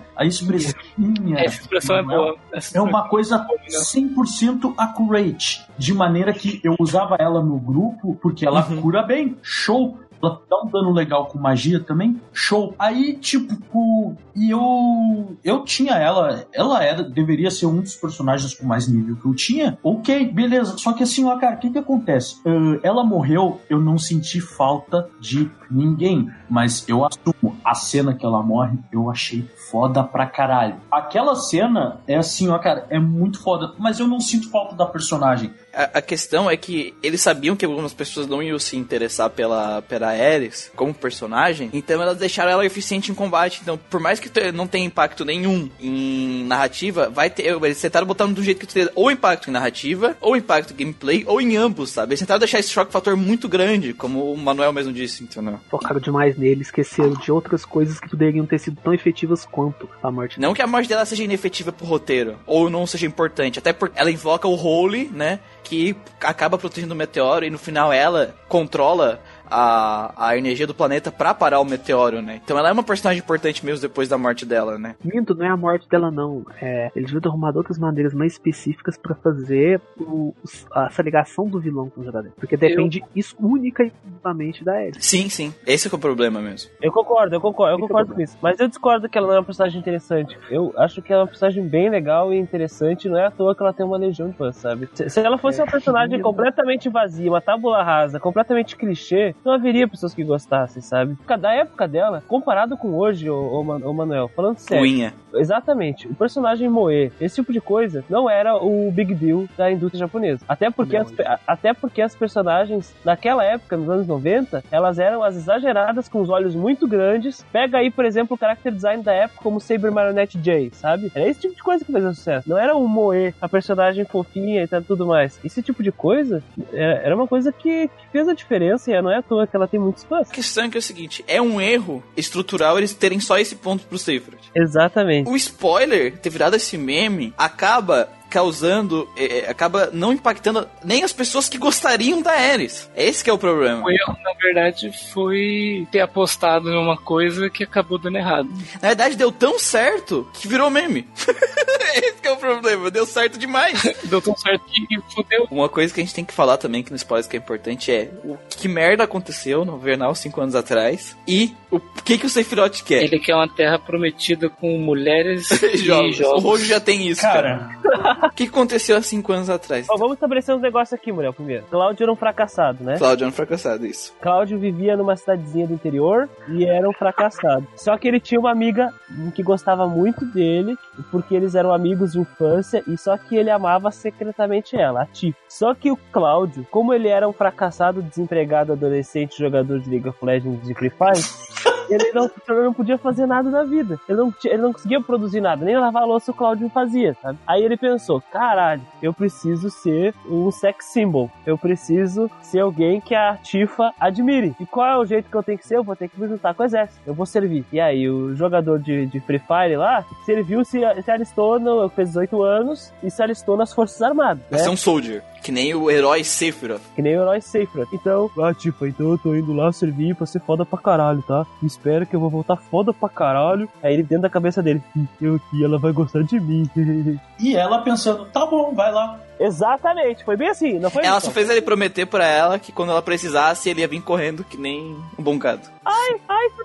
inha. 0.00 0.10
A 0.16 0.24
expressinha. 0.24 1.38
Essa 1.38 1.60
expressão 1.60 1.96
é 1.96 2.02
boa. 2.02 2.36
É 2.74 2.80
uma 2.80 3.08
expressão 3.08 3.08
coisa 3.08 3.38
boa, 3.38 3.58
né? 3.58 3.78
100% 3.78 4.74
accurate. 4.76 5.66
De 5.78 5.94
maneira 5.94 6.32
que 6.32 6.60
eu 6.62 6.74
usava 6.78 7.16
ela 7.18 7.42
no 7.42 7.58
grupo 7.58 8.16
porque 8.20 8.46
ela 8.46 8.66
Uhum. 8.68 8.80
cura 8.82 9.02
bem. 9.02 9.36
Show. 9.42 9.98
Ela 10.22 10.40
dá 10.48 10.62
um 10.62 10.66
dano 10.66 10.92
legal 10.92 11.26
com 11.26 11.38
magia 11.38 11.80
também. 11.80 12.20
Show. 12.32 12.74
Aí, 12.78 13.14
tipo, 13.14 14.16
e 14.34 14.50
eu 14.50 15.36
eu 15.42 15.64
tinha 15.64 15.94
ela, 15.94 16.44
ela 16.52 16.82
era 16.84 17.02
deveria 17.02 17.50
ser 17.50 17.66
um 17.66 17.80
dos 17.80 17.94
personagens 17.94 18.54
com 18.54 18.66
mais 18.66 18.88
nível 18.88 19.16
que 19.16 19.26
eu 19.26 19.34
tinha. 19.34 19.78
OK, 19.82 20.26
beleza. 20.32 20.76
Só 20.78 20.92
que 20.92 21.02
assim, 21.02 21.24
ó, 21.24 21.36
cara, 21.36 21.56
o 21.56 21.58
que 21.58 21.70
que 21.70 21.78
acontece? 21.78 22.40
Ah, 22.46 22.80
ela 22.82 23.04
morreu, 23.04 23.60
eu 23.68 23.80
não 23.80 23.98
senti 23.98 24.40
falta 24.40 25.08
de 25.20 25.50
ninguém, 25.70 26.28
mas 26.48 26.86
eu 26.88 27.04
assumo, 27.04 27.56
a 27.64 27.74
cena 27.74 28.14
que 28.14 28.26
ela 28.26 28.42
morre, 28.42 28.78
eu 28.92 29.08
achei 29.08 29.48
foda 29.70 30.02
pra 30.02 30.26
caralho. 30.26 30.76
Aquela 30.90 31.36
cena 31.36 32.00
é 32.06 32.16
assim, 32.16 32.48
ó, 32.48 32.58
cara, 32.58 32.86
é 32.90 32.98
muito 32.98 33.40
foda, 33.40 33.74
mas 33.78 34.00
eu 34.00 34.06
não 34.06 34.20
sinto 34.20 34.50
falta 34.50 34.74
da 34.74 34.86
personagem. 34.86 35.52
A, 35.72 35.98
a 35.98 36.02
questão 36.02 36.50
é 36.50 36.56
que 36.56 36.94
eles 37.02 37.20
sabiam 37.20 37.56
que 37.56 37.64
algumas 37.64 37.92
pessoas 37.92 38.26
não 38.26 38.42
iam 38.42 38.58
se 38.58 38.76
interessar 38.76 39.30
pela, 39.30 39.82
pela 39.82 40.08
Ares 40.08 40.70
como 40.74 40.92
personagem, 40.92 41.70
então 41.72 42.00
elas 42.02 42.18
deixaram 42.18 42.50
ela 42.50 42.66
eficiente 42.66 43.10
em 43.10 43.14
combate. 43.14 43.60
Então, 43.62 43.78
por 43.78 44.00
mais 44.00 44.20
que 44.20 44.30
não 44.52 44.66
tenha 44.66 44.86
impacto 44.86 45.24
nenhum 45.24 45.70
em 45.80 46.44
narrativa, 46.44 47.08
vai 47.08 47.30
ter. 47.30 47.46
Eles 47.46 47.80
tentaram 47.80 48.06
botar 48.06 48.26
do 48.26 48.42
jeito 48.42 48.60
que 48.60 48.66
tu 48.66 48.74
teria 48.74 48.92
ou 48.94 49.10
impacto 49.10 49.48
em 49.48 49.52
narrativa, 49.52 50.16
ou 50.20 50.36
impacto 50.36 50.72
em 50.72 50.76
gameplay, 50.76 51.24
ou 51.26 51.40
em 51.40 51.56
ambos, 51.56 51.90
sabe? 51.90 52.10
Eles 52.10 52.20
tentaram 52.20 52.38
deixar 52.38 52.58
esse 52.58 52.70
choque 52.70 52.92
fator 52.92 53.16
muito 53.16 53.48
grande, 53.48 53.92
como 53.92 54.32
o 54.32 54.36
Manuel 54.36 54.72
mesmo 54.72 54.92
disse, 54.92 55.22
entendeu? 55.22 55.58
Focaram 55.70 56.00
demais 56.00 56.36
nele, 56.36 56.62
esqueceram 56.62 57.14
de 57.14 57.32
outras 57.32 57.64
coisas 57.64 57.98
que 57.98 58.08
poderiam 58.08 58.46
ter 58.46 58.58
sido 58.58 58.80
tão 58.82 58.92
efetivas 58.92 59.44
quanto 59.44 59.88
a 60.02 60.10
morte 60.10 60.40
Não 60.40 60.54
que 60.54 60.62
a 60.62 60.66
morte 60.66 60.88
dela 60.88 61.04
seja 61.04 61.24
inefetiva 61.24 61.72
pro 61.72 61.86
roteiro, 61.86 62.38
ou 62.46 62.68
não 62.70 62.86
seja 62.86 63.06
importante, 63.06 63.58
até 63.58 63.72
porque 63.72 63.98
ela 63.98 64.10
invoca 64.10 64.46
o 64.46 64.54
Holy, 64.54 65.10
né? 65.12 65.40
Que 65.62 65.96
acaba 66.20 66.58
protegendo 66.58 66.94
o 66.94 66.96
meteoro 66.96 67.44
e 67.44 67.50
no 67.50 67.58
final 67.58 67.92
ela 67.92 68.34
controla 68.48 69.20
a, 69.50 70.12
a 70.28 70.36
energia 70.36 70.66
do 70.66 70.74
planeta 70.74 71.10
pra 71.10 71.34
parar 71.34 71.60
o 71.60 71.64
meteoro, 71.64 72.22
né? 72.22 72.40
Então 72.44 72.58
ela 72.58 72.68
é 72.68 72.72
uma 72.72 72.82
personagem 72.82 73.22
importante 73.22 73.64
mesmo 73.64 73.80
depois 73.82 74.08
da 74.08 74.16
morte 74.18 74.44
dela, 74.46 74.78
né? 74.78 74.94
Minto, 75.04 75.34
não 75.34 75.44
é 75.46 75.48
a 75.48 75.56
morte 75.56 75.88
dela, 75.88 76.10
não. 76.10 76.44
É, 76.60 76.90
eles 76.94 77.06
deviam 77.08 77.20
ter 77.20 77.28
arrumado 77.28 77.56
outras 77.56 77.78
maneiras 77.78 78.14
mais 78.14 78.32
específicas 78.32 78.96
pra 78.96 79.14
fazer 79.14 79.80
o, 79.98 80.34
os- 80.42 80.66
essa 80.86 81.02
ligação 81.02 81.46
do 81.48 81.58
vilão 81.60 81.90
com 81.90 82.00
o 82.00 82.04
Jadaden. 82.04 82.32
Porque 82.36 82.56
depende 82.56 83.02
isso 83.14 83.34
única 83.40 83.82
e 83.82 83.86
exclusivamente 83.88 84.64
da 84.64 84.80
Ellie. 84.80 85.02
Sim, 85.02 85.28
sim. 85.28 85.54
Esse 85.66 85.86
é, 85.86 85.90
que 85.90 85.94
é 85.96 85.98
o 85.98 86.00
problema 86.00 86.40
mesmo. 86.40 86.70
Eu 86.80 86.92
concordo, 86.92 87.34
eu 87.34 87.40
concordo, 87.40 87.72
eu 87.72 87.76
Esse 87.76 87.84
é 87.84 87.88
concordo 87.88 88.14
com 88.14 88.20
isso. 88.20 88.36
Mas 88.40 88.60
eu 88.60 88.68
discordo 88.68 89.08
que 89.08 89.18
ela 89.18 89.26
não 89.26 89.34
é 89.34 89.38
uma 89.38 89.44
personagem 89.44 89.80
interessante. 89.80 90.38
Eu 90.50 90.72
acho 90.76 91.02
que 91.02 91.12
ela 91.12 91.22
é 91.22 91.24
uma 91.24 91.28
personagem 91.28 91.66
bem 91.66 91.90
legal 91.90 92.32
e 92.32 92.38
interessante. 92.38 93.08
Não 93.08 93.18
é 93.18 93.26
à 93.26 93.30
toa 93.30 93.54
que 93.54 93.62
ela 93.62 93.72
tem 93.72 93.84
uma 93.84 93.96
legião 93.96 94.28
de 94.30 94.36
fãs, 94.36 94.56
sabe? 94.56 94.88
Se, 94.94 95.08
se 95.08 95.20
ela 95.20 95.38
fosse 95.38 95.60
É, 95.60 95.64
uma 95.64 95.70
personagem 95.70 96.20
completamente 96.22 96.88
vazia, 96.88 97.30
uma 97.30 97.40
tábula 97.40 97.82
rasa, 97.82 98.20
completamente 98.20 98.76
clichê, 98.76 99.34
não 99.44 99.52
haveria 99.52 99.88
pessoas 99.88 100.14
que 100.14 100.22
gostassem, 100.24 100.82
sabe? 100.82 101.16
Da 101.38 101.52
época 101.54 101.86
dela, 101.88 102.22
comparado 102.26 102.76
com 102.76 102.94
hoje, 102.96 103.28
Man- 103.28 103.80
ô 103.84 103.92
Manuel, 103.92 104.28
falando 104.28 104.58
sério. 104.58 104.80
Ruinha. 104.82 105.14
Exatamente. 105.34 106.08
O 106.08 106.14
personagem 106.14 106.68
Moe, 106.68 107.12
esse 107.20 107.36
tipo 107.36 107.52
de 107.52 107.60
coisa, 107.60 108.04
não 108.10 108.28
era 108.28 108.56
o 108.56 108.90
big 108.90 109.14
deal 109.14 109.44
da 109.56 109.70
indústria 109.70 110.00
japonesa. 110.00 110.44
Até 110.48 110.70
porque, 110.70 110.98
Não, 110.98 111.04
as, 111.06 111.40
até 111.46 111.72
porque 111.72 112.02
as 112.02 112.14
personagens, 112.16 112.94
naquela 113.04 113.44
época, 113.44 113.76
nos 113.76 113.88
anos 113.88 114.06
90, 114.06 114.64
elas 114.70 114.98
eram 114.98 115.22
as 115.22 115.36
exageradas 115.36 116.08
com 116.08 116.20
os 116.20 116.28
olhos 116.28 116.54
muito 116.54 116.86
grandes. 116.88 117.44
Pega 117.52 117.78
aí, 117.78 117.90
por 117.90 118.04
exemplo, 118.04 118.34
o 118.36 118.38
character 118.38 118.72
design 118.72 119.02
da 119.02 119.12
época 119.12 119.40
como 119.42 119.60
Saber 119.60 119.90
Marionette 119.90 120.36
J, 120.38 120.70
sabe? 120.72 121.12
Era 121.14 121.28
esse 121.28 121.40
tipo 121.40 121.54
de 121.54 121.62
coisa 121.62 121.84
que 121.84 121.92
fazia 121.92 122.12
sucesso. 122.12 122.48
Não 122.50 122.58
era 122.58 122.76
o 122.76 122.86
Moe, 122.88 123.34
a 123.40 123.48
personagem 123.48 124.04
fofinha 124.04 124.62
e 124.62 124.66
tal, 124.66 124.82
tudo 124.82 125.06
mais. 125.06 125.38
Esse 125.44 125.62
tipo 125.62 125.82
de 125.82 125.92
coisa 125.92 126.42
é- 126.72 127.02
era 127.04 127.14
uma 127.14 127.26
coisa 127.28 127.52
que, 127.52 127.86
que 127.88 128.08
fez 128.10 128.26
a 128.28 128.34
diferença 128.34 128.90
e 128.90 129.00
não 129.00 129.10
é 129.10 129.22
toa 129.30 129.46
que 129.46 129.54
ela 129.54 129.68
tem 129.68 129.78
muitos 129.78 130.02
fãs. 130.02 130.28
A 130.28 130.32
questão 130.32 130.64
é 130.64 130.68
que 130.68 130.76
é 130.76 130.80
o 130.80 130.82
seguinte, 130.82 131.24
é 131.28 131.40
um 131.40 131.60
erro 131.60 132.02
estrutural 132.16 132.76
eles 132.76 132.92
terem 132.92 133.20
só 133.20 133.38
esse 133.38 133.54
ponto 133.54 133.86
pro 133.86 133.96
Seyfried. 133.96 134.42
Exatamente. 134.54 135.30
O 135.30 135.36
spoiler 135.36 136.18
ter 136.18 136.30
virado 136.30 136.56
esse 136.56 136.76
meme 136.76 137.32
acaba 137.38 138.08
causando, 138.30 139.08
é, 139.16 139.40
é, 139.40 139.50
acaba 139.50 139.90
não 139.92 140.12
impactando 140.12 140.66
nem 140.84 141.02
as 141.02 141.12
pessoas 141.12 141.48
que 141.48 141.58
gostariam 141.58 142.22
da 142.22 142.30
Ares. 142.30 142.88
Esse 142.96 143.24
que 143.24 143.28
é 143.28 143.32
o 143.32 143.38
problema. 143.38 143.84
O 143.84 143.90
erro, 143.90 144.16
na 144.22 144.32
verdade, 144.40 144.90
foi 145.12 145.86
ter 145.90 146.00
apostado 146.00 146.70
em 146.70 146.76
uma 146.76 146.96
coisa 146.96 147.50
que 147.50 147.64
acabou 147.64 147.98
dando 147.98 148.16
errado. 148.16 148.48
Na 148.80 148.88
verdade, 148.88 149.16
deu 149.16 149.32
tão 149.32 149.58
certo 149.58 150.28
que 150.32 150.46
virou 150.46 150.70
meme. 150.70 151.06
Esse 151.96 152.22
que 152.22 152.28
é 152.28 152.32
o 152.32 152.36
problema, 152.36 152.90
deu 152.90 153.04
certo 153.04 153.36
demais. 153.36 153.82
Deu 154.04 154.22
tão 154.22 154.36
certo 154.36 154.64
que 154.66 154.86
fudeu. 155.12 155.48
Uma 155.50 155.68
coisa 155.68 155.92
que 155.92 156.00
a 156.00 156.04
gente 156.04 156.14
tem 156.14 156.24
que 156.24 156.32
falar 156.32 156.56
também 156.56 156.82
que 156.82 156.90
no 156.90 156.96
spoiler 156.96 157.28
que 157.28 157.36
é 157.36 157.38
importante 157.38 157.90
é 157.90 158.10
o 158.24 158.38
que 158.48 158.68
merda 158.68 159.04
aconteceu 159.04 159.64
no 159.64 159.76
Vernal 159.76 160.14
cinco 160.14 160.40
anos 160.40 160.54
atrás 160.54 161.16
e 161.26 161.52
o 161.70 161.80
que 161.80 162.18
que 162.18 162.26
o 162.26 162.28
Sephiroth 162.28 162.82
quer. 162.84 163.02
Ele 163.02 163.18
quer 163.18 163.34
uma 163.34 163.48
terra 163.48 163.78
prometida 163.78 164.48
com 164.48 164.78
mulheres 164.78 165.50
e 165.62 165.78
Jogos. 165.78 166.16
O 166.16 166.22
jogos. 166.22 166.42
Rojo 166.42 166.64
já 166.64 166.80
tem 166.80 167.08
isso, 167.08 167.22
cara. 167.22 167.70
Cara, 167.82 168.19
O 168.22 168.30
que 168.30 168.44
aconteceu 168.44 168.96
há 168.96 169.02
cinco 169.02 169.32
anos 169.32 169.48
atrás? 169.48 169.86
Ó, 169.88 169.96
vamos 169.96 170.14
estabelecer 170.14 170.54
uns 170.54 170.60
negócios 170.60 170.92
aqui, 170.92 171.10
mulher, 171.12 171.32
primeiro. 171.32 171.64
Cláudio 171.70 172.04
era 172.04 172.12
um 172.12 172.16
fracassado, 172.16 172.84
né? 172.84 172.96
Cláudio 172.98 173.24
é 173.24 173.28
um 173.28 173.32
fracassado, 173.32 173.86
isso. 173.86 174.14
Cláudio 174.20 174.58
vivia 174.58 174.96
numa 174.96 175.16
cidadezinha 175.16 175.66
do 175.66 175.74
interior 175.74 176.28
e 176.48 176.64
era 176.64 176.88
um 176.88 176.92
fracassado. 176.92 177.66
Só 177.76 177.96
que 177.96 178.08
ele 178.08 178.20
tinha 178.20 178.38
uma 178.38 178.50
amiga 178.50 178.92
que 179.34 179.42
gostava 179.42 179.86
muito 179.86 180.24
dele, 180.24 180.76
porque 181.10 181.34
eles 181.34 181.54
eram 181.54 181.72
amigos 181.72 182.12
de 182.12 182.20
infância, 182.20 182.82
e 182.86 182.96
só 182.96 183.16
que 183.16 183.36
ele 183.36 183.50
amava 183.50 183.90
secretamente 183.90 184.76
ela, 184.76 185.02
a 185.02 185.06
Tiff. 185.06 185.36
Só 185.48 185.74
que 185.74 185.90
o 185.90 185.96
Cláudio, 186.12 186.66
como 186.70 186.92
ele 186.92 187.08
era 187.08 187.28
um 187.28 187.32
fracassado, 187.32 188.02
desempregado, 188.02 188.72
adolescente, 188.72 189.38
jogador 189.38 189.80
de 189.80 189.90
League 189.90 190.08
of 190.08 190.18
Legends 190.24 190.66
de 190.66 190.74
Free 190.74 190.90
Fire, 190.90 191.59
ele 191.90 192.12
não, 192.12 192.30
ele 192.48 192.62
não 192.62 192.72
podia 192.72 192.98
fazer 192.98 193.26
nada 193.26 193.50
na 193.50 193.64
vida. 193.64 193.98
Ele 194.08 194.18
não, 194.18 194.34
ele 194.44 194.62
não 194.62 194.72
conseguia 194.72 195.00
produzir 195.00 195.40
nada, 195.40 195.64
nem 195.64 195.76
lavar 195.78 196.02
a 196.02 196.06
louça 196.06 196.30
o 196.30 196.34
Cláudio 196.34 196.68
fazia, 196.70 197.16
sabe? 197.20 197.38
Aí 197.46 197.62
ele 197.62 197.76
pensou, 197.76 198.22
caralho, 198.32 198.82
eu 199.02 199.12
preciso 199.12 199.70
ser 199.70 200.14
um 200.28 200.50
sex 200.50 200.86
symbol. 200.86 201.30
Eu 201.44 201.58
preciso 201.58 202.30
ser 202.42 202.60
alguém 202.60 203.00
que 203.00 203.14
a 203.14 203.36
Tifa 203.36 203.92
admire. 203.98 204.54
E 204.60 204.66
qual 204.66 204.86
é 204.86 204.98
o 204.98 205.04
jeito 205.04 205.30
que 205.30 205.36
eu 205.36 205.42
tenho 205.42 205.58
que 205.58 205.66
ser? 205.66 205.76
Eu 205.76 205.84
vou 205.84 205.96
ter 205.96 206.08
que 206.08 206.20
me 206.20 206.28
juntar 206.28 206.54
com 206.54 206.62
o 206.62 206.66
exército. 206.66 207.00
Eu 207.06 207.14
vou 207.14 207.26
servir. 207.26 207.64
E 207.72 207.80
aí, 207.80 208.08
o 208.08 208.34
jogador 208.34 208.78
de, 208.78 209.06
de 209.06 209.20
Free 209.20 209.40
Fire 209.40 209.76
lá 209.76 210.04
serviu, 210.24 210.64
se, 210.64 210.80
se 211.02 211.10
alistou, 211.10 211.58
no, 211.58 211.88
fez 211.88 212.08
18 212.08 212.42
anos 212.42 212.92
e 213.02 213.10
se 213.10 213.22
alistou 213.22 213.56
nas 213.56 213.72
Forças 213.72 214.00
Armadas. 214.02 214.42
Né? 214.50 214.58
ser 214.58 214.70
um 214.70 214.76
soldier, 214.76 215.22
que 215.42 215.50
nem 215.52 215.74
o 215.74 215.90
herói 215.90 216.22
Sephiroth. 216.24 216.80
Que 216.94 217.02
nem 217.02 217.16
o 217.16 217.22
herói 217.22 217.40
Sephiroth. 217.40 217.88
Então, 217.92 218.30
ah, 218.40 218.52
Tifa, 218.54 218.86
então 218.88 219.10
eu 219.12 219.18
tô 219.18 219.34
indo 219.34 219.52
lá 219.52 219.72
servir 219.72 220.14
pra 220.14 220.26
ser 220.26 220.40
foda 220.40 220.64
pra 220.64 220.78
caralho, 220.78 221.22
tá? 221.22 221.46
Espero 221.62 222.06
que 222.06 222.14
eu 222.14 222.20
vou 222.20 222.30
voltar 222.30 222.56
foda 222.56 222.92
pra 222.92 223.08
caralho. 223.08 223.68
Aí 223.82 223.94
ele 223.94 224.02
dentro 224.02 224.22
da 224.22 224.30
cabeça 224.30 224.62
dele, 224.62 224.82
"Hum, 224.96 225.06
eu 225.20 225.34
aqui, 225.36 225.64
ela 225.64 225.78
vai 225.78 225.92
gostar 225.92 226.22
de 226.22 226.38
mim. 226.40 226.68
e 227.38 227.56
ela 227.56 227.82
pensando, 227.82 228.26
tá 228.26 228.44
bom, 228.46 228.72
vai 228.74 228.92
lá. 228.92 229.18
Exatamente, 229.38 230.22
foi 230.22 230.36
bem 230.36 230.48
assim, 230.48 230.78
não 230.78 230.90
foi 230.90 231.02
Ela 231.02 231.16
isso? 231.16 231.26
só 231.28 231.32
fez 231.32 231.48
ele 231.48 231.62
prometer 231.62 232.04
pra 232.04 232.26
ela 232.26 232.58
que 232.58 232.70
quando 232.72 232.90
ela 232.90 233.00
precisasse, 233.00 233.70
ele 233.70 233.80
ia 233.80 233.88
vir 233.88 234.02
correndo 234.02 234.44
que 234.44 234.58
nem 234.58 234.94
um 235.18 235.22
bom 235.22 235.38
gado. 235.38 235.62
Ai, 235.82 236.18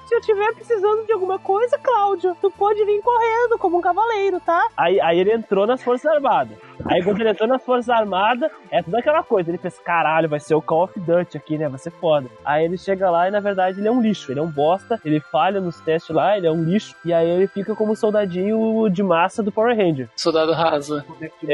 se 0.07 0.13
eu 0.13 0.19
estiver 0.19 0.53
precisando 0.53 1.05
de 1.05 1.13
alguma 1.13 1.39
coisa, 1.39 1.77
Cláudio, 1.77 2.35
tu 2.41 2.51
pode 2.51 2.83
vir 2.83 3.01
correndo 3.01 3.57
como 3.57 3.77
um 3.77 3.81
cavaleiro, 3.81 4.41
tá? 4.45 4.67
Aí, 4.75 4.99
aí 4.99 5.17
ele 5.19 5.31
entrou 5.31 5.65
nas 5.65 5.81
Forças 5.81 6.11
Armadas. 6.11 6.57
Aí 6.87 7.03
quando 7.03 7.19
ele 7.19 7.29
entrou 7.29 7.49
nas 7.49 7.63
Forças 7.63 7.89
Armadas, 7.89 8.51
é 8.69 8.81
tudo 8.81 8.95
aquela 8.97 9.23
coisa. 9.23 9.49
Ele 9.49 9.57
fez, 9.57 9.79
caralho, 9.79 10.29
vai 10.29 10.39
ser 10.39 10.53
o 10.53 10.61
Call 10.61 10.83
of 10.83 10.99
Duty 10.99 11.35
aqui, 11.35 11.57
né? 11.57 11.67
Vai 11.67 11.79
ser 11.79 11.91
foda. 11.91 12.29
Aí 12.43 12.63
ele 12.63 12.77
chega 12.77 13.09
lá 13.09 13.27
e 13.27 13.31
na 13.31 13.39
verdade 13.39 13.79
ele 13.79 13.87
é 13.87 13.91
um 13.91 14.01
lixo. 14.01 14.31
Ele 14.31 14.39
é 14.39 14.43
um 14.43 14.51
bosta, 14.51 14.99
ele 15.03 15.19
falha 15.19 15.59
nos 15.59 15.79
testes 15.81 16.15
lá, 16.15 16.37
ele 16.37 16.45
é 16.45 16.51
um 16.51 16.63
lixo. 16.63 16.95
E 17.03 17.11
aí 17.11 17.27
ele 17.27 17.47
fica 17.47 17.75
como 17.75 17.95
soldadinho 17.95 18.87
de 18.89 19.01
massa 19.01 19.41
do 19.41 19.51
Power 19.51 19.75
Ranger. 19.75 20.09
Soldado 20.15 20.51
rasa. 20.53 21.03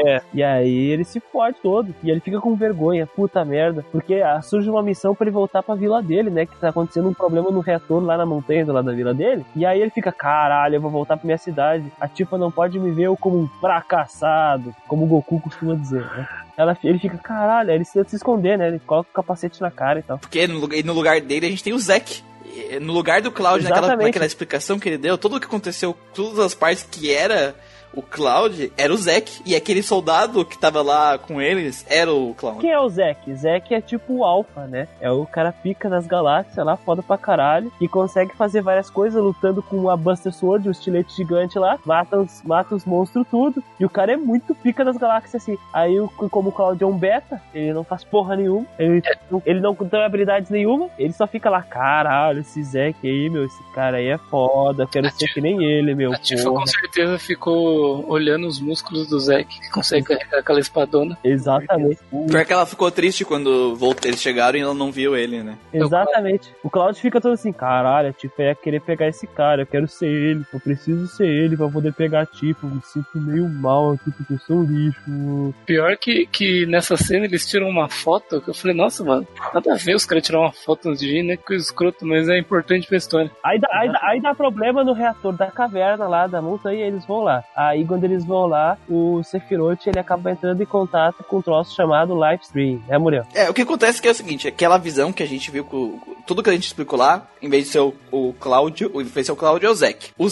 É. 0.06 0.20
E 0.34 0.42
aí 0.42 0.90
ele 0.90 1.04
se 1.04 1.18
fode 1.18 1.56
todo. 1.62 1.94
E 2.02 2.10
ele 2.10 2.20
fica 2.20 2.40
com 2.40 2.54
vergonha, 2.54 3.06
puta 3.06 3.44
merda. 3.44 3.84
Porque 3.90 4.16
ah, 4.16 4.42
surge 4.42 4.68
uma 4.68 4.82
missão 4.82 5.14
pra 5.14 5.24
ele 5.24 5.30
voltar 5.30 5.62
pra 5.62 5.74
vila 5.74 6.02
dele, 6.02 6.28
né? 6.28 6.44
Que 6.44 6.56
tá 6.56 6.68
acontecendo 6.68 7.08
um 7.08 7.14
problema 7.14 7.50
no 7.50 7.60
reator 7.60 8.02
lá 8.02 8.18
na 8.18 8.26
montanha 8.26 8.66
do 8.66 8.72
lado 8.72 8.84
da 8.84 8.92
vila 8.92 9.14
dele. 9.14 9.46
E 9.56 9.64
aí 9.64 9.80
ele 9.80 9.90
fica, 9.90 10.12
caralho, 10.12 10.74
eu 10.74 10.80
vou 10.80 10.90
voltar 10.90 11.16
pra 11.16 11.24
minha 11.24 11.38
cidade. 11.38 11.90
A 11.98 12.06
Tifa 12.06 12.36
não 12.36 12.50
pode 12.50 12.78
me 12.78 12.90
ver 12.90 13.04
eu 13.04 13.16
como 13.16 13.38
um 13.38 13.48
fracassado, 13.60 14.74
como 14.86 15.04
o 15.04 15.21
Goku 15.22 15.40
costuma 15.40 15.74
dizer, 15.74 16.00
né? 16.04 16.28
Ela, 16.56 16.76
ele 16.84 16.98
fica, 16.98 17.16
caralho, 17.18 17.70
ele 17.70 17.84
tenta 17.84 18.08
se 18.10 18.16
esconder, 18.16 18.58
né? 18.58 18.68
Ele 18.68 18.78
coloca 18.78 19.08
o 19.10 19.14
capacete 19.14 19.60
na 19.60 19.70
cara 19.70 20.00
e 20.00 20.02
tal. 20.02 20.18
Porque 20.18 20.46
no, 20.46 20.58
lugar- 20.58 20.84
no 20.84 20.92
lugar 20.92 21.20
dele 21.20 21.46
a 21.46 21.50
gente 21.50 21.64
tem 21.64 21.72
o 21.72 21.78
Zack. 21.78 22.22
No 22.82 22.92
lugar 22.92 23.22
do 23.22 23.32
Cloud, 23.32 23.64
naquela, 23.64 23.86
naquela 24.08 24.26
explicação 24.26 24.78
que 24.78 24.88
ele 24.88 24.98
deu, 24.98 25.16
tudo 25.16 25.36
o 25.36 25.40
que 25.40 25.46
aconteceu, 25.46 25.96
todas 26.14 26.38
as 26.38 26.54
partes 26.54 26.86
que 26.90 27.10
era 27.12 27.54
o 27.94 28.02
Cloud, 28.02 28.72
era 28.76 28.92
o 28.92 28.96
Zack. 28.96 29.42
E 29.44 29.54
aquele 29.54 29.82
soldado 29.82 30.44
que 30.44 30.58
tava 30.58 30.82
lá 30.82 31.18
com 31.18 31.40
eles 31.40 31.84
era 31.88 32.12
o 32.12 32.34
Cloud. 32.34 32.60
Quem 32.60 32.70
é 32.70 32.80
o 32.80 32.88
Zack? 32.88 33.34
Zack 33.34 33.74
é 33.74 33.80
tipo 33.80 34.14
o 34.18 34.24
Alpha, 34.24 34.66
né? 34.66 34.88
É 35.00 35.10
o 35.10 35.26
cara 35.26 35.52
pica 35.52 35.88
nas 35.88 36.06
galáxias 36.06 36.64
lá, 36.64 36.76
foda 36.76 37.02
pra 37.02 37.18
caralho, 37.18 37.72
que 37.78 37.88
consegue 37.88 38.34
fazer 38.36 38.62
várias 38.62 38.88
coisas 38.90 39.22
lutando 39.22 39.62
com 39.62 39.88
a 39.90 39.96
Buster 39.96 40.32
Sword, 40.32 40.68
o 40.68 40.72
estilete 40.72 41.14
gigante 41.16 41.58
lá, 41.58 41.78
mata 41.84 42.18
os, 42.18 42.42
mata 42.42 42.74
os 42.74 42.84
monstros 42.84 43.26
tudo, 43.30 43.62
e 43.78 43.84
o 43.84 43.90
cara 43.90 44.12
é 44.12 44.16
muito 44.16 44.54
pica 44.54 44.84
nas 44.84 44.96
galáxias 44.96 45.42
assim. 45.42 45.58
Aí, 45.72 45.96
como 46.30 46.48
o 46.48 46.52
Cloud 46.52 46.82
é 46.82 46.86
um 46.86 46.96
beta, 46.96 47.40
ele 47.54 47.72
não 47.72 47.84
faz 47.84 48.04
porra 48.04 48.36
nenhuma, 48.36 48.66
ele, 48.78 49.02
ele 49.44 49.60
não 49.60 49.74
tem 49.74 50.02
habilidades 50.02 50.50
nenhuma, 50.50 50.88
ele 50.98 51.12
só 51.12 51.26
fica 51.26 51.50
lá, 51.50 51.62
caralho, 51.62 52.40
esse 52.40 52.62
Zack 52.62 52.96
aí, 53.06 53.28
meu, 53.28 53.44
esse 53.44 53.62
cara 53.74 53.98
aí 53.98 54.08
é 54.08 54.18
foda, 54.18 54.86
quero 54.86 55.10
ser 55.10 55.28
que 55.32 55.40
nem 55.40 55.62
ele, 55.64 55.94
meu, 55.94 56.12
A 56.12 56.16
Tifa 56.16 56.44
porra. 56.44 56.60
com 56.60 56.66
certeza 56.66 57.18
ficou 57.18 57.81
olhando 57.82 58.46
os 58.46 58.60
músculos 58.60 59.08
do 59.08 59.18
Zack, 59.20 59.60
que 59.60 59.70
consegue 59.70 60.06
carregar 60.06 60.38
aquela 60.40 60.60
espadona. 60.60 61.16
Exatamente. 61.24 61.98
Pior 62.28 62.44
que 62.44 62.52
ela 62.52 62.66
ficou 62.66 62.90
triste 62.90 63.24
quando 63.24 63.74
volt- 63.76 64.04
eles 64.04 64.20
chegaram 64.20 64.58
e 64.58 64.62
ela 64.62 64.74
não 64.74 64.90
viu 64.92 65.16
ele, 65.16 65.42
né? 65.42 65.56
Exatamente. 65.72 66.54
O 66.62 66.70
Cloud 66.70 66.98
fica 67.00 67.20
todo 67.20 67.32
assim, 67.32 67.52
caralho, 67.52 68.08
a 68.08 68.12
Tifa 68.12 68.42
ia 68.42 68.54
querer 68.54 68.80
pegar 68.80 69.08
esse 69.08 69.26
cara, 69.26 69.62
eu 69.62 69.66
quero 69.66 69.86
ser 69.88 70.06
ele, 70.08 70.44
eu 70.52 70.60
preciso 70.60 71.06
ser 71.08 71.26
ele 71.26 71.56
pra 71.56 71.68
poder 71.68 71.92
pegar 71.92 72.22
a 72.22 72.26
Tifa, 72.26 72.66
eu 72.66 72.70
me 72.70 72.82
sinto 72.82 73.08
meio 73.14 73.48
mal 73.48 73.92
aqui 73.92 74.10
porque 74.10 74.34
eu 74.34 74.38
sou 74.40 74.56
um 74.58 74.64
lixo. 74.64 75.54
Pior 75.66 75.96
que, 75.96 76.26
que 76.26 76.66
nessa 76.66 76.96
cena 76.96 77.24
eles 77.24 77.46
tiram 77.48 77.68
uma 77.68 77.88
foto, 77.88 78.40
que 78.40 78.50
eu 78.50 78.54
falei, 78.54 78.76
nossa, 78.76 79.04
mano, 79.04 79.26
nada 79.52 79.72
a 79.72 79.76
ver 79.76 79.94
os 79.94 80.04
caras 80.04 80.24
tirar 80.24 80.40
uma 80.40 80.52
foto 80.52 80.88
antes 80.88 81.00
de 81.00 81.18
ir, 81.18 81.22
né? 81.22 81.36
Que 81.36 81.54
escroto, 81.54 82.06
mas 82.06 82.28
é 82.28 82.38
importante 82.38 82.86
pra 82.86 82.96
história. 82.96 83.30
Aí 83.44 83.58
dá, 83.58 83.68
aí, 83.72 83.92
dá, 83.92 83.98
aí 84.02 84.20
dá 84.20 84.34
problema 84.34 84.84
no 84.84 84.92
reator 84.92 85.32
da 85.32 85.46
caverna 85.50 86.06
lá, 86.08 86.26
da 86.26 86.40
montanha, 86.42 86.78
e 86.84 86.88
eles 86.88 87.04
vão 87.06 87.20
lá. 87.22 87.42
Aí 87.56 87.71
quando 87.86 88.04
eles 88.04 88.24
vão 88.24 88.46
lá, 88.46 88.78
o 88.88 89.22
Sephiroth 89.22 89.86
ele 89.86 89.98
acaba 89.98 90.30
entrando 90.30 90.62
em 90.62 90.66
contato 90.66 91.22
com 91.24 91.38
um 91.38 91.42
troço 91.42 91.74
chamado 91.74 92.14
Livestream, 92.14 92.80
né, 92.88 92.98
Muriel? 92.98 93.24
É, 93.34 93.48
o 93.50 93.54
que 93.54 93.62
acontece 93.62 93.98
é 93.98 94.02
que 94.02 94.08
é 94.08 94.10
o 94.10 94.14
seguinte, 94.14 94.48
aquela 94.48 94.78
visão 94.78 95.12
que 95.12 95.22
a 95.22 95.26
gente 95.26 95.50
viu 95.50 95.64
com 95.64 95.82
com 95.82 95.98
tudo 96.26 96.42
que 96.42 96.50
a 96.50 96.52
gente 96.52 96.66
explicou 96.66 96.98
lá, 96.98 97.26
em 97.40 97.48
vez 97.48 97.64
de 97.64 97.70
ser 97.70 97.80
o, 97.80 97.94
o 98.10 98.32
Cláudio, 98.38 98.90
vez 98.94 99.12
de 99.12 99.24
ser 99.24 99.32
o 99.32 99.36
Cláudio 99.36 99.66
é 99.66 99.70
o 99.70 99.74
Zack. 99.74 100.10
O 100.18 100.28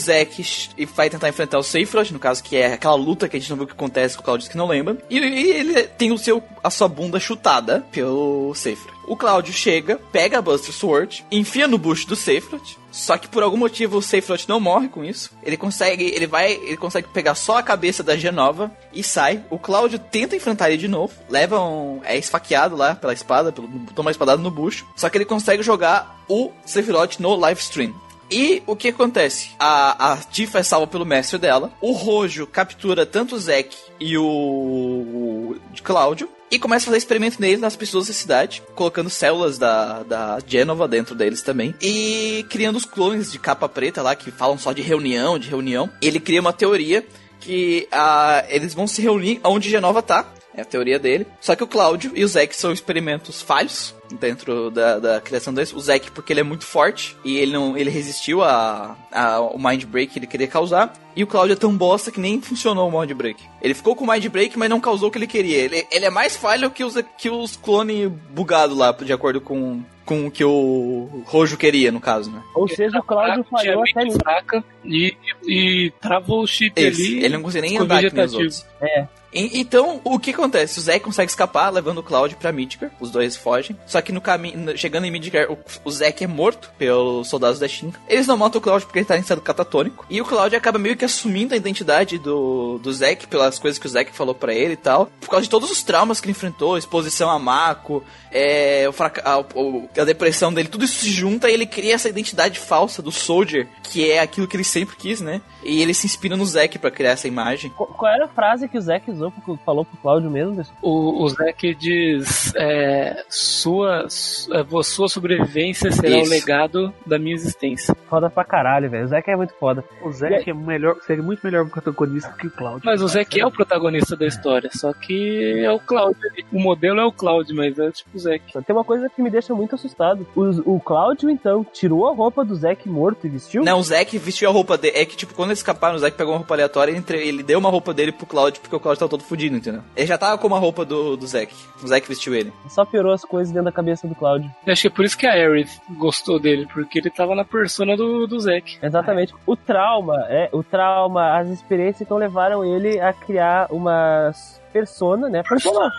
e 0.76 0.86
vai 0.86 1.10
tentar 1.10 1.28
enfrentar 1.28 1.58
o 1.58 1.62
Sephiroth, 1.62 2.10
no 2.10 2.18
caso 2.18 2.42
que 2.42 2.56
é 2.56 2.74
aquela 2.74 2.94
luta 2.94 3.28
que 3.28 3.36
a 3.36 3.40
gente 3.40 3.50
não 3.50 3.56
viu 3.56 3.64
o 3.64 3.68
que 3.68 3.74
acontece 3.74 4.16
com 4.16 4.22
o 4.22 4.24
Cláudio 4.24 4.50
que 4.50 4.56
não 4.56 4.66
lembra. 4.66 4.98
E, 5.08 5.18
e 5.18 5.50
ele 5.50 5.82
tem 5.84 6.12
o 6.12 6.18
seu 6.18 6.42
a 6.62 6.70
sua 6.70 6.88
bunda 6.88 7.18
chutada 7.18 7.84
pelo 7.90 8.54
Sephiroth. 8.54 9.00
O 9.06 9.16
Cláudio 9.16 9.52
chega, 9.52 9.98
pega 10.12 10.38
a 10.38 10.42
Buster 10.42 10.72
Sword, 10.72 11.24
enfia 11.30 11.66
no 11.66 11.78
bucho 11.78 12.06
do 12.06 12.16
Sephiroth. 12.16 12.79
Só 12.90 13.16
que 13.16 13.28
por 13.28 13.42
algum 13.42 13.56
motivo 13.56 13.98
o 13.98 14.02
Sephiroth 14.02 14.48
não 14.48 14.60
morre 14.60 14.88
com 14.88 15.04
isso. 15.04 15.30
Ele 15.42 15.56
consegue, 15.56 16.04
ele 16.04 16.26
vai, 16.26 16.52
ele 16.52 16.76
consegue 16.76 17.08
pegar 17.08 17.34
só 17.34 17.58
a 17.58 17.62
cabeça 17.62 18.02
da 18.02 18.16
Genova 18.16 18.70
e 18.92 19.02
sai. 19.02 19.44
O 19.50 19.58
Cláudio 19.58 19.98
tenta 19.98 20.36
enfrentar 20.36 20.68
ele 20.68 20.78
de 20.78 20.88
novo, 20.88 21.14
leva 21.28 21.60
um, 21.60 22.00
é 22.04 22.16
esfaqueado 22.16 22.76
lá 22.76 22.94
pela 22.94 23.12
espada, 23.12 23.52
pelo, 23.52 23.68
toma 23.94 24.08
uma 24.08 24.10
espadada 24.10 24.42
no 24.42 24.50
bucho. 24.50 24.86
Só 24.96 25.08
que 25.08 25.16
ele 25.16 25.24
consegue 25.24 25.62
jogar 25.62 26.24
o 26.28 26.50
Sephiroth 26.64 27.18
no 27.18 27.34
live 27.36 27.60
stream. 27.60 27.94
E 28.30 28.62
o 28.64 28.76
que 28.76 28.88
acontece? 28.88 29.50
A, 29.58 30.12
a 30.12 30.16
Tifa 30.18 30.60
é 30.60 30.62
salva 30.62 30.86
pelo 30.86 31.04
mestre 31.04 31.36
dela. 31.36 31.72
O 31.80 31.90
Rojo 31.92 32.46
captura 32.46 33.04
tanto 33.04 33.34
o 33.34 33.40
Zack 33.40 33.76
e 33.98 34.16
o, 34.16 34.24
o 34.24 35.56
Cláudio. 35.82 36.28
E 36.50 36.58
começa 36.58 36.84
a 36.84 36.86
fazer 36.86 36.98
experimento 36.98 37.40
neles 37.40 37.60
nas 37.60 37.76
pessoas 37.76 38.08
da 38.08 38.12
cidade, 38.12 38.62
colocando 38.74 39.08
células 39.08 39.56
da, 39.56 40.02
da 40.02 40.38
Genova 40.44 40.88
dentro 40.88 41.14
deles 41.14 41.42
também. 41.42 41.74
E 41.80 42.44
criando 42.50 42.76
os 42.76 42.84
clones 42.84 43.30
de 43.30 43.38
capa 43.38 43.68
preta 43.68 44.02
lá, 44.02 44.16
que 44.16 44.32
falam 44.32 44.58
só 44.58 44.72
de 44.72 44.82
reunião, 44.82 45.38
de 45.38 45.48
reunião. 45.48 45.88
Ele 46.02 46.18
cria 46.18 46.40
uma 46.40 46.52
teoria 46.52 47.06
que 47.38 47.86
ah, 47.92 48.44
eles 48.48 48.74
vão 48.74 48.86
se 48.86 49.00
reunir 49.00 49.40
onde 49.44 49.70
Genova 49.70 50.02
tá. 50.02 50.26
É 50.54 50.62
a 50.62 50.64
teoria 50.64 50.98
dele. 50.98 51.26
Só 51.40 51.54
que 51.54 51.62
o 51.62 51.66
Cláudio 51.66 52.10
e 52.14 52.24
o 52.24 52.28
Zack 52.28 52.54
são 52.56 52.72
experimentos 52.72 53.40
falhos 53.40 53.94
dentro 54.18 54.68
da, 54.70 54.98
da 54.98 55.20
criação 55.20 55.54
deles. 55.54 55.72
O 55.72 55.78
Zack, 55.78 56.10
porque 56.10 56.32
ele 56.32 56.40
é 56.40 56.42
muito 56.42 56.64
forte 56.64 57.16
e 57.24 57.38
ele 57.38 57.52
não 57.52 57.76
ele 57.78 57.88
resistiu 57.88 58.42
a, 58.42 58.96
a- 59.12 59.34
ao 59.34 59.56
Mind 59.56 59.84
Break 59.84 60.12
que 60.12 60.18
ele 60.18 60.26
queria 60.26 60.48
causar. 60.48 60.92
E 61.14 61.22
o 61.22 61.26
Cláudio 61.26 61.52
é 61.52 61.56
tão 61.56 61.76
bosta 61.76 62.10
que 62.10 62.18
nem 62.18 62.40
funcionou 62.42 62.88
o 62.88 63.00
Mind 63.00 63.12
Break. 63.12 63.40
Ele 63.62 63.74
ficou 63.74 63.94
com 63.94 64.04
o 64.04 64.10
Mind 64.10 64.26
Break, 64.26 64.58
mas 64.58 64.68
não 64.68 64.80
causou 64.80 65.08
o 65.08 65.12
que 65.12 65.18
ele 65.18 65.26
queria. 65.28 65.56
Ele, 65.58 65.86
ele 65.90 66.04
é 66.04 66.10
mais 66.10 66.36
falho 66.36 66.68
que 66.70 66.82
os, 66.82 66.94
que 67.16 67.30
os 67.30 67.56
clones 67.56 68.10
bugados 68.30 68.76
lá, 68.76 68.90
de 68.90 69.12
acordo 69.12 69.40
com, 69.40 69.80
com 70.04 70.26
o 70.26 70.30
que 70.32 70.44
o 70.44 71.22
Rojo 71.26 71.56
queria, 71.56 71.92
no 71.92 72.00
caso, 72.00 72.28
né? 72.30 72.42
Ou 72.56 72.66
seja, 72.66 72.98
o 72.98 73.02
Cláudio 73.04 73.44
falhou 73.48 73.82
até 73.88 74.04
nisso. 74.04 74.18
fraca 74.20 74.64
e, 74.84 75.16
e 75.46 75.92
travou 76.00 76.42
o 76.42 76.46
chip 76.46 76.72
Esse, 76.80 77.02
ali. 77.02 77.24
ele 77.24 77.34
não 77.34 77.42
conseguia 77.42 77.68
nem 77.70 77.78
andar 77.78 78.02
nem 78.02 78.24
os 78.24 78.34
outros. 78.34 78.66
É. 78.80 79.06
Então, 79.32 80.00
o 80.04 80.18
que 80.18 80.30
acontece? 80.30 80.78
O 80.78 80.82
Zack 80.82 81.00
consegue 81.04 81.30
escapar, 81.30 81.70
levando 81.70 81.98
o 81.98 82.02
Cloud 82.02 82.34
pra 82.36 82.50
Midgar. 82.52 82.90
Os 83.00 83.10
dois 83.10 83.36
fogem. 83.36 83.76
Só 83.86 84.00
que 84.00 84.12
no 84.12 84.20
caminho, 84.20 84.76
chegando 84.76 85.04
em 85.06 85.10
Midgar, 85.10 85.50
o, 85.50 85.58
o 85.84 85.90
Zack 85.90 86.24
é 86.24 86.26
morto 86.26 86.70
pelos 86.78 87.28
soldados 87.28 87.58
da 87.60 87.68
Shinra. 87.68 87.98
Eles 88.08 88.26
não 88.26 88.36
matam 88.36 88.58
o 88.58 88.62
Cloud 88.62 88.84
porque 88.84 88.98
ele 88.98 89.06
tá 89.06 89.16
em 89.16 89.20
estado 89.20 89.40
catatônico. 89.40 90.04
E 90.10 90.20
o 90.20 90.24
Cloud 90.24 90.54
acaba 90.56 90.78
meio 90.78 90.96
que 90.96 91.04
assumindo 91.04 91.54
a 91.54 91.56
identidade 91.56 92.18
do, 92.18 92.78
do 92.78 92.92
Zack 92.92 93.26
pelas 93.28 93.58
coisas 93.58 93.78
que 93.78 93.86
o 93.86 93.90
Zack 93.90 94.12
falou 94.12 94.34
pra 94.34 94.52
ele 94.54 94.74
e 94.74 94.76
tal. 94.76 95.06
Por 95.20 95.28
causa 95.30 95.44
de 95.44 95.50
todos 95.50 95.70
os 95.70 95.82
traumas 95.82 96.20
que 96.20 96.26
ele 96.26 96.32
enfrentou, 96.32 96.76
exposição 96.76 97.30
a 97.30 97.38
Mako, 97.38 98.02
é, 98.32 98.88
o 98.88 98.94
a, 99.24 100.00
a 100.00 100.04
depressão 100.04 100.52
dele, 100.52 100.68
tudo 100.68 100.84
isso 100.84 101.00
se 101.00 101.10
junta 101.10 101.48
e 101.50 101.54
ele 101.54 101.66
cria 101.66 101.94
essa 101.94 102.08
identidade 102.08 102.58
falsa 102.58 103.00
do 103.02 103.10
Soldier, 103.10 103.66
que 103.82 104.10
é 104.10 104.20
aquilo 104.20 104.46
que 104.46 104.56
ele 104.56 104.64
sempre 104.64 104.96
quis, 104.96 105.20
né? 105.20 105.40
E 105.64 105.82
ele 105.82 105.92
se 105.94 106.06
inspira 106.06 106.36
no 106.36 106.44
Zack 106.46 106.78
pra 106.78 106.90
criar 106.90 107.10
essa 107.12 107.28
imagem. 107.28 107.70
Qu- 107.70 107.86
Qual 107.86 108.10
era 108.12 108.24
a 108.26 108.28
frase 108.28 108.68
que 108.68 108.78
o 108.78 108.80
Zack 108.80 109.10
usou, 109.10 109.19
pro- 109.28 109.58
falou 109.66 109.84
pro 109.84 109.96
Cláudio 109.96 110.30
mesmo? 110.30 110.64
O, 110.80 111.24
o 111.24 111.28
Zack 111.30 111.74
diz: 111.74 112.54
é, 112.54 113.24
sua, 113.28 114.06
su- 114.08 114.52
é, 114.54 114.64
sua 114.84 115.08
sobrevivência 115.08 115.90
será 115.90 116.18
Isso. 116.18 116.30
o 116.30 116.32
legado 116.34 116.94
da 117.04 117.18
minha 117.18 117.34
existência. 117.34 117.96
Foda 118.08 118.30
pra 118.30 118.44
caralho, 118.44 118.88
velho. 118.88 119.04
O 119.04 119.08
Zack 119.08 119.28
é 119.30 119.36
muito 119.36 119.54
foda. 119.54 119.84
O 120.04 120.12
Zack 120.12 120.48
é 120.48 120.54
melhor, 120.54 120.96
seria 121.06 121.22
muito 121.22 121.40
melhor 121.42 121.68
protagonista 121.68 122.32
que 122.38 122.46
o 122.46 122.50
Cloud. 122.50 122.80
Mas 122.84 123.02
o 123.02 123.08
Zack 123.08 123.40
é 123.40 123.46
o 123.46 123.50
protagonista 123.50 124.16
da 124.16 124.26
história, 124.26 124.70
só 124.72 124.92
que 124.92 125.60
é 125.64 125.70
o 125.72 125.78
Cloud. 125.80 126.16
ali. 126.30 126.44
O 126.52 126.60
modelo 126.60 127.00
é 127.00 127.04
o 127.04 127.12
Cloud, 127.12 127.52
mas 127.54 127.78
é 127.78 127.90
tipo 127.90 128.10
o 128.14 128.18
Zack. 128.18 128.52
Tem 128.64 128.76
uma 128.76 128.84
coisa 128.84 129.08
que 129.08 129.20
me 129.22 129.30
deixa 129.30 129.54
muito 129.54 129.74
assustado. 129.74 130.26
O, 130.36 130.74
o 130.76 130.80
Cláudio, 130.80 131.28
então, 131.30 131.66
tirou 131.72 132.06
a 132.08 132.14
roupa 132.14 132.44
do 132.44 132.54
Zack 132.54 132.88
morto 132.88 133.26
e 133.26 133.30
vestiu? 133.30 133.64
Não, 133.64 133.78
o 133.78 133.82
Zack 133.82 134.16
vestiu 134.18 134.48
a 134.48 134.52
roupa 134.52 134.76
dele. 134.78 134.96
É 134.98 135.04
que, 135.04 135.16
tipo, 135.16 135.34
quando 135.34 135.50
eles 135.50 135.58
escaparam, 135.60 135.96
o 135.96 135.98
Zack 135.98 136.16
pegou 136.16 136.32
uma 136.32 136.38
roupa 136.38 136.54
aleatória 136.54 136.92
e 136.92 136.96
entre- 136.96 137.26
ele 137.26 137.42
deu 137.42 137.58
uma 137.58 137.70
roupa 137.70 137.92
dele 137.94 138.12
pro 138.12 138.26
Cloud, 138.26 138.60
porque 138.60 138.76
o 138.76 138.80
tava 138.80 139.08
todo 139.10 139.22
fudido, 139.22 139.56
entendeu? 139.56 139.82
Ele 139.96 140.06
já 140.06 140.16
tava 140.16 140.38
com 140.38 140.46
uma 140.46 140.58
roupa 140.58 140.84
do, 140.84 141.16
do 141.16 141.26
Zack. 141.26 141.54
O 141.82 141.86
Zack 141.86 142.08
vestiu 142.08 142.34
ele. 142.34 142.52
Só 142.68 142.84
piorou 142.84 143.12
as 143.12 143.24
coisas 143.24 143.52
dentro 143.52 143.66
da 143.66 143.72
cabeça 143.72 144.06
do 144.06 144.14
Cláudio. 144.14 144.50
Eu 144.66 144.72
acho 144.72 144.82
que 144.82 144.88
é 144.88 144.90
por 144.90 145.04
isso 145.04 145.18
que 145.18 145.26
a 145.26 145.32
Aerith 145.32 145.80
gostou 145.90 146.38
dele, 146.38 146.66
porque 146.72 146.98
ele 146.98 147.10
tava 147.10 147.34
na 147.34 147.44
persona 147.44 147.96
do, 147.96 148.26
do 148.26 148.38
Zack. 148.38 148.78
Exatamente. 148.82 149.34
O 149.46 149.56
trauma, 149.56 150.26
é, 150.28 150.48
o 150.52 150.62
trauma, 150.62 151.38
as 151.38 151.48
experiências 151.48 152.02
então 152.02 152.16
levaram 152.16 152.64
ele 152.64 153.00
a 153.00 153.12
criar 153.12 153.66
umas 153.70 154.59
persona, 154.72 155.28
né? 155.28 155.42
Persona 155.42 155.90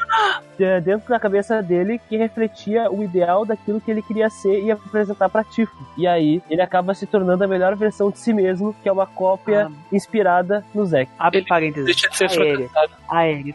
de- 0.58 0.82
dentro 0.82 1.10
da 1.10 1.20
cabeça 1.20 1.62
dele 1.62 2.00
que 2.10 2.18
refletia 2.18 2.90
o 2.92 3.04
ideal 3.04 3.46
daquilo 3.46 3.80
que 3.82 3.92
ele 3.92 4.02
queria 4.02 4.30
ser 4.30 4.62
e 4.64 4.72
apresentar 4.72 5.30
pra 5.30 5.44
Tifo. 5.44 5.76
E 5.98 6.08
aí 6.08 6.42
ele 6.50 6.62
acaba 6.62 6.94
se 6.94 7.06
tornando 7.06 7.44
a 7.44 7.48
melhor 7.48 7.76
versão 7.76 8.10
de 8.12 8.20
si 8.20 8.34
mesmo, 8.34 8.74
que 8.82 8.90
é 8.90 8.92
uma 8.92 9.06
cópia 9.08 9.72
inspirada 9.92 10.64
no 10.74 10.86
Zack. 10.86 11.10
Abre 11.20 11.40
Ele 11.40 11.48
parênteses. 11.48 11.86
Deixa 11.86 12.10
de 12.10 12.18
ser 12.18 12.30
fragmentado. 12.30 12.92
Aéreo. 13.10 13.54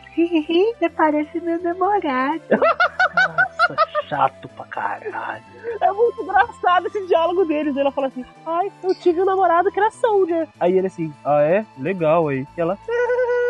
Você 0.79 0.91
parece 0.91 1.41
meu 1.41 1.63
namorado. 1.63 2.41
Nossa, 2.51 3.77
chato 4.09 4.49
pra 4.51 4.65
caralho. 4.67 5.43
É 5.81 5.91
muito 5.93 6.23
engraçado 6.23 6.87
esse 6.87 7.07
diálogo 7.07 7.45
deles. 7.45 7.77
Ela 7.77 7.91
fala 7.91 8.07
assim: 8.09 8.25
Ai, 8.47 8.71
eu 8.83 8.95
tive 8.97 9.21
um 9.21 9.25
namorado 9.25 9.71
que 9.73 9.81
era 9.81 9.91
Soldier. 9.91 10.47
Aí 10.61 10.77
ele 10.77 10.87
assim: 10.89 11.13
Ah, 11.25 11.43
é? 11.43 11.65
Legal 11.79 12.29
aí. 12.29 12.47
E 12.57 12.61
ela. 12.61 12.79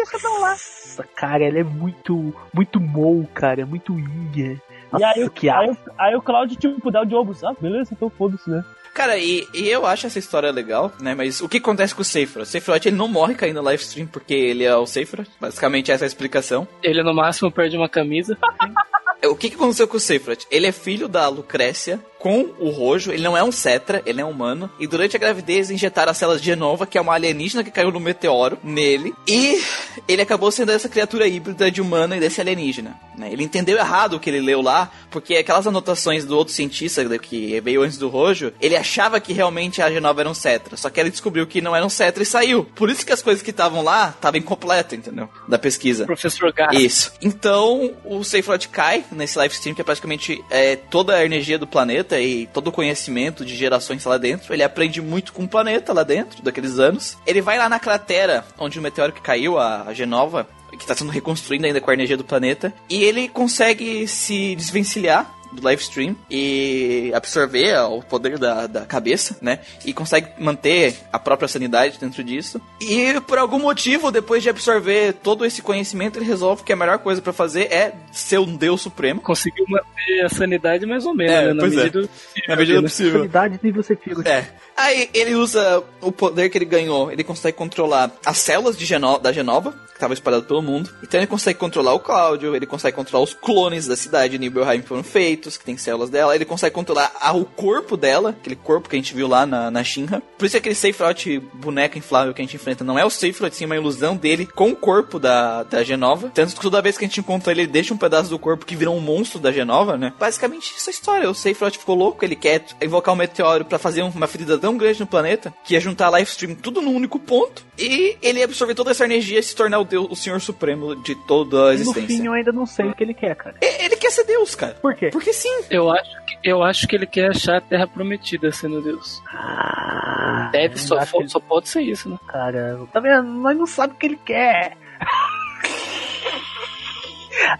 "Ah, 0.00 0.10
Deixa 0.10 0.18
pra 0.18 0.38
lá. 0.38 0.50
Nossa, 0.50 1.04
cara, 1.16 1.44
ela 1.44 1.58
é 1.58 1.64
muito, 1.64 2.34
muito 2.52 2.80
mou, 2.80 3.26
cara, 3.34 3.62
é 3.62 3.64
muito 3.64 3.92
inha. 3.98 4.60
Nossa, 4.92 5.04
e 5.04 5.08
aí, 5.18 5.24
o- 5.24 5.30
que 5.30 5.48
aí, 5.48 5.76
aí 5.98 6.14
o 6.16 6.22
Claudio, 6.22 6.56
tipo, 6.58 6.90
dá 6.90 7.02
o 7.02 7.04
de 7.04 7.14
ombros. 7.14 7.44
Ah, 7.44 7.54
beleza, 7.60 7.90
então 7.92 8.10
foda-se, 8.10 8.48
né? 8.50 8.64
Cara, 8.92 9.16
e, 9.16 9.46
e 9.54 9.68
eu 9.68 9.86
acho 9.86 10.08
essa 10.08 10.18
história 10.18 10.50
legal, 10.50 10.92
né? 11.00 11.14
Mas 11.14 11.40
o 11.40 11.48
que 11.48 11.58
acontece 11.58 11.94
com 11.94 12.02
o 12.02 12.04
Sephiroth? 12.04 12.42
O 12.42 12.46
Sephiroth, 12.50 12.86
ele 12.86 12.96
não 12.96 13.06
morre 13.06 13.36
caindo 13.36 13.56
no 13.58 13.62
live 13.62 13.80
stream 13.82 14.08
porque 14.08 14.34
ele 14.34 14.64
é 14.64 14.74
o 14.74 14.84
Sephiroth. 14.84 15.28
Basicamente, 15.40 15.92
essa 15.92 16.04
é 16.04 16.06
a 16.06 16.08
explicação. 16.08 16.66
Ele 16.82 17.00
no 17.04 17.14
máximo 17.14 17.52
perde 17.52 17.76
uma 17.76 17.88
camisa. 17.88 18.36
O 19.22 19.36
que, 19.36 19.50
que 19.50 19.54
aconteceu 19.56 19.86
com 19.86 19.98
o 19.98 20.00
Sephiroth? 20.00 20.46
Ele 20.50 20.66
é 20.66 20.72
filho 20.72 21.06
da 21.06 21.28
Lucrécia 21.28 22.00
com 22.20 22.50
o 22.58 22.68
Rojo, 22.68 23.10
ele 23.10 23.22
não 23.22 23.36
é 23.36 23.42
um 23.42 23.50
Cetra, 23.50 24.02
ele 24.04 24.20
é 24.20 24.24
um 24.24 24.30
humano. 24.30 24.70
E 24.78 24.86
durante 24.86 25.16
a 25.16 25.18
gravidez 25.18 25.70
injetaram 25.70 26.12
as 26.12 26.18
células 26.18 26.40
de 26.40 26.46
Genova, 26.46 26.86
que 26.86 26.98
é 26.98 27.00
uma 27.00 27.14
alienígena 27.14 27.64
que 27.64 27.70
caiu 27.70 27.90
no 27.90 27.98
meteoro, 27.98 28.58
nele. 28.62 29.14
E 29.26 29.60
ele 30.06 30.20
acabou 30.20 30.50
sendo 30.50 30.70
essa 30.70 30.88
criatura 30.88 31.26
híbrida 31.26 31.70
de 31.70 31.80
humano 31.80 32.14
e 32.14 32.20
desse 32.20 32.40
alienígena. 32.40 32.94
né? 33.16 33.32
Ele 33.32 33.42
entendeu 33.42 33.78
errado 33.78 34.14
o 34.14 34.20
que 34.20 34.28
ele 34.28 34.40
leu 34.40 34.60
lá, 34.60 34.90
porque 35.10 35.34
aquelas 35.36 35.66
anotações 35.66 36.24
do 36.26 36.36
outro 36.36 36.52
cientista 36.52 37.00
que 37.18 37.58
veio 37.60 37.82
antes 37.82 37.96
do 37.96 38.08
Rojo, 38.08 38.52
ele 38.60 38.76
achava 38.76 39.18
que 39.18 39.32
realmente 39.32 39.80
a 39.80 39.90
Genova 39.90 40.20
era 40.20 40.28
um 40.28 40.34
Cetra. 40.34 40.76
Só 40.76 40.90
que 40.90 41.00
ele 41.00 41.10
descobriu 41.10 41.46
que 41.46 41.62
não 41.62 41.74
era 41.74 41.84
um 41.84 41.90
Cetra 41.90 42.22
e 42.22 42.26
saiu. 42.26 42.64
Por 42.74 42.90
isso 42.90 43.04
que 43.04 43.12
as 43.12 43.22
coisas 43.22 43.42
que 43.42 43.50
estavam 43.50 43.82
lá 43.82 44.10
estavam 44.14 44.38
incompletas, 44.38 44.98
entendeu? 44.98 45.28
Da 45.48 45.58
pesquisa. 45.58 46.04
Professor 46.04 46.52
Gas. 46.52 46.74
Isso. 46.74 47.12
Então, 47.22 47.92
o 48.04 48.22
Sephiroth 48.22 48.68
cai 48.70 49.04
nesse 49.10 49.38
live 49.38 49.54
stream, 49.54 49.74
que 49.74 49.80
é 49.80 49.84
praticamente 49.84 50.44
é, 50.50 50.76
toda 50.76 51.14
a 51.14 51.24
energia 51.24 51.58
do 51.58 51.66
planeta 51.66 52.09
e 52.18 52.46
todo 52.46 52.68
o 52.68 52.72
conhecimento 52.72 53.44
de 53.44 53.54
gerações 53.54 54.04
lá 54.04 54.16
dentro. 54.16 54.54
Ele 54.54 54.62
aprende 54.62 55.02
muito 55.02 55.32
com 55.32 55.44
o 55.44 55.48
planeta 55.48 55.92
lá 55.92 56.02
dentro, 56.02 56.42
daqueles 56.42 56.78
anos. 56.78 57.18
Ele 57.26 57.42
vai 57.42 57.58
lá 57.58 57.68
na 57.68 57.78
cratera 57.78 58.44
onde 58.58 58.78
o 58.78 58.82
meteoro 58.82 59.12
que 59.12 59.20
caiu, 59.20 59.58
a 59.58 59.92
Genova, 59.92 60.48
que 60.70 60.84
está 60.84 60.94
sendo 60.94 61.10
reconstruída 61.10 61.66
ainda 61.66 61.80
com 61.80 61.90
a 61.90 61.94
energia 61.94 62.16
do 62.16 62.24
planeta, 62.24 62.72
e 62.88 63.04
ele 63.04 63.28
consegue 63.28 64.06
se 64.08 64.54
desvencilhar 64.54 65.39
do 65.52 65.62
live 65.62 65.82
stream 65.82 66.16
e 66.30 67.10
absorver 67.14 67.76
o 67.90 68.02
poder 68.02 68.38
da, 68.38 68.66
da 68.66 68.86
cabeça, 68.86 69.36
né? 69.40 69.60
E 69.84 69.92
consegue 69.92 70.28
manter 70.38 70.96
a 71.12 71.18
própria 71.18 71.48
sanidade 71.48 71.98
dentro 71.98 72.22
disso. 72.22 72.60
E 72.80 73.20
por 73.22 73.38
algum 73.38 73.58
motivo, 73.58 74.10
depois 74.10 74.42
de 74.42 74.48
absorver 74.50 75.14
todo 75.14 75.44
esse 75.44 75.62
conhecimento, 75.62 76.18
ele 76.18 76.24
resolve 76.26 76.62
que 76.62 76.72
a 76.72 76.76
melhor 76.76 76.98
coisa 76.98 77.20
pra 77.20 77.32
fazer 77.32 77.72
é 77.72 77.92
ser 78.12 78.38
um 78.38 78.56
deus 78.56 78.80
supremo. 78.80 79.20
Conseguiu 79.20 79.64
manter 79.68 80.24
a 80.24 80.28
sanidade 80.28 80.86
mais 80.86 81.04
ou 81.04 81.14
menos, 81.14 81.34
É, 81.34 81.46
né? 81.48 81.52
Na 81.54 81.60
pois 81.60 81.72
é. 81.72 81.76
medida 81.76 82.00
do 82.02 82.10
Na 82.48 82.56
medida 82.56 82.76
do 82.78 82.82
possível. 82.84 83.12
Qualidade 83.20 83.58
de 83.62 83.70
você 83.72 83.96
fica. 83.96 84.28
É. 84.28 84.46
Aí 84.80 85.10
ele 85.12 85.34
usa 85.34 85.82
o 86.00 86.10
poder 86.10 86.48
que 86.48 86.56
ele 86.56 86.64
ganhou, 86.64 87.10
ele 87.12 87.22
consegue 87.22 87.56
controlar 87.56 88.10
as 88.24 88.38
células 88.38 88.76
de 88.78 88.84
Geno 88.86 89.18
da 89.18 89.30
Genova, 89.32 89.72
que 89.72 89.94
estavam 89.94 90.14
espalhadas 90.14 90.46
pelo 90.46 90.62
mundo. 90.62 90.88
Então 91.02 91.20
ele 91.20 91.26
consegue 91.26 91.58
controlar 91.58 91.92
o 91.92 92.00
Cláudio, 92.00 92.56
ele 92.56 92.64
consegue 92.66 92.96
controlar 92.96 93.22
os 93.22 93.34
clones 93.34 93.86
da 93.86 93.94
cidade 93.96 94.32
de 94.32 94.38
Nibelheim 94.38 94.80
que 94.80 94.88
foram 94.88 95.02
feitos, 95.02 95.58
que 95.58 95.64
tem 95.64 95.76
células 95.76 96.08
dela. 96.08 96.34
Ele 96.34 96.46
consegue 96.46 96.74
controlar 96.74 97.12
a- 97.20 97.32
o 97.34 97.44
corpo 97.44 97.96
dela, 97.96 98.30
aquele 98.30 98.56
corpo 98.56 98.88
que 98.88 98.96
a 98.96 98.98
gente 98.98 99.12
viu 99.14 99.28
lá 99.28 99.44
na, 99.44 99.70
na 99.70 99.84
Shinra. 99.84 100.22
Por 100.38 100.46
isso 100.46 100.56
aquele 100.56 100.74
Sephiroth 100.74 101.26
boneco 101.52 101.98
inflável 101.98 102.32
que 102.32 102.40
a 102.40 102.44
gente 102.44 102.56
enfrenta 102.56 102.82
não 102.82 102.98
é 102.98 103.04
o 103.04 103.10
Sephiroth, 103.10 103.52
sim 103.52 103.66
uma 103.66 103.76
ilusão 103.76 104.16
dele 104.16 104.46
com 104.46 104.70
o 104.70 104.76
corpo 104.76 105.18
da, 105.18 105.62
da 105.64 105.82
Genova. 105.84 106.30
Tanto 106.34 106.54
que 106.54 106.60
toda 106.62 106.80
vez 106.80 106.96
que 106.96 107.04
a 107.04 107.08
gente 107.08 107.20
encontra 107.20 107.52
ele, 107.52 107.62
ele 107.62 107.68
deixa 107.72 107.92
um 107.92 107.98
pedaço 107.98 108.30
do 108.30 108.38
corpo 108.38 108.64
que 108.64 108.74
vira 108.76 108.90
um 108.90 109.00
monstro 109.00 109.38
da 109.38 109.52
Genova, 109.52 109.98
né? 109.98 110.14
Basicamente 110.18 110.72
essa 110.74 110.90
história. 110.90 111.28
O 111.28 111.34
Sephiroth 111.34 111.76
ficou 111.76 111.94
louco, 111.94 112.24
ele 112.24 112.36
quer 112.36 112.64
invocar 112.80 113.12
um 113.12 113.18
meteoro 113.18 113.66
pra 113.66 113.78
fazer 113.78 114.00
uma 114.02 114.26
ferida 114.26 114.56
tão 114.56 114.69
grande 114.76 115.00
no 115.00 115.06
planeta 115.06 115.52
que 115.64 115.74
ia 115.74 115.80
juntar 115.80 116.06
a 116.06 116.10
live 116.10 116.28
stream 116.28 116.54
tudo 116.54 116.80
num 116.82 116.94
único 116.94 117.18
ponto 117.18 117.64
e 117.78 118.16
ele 118.22 118.38
ia 118.40 118.44
absorver 118.44 118.74
toda 118.74 118.90
essa 118.90 119.04
energia 119.04 119.38
e 119.38 119.42
se 119.42 119.54
tornar 119.54 119.78
o 119.78 119.84
Deus, 119.84 120.06
o 120.10 120.16
Senhor 120.16 120.40
Supremo 120.40 120.94
de 120.96 121.14
toda 121.26 121.56
a 121.56 121.64
No 121.66 121.72
existência. 121.72 122.06
fim, 122.06 122.26
eu 122.26 122.32
ainda 122.32 122.52
não 122.52 122.66
sei 122.66 122.86
o 122.86 122.94
que 122.94 123.02
ele 123.04 123.14
quer, 123.14 123.34
cara. 123.36 123.56
E- 123.62 123.84
Ele 123.84 123.96
quer 123.96 124.10
ser 124.10 124.24
Deus, 124.24 124.54
cara. 124.54 124.74
Por 124.74 124.94
quê? 124.94 125.08
Porque 125.10 125.32
sim. 125.32 125.62
Eu 125.70 125.90
acho, 125.90 126.24
que, 126.26 126.38
eu 126.50 126.62
acho 126.62 126.86
que 126.86 126.96
ele 126.96 127.06
quer 127.06 127.30
achar 127.30 127.56
a 127.56 127.60
Terra 127.60 127.86
Prometida 127.86 128.50
sendo 128.52 128.80
Deus. 128.82 129.22
Ah, 129.32 130.50
Deve, 130.52 130.78
só, 130.78 130.98
ele- 131.14 131.28
só 131.28 131.40
pode 131.40 131.68
ser 131.68 131.82
isso, 131.82 132.08
né? 132.08 132.18
Cara, 132.28 132.78
tá 132.92 133.00
vendo? 133.00 133.22
Nós 133.24 133.56
não 133.56 133.66
sabemos 133.66 133.96
o 133.96 133.98
que 133.98 134.06
ele 134.06 134.20
quer. 134.24 134.76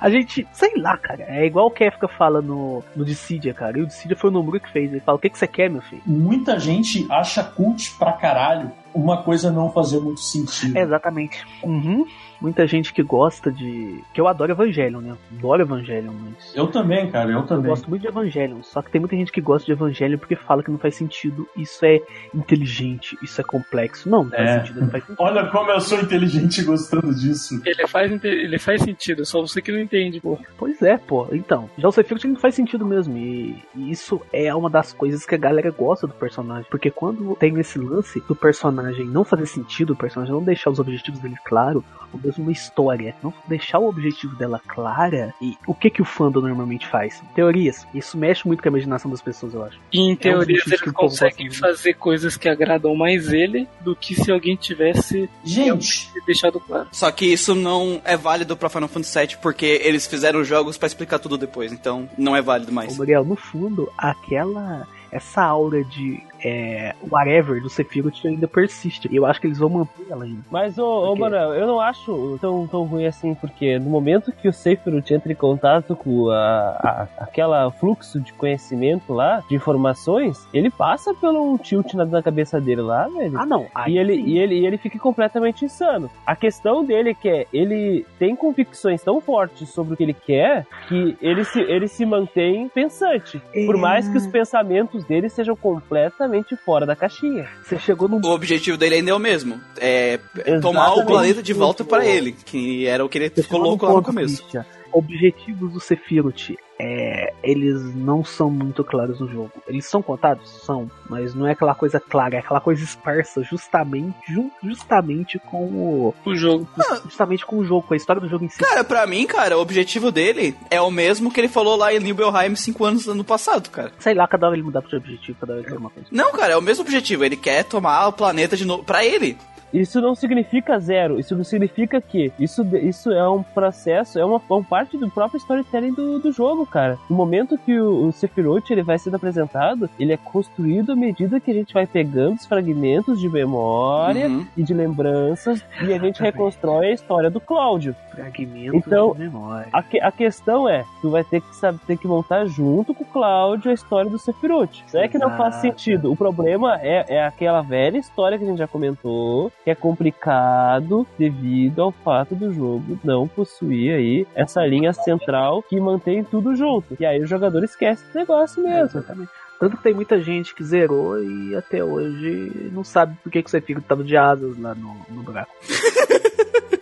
A 0.00 0.10
gente, 0.10 0.46
sei 0.52 0.72
lá, 0.76 0.96
cara. 0.96 1.24
É 1.28 1.46
igual 1.46 1.66
o 1.66 1.70
Kefka 1.70 2.08
fala 2.08 2.40
no, 2.40 2.82
no 2.94 3.04
Dissidia, 3.04 3.54
cara. 3.54 3.78
E 3.78 3.82
o 3.82 3.86
Dissidia 3.86 4.16
foi 4.16 4.30
o 4.30 4.32
Nomura 4.32 4.60
que 4.60 4.70
fez. 4.70 4.90
Ele 4.90 5.00
fala: 5.00 5.16
O 5.16 5.20
que, 5.20 5.30
que 5.30 5.38
você 5.38 5.46
quer, 5.46 5.70
meu 5.70 5.82
filho? 5.82 6.02
Muita 6.06 6.58
gente 6.58 7.06
acha 7.10 7.42
cult 7.42 7.96
pra 7.98 8.12
caralho 8.12 8.70
uma 8.94 9.22
coisa 9.22 9.50
não 9.50 9.70
fazer 9.70 10.00
muito 10.00 10.20
sentido. 10.20 10.76
É, 10.76 10.82
exatamente. 10.82 11.46
Uhum. 11.62 12.04
Muita 12.40 12.66
gente 12.66 12.92
que 12.92 13.02
gosta 13.02 13.52
de. 13.52 14.02
Que 14.14 14.20
eu 14.20 14.26
adoro 14.26 14.52
Evangelion, 14.52 15.00
né? 15.00 15.14
Adoro 15.36 15.62
Evangelion, 15.62 16.12
mas. 16.12 16.54
Eu 16.56 16.66
também, 16.68 17.10
cara, 17.10 17.30
eu 17.30 17.38
Eu 17.40 17.46
também. 17.46 17.68
gosto 17.68 17.88
muito 17.88 18.02
de 18.02 18.08
Evangelion, 18.08 18.62
só 18.62 18.80
que 18.80 18.90
tem 18.90 19.00
muita 19.00 19.14
gente 19.16 19.30
que 19.30 19.40
gosta 19.40 19.66
de 19.66 19.72
Evangelion 19.72 20.18
porque 20.18 20.36
fala 20.36 20.62
que 20.62 20.70
não 20.70 20.78
faz 20.78 20.94
sentido, 20.94 21.46
isso 21.56 21.84
é 21.84 22.00
inteligente, 22.34 23.16
isso 23.22 23.40
é 23.40 23.44
complexo. 23.44 24.08
Não, 24.08 24.24
não 24.24 24.30
faz 24.30 24.48
É. 24.50 24.58
sentido, 24.60 24.80
não 24.80 24.90
faz 24.90 25.04
sentido. 25.04 25.20
Olha 25.22 25.46
como 25.50 25.70
eu 25.70 25.80
sou 25.80 26.00
inteligente 26.00 26.62
gostando 26.62 27.14
disso. 27.14 27.60
Ele 27.64 27.86
faz, 27.86 28.24
ele 28.24 28.58
faz 28.58 28.82
sentido, 28.82 29.24
só 29.24 29.40
você 29.40 29.60
que 29.60 29.70
não 29.72 29.78
entende, 29.80 30.20
pô. 30.20 30.38
Pois 30.56 30.80
é, 30.82 30.96
pô. 30.96 31.26
Então, 31.32 31.68
já 31.76 31.88
o 31.88 31.92
Sephiroth 31.92 32.24
não 32.24 32.36
faz 32.36 32.54
sentido 32.54 32.84
mesmo. 32.86 33.16
E, 33.16 33.62
e 33.74 33.90
isso 33.90 34.20
é 34.32 34.54
uma 34.54 34.70
das 34.70 34.92
coisas 34.92 35.26
que 35.26 35.34
a 35.34 35.38
galera 35.38 35.70
gosta 35.70 36.06
do 36.06 36.14
personagem. 36.14 36.66
Porque 36.70 36.90
quando 36.90 37.36
tem 37.36 37.58
esse 37.60 37.78
lance 37.78 38.20
do 38.26 38.34
personagem 38.34 39.06
não 39.06 39.24
fazer 39.24 39.46
sentido, 39.46 39.92
o 39.92 39.96
personagem 39.96 40.34
não 40.34 40.42
deixar 40.42 40.70
os 40.70 40.78
objetivos 40.78 41.20
dele 41.20 41.36
claro, 41.44 41.84
ou 42.12 42.18
uma 42.38 42.52
história, 42.52 43.14
não 43.22 43.32
deixar 43.46 43.78
o 43.78 43.88
objetivo 43.88 44.36
dela 44.36 44.60
clara, 44.66 45.34
e 45.40 45.56
o 45.66 45.74
que 45.74 45.90
que 45.90 46.02
o 46.02 46.04
fandom 46.04 46.40
normalmente 46.40 46.86
faz? 46.86 47.22
Teorias. 47.34 47.86
Isso 47.94 48.16
mexe 48.16 48.46
muito 48.46 48.62
com 48.62 48.68
a 48.68 48.72
imaginação 48.72 49.10
das 49.10 49.22
pessoas, 49.22 49.54
eu 49.54 49.64
acho. 49.64 49.78
E 49.92 50.00
em 50.00 50.16
teoria 50.16 50.56
motivos 50.56 50.66
eles 50.66 50.80
que 50.80 50.88
o 50.88 50.92
povo 50.92 51.08
conseguem 51.08 51.50
fazer 51.50 51.94
coisas 51.94 52.36
que 52.36 52.48
agradam 52.48 52.94
mais 52.94 53.32
ele 53.32 53.68
do 53.80 53.94
que 53.94 54.14
se 54.14 54.30
alguém 54.30 54.56
tivesse 54.56 55.28
Gente, 55.44 56.10
deixado 56.26 56.60
claro. 56.60 56.88
Só 56.92 57.10
que 57.10 57.26
isso 57.26 57.54
não 57.54 58.00
é 58.04 58.16
válido 58.16 58.56
pra 58.56 58.68
Final 58.68 58.88
Fantasy 58.88 59.18
VII 59.18 59.36
porque 59.42 59.80
eles 59.82 60.06
fizeram 60.06 60.40
os 60.40 60.48
jogos 60.48 60.76
pra 60.76 60.86
explicar 60.86 61.18
tudo 61.18 61.36
depois. 61.36 61.72
Então 61.72 62.08
não 62.16 62.36
é 62.36 62.42
válido 62.42 62.70
Ô, 62.70 62.74
mais. 62.74 62.96
Muriel, 62.96 63.24
no 63.24 63.36
fundo, 63.36 63.90
aquela. 63.96 64.86
Essa 65.12 65.42
aura 65.42 65.82
de 65.82 66.22
é, 66.44 66.94
whatever 67.10 67.60
do 67.62 67.68
Sephiroth 67.68 68.24
ainda 68.24 68.46
persiste. 68.48 69.08
E 69.10 69.16
eu 69.16 69.26
acho 69.26 69.40
que 69.40 69.46
eles 69.46 69.58
vão 69.58 69.68
manter 69.68 70.06
ela 70.10 70.24
ainda. 70.24 70.40
Mas, 70.50 70.78
ô, 70.78 71.10
Ok. 71.10 71.20
Manuel, 71.20 71.54
eu 71.54 71.66
não 71.66 71.80
acho 71.80 72.38
tão, 72.40 72.66
tão 72.66 72.84
ruim 72.84 73.06
assim, 73.06 73.34
porque 73.34 73.78
no 73.78 73.90
momento 73.90 74.32
que 74.32 74.48
o 74.48 74.52
Sephiroth 74.52 75.10
entra 75.10 75.32
em 75.32 75.36
contato 75.36 75.94
com 75.96 76.30
a, 76.30 76.36
a- 76.38 77.08
aquela 77.24 77.70
fluxo 77.72 78.20
de 78.20 78.32
conhecimento 78.32 79.12
lá, 79.12 79.42
de 79.48 79.54
informações, 79.54 80.46
ele 80.52 80.70
passa 80.70 81.14
pelo 81.14 81.52
um 81.52 81.56
tilt 81.58 81.94
na, 81.94 82.04
na 82.04 82.22
cabeça 82.22 82.60
dele 82.60 82.82
lá, 82.82 83.08
velho. 83.08 83.38
Ah, 83.38 83.46
não. 83.46 83.66
Aí 83.74 83.94
E 83.94 83.98
ele, 83.98 84.14
sim. 84.16 84.24
e, 84.26 84.38
ele, 84.38 84.54
e 84.60 84.66
ele 84.66 84.78
fica 84.78 84.98
completamente 84.98 85.64
insano. 85.64 86.10
A 86.26 86.36
questão 86.36 86.84
dele 86.84 87.10
é 87.10 87.14
que 87.14 87.28
é, 87.28 87.46
ele 87.52 88.06
tem 88.18 88.34
convicções 88.36 89.02
tão 89.02 89.20
fortes 89.20 89.68
sobre 89.68 89.94
o 89.94 89.96
que 89.96 90.02
ele 90.02 90.14
quer 90.14 90.66
que 90.88 91.16
ele 91.20 91.44
se, 91.44 91.60
ele 91.60 91.88
se 91.88 92.04
mantém 92.06 92.68
pensante. 92.68 93.40
Por 93.66 93.76
mais 93.76 94.08
que 94.08 94.16
os 94.16 94.26
pensamentos 94.26 95.04
dele 95.04 95.28
sejam 95.28 95.54
completamente 95.56 96.29
fora 96.64 96.86
da 96.86 96.96
caixinha. 96.96 97.48
Você 97.62 97.78
chegou 97.78 98.08
num. 98.08 98.20
O 98.24 98.30
objetivo 98.30 98.76
dele 98.76 98.96
ainda 98.96 99.10
é 99.10 99.14
o 99.14 99.18
mesmo. 99.18 99.60
É 99.78 100.18
tomar 100.60 100.90
o 100.90 100.92
Exatamente. 100.94 101.06
planeta 101.06 101.42
de 101.42 101.52
volta 101.52 101.84
pra 101.84 102.04
ele. 102.04 102.32
Que 102.44 102.86
era 102.86 103.04
o 103.04 103.08
que 103.08 103.18
ele 103.18 103.30
Você 103.34 103.42
ficou 103.42 103.60
louco 103.60 103.86
lá 103.86 103.92
no 103.94 104.02
começo. 104.02 104.44
Objetivos 104.92 105.72
do 105.72 105.80
Sephiroth, 105.80 106.50
é, 106.82 107.32
eles 107.42 107.94
não 107.94 108.24
são 108.24 108.50
muito 108.50 108.82
claros 108.82 109.20
no 109.20 109.28
jogo. 109.28 109.52
Eles 109.68 109.84
são 109.86 110.00
contados? 110.00 110.48
São, 110.64 110.90
mas 111.08 111.34
não 111.34 111.46
é 111.46 111.52
aquela 111.52 111.74
coisa 111.74 112.00
clara, 112.00 112.36
é 112.36 112.38
aquela 112.38 112.60
coisa 112.60 112.82
esparsa 112.82 113.42
justamente, 113.42 114.14
ju- 114.32 114.50
justamente 114.62 115.38
com 115.38 115.64
o. 115.64 116.14
O 116.24 116.34
jogo. 116.34 116.66
Justamente 117.04 117.44
com 117.44 117.58
o 117.58 117.64
jogo, 117.64 117.86
com 117.86 117.94
a 117.94 117.96
história 117.96 118.20
do 118.20 118.28
jogo 118.28 118.44
em 118.44 118.48
si. 118.48 118.58
Cara, 118.58 118.82
pra 118.82 119.06
mim, 119.06 119.26
cara, 119.26 119.58
o 119.58 119.60
objetivo 119.60 120.10
dele 120.10 120.56
é 120.70 120.80
o 120.80 120.90
mesmo 120.90 121.30
que 121.30 121.38
ele 121.40 121.48
falou 121.48 121.76
lá 121.76 121.92
em 121.92 121.98
Nibelheim 122.00 122.54
5 122.56 122.84
anos 122.84 123.06
no 123.06 123.24
passado, 123.24 123.68
cara. 123.70 123.92
Sei 123.98 124.14
lá, 124.14 124.26
cada 124.26 124.46
hora 124.46 124.56
ele 124.56 124.62
mudar 124.64 124.80
pro 124.82 124.96
objetivo, 124.96 125.36
cada 125.38 125.52
hora 125.52 125.62
ele 125.62 125.70
quer 125.70 125.76
uma 125.78 125.90
coisa. 125.90 126.08
Não, 126.10 126.32
cara, 126.32 126.54
é 126.54 126.56
o 126.56 126.62
mesmo 126.62 126.82
objetivo. 126.82 127.24
Ele 127.24 127.36
quer 127.36 127.62
tomar 127.64 128.08
o 128.08 128.12
planeta 128.12 128.56
de 128.56 128.64
novo 128.64 128.84
pra 128.84 129.04
ele. 129.04 129.36
Isso 129.72 130.00
não 130.00 130.14
significa 130.14 130.78
zero, 130.78 131.18
isso 131.20 131.36
não 131.36 131.44
significa 131.44 132.00
que 132.00 132.32
isso, 132.38 132.62
isso 132.76 133.10
é 133.12 133.28
um 133.28 133.42
processo, 133.42 134.18
é 134.18 134.24
uma, 134.24 134.40
uma 134.48 134.62
parte 134.64 134.96
do 134.96 135.08
próprio 135.10 135.38
storytelling 135.38 135.92
do, 135.92 136.18
do 136.18 136.32
jogo, 136.32 136.66
cara. 136.66 136.98
No 137.08 137.16
momento 137.16 137.56
que 137.58 137.78
o, 137.78 138.06
o 138.08 138.12
Sephiroth 138.12 138.70
ele 138.70 138.82
vai 138.82 138.98
sendo 138.98 139.16
apresentado, 139.16 139.88
ele 139.98 140.12
é 140.12 140.16
construído 140.16 140.92
à 140.92 140.96
medida 140.96 141.38
que 141.40 141.50
a 141.50 141.54
gente 141.54 141.72
vai 141.74 141.86
pegando 141.86 142.34
os 142.36 142.46
fragmentos 142.46 143.20
de 143.20 143.28
memória 143.28 144.28
Uhum. 144.28 144.46
e 144.56 144.62
de 144.62 144.74
lembranças 144.74 145.64
e 145.86 145.92
a 145.92 145.98
gente 145.98 146.20
reconstrói 146.22 146.86
a 146.88 146.92
história 146.92 147.30
do 147.30 147.40
Cláudio. 147.40 147.94
Fragmento 148.10 148.76
Então, 148.76 149.12
de 149.12 149.20
memória. 149.20 149.68
A, 149.72 149.82
que- 149.82 150.00
a 150.00 150.10
questão 150.10 150.68
é, 150.68 150.84
tu 151.00 151.10
vai 151.10 151.22
ter 151.24 151.40
que 151.40 151.54
saber, 151.56 151.78
ter 151.86 151.96
que 151.96 152.06
montar 152.08 152.44
junto 152.46 152.92
com 152.94 153.04
o 153.04 153.06
Cláudio 153.06 153.70
a 153.70 153.74
história 153.74 154.10
do 154.10 154.18
Sephiroth. 154.18 154.82
Não 154.92 155.00
é 155.00 155.08
que 155.08 155.18
não 155.18 155.36
faz 155.36 155.56
sentido. 155.56 156.10
O 156.10 156.16
problema 156.16 156.78
é, 156.82 157.04
é 157.08 157.24
aquela 157.24 157.62
velha 157.62 157.98
história 157.98 158.36
que 158.38 158.44
a 158.44 158.46
gente 158.46 158.58
já 158.58 158.66
comentou, 158.68 159.50
que 159.64 159.70
é 159.70 159.74
complicado 159.74 161.06
devido 161.18 161.82
ao 161.82 161.92
fato 161.92 162.34
do 162.34 162.52
jogo 162.52 162.98
não 163.04 163.28
possuir 163.28 163.94
aí 163.94 164.26
essa 164.34 164.64
linha 164.64 164.92
central 164.92 165.62
que 165.62 165.78
mantém 165.80 166.24
tudo 166.24 166.54
junto. 166.54 166.96
E 166.98 167.04
aí 167.04 167.20
o 167.20 167.26
jogador 167.26 167.62
esquece 167.64 168.04
esse 168.06 168.16
negócio 168.16 168.62
mesmo. 168.62 168.98
Exatamente. 168.98 169.30
Tanto 169.58 169.76
que 169.76 169.82
tem 169.82 169.92
muita 169.92 170.18
gente 170.20 170.54
que 170.54 170.64
zerou 170.64 171.22
e 171.22 171.54
até 171.54 171.84
hoje 171.84 172.70
não 172.72 172.82
sabe 172.82 173.14
por 173.22 173.30
que, 173.30 173.42
que 173.42 173.48
o 173.48 173.50
Sephiroth 173.50 173.84
tava 173.84 174.02
de 174.02 174.16
asas 174.16 174.58
lá 174.58 174.74
no, 174.74 174.96
no 175.10 175.22
buraco. 175.22 175.52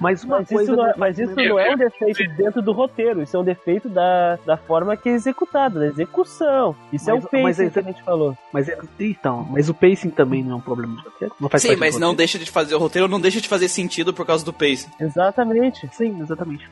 Mas 0.00 0.24
uma 0.24 0.38
Mas 0.38 0.48
coisa. 0.48 0.62
isso, 0.72 0.76
não 0.76 0.86
é, 0.88 0.92
do- 0.94 0.98
mas 0.98 1.18
isso 1.18 1.34
não 1.36 1.58
é 1.58 1.74
um 1.74 1.76
defeito 1.76 2.36
dentro 2.36 2.62
do 2.62 2.72
roteiro, 2.72 3.22
isso 3.22 3.36
é 3.36 3.40
um 3.40 3.44
defeito 3.44 3.88
da, 3.88 4.36
da 4.46 4.56
forma 4.56 4.96
que 4.96 5.08
é 5.10 5.12
executado, 5.12 5.78
da 5.78 5.86
execução. 5.86 6.74
Isso 6.92 7.10
é 7.10 7.14
Mas- 7.14 7.24
o 7.24 7.28
pacing 7.28 7.42
mas 7.42 7.72
que 7.72 7.78
a 7.78 7.82
gente 7.82 8.02
falou. 8.02 8.38
Mas 8.52 8.68
é- 8.68 8.78
então, 8.98 9.46
mas 9.50 9.68
o 9.68 9.74
pacing 9.74 10.08
também 10.10 10.42
não 10.42 10.52
é 10.52 10.54
um 10.56 10.60
problema 10.60 10.96
de 10.96 11.02
roteiro. 11.02 11.34
Não 11.38 11.48
faz 11.50 11.62
Sim, 11.62 11.68
parte 11.68 11.76
do 11.78 11.80
mas 11.80 11.98
não 11.98 12.14
deixa 12.14 12.38
de 12.38 12.50
fazer 12.50 12.74
o 12.74 12.78
roteiro, 12.78 13.06
não 13.08 13.20
deixa 13.20 13.40
de 13.40 13.48
fazer 13.48 13.68
sentido 13.68 14.14
por 14.14 14.24
causa 14.24 14.42
do 14.44 14.52
pace. 14.52 14.88
Exatamente. 14.98 15.88
Sim, 15.92 16.18
exatamente. 16.22 16.66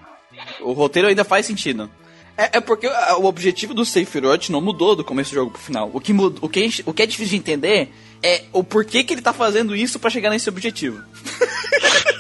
O 0.61 0.73
roteiro 0.73 1.09
ainda 1.09 1.23
faz 1.25 1.45
sentido. 1.47 1.91
É, 2.37 2.59
é 2.59 2.61
porque 2.61 2.87
ah, 2.87 3.17
o 3.19 3.25
objetivo 3.27 3.75
do 3.75 3.85
Sephiroth 3.85 4.49
não 4.49 4.61
mudou 4.61 4.95
do 4.97 5.05
começo 5.05 5.31
do 5.31 5.35
jogo 5.35 5.51
pro 5.51 5.61
final. 5.61 5.91
O 5.93 6.01
que, 6.01 6.13
mud- 6.13 6.39
o 6.41 6.49
que, 6.49 6.69
o 6.87 6.95
que 6.95 7.03
é 7.03 7.07
difícil 7.07 7.31
de 7.33 7.37
entender 7.37 7.93
é 8.23 8.45
o 8.53 8.63
porquê 8.65 9.03
que 9.05 9.13
ele 9.13 9.21
tá 9.23 9.33
fazendo 9.33 9.75
isso 9.77 9.99
pra 9.99 10.09
chegar 10.09 10.31
nesse 10.31 10.49
objetivo. 10.49 11.03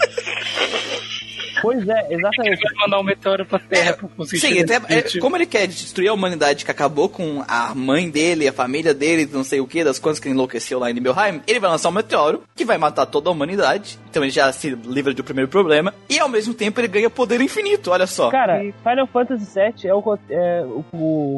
Pois 1.62 1.88
é, 1.88 2.06
exatamente. 2.12 2.60
Vai 2.62 2.74
mandar 2.86 3.00
um 3.00 3.02
meteoro 3.04 3.44
pra 3.46 3.58
Terra 3.58 3.92
pra 3.94 4.08
conseguir 4.16 4.40
Sim, 4.40 4.60
até, 4.62 4.76
é, 4.94 5.18
como 5.20 5.36
ele 5.36 5.46
quer 5.46 5.66
destruir 5.66 6.08
a 6.08 6.12
humanidade 6.14 6.64
que 6.64 6.70
acabou 6.70 7.08
com 7.08 7.42
a 7.46 7.74
mãe 7.74 8.10
dele, 8.10 8.48
a 8.48 8.52
família 8.52 8.92
dele, 8.94 9.28
não 9.32 9.44
sei 9.44 9.60
o 9.60 9.66
que, 9.66 9.82
das 9.84 9.98
coisas 9.98 10.20
que 10.20 10.28
enlouqueceu 10.28 10.78
lá 10.78 10.90
em 10.90 10.94
Nibelheim, 10.94 11.40
ele 11.46 11.60
vai 11.60 11.70
lançar 11.70 11.88
um 11.88 11.92
meteoro 11.92 12.42
que 12.54 12.64
vai 12.64 12.78
matar 12.78 13.06
toda 13.06 13.28
a 13.28 13.32
humanidade. 13.32 13.98
Então 14.10 14.22
ele 14.22 14.30
já 14.30 14.50
se 14.52 14.70
livra 14.70 15.12
do 15.14 15.22
primeiro 15.24 15.48
problema. 15.50 15.92
E 16.08 16.18
ao 16.18 16.28
mesmo 16.28 16.54
tempo 16.54 16.80
ele 16.80 16.88
ganha 16.88 17.10
poder 17.10 17.40
infinito, 17.40 17.90
olha 17.90 18.06
só. 18.06 18.30
Cara, 18.30 18.60
Final 18.82 19.06
Fantasy 19.06 19.46
VII 19.54 19.88
é 19.88 19.94
o, 19.94 20.18
é, 20.30 20.62
o, 20.64 20.84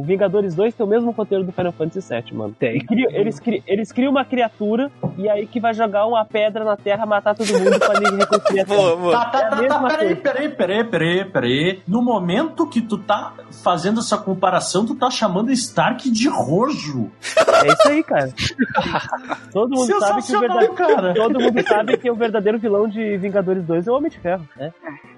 o 0.01 0.05
Vingadores 0.07 0.55
2 0.55 0.75
tem 0.75 0.87
o 0.87 0.89
mesmo 0.89 1.11
roteiro 1.11 1.45
do 1.45 1.53
Final 1.53 1.73
Fantasy 1.73 2.09
VII, 2.09 2.35
mano. 2.37 2.55
Tem. 2.59 2.71
Eles 2.77 2.87
criam, 2.87 3.11
eles, 3.13 3.41
cri- 3.41 3.63
eles 3.67 3.93
criam 3.93 4.11
uma 4.11 4.25
criatura 4.25 4.91
e 5.19 5.29
aí 5.29 5.47
que 5.47 5.61
vai 5.61 5.75
jogar 5.75 6.07
uma 6.07 6.25
pedra 6.25 6.65
na 6.65 6.77
terra, 6.77 7.05
matar 7.07 7.35
todo 7.35 7.47
mundo 7.59 7.79
pra 7.79 7.95
ninguém 8.01 8.19
reconstruir 8.21 8.61
a 8.61 8.65
terra. 8.65 8.77
Boa, 8.81 8.97
boa. 8.97 9.13
Tá, 9.13 9.25
tá, 9.27 9.39
É 9.41 9.45
a 9.45 9.51
tá, 9.51 9.57
mesma 9.57 9.89
tá, 9.89 9.97
peraí, 9.97 10.10
coisa. 10.15 10.21
peraí, 10.23 10.49
peraí, 10.49 10.85
peraí, 10.85 11.25
peraí. 11.25 11.83
No 11.87 12.03
momento 12.03 12.67
que 12.67 12.81
tu 12.81 12.99
tá 12.99 13.35
fazendo 13.63 14.01
essa 14.01 14.17
comparação, 14.19 14.85
tu 14.87 14.95
tá 14.95 15.11
chamando 15.11 15.51
Stark 15.53 16.11
de 16.11 16.29
rojo. 16.29 17.11
É 17.65 17.69
isso 17.73 17.89
aí, 17.89 18.03
cara. 18.03 18.33
Todo 19.53 19.71
mundo 19.77 19.99
sabe 20.01 20.23
que 20.23 20.37
o 20.37 20.41
verdadeiro. 20.41 20.75
cara. 20.75 21.15
Todo 21.15 21.41
mundo 21.41 21.63
sabe 21.67 21.97
que 21.97 22.11
o 22.11 22.15
verdadeiro 22.15 22.59
vilão 22.59 22.89
de 22.89 23.17
Vingadores 23.19 23.65
2 23.65 23.87
é 23.87 23.91
o 23.91 23.95
Homem 23.95 24.11
de 24.11 24.19
Ferro, 24.19 24.49
né? 24.57 24.73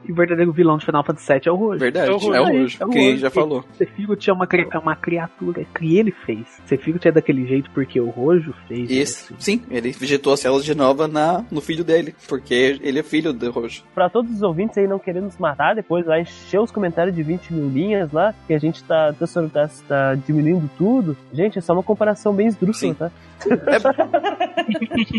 E 0.04 0.10
o 0.10 0.14
verdadeiro 0.14 0.52
vilão 0.52 0.76
de 0.78 0.84
Final 0.86 1.04
Fantasy 1.04 1.32
VII 1.32 1.42
é 1.46 1.50
o 1.52 1.56
Rojo. 1.56 1.78
Verdade, 1.78 2.06
É 2.06 2.10
é 2.10 2.12
o 2.12 2.16
o 2.16 2.18
Rojo. 2.18 2.42
Rojo, 2.52 2.76
É 2.80 2.84
o 2.86 2.88
quem 2.88 3.10
Rojo. 3.10 3.20
já 3.20 3.30
falou. 3.30 3.64
Sephiroth 3.78 4.28
é 4.28 4.32
uma, 4.32 4.46
cri- 4.46 4.68
é 4.70 4.78
uma 4.78 4.96
criatura 4.96 5.64
que 5.78 5.96
ele 5.96 6.10
fez. 6.10 6.44
Sephiroth 6.66 7.06
é 7.06 7.12
daquele 7.12 7.46
jeito 7.46 7.70
porque 7.70 8.00
o 8.00 8.08
Rojo 8.10 8.52
fez. 8.66 8.90
Isso, 8.90 9.34
sim, 9.38 9.62
ele 9.70 9.92
vegetou 9.92 10.32
as 10.32 10.40
células 10.40 10.64
de 10.64 10.74
nova 10.74 11.06
na, 11.06 11.44
no 11.50 11.60
filho 11.60 11.84
dele, 11.84 12.14
porque 12.28 12.78
ele 12.82 12.98
é 12.98 13.02
filho 13.02 13.32
do 13.32 13.50
Rojo. 13.50 13.82
Pra 13.94 14.08
todos 14.10 14.32
os 14.32 14.42
ouvintes 14.42 14.76
aí 14.83 14.89
não 14.89 14.99
querendo 14.99 15.25
nos 15.25 15.39
matar, 15.39 15.75
depois 15.75 16.05
vai 16.07 16.23
encher 16.23 16.61
os 16.61 16.70
comentários 16.70 17.15
de 17.15 17.23
20 17.23 17.52
mil 17.52 17.69
linhas 17.69 18.12
lá, 18.12 18.35
que 18.47 18.55
a 18.55 18.59
gente 18.59 18.83
tá, 18.85 19.12
tá, 19.12 19.27
tá, 19.27 19.70
tá 19.89 20.15
diminuindo 20.15 20.70
tudo. 20.77 21.17
Gente, 21.33 21.59
é 21.59 21.61
só 21.61 21.73
uma 21.73 21.83
comparação 21.83 22.35
bem 22.35 22.49
esdrúxula, 22.49 22.93
Sim. 22.93 22.94
tá? 22.94 23.11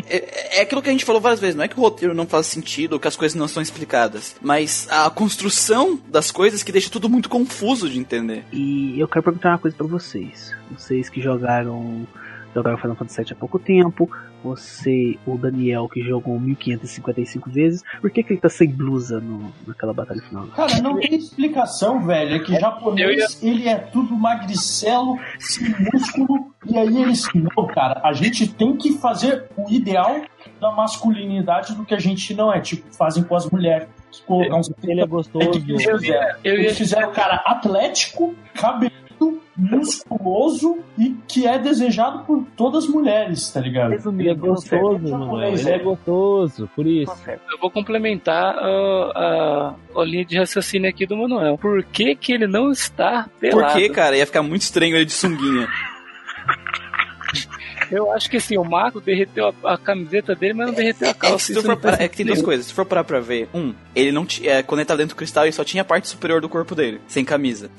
É, 0.10 0.60
é 0.60 0.62
aquilo 0.62 0.82
que 0.82 0.90
a 0.90 0.92
gente 0.92 1.06
falou 1.06 1.22
várias 1.22 1.40
vezes, 1.40 1.56
não 1.56 1.64
é 1.64 1.68
que 1.68 1.78
o 1.78 1.82
roteiro 1.82 2.14
não 2.14 2.26
faz 2.26 2.48
sentido 2.48 2.94
ou 2.94 3.00
que 3.00 3.08
as 3.08 3.16
coisas 3.16 3.36
não 3.36 3.48
são 3.48 3.62
explicadas, 3.62 4.36
mas 4.42 4.88
a 4.90 5.10
construção 5.10 6.00
das 6.08 6.32
coisas 6.32 6.64
que 6.64 6.72
deixa 6.72 6.90
tudo 6.90 7.10
muito 7.10 7.30
confuso 7.30 7.90
de 7.90 8.00
entender. 8.00 8.46
E 8.52 9.00
eu 9.00 9.08
quero 9.08 9.24
perguntar 9.24 9.50
uma 9.50 9.58
coisa 9.58 9.76
pra 9.76 9.88
vocês. 9.88 10.56
Vocês 10.72 11.10
que 11.10 11.22
jogaram 11.22 12.08
jogaram 12.54 12.78
Final 12.78 12.96
Fantasy 12.96 13.22
VII 13.24 13.32
há 13.34 13.36
pouco 13.36 13.60
tempo, 13.60 14.10
você, 14.44 15.18
o 15.26 15.38
Daniel 15.38 15.88
que 15.88 16.02
jogou 16.04 16.38
1555 16.40 17.50
vezes, 17.50 17.82
por 18.02 18.12
que, 18.12 18.22
que 18.24 18.34
ele 18.34 18.42
tá 18.42 18.50
sem 18.50 18.70
blusa 18.70 19.20
no, 19.20 19.52
naquela 19.66 19.94
batalha 19.94 20.22
final? 20.22 20.48
Cara, 20.48 20.82
não 20.82 21.00
tem 21.00 21.16
explicação, 21.16 22.06
velho. 22.06 22.36
É 22.36 22.40
que 22.40 22.54
Eu 22.56 22.60
japonês, 22.60 23.42
ele 23.42 23.68
é 23.68 23.76
tudo 23.76 24.16
magricelo, 24.16 25.18
sem 25.40 25.70
músculo. 25.94 26.54
E 26.70 26.78
aí 26.78 27.02
eles, 27.02 27.24
não, 27.34 27.68
cara, 27.68 28.02
a 28.04 28.14
gente 28.14 28.48
tem 28.54 28.76
que 28.78 28.94
fazer 28.98 29.46
o 29.58 29.70
ideal 29.72 30.22
da 30.60 30.72
masculinidade 30.72 31.76
do 31.76 31.86
que 31.86 31.94
a 31.94 32.00
gente 32.00 32.34
não 32.34 32.54
é. 32.54 32.60
Tipo, 32.60 32.94
fazem 32.94 33.24
com 33.24 33.36
as 33.36 33.50
mulheres. 33.50 33.88
Colocar 34.28 34.58
uns- 34.58 34.72
Ele 34.84 35.00
é 35.02 35.04
É 35.04 35.08
gostoso. 35.08 35.52
que 35.52 35.72
eles 35.72 35.86
Eu 35.88 35.98
fizeram. 36.00 36.38
Eu 36.44 36.54
ia 36.56 36.60
Eles 36.62 36.78
fizeram 36.78 37.10
o 37.10 37.12
cara 37.12 37.36
atlético, 37.46 38.36
musculoso 39.56 40.80
e 40.98 41.16
que 41.28 41.48
é 41.48 41.58
desejado 41.60 42.24
por 42.26 42.46
todas 42.58 42.86
as 42.86 42.90
mulheres, 42.90 43.50
tá 43.52 43.60
ligado? 43.60 43.94
Ele 43.94 44.30
é 44.30 44.34
gostoso, 44.36 45.18
mano. 45.18 45.44
Ele 45.44 45.70
é 45.70 45.80
gostoso, 45.80 46.70
por 46.76 46.88
isso. 46.88 47.12
Eu 47.28 47.60
vou 47.60 47.70
complementar 47.70 48.56
ah, 48.58 49.76
a, 49.96 50.02
a 50.02 50.04
linha 50.06 50.26
de 50.26 50.38
raciocínio 50.38 50.90
aqui 50.90 51.06
do 51.06 51.16
Manuel. 51.18 51.58
Por 51.58 51.84
que, 51.84 52.16
que 52.16 52.34
ele 52.34 52.48
não 52.48 52.72
está 52.72 53.30
pelado? 53.40 53.74
Por 53.74 53.74
que, 53.74 53.90
cara? 53.90 54.18
Ia 54.18 54.26
ficar 54.26 54.42
muito 54.44 54.62
estranho 54.64 54.96
ele 54.96 55.06
de 55.06 55.14
sunguinha. 55.14 55.68
Eu 57.92 58.12
acho 58.12 58.30
que 58.30 58.38
assim, 58.38 58.58
o 58.58 58.64
Marco 58.64 59.00
derreteu 59.00 59.54
a, 59.64 59.74
a 59.74 59.78
camiseta 59.78 60.34
dele, 60.34 60.54
mas 60.54 60.68
não 60.68 60.74
derreteu 60.74 61.08
a 61.08 61.12
É 61.12 61.14
calça. 61.14 61.46
se 61.46 61.54
tu 61.54 61.60
Isso 61.60 61.78
for 61.78 61.94
é 62.00 62.08
que 62.08 62.18
tem 62.18 62.26
duas 62.26 62.42
coisas. 62.42 62.66
Se 62.66 62.74
for 62.74 62.86
parar 62.86 63.04
pra 63.04 63.20
ver, 63.20 63.48
um, 63.54 63.74
ele 63.96 64.12
não 64.12 64.26
tinha. 64.26 64.52
É, 64.52 64.64
quando 64.64 64.80
ele 64.80 64.86
tava 64.88 64.98
dentro 64.98 65.16
do 65.16 65.18
cristal, 65.18 65.44
ele 65.46 65.52
só 65.52 65.64
tinha 65.64 65.82
a 65.82 65.86
parte 65.86 66.08
superior 66.08 66.42
do 66.42 66.50
corpo 66.50 66.74
dele, 66.74 67.00
sem 67.08 67.24
camisa. 67.24 67.70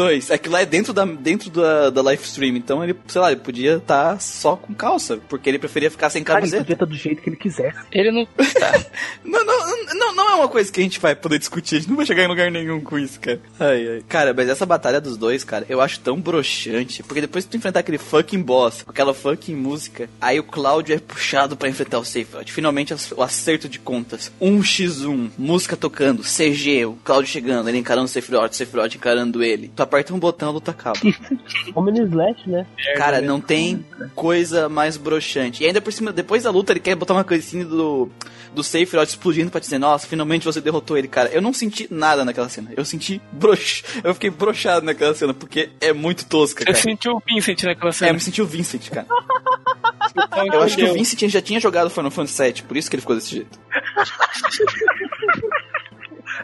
Dois, 0.00 0.30
aquilo 0.30 0.54
lá 0.54 0.62
é 0.62 0.66
dentro 0.66 0.92
da, 0.94 1.04
dentro 1.04 1.50
da, 1.50 1.90
da 1.90 2.00
live 2.00 2.22
stream, 2.22 2.56
então 2.56 2.82
ele, 2.82 2.96
sei 3.06 3.20
lá, 3.20 3.30
ele 3.30 3.40
podia 3.40 3.76
estar 3.76 4.18
só 4.18 4.56
com 4.56 4.72
calça, 4.72 5.18
porque 5.28 5.46
ele 5.48 5.58
preferia 5.58 5.90
ficar 5.90 6.08
sem 6.08 6.24
Cara, 6.24 6.38
ele 6.38 6.50
camiseta. 6.50 6.62
podia 6.64 6.74
estar 6.74 6.86
do 6.86 6.94
jeito 6.96 7.22
que 7.22 7.28
ele 7.28 7.36
quisesse. 7.36 7.78
Ele 7.92 8.10
não. 8.10 8.26
Não, 9.22 9.44
não, 9.44 9.94
não, 9.94 10.14
não 10.14 10.30
é 10.30 10.34
uma 10.36 10.48
coisa 10.48 10.72
que 10.72 10.80
a 10.80 10.82
gente 10.82 10.98
vai 10.98 11.14
poder 11.14 11.38
discutir, 11.38 11.76
a 11.76 11.78
gente 11.78 11.88
não 11.88 11.96
vai 11.96 12.06
chegar 12.06 12.24
em 12.24 12.28
lugar 12.28 12.50
nenhum 12.50 12.80
com 12.80 12.98
isso, 12.98 13.20
cara. 13.20 13.40
Ai, 13.58 13.88
ai. 13.88 14.02
Cara, 14.08 14.32
mas 14.34 14.48
essa 14.48 14.64
batalha 14.64 15.00
dos 15.00 15.16
dois, 15.16 15.44
cara, 15.44 15.64
eu 15.68 15.80
acho 15.80 16.00
tão 16.00 16.20
broxante, 16.20 17.02
porque 17.02 17.20
depois 17.20 17.44
que 17.44 17.50
tu 17.50 17.56
enfrentar 17.56 17.80
aquele 17.80 17.98
fucking 17.98 18.40
boss, 18.42 18.82
com 18.82 18.90
aquela 18.90 19.12
fucking 19.14 19.54
música, 19.54 20.08
aí 20.20 20.38
o 20.40 20.44
Cláudio 20.44 20.94
é 20.94 20.98
puxado 20.98 21.56
pra 21.56 21.68
enfrentar 21.68 21.98
o 21.98 22.04
Sephiroth. 22.04 22.48
Finalmente 22.48 22.94
o 23.16 23.22
acerto 23.22 23.68
de 23.68 23.78
contas. 23.78 24.32
1x1, 24.40 25.30
música 25.38 25.76
tocando, 25.76 26.22
CG, 26.22 26.86
o 26.86 26.94
Cláudio 27.04 27.30
chegando, 27.30 27.68
ele 27.68 27.78
encarando 27.78 28.06
o 28.06 28.08
Sephiroth, 28.08 28.52
o 28.52 28.56
Sephiroth 28.56 28.94
encarando 28.94 29.42
ele. 29.42 29.70
Tu 29.74 29.82
aperta 29.90 30.14
um 30.14 30.18
botão, 30.18 30.48
a 30.48 30.52
luta 30.52 30.70
acaba. 30.70 30.98
No 31.74 31.90
Slash, 32.06 32.48
né? 32.48 32.66
Cara, 32.96 33.20
não 33.20 33.40
tem 33.40 33.84
coisa 34.14 34.68
mais 34.68 34.96
broxante. 34.96 35.62
E 35.62 35.66
ainda 35.66 35.80
por 35.80 35.92
cima, 35.92 36.12
depois 36.12 36.44
da 36.44 36.50
luta, 36.50 36.72
ele 36.72 36.80
quer 36.80 36.94
botar 36.94 37.14
uma 37.14 37.24
coisinha 37.24 37.64
do, 37.64 38.08
do 38.54 38.62
Sephiroth 38.62 39.08
explodindo 39.08 39.50
pra 39.50 39.60
dizer, 39.60 39.78
nossa, 39.78 40.06
finalmente 40.06 40.44
você 40.44 40.60
derrotou 40.60 40.96
ele, 40.96 41.08
cara. 41.08 41.28
Eu 41.30 41.42
não 41.42 41.52
senti 41.52 41.88
nada 41.90 42.24
naquela 42.24 42.48
cena. 42.48 42.70
Eu 42.76 42.84
senti 42.84 43.20
brox... 43.32 43.82
Eu 44.04 44.14
fiquei 44.14 44.30
broxado 44.30 44.86
naquela 44.86 45.14
cena, 45.14 45.34
porque 45.34 45.70
é 45.80 45.92
muito 45.92 46.24
tosca, 46.26 46.60
Você 46.64 46.72
cara. 46.72 46.78
sentiu 46.78 47.12
o 47.16 47.22
Vincent 47.26 47.62
naquela 47.64 47.88
É, 47.88 47.90
eu 47.90 47.92
cena. 47.94 48.12
me 48.12 48.20
senti 48.20 48.40
o 48.42 48.46
Vincent, 48.46 48.88
cara. 48.90 49.06
Então, 50.12 50.46
Eu 50.54 50.62
acho 50.62 50.76
que 50.76 50.82
o? 50.84 50.92
Vincent 50.92 51.28
já 51.28 51.40
tinha 51.40 51.60
jogado 51.60 51.88
Final 51.88 52.10
Fantasy 52.10 52.42
VII, 52.42 52.62
por 52.62 52.76
isso 52.76 52.90
que 52.90 52.96
ele 52.96 53.00
ficou 53.00 53.14
desse 53.14 53.30
jeito. 53.30 53.58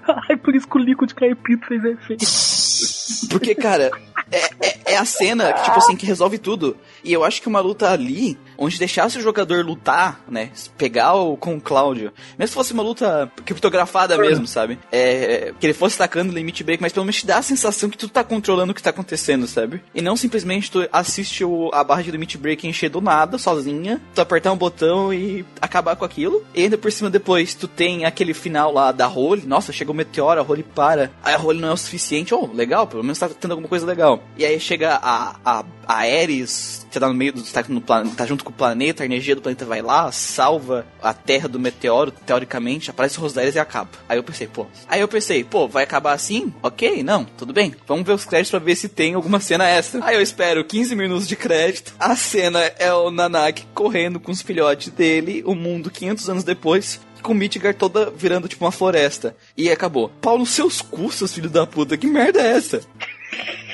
Ai, 0.29 0.37
por 0.37 0.55
isso 0.55 0.69
que 0.69 0.77
o 0.77 0.81
Liquid 0.81 1.13
Caipito 1.13 1.67
fez 1.67 1.85
efeito. 1.85 2.25
Porque, 3.31 3.55
cara, 3.55 3.91
é, 4.31 4.39
é, 4.61 4.93
é 4.93 4.97
a 4.97 5.05
cena, 5.05 5.53
que, 5.53 5.63
tipo 5.63 5.79
assim, 5.79 5.97
que 5.97 6.07
resolve 6.07 6.39
tudo. 6.39 6.77
E 7.03 7.13
eu 7.13 7.25
acho 7.25 7.41
que 7.41 7.49
uma 7.49 7.61
luta 7.61 7.91
ali, 7.91 8.39
onde 8.59 8.79
deixasse 8.79 9.19
o 9.19 9.21
jogador 9.21 9.65
lutar, 9.65 10.21
né? 10.29 10.51
Pegar 10.77 11.15
o, 11.15 11.37
com 11.37 11.57
o 11.57 11.61
Cláudio. 11.61 12.13
Mesmo 12.39 12.49
se 12.49 12.55
fosse 12.55 12.73
uma 12.73 12.83
luta 12.83 13.31
criptografada 13.45 14.17
mesmo, 14.19 14.47
sabe? 14.47 14.79
É, 14.91 15.53
que 15.59 15.67
ele 15.67 15.75
fosse 15.75 15.99
tacando 15.99 16.33
o 16.33 16.35
limite 16.35 16.65
break, 16.65 16.83
mas 16.83 16.93
pelo 16.93 17.05
menos 17.05 17.17
te 17.17 17.27
dá 17.27 17.39
a 17.39 17.43
sensação 17.43 17.91
que 17.91 17.99
tu 17.99 18.09
tá 18.09 18.25
controlando 18.25 18.73
o 18.73 18.75
que 18.75 18.83
tá 18.83 18.91
acontecendo, 18.91 19.47
sabe? 19.47 19.83
E 19.95 20.01
não 20.01 20.17
simplesmente 20.17 20.71
tu 20.71 20.87
assiste 20.93 21.45
o, 21.45 21.71
a 21.73 21.83
barra 21.85 22.03
de 22.03 22.11
limite 22.11 22.39
break 22.39 22.67
encher 22.67 22.91
do 22.91 23.01
nada, 23.01 23.39
sozinha, 23.39 24.01
tu 24.15 24.21
apertar 24.21 24.53
um 24.53 24.57
botão 24.57 25.13
e 25.13 25.45
acabar 25.61 25.97
com 25.97 26.05
aquilo. 26.05 26.45
E 26.55 26.63
ainda 26.63 26.79
por 26.79 26.91
cima 26.91 27.11
depois 27.11 27.55
tu 27.55 27.69
tem 27.69 28.05
aquele 28.05 28.35
final 28.35 28.73
lá 28.73 28.93
da 28.93 29.07
Role. 29.07 29.47
Nossa, 29.47 29.73
chega 29.73 29.91
o 29.91 29.95
meteoro, 29.95 30.41
a 30.41 30.43
Role 30.43 30.63
para. 30.63 31.11
Aí 31.23 31.35
a 31.35 31.39
Role 31.39 31.61
não 31.61 31.69
é 31.69 31.73
o 31.73 31.77
suficiente. 31.77 32.35
Oh, 32.35 32.47
legal, 32.53 32.87
pelo 32.87 33.03
menos 33.03 33.19
tá 33.19 33.29
tendo 33.29 33.53
alguma 33.53 33.69
coisa 33.69 33.87
legal. 33.87 34.23
E 34.37 34.45
aí 34.45 34.59
chega 34.59 34.95
a, 34.95 35.37
a, 35.45 35.65
a 35.87 35.95
Ares, 35.95 36.87
que 36.91 36.99
tá 36.99 37.09
no 37.09 37.15
meio 37.15 37.33
do. 37.33 37.43
Tá, 37.43 37.65
no 37.69 37.81
tá 37.81 38.27
junto 38.27 38.45
com 38.47 38.53
o 38.53 38.55
planeta, 38.55 39.03
a 39.03 39.07
energia 39.07 39.35
do 39.35 39.43
planeta 39.43 39.65
vai 39.65 39.83
lá, 39.83 40.13
salva 40.13 40.87
a 41.03 41.13
terra 41.13 41.49
do 41.49 41.59
meteoro, 41.59 42.13
teoricamente, 42.13 42.91
aparece 42.91 43.19
o 43.19 43.21
Rosdales 43.21 43.57
e 43.57 43.59
acaba. 43.59 43.91
Aí 44.09 44.17
eu 44.17 44.23
pensei, 44.23 44.47
pô. 44.47 44.67
Aí 44.87 45.01
eu 45.01 45.09
pensei, 45.09 45.43
pô, 45.43 45.67
vai 45.67 45.83
acabar 45.83 46.13
assim? 46.13 46.55
Ok, 46.63 47.03
não, 47.03 47.25
tudo 47.25 47.53
bem. 47.53 47.75
Vamos 47.89 48.07
ver 48.07 48.13
os 48.13 48.25
créditos 48.25 48.51
pra 48.51 48.61
ver 48.61 48.77
se 48.77 48.89
tem 48.89 49.15
alguma 49.15 49.41
cena 49.41 49.69
extra. 49.69 50.05
Aí 50.05 50.15
eu 50.15 50.23
espero 50.23 50.65
15 50.65 50.95
minutos 50.95 51.27
de 51.27 51.35
crédito. 51.35 51.93
A 51.99 52.15
cena 52.15 52.61
é 52.79 52.93
o 52.93 53.11
Nanak 53.11 53.67
correndo 53.75 54.21
com 54.21 54.31
os 54.31 54.43
filhotes 54.43 54.93
dele, 54.93 55.43
o 55.45 55.55
mundo 55.55 55.91
500 55.91 56.31
anos 56.31 56.45
depois, 56.45 57.01
com 57.23 57.35
Midgar 57.35 57.75
toda 57.75 58.11
virando 58.11 58.47
tipo 58.47 58.65
uma 58.65 58.71
floresta. 58.71 59.37
E 59.57 59.69
acabou. 59.71 60.13
Pau 60.21 60.39
nos 60.39 60.51
seus 60.51 60.81
custos, 60.81 61.35
filho 61.35 61.51
da 61.51 61.67
puta. 61.67 61.97
Que 61.97 62.07
merda 62.07 62.41
é 62.41 62.57
essa? 62.57 62.81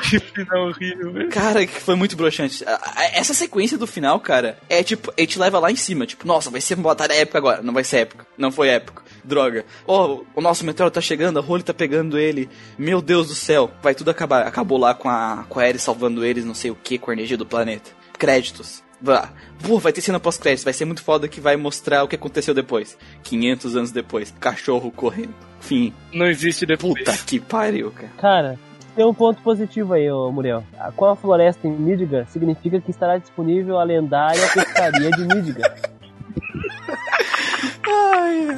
Que 0.00 0.18
final 0.20 0.68
horrível, 0.68 1.12
velho. 1.12 1.30
Cara, 1.30 1.66
que 1.66 1.80
foi 1.80 1.94
muito 1.94 2.16
broxante. 2.16 2.64
Essa 3.12 3.34
sequência 3.34 3.76
do 3.76 3.86
final, 3.86 4.20
cara, 4.20 4.58
é 4.68 4.82
tipo, 4.82 5.12
ele 5.16 5.26
te 5.26 5.38
leva 5.38 5.58
lá 5.58 5.70
em 5.70 5.76
cima. 5.76 6.06
Tipo, 6.06 6.26
nossa, 6.26 6.50
vai 6.50 6.60
ser 6.60 6.74
uma 6.74 6.84
batalha 6.84 7.14
épica 7.14 7.38
agora. 7.38 7.62
Não 7.62 7.72
vai 7.72 7.84
ser 7.84 7.98
épico. 7.98 8.24
Não 8.36 8.50
foi 8.50 8.68
épico. 8.68 9.02
Droga. 9.24 9.64
Oh, 9.86 10.22
o 10.34 10.40
nosso 10.40 10.64
meteoro 10.64 10.90
tá 10.90 11.00
chegando, 11.00 11.38
a 11.38 11.42
Rolly 11.42 11.62
tá 11.62 11.74
pegando 11.74 12.18
ele. 12.18 12.48
Meu 12.78 13.00
Deus 13.02 13.28
do 13.28 13.34
céu. 13.34 13.70
Vai 13.82 13.94
tudo 13.94 14.10
acabar. 14.10 14.46
Acabou 14.46 14.78
lá 14.78 14.94
com 14.94 15.08
a, 15.08 15.44
com 15.48 15.58
a 15.58 15.62
Ares 15.62 15.82
salvando 15.82 16.24
eles, 16.24 16.44
não 16.44 16.54
sei 16.54 16.70
o 16.70 16.76
que, 16.76 16.98
com 16.98 17.10
a 17.10 17.14
energia 17.14 17.36
do 17.36 17.46
planeta. 17.46 17.90
Créditos. 18.18 18.84
Vá. 19.00 19.30
Pô, 19.62 19.78
vai 19.78 19.92
ter 19.92 20.00
cena 20.00 20.18
pós-créditos. 20.20 20.64
Vai 20.64 20.72
ser 20.72 20.84
muito 20.84 21.02
foda 21.02 21.28
que 21.28 21.40
vai 21.40 21.56
mostrar 21.56 22.02
o 22.02 22.08
que 22.08 22.16
aconteceu 22.16 22.54
depois. 22.54 22.96
500 23.22 23.76
anos 23.76 23.92
depois. 23.92 24.34
Cachorro 24.40 24.90
correndo. 24.90 25.34
Fim. 25.60 25.92
Não 26.12 26.26
existe 26.26 26.64
depois. 26.64 26.94
Puta 26.94 27.16
que 27.18 27.40
pariu, 27.40 27.90
cara. 27.90 28.12
Cara, 28.18 28.58
tem 28.96 29.04
um 29.04 29.12
ponto 29.12 29.42
positivo 29.42 29.92
aí, 29.92 30.10
ô 30.10 30.32
Muriel. 30.32 30.64
Com 30.96 31.04
a 31.04 31.14
floresta 31.14 31.68
em 31.68 31.70
Midgar, 31.70 32.26
significa 32.28 32.80
que 32.80 32.90
estará 32.90 33.18
disponível 33.18 33.78
a 33.78 33.84
lendária 33.84 34.48
pescaria 34.52 35.10
de 35.10 35.26
Midgar. 35.26 35.76
Ai, 37.88 38.48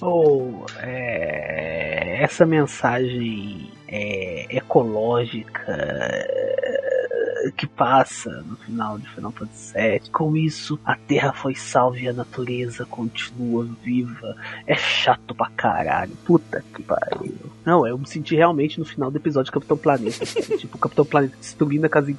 Ou 0.00 0.64
é, 0.78 2.22
essa 2.22 2.46
mensagem 2.46 3.70
é, 3.88 4.46
ecológica 4.56 5.64
é, 5.68 7.50
que 7.56 7.66
passa 7.66 8.30
no 8.46 8.56
final 8.56 8.98
de 8.98 9.08
Final 9.10 9.32
Fantasy 9.32 9.74
VII. 9.74 10.10
Com 10.10 10.36
isso, 10.36 10.78
a 10.84 10.94
Terra 10.94 11.32
foi 11.32 11.54
salva 11.54 11.98
e 11.98 12.08
a 12.08 12.12
natureza 12.12 12.86
continua 12.86 13.68
viva. 13.82 14.36
É 14.66 14.76
chato 14.76 15.34
pra 15.34 15.50
caralho. 15.50 16.16
Puta 16.24 16.64
que 16.74 16.82
pariu. 16.82 17.51
Não, 17.64 17.86
eu 17.86 17.96
me 17.96 18.06
senti 18.06 18.34
realmente 18.34 18.78
no 18.78 18.84
final 18.84 19.10
do 19.10 19.16
episódio 19.16 19.46
de 19.46 19.52
Capitão 19.52 19.76
Planeta. 19.76 20.24
tipo, 20.58 20.76
o 20.76 20.80
Capitão 20.80 21.04
Planeta 21.04 21.36
destruindo 21.40 21.86
a 21.86 21.88
casa 21.88 22.14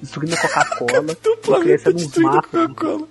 destruindo 0.00 0.34
a 0.34 0.38
Coca-Cola, 0.38 1.16
crescendo 1.60 1.96
uns 1.96 2.16
matos. 2.16 3.08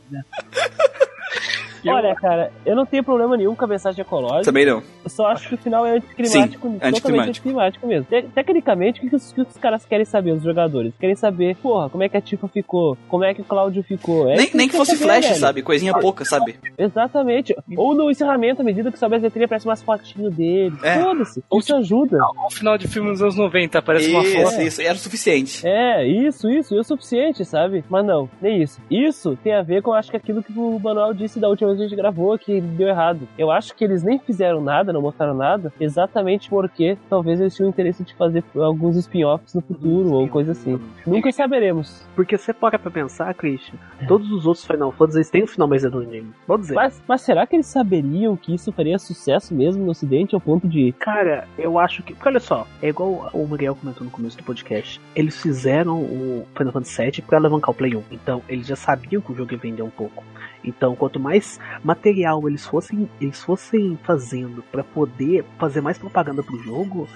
Olha, 1.90 2.16
cara, 2.16 2.52
eu 2.66 2.76
não 2.76 2.86
tenho 2.86 3.04
problema 3.04 3.36
nenhum 3.38 3.56
com 3.56 3.66
a 3.66 3.68
mensagem 3.68 4.02
ecológica. 4.02 4.44
Também 4.44 4.66
não. 4.66 4.82
Eu 5.04 5.10
só 5.10 5.28
acho 5.28 5.48
que 5.50 5.56
o 5.56 5.58
final 5.58 5.86
é 5.86 5.98
anticlimático, 5.98 6.68
Sim, 6.68 6.74
totalmente 6.80 6.86
anticlimático. 6.98 7.30
anticlimático 7.30 7.88
mesmo. 7.88 8.06
Te- 8.06 8.24
tecnicamente, 8.34 9.00
o 9.00 9.04
que, 9.04 9.10
que 9.10 9.16
os, 9.16 9.32
que 9.34 9.42
os 9.42 9.58
caras 9.58 9.86
querem 9.86 10.06
saber, 10.06 10.32
os 10.32 10.44
jogadores? 10.44 10.94
Querem 11.00 11.16
saber, 11.16 11.56
porra, 11.58 11.90
como 11.90 12.04
é 12.04 12.10
que 12.10 12.18
a 12.18 12.22
Tifa 12.22 12.48
ficou? 12.48 12.98
Como 13.08 13.24
é 13.24 13.34
que 13.34 13.42
o 13.42 13.46
Cláudio 13.46 13.84
ficou? 13.84 14.30
É 14.30 14.36
nem 14.36 14.46
isso 14.48 14.58
nem 14.58 14.68
que 14.68 14.76
fosse 14.78 14.92
saber, 14.98 15.04
flash, 15.04 15.26
velho. 15.28 15.36
sabe? 15.40 15.62
Coisinha 15.62 15.94
pouca, 15.94 16.26
sabe? 16.26 16.56
Exatamente. 16.78 17.56
Ou 17.76 17.94
no 17.96 18.10
encerramento, 18.10 18.62
à 18.62 18.64
medida 18.66 18.92
que 18.92 18.98
sobe 19.00 19.16
as 19.16 19.22
letrinhas, 19.22 19.46
aparece 19.48 19.66
umas 19.68 19.82
fotinhos 19.82 20.34
dele. 20.36 20.76
É. 20.84 21.00
Foda-se. 21.02 21.44
Isso 21.58 21.76
ajuda. 21.76 22.18
No 22.18 22.50
final 22.50 22.78
de 22.78 22.88
filme 22.88 23.10
nos 23.10 23.22
anos 23.22 23.36
90 23.36 23.80
aparece 23.80 24.10
uma 24.12 24.24
Isso, 24.24 24.42
foto. 24.42 24.62
isso. 24.62 24.82
Era 24.82 24.94
o 24.94 24.98
suficiente. 24.98 25.66
É, 25.68 26.08
isso, 26.08 26.50
isso, 26.50 26.76
e 26.76 26.80
o 26.80 26.84
suficiente, 26.84 27.44
sabe? 27.46 27.84
Mas 27.90 28.06
não, 28.06 28.30
nem 28.42 28.62
isso. 28.62 28.80
Isso 28.90 29.38
tem 29.44 29.54
a 29.54 29.62
ver 29.62 29.82
com, 29.82 29.94
acho 29.94 30.10
que 30.12 30.18
aquilo 30.18 30.42
que 30.44 30.54
o 30.58 30.80
Manuel 30.80 31.14
disse 31.14 31.40
da 31.40 31.48
última 31.50 31.70
vez 31.70 31.75
que 31.75 31.75
a 31.80 31.84
gente 31.84 31.96
gravou, 31.96 32.38
que 32.38 32.62
deu 32.62 32.88
errado. 32.88 33.28
Eu 33.38 33.52
acho 33.52 33.76
que 33.76 33.84
eles 33.84 34.04
nem 34.04 34.20
fizeram 34.20 34.62
nada, 34.62 34.94
não 34.94 35.02
mostraram 35.02 35.34
nada, 35.34 35.74
exatamente 35.80 36.50
porque 36.50 36.98
talvez 37.10 37.40
eles 37.40 37.56
tinham 37.56 37.70
interesse 37.70 38.04
de 38.04 38.14
fazer 38.16 38.44
alguns 38.56 38.96
spin-offs 38.98 39.54
no 39.54 39.62
futuro, 39.62 40.12
ou 40.12 40.28
coisa 40.28 40.52
assim. 40.52 40.80
Nunca 41.06 41.32
saberemos. 41.32 42.06
Porque 42.16 42.38
você 42.38 42.54
para 42.54 42.80
pra 42.80 42.92
pensar, 42.92 43.34
Christian, 43.34 43.76
todos 44.08 44.32
os 44.32 44.46
outros 44.46 44.66
Final 44.66 44.92
Fantasy 44.92 45.18
eles 45.18 45.30
têm 45.30 45.44
um 45.44 45.48
final 45.48 45.68
mais 45.68 45.84
redondinho. 45.84 46.34
Vou 46.48 46.58
dizer. 46.58 46.74
Mas, 46.74 47.02
mas 47.08 47.22
será 47.22 47.46
que 47.46 47.56
eles 47.56 47.68
saberiam 47.68 48.36
que 48.36 48.54
isso 48.54 48.72
faria 48.72 48.98
sucesso 48.98 49.54
mesmo 49.54 49.84
no 49.84 49.92
ocidente, 49.92 50.36
ao 50.36 50.42
ponto 50.42 50.68
de... 50.68 50.94
Cara, 51.00 51.48
eu 51.58 51.78
acho 51.78 52.04
que. 52.04 52.14
Porque 52.14 52.30
olha 52.30 52.40
só, 52.40 52.68
é 52.82 52.90
igual 52.90 53.30
o 53.34 53.48
Miguel 53.48 53.76
comentou 53.76 54.04
no 54.04 54.12
começo 54.12 54.38
do 54.38 54.44
podcast. 54.44 55.00
Eles 55.16 55.42
fizeram 55.42 56.02
o 56.02 56.46
Final 56.58 56.74
Fantasy 56.74 57.02
VII 57.02 57.22
pra 57.22 57.38
alavancar 57.38 57.72
o 57.72 57.74
Play 57.74 57.96
1. 57.96 58.04
Então, 58.12 58.42
eles 58.48 58.68
já 58.68 58.76
sabiam 58.76 59.22
que 59.22 59.32
o 59.32 59.36
jogo 59.36 59.52
ia 59.54 59.58
vender 59.58 59.82
um 59.82 59.90
pouco. 59.90 60.24
Então, 60.64 60.96
quanto 60.96 61.20
mais 61.20 61.60
material 61.84 62.48
eles 62.48 62.66
fossem, 62.66 63.10
eles 63.20 63.42
fossem 63.42 63.98
fazendo 64.04 64.64
pra 64.72 64.84
poder 64.84 65.46
fazer 65.58 65.82
mais 65.82 65.98
propaganda 65.98 66.44
pro 66.44 66.58
jogo, 66.64 67.08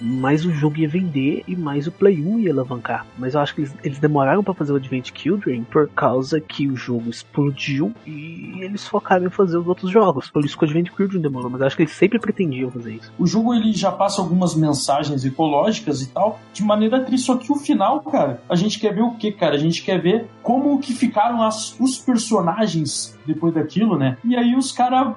mais 0.00 0.44
o 0.44 0.50
jogo 0.50 0.78
ia 0.78 0.88
vender 0.88 1.42
e 1.46 1.56
mais 1.56 1.86
o 1.86 1.92
Play 1.92 2.20
1 2.20 2.40
ia 2.40 2.52
alavancar. 2.52 3.06
Mas 3.18 3.34
eu 3.34 3.40
acho 3.40 3.54
que 3.54 3.62
eles, 3.62 3.74
eles 3.84 3.98
demoraram 3.98 4.42
pra 4.42 4.54
fazer 4.54 4.72
o 4.72 4.76
Advent 4.76 5.10
Children 5.14 5.64
por 5.64 5.88
causa 5.88 6.40
que 6.40 6.68
o 6.68 6.76
jogo 6.76 7.10
explodiu 7.10 7.92
e 8.06 8.60
eles 8.60 8.86
focaram 8.86 9.26
em 9.26 9.30
fazer 9.30 9.58
os 9.58 9.66
outros 9.66 9.90
jogos. 9.90 10.30
Por 10.30 10.44
isso 10.44 10.56
que 10.56 10.64
o 10.64 10.66
Advent 10.66 10.88
Children 10.96 11.20
demorou. 11.20 11.50
Mas 11.50 11.60
eu 11.60 11.66
acho 11.66 11.76
que 11.76 11.82
eles 11.82 11.92
sempre 11.92 12.18
pretendiam 12.18 12.70
fazer 12.70 12.94
isso. 12.94 13.12
O 13.18 13.26
jogo 13.26 13.54
ele 13.54 13.72
já 13.72 13.90
passa 13.90 14.20
algumas 14.20 14.54
mensagens 14.54 15.24
ecológicas 15.24 16.02
e 16.02 16.08
tal, 16.08 16.40
de 16.52 16.62
maneira 16.62 17.00
triste. 17.04 17.26
Só 17.26 17.36
que 17.36 17.52
o 17.52 17.56
final, 17.56 18.00
cara, 18.00 18.42
a 18.48 18.56
gente 18.56 18.78
quer 18.78 18.94
ver 18.94 19.02
o 19.02 19.12
que, 19.12 19.32
cara? 19.32 19.54
A 19.54 19.58
gente 19.58 19.82
quer 19.82 20.00
ver 20.00 20.26
como 20.42 20.78
que 20.80 20.92
ficaram 20.92 21.42
as, 21.42 21.78
os 21.78 21.98
personagens 21.98 23.18
depois 23.26 23.54
daquilo, 23.54 23.98
né? 23.98 24.16
E 24.24 24.36
aí 24.36 24.56
os 24.56 24.72
caras 24.72 25.14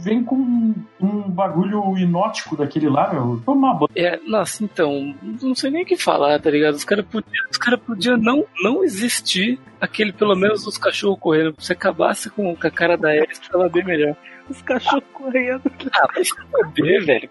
vêm 0.00 0.24
com 0.24 0.74
um, 1.00 1.22
bagulho 1.30 1.96
inótico 1.98 2.56
daquele 2.56 2.88
lá, 2.88 3.12
meu. 3.12 3.40
Uma 3.46 3.74
bosta. 3.74 3.98
É, 3.98 4.18
nossa, 4.26 4.64
então, 4.64 5.14
não 5.42 5.54
sei 5.54 5.70
nem 5.70 5.82
o 5.82 5.86
que 5.86 5.96
falar, 5.96 6.40
tá 6.40 6.50
ligado? 6.50 6.74
Os 6.74 6.84
caras 6.84 7.04
podiam 7.06 7.44
cara 7.60 7.76
podia 7.78 8.16
não, 8.16 8.44
não 8.62 8.82
existir 8.82 9.60
aquele, 9.80 10.12
pelo 10.12 10.34
menos, 10.34 10.66
os 10.66 10.78
cachorros 10.78 11.18
correndo. 11.20 11.54
Se 11.58 11.72
acabasse 11.72 12.30
com, 12.30 12.56
com 12.56 12.66
a 12.66 12.70
cara 12.70 12.96
da 12.96 13.10
Alice, 13.10 13.40
tava 13.48 13.68
bem 13.68 13.84
melhor. 13.84 14.16
Os 14.50 14.60
cachorros 14.62 15.04
correndo. 15.12 15.62
Ah, 15.92 16.08
vai 16.12 17.00
velho. 17.00 17.30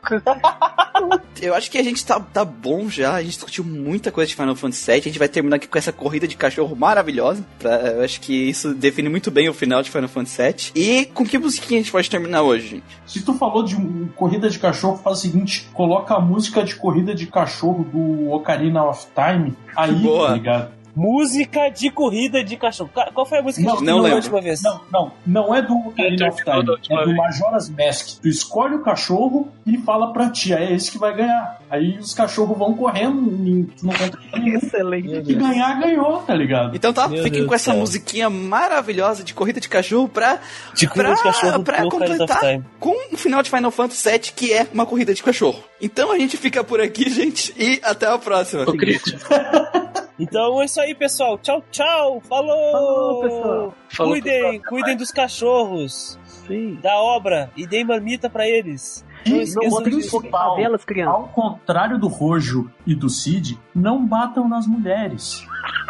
Eu 1.42 1.54
acho 1.54 1.70
que 1.70 1.78
a 1.78 1.84
gente 1.84 2.06
tá, 2.06 2.20
tá 2.20 2.46
bom 2.46 2.90
já. 2.90 3.16
A 3.16 3.22
gente 3.22 3.34
discutiu 3.34 3.64
muita 3.64 4.12
coisa 4.12 4.30
de 4.30 4.36
Final 4.36 4.56
Fantasy 4.56 4.92
VII. 4.92 5.00
A 5.00 5.04
gente 5.04 5.20
vai 5.20 5.28
terminar 5.28 5.58
aqui 5.58 5.68
com 5.68 5.78
essa 5.78 5.92
corrida 5.92 6.28
de 6.28 6.38
cachorro 6.38 6.76
maravilhosa. 6.76 7.46
Pra, 7.58 7.76
eu 7.92 8.04
acho 8.04 8.22
que 8.22 8.50
isso 8.50 8.74
define 8.74 9.10
muito 9.10 9.30
bem 9.30 9.50
o 9.50 9.54
final 9.54 9.82
de 9.82 9.92
Final 9.92 10.08
Fantasy 10.08 10.42
VII. 10.42 10.72
E 10.76 11.06
com 11.08 11.26
que 11.26 11.38
musiquinha 11.38 11.80
a 11.80 11.84
gente 11.84 11.92
pode 11.92 12.10
terminar 12.10 12.42
hoje, 12.42 12.68
gente? 12.68 12.84
Se 13.06 13.24
tu 13.24 13.34
falou 13.34 13.64
de 13.64 13.76
um, 13.76 14.08
corrida 14.16 14.50
de 14.50 14.58
cachorro, 14.58 14.98
faz 14.98 15.18
o 15.18 15.22
seguinte: 15.22 15.68
coloca 15.74 16.16
a 16.16 16.20
música 16.20 16.64
de 16.64 16.76
corrida 16.76 17.14
de 17.14 17.28
cachorro 17.28 17.84
do 17.84 18.32
Ocarina 18.32 18.86
of 18.86 19.08
Time. 19.14 19.56
Aí, 19.76 19.94
Boa. 19.96 20.28
tá 20.30 20.34
ligado? 20.34 20.79
Música 21.00 21.70
de 21.70 21.90
corrida 21.90 22.44
de 22.44 22.58
cachorro. 22.58 22.90
Ca- 22.94 23.10
Qual 23.14 23.26
foi 23.26 23.40
a 23.40 23.42
música 23.42 23.62
Não, 23.66 23.72
que 23.72 23.76
a 23.78 23.80
gente 23.80 23.88
não 23.90 24.00
lembro. 24.02 24.18
última 24.18 24.42
vez? 24.42 24.62
Não, 24.62 24.82
não, 24.92 25.12
não 25.26 25.56
é 25.56 25.62
do 25.62 25.74
Ocarina 25.76 26.28
of 26.30 26.44
terminou 26.44 26.76
da 26.76 26.82
Time, 26.82 27.00
é 27.02 27.06
do. 27.06 27.16
Majora's 27.16 27.70
Mask. 27.70 28.20
Tu 28.22 28.28
escolhe 28.28 28.76
o 28.76 28.82
cachorro 28.84 29.48
e 29.66 29.78
fala 29.78 30.12
pra 30.12 30.30
tia, 30.30 30.58
é 30.60 30.74
esse 30.74 30.92
que 30.92 30.98
vai 30.98 31.16
ganhar. 31.16 31.60
Aí 31.70 31.98
os 31.98 32.14
cachorros 32.14 32.58
vão 32.58 32.74
correndo, 32.74 33.32
e 33.48 33.64
tu 33.78 33.86
não 33.86 33.94
conta 33.94 34.18
com 34.18 34.38
nenhum. 34.38 34.58
Excelente. 34.58 35.32
E 35.32 35.34
ganhar, 35.36 35.80
ganhou, 35.80 36.18
tá 36.20 36.34
ligado? 36.36 36.76
Então 36.76 36.92
tá, 36.92 37.08
Meu 37.08 37.24
fiquem 37.24 37.40
Deus 37.40 37.48
com 37.48 37.56
essa 37.56 37.72
céu. 37.72 37.80
musiquinha 37.80 38.30
maravilhosa 38.30 39.24
de 39.24 39.34
corrida 39.34 39.60
de 39.60 39.70
cachorro 39.70 40.10
pra, 40.10 40.40
De 40.76 40.88
corrida 40.88 41.16
de 41.16 41.22
pra, 41.22 41.32
cachorro 41.32 41.64
pra 41.64 41.82
of 41.86 41.90
completar 41.90 42.62
com 42.80 42.96
o 43.14 43.18
final 43.18 43.42
de 43.42 43.50
Final 43.50 43.72
Fantasy 43.72 44.10
VII, 44.10 44.20
que 44.36 44.52
é 44.54 44.68
uma 44.74 44.86
corrida 44.86 45.14
de 45.14 45.24
cachorro. 45.24 45.64
Então 45.82 46.12
a 46.12 46.18
gente 46.20 46.36
fica 46.38 46.64
por 46.64 46.82
aqui, 46.82 47.10
gente, 47.10 47.54
e 47.58 47.80
até 47.84 48.06
a 48.08 48.18
próxima. 48.18 48.64
Ô, 48.64 48.74
Então 50.20 50.62
é 50.62 50.66
isso 50.66 50.82
aí, 50.82 50.94
pessoal. 50.94 51.38
Tchau, 51.38 51.64
tchau. 51.72 52.22
Falou! 52.28 52.72
Falou, 52.72 53.22
pessoal. 53.22 53.74
falou 53.90 54.12
Cuidem, 54.14 54.60
cuidem 54.62 54.98
dos 54.98 55.12
cachorros, 55.12 56.20
Sim. 56.46 56.78
da 56.82 56.96
obra 56.98 57.50
e 57.56 57.66
deem 57.66 57.86
marmita 57.86 58.30
pra 58.30 58.48
eles. 58.48 59.06
E 59.26 59.30
Não 59.30 59.38
Não 59.38 59.44
esqueçam 59.44 59.70
botem 59.70 59.98
disso. 59.98 60.10
fogo 60.12 60.28
em 60.28 60.30
favelas, 60.32 60.84
crianças. 60.86 61.14
Ao 61.16 61.28
contrário 61.30 61.98
do 61.98 62.08
Rojo 62.08 62.70
e 62.86 62.94
do 62.96 63.10
Cid, 63.10 63.58
não 63.74 64.06
batam 64.06 64.48
nas 64.48 64.66
mulheres. 64.68 65.44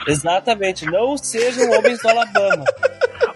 Exatamente, 0.08 0.86
não 0.86 1.18
sejam 1.18 1.70
homens 1.72 2.02
do 2.02 2.10
Alabama. 2.10 2.66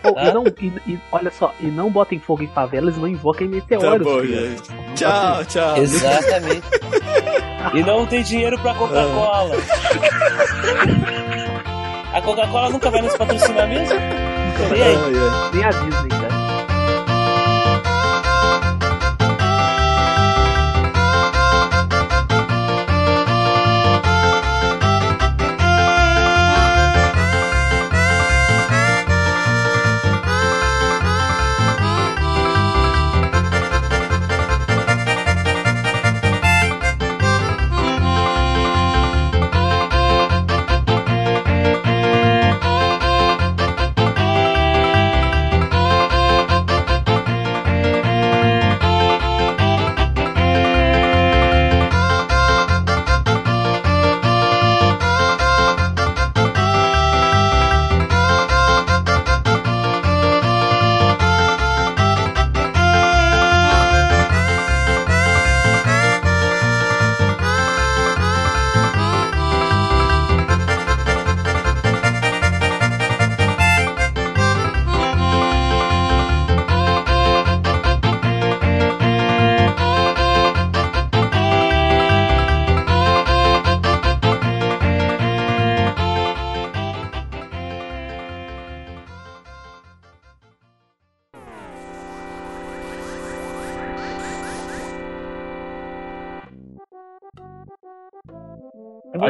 Oh, 0.05 0.13
Tá? 0.13 0.23
e 0.25 0.33
não, 0.33 0.43
e, 0.45 0.91
e- 0.93 0.99
olha 1.11 1.31
só, 1.31 1.53
e 1.61 1.65
não 1.67 1.89
botem 1.89 2.19
fogo 2.19 2.43
em 2.43 2.47
favelas 2.49 2.97
e 2.97 2.99
não 2.99 3.07
invoquem 3.07 3.47
Tá 3.49 3.55
meteoros. 3.55 4.05
bom, 4.05 4.19
crianças. 4.19 4.67
gente. 4.67 4.95
Tchau, 4.95 5.45
tchau. 5.45 5.77
Exatamente. 5.77 6.61
E 7.73 7.81
não 7.83 8.05
tem 8.05 8.23
dinheiro 8.23 8.59
pra 8.59 8.73
Coca-Cola. 8.73 9.55
A 12.13 12.21
Coca-Cola 12.21 12.69
nunca 12.69 12.91
vai 12.91 13.01
nos 13.01 13.15
patrocinar 13.17 13.67
mesmo? 13.67 13.95
E 13.95 14.81
aí? 14.81 14.95
Ai. 14.95 15.51
Nem 15.53 15.63
a 15.65 15.69
Disney, 15.69 16.22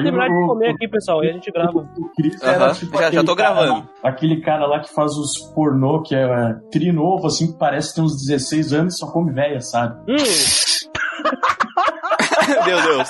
terminar 0.03 0.27
de 0.30 0.48
comer 0.48 0.69
aqui, 0.69 0.88
pessoal, 0.88 1.22
aí 1.22 1.30
a 1.30 1.33
gente 1.33 1.51
grava. 1.51 1.80
O 1.98 2.09
Chris 2.15 2.41
era 2.41 2.65
Aham, 2.65 2.73
tipo 2.73 2.98
já- 2.98 3.23
tô 3.23 3.35
gravando. 3.35 3.88
aquele 4.03 4.41
cara 4.41 4.65
lá 4.67 4.80
que 4.80 4.93
faz 4.93 5.11
os 5.14 5.38
pornô, 5.53 6.01
que 6.01 6.15
é, 6.15 6.23
é 6.23 6.53
trinovo, 6.72 7.27
assim, 7.27 7.51
que 7.51 7.57
parece 7.57 7.95
ter 7.95 8.01
uns 8.01 8.15
16 8.25 8.73
anos 8.73 8.95
e 8.95 8.99
só 8.99 9.11
come 9.11 9.32
véia, 9.32 9.61
sabe? 9.61 9.99
Hum, 10.11 10.15
Meu 12.65 12.82
Deus. 12.82 13.07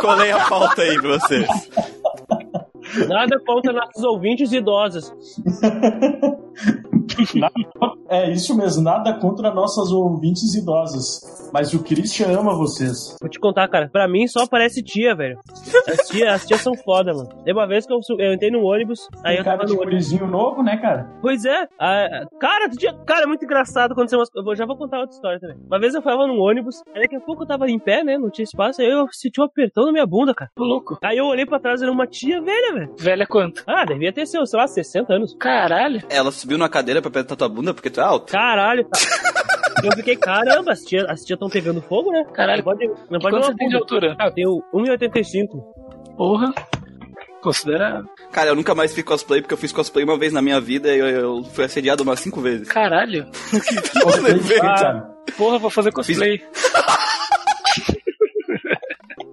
Colei 0.00 0.32
a 0.32 0.40
pauta 0.48 0.82
aí 0.82 1.00
pra 1.00 1.18
vocês. 1.18 1.46
nada 3.08 3.38
contra 3.46 3.72
nossos 3.72 4.04
ouvintes 4.04 4.52
idosos. 4.52 5.12
É 8.06 8.30
isso 8.30 8.54
mesmo, 8.54 8.82
nada 8.82 9.14
contra 9.18 9.52
nossas 9.52 9.90
ouvintes 9.90 10.54
idosas. 10.54 11.48
Mas 11.52 11.72
o 11.72 11.82
Christian 11.82 12.38
ama 12.38 12.54
vocês. 12.54 13.16
Vou 13.20 13.30
te 13.30 13.40
contar, 13.40 13.66
cara. 13.66 13.88
Pra 13.88 14.06
mim 14.06 14.26
só 14.28 14.40
aparece 14.42 14.82
tia, 14.82 15.16
velho. 15.16 15.38
As 15.88 16.08
tias, 16.08 16.28
as 16.34 16.46
tias 16.46 16.60
são 16.60 16.74
foda, 16.74 17.12
mano. 17.14 17.28
Tem 17.44 17.52
uma 17.54 17.66
vez 17.66 17.86
que 17.86 17.92
eu, 17.92 17.98
eu 18.18 18.34
entrei 18.34 18.50
no 18.50 18.62
ônibus, 18.62 19.08
aí 19.24 19.38
eu 19.38 19.42
cara 19.44 19.56
tava 19.58 19.68
de 19.68 19.74
no 19.74 19.80
ônibus. 19.80 20.12
novo, 20.30 20.62
né, 20.62 20.76
cara? 20.76 21.10
Pois 21.22 21.44
é. 21.46 21.66
ah, 21.80 22.26
cara, 22.38 22.68
tu 22.68 22.76
tinha- 22.76 22.92
cara, 23.06 23.22
é 23.24 23.26
muito 23.26 23.44
engraçado 23.44 23.92
umas 23.94 24.12
Eu 24.12 24.44
vou- 24.44 24.54
já 24.54 24.66
vou 24.66 24.76
contar 24.76 24.98
outra 25.00 25.14
história 25.14 25.40
também. 25.40 25.56
Uma 25.66 25.80
vez 25.80 25.94
eu 25.94 26.02
tava 26.02 26.26
num 26.26 26.38
ônibus, 26.40 26.82
aí 26.94 27.02
daqui 27.02 27.16
a 27.16 27.20
pouco 27.20 27.42
eu 27.44 27.46
tava 27.46 27.70
em 27.70 27.78
pé, 27.78 28.04
né? 28.04 28.18
Não 28.18 28.30
tinha 28.30 28.44
espaço, 28.44 28.82
aí 28.82 28.88
eu 28.88 29.06
senti 29.10 29.40
um 29.40 29.44
apertão 29.44 29.86
na 29.86 29.92
minha 29.92 30.06
bunda, 30.06 30.34
cara. 30.34 30.50
Tô 30.54 30.62
louco. 30.64 30.98
Aí 31.02 31.16
eu 31.16 31.24
olhei 31.24 31.46
pra 31.46 31.58
trás, 31.58 31.80
era 31.80 31.90
uma 31.90 32.06
tia 32.06 32.40
velha, 32.42 32.74
velho. 32.74 32.94
Velha 32.98 33.26
quanto? 33.26 33.62
Ah, 33.66 33.84
devia 33.84 34.12
ter 34.12 34.26
seus, 34.26 34.50
sei 34.50 34.60
lá, 34.60 34.66
60 34.68 35.14
anos. 35.14 35.34
Caralho. 35.40 36.02
Ela 36.10 36.30
subiu 36.30 36.58
na 36.58 36.68
cadeira 36.68 37.00
pra 37.10 37.20
apertar 37.20 37.36
tua 37.36 37.48
bunda 37.48 37.72
porque 37.74 37.90
tu 37.90 38.00
é 38.00 38.04
alto. 38.04 38.32
Caralho, 38.32 38.84
tá. 38.88 38.98
Eu 39.82 39.92
fiquei, 39.92 40.16
caramba, 40.16 40.72
as 40.72 40.80
tias 40.80 41.04
as 41.08 41.20
tia 41.24 41.34
estão 41.34 41.48
pegando 41.50 41.82
fogo, 41.82 42.10
né? 42.10 42.24
Caralho. 42.32 42.58
Não 42.58 42.64
pode, 42.64 42.86
não 43.10 43.18
pode 43.20 43.36
quanto 43.36 43.46
você 43.46 43.54
tem 43.56 43.68
de 43.68 43.76
altura? 43.76 44.16
Ah, 44.18 44.26
eu 44.28 44.32
tenho 44.32 44.62
1,85. 44.72 45.48
Porra. 46.16 46.54
Considerável. 47.42 48.04
Cara, 48.32 48.48
eu 48.50 48.54
nunca 48.54 48.74
mais 48.74 48.94
fiz 48.94 49.04
cosplay 49.04 49.42
porque 49.42 49.52
eu 49.52 49.58
fiz 49.58 49.70
cosplay 49.72 50.02
uma 50.04 50.16
vez 50.18 50.32
na 50.32 50.40
minha 50.40 50.58
vida 50.60 50.94
e 50.94 50.98
eu, 50.98 51.06
eu 51.06 51.44
fui 51.44 51.64
assediado 51.64 52.02
umas 52.02 52.20
cinco 52.20 52.40
vezes. 52.40 52.68
Caralho. 52.68 53.26
Cosplay, 54.02 54.32
Levei. 54.32 54.58
cara. 54.60 55.10
Porra, 55.36 55.58
vou 55.58 55.68
fazer 55.70 55.92
cosplay. 55.92 56.40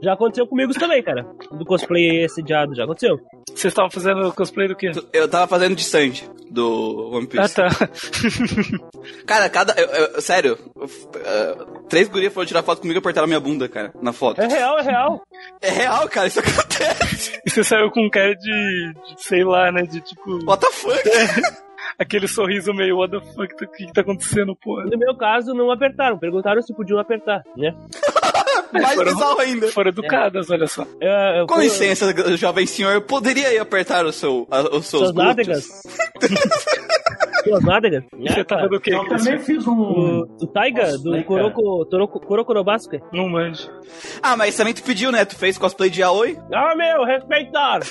Já 0.01 0.13
aconteceu 0.13 0.47
comigo 0.47 0.73
também, 0.73 1.03
cara. 1.03 1.25
Do 1.51 1.63
cosplay 1.65 2.25
assediado, 2.25 2.73
já 2.75 2.83
aconteceu. 2.85 3.19
Vocês 3.47 3.65
estavam 3.71 3.91
fazendo 3.91 4.31
cosplay 4.33 4.67
do 4.67 4.75
quê? 4.75 4.91
Eu 5.13 5.27
tava 5.30 5.47
fazendo 5.47 5.75
de 5.75 5.83
Sanji, 5.83 6.27
do 6.49 7.11
One 7.13 7.27
Ah, 7.38 7.41
Piece. 7.43 7.55
tá. 7.55 7.67
Cara, 9.25 9.49
cada. 9.49 9.73
eu- 9.80 9.88
eu- 9.88 10.21
sério, 10.21 10.57
eu- 10.75 10.85
uh, 10.85 11.83
três 11.88 12.07
gurias 12.07 12.33
foram 12.33 12.45
tirar 12.47 12.63
foto 12.63 12.81
comigo 12.81 12.97
e 12.97 12.99
apertaram 12.99 13.27
minha 13.27 13.39
bunda, 13.39 13.67
cara, 13.69 13.91
na 14.01 14.11
foto. 14.13 14.41
É 14.41 14.47
real, 14.47 14.80
é 14.80 14.81
real. 14.81 15.21
É 15.61 15.69
real, 15.69 16.07
cara, 16.09 16.27
isso 16.27 16.39
acontece. 16.41 17.39
E 17.45 17.49
você 17.49 17.63
saiu 17.63 17.91
com 17.91 18.05
um 18.05 18.09
cara 18.09 18.33
de, 18.35 18.93
de, 18.93 19.23
sei 19.23 19.43
lá, 19.43 19.71
né? 19.71 19.83
De 19.83 20.01
tipo. 20.01 20.39
What 20.45 20.65
the 20.65 20.71
fuck? 20.71 20.99
Aquele 22.01 22.27
sorriso 22.27 22.73
meio, 22.73 22.97
what 22.97 23.11
the 23.11 23.23
fuck, 23.33 23.53
o 23.53 23.57
que, 23.69 23.85
que 23.85 23.93
tá 23.93 24.01
acontecendo, 24.01 24.55
porra? 24.55 24.85
No 24.85 24.97
meu 24.97 25.15
caso, 25.15 25.53
não 25.53 25.69
apertaram. 25.71 26.17
Perguntaram 26.17 26.61
se 26.61 26.73
podiam 26.73 26.97
apertar, 26.99 27.43
né? 27.55 27.75
Mais 28.73 28.93
foram- 28.95 29.13
bizarro 29.13 29.39
ainda. 29.39 29.67
Foram 29.67 29.89
educadas, 29.89 30.49
olha 30.49 30.65
só. 30.65 30.83
Eu, 30.99 31.09
eu, 31.41 31.45
Com 31.47 31.59
licença, 31.59 32.07
jovem 32.38 32.65
senhor, 32.65 32.93
eu 32.93 33.01
poderia 33.01 33.53
ir 33.53 33.59
apertar 33.59 34.05
o 34.05 34.11
seu, 34.13 34.47
a- 34.49 34.61
os 34.77 34.88
seus 34.88 35.03
Suas 35.09 35.13
nádegas. 35.13 35.83
Suas 37.43 37.63
nádegas. 37.63 38.03
Você 38.19 38.43
tava 38.43 38.69
do 38.69 38.80
quê? 38.80 38.93
Eu 38.93 39.03
também 39.07 39.39
fiz 39.39 39.65
um. 39.67 39.73
O, 39.73 40.21
o 40.41 40.47
Taiga, 40.47 40.85
do 40.91 40.93
Cosplay, 40.93 41.23
Kuroko. 41.23 41.83
Não 43.11 43.27
manjo. 43.27 43.67
Ah, 44.21 44.38
mas 44.38 44.55
também 44.55 44.75
tu 44.75 44.83
pediu, 44.83 45.11
né? 45.11 45.25
Tu 45.25 45.35
fez 45.35 45.57
cosplay 45.57 45.89
de 45.89 46.03
Aoi? 46.03 46.38
Ah, 46.53 46.75
meu, 46.75 47.03
respeitar! 47.03 47.80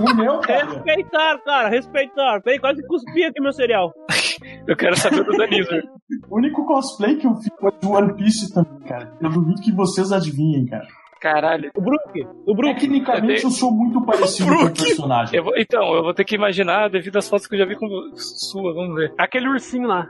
O 0.00 0.14
meu, 0.14 0.40
cara. 0.40 0.64
Respeitar, 0.66 1.38
cara, 1.44 1.68
respeitar. 1.68 2.40
Peraí, 2.42 2.58
quase 2.58 2.73
cuspi 2.82 3.24
aqui 3.24 3.40
meu 3.40 3.52
cereal. 3.52 3.92
Eu 4.66 4.76
quero 4.76 4.96
saber 4.96 5.24
do 5.24 5.36
Danizor. 5.36 5.82
O 6.30 6.36
único 6.38 6.66
cosplay 6.66 7.16
que 7.16 7.26
eu 7.26 7.34
fiz 7.36 7.48
foi 7.58 7.70
do 7.80 7.90
One 7.92 8.14
Piece 8.14 8.52
também, 8.52 8.78
cara. 8.80 9.12
Eu 9.20 9.30
duvido 9.30 9.60
que 9.62 9.72
vocês 9.72 10.12
adivinhem, 10.12 10.66
cara. 10.66 10.86
Caralho. 11.20 11.70
O 11.74 11.80
Brook, 11.80 12.26
o 12.46 12.54
Brook. 12.54 12.74
Tecnicamente 12.80 13.44
eu 13.44 13.50
sou 13.50 13.70
muito 13.72 14.04
parecido 14.04 14.50
com 14.54 14.64
o 14.66 14.70
personagem. 14.72 15.36
Eu 15.38 15.44
vou- 15.44 15.56
então, 15.56 15.94
eu 15.94 16.02
vou 16.02 16.12
ter 16.14 16.24
que 16.24 16.34
imaginar 16.34 16.88
devido 16.90 17.16
às 17.16 17.28
fotos 17.28 17.46
que 17.46 17.54
eu 17.54 17.58
já 17.60 17.64
vi 17.64 17.74
com 17.76 17.86
sua, 18.16 18.74
vamos 18.74 18.94
ver. 18.96 19.14
Aquele 19.18 19.48
ursinho 19.48 19.88
lá. 19.88 20.06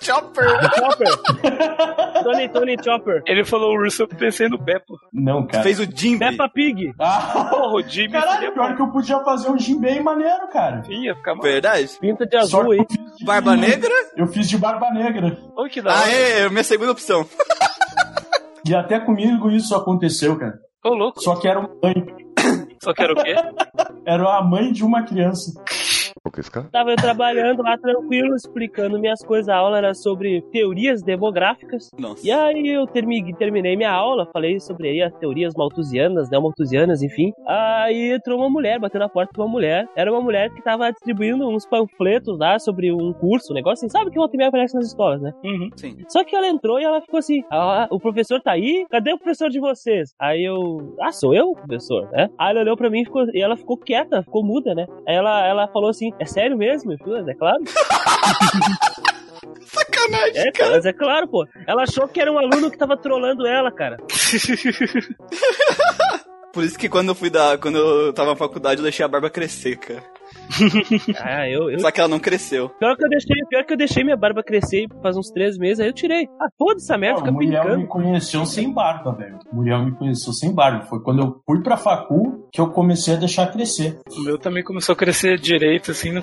O 0.00 0.04
Chopper! 0.04 0.44
Chopper. 0.78 2.22
Tony, 2.22 2.48
Tony 2.48 2.76
Chopper. 2.82 3.22
Ele 3.26 3.44
falou 3.44 3.72
urso, 3.74 4.02
eu 4.02 4.08
pensei 4.08 4.48
no 4.48 4.58
Beppo. 4.58 4.94
Não, 5.12 5.46
cara. 5.46 5.62
fez 5.62 5.80
o 5.80 5.84
Jimby. 5.84 6.18
Peppa 6.18 6.48
Pig. 6.48 6.92
Ah, 6.98 7.50
o 7.72 7.82
Jimmy 7.82 8.12
caralho, 8.12 8.52
pior 8.52 8.76
que 8.76 8.82
eu 8.82 8.88
podia 8.90 9.18
fazer 9.24 9.50
um 9.50 9.58
Jinbei 9.58 10.00
maneiro, 10.00 10.48
cara. 10.52 10.82
Ia 10.88 11.14
ficar 11.14 11.34
mal. 11.34 11.42
Verdade? 11.42 11.90
Pinta 12.00 12.26
de 12.26 12.36
azul 12.36 12.66
que 12.68 12.72
aí. 12.74 12.86
de- 12.86 13.24
Barba 13.24 13.56
Negra? 13.56 13.92
Eu 14.16 14.26
fiz 14.26 14.48
de 14.48 14.56
barba 14.58 14.90
negra. 14.90 15.36
Oi, 15.56 15.68
que 15.70 15.80
da 15.82 15.90
hora. 15.92 16.00
Ah, 16.04 16.10
é, 16.10 16.48
minha 16.48 16.64
segunda 16.64 16.92
opção. 16.92 17.26
E 18.66 18.74
até 18.74 19.00
comigo 19.00 19.50
isso 19.50 19.74
aconteceu, 19.74 20.38
cara. 20.38 20.52
Ô, 20.84 20.90
louco. 20.90 21.22
Só 21.22 21.34
que 21.36 21.48
era 21.48 21.58
uma 21.58 21.70
mãe. 21.82 21.94
Só 22.82 22.92
quero 22.92 23.14
o 23.14 23.16
quê? 23.16 23.34
Era 24.06 24.36
a 24.36 24.42
mãe 24.44 24.70
de 24.70 24.84
uma 24.84 25.02
criança. 25.02 25.50
Tava 26.70 26.90
eu 26.90 26.96
trabalhando 26.96 27.62
lá 27.62 27.78
tranquilo, 27.78 28.36
explicando 28.36 28.98
minhas 28.98 29.24
coisas. 29.24 29.48
A 29.48 29.56
aula 29.56 29.78
era 29.78 29.94
sobre 29.94 30.42
teorias 30.52 31.02
demográficas. 31.02 31.90
Nossa. 31.98 32.26
E 32.26 32.30
aí 32.30 32.68
eu 32.68 32.86
termi- 32.86 33.34
terminei 33.36 33.74
minha 33.74 33.90
aula, 33.90 34.28
falei 34.30 34.60
sobre 34.60 34.88
aí 34.88 35.02
as 35.02 35.14
teorias 35.14 35.54
malthusianas, 35.56 36.28
neomalthusianas, 36.30 37.02
enfim. 37.02 37.32
Aí 37.46 38.12
entrou 38.12 38.38
uma 38.38 38.50
mulher, 38.50 38.78
bateu 38.78 39.00
na 39.00 39.08
porta 39.08 39.32
de 39.32 39.40
uma 39.40 39.48
mulher. 39.48 39.88
Era 39.96 40.12
uma 40.12 40.20
mulher 40.20 40.50
que 40.50 40.62
tava 40.62 40.90
distribuindo 40.90 41.48
uns 41.48 41.64
panfletos 41.64 42.38
lá 42.38 42.58
sobre 42.58 42.92
um 42.92 43.12
curso, 43.14 43.52
um 43.52 43.54
negócio 43.54 43.86
assim. 43.86 43.88
Sabe 43.88 44.10
que 44.10 44.18
o 44.18 44.30
meia 44.34 44.48
aparece 44.48 44.74
nas 44.74 44.86
escolas, 44.86 45.22
né? 45.22 45.32
Uhum. 45.42 45.70
Sim. 45.74 45.96
Só 46.08 46.22
que 46.22 46.36
ela 46.36 46.46
entrou 46.48 46.78
e 46.78 46.84
ela 46.84 47.00
ficou 47.00 47.18
assim: 47.18 47.42
ah, 47.50 47.88
o 47.90 47.98
professor 47.98 48.40
tá 48.42 48.52
aí? 48.52 48.84
Cadê 48.90 49.12
o 49.12 49.18
professor 49.18 49.48
de 49.48 49.58
vocês? 49.58 50.14
Aí 50.18 50.44
eu, 50.44 50.94
ah, 51.00 51.12
sou 51.12 51.34
eu, 51.34 51.52
professor, 51.52 52.10
né? 52.12 52.28
Aí 52.38 52.50
ela 52.50 52.60
olhou 52.60 52.76
pra 52.76 52.90
mim 52.90 53.00
e, 53.00 53.04
ficou, 53.04 53.24
e 53.32 53.40
ela 53.40 53.56
ficou 53.56 53.78
quieta, 53.78 54.22
ficou 54.22 54.44
muda, 54.44 54.74
né? 54.74 54.86
Aí 55.06 55.14
ela, 55.14 55.46
ela 55.46 55.68
falou 55.68 55.88
assim: 55.88 56.09
é 56.18 56.26
sério 56.26 56.56
mesmo? 56.56 56.96
Falei, 56.98 57.22
é 57.32 57.34
claro. 57.34 57.62
Sacanagem, 59.64 60.48
É, 60.48 60.52
cara. 60.52 60.70
mas 60.72 60.84
é 60.86 60.92
claro, 60.92 61.28
pô. 61.28 61.46
Ela 61.66 61.82
achou 61.84 62.06
que 62.08 62.20
era 62.20 62.30
um 62.32 62.38
aluno 62.38 62.70
que 62.70 62.76
tava 62.78 62.96
trolando 62.96 63.46
ela, 63.46 63.70
cara. 63.70 63.98
Por 66.52 66.64
isso 66.64 66.76
que 66.78 66.88
quando 66.88 67.08
eu 67.10 67.14
fui 67.14 67.30
da. 67.30 67.56
Quando 67.56 67.78
eu 67.78 68.12
tava 68.12 68.30
na 68.30 68.36
faculdade, 68.36 68.80
eu 68.80 68.82
deixei 68.82 69.04
a 69.04 69.08
barba 69.08 69.30
crescer, 69.30 69.76
cara. 69.76 70.02
Ah, 71.18 71.48
eu, 71.48 71.70
eu. 71.70 71.78
Só 71.80 71.90
que 71.90 72.00
ela 72.00 72.08
não 72.08 72.18
cresceu. 72.18 72.68
Pior 72.70 72.96
que 72.96 73.04
eu 73.04 73.08
deixei, 73.08 73.36
pior 73.48 73.64
que 73.64 73.72
eu 73.72 73.76
deixei 73.76 74.04
minha 74.04 74.16
barba 74.16 74.42
crescer 74.42 74.86
faz 75.02 75.16
uns 75.16 75.30
três 75.30 75.56
meses, 75.56 75.80
aí 75.80 75.88
eu 75.88 75.92
tirei. 75.92 76.28
Ah, 76.40 76.48
toda 76.58 76.76
essa 76.76 76.96
merda 76.98 77.20
fica 77.20 77.32
Muriel 77.32 77.78
me 77.78 77.86
conheceu 77.86 78.44
sem 78.44 78.72
barba, 78.72 79.12
velho. 79.12 79.38
Muriel 79.52 79.84
me 79.84 79.92
conheceu 79.92 80.32
sem 80.32 80.52
barba. 80.52 80.84
Foi 80.86 81.00
quando 81.02 81.22
eu 81.22 81.40
fui 81.46 81.62
pra 81.62 81.76
facu 81.76 82.48
que 82.52 82.60
eu 82.60 82.70
comecei 82.70 83.14
a 83.14 83.18
deixar 83.18 83.52
crescer. 83.52 83.98
O 84.10 84.22
meu 84.22 84.38
também 84.38 84.62
começou 84.62 84.92
a 84.92 84.96
crescer 84.96 85.38
direito, 85.38 85.90
assim. 85.90 86.12
Não... 86.12 86.22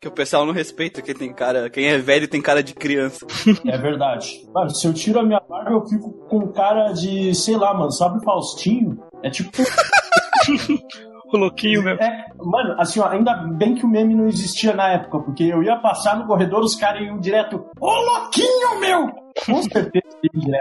Que 0.00 0.08
o 0.08 0.12
pessoal 0.12 0.46
não 0.46 0.52
respeita 0.52 1.02
quem 1.02 1.14
tem 1.14 1.32
cara. 1.32 1.68
Quem 1.68 1.86
é 1.86 1.98
velho 1.98 2.28
tem 2.28 2.40
cara 2.40 2.62
de 2.62 2.74
criança. 2.74 3.26
É 3.66 3.78
verdade. 3.78 4.46
Mano, 4.52 4.70
se 4.70 4.86
eu 4.86 4.92
tiro 4.92 5.18
a 5.18 5.22
minha 5.22 5.40
barba, 5.40 5.70
eu 5.70 5.86
fico 5.86 6.12
com 6.28 6.52
cara 6.52 6.92
de, 6.92 7.34
sei 7.34 7.56
lá, 7.56 7.72
mano, 7.72 7.90
sabe 7.90 8.18
o 8.18 8.22
Faustinho? 8.22 8.98
É 9.22 9.30
tipo. 9.30 9.50
O 11.32 11.36
louquinho 11.36 11.82
mesmo. 11.82 12.02
É, 12.02 12.26
mano, 12.38 12.76
assim, 12.78 13.00
ó, 13.00 13.08
ainda 13.08 13.34
bem 13.34 13.74
que 13.74 13.84
o 13.84 13.88
meme 13.88 14.14
não 14.14 14.26
existia 14.26 14.72
na 14.74 14.88
época, 14.92 15.18
porque 15.20 15.44
eu 15.44 15.62
ia 15.62 15.76
passar 15.76 16.18
no 16.18 16.26
corredor, 16.26 16.60
os 16.62 16.76
caras 16.76 17.02
iam 17.02 17.18
direto. 17.18 17.64
Ô, 17.80 17.90
louquinho, 17.90 18.80
meu! 18.80 19.24
Com 19.46 19.62
certeza. 19.62 20.04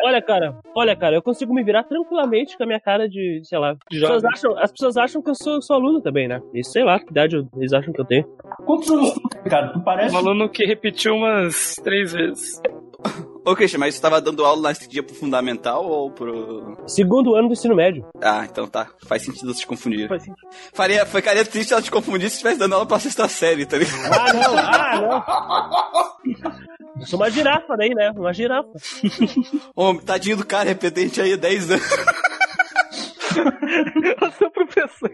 Olha, 0.04 0.22
cara, 0.22 0.58
olha, 0.76 0.96
cara, 0.96 1.16
eu 1.16 1.22
consigo 1.22 1.54
me 1.54 1.64
virar 1.64 1.84
tranquilamente 1.84 2.58
com 2.58 2.64
a 2.64 2.66
minha 2.66 2.80
cara 2.80 3.08
de, 3.08 3.42
sei 3.44 3.60
lá. 3.60 3.72
As 3.72 3.78
pessoas 3.88 4.22
Jovem. 4.22 4.30
acham, 4.34 4.58
as 4.58 4.72
pessoas 4.72 4.98
acham 4.98 5.22
que 5.22 5.30
eu 5.30 5.36
sou, 5.36 5.62
sou 5.62 5.76
aluno 5.76 6.02
também, 6.02 6.28
né? 6.28 6.42
E 6.54 6.64
sei 6.64 6.84
lá, 6.84 7.00
que 7.00 7.12
idade 7.12 7.36
eles 7.56 7.72
acham 7.72 7.94
que 7.94 8.02
eu 8.02 8.06
tenho. 8.06 8.26
Quantos 8.66 8.90
anos 8.90 9.14
tu 9.14 9.22
tem, 9.30 9.44
cara? 9.44 9.72
Tu 9.74 9.80
parece. 9.84 10.16
Um 10.16 10.18
aluno 10.18 10.50
que 10.50 10.66
repetiu 10.66 11.14
umas 11.14 11.76
três 11.84 12.14
vezes. 12.14 12.60
Ô, 13.46 13.56
Christian, 13.56 13.80
mas 13.80 13.96
você 13.96 14.02
tava 14.02 14.22
dando 14.22 14.46
aula 14.46 14.70
nesse 14.70 14.88
dia 14.88 15.04
pro 15.04 15.14
fundamental 15.14 15.86
ou 15.86 16.10
pro. 16.10 16.78
Segundo 16.88 17.36
ano 17.36 17.50
do 17.50 17.54
ensino 17.54 17.76
médio. 17.76 18.06
Ah, 18.22 18.46
então 18.50 18.68
tá. 18.68 18.88
Faz 19.06 19.22
sentido 19.24 19.54
te 19.54 19.68
confundir. 19.68 20.08
Faz 20.08 20.24
sentido. 20.24 20.48
Faria, 20.74 21.06
ficaria 21.06 21.44
triste 21.44 21.68
se 21.68 21.74
ela 21.74 21.82
te 21.82 21.92
confundisse 21.92 22.32
se 22.32 22.36
estivesse 22.38 22.60
dando 22.60 22.74
aula 22.74 22.86
pra 22.86 23.00
sexta 23.00 23.28
série, 23.28 23.66
tá 23.66 23.78
ligado? 23.78 24.14
Ah, 24.14 24.34
não, 24.34 24.58
ah, 24.58 25.24
não. 26.26 27.02
Eu 27.02 27.08
sou 27.08 27.20
uma 27.20 27.30
girafa 27.30 27.76
daí, 27.76 27.90
né? 27.90 28.12
Uma 28.16 28.34
girafa. 28.34 28.70
Ô, 29.76 29.94
tadinho 29.96 30.38
do 30.38 30.46
cara, 30.46 30.70
repetente 30.70 31.20
aí 31.20 31.34
há 31.34 31.38
10 31.38 31.72
anos. 31.72 31.84
Eu 34.22 34.32
sou 34.32 34.52
professor. 34.52 35.12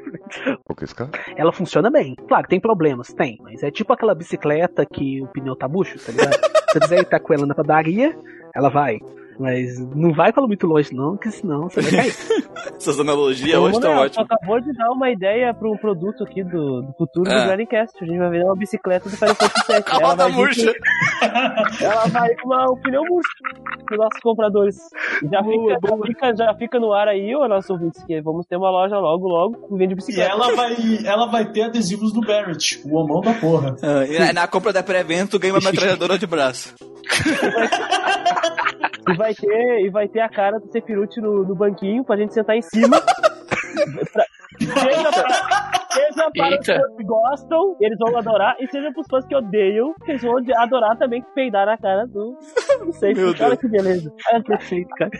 Ela 1.35 1.51
funciona 1.51 1.89
bem. 1.89 2.15
Claro, 2.27 2.47
tem 2.47 2.59
problemas, 2.59 3.13
tem. 3.13 3.37
Mas 3.41 3.63
é 3.63 3.71
tipo 3.71 3.93
aquela 3.93 4.15
bicicleta 4.15 4.85
que 4.85 5.21
o 5.21 5.27
pneu 5.27 5.55
tá 5.55 5.67
bucho, 5.67 5.97
tá 5.99 6.11
ligado? 6.11 6.37
Você 6.69 6.79
dizer 6.79 7.03
que 7.03 7.09
tá 7.09 7.19
com 7.19 7.33
ela 7.33 7.45
na 7.45 7.55
padaria, 7.55 8.15
ela 8.53 8.69
vai. 8.69 8.99
Mas 9.39 9.79
não 9.95 10.11
vai 10.13 10.33
falar 10.33 10.47
muito 10.47 10.67
longe, 10.67 10.93
não, 10.93 11.11
porque 11.15 11.31
senão 11.31 11.69
você 11.69 11.79
vai 11.81 11.91
cair. 11.91 12.13
Essas 12.75 12.99
analogias 12.99 13.57
hoje 13.57 13.75
estão 13.75 13.91
ótimas. 13.95 14.25
acabou 14.29 14.59
de 14.59 14.73
dar 14.73 14.89
uma 14.91 15.09
ideia 15.09 15.53
pra 15.53 15.69
um 15.69 15.77
produto 15.77 16.23
aqui 16.25 16.43
do, 16.43 16.81
do 16.81 16.93
futuro 16.97 17.29
Ah. 17.31 17.41
do 17.43 17.47
Grandcast. 17.47 17.95
A 18.01 18.05
gente 18.05 18.17
vai 18.17 18.29
vender 18.29 18.43
uma 18.45 18.55
bicicleta 18.55 19.09
do 19.09 19.15
Final 19.15 19.35
Fantasy 19.35 19.67
VII. 19.73 19.83
A 19.87 19.97
roda 20.07 20.23
vai 20.23 20.31
murcha. 20.33 20.73
com- 20.73 21.85
ela 21.85 22.05
vai 22.07 22.35
com 22.35 22.47
uma, 22.49 22.71
um 22.71 22.75
pneu 22.81 23.01
murcho 23.05 23.29
para 23.85 23.97
nossos 23.97 24.19
compradores. 24.21 24.75
Já, 25.31 25.41
Boa, 25.41 25.75
fica, 25.77 25.79
já, 25.79 25.97
fica, 26.05 26.35
já 26.35 26.53
fica 26.55 26.79
no 26.79 26.91
ar 26.93 27.07
aí, 27.07 27.33
ô 27.35 27.47
nosso 27.47 27.71
ouvintes, 27.73 28.03
que 28.03 28.21
vamos 28.21 28.45
ter 28.45 28.57
uma 28.57 28.69
loja 28.69 28.97
logo, 28.97 29.25
logo, 29.27 29.67
que 29.67 29.75
vende 29.77 29.93
E 29.93 29.95
bicicleta. 29.95 30.31
ela 30.31 30.53
vai, 30.55 30.75
ela 31.05 31.25
vai 31.27 31.45
ter 31.49 31.63
adesivos 31.63 32.11
do 32.13 32.21
Barrett, 32.21 32.81
o 32.85 32.95
homão 32.97 33.21
da 33.21 33.33
porra. 33.33 33.75
Ah, 33.81 34.05
e 34.05 34.33
na- 34.33 34.47
compra 34.47 34.73
da 34.73 34.83
pré-venda, 34.83 35.27
tu 35.31 35.39
ganha 35.39 35.53
uma 35.53 35.59
metralhadora 35.71 36.17
de 36.17 36.27
braço. 36.27 36.75
E 39.07 39.13
vai 39.17 39.28
ter, 39.33 39.85
e 39.85 39.89
vai 39.89 40.07
ter 40.07 40.21
a 40.21 40.29
cara 40.29 40.59
do 40.59 40.71
Sephiroth 40.71 41.17
no, 41.17 41.43
no 41.43 41.55
banquinho 41.55 42.03
pra 42.03 42.17
gente 42.17 42.33
sentar 42.33 42.55
em 42.55 42.61
cima. 42.61 42.97
Pra- 44.11 44.25
seja 44.59 45.09
pra, 45.11 45.79
seja 45.91 46.31
para 46.33 46.59
os 46.59 46.65
fãs 46.65 46.95
que 46.97 47.03
gostam, 47.03 47.77
eles 47.79 47.97
vão 47.97 48.17
adorar, 48.17 48.55
e 48.59 48.67
seja 48.67 48.91
pros 48.91 49.07
fãs 49.09 49.25
que 49.25 49.35
odeiam, 49.35 49.93
que 50.03 50.11
eles 50.11 50.21
vão 50.21 50.35
adorar 50.57 50.97
também 50.97 51.23
peidar 51.33 51.65
na 51.65 51.77
cara 51.77 52.05
do. 52.05 52.35
Não 52.83 52.91
sei, 52.91 53.13
Meu 53.13 53.29
olha 53.39 53.55
que 53.55 53.67
beleza. 53.67 54.11
Olha 54.33 54.43
que 54.43 54.85
cara. 54.97 55.11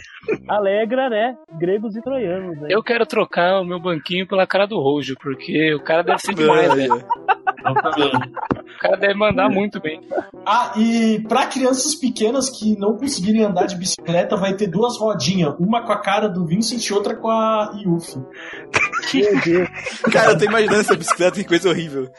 Alegra, 0.47 1.09
né? 1.09 1.35
Gregos 1.57 1.95
e 1.95 2.01
troianos, 2.01 2.59
né? 2.59 2.67
Eu 2.69 2.83
quero 2.83 3.05
trocar 3.05 3.61
o 3.61 3.65
meu 3.65 3.79
banquinho 3.79 4.27
pela 4.27 4.45
cara 4.47 4.65
do 4.65 4.79
Rojo, 4.79 5.15
porque 5.21 5.73
o 5.73 5.83
cara 5.83 6.03
deve 6.03 6.19
ser 6.19 6.33
demais, 6.33 6.75
né? 6.75 6.88
O 7.65 8.79
cara 8.79 8.97
deve 8.97 9.13
mandar 9.13 9.49
muito 9.49 9.79
bem. 9.81 10.01
Ah, 10.45 10.73
e 10.77 11.19
pra 11.27 11.47
crianças 11.47 11.95
pequenas 11.95 12.49
que 12.49 12.77
não 12.77 12.97
conseguirem 12.97 13.43
andar 13.43 13.65
de 13.65 13.75
bicicleta, 13.75 14.38
vai 14.38 14.53
ter 14.55 14.67
duas 14.67 14.97
rodinhas. 14.97 15.55
Uma 15.59 15.83
com 15.85 15.91
a 15.91 15.99
cara 15.99 16.27
do 16.27 16.45
Vincent 16.45 16.85
e 16.85 16.93
outra 16.93 17.15
com 17.15 17.29
a 17.29 17.71
Yuffie. 17.83 18.21
Cara, 20.11 20.31
eu 20.31 20.38
tô 20.38 20.45
imaginando 20.45 20.81
essa 20.81 20.95
bicicleta, 20.95 21.35
que 21.38 21.43
coisa 21.43 21.69
horrível. 21.69 22.09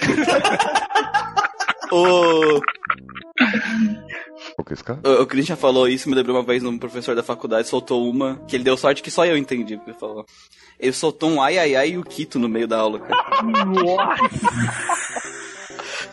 o, 1.92 2.60
O 3.40 4.07
cara? 4.64 5.00
o, 5.04 5.22
o 5.22 5.26
Christian 5.26 5.56
falou 5.56 5.88
isso, 5.88 6.08
me 6.08 6.14
lembrou 6.14 6.36
uma 6.36 6.42
vez 6.42 6.62
um 6.64 6.78
professor 6.78 7.14
da 7.14 7.22
faculdade 7.22 7.68
soltou 7.68 8.08
uma, 8.08 8.40
que 8.46 8.56
ele 8.56 8.64
deu 8.64 8.76
sorte 8.76 9.02
que 9.02 9.10
só 9.10 9.24
eu 9.26 9.36
entendi 9.36 9.74
o 9.74 9.80
que 9.80 9.90
ele 9.90 9.98
falou. 9.98 10.24
Ele 10.78 10.92
soltou 10.92 11.30
um 11.30 11.42
ai 11.42 11.58
ai 11.58 11.74
ai 11.76 11.88
e 11.90 11.98
o 11.98 12.04
Kito 12.04 12.38
no 12.38 12.48
meio 12.48 12.68
da 12.68 12.78
aula, 12.78 13.00
cara. 13.00 13.24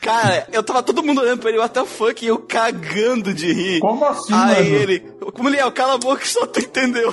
Cara, 0.01 0.47
eu 0.51 0.61
tava 0.63 0.83
todo 0.83 1.03
mundo 1.03 1.21
olhando 1.21 1.39
pra 1.39 1.49
ele, 1.49 1.61
até 1.61 1.81
o 1.81 1.85
fuck, 1.85 2.23
e 2.23 2.27
eu 2.27 2.37
cagando 2.37 3.33
de 3.33 3.51
rir. 3.51 3.79
Como 3.79 4.05
assim, 4.05 4.33
Aí 4.33 4.63
mano? 4.71 4.75
ele, 4.75 4.99
como 5.33 5.49
ele 5.49 5.57
é, 5.57 5.71
cala 5.71 5.95
a 5.95 5.97
boca 5.97 6.21
que 6.21 6.27
só 6.27 6.45
tu 6.45 6.59
entendeu. 6.59 7.11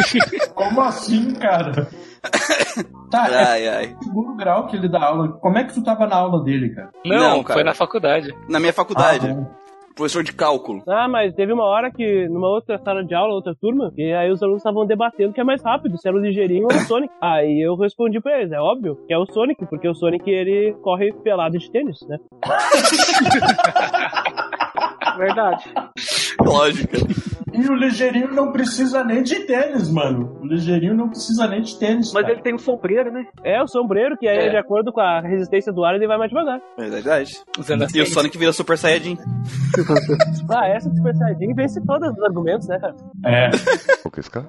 Como 0.54 0.80
assim, 0.80 1.32
cara? 1.34 1.88
Tá, 3.10 3.28
é 3.28 3.44
Ai, 3.44 3.68
ai. 3.68 3.96
segundo 4.04 4.36
grau 4.36 4.68
que 4.68 4.76
ele 4.76 4.88
dá 4.88 5.02
aula. 5.04 5.32
Como 5.40 5.58
é 5.58 5.64
que 5.64 5.74
tu 5.74 5.82
tava 5.82 6.06
na 6.06 6.14
aula 6.14 6.44
dele, 6.44 6.72
cara? 6.72 6.90
Não, 7.04 7.16
Não, 7.38 7.42
cara. 7.42 7.54
foi 7.54 7.64
na 7.64 7.74
faculdade. 7.74 8.32
Na 8.48 8.60
minha 8.60 8.72
faculdade, 8.72 9.26
Ah. 9.26 9.46
Professor 10.00 10.24
de 10.24 10.32
cálculo. 10.32 10.82
Ah, 10.88 11.06
mas 11.06 11.34
teve 11.34 11.52
uma 11.52 11.64
hora 11.64 11.90
que, 11.90 12.26
numa 12.28 12.48
outra 12.48 12.78
sala 12.78 13.04
de 13.04 13.14
aula, 13.14 13.34
outra 13.34 13.54
turma, 13.54 13.92
e 13.98 14.14
aí 14.14 14.30
os 14.30 14.42
alunos 14.42 14.60
estavam 14.60 14.86
debatendo 14.86 15.34
que 15.34 15.40
é 15.40 15.44
mais 15.44 15.62
rápido, 15.62 15.98
se 15.98 16.08
era 16.08 16.16
o 16.16 16.20
ligeirinho 16.20 16.64
ou 16.64 16.74
o 16.74 16.80
Sonic. 16.86 17.12
Aí 17.20 17.60
eu 17.60 17.76
respondi 17.76 18.18
pra 18.20 18.38
eles, 18.38 18.50
é 18.50 18.58
óbvio 18.58 18.96
que 19.06 19.12
é 19.12 19.18
o 19.18 19.26
Sonic, 19.26 19.66
porque 19.66 19.86
o 19.86 19.94
Sonic 19.94 20.30
ele 20.30 20.72
corre 20.82 21.12
pelado 21.12 21.58
de 21.58 21.70
tênis, 21.70 22.00
né? 22.08 22.16
Verdade. 25.18 25.64
Lógica. 26.40 26.98
E 27.52 27.68
o 27.68 27.74
ligeirinho 27.74 28.32
não 28.32 28.52
precisa 28.52 29.02
nem 29.04 29.22
de 29.24 29.40
tênis, 29.40 29.90
mano. 29.90 30.38
O 30.40 30.46
ligeirinho 30.46 30.94
não 30.94 31.08
precisa 31.08 31.48
nem 31.48 31.60
de 31.60 31.76
tênis. 31.78 32.12
Mas 32.12 32.22
cara. 32.22 32.34
ele 32.34 32.42
tem 32.42 32.54
um 32.54 32.58
sombreiro, 32.58 33.10
né? 33.12 33.24
É 33.44 33.60
o 33.60 33.66
sombreiro, 33.66 34.16
que 34.16 34.28
aí, 34.28 34.46
É. 34.46 34.50
de 34.50 34.56
acordo 34.56 34.92
com 34.92 35.00
a 35.00 35.20
resistência 35.20 35.72
do 35.72 35.84
ar, 35.84 35.94
ele 35.96 36.06
vai 36.06 36.16
mais 36.16 36.30
devagar. 36.30 36.60
É 36.78 36.88
verdade. 36.88 37.32
Usando 37.58 37.86
E 37.94 38.00
o 38.00 38.06
Sonic 38.06 38.38
vira 38.38 38.52
Super 38.52 38.78
Saiyajin. 38.78 39.16
Ah, 40.50 40.66
essa 40.68 40.90
Super 40.90 41.14
Saiyajin 41.14 41.54
vence 41.54 41.80
todos 41.84 42.10
os 42.10 42.22
argumentos, 42.22 42.66
né, 42.68 42.78
cara? 42.78 42.94
É. 43.26 43.50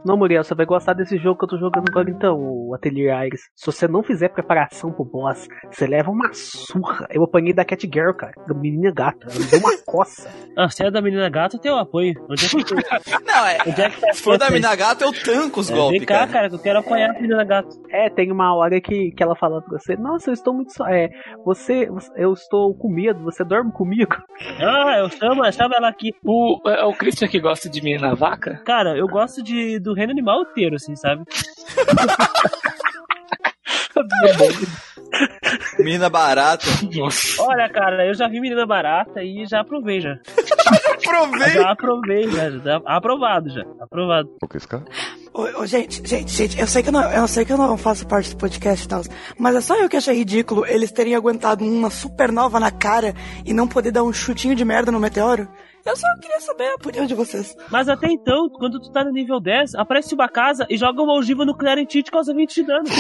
Não, 0.06 0.17
Muriel, 0.17 0.43
você 0.43 0.56
vai 0.56 0.65
gostar 0.65 0.93
desse 0.93 1.17
jogo 1.17 1.38
que 1.40 1.45
eu 1.45 1.49
tô 1.49 1.57
jogando 1.57 1.85
agora 1.90 2.09
então, 2.09 2.38
o 2.40 2.73
Atelier 2.75 3.15
Aires. 3.15 3.41
Se 3.56 3.65
você 3.65 3.88
não 3.88 4.03
fizer 4.03 4.30
preparação 4.30 4.91
pro 4.91 5.06
boss, 5.06 5.48
você 5.72 5.85
leva 5.88 6.09
uma 6.09 6.30
surra. 6.33 7.07
Eu 7.11 7.23
apanhei 7.23 7.53
da 7.53 7.64
Cat 7.65 7.88
Girl, 7.91 8.14
cara, 8.14 8.33
da 8.48 8.53
menina 8.53 8.91
gata. 8.91 9.27
Ela 9.30 9.40
me 9.40 9.45
deu 9.45 9.59
uma 9.59 9.72
coça. 9.85 10.30
Ah, 10.58 10.70
se 10.70 10.84
é 10.84 10.92
da 10.92 11.02
menina 11.02 11.30
gata, 11.30 11.56
eu 11.56 11.60
tenho 11.62 11.78
apoio. 11.78 12.14
Onde 12.30 12.46
é 12.46 12.50
que, 12.50 12.58
Não, 13.26 13.46
é. 13.46 13.58
onde 13.66 13.82
é 13.82 13.90
que 13.90 14.02
tá 14.02 14.14
Se 14.14 14.22
for 14.22 14.38
da 14.38 14.50
mina 14.50 14.76
gata, 14.76 15.06
eu 15.06 15.14
tanco 15.14 15.62
os 15.62 15.72
É, 15.72 15.74
golpes, 15.74 16.00
Vem 16.00 16.06
cá, 16.06 16.16
cara. 16.20 16.32
cara, 16.32 16.50
que 16.50 16.56
eu 16.56 16.60
quero 16.60 16.80
apoiar 16.80 17.12
a 17.12 17.14
menina 17.14 17.44
gata. 17.46 17.70
É, 17.90 18.10
tem 18.10 18.32
uma 18.32 18.54
hora 18.56 18.80
que, 18.82 19.12
que 19.12 19.24
ela 19.24 19.36
fala 19.36 19.62
pra 19.62 19.80
você, 19.80 19.96
nossa, 19.96 20.30
eu 20.30 20.34
estou 20.34 20.54
muito 20.54 20.74
só. 20.74 20.86
É, 20.88 21.10
você, 21.46 21.86
você- 21.88 22.12
eu 22.18 22.34
estou 22.34 22.74
com 22.76 22.90
medo, 22.90 23.24
você 23.24 23.44
dorme 23.44 23.72
comigo? 23.72 24.16
Ah, 24.62 24.98
eu 25.00 25.10
chamo, 25.10 25.46
eu 25.46 25.52
chamo 25.52 25.74
ela 25.74 25.88
aqui. 25.88 26.12
O, 26.24 26.60
é 26.68 26.84
o 26.84 26.94
Christian 26.94 27.28
que 27.28 27.40
gosta 27.40 27.70
de 27.70 27.82
menina 27.82 28.14
vaca? 28.14 28.62
Cara, 28.66 28.96
eu 28.98 29.08
gosto 29.08 29.42
de, 29.44 29.80
do 29.80 29.94
reino 29.94 30.12
animal 30.12 30.42
inteiro, 30.42 30.76
assim, 30.76 30.96
sabe? 30.96 31.24
Menina 35.80 36.09
barata. 36.09 36.65
Nossa. 36.93 37.41
Olha, 37.43 37.69
cara, 37.69 38.06
eu 38.06 38.14
já 38.14 38.27
vi 38.27 38.40
menina 38.40 38.65
barata 38.65 39.23
e 39.23 39.45
já 39.45 39.61
aprovei 39.61 40.01
já. 40.01 40.17
Provei. 41.03 41.49
Já 41.49 41.72
aprovei, 41.72 42.31
já. 42.31 42.49
já 42.51 42.81
aprovado 42.85 43.49
já. 43.49 43.64
Aprovado. 43.80 44.30
O 44.41 44.48
que 44.48 44.59
cara? 44.67 44.85
Ô, 45.33 45.61
ô, 45.61 45.65
gente, 45.65 46.06
gente, 46.07 46.31
gente, 46.31 46.59
eu 46.59 46.67
sei 46.67 46.83
que 46.83 46.90
eu 46.90 46.93
não, 46.93 47.11
eu 47.11 47.27
sei 47.27 47.45
que 47.45 47.53
eu 47.53 47.57
não 47.57 47.77
faço 47.77 48.06
parte 48.07 48.30
do 48.31 48.38
podcast 48.38 48.85
e 48.85 48.88
tal, 48.88 49.01
mas 49.38 49.56
é 49.56 49.61
só 49.61 49.75
eu 49.77 49.88
que 49.88 49.95
achei 49.95 50.14
ridículo 50.14 50.65
eles 50.65 50.91
terem 50.91 51.15
aguentado 51.15 51.64
uma 51.65 51.90
supernova 51.90 52.59
na 52.59 52.69
cara 52.69 53.15
e 53.45 53.53
não 53.53 53.67
poder 53.67 53.91
dar 53.91 54.03
um 54.03 54.11
chutinho 54.11 54.56
de 54.56 54.65
merda 54.65 54.91
no 54.91 54.99
meteoro. 54.99 55.48
Eu 55.85 55.95
só 55.95 56.07
queria 56.22 56.40
saber 56.40 56.67
a 56.69 56.75
opinião 56.75 57.06
de 57.07 57.15
vocês. 57.15 57.56
Mas 57.72 57.90
até 57.90 58.07
então, 58.07 58.49
quando 58.49 58.80
tu 58.80 58.91
tá 58.91 59.03
no 59.03 59.11
nível 59.11 59.40
10, 59.40 59.73
aparece 59.75 60.14
uma 60.14 60.30
casa 60.30 60.67
e 60.69 60.77
joga 60.77 61.01
uma 61.01 61.14
ogiva 61.14 61.43
nuclear 61.43 61.80
em 61.80 61.85
ti 61.85 61.99
e 61.99 62.03
te 62.03 62.11
causa 62.11 62.33
20 62.33 62.53
de 62.53 62.64
dano. 62.64 62.85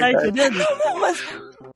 tá 0.00 0.12
entendendo? 0.12 0.58
Não, 0.84 1.00
mas, 1.00 1.18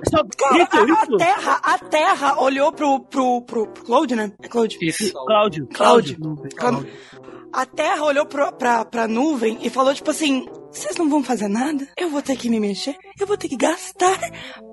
Só, 0.09 0.25
cara, 0.37 0.63
isso, 0.63 0.95
a, 0.95 1.03
a. 1.03 1.19
Terra, 1.19 1.61
a 1.63 1.79
Terra 1.79 2.41
olhou 2.41 2.73
pro, 2.73 3.01
pro, 3.01 3.43
pro, 3.43 3.67
pro 3.69 3.85
Cloud, 3.85 4.15
né? 4.15 4.33
É 4.43 4.49
Cloud. 4.49 4.79
Isso. 4.81 5.13
Cláudio. 5.13 5.69
Cláudio. 5.73 6.17
Cláudio. 6.57 6.89
A 7.53 7.67
Terra 7.67 8.05
olhou 8.05 8.27
pro, 8.27 8.53
pra, 8.53 8.85
pra 8.85 9.09
nuvem 9.09 9.59
e 9.63 9.71
falou, 9.71 9.95
tipo 9.95 10.11
assim, 10.11 10.47
vocês 10.71 10.97
não 10.97 11.09
vão 11.09 11.23
fazer 11.23 11.49
nada? 11.49 11.87
Eu 11.97 12.11
vou 12.11 12.23
ter 12.23 12.37
que 12.37 12.49
me 12.51 12.61
mexer, 12.61 12.97
eu 13.19 13.27
vou 13.27 13.37
ter 13.37 13.49
que 13.49 13.57
gastar, 13.57 14.19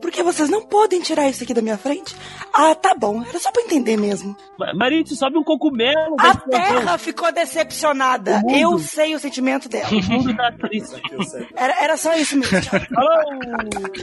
porque 0.02 0.22
vocês 0.24 0.50
não 0.50 0.66
podem 0.68 1.02
tirar 1.02 1.30
isso 1.30 1.44
aqui 1.44 1.54
da 1.54 1.62
minha 1.62 1.78
frente. 1.78 2.16
Ah, 2.54 2.76
tá 2.76 2.94
bom, 2.96 3.24
era 3.28 3.40
só 3.40 3.52
pra 3.52 3.62
entender 3.64 3.98
mesmo. 3.98 4.36
Ma- 4.60 4.74
Marinho, 4.74 5.06
sobe 5.08 5.38
um 5.38 5.44
cogumelo. 5.44 6.16
A. 6.20 6.36
Terra 6.36 6.98
ficou 6.98 7.32
decepcionada. 7.32 8.42
Eu 8.50 8.78
sei 8.80 9.16
o 9.16 9.20
sentimento 9.20 9.68
dela. 9.70 9.90
O 9.90 10.04
mundo 10.12 10.36
tá 10.36 10.52
triste. 10.52 10.96
Era, 11.56 11.84
era 11.84 11.98
só 11.98 12.14
isso 12.16 12.38
mesmo. 12.38 12.56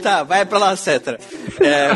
Tá, 0.01 0.23
vai 0.23 0.45
pra 0.45 0.57
lá, 0.57 0.75
Cetra. 0.75 1.17
É, 1.61 1.89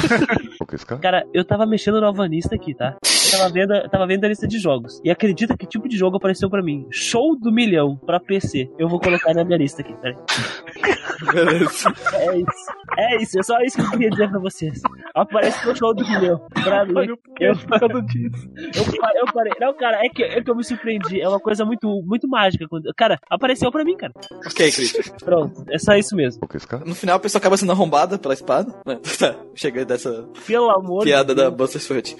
cara? 0.86 1.00
Cara, 1.02 1.24
eu 1.34 1.46
tava 1.46 1.66
mexendo 1.66 2.00
no 2.00 2.08
Alvanista 2.08 2.56
aqui, 2.56 2.74
tá? 2.76 2.96
Eu 3.04 3.32
tava 3.40 3.50
vendo, 3.54 3.74
eu 3.74 3.90
tava 3.90 4.08
vendo 4.08 4.24
a 4.24 4.28
lista 4.30 4.48
de 4.48 4.58
jogos. 4.60 5.02
E 5.04 5.10
acredita 5.12 5.58
que 5.58 5.66
tipo 5.68 5.88
de 5.88 5.98
jogo 5.98 6.18
apareceu 6.18 6.50
pra 6.50 6.64
mim? 6.64 6.86
Show 6.92 7.38
do 7.38 7.52
milhão 7.52 7.98
pra 8.06 8.20
PC. 8.20 8.70
Eu 8.78 8.88
vou 8.88 9.00
colocar 9.00 9.34
na 9.34 9.44
minha 9.44 9.58
lista 9.58 9.84
aqui, 9.94 10.02
peraí. 10.02 11.34
beleza. 11.34 11.94
É 12.14 12.38
isso. 12.38 12.68
É 12.98 13.22
isso, 13.22 13.40
é 13.40 13.44
só 13.44 13.60
isso 13.62 13.78
que 13.78 13.84
eu 13.84 13.92
queria 13.92 14.10
dizer 14.10 14.30
pra 14.30 14.40
vocês. 14.40 14.82
Aparece 15.14 15.66
no 15.68 15.76
show 15.76 15.94
do 15.94 16.04
milhão. 16.08 16.40
Pra 16.64 16.86
mim. 16.86 16.94
Eu, 16.98 17.16
eu, 17.40 17.56
pa- 17.66 19.12
eu 19.16 19.26
parei. 19.34 19.54
Não, 19.60 19.74
cara, 19.74 20.06
é 20.06 20.10
que, 20.10 20.24
é 20.24 20.42
que 20.42 20.50
eu 20.50 20.56
me 20.56 20.64
surpreendi. 20.64 21.20
É 21.22 21.28
uma 21.28 21.40
coisa 21.40 21.64
muito, 21.66 21.88
muito 22.06 22.28
mágica. 22.28 22.66
Quando, 22.68 22.92
cara, 22.96 23.20
apareceu 23.30 23.72
pra 23.72 23.84
mim, 23.84 23.96
cara. 23.96 24.14
Ok, 24.46 24.72
Christian. 24.72 25.04
Pronto, 25.24 25.64
é 25.70 25.78
só 25.78 25.94
isso 25.96 26.16
mesmo. 26.16 26.42
No 26.86 26.96
final 26.96 27.18
a 27.18 27.20
pessoa 27.20 27.40
acaba 27.40 27.58
sendo 27.58 27.72
arrombada 27.72 28.18
pela 28.18 28.34
espada. 28.34 28.74
Tá, 29.18 29.36
chega 29.56 29.84
dessa 29.86 30.28
Pelo 30.46 30.70
amor 30.70 31.04
piada 31.04 31.34
de 31.34 31.42
da 31.42 31.48
Deus. 31.50 31.56
Buster 31.58 31.82
Sword. 31.82 32.16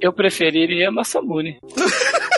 Eu 0.00 0.12
preferiria 0.12 0.90
Massamune. 0.90 1.58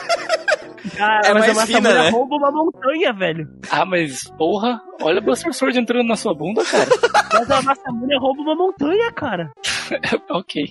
Cara, 0.96 1.26
É 1.26 1.34
mas 1.34 1.46
mais 1.46 1.58
a 1.58 1.66
fina, 1.66 1.80
Massamune 1.80 2.04
né? 2.04 2.10
rouba 2.10 2.36
uma 2.36 2.50
montanha, 2.52 3.12
velho. 3.12 3.48
Ah, 3.70 3.84
mas 3.84 4.24
porra, 4.38 4.80
olha 5.02 5.18
o 5.20 5.24
Buster 5.24 5.52
Sword 5.52 5.78
entrando 5.78 6.06
na 6.06 6.16
sua 6.16 6.34
bunda, 6.34 6.64
cara. 6.64 6.88
Mas 7.32 7.48
a 7.50 7.62
Massamune 7.62 8.18
rouba 8.18 8.42
uma 8.42 8.56
montanha, 8.56 9.12
cara. 9.12 9.52
ok. 10.30 10.64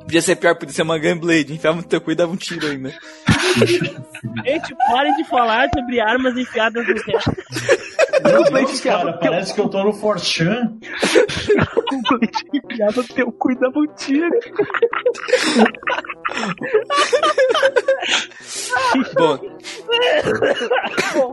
Podia 0.00 0.22
ser 0.22 0.36
pior, 0.36 0.56
podia 0.56 0.74
ser 0.74 0.82
uma 0.82 0.98
Gunblade. 0.98 1.52
Enfiava 1.52 1.76
no 1.76 1.82
teu 1.82 2.00
cu 2.00 2.12
e 2.12 2.14
dava 2.14 2.32
um 2.32 2.36
tiro 2.36 2.66
ainda. 2.66 2.88
Gente, 4.44 4.74
parem 4.90 5.14
de 5.16 5.24
falar 5.24 5.68
sobre 5.74 6.00
armas 6.00 6.36
enfiadas 6.36 6.86
no 6.86 6.94
teto. 6.94 7.30
Cara, 8.82 9.12
parece 9.14 9.54
que 9.54 9.60
eu 9.60 9.68
tô 9.68 9.84
no 9.84 9.92
Forchan. 9.92 10.78
o 12.10 12.14
leite 12.16 12.44
enfiado 12.52 12.96
no 12.96 13.04
teu 13.04 13.32
cu 13.32 13.54
da 13.58 13.70
mentira. 13.70 14.28
Bom. 19.16 19.38
Bom 21.14 21.32